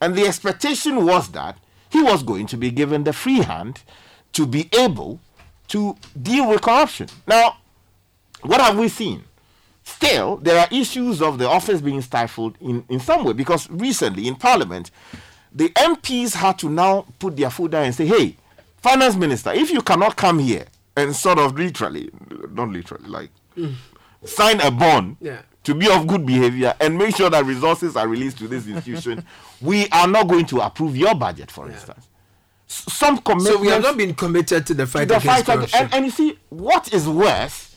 and 0.00 0.14
the 0.14 0.26
expectation 0.26 1.04
was 1.06 1.28
that 1.32 1.56
he 1.88 2.02
was 2.02 2.22
going 2.22 2.46
to 2.48 2.56
be 2.56 2.70
given 2.70 3.04
the 3.04 3.12
free 3.12 3.38
hand 3.40 3.82
to 4.34 4.46
be 4.46 4.68
able 4.78 5.20
to 5.68 5.96
deal 6.20 6.48
with 6.48 6.60
corruption. 6.62 7.08
Now, 7.26 7.56
what 8.42 8.60
have 8.60 8.78
we 8.78 8.88
seen? 8.88 9.24
Still, 9.82 10.36
there 10.36 10.58
are 10.58 10.68
issues 10.70 11.20
of 11.20 11.38
the 11.38 11.48
office 11.48 11.80
being 11.80 12.00
stifled 12.02 12.56
in, 12.60 12.84
in 12.88 13.00
some 13.00 13.24
way 13.24 13.32
because 13.32 13.68
recently 13.70 14.28
in 14.28 14.34
Parliament, 14.36 14.90
the 15.52 15.68
MPs 15.70 16.34
had 16.34 16.58
to 16.60 16.68
now 16.68 17.06
put 17.18 17.36
their 17.36 17.50
foot 17.50 17.70
down 17.72 17.84
and 17.84 17.94
say, 17.94 18.06
hey, 18.06 18.36
Finance 18.78 19.16
Minister, 19.16 19.52
if 19.52 19.70
you 19.70 19.80
cannot 19.82 20.16
come 20.16 20.38
here 20.38 20.66
and 20.96 21.14
sort 21.14 21.38
of 21.38 21.56
literally, 21.58 22.10
not 22.50 22.68
literally, 22.70 23.08
like 23.08 23.30
mm. 23.56 23.74
sign 24.24 24.60
a 24.60 24.70
bond 24.70 25.16
Yeah. 25.20 25.42
to 25.64 25.74
be 25.74 25.88
of 25.90 26.06
good 26.06 26.26
behavior 26.26 26.74
and 26.80 26.98
make 26.98 27.16
sure 27.16 27.30
that 27.30 27.44
resources 27.44 27.96
are 27.96 28.08
released 28.08 28.38
to 28.38 28.48
this 28.48 28.66
institution, 28.66 29.24
we 29.60 29.88
are 29.88 30.08
not 30.08 30.28
going 30.28 30.46
to 30.46 30.60
approve 30.60 30.96
your 30.96 31.14
budget, 31.14 31.50
for 31.50 31.68
instance. 31.70 32.08
Some 32.74 33.18
commitments. 33.18 33.56
So 33.56 33.60
we 33.60 33.68
have 33.68 33.82
not 33.82 33.96
been 33.96 34.14
committed 34.14 34.66
to 34.66 34.74
the 34.74 34.86
fight 34.86 35.08
the 35.08 35.16
against 35.16 35.26
fight 35.26 35.48
ag- 35.48 35.56
corruption. 35.58 35.80
and, 35.84 35.94
and 35.94 36.04
you 36.04 36.10
see, 36.10 36.38
what 36.50 36.92
is 36.92 37.08
worse 37.08 37.76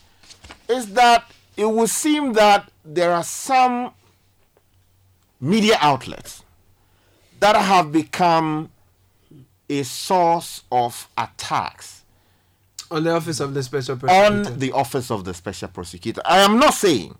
is 0.68 0.92
that 0.94 1.30
it 1.56 1.68
would 1.68 1.88
seem 1.90 2.32
that 2.34 2.70
there 2.84 3.12
are 3.12 3.24
some 3.24 3.92
media 5.40 5.76
outlets 5.80 6.42
that 7.40 7.56
have 7.56 7.92
become 7.92 8.70
a 9.70 9.82
source 9.82 10.62
of 10.72 11.08
attacks 11.16 12.02
on 12.90 13.04
the 13.04 13.10
office 13.14 13.38
of 13.40 13.54
the 13.54 13.62
special 13.62 13.96
prosecutor. 13.96 14.48
on 14.50 14.58
the 14.58 14.72
office 14.72 15.10
of 15.10 15.24
the 15.24 15.34
special 15.34 15.68
prosecutor. 15.68 16.22
I 16.24 16.38
am 16.38 16.58
not 16.58 16.74
saying 16.74 17.16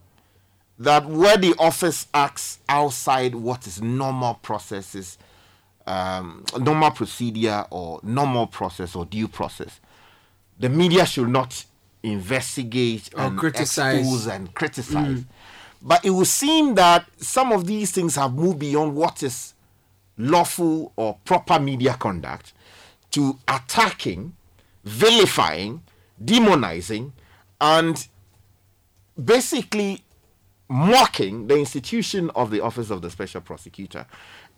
that 0.78 1.04
where 1.06 1.36
the 1.36 1.54
office 1.58 2.06
acts 2.14 2.58
outside 2.68 3.34
what 3.34 3.66
is 3.66 3.82
normal 3.82 4.34
processes, 4.34 5.18
um, 5.88 6.44
normal 6.58 6.90
procedure 6.90 7.64
or 7.70 8.00
normal 8.02 8.46
process 8.46 8.94
or 8.94 9.06
due 9.06 9.26
process, 9.26 9.80
the 10.58 10.68
media 10.68 11.06
should 11.06 11.28
not 11.28 11.64
investigate 12.02 13.10
Or 13.14 13.22
and 13.22 13.38
criticize. 13.38 13.98
expose 14.00 14.26
and 14.26 14.54
criticize. 14.54 15.20
Mm. 15.20 15.24
But 15.80 16.04
it 16.04 16.10
would 16.10 16.26
seem 16.26 16.74
that 16.74 17.06
some 17.18 17.52
of 17.52 17.66
these 17.66 17.90
things 17.90 18.16
have 18.16 18.34
moved 18.34 18.58
beyond 18.58 18.94
what 18.94 19.22
is 19.22 19.54
lawful 20.18 20.92
or 20.96 21.16
proper 21.24 21.58
media 21.58 21.94
conduct 21.94 22.52
to 23.12 23.38
attacking, 23.46 24.34
vilifying, 24.84 25.82
demonizing, 26.22 27.12
and 27.60 28.08
basically 29.22 30.02
mocking 30.68 31.46
the 31.46 31.56
institution 31.56 32.30
of 32.34 32.50
the 32.50 32.60
office 32.60 32.90
of 32.90 33.00
the 33.00 33.10
special 33.10 33.40
prosecutor. 33.40 34.04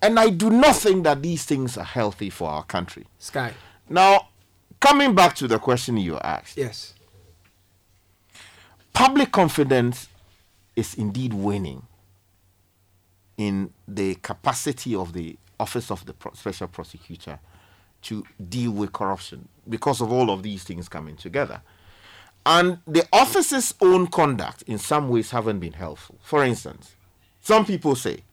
And 0.01 0.19
I 0.19 0.29
do 0.29 0.49
not 0.49 0.75
think 0.75 1.03
that 1.03 1.21
these 1.21 1.45
things 1.45 1.77
are 1.77 1.83
healthy 1.83 2.29
for 2.29 2.49
our 2.49 2.63
country. 2.63 3.05
Sky. 3.19 3.53
Now, 3.89 4.29
coming 4.79 5.13
back 5.13 5.35
to 5.35 5.47
the 5.47 5.59
question 5.59 5.97
you 5.97 6.17
asked, 6.19 6.57
Yes. 6.57 6.93
public 8.93 9.31
confidence 9.31 10.07
is 10.75 10.93
indeed 10.95 11.33
waning 11.33 11.83
in 13.37 13.71
the 13.87 14.15
capacity 14.15 14.95
of 14.95 15.13
the 15.13 15.37
office 15.59 15.91
of 15.91 16.05
the 16.05 16.13
pro- 16.13 16.33
special 16.33 16.67
prosecutor 16.67 17.39
to 18.01 18.23
deal 18.49 18.71
with 18.71 18.91
corruption 18.91 19.47
because 19.69 20.01
of 20.01 20.11
all 20.11 20.31
of 20.31 20.41
these 20.41 20.63
things 20.63 20.89
coming 20.89 21.15
together. 21.15 21.61
And 22.45 22.79
the 22.87 23.07
office's 23.13 23.75
own 23.81 24.07
conduct 24.07 24.63
in 24.63 24.79
some 24.79 25.09
ways 25.09 25.29
haven't 25.29 25.59
been 25.59 25.73
helpful. 25.73 26.17
For 26.23 26.43
instance, 26.43 26.95
some 27.41 27.65
people 27.65 27.95
say 27.95 28.23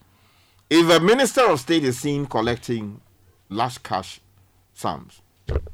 if 0.70 0.88
a 0.90 1.00
minister 1.00 1.42
of 1.42 1.60
state 1.60 1.84
is 1.84 1.98
seen 1.98 2.26
collecting 2.26 3.00
large 3.48 3.82
cash 3.82 4.20
sums 4.74 5.20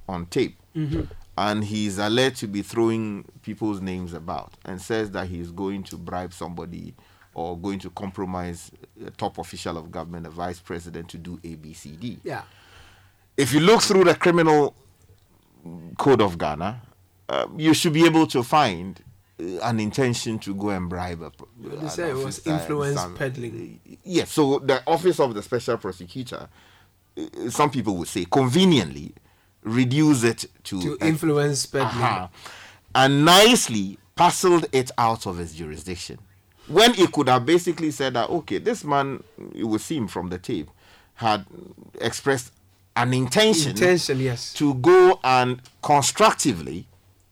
on 0.09 0.27
tape 0.27 0.57
Mhm. 0.77 1.09
and 1.37 1.65
he's 1.65 1.99
alleged 1.99 2.37
to 2.37 2.47
be 2.47 2.63
throwing 2.63 3.25
people's 3.43 3.81
names 3.81 4.13
about 4.15 4.55
and 4.65 4.81
says 4.81 5.11
that 5.13 5.29
he's 5.29 5.51
going 5.51 5.83
to 5.85 5.97
bribe 5.97 6.33
somebody 6.33 6.95
or 7.35 7.59
going 7.59 7.81
to 7.81 7.91
compromise 7.91 8.71
a 9.05 9.11
top 9.11 9.39
official 9.39 9.77
of 9.77 9.91
government, 9.91 10.25
a 10.27 10.31
vice 10.31 10.61
president, 10.61 11.09
to 11.09 11.19
do 11.19 11.41
A, 11.43 11.57
B, 11.57 11.73
C, 11.73 11.97
D. 11.97 12.19
Yeah. 12.23 12.43
If 13.37 13.53
you 13.53 13.59
look 13.59 13.83
through 13.83 14.05
the 14.05 14.15
criminal 14.15 14.77
code 15.99 16.21
of 16.23 16.39
Ghana, 16.39 16.81
uh, 17.29 17.47
you 17.57 17.75
should 17.75 17.93
be 17.93 18.05
able 18.05 18.29
to 18.29 18.45
find 18.45 19.03
an 19.39 19.81
intention 19.81 20.39
to 20.41 20.55
go 20.55 20.71
and 20.71 20.89
bribe 20.89 21.23
a. 21.23 21.33
They 21.61 21.89
say 21.89 22.11
it 22.11 22.17
was 22.17 22.47
influence 22.47 23.01
some- 23.01 23.15
peddling. 23.17 23.81
Yes, 24.05 24.31
so 24.33 24.59
the 24.61 24.83
office 24.87 25.19
of 25.21 25.35
the 25.35 25.43
special 25.43 25.77
prosecutor, 25.77 26.49
uh, 27.19 27.51
some 27.51 27.71
people 27.71 27.97
would 27.97 28.09
say 28.09 28.27
conveniently, 28.31 29.13
reduce 29.63 30.23
it 30.23 30.45
to, 30.65 30.81
To 30.83 30.99
a- 31.01 31.07
influence 31.07 31.67
peddling. 31.67 31.91
Aha. 32.03 32.31
and 32.95 33.25
nicely 33.25 33.99
parceled 34.15 34.67
it 34.73 34.91
out 34.99 35.27
of 35.27 35.39
his 35.39 35.55
jurisdiction. 35.55 36.19
When 36.69 36.95
it 36.95 37.11
could 37.13 37.29
have 37.29 37.45
basically 37.45 37.91
said 37.91 38.15
that, 38.15 38.31
okay, 38.31 38.59
this 38.59 38.85
man, 38.85 39.23
it 39.55 39.65
would 39.65 39.81
seem 39.81 40.07
from 40.07 40.29
the 40.29 40.39
tape, 40.39 40.71
had 41.15 41.45
expressed 42.01 42.53
an 42.97 43.13
intention, 43.13 43.71
Intention, 43.73 44.21
yes. 44.21 44.55
to 44.55 44.75
go 44.75 45.19
and 45.25 45.61
constructively 45.83 46.87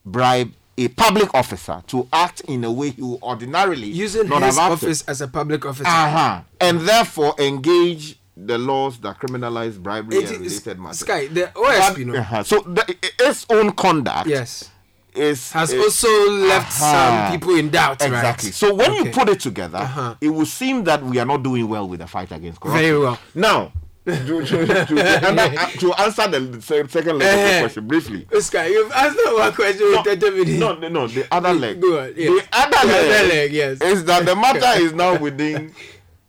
bribe 0.04 0.52
a 0.78 0.88
public 0.88 1.34
officer 1.34 1.82
to 1.86 2.08
act 2.12 2.40
in 2.42 2.64
a 2.64 2.72
way 2.72 2.90
he 2.90 3.02
would 3.02 3.22
ordinarily 3.22 3.88
Using 3.88 4.28
not 4.28 4.42
his 4.42 4.56
office 4.58 5.02
as 5.02 5.20
a 5.20 5.28
public 5.28 5.64
officer. 5.66 5.86
Uh-huh. 5.86 6.40
And 6.60 6.80
therefore 6.80 7.34
engage 7.38 8.18
the 8.36 8.56
laws 8.56 8.98
that 9.00 9.18
criminalize 9.18 9.78
bribery 9.78 10.16
It 10.16 10.30
and 10.30 10.40
related 10.40 10.78
matters. 10.78 11.00
Sky, 11.00 11.26
the 11.26 11.50
OSP, 11.54 12.06
no? 12.06 12.14
Uh-huh. 12.18 12.42
So 12.42 12.60
the, 12.60 12.96
its 13.20 13.44
own 13.50 13.72
conduct 13.72 14.26
yes. 14.26 14.70
is 15.14 15.52
Has 15.52 15.72
is- 15.72 15.82
also 15.84 16.08
left 16.30 16.80
Uh-huh. 16.80 17.28
some 17.30 17.38
people 17.38 17.54
in 17.56 17.68
doubt, 17.68 18.00
right? 18.00 18.08
Exactly. 18.08 18.50
So 18.52 18.74
when 18.74 18.94
you 18.94 19.10
put 19.12 19.28
it 19.28 19.40
together, 19.40 19.78
Uh-huh. 19.78 20.14
it 20.22 20.30
will 20.30 20.46
seem 20.46 20.84
that 20.84 21.02
we 21.04 21.18
are 21.18 21.26
not 21.26 21.42
doing 21.42 21.68
well 21.68 21.86
with 21.86 22.00
the 22.00 22.06
fight 22.06 22.32
against 22.32 22.60
corruption. 22.60 22.82
Very 22.82 22.98
well. 22.98 23.18
Now, 23.34 23.72
to, 24.04 24.44
to, 24.44 24.66
to, 24.86 25.00
and 25.00 25.70
to 25.80 25.92
answer 25.94 26.26
the 26.28 26.60
second 26.88 27.18
leg 27.18 27.28
of 27.38 27.54
the 27.54 27.58
question 27.60 27.86
briefly. 27.86 28.26
Sky, 28.40 28.66
you've 28.66 28.90
answered 28.92 29.32
one 29.34 29.52
question 29.52 29.86
with 29.90 30.04
30 30.04 30.30
minutes. 30.30 30.50
No, 30.60 30.74
no, 30.76 30.88
no, 30.88 31.06
the 31.06 31.26
other 31.32 31.52
leg. 31.52 31.80
Go 31.80 32.00
on, 32.00 32.12
yes. 32.16 32.28
The 32.28 32.48
other 32.52 32.86
The 32.88 32.92
leg, 32.92 33.10
other 33.20 33.28
leg, 33.28 33.52
yes. 33.52 33.80
is 33.80 34.04
that 34.06 34.26
the 34.26 34.34
matter 34.34 34.80
is 34.82 34.92
now 34.92 35.16
within 35.18 35.72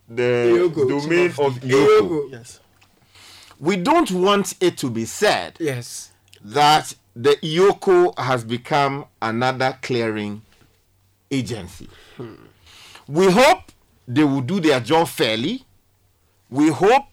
the 0.08 0.72
domain 0.76 1.28
of 1.32 1.60
EOCO. 1.62 2.32
Yes. 2.32 2.60
We 3.60 3.78
don't 3.78 4.12
want 4.12 4.56
it 4.62 4.78
to 4.80 4.90
be 4.90 5.06
said 5.06 5.56
Yes. 5.60 6.12
that 6.44 6.94
the 7.16 7.38
EOCO 7.42 8.18
has 8.20 8.44
become 8.44 9.06
another 9.22 9.78
clearing 9.82 10.42
agency. 11.32 11.90
Hmm. 12.18 12.34
We 13.08 13.32
hope 13.32 13.72
they 14.08 14.24
will 14.24 14.42
do 14.42 14.60
their 14.60 14.80
job 14.80 15.08
fairly. 15.08 15.64
We 16.50 16.70
hope 16.70 17.06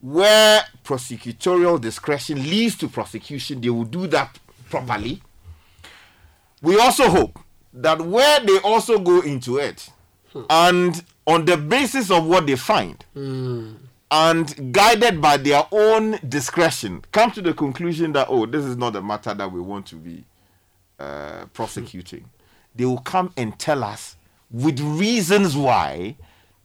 where 0.00 0.62
prosecutorial 0.84 1.80
discretion 1.80 2.42
leads 2.42 2.76
to 2.76 2.88
prosecution, 2.88 3.60
they 3.60 3.70
will 3.70 3.84
do 3.84 4.06
that 4.08 4.38
properly. 4.70 5.22
We 6.62 6.78
also 6.78 7.08
hope 7.08 7.38
that 7.72 8.00
where 8.00 8.40
they 8.40 8.58
also 8.60 8.98
go 8.98 9.20
into 9.20 9.58
it 9.58 9.90
hmm. 10.32 10.42
and 10.50 11.04
on 11.26 11.44
the 11.44 11.56
basis 11.56 12.10
of 12.10 12.26
what 12.26 12.46
they 12.46 12.56
find 12.56 13.04
hmm. 13.14 13.74
and 14.10 14.72
guided 14.72 15.20
by 15.20 15.36
their 15.36 15.64
own 15.70 16.18
discretion 16.28 17.04
come 17.12 17.30
to 17.30 17.42
the 17.42 17.52
conclusion 17.52 18.12
that 18.12 18.26
oh 18.30 18.46
this 18.46 18.64
is 18.64 18.76
not 18.76 18.96
a 18.96 19.02
matter 19.02 19.34
that 19.34 19.52
we 19.52 19.60
want 19.60 19.86
to 19.86 19.96
be 19.96 20.24
uh, 20.98 21.44
prosecuting. 21.52 22.20
Hmm. 22.20 22.26
They 22.74 22.84
will 22.84 22.98
come 22.98 23.32
and 23.36 23.56
tell 23.58 23.84
us 23.84 24.16
with 24.50 24.80
reasons 24.80 25.56
why 25.56 26.16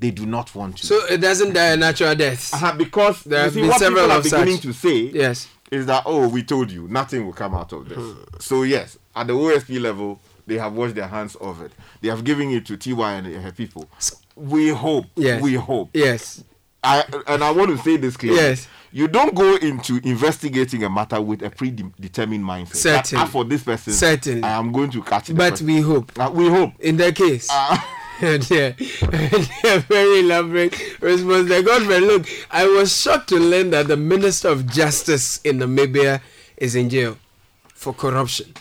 they 0.03 0.11
do 0.11 0.25
not 0.25 0.53
want 0.53 0.77
to 0.77 0.85
So 0.85 0.95
it 1.07 1.17
doesn't 1.21 1.53
die 1.53 1.71
a 1.73 1.77
natural 1.77 2.13
death. 2.15 2.51
uh 2.53 2.73
because 2.73 3.23
There 3.23 3.39
you 3.39 3.43
have 3.45 3.53
see 3.53 3.61
been 3.61 3.69
what 3.69 3.79
several 3.79 4.01
people 4.03 4.11
are 4.11 4.17
of 4.17 4.23
beginning 4.23 4.55
such. 4.55 4.63
to 4.63 4.73
say 4.73 4.97
Yes. 5.13 5.47
is 5.71 5.85
that 5.87 6.03
oh 6.05 6.27
we 6.27 6.43
told 6.43 6.69
you 6.71 6.87
nothing 6.89 7.25
will 7.25 7.33
come 7.33 7.55
out 7.55 7.71
of 7.73 7.87
this 7.89 7.99
so 8.45 8.63
yes 8.63 8.97
at 9.15 9.27
the 9.27 9.33
OSP 9.33 9.79
level 9.79 10.19
they 10.45 10.57
have 10.57 10.73
washed 10.73 10.95
their 10.95 11.07
hands 11.07 11.35
of 11.35 11.61
it 11.61 11.71
they 12.01 12.09
have 12.09 12.23
given 12.23 12.49
it 12.51 12.65
to 12.65 12.75
TY 12.77 13.13
and 13.13 13.27
her 13.27 13.51
people 13.51 13.89
we 14.35 14.69
hope 14.69 15.05
Yes. 15.15 15.41
we 15.41 15.53
hope 15.55 15.89
Yes. 15.93 16.43
I 16.85 17.05
and 17.27 17.41
I 17.43 17.51
want 17.51 17.69
to 17.71 17.77
say 17.77 17.95
this 17.95 18.17
clearly. 18.17 18.39
Yes. 18.41 18.67
You 18.91 19.07
don't 19.07 19.33
go 19.33 19.55
into 19.55 20.01
investigating 20.03 20.83
a 20.83 20.89
matter 20.89 21.21
with 21.21 21.41
a 21.41 21.49
predetermined 21.49 22.43
mindset. 22.43 22.83
That, 22.83 23.07
Certainly. 23.07 23.23
"Ah, 23.23 23.27
for 23.27 23.45
this 23.45 23.63
person, 23.63 23.93
Certainly. 23.93 24.43
I 24.43 24.51
am 24.59 24.73
going 24.73 24.91
to 24.91 25.01
catch 25.01 25.29
it. 25.29 25.37
But 25.37 25.51
person." 25.51 25.67
we 25.67 25.79
hope. 25.79 26.11
Uh, 26.19 26.29
we 26.33 26.49
hope. 26.49 26.73
In 26.81 26.97
their 26.97 27.13
case. 27.13 27.47
yeah. 28.49 28.73
yeah, 29.63 29.79
very 29.79 30.19
elaborate 30.19 31.01
response 31.01 31.49
there. 31.49 31.63
Godfrey, 31.63 31.99
look, 31.99 32.25
I 32.51 32.65
was 32.65 32.95
shocked 32.95 33.29
to 33.29 33.39
learn 33.39 33.71
that 33.71 33.87
the 33.87 33.97
Minister 33.97 34.49
of 34.49 34.67
Justice 34.67 35.41
in 35.43 35.59
Namibia 35.59 36.21
is 36.57 36.75
in 36.75 36.89
jail 36.89 37.17
for 37.73 37.93
corruption. 37.93 38.53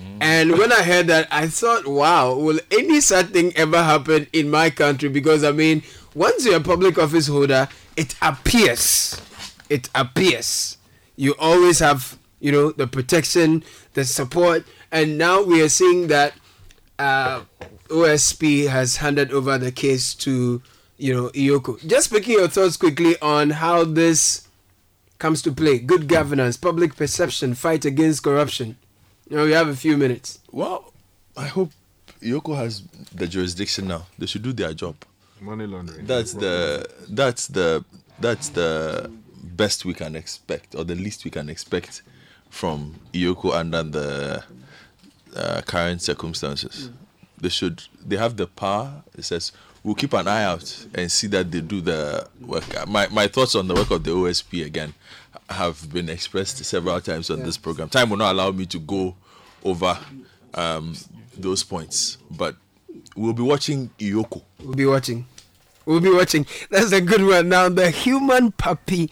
Mm. 0.00 0.18
And 0.20 0.52
when 0.52 0.72
I 0.72 0.82
heard 0.82 1.08
that, 1.08 1.28
I 1.30 1.48
thought, 1.48 1.86
wow, 1.86 2.34
will 2.34 2.60
any 2.70 3.00
such 3.00 3.26
thing 3.26 3.52
ever 3.56 3.82
happen 3.82 4.26
in 4.32 4.50
my 4.50 4.70
country? 4.70 5.08
Because, 5.08 5.42
I 5.42 5.52
mean, 5.52 5.82
once 6.14 6.44
you're 6.46 6.56
a 6.56 6.60
public 6.60 6.98
office 6.98 7.26
holder, 7.26 7.68
it 7.96 8.14
appears, 8.22 9.20
it 9.68 9.88
appears 9.94 10.78
you 11.18 11.34
always 11.40 11.80
have, 11.80 12.16
you 12.38 12.52
know, 12.52 12.70
the 12.70 12.86
protection, 12.86 13.64
the 13.94 14.04
support. 14.04 14.64
And 14.92 15.18
now 15.18 15.42
we 15.42 15.60
are 15.60 15.68
seeing 15.68 16.06
that 16.06 16.32
uh, 16.98 17.42
OSP 17.88 18.68
has 18.68 18.96
handed 18.96 19.32
over 19.32 19.58
the 19.58 19.72
case 19.72 20.14
to, 20.14 20.62
you 20.96 21.14
know, 21.14 21.28
EOCO. 21.30 21.86
Just 21.86 22.10
speaking 22.10 22.34
your 22.34 22.48
thoughts 22.48 22.76
quickly 22.76 23.16
on 23.20 23.50
how 23.50 23.84
this 23.84 24.48
comes 25.18 25.42
to 25.42 25.52
play. 25.52 25.78
Good 25.78 26.08
governance, 26.08 26.56
public 26.56 26.96
perception, 26.96 27.54
fight 27.54 27.84
against 27.84 28.22
corruption. 28.22 28.76
You 29.28 29.36
know, 29.36 29.44
we 29.44 29.52
have 29.52 29.68
a 29.68 29.76
few 29.76 29.96
minutes. 29.96 30.38
Well, 30.50 30.92
I 31.36 31.46
hope 31.46 31.70
EOCO 32.22 32.56
has 32.56 32.82
the 33.14 33.26
jurisdiction 33.26 33.88
now. 33.88 34.06
They 34.18 34.26
should 34.26 34.42
do 34.42 34.52
their 34.52 34.72
job. 34.74 34.96
Money 35.40 35.66
laundering. 35.66 36.04
That's 36.04 36.32
the 36.32 36.84
that's 37.10 37.46
the 37.46 37.84
that's 38.18 38.48
the 38.48 39.10
best 39.42 39.84
we 39.84 39.94
can 39.94 40.16
expect, 40.16 40.74
or 40.74 40.82
the 40.82 40.96
least 40.96 41.24
we 41.24 41.30
can 41.30 41.48
expect 41.48 42.02
from 42.50 42.96
EOCO 43.12 43.54
under 43.54 43.82
the 43.84 44.44
uh, 45.36 45.62
current 45.62 46.02
circumstances. 46.02 46.90
They 47.40 47.48
should. 47.48 47.82
They 48.04 48.16
have 48.16 48.36
the 48.36 48.46
power. 48.46 49.02
It 49.16 49.24
says 49.24 49.52
we'll 49.84 49.94
keep 49.94 50.12
an 50.12 50.26
eye 50.26 50.44
out 50.44 50.86
and 50.94 51.10
see 51.10 51.26
that 51.28 51.50
they 51.50 51.60
do 51.60 51.80
the 51.80 52.26
work. 52.40 52.64
My 52.88 53.08
my 53.08 53.26
thoughts 53.28 53.54
on 53.54 53.68
the 53.68 53.74
work 53.74 53.90
of 53.90 54.04
the 54.04 54.10
OSP 54.10 54.66
again 54.66 54.94
have 55.48 55.92
been 55.92 56.08
expressed 56.08 56.62
several 56.64 57.00
times 57.00 57.30
on 57.30 57.40
this 57.40 57.56
program. 57.56 57.88
Time 57.88 58.10
will 58.10 58.16
not 58.16 58.32
allow 58.32 58.50
me 58.50 58.66
to 58.66 58.78
go 58.78 59.14
over 59.64 59.98
um, 60.54 60.94
those 61.36 61.62
points, 61.62 62.18
but 62.30 62.56
we'll 63.16 63.32
be 63.32 63.42
watching 63.42 63.90
EOCO. 63.98 64.42
We'll 64.60 64.74
be 64.74 64.86
watching. 64.86 65.26
We'll 65.86 66.00
be 66.00 66.10
watching. 66.10 66.46
That's 66.70 66.92
a 66.92 67.00
good 67.00 67.24
one. 67.24 67.48
Now, 67.48 67.68
the 67.70 67.90
human 67.90 68.52
puppy 68.52 69.10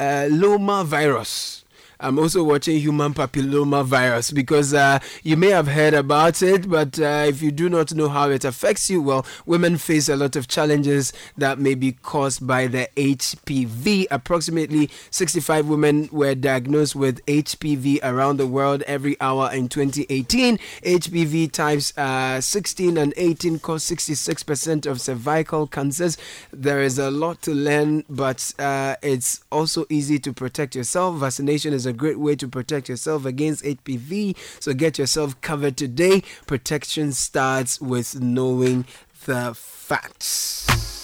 uh, 0.00 0.28
loma 0.30 0.82
virus. 0.84 1.64
I'm 1.98 2.18
also 2.18 2.44
watching 2.44 2.78
human 2.78 3.14
papilloma 3.14 3.84
virus 3.84 4.30
because 4.30 4.74
uh, 4.74 4.98
you 5.22 5.36
may 5.36 5.48
have 5.48 5.68
heard 5.68 5.94
about 5.94 6.42
it, 6.42 6.68
but 6.68 6.98
uh, 6.98 7.24
if 7.26 7.40
you 7.40 7.50
do 7.50 7.68
not 7.68 7.94
know 7.94 8.08
how 8.08 8.28
it 8.30 8.44
affects 8.44 8.90
you, 8.90 9.00
well, 9.00 9.24
women 9.46 9.78
face 9.78 10.08
a 10.08 10.16
lot 10.16 10.36
of 10.36 10.46
challenges 10.46 11.12
that 11.38 11.58
may 11.58 11.74
be 11.74 11.92
caused 11.92 12.46
by 12.46 12.66
the 12.66 12.88
HPV. 12.96 14.06
Approximately 14.10 14.90
65 15.10 15.68
women 15.68 16.08
were 16.12 16.34
diagnosed 16.34 16.94
with 16.94 17.24
HPV 17.26 18.00
around 18.02 18.36
the 18.36 18.46
world 18.46 18.82
every 18.82 19.18
hour 19.20 19.50
in 19.52 19.68
2018. 19.68 20.58
HPV 20.58 21.50
types 21.50 21.96
uh, 21.96 22.40
16 22.40 22.98
and 22.98 23.14
18 23.16 23.58
cause 23.60 23.84
66% 23.84 24.84
of 24.86 25.00
cervical 25.00 25.66
cancers. 25.66 26.18
There 26.52 26.82
is 26.82 26.98
a 26.98 27.10
lot 27.10 27.40
to 27.42 27.52
learn, 27.52 28.04
but 28.10 28.52
uh, 28.58 28.96
it's 29.02 29.42
also 29.50 29.86
easy 29.88 30.18
to 30.18 30.32
protect 30.32 30.74
yourself. 30.74 31.16
Vaccination 31.16 31.72
is 31.72 31.85
a 31.86 31.92
great 31.92 32.18
way 32.18 32.36
to 32.36 32.48
protect 32.48 32.88
yourself 32.88 33.24
against 33.24 33.64
HPV. 33.64 34.36
So 34.60 34.74
get 34.74 34.98
yourself 34.98 35.40
covered 35.40 35.76
today. 35.76 36.22
Protection 36.46 37.12
starts 37.12 37.80
with 37.80 38.20
knowing 38.20 38.84
the 39.24 39.54
facts. 39.54 40.95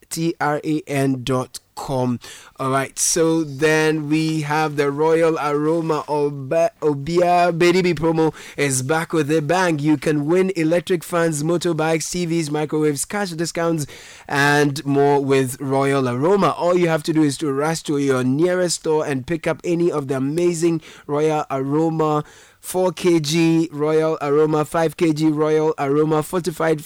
gmail.com. 1.75 2.19
All 2.57 2.71
right, 2.71 2.97
so 2.97 3.43
then 3.43 4.09
we 4.09 4.41
have 4.41 4.75
the 4.75 4.91
Royal 4.91 5.37
Aroma 5.39 6.03
Obia 6.07 7.57
Baby 7.57 7.93
promo 7.93 8.33
is 8.57 8.81
back 8.81 9.13
with 9.13 9.29
a 9.31 9.41
bang. 9.41 9.79
You 9.79 9.97
can 9.97 10.25
win 10.25 10.51
electric 10.55 11.03
fans, 11.03 11.43
motorbikes, 11.43 12.09
TVs, 12.09 12.49
microwaves, 12.49 13.05
cash 13.05 13.31
discounts, 13.31 13.85
and 14.27 14.83
more 14.85 15.23
with 15.23 15.59
Royal 15.59 16.07
Aroma. 16.07 16.51
All 16.51 16.77
you 16.77 16.87
have 16.87 17.03
to 17.03 17.13
do 17.13 17.23
is 17.23 17.37
to 17.39 17.51
rush 17.51 17.83
to 17.83 17.97
your 17.97 18.23
nearest 18.23 18.79
store 18.81 19.05
and 19.05 19.27
pick 19.27 19.47
up 19.47 19.61
any 19.63 19.91
of 19.91 20.07
the 20.07 20.17
amazing 20.17 20.81
Royal 21.07 21.45
Aroma 21.51 22.23
4 22.65 22.91
kg 22.93 23.69
Royal 23.71 24.17
Aroma, 24.23 24.65
5 24.65 24.97
kg 24.97 25.35
Royal 25.35 25.75
Aroma, 25.77 26.23
fortified 26.23 26.83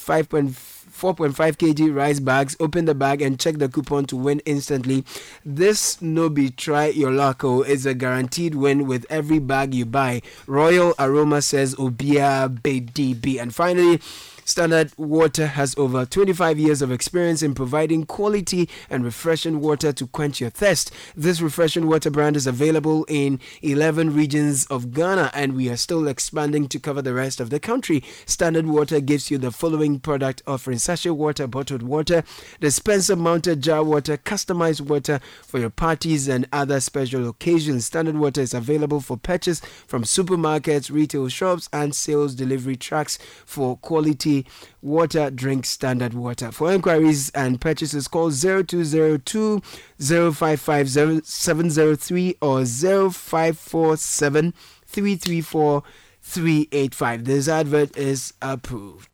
5.4.5 0.99 1.57
kg 1.57 1.95
rice 1.95 2.19
bags. 2.19 2.57
Open 2.59 2.85
the 2.85 2.93
bag 2.93 3.21
and 3.21 3.39
check 3.39 3.57
the 3.57 3.69
coupon 3.69 4.05
to 4.05 4.17
win 4.17 4.41
instantly. 4.45 5.05
This 5.45 6.01
no 6.01 6.29
be 6.29 6.49
try 6.49 6.87
your 6.87 7.11
luck 7.11 7.43
oh, 7.43 7.61
is 7.61 7.85
a 7.85 7.93
guaranteed 7.93 8.55
win 8.55 8.85
with 8.85 9.05
every 9.09 9.39
bag 9.39 9.73
you 9.73 9.85
buy. 9.85 10.21
Royal 10.45 10.93
Aroma 10.99 11.41
says 11.41 11.75
Obia 11.75 12.49
BDB. 12.49 13.41
And 13.41 13.55
finally, 13.55 14.01
Standard 14.49 14.91
Water 14.97 15.45
has 15.45 15.75
over 15.77 16.07
25 16.07 16.57
years 16.57 16.81
of 16.81 16.91
experience 16.91 17.43
in 17.43 17.53
providing 17.53 18.07
quality 18.07 18.67
and 18.89 19.05
refreshing 19.05 19.59
water 19.61 19.93
to 19.93 20.07
quench 20.07 20.41
your 20.41 20.49
thirst. 20.49 20.91
This 21.15 21.39
refreshing 21.39 21.85
water 21.85 22.09
brand 22.09 22.35
is 22.35 22.47
available 22.47 23.05
in 23.07 23.39
11 23.61 24.15
regions 24.15 24.65
of 24.65 24.91
Ghana 24.91 25.29
and 25.35 25.55
we 25.55 25.69
are 25.69 25.77
still 25.77 26.07
expanding 26.07 26.67
to 26.69 26.79
cover 26.79 27.03
the 27.03 27.13
rest 27.13 27.39
of 27.39 27.51
the 27.51 27.59
country. 27.59 28.03
Standard 28.25 28.65
Water 28.65 28.99
gives 28.99 29.29
you 29.29 29.37
the 29.37 29.51
following 29.51 29.99
product 29.99 30.41
offering 30.47 30.79
sachet 30.79 31.11
water, 31.11 31.45
bottled 31.45 31.83
water, 31.83 32.23
dispenser 32.59 33.15
mounted 33.15 33.61
jar 33.61 33.83
water, 33.83 34.17
customized 34.17 34.81
water 34.81 35.19
for 35.45 35.59
your 35.59 35.69
parties 35.69 36.27
and 36.27 36.47
other 36.51 36.79
special 36.79 37.29
occasions. 37.29 37.85
Standard 37.85 38.17
Water 38.17 38.41
is 38.41 38.55
available 38.55 38.99
for 38.99 39.15
purchase 39.15 39.61
from 39.85 40.03
supermarkets, 40.03 40.91
retail 40.91 41.27
shops, 41.27 41.69
and 41.71 41.93
sales 41.93 42.33
delivery 42.33 42.75
trucks 42.75 43.19
for 43.45 43.77
quality 43.77 44.38
water. 44.81 45.29
Drink 45.29 45.65
standard 45.65 46.13
water. 46.13 46.51
For 46.51 46.71
inquiries 46.71 47.29
and 47.31 47.59
purchases, 47.61 48.07
call 48.07 48.31
0202 48.31 49.61
055 49.99 50.89
703 50.89 52.35
or 52.41 52.65
0547 52.65 54.53
334 54.85 55.83
385. 56.21 57.25
This 57.25 57.47
advert 57.47 57.97
is 57.97 58.33
approved. 58.41 59.09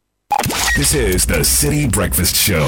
This 0.75 0.93
is 0.93 1.25
the 1.25 1.39
Citi 1.39 1.89
Breakfast 1.89 2.35
Show, 2.35 2.65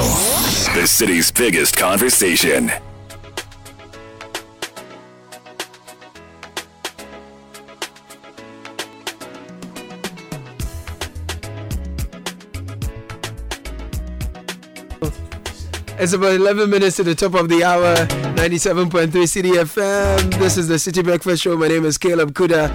the 0.73 0.87
city's 0.87 1.29
biggest 1.31 1.75
conversation. 1.75 2.71
It's 15.99 16.13
about 16.13 16.35
11 16.35 16.69
minutes 16.69 16.97
to 16.97 17.03
the 17.03 17.15
top 17.15 17.33
of 17.33 17.49
the 17.49 17.63
hour, 17.63 17.95
97.3 18.35 19.09
Citi 19.25 19.53
FM. 19.53 20.37
This 20.37 20.55
is 20.55 20.67
the 20.67 20.75
Citi 20.75 21.03
Breakfast 21.03 21.41
Show. 21.41 21.57
My 21.57 21.67
name 21.67 21.85
is 21.85 21.97
Caleb 21.97 22.33
Kuda. 22.33 22.69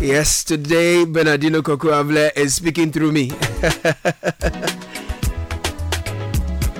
Yes, 0.00 0.44
today 0.44 1.04
Bernardino 1.04 1.62
Koku 1.62 1.88
Avle 1.88 2.30
is 2.36 2.54
speaking 2.54 2.92
through 2.92 3.10
me. 3.10 3.32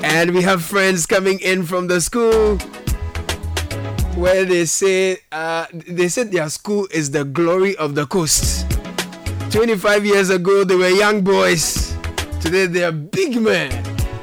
and 0.05 0.31
we 0.31 0.43
have 0.43 0.63
friends 0.63 1.07
coming 1.07 1.41
in 1.41 1.65
from 1.65 1.89
the 1.89 2.01
school 2.01 2.57
where 4.15 4.45
they 4.45 4.65
say 4.65 5.19
uh, 5.33 5.67
they 5.73 6.07
said 6.07 6.31
their 6.31 6.49
school 6.51 6.87
is 6.93 7.11
the 7.11 7.25
glory 7.25 7.77
of 7.79 7.97
the 7.97 8.07
coast. 8.07 8.78
25 9.51 10.05
years 10.05 10.29
ago, 10.31 10.63
they 10.63 10.77
were 10.77 10.89
young 10.91 11.23
boys. 11.23 11.97
Today, 12.41 12.67
they 12.67 12.85
are 12.85 12.93
big 12.93 13.41
men. 13.41 13.71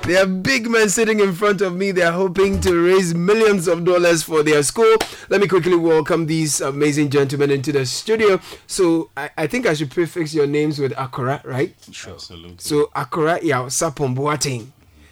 They 0.04 0.18
are 0.18 0.28
big 0.28 0.70
men 0.70 0.88
sitting 0.90 1.20
in 1.20 1.34
front 1.34 1.62
of 1.62 1.76
me. 1.76 1.90
They 1.92 2.04
are 2.04 2.12
hoping 2.12 2.62
to 2.62 2.86
raise 2.86 3.16
millions 3.16 3.68
of 3.68 3.84
dollars 3.86 4.22
for 4.22 4.44
their 4.44 4.62
school. 4.62 4.96
Let 5.30 5.42
me 5.42 5.48
quickly 5.48 5.76
welcome 5.76 6.28
these 6.28 6.62
amazing 6.62 7.10
gentlemen 7.10 7.50
into 7.50 7.72
the 7.72 7.88
studio. 7.88 8.40
So, 8.68 9.10
I, 9.18 9.32
I 9.36 9.48
think 9.48 9.66
I 9.66 9.74
should 9.74 9.90
prefix 9.90 10.32
your 10.34 10.46
names 10.46 10.78
with 10.78 10.92
Akora, 10.94 11.44
right? 11.44 11.74
Sure. 11.92 12.14
Absolutely. 12.14 12.58
So, 12.60 12.92
Akora 12.96 13.42
Yao 13.42 13.66
Sapon 13.66 14.16
Boateng. 14.16 14.68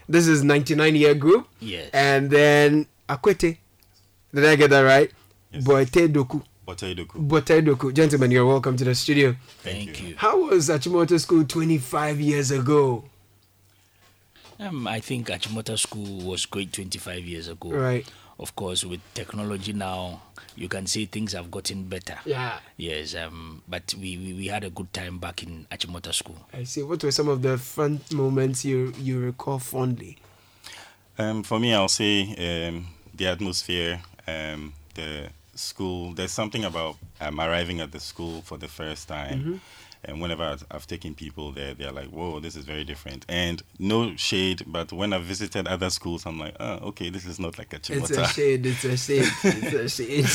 This 0.07 0.27
is 0.27 0.43
99 0.43 0.95
year 0.95 1.15
group. 1.15 1.47
Yes. 1.59 1.89
And 1.91 2.29
then 2.29 2.85
Akwete. 3.09 3.57
Did 4.31 4.45
I 4.45 4.55
get 4.57 4.69
that 4.69 4.81
right? 4.81 5.11
Yes. 5.51 5.63
Boite 5.63 6.07
Doku. 6.07 6.43
Botaidoku. 6.67 7.27
Botaidoku. 7.27 7.93
Gentlemen, 7.93 8.31
you're 8.31 8.45
welcome 8.45 8.77
to 8.77 8.83
the 8.85 8.95
studio. 8.95 9.35
Thank 9.63 10.01
you. 10.01 10.15
How 10.17 10.37
was 10.49 10.69
Achimota 10.69 11.19
School 11.19 11.43
25 11.43 12.21
years 12.21 12.51
ago? 12.51 13.03
Um, 14.59 14.87
I 14.87 14.99
think 15.01 15.27
Achimota 15.27 15.77
School 15.77 16.21
was 16.25 16.45
great 16.45 16.71
25 16.71 17.25
years 17.25 17.47
ago. 17.49 17.71
Right. 17.71 18.07
Of 18.39 18.55
course, 18.55 18.83
with 18.85 19.01
technology 19.13 19.73
now, 19.73 20.21
you 20.55 20.69
can 20.69 20.87
see 20.87 21.05
things 21.05 21.33
have 21.33 21.51
gotten 21.51 21.83
better. 21.83 22.17
Yeah. 22.25 22.59
Yes. 22.77 23.13
Um, 23.15 23.61
but 23.67 23.93
we, 23.99 24.17
we, 24.17 24.33
we 24.33 24.47
had 24.47 24.63
a 24.63 24.69
good 24.69 24.91
time 24.93 25.19
back 25.19 25.43
in 25.43 25.67
Achimota 25.69 26.13
School. 26.13 26.37
I 26.53 26.63
see. 26.63 26.81
What 26.83 27.03
were 27.03 27.11
some 27.11 27.27
of 27.27 27.41
the 27.41 27.57
fun 27.57 27.99
moments 28.11 28.63
you 28.63 28.93
you 28.97 29.19
recall 29.19 29.59
fondly? 29.59 30.17
Um, 31.17 31.43
for 31.43 31.59
me, 31.59 31.73
I'll 31.73 31.89
say 31.89 32.67
um, 32.67 32.87
the 33.13 33.27
atmosphere, 33.27 34.01
um, 34.27 34.73
the 34.95 35.29
school, 35.55 36.13
there's 36.13 36.31
something 36.31 36.63
about 36.65 36.97
um, 37.21 37.39
arriving 37.39 37.79
at 37.79 37.91
the 37.91 37.99
school 37.99 38.41
for 38.41 38.57
the 38.57 38.67
first 38.67 39.07
time. 39.07 39.39
Mm-hmm. 39.39 39.55
And 40.05 40.21
whenever 40.21 40.43
I've, 40.43 40.65
I've 40.69 40.85
taken 40.85 41.15
people 41.15 41.53
there, 41.53 41.73
they're 41.73 41.91
like, 41.91 42.07
whoa, 42.07 42.41
this 42.41 42.57
is 42.57 42.65
very 42.65 42.83
different. 42.83 43.25
And 43.29 43.63
no 43.79 44.17
shade, 44.17 44.63
but 44.67 44.91
when 44.91 45.13
I've 45.13 45.23
visited 45.23 45.65
other 45.65 45.89
schools, 45.89 46.25
I'm 46.25 46.37
like, 46.37 46.57
oh, 46.59 46.89
okay, 46.89 47.09
this 47.09 47.25
is 47.25 47.39
not 47.39 47.57
like 47.57 47.69
Achimota. 47.69 48.09
It's 48.09 48.11
a 48.11 48.27
shade, 48.27 48.65
it's 48.65 48.83
a 48.83 48.97
shade, 48.97 49.31
it's 49.43 49.73
a 49.73 49.89
shade. 50.03 50.25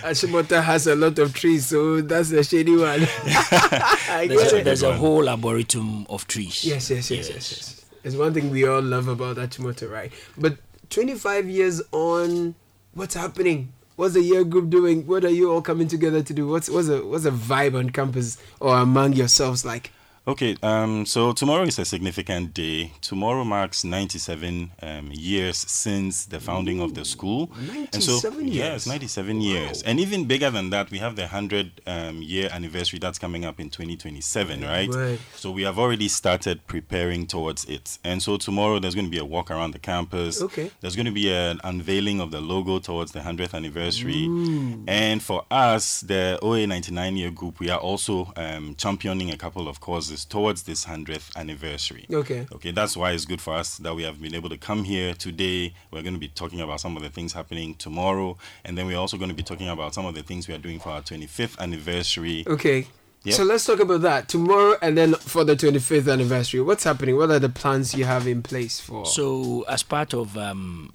Achimota 0.00 0.62
has 0.62 0.86
a 0.86 0.96
lot 0.96 1.18
of 1.18 1.34
trees, 1.34 1.66
so 1.66 2.00
that's 2.00 2.30
a 2.30 2.42
shady 2.42 2.74
one. 2.74 3.00
there's, 4.28 4.52
a, 4.54 4.62
there's 4.62 4.82
a 4.82 4.94
whole 4.94 5.28
arboretum 5.28 6.06
of 6.08 6.26
trees. 6.26 6.64
Yes, 6.64 6.88
yes, 6.88 7.10
yes, 7.10 7.28
yes, 7.28 7.28
yes. 7.28 7.50
yes. 7.50 7.84
It's 8.04 8.16
one 8.16 8.32
thing 8.32 8.48
we 8.48 8.66
all 8.66 8.80
love 8.80 9.08
about 9.08 9.36
Achimota, 9.36 9.90
right? 9.90 10.10
But 10.38 10.56
25 10.88 11.50
years 11.50 11.82
on, 11.92 12.54
what's 12.94 13.14
happening? 13.14 13.74
What's 13.98 14.14
the 14.14 14.22
year 14.22 14.44
group 14.44 14.70
doing? 14.70 15.06
What 15.06 15.24
are 15.24 15.28
you 15.30 15.50
all 15.50 15.60
coming 15.60 15.88
together 15.88 16.22
to 16.22 16.32
do? 16.32 16.46
What's 16.46 16.70
what's 16.70 16.88
a 16.88 17.04
what's 17.04 17.24
a 17.24 17.32
vibe 17.32 17.76
on 17.76 17.90
campus 17.90 18.38
or 18.60 18.78
among 18.78 19.12
yourselves 19.14 19.64
like? 19.64 19.92
Okay, 20.28 20.58
um, 20.62 21.06
so 21.06 21.32
tomorrow 21.32 21.62
is 21.62 21.78
a 21.78 21.86
significant 21.86 22.52
day. 22.52 22.92
Tomorrow 23.00 23.44
marks 23.44 23.82
97 23.82 24.72
um, 24.82 25.10
years 25.10 25.56
since 25.56 26.26
the 26.26 26.38
founding 26.38 26.80
Ooh, 26.80 26.84
of 26.84 26.92
the 26.92 27.06
school. 27.06 27.50
97 27.56 27.88
and 27.94 28.02
so, 28.02 28.38
years? 28.38 28.54
Yes, 28.54 28.86
97 28.86 29.38
wow. 29.38 29.42
years. 29.42 29.82
And 29.84 29.98
even 29.98 30.26
bigger 30.26 30.50
than 30.50 30.68
that, 30.68 30.90
we 30.90 30.98
have 30.98 31.16
the 31.16 31.22
100 31.22 31.80
um, 31.86 32.20
year 32.20 32.50
anniversary 32.52 32.98
that's 32.98 33.18
coming 33.18 33.46
up 33.46 33.58
in 33.58 33.70
2027, 33.70 34.60
right? 34.60 34.94
Right. 34.94 35.18
So 35.34 35.50
we 35.50 35.62
have 35.62 35.78
already 35.78 36.08
started 36.08 36.66
preparing 36.66 37.26
towards 37.26 37.64
it. 37.64 37.96
And 38.04 38.22
so 38.22 38.36
tomorrow 38.36 38.78
there's 38.80 38.94
going 38.94 39.06
to 39.06 39.10
be 39.10 39.16
a 39.16 39.24
walk 39.24 39.50
around 39.50 39.70
the 39.70 39.78
campus. 39.78 40.42
Okay. 40.42 40.70
There's 40.82 40.94
going 40.94 41.06
to 41.06 41.12
be 41.12 41.32
an 41.32 41.58
unveiling 41.64 42.20
of 42.20 42.32
the 42.32 42.42
logo 42.42 42.80
towards 42.80 43.12
the 43.12 43.20
100th 43.20 43.54
anniversary. 43.54 44.26
Ooh. 44.26 44.84
And 44.86 45.22
for 45.22 45.46
us, 45.50 46.02
the 46.02 46.38
OA 46.42 46.66
99 46.66 47.16
year 47.16 47.30
group, 47.30 47.60
we 47.60 47.70
are 47.70 47.80
also 47.80 48.30
um, 48.36 48.74
championing 48.76 49.30
a 49.30 49.38
couple 49.38 49.66
of 49.66 49.80
causes 49.80 50.17
towards 50.24 50.62
this 50.64 50.84
100th 50.86 51.34
anniversary. 51.36 52.06
Okay. 52.10 52.46
Okay, 52.52 52.70
that's 52.70 52.96
why 52.96 53.12
it's 53.12 53.24
good 53.24 53.40
for 53.40 53.54
us 53.54 53.78
that 53.78 53.94
we 53.94 54.02
have 54.04 54.20
been 54.20 54.34
able 54.34 54.48
to 54.48 54.58
come 54.58 54.84
here 54.84 55.14
today. 55.14 55.74
We're 55.90 56.02
going 56.02 56.14
to 56.14 56.20
be 56.20 56.28
talking 56.28 56.60
about 56.60 56.80
some 56.80 56.96
of 56.96 57.02
the 57.02 57.10
things 57.10 57.32
happening 57.32 57.74
tomorrow, 57.74 58.36
and 58.64 58.76
then 58.76 58.86
we're 58.86 58.98
also 58.98 59.16
going 59.16 59.30
to 59.30 59.34
be 59.36 59.42
talking 59.42 59.68
about 59.68 59.94
some 59.94 60.06
of 60.06 60.14
the 60.14 60.22
things 60.22 60.48
we 60.48 60.54
are 60.54 60.58
doing 60.58 60.78
for 60.80 60.90
our 60.90 61.02
25th 61.02 61.58
anniversary. 61.58 62.44
Okay. 62.46 62.86
Yep. 63.24 63.34
So 63.34 63.42
let's 63.42 63.64
talk 63.66 63.80
about 63.80 64.02
that 64.02 64.28
tomorrow 64.28 64.76
and 64.80 64.96
then 64.96 65.14
for 65.14 65.42
the 65.44 65.56
25th 65.56 66.10
anniversary. 66.10 66.60
What's 66.60 66.84
happening? 66.84 67.16
What 67.16 67.30
are 67.30 67.40
the 67.40 67.48
plans 67.48 67.92
you 67.92 68.04
have 68.04 68.28
in 68.28 68.42
place 68.44 68.78
for? 68.78 69.04
So, 69.06 69.62
as 69.68 69.82
part 69.82 70.14
of 70.14 70.38
um, 70.38 70.92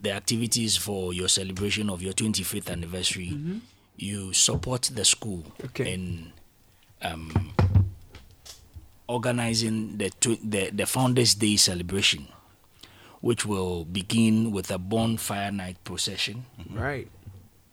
the 0.00 0.12
activities 0.12 0.76
for 0.76 1.12
your 1.12 1.28
celebration 1.28 1.90
of 1.90 2.00
your 2.00 2.12
25th 2.12 2.70
anniversary, 2.70 3.30
Mhm. 3.34 3.60
you 3.96 4.32
support 4.32 4.82
the 4.94 5.04
school 5.04 5.44
Okay. 5.64 5.92
in 5.92 6.32
um, 7.02 7.52
organizing 9.08 9.98
the, 9.98 10.10
tw- 10.10 10.40
the 10.42 10.70
the 10.70 10.86
Founders 10.86 11.34
Day 11.34 11.56
celebration, 11.56 12.28
which 13.20 13.44
will 13.46 13.84
begin 13.84 14.50
with 14.52 14.70
a 14.70 14.78
bonfire 14.78 15.52
night 15.52 15.76
procession. 15.84 16.46
Right. 16.70 17.08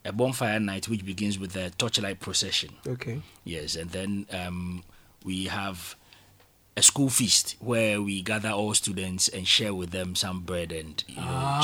A 0.04 0.12
bonfire 0.12 0.58
night 0.58 0.88
which 0.88 1.04
begins 1.04 1.38
with 1.38 1.54
a 1.56 1.70
torchlight 1.70 2.20
procession. 2.20 2.70
Okay. 2.86 3.22
Yes, 3.44 3.76
and 3.76 3.90
then 3.90 4.26
um, 4.32 4.82
we 5.24 5.46
have 5.46 5.94
a 6.74 6.82
school 6.82 7.10
feast 7.10 7.54
where 7.60 8.00
we 8.00 8.22
gather 8.22 8.48
all 8.48 8.72
students 8.72 9.28
and 9.28 9.46
share 9.46 9.74
with 9.74 9.90
them 9.90 10.14
some 10.14 10.40
bread 10.40 10.72
and 10.72 11.04
you 11.06 11.16
know 11.16 11.22
Ah, 11.26 11.60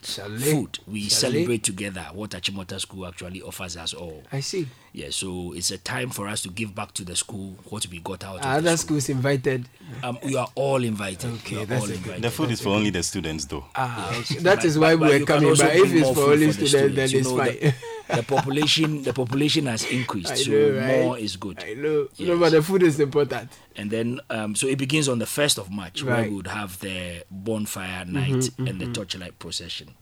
chicken 0.00 0.24
and 0.30 0.40
chale. 0.40 0.52
food. 0.54 0.78
We 0.86 1.02
Chale. 1.02 1.10
celebrate 1.10 1.62
together 1.64 2.06
what 2.14 2.30
Achimota 2.30 2.80
School 2.80 3.06
actually 3.06 3.42
offers 3.42 3.76
us 3.76 3.92
all. 3.92 4.22
I 4.32 4.40
see. 4.40 4.68
Yeah, 4.94 5.08
so 5.10 5.52
it's 5.54 5.70
a 5.70 5.76
time 5.78 6.10
for 6.10 6.28
us 6.28 6.40
to 6.42 6.48
give 6.50 6.74
back 6.74 6.92
to 6.94 7.04
the 7.04 7.14
school 7.16 7.56
what 7.68 7.86
we 7.88 7.98
got 8.00 8.24
out 8.24 8.36
of 8.36 8.42
the 8.42 8.48
Other 8.48 8.76
school. 8.78 9.00
schools 9.00 9.08
invited. 9.10 9.66
Um, 10.02 10.18
you 10.24 10.38
are 10.38 10.48
all 10.54 10.82
invited. 10.82 11.30
Okay, 11.34 11.64
that's 11.66 11.82
all 11.82 11.86
good- 11.88 11.96
invited. 11.96 12.22
The 12.22 12.30
food 12.30 12.50
is 12.52 12.60
for 12.62 12.70
only 12.70 12.90
the 12.90 13.02
students, 13.02 13.44
though. 13.46 13.64
Ah, 13.74 14.16
okay. 14.18 14.36
That 14.40 14.64
is 14.64 14.76
But- 14.76 14.80
why 14.80 14.94
but- 14.96 15.00
but 15.00 15.08
we're 15.10 15.18
you 15.18 15.26
coming. 15.26 15.54
But 15.56 15.76
if 15.76 15.92
it's 15.92 16.10
for 16.10 16.32
only 16.32 16.46
the 16.46 16.52
students, 16.66 16.96
then 16.96 17.10
You 17.10 17.18
it's 17.20 17.28
know, 17.28 17.36
fine. 17.36 17.58
The, 17.60 17.74
the 18.14 18.22
population, 18.22 19.02
the 19.02 19.12
population 19.12 19.66
has 19.66 19.84
increased, 19.90 20.32
I 20.32 20.34
so 20.36 20.50
know, 20.50 20.78
right? 20.78 21.00
more 21.02 21.18
is 21.18 21.36
good. 21.36 21.62
I 21.62 21.74
know. 21.74 22.08
No, 22.18 22.38
but 22.38 22.50
the 22.50 22.62
food 22.62 22.82
is 22.82 23.00
important. 23.00 23.50
And 23.76 23.90
then, 23.90 24.20
um, 24.30 24.54
so 24.54 24.66
it 24.66 24.78
begins 24.78 25.08
on 25.08 25.18
the 25.18 25.26
first 25.26 25.58
of 25.58 25.70
March, 25.70 26.02
where 26.02 26.22
we 26.28 26.34
would 26.36 26.46
have 26.48 26.78
the 26.80 27.24
bonfire 27.30 28.04
night 28.04 28.50
Mhm, 28.58 28.68
and 28.68 28.80
the 28.80 28.86
mhm. 28.86 28.94
torchlight 28.94 29.38
procession, 29.38 29.94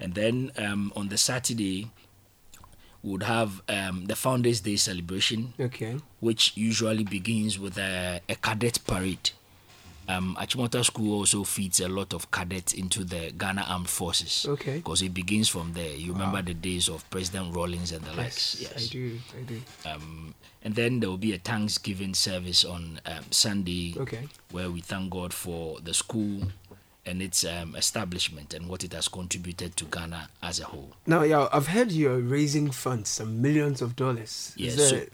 and 0.00 0.14
then 0.14 0.50
um, 0.58 0.92
on 0.96 1.08
the 1.08 1.16
Saturday, 1.18 1.90
we 3.02 3.10
would 3.12 3.22
have 3.24 3.62
um, 3.68 4.06
the 4.06 4.16
Founders 4.16 4.60
Day 4.60 4.76
celebration, 4.76 5.54
Okay. 5.60 5.96
which 6.20 6.52
usually 6.56 7.04
begins 7.04 7.58
with 7.58 7.76
a, 7.78 8.20
a 8.28 8.34
cadet 8.36 8.78
parade. 8.86 9.30
Um, 10.08 10.36
Achimota 10.38 10.84
School 10.84 11.18
also 11.18 11.44
feeds 11.44 11.80
a 11.80 11.88
lot 11.88 12.12
of 12.12 12.30
cadets 12.30 12.72
into 12.74 13.04
the 13.04 13.32
Ghana 13.36 13.64
Armed 13.68 13.88
Forces. 13.88 14.46
Okay. 14.48 14.76
Because 14.76 15.02
it 15.02 15.14
begins 15.14 15.48
from 15.48 15.72
there. 15.72 15.94
You 15.94 16.12
remember 16.12 16.42
the 16.42 16.54
days 16.54 16.88
of 16.88 17.08
President 17.10 17.54
Rawlings 17.54 17.92
and 17.92 18.02
the 18.04 18.12
likes. 18.14 18.60
Yes, 18.60 18.88
I 18.88 18.92
do. 18.92 19.18
I 19.38 19.42
do. 19.42 19.60
Um, 19.88 20.34
and 20.62 20.74
then 20.74 21.00
there 21.00 21.08
will 21.10 21.16
be 21.18 21.34
a 21.34 21.38
Thanksgiving 21.38 22.14
service 22.14 22.64
on 22.64 23.00
um, 23.06 23.24
Sunday, 23.30 23.94
Okay. 23.98 24.28
where 24.50 24.70
we 24.70 24.80
thank 24.80 25.10
God 25.10 25.32
for 25.32 25.80
the 25.80 25.94
school 25.94 26.42
and 27.06 27.20
its 27.20 27.44
um, 27.44 27.74
establishment 27.76 28.54
and 28.54 28.66
what 28.66 28.82
it 28.82 28.92
has 28.94 29.08
contributed 29.08 29.76
to 29.76 29.84
Ghana 29.84 30.28
as 30.42 30.58
a 30.60 30.64
whole. 30.64 30.92
Now, 31.06 31.22
yeah, 31.22 31.48
I've 31.52 31.66
heard 31.68 31.92
you're 31.92 32.18
raising 32.18 32.70
funds, 32.70 33.10
some 33.10 33.42
millions 33.42 33.82
of 33.82 33.94
dollars. 33.94 34.54
Yes. 34.56 34.78
Is 34.78 34.88
So, 34.88 35.04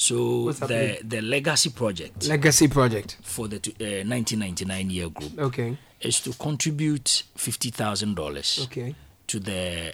so 0.00 0.50
the 0.52 0.98
the 1.04 1.20
legacy 1.20 1.70
project 1.70 2.26
legacy 2.26 2.68
project? 2.68 3.16
for 3.22 3.48
the 3.48 3.56
uh, 3.56 4.08
1999 4.08 4.90
year 4.90 5.08
group 5.10 5.38
Okay. 5.38 5.76
is 6.00 6.20
to 6.20 6.32
contribute 6.34 7.22
fifty 7.36 7.70
thousand 7.70 8.14
dollars 8.16 8.60
Okay. 8.64 8.94
to 9.26 9.38
the 9.40 9.92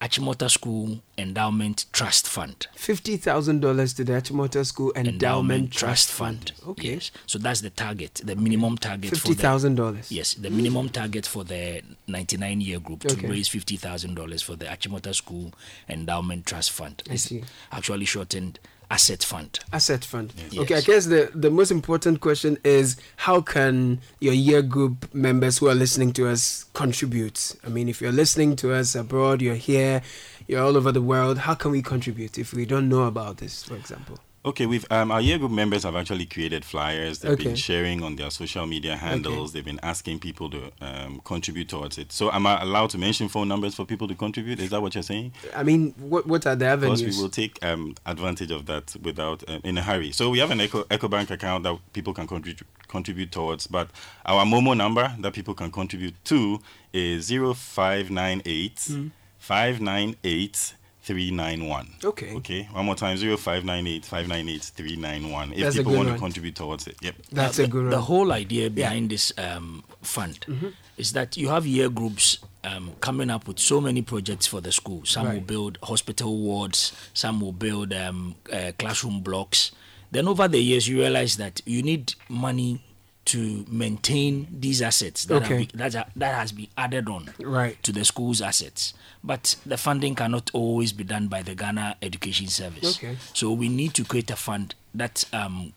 Achimota 0.00 0.50
School 0.50 1.00
Endowment 1.16 1.86
Trust 1.92 2.28
Fund. 2.28 2.66
Fifty 2.74 3.16
thousand 3.16 3.60
dollars 3.60 3.94
to 3.94 4.04
the 4.04 4.12
Achimota 4.12 4.64
School 4.64 4.92
Endowment, 4.94 5.72
Trust 5.72 6.10
Fund. 6.12 6.52
Okay. 6.68 6.94
Yes. 6.94 7.10
So 7.26 7.38
that's 7.38 7.62
the 7.62 7.70
target, 7.70 8.20
the 8.22 8.36
minimum 8.36 8.76
target. 8.76 9.16
for 9.16 9.32
$50,000. 9.32 10.06
Yes, 10.10 10.34
the 10.34 10.50
minimum 10.50 10.90
target 10.90 11.24
for 11.26 11.44
the 11.44 11.80
99 12.08 12.60
year 12.60 12.78
group 12.78 13.00
to 13.08 13.14
Okay. 13.14 13.26
raise 13.26 13.48
$50,000 13.48 14.42
for 14.44 14.54
the 14.54 14.66
Achimota 14.66 15.14
School 15.14 15.52
Endowment 15.88 16.44
Trust 16.44 16.72
Fund. 16.72 17.02
I 17.10 17.16
see. 17.16 17.42
Actually 17.72 18.04
shortened 18.04 18.58
Asset 18.90 19.24
Fund. 19.24 19.58
Asset 19.72 20.04
fund. 20.04 20.32
Yes. 20.50 20.62
Okay, 20.62 20.74
I 20.76 20.80
guess 20.80 21.06
the, 21.06 21.30
the 21.34 21.50
most 21.50 21.70
important 21.72 22.20
question 22.20 22.56
is 22.62 22.96
how 23.16 23.40
can 23.40 24.00
your 24.20 24.34
year 24.34 24.62
group 24.62 25.12
members 25.12 25.58
who 25.58 25.68
are 25.68 25.74
listening 25.74 26.12
to 26.14 26.28
us 26.28 26.66
contribute? 26.72 27.56
I 27.64 27.68
mean, 27.68 27.88
if 27.88 28.00
you're 28.00 28.12
listening 28.12 28.54
to 28.56 28.72
us 28.72 28.94
abroad, 28.94 29.42
you're 29.42 29.56
here, 29.56 30.02
you're 30.46 30.62
all 30.62 30.76
over 30.76 30.92
the 30.92 31.02
world, 31.02 31.38
how 31.38 31.54
can 31.54 31.72
we 31.72 31.82
contribute 31.82 32.38
if 32.38 32.54
we 32.54 32.64
don't 32.64 32.88
know 32.88 33.04
about 33.04 33.38
this, 33.38 33.64
for 33.64 33.74
example? 33.74 34.18
Okay, 34.46 34.64
we've 34.64 34.86
um, 34.92 35.10
our 35.10 35.20
year 35.20 35.38
group 35.38 35.50
members 35.50 35.82
have 35.82 35.96
actually 35.96 36.24
created 36.24 36.64
flyers. 36.64 37.18
They've 37.18 37.36
been 37.36 37.56
sharing 37.56 38.04
on 38.04 38.14
their 38.14 38.30
social 38.30 38.64
media 38.64 38.94
handles. 38.96 39.52
They've 39.52 39.64
been 39.64 39.80
asking 39.82 40.20
people 40.20 40.48
to 40.50 40.70
um, 40.80 41.20
contribute 41.24 41.68
towards 41.68 41.98
it. 41.98 42.12
So, 42.12 42.30
am 42.30 42.46
I 42.46 42.62
allowed 42.62 42.90
to 42.90 42.98
mention 42.98 43.28
phone 43.28 43.48
numbers 43.48 43.74
for 43.74 43.84
people 43.84 44.06
to 44.06 44.14
contribute? 44.14 44.60
Is 44.60 44.70
that 44.70 44.80
what 44.80 44.94
you're 44.94 45.02
saying? 45.02 45.32
I 45.52 45.64
mean, 45.64 45.94
what 45.98 46.28
what 46.28 46.46
are 46.46 46.54
the 46.54 46.72
Of 46.72 46.80
course, 46.82 47.02
we 47.02 47.20
will 47.20 47.28
take 47.28 47.58
um, 47.64 47.96
advantage 48.06 48.52
of 48.52 48.66
that 48.66 48.94
without 49.02 49.42
um, 49.50 49.60
in 49.64 49.78
a 49.78 49.82
hurry. 49.82 50.12
So 50.12 50.30
we 50.30 50.38
have 50.38 50.52
an 50.52 50.60
Eco 50.60 50.84
EcoBank 50.84 51.32
account 51.32 51.64
that 51.64 51.76
people 51.92 52.14
can 52.14 52.28
contribute 52.28 52.62
contribute 52.86 53.32
towards, 53.32 53.66
but 53.66 53.90
our 54.26 54.44
Momo 54.44 54.76
number 54.76 55.12
that 55.18 55.32
people 55.32 55.54
can 55.54 55.72
contribute 55.72 56.14
to 56.26 56.60
is 56.92 57.30
0598 57.30 58.76
Mm. 58.76 59.10
598 59.38 60.74
391. 61.06 61.86
Okay. 62.04 62.34
Okay. 62.34 62.68
One 62.72 62.84
more 62.86 62.96
time 62.96 63.16
0598 63.16 64.04
598 64.04 64.62
391. 64.62 65.52
If 65.52 65.58
That's 65.60 65.76
people 65.76 65.92
want 65.94 66.06
one. 66.08 66.14
to 66.16 66.20
contribute 66.20 66.56
towards 66.56 66.86
it. 66.88 66.96
Yep. 67.00 67.14
That's 67.32 67.56
the, 67.58 67.64
a 67.64 67.66
good 67.68 67.86
The 67.92 67.96
one. 67.96 68.04
whole 68.04 68.32
idea 68.32 68.68
behind 68.70 69.10
this 69.10 69.32
um, 69.38 69.84
fund 70.02 70.40
Mhm. 70.48 70.72
is 70.96 71.12
that 71.12 71.36
you 71.36 71.48
have 71.48 71.64
year 71.66 71.88
groups 71.88 72.38
um, 72.64 72.90
coming 73.00 73.30
up 73.30 73.46
with 73.46 73.60
so 73.60 73.80
many 73.80 74.02
projects 74.02 74.46
for 74.48 74.60
the 74.60 74.72
school. 74.72 75.02
Some 75.04 75.32
will 75.32 75.40
build 75.40 75.78
hospital 75.84 76.36
wards, 76.36 76.92
some 77.14 77.40
will 77.40 77.52
build 77.52 77.92
um, 77.92 78.34
uh, 78.52 78.72
classroom 78.78 79.20
blocks. 79.20 79.70
Then 80.10 80.26
over 80.26 80.48
the 80.48 80.58
years, 80.60 80.88
you 80.88 80.98
realize 80.98 81.36
that 81.36 81.60
you 81.66 81.82
need 81.82 82.14
money 82.28 82.80
to 83.26 83.64
maintain 83.68 84.46
these 84.50 84.80
assets 84.82 85.24
that, 85.26 85.42
Okay. 85.42 85.48
have 85.62 85.72
be, 85.72 85.78
that, 85.78 85.94
are, 85.94 86.06
that 86.16 86.34
has 86.34 86.52
been 86.52 86.68
added 86.78 87.08
on 87.08 87.30
Right. 87.40 87.80
to 87.82 87.92
the 87.92 88.04
school's 88.04 88.40
assets. 88.40 88.94
But 89.22 89.56
the 89.66 89.76
funding 89.76 90.14
cannot 90.14 90.50
always 90.52 90.92
be 90.92 91.04
done 91.04 91.28
by 91.28 91.42
the 91.42 91.54
Ghana 91.54 91.96
Education 92.02 92.46
Service. 92.46 92.96
Okay. 92.98 93.16
So 93.34 93.52
we 93.52 93.68
need 93.68 93.94
to 93.94 94.04
create 94.04 94.30
a 94.30 94.36
fund 94.36 94.74
that 94.94 95.24
um, 95.32 95.72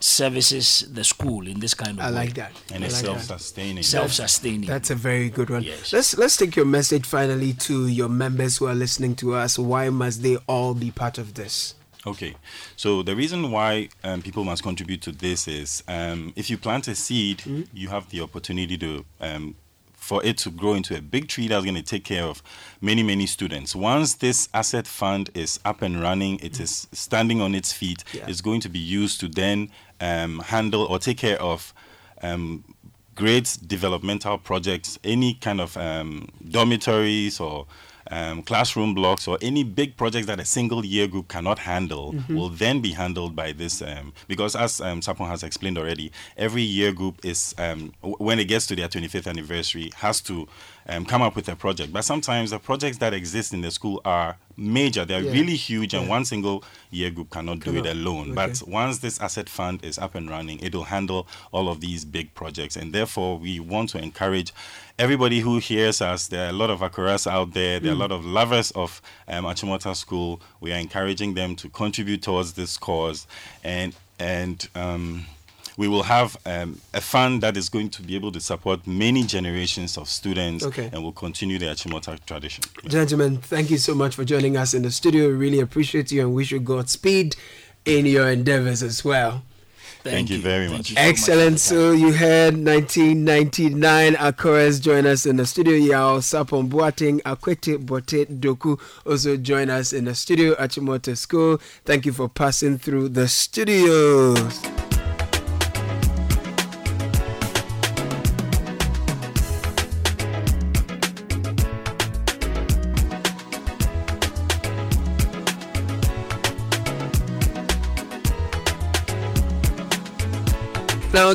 services 0.00 0.86
the 0.92 1.04
school 1.04 1.46
in 1.46 1.60
this 1.60 1.74
kind 1.74 1.98
of 1.98 2.04
I 2.04 2.08
way. 2.08 2.14
like 2.14 2.34
that. 2.34 2.52
And 2.72 2.82
I 2.84 2.86
it's 2.88 2.96
like 3.02 3.04
that. 3.16 3.20
self-sustaining. 3.24 3.82
Self-sustaining. 3.82 4.68
That's 4.68 4.90
a 4.90 4.94
very 4.94 5.30
good 5.30 5.50
one. 5.50 5.64
Let's 5.92 6.16
let's 6.16 6.36
take 6.36 6.56
your 6.56 6.64
message 6.66 7.06
finally 7.06 7.52
to 7.54 7.86
your 7.88 8.08
members 8.08 8.58
who 8.58 8.66
are 8.66 8.74
listening 8.74 9.14
to 9.16 9.34
us. 9.34 9.58
Why 9.58 9.88
must 9.90 10.22
they 10.22 10.36
all 10.46 10.74
be 10.74 10.90
part 10.90 11.18
of 11.18 11.34
this? 11.34 11.74
Okay, 12.04 12.34
so 12.76 13.02
the 13.02 13.14
reason 13.14 13.50
why 13.52 13.88
um, 14.02 14.22
people 14.22 14.42
must 14.44 14.62
contribute 14.62 15.02
to 15.02 15.12
this 15.12 15.46
is 15.46 15.84
um, 15.86 16.32
if 16.34 16.50
you 16.50 16.58
plant 16.58 16.88
a 16.88 16.94
seed, 16.94 17.38
Mm-hmm. 17.38 17.62
you 17.72 17.88
have 17.88 18.08
the 18.10 18.20
opportunity 18.20 18.76
to 18.78 19.04
um, 19.20 19.54
for 19.94 20.20
it 20.24 20.36
to 20.38 20.50
grow 20.50 20.74
into 20.74 20.96
a 20.96 21.00
big 21.00 21.28
tree 21.28 21.46
that's 21.46 21.64
going 21.64 21.76
to 21.76 21.82
take 21.82 22.02
care 22.04 22.24
of 22.24 22.42
many 22.80 23.04
many 23.04 23.24
students. 23.26 23.76
Once 23.76 24.14
this 24.14 24.48
asset 24.52 24.88
fund 24.88 25.30
is 25.34 25.60
up 25.64 25.80
and 25.80 26.00
running, 26.02 26.40
it 26.40 26.58
is 26.58 26.88
standing 26.90 27.40
on 27.40 27.54
its 27.54 27.72
feet. 27.72 28.02
Yeah. 28.12 28.26
It's 28.26 28.40
going 28.40 28.60
to 28.62 28.68
be 28.68 28.80
used 28.80 29.20
to 29.20 29.28
then 29.28 29.70
um, 30.00 30.40
handle 30.40 30.82
or 30.86 30.98
take 30.98 31.18
care 31.18 31.40
of. 31.40 31.72
Um, 32.20 32.64
great 33.14 33.58
developmental 33.66 34.38
projects, 34.38 34.98
any 35.04 35.34
kind 35.34 35.60
of 35.60 35.76
um, 35.76 36.28
dormitories 36.50 37.38
or 37.40 37.66
um, 38.12 38.42
classroom 38.42 38.92
blocks 38.94 39.26
or 39.26 39.38
any 39.40 39.64
big 39.64 39.96
projects 39.96 40.26
that 40.26 40.38
a 40.38 40.44
single 40.44 40.84
year 40.84 41.06
group 41.08 41.26
cannot 41.28 41.58
handle 41.60 42.12
Mhm. 42.12 42.34
will 42.36 42.48
then 42.50 42.80
be 42.80 42.92
handled 42.92 43.34
by 43.34 43.52
this 43.52 43.80
um, 43.82 44.12
because 44.28 44.54
as 44.54 44.80
um, 44.80 45.00
Sapon 45.00 45.28
has 45.28 45.42
explained 45.42 45.78
already, 45.78 46.12
every 46.36 46.62
year 46.62 46.92
group 46.92 47.16
is 47.24 47.54
um, 47.58 47.92
w- 48.02 48.16
when 48.18 48.38
it 48.38 48.44
gets 48.44 48.66
to 48.66 48.76
their 48.76 48.88
25th 48.88 49.26
anniversary 49.26 49.90
has 49.96 50.20
to 50.22 50.46
um, 50.88 51.04
come 51.06 51.22
up 51.22 51.36
with 51.36 51.48
a 51.48 51.54
project. 51.56 51.92
But 51.92 52.04
sometimes 52.04 52.50
the 52.50 52.58
projects 52.58 52.98
that 52.98 53.14
exist 53.14 53.54
in 53.54 53.60
the 53.62 53.70
school 53.70 54.00
are 54.04 54.36
major; 54.56 55.04
they're 55.04 55.22
Yeah. 55.22 55.32
really 55.38 55.54
huge, 55.56 55.94
and 55.94 56.04
Yeah. 56.04 56.10
one 56.16 56.24
single 56.24 56.64
year 56.90 57.10
group 57.10 57.30
cannot 57.30 57.60
do 57.60 57.76
it 57.76 57.86
alone. 57.86 58.32
Okay. 58.32 58.34
But 58.34 58.62
once 58.68 58.98
this 58.98 59.20
asset 59.20 59.48
fund 59.48 59.84
is 59.84 59.96
up 59.96 60.14
and 60.16 60.28
running, 60.28 60.58
it 60.60 60.74
will 60.74 60.84
handle 60.96 61.26
all 61.52 61.68
of 61.68 61.80
these 61.80 62.04
big 62.04 62.34
projects. 62.34 62.74
And 62.76 62.92
therefore, 62.92 63.38
we 63.38 63.60
want 63.60 63.90
to 63.90 63.98
encourage 63.98 64.52
everybody 65.02 65.40
who 65.40 65.58
hears 65.58 66.00
us. 66.00 66.28
There 66.28 66.46
are 66.46 66.50
a 66.50 66.52
lot 66.52 66.70
of 66.70 66.78
Akoras 66.80 67.26
out 67.26 67.52
there, 67.54 67.80
there 67.80 67.90
are 67.90 67.94
a 67.94 67.96
Mm. 67.96 68.00
lot 68.06 68.12
of 68.12 68.24
lovers 68.24 68.70
of 68.72 69.02
um, 69.26 69.44
Achimota 69.44 69.94
School. 69.96 70.40
We 70.60 70.72
are 70.72 70.78
encouraging 70.78 71.34
them 71.34 71.56
to 71.56 71.68
contribute 71.68 72.22
towards 72.22 72.52
this 72.52 72.76
cause. 72.78 73.26
And, 73.64 73.94
and, 74.20 74.68
um, 74.76 75.26
we 75.78 75.88
will 75.88 76.02
have 76.04 76.36
um, 76.44 76.78
a 76.94 77.00
fund 77.00 77.42
that 77.42 77.56
is 77.56 77.68
going 77.70 77.88
to 77.90 78.02
be 78.02 78.14
able 78.14 78.30
to 78.32 78.40
support 78.40 78.86
many 78.86 79.22
generations 79.24 79.96
of 79.96 80.06
students 80.08 80.64
Okay. 80.66 80.88
and 80.92 81.02
will 81.02 81.12
continue 81.12 81.58
the 81.58 81.66
Achimota 81.66 82.24
tradition. 82.26 82.62
Gentlemen, 82.86 83.38
thank 83.38 83.70
you 83.70 83.78
so 83.78 83.94
much 83.94 84.14
for 84.14 84.24
joining 84.24 84.56
us 84.56 84.74
in 84.74 84.82
the 84.82 84.90
studio. 84.90 85.28
We 85.28 85.34
really 85.34 85.60
appreciate 85.60 86.12
you 86.12 86.20
and 86.20 86.34
wish 86.34 86.52
you 86.52 86.60
Godspeed 86.60 87.34
in 87.86 88.04
your 88.06 88.28
endeavors 88.28 88.82
as 88.82 89.02
well. 89.04 89.42
Thank, 90.02 90.30
you 90.30 90.38
very 90.38 90.68
much. 90.68 90.94
Excellent. 90.96 91.60
So 91.60 91.92
you 91.92 92.12
heard 92.12 92.54
1999 92.54 94.14
Akoras 94.14 94.80
join 94.80 95.06
us 95.06 95.26
in 95.26 95.36
the 95.36 95.46
studio. 95.46 95.74
Yao 95.74 96.18
Sapon 96.18 96.68
Boateng 96.68 97.20
Akwete 97.22 97.78
Bote 97.84 98.26
Doku 98.40 98.80
also 99.06 99.36
join 99.36 99.70
us 99.70 99.92
in 99.92 100.04
the 100.06 100.14
studio 100.14 100.54
Achimota 100.56 101.16
School. 101.16 101.58
Thank 101.84 102.06
you 102.06 102.12
for 102.12 102.28
passing 102.28 102.78
through 102.78 103.10
the 103.10 103.28
studios. 103.28 104.60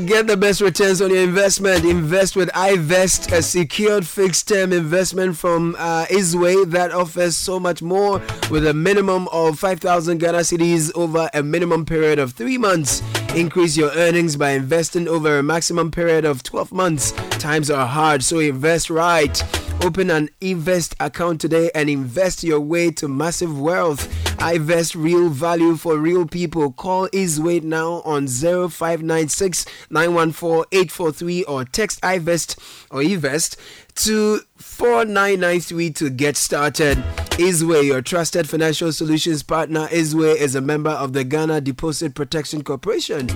Get 0.05 0.27
the 0.27 0.37
best 0.37 0.61
returns 0.61 1.01
on 1.01 1.09
your 1.09 1.23
investment. 1.23 1.83
Invest 1.83 2.35
with 2.35 2.49
iVest, 2.49 3.31
a 3.31 3.41
secured 3.41 4.05
fixed 4.05 4.47
term 4.47 4.71
investment 4.71 5.35
from 5.35 5.75
uh, 5.77 6.05
Izwe 6.05 6.69
that 6.71 6.91
offers 6.91 7.35
so 7.35 7.59
much 7.59 7.81
more 7.81 8.21
with 8.51 8.67
a 8.67 8.73
minimum 8.73 9.27
of 9.29 9.57
5,000 9.59 10.19
Ghana 10.19 10.39
cedis 10.39 10.91
over 10.95 11.29
a 11.33 11.41
minimum 11.41 11.85
period 11.85 12.19
of 12.19 12.33
three 12.33 12.57
months. 12.57 13.01
Increase 13.35 13.75
your 13.75 13.91
earnings 13.91 14.35
by 14.35 14.51
investing 14.51 15.07
over 15.07 15.39
a 15.39 15.43
maximum 15.43 15.89
period 15.89 16.25
of 16.25 16.43
12 16.43 16.71
months. 16.71 17.11
Times 17.31 17.71
are 17.71 17.87
hard, 17.87 18.23
so 18.23 18.39
invest 18.39 18.89
right. 18.89 19.43
Open 19.81 20.09
an 20.09 20.29
Invest 20.41 20.95
account 20.99 21.39
today 21.39 21.69
and 21.75 21.89
invest 21.89 22.43
your 22.43 22.59
way 22.59 22.91
to 22.91 23.07
massive 23.07 23.59
wealth. 23.59 24.07
iVest 24.37 24.95
real 24.95 25.29
value 25.29 25.75
for 25.75 25.97
real 25.97 26.25
people. 26.27 26.71
Call 26.71 27.07
Izwe 27.09 27.63
now 27.63 28.01
on 28.05 28.27
0596 28.27 29.65
914 29.89 30.65
843 30.71 31.43
or 31.43 31.63
text 31.65 32.01
iVest 32.01 32.57
or 32.91 33.01
eVest 33.01 33.55
to 33.95 34.39
4993 34.57 35.91
to 35.91 36.09
get 36.09 36.37
started. 36.37 36.97
Izwe, 37.37 37.83
your 37.85 38.01
trusted 38.01 38.49
financial 38.49 38.91
solutions 38.91 39.43
partner. 39.43 39.87
Izwe 39.87 40.35
is 40.35 40.55
a 40.55 40.61
member 40.61 40.91
of 40.91 41.13
the 41.13 41.23
Ghana 41.23 41.61
Deposit 41.61 42.13
Protection 42.15 42.63
Corporation. 42.63 43.27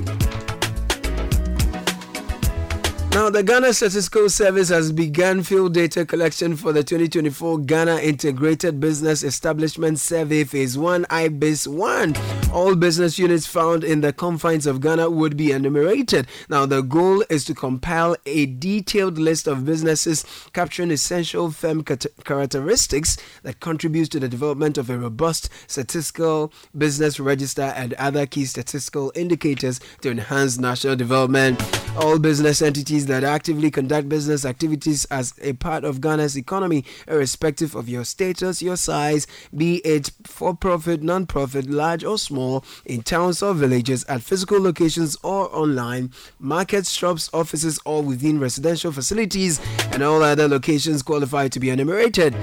Now, 3.14 3.30
the 3.30 3.44
Ghana 3.44 3.74
Statistical 3.74 4.30
Service 4.30 4.70
has 4.70 4.94
begun 4.94 5.44
field 5.44 5.74
data 5.74 6.06
collection 6.06 6.56
for 6.56 6.72
the 6.72 6.82
2024 6.82 7.60
Ghana 7.60 7.98
Integrated 7.98 8.80
Business 8.80 9.22
Establishment 9.22 10.00
Survey 10.00 10.46
Phase 10.46 10.78
1 10.78 11.06
IBES 11.10 11.68
1. 11.68 12.16
All 12.54 12.74
business 12.74 13.20
units 13.20 13.46
found 13.46 13.84
in 13.84 14.00
the 14.00 14.14
confines 14.14 14.66
of 14.66 14.80
Ghana 14.80 15.10
would 15.10 15.36
be 15.36 15.52
enumerated. 15.52 16.28
Now, 16.50 16.66
the 16.66 16.82
goal 16.82 17.22
is 17.30 17.44
to 17.46 17.54
compile 17.54 18.16
a 18.26 18.46
detailed 18.46 19.18
list 19.18 19.46
of 19.46 19.66
businesses 19.66 20.24
capturing 20.54 20.90
essential 20.90 21.52
firm 21.52 21.84
characteristics 21.84 23.18
that 23.44 23.60
contribute 23.60 24.10
to 24.12 24.22
the 24.22 24.30
development 24.30 24.78
of 24.78 24.90
a 24.90 24.98
robust 24.98 25.50
statistical 25.68 26.54
business 26.78 27.20
register 27.20 27.74
and 27.76 27.94
other 27.96 28.26
key 28.26 28.46
statistical 28.46 29.12
indicators 29.16 29.82
to 30.00 30.10
enhance 30.10 30.58
national 30.58 30.96
development. 30.96 31.62
All 31.98 32.18
business 32.18 32.62
entities 32.62 33.01
that 33.08 33.24
actively 33.24 33.72
conduct 33.72 34.10
business 34.10 34.46
activities 34.46 35.06
as 35.06 35.34
a 35.42 35.54
part 35.54 35.84
of 35.84 36.02
Ghana's 36.02 36.38
economy, 36.38 36.86
irrespective 37.08 37.76
of 37.76 37.90
your 37.90 38.04
status, 38.04 38.62
your 38.62 38.78
size, 38.78 39.28
be 39.56 39.78
it 39.78 40.12
for 40.24 40.56
profit, 40.56 41.02
non 41.02 41.26
profit, 41.26 41.70
large 41.70 42.04
or 42.04 42.18
small, 42.18 42.64
in 42.86 43.02
towns 43.02 43.42
or 43.42 43.54
villages, 43.54 44.04
at 44.06 44.22
physical 44.22 44.62
locations 44.62 45.18
or 45.24 45.54
online, 45.56 46.12
markets, 46.40 46.92
shops, 46.92 47.30
offices, 47.34 47.80
or 47.86 48.02
within 48.02 48.40
residential 48.40 48.92
facilities, 48.92 49.60
and 49.92 50.04
all 50.04 50.24
other 50.24 50.48
locations 50.48 51.02
qualify 51.02 51.48
to 51.48 51.60
be 51.60 51.70
enumerated. 51.70 52.36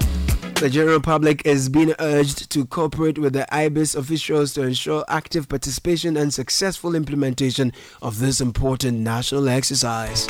The 0.59 0.69
general 0.69 0.99
public 0.99 1.45
is 1.45 1.69
being 1.69 1.93
urged 1.99 2.49
to 2.49 2.65
cooperate 2.65 3.17
with 3.17 3.31
the 3.31 3.45
IBES 3.49 3.95
officials 3.95 4.53
to 4.55 4.63
ensure 4.63 5.05
active 5.07 5.47
participation 5.47 6.17
and 6.17 6.33
successful 6.33 6.95
implementation 6.95 7.71
of 8.01 8.19
this 8.19 8.41
important 8.41 8.99
national 8.99 9.47
exercise. 9.47 10.27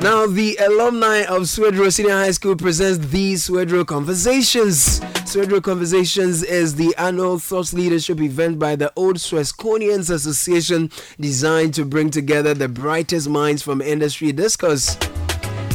Now, 0.00 0.26
the 0.28 0.56
alumni 0.64 1.22
of 1.24 1.42
Swedru 1.42 1.92
Senior 1.92 2.12
High 2.12 2.30
School 2.30 2.54
presents 2.54 3.04
the 3.08 3.34
Swedru 3.34 3.84
Conversations. 3.84 5.00
Swedru 5.26 5.60
Conversations 5.60 6.44
is 6.44 6.76
the 6.76 6.94
annual 6.96 7.40
thought 7.40 7.72
leadership 7.72 8.20
event 8.20 8.60
by 8.60 8.76
the 8.76 8.92
Old 8.94 9.16
Swesconians 9.16 10.08
Association 10.08 10.92
designed 11.18 11.74
to 11.74 11.84
bring 11.84 12.10
together 12.10 12.54
the 12.54 12.68
brightest 12.68 13.28
minds 13.28 13.60
from 13.60 13.82
industry 13.82 14.30
discourse. 14.30 14.96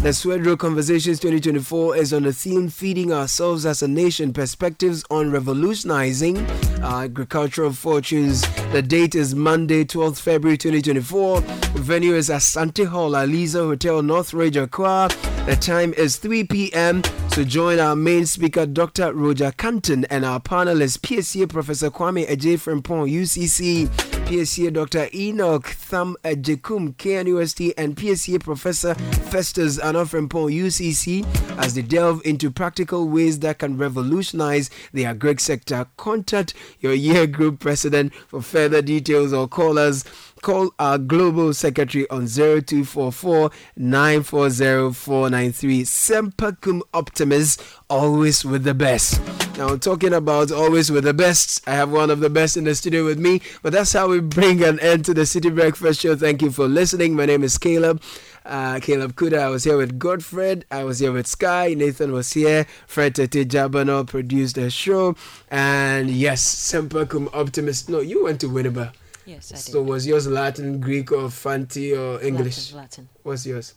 The 0.03 0.09
Swedru 0.09 0.57
Conversations 0.57 1.21
2024 1.21 1.95
is 1.95 2.11
on 2.11 2.23
the 2.23 2.33
theme 2.33 2.67
Feeding 2.67 3.13
Ourselves 3.13 3.65
as 3.65 3.81
a 3.81 3.87
Nation 3.87 4.33
Perspectives 4.33 5.01
on 5.09 5.31
Revolutionizing 5.31 6.39
Agricultural 6.83 7.71
Fortunes. 7.71 8.41
The 8.73 8.81
date 8.81 9.15
is 9.15 9.33
Monday, 9.33 9.85
12th 9.85 10.19
February 10.19 10.57
2024. 10.57 11.39
venue 11.79 12.15
is 12.15 12.27
Asante 12.27 12.85
Hall, 12.85 13.11
Alisa 13.11 13.61
Hotel, 13.61 14.03
Northridge, 14.03 14.57
Accra. 14.57 15.07
The 15.45 15.55
time 15.55 15.93
is 15.93 16.17
3 16.17 16.43
p.m. 16.47 17.01
So 17.29 17.45
join 17.45 17.79
our 17.79 17.95
main 17.95 18.25
speaker, 18.25 18.65
Dr. 18.65 19.13
Roger 19.13 19.53
Canton, 19.53 20.03
and 20.09 20.25
our 20.25 20.41
panelist, 20.41 20.99
PSCA 20.99 21.47
Professor 21.47 21.89
Kwame 21.89 22.27
Agyei 22.27 22.55
Frimpong, 22.55 23.09
UCC. 23.09 24.12
PSCA 24.25 24.71
Dr. 24.71 25.09
Enoch 25.13 25.65
Tham-Agyekum, 25.65 26.95
KNUST, 26.95 27.73
and 27.77 27.95
PSCA 27.95 28.39
Professor 28.41 28.95
Festus 28.95 29.77
Annor-Frempong, 29.79 30.49
UCC, 30.51 31.25
as 31.57 31.75
they 31.75 31.81
delve 31.81 32.21
into 32.25 32.49
practical 32.49 33.09
ways 33.09 33.39
that 33.39 33.59
can 33.59 33.77
revolutionize 33.77 34.69
the 34.93 35.05
agri 35.05 35.35
sector. 35.37 35.85
Contact 35.97 36.53
your 36.79 36.93
year 36.93 37.27
group 37.27 37.59
president 37.59 38.13
for 38.13 38.41
further 38.41 38.81
details 38.81 39.33
or 39.33 39.47
call 39.47 39.77
us 39.77 40.03
call 40.43 40.73
our 40.77 40.97
global 40.97 41.53
secretary 41.53 42.07
on 42.09 42.27
0244 42.27 43.49
940 43.77 44.93
493. 44.93 45.85
Semper 45.85 46.51
cum 46.51 46.83
optimus, 46.93 47.57
always 47.89 48.45
with 48.45 48.63
the 48.63 48.73
best. 48.73 49.21
Now, 49.57 49.75
talking 49.77 50.13
about 50.13 50.51
always 50.51 50.91
with 50.91 51.05
the 51.05 51.13
best, 51.13 51.67
I 51.67 51.71
have 51.71 51.91
one 51.91 52.11
of 52.11 52.19
the 52.19 52.29
best 52.29 52.57
in 52.57 52.65
the 52.65 52.75
studio 52.75 53.05
with 53.05 53.17
me, 53.17 53.41
but 53.61 53.71
that's 53.71 53.93
how 53.93 54.09
we 54.09 54.19
bring 54.19 54.61
an 54.63 54.79
end 54.81 55.05
to 55.05 55.13
the 55.13 55.21
Citi 55.21 55.53
Breakfast 55.53 56.01
Show. 56.01 56.15
Thank 56.15 56.41
you 56.41 56.51
for 56.51 56.67
listening. 56.67 57.15
My 57.15 57.25
name 57.25 57.43
is 57.43 57.57
Caleb. 57.57 58.01
Uh, 58.45 58.79
Caleb 58.81 59.13
Kuda. 59.15 59.39
I 59.39 59.49
was 59.49 59.63
here 59.63 59.77
with 59.77 59.97
Godfred. 59.97 60.65
I 60.69 60.83
was 60.83 60.99
here 60.99 61.13
with 61.13 61.27
Sky. 61.27 61.73
Nathan 61.73 62.11
was 62.11 62.33
here. 62.33 62.67
Fred 62.85 63.15
Tete 63.15 63.47
Jabano 63.47 64.05
produced 64.05 64.55
the 64.55 64.69
show. 64.69 65.15
And 65.49 66.09
yes, 66.11 66.41
Semper 66.41 67.05
cum 67.05 67.29
optimus. 67.33 67.87
No, 67.87 68.01
you 68.01 68.25
went 68.25 68.41
to 68.41 68.47
Winneba. 68.47 68.91
Yes, 69.25 69.51
I 69.51 69.55
did. 69.55 69.63
So 69.63 69.81
was 69.83 70.05
yours 70.05 70.27
Latin, 70.27 70.79
Greek, 70.79 71.11
or 71.11 71.29
Fanti, 71.29 71.95
or 71.95 72.21
English? 72.21 72.73
Latin. 72.73 72.77
Latin. 72.77 73.09
What's 73.23 73.45
yours? 73.45 73.75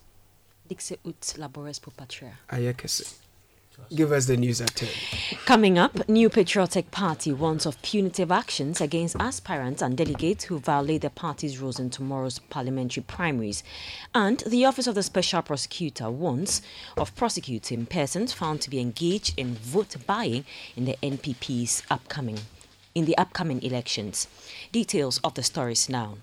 Dixe 0.69 0.93
ut 1.05 1.21
labores 1.39 1.81
pro 1.81 1.93
patria. 1.97 2.33
Ayakese. 2.51 3.15
Give 3.95 4.11
us 4.11 4.27
the 4.27 4.37
news 4.37 4.61
at 4.61 4.75
10. 4.75 4.89
Coming 5.45 5.79
up, 5.79 6.09
New 6.09 6.29
Patriotic 6.29 6.91
Party 6.91 7.31
warns 7.31 7.67
of 7.67 7.81
punitive 7.83 8.33
actions 8.33 8.81
against 8.81 9.17
aspirants 9.21 9.83
and 9.83 9.97
delegates 9.97 10.45
who 10.45 10.59
violate 10.59 11.03
the 11.03 11.11
party's 11.11 11.59
rules 11.59 11.79
in 11.79 11.91
tomorrow's 11.91 12.39
parliamentary 12.39 13.05
primaries. 13.07 13.63
And 14.15 14.41
the 14.47 14.65
Office 14.65 14.87
of 14.87 14.95
the 14.95 15.03
Special 15.03 15.43
Prosecutor 15.43 16.11
warns 16.11 16.63
of 16.97 17.15
prosecuting 17.15 17.87
persons 17.87 18.33
found 18.33 18.61
to 18.63 18.71
be 18.71 18.81
engaged 18.81 19.39
in 19.39 19.55
vote 19.55 19.95
buying 20.07 20.47
in 20.75 20.87
the 20.87 20.97
NPP's 21.03 21.83
upcoming 21.91 22.39
in 22.97 23.05
the 23.05 23.17
upcoming 23.19 23.63
elections. 23.63 24.27
Details 24.73 25.21
of 25.23 25.35
the 25.35 25.43
stories 25.43 25.89
now. 25.89 26.17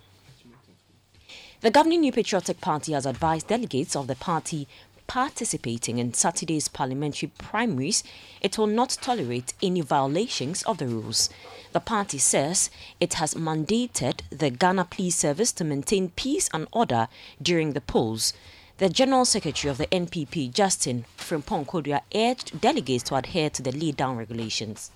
The 1.62 1.72
governing 1.72 2.02
New 2.02 2.12
Patriotic 2.12 2.60
Party 2.60 2.92
has 2.94 3.06
advised 3.06 3.48
delegates 3.48 3.96
of 3.96 4.08
the 4.08 4.16
party 4.16 4.68
participating 5.08 6.00
in 6.00 6.14
Saturday's 6.14 6.68
parliamentary 6.68 7.32
primaries, 7.38 8.04
it 8.42 8.58
will 8.58 8.68
not 8.68 8.98
tolerate 9.02 9.54
any 9.62 9.82
violations 9.82 10.64
of 10.64 10.80
the 10.80 10.88
rules. 10.88 11.30
The 11.72 11.80
party 11.80 12.18
says 12.18 12.72
it 13.00 13.16
has 13.16 13.36
mandated 13.36 14.22
the 14.32 14.50
Ghana 14.50 14.86
Police 14.86 15.16
Service 15.16 15.52
to 15.54 15.64
maintain 15.64 16.10
peace 16.10 16.50
and 16.54 16.68
order 16.72 17.08
during 17.42 17.74
the 17.74 17.82
polls. 17.82 18.34
The 18.80 18.90
General 18.90 19.26
Secretary 19.26 19.70
of 19.70 19.78
the 19.78 19.88
NPP, 19.88 20.52
Justin 20.52 21.06
Frimpong 21.18 21.68
Kodua, 21.68 22.02
urged 22.16 22.60
delegates 22.60 23.04
to 23.04 23.16
adhere 23.16 23.52
to 23.52 23.62
the 23.62 23.72
lead 23.72 23.98
down 23.98 24.18
regulations. 24.18 24.90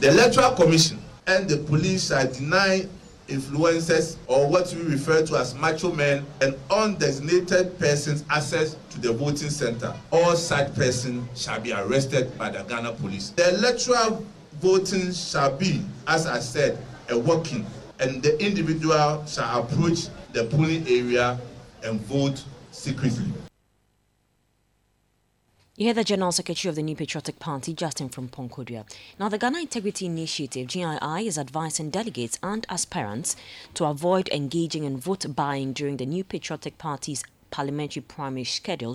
The 0.00 0.08
Electoral 0.08 0.52
Commission 0.52 0.98
and 1.26 1.48
the 1.48 1.58
police 1.58 2.08
shall 2.08 2.26
deny 2.30 2.86
influencers 3.28 4.16
or 4.26 4.48
what 4.48 4.72
we 4.74 4.82
refer 4.82 5.24
to 5.24 5.36
as 5.36 5.54
macho 5.54 5.92
men 5.92 6.26
and 6.40 6.54
undesignated 6.68 7.78
persons 7.78 8.24
access 8.28 8.76
to 8.90 9.00
the 9.00 9.12
voting 9.12 9.50
center. 9.50 9.94
All 10.10 10.34
such 10.34 10.74
persons 10.74 11.40
shall 11.40 11.60
be 11.60 11.72
arrested 11.72 12.36
by 12.36 12.50
the 12.50 12.62
Ghana 12.64 12.92
police. 12.92 13.30
The 13.30 13.50
electoral 13.50 14.24
voting 14.60 15.12
shall 15.12 15.56
be, 15.56 15.82
as 16.06 16.26
I 16.26 16.40
said, 16.40 16.78
a 17.08 17.18
walking, 17.18 17.64
and 18.00 18.22
the 18.22 18.40
individual 18.44 19.24
shall 19.26 19.62
approach 19.62 20.08
the 20.32 20.44
polling 20.44 20.86
area 20.88 21.38
and 21.84 22.00
vote 22.02 22.42
secretly. 22.72 23.32
You 25.82 25.86
hear 25.86 25.94
the 25.94 26.04
General 26.04 26.30
Secretary 26.30 26.70
of 26.70 26.76
the 26.76 26.82
New 26.84 26.94
Patriotic 26.94 27.40
Party, 27.40 27.74
Justin 27.74 28.08
Frimpong 28.08 28.48
Kodua. 28.48 28.84
Now, 29.18 29.28
the 29.28 29.36
Ghana 29.36 29.62
Integrity 29.62 30.06
Initiative, 30.06 30.68
GII, 30.68 31.26
is 31.26 31.36
advising 31.36 31.90
delegates 31.90 32.38
and 32.40 32.64
aspirants 32.68 33.34
to 33.74 33.86
avoid 33.86 34.28
engaging 34.28 34.84
in 34.84 34.96
vote 34.96 35.26
buying 35.34 35.72
during 35.72 35.96
the 35.96 36.06
New 36.06 36.22
Patriotic 36.22 36.78
Party's 36.78 37.24
parliamentary 37.50 38.02
primary 38.02 38.44
schedule 38.44 38.90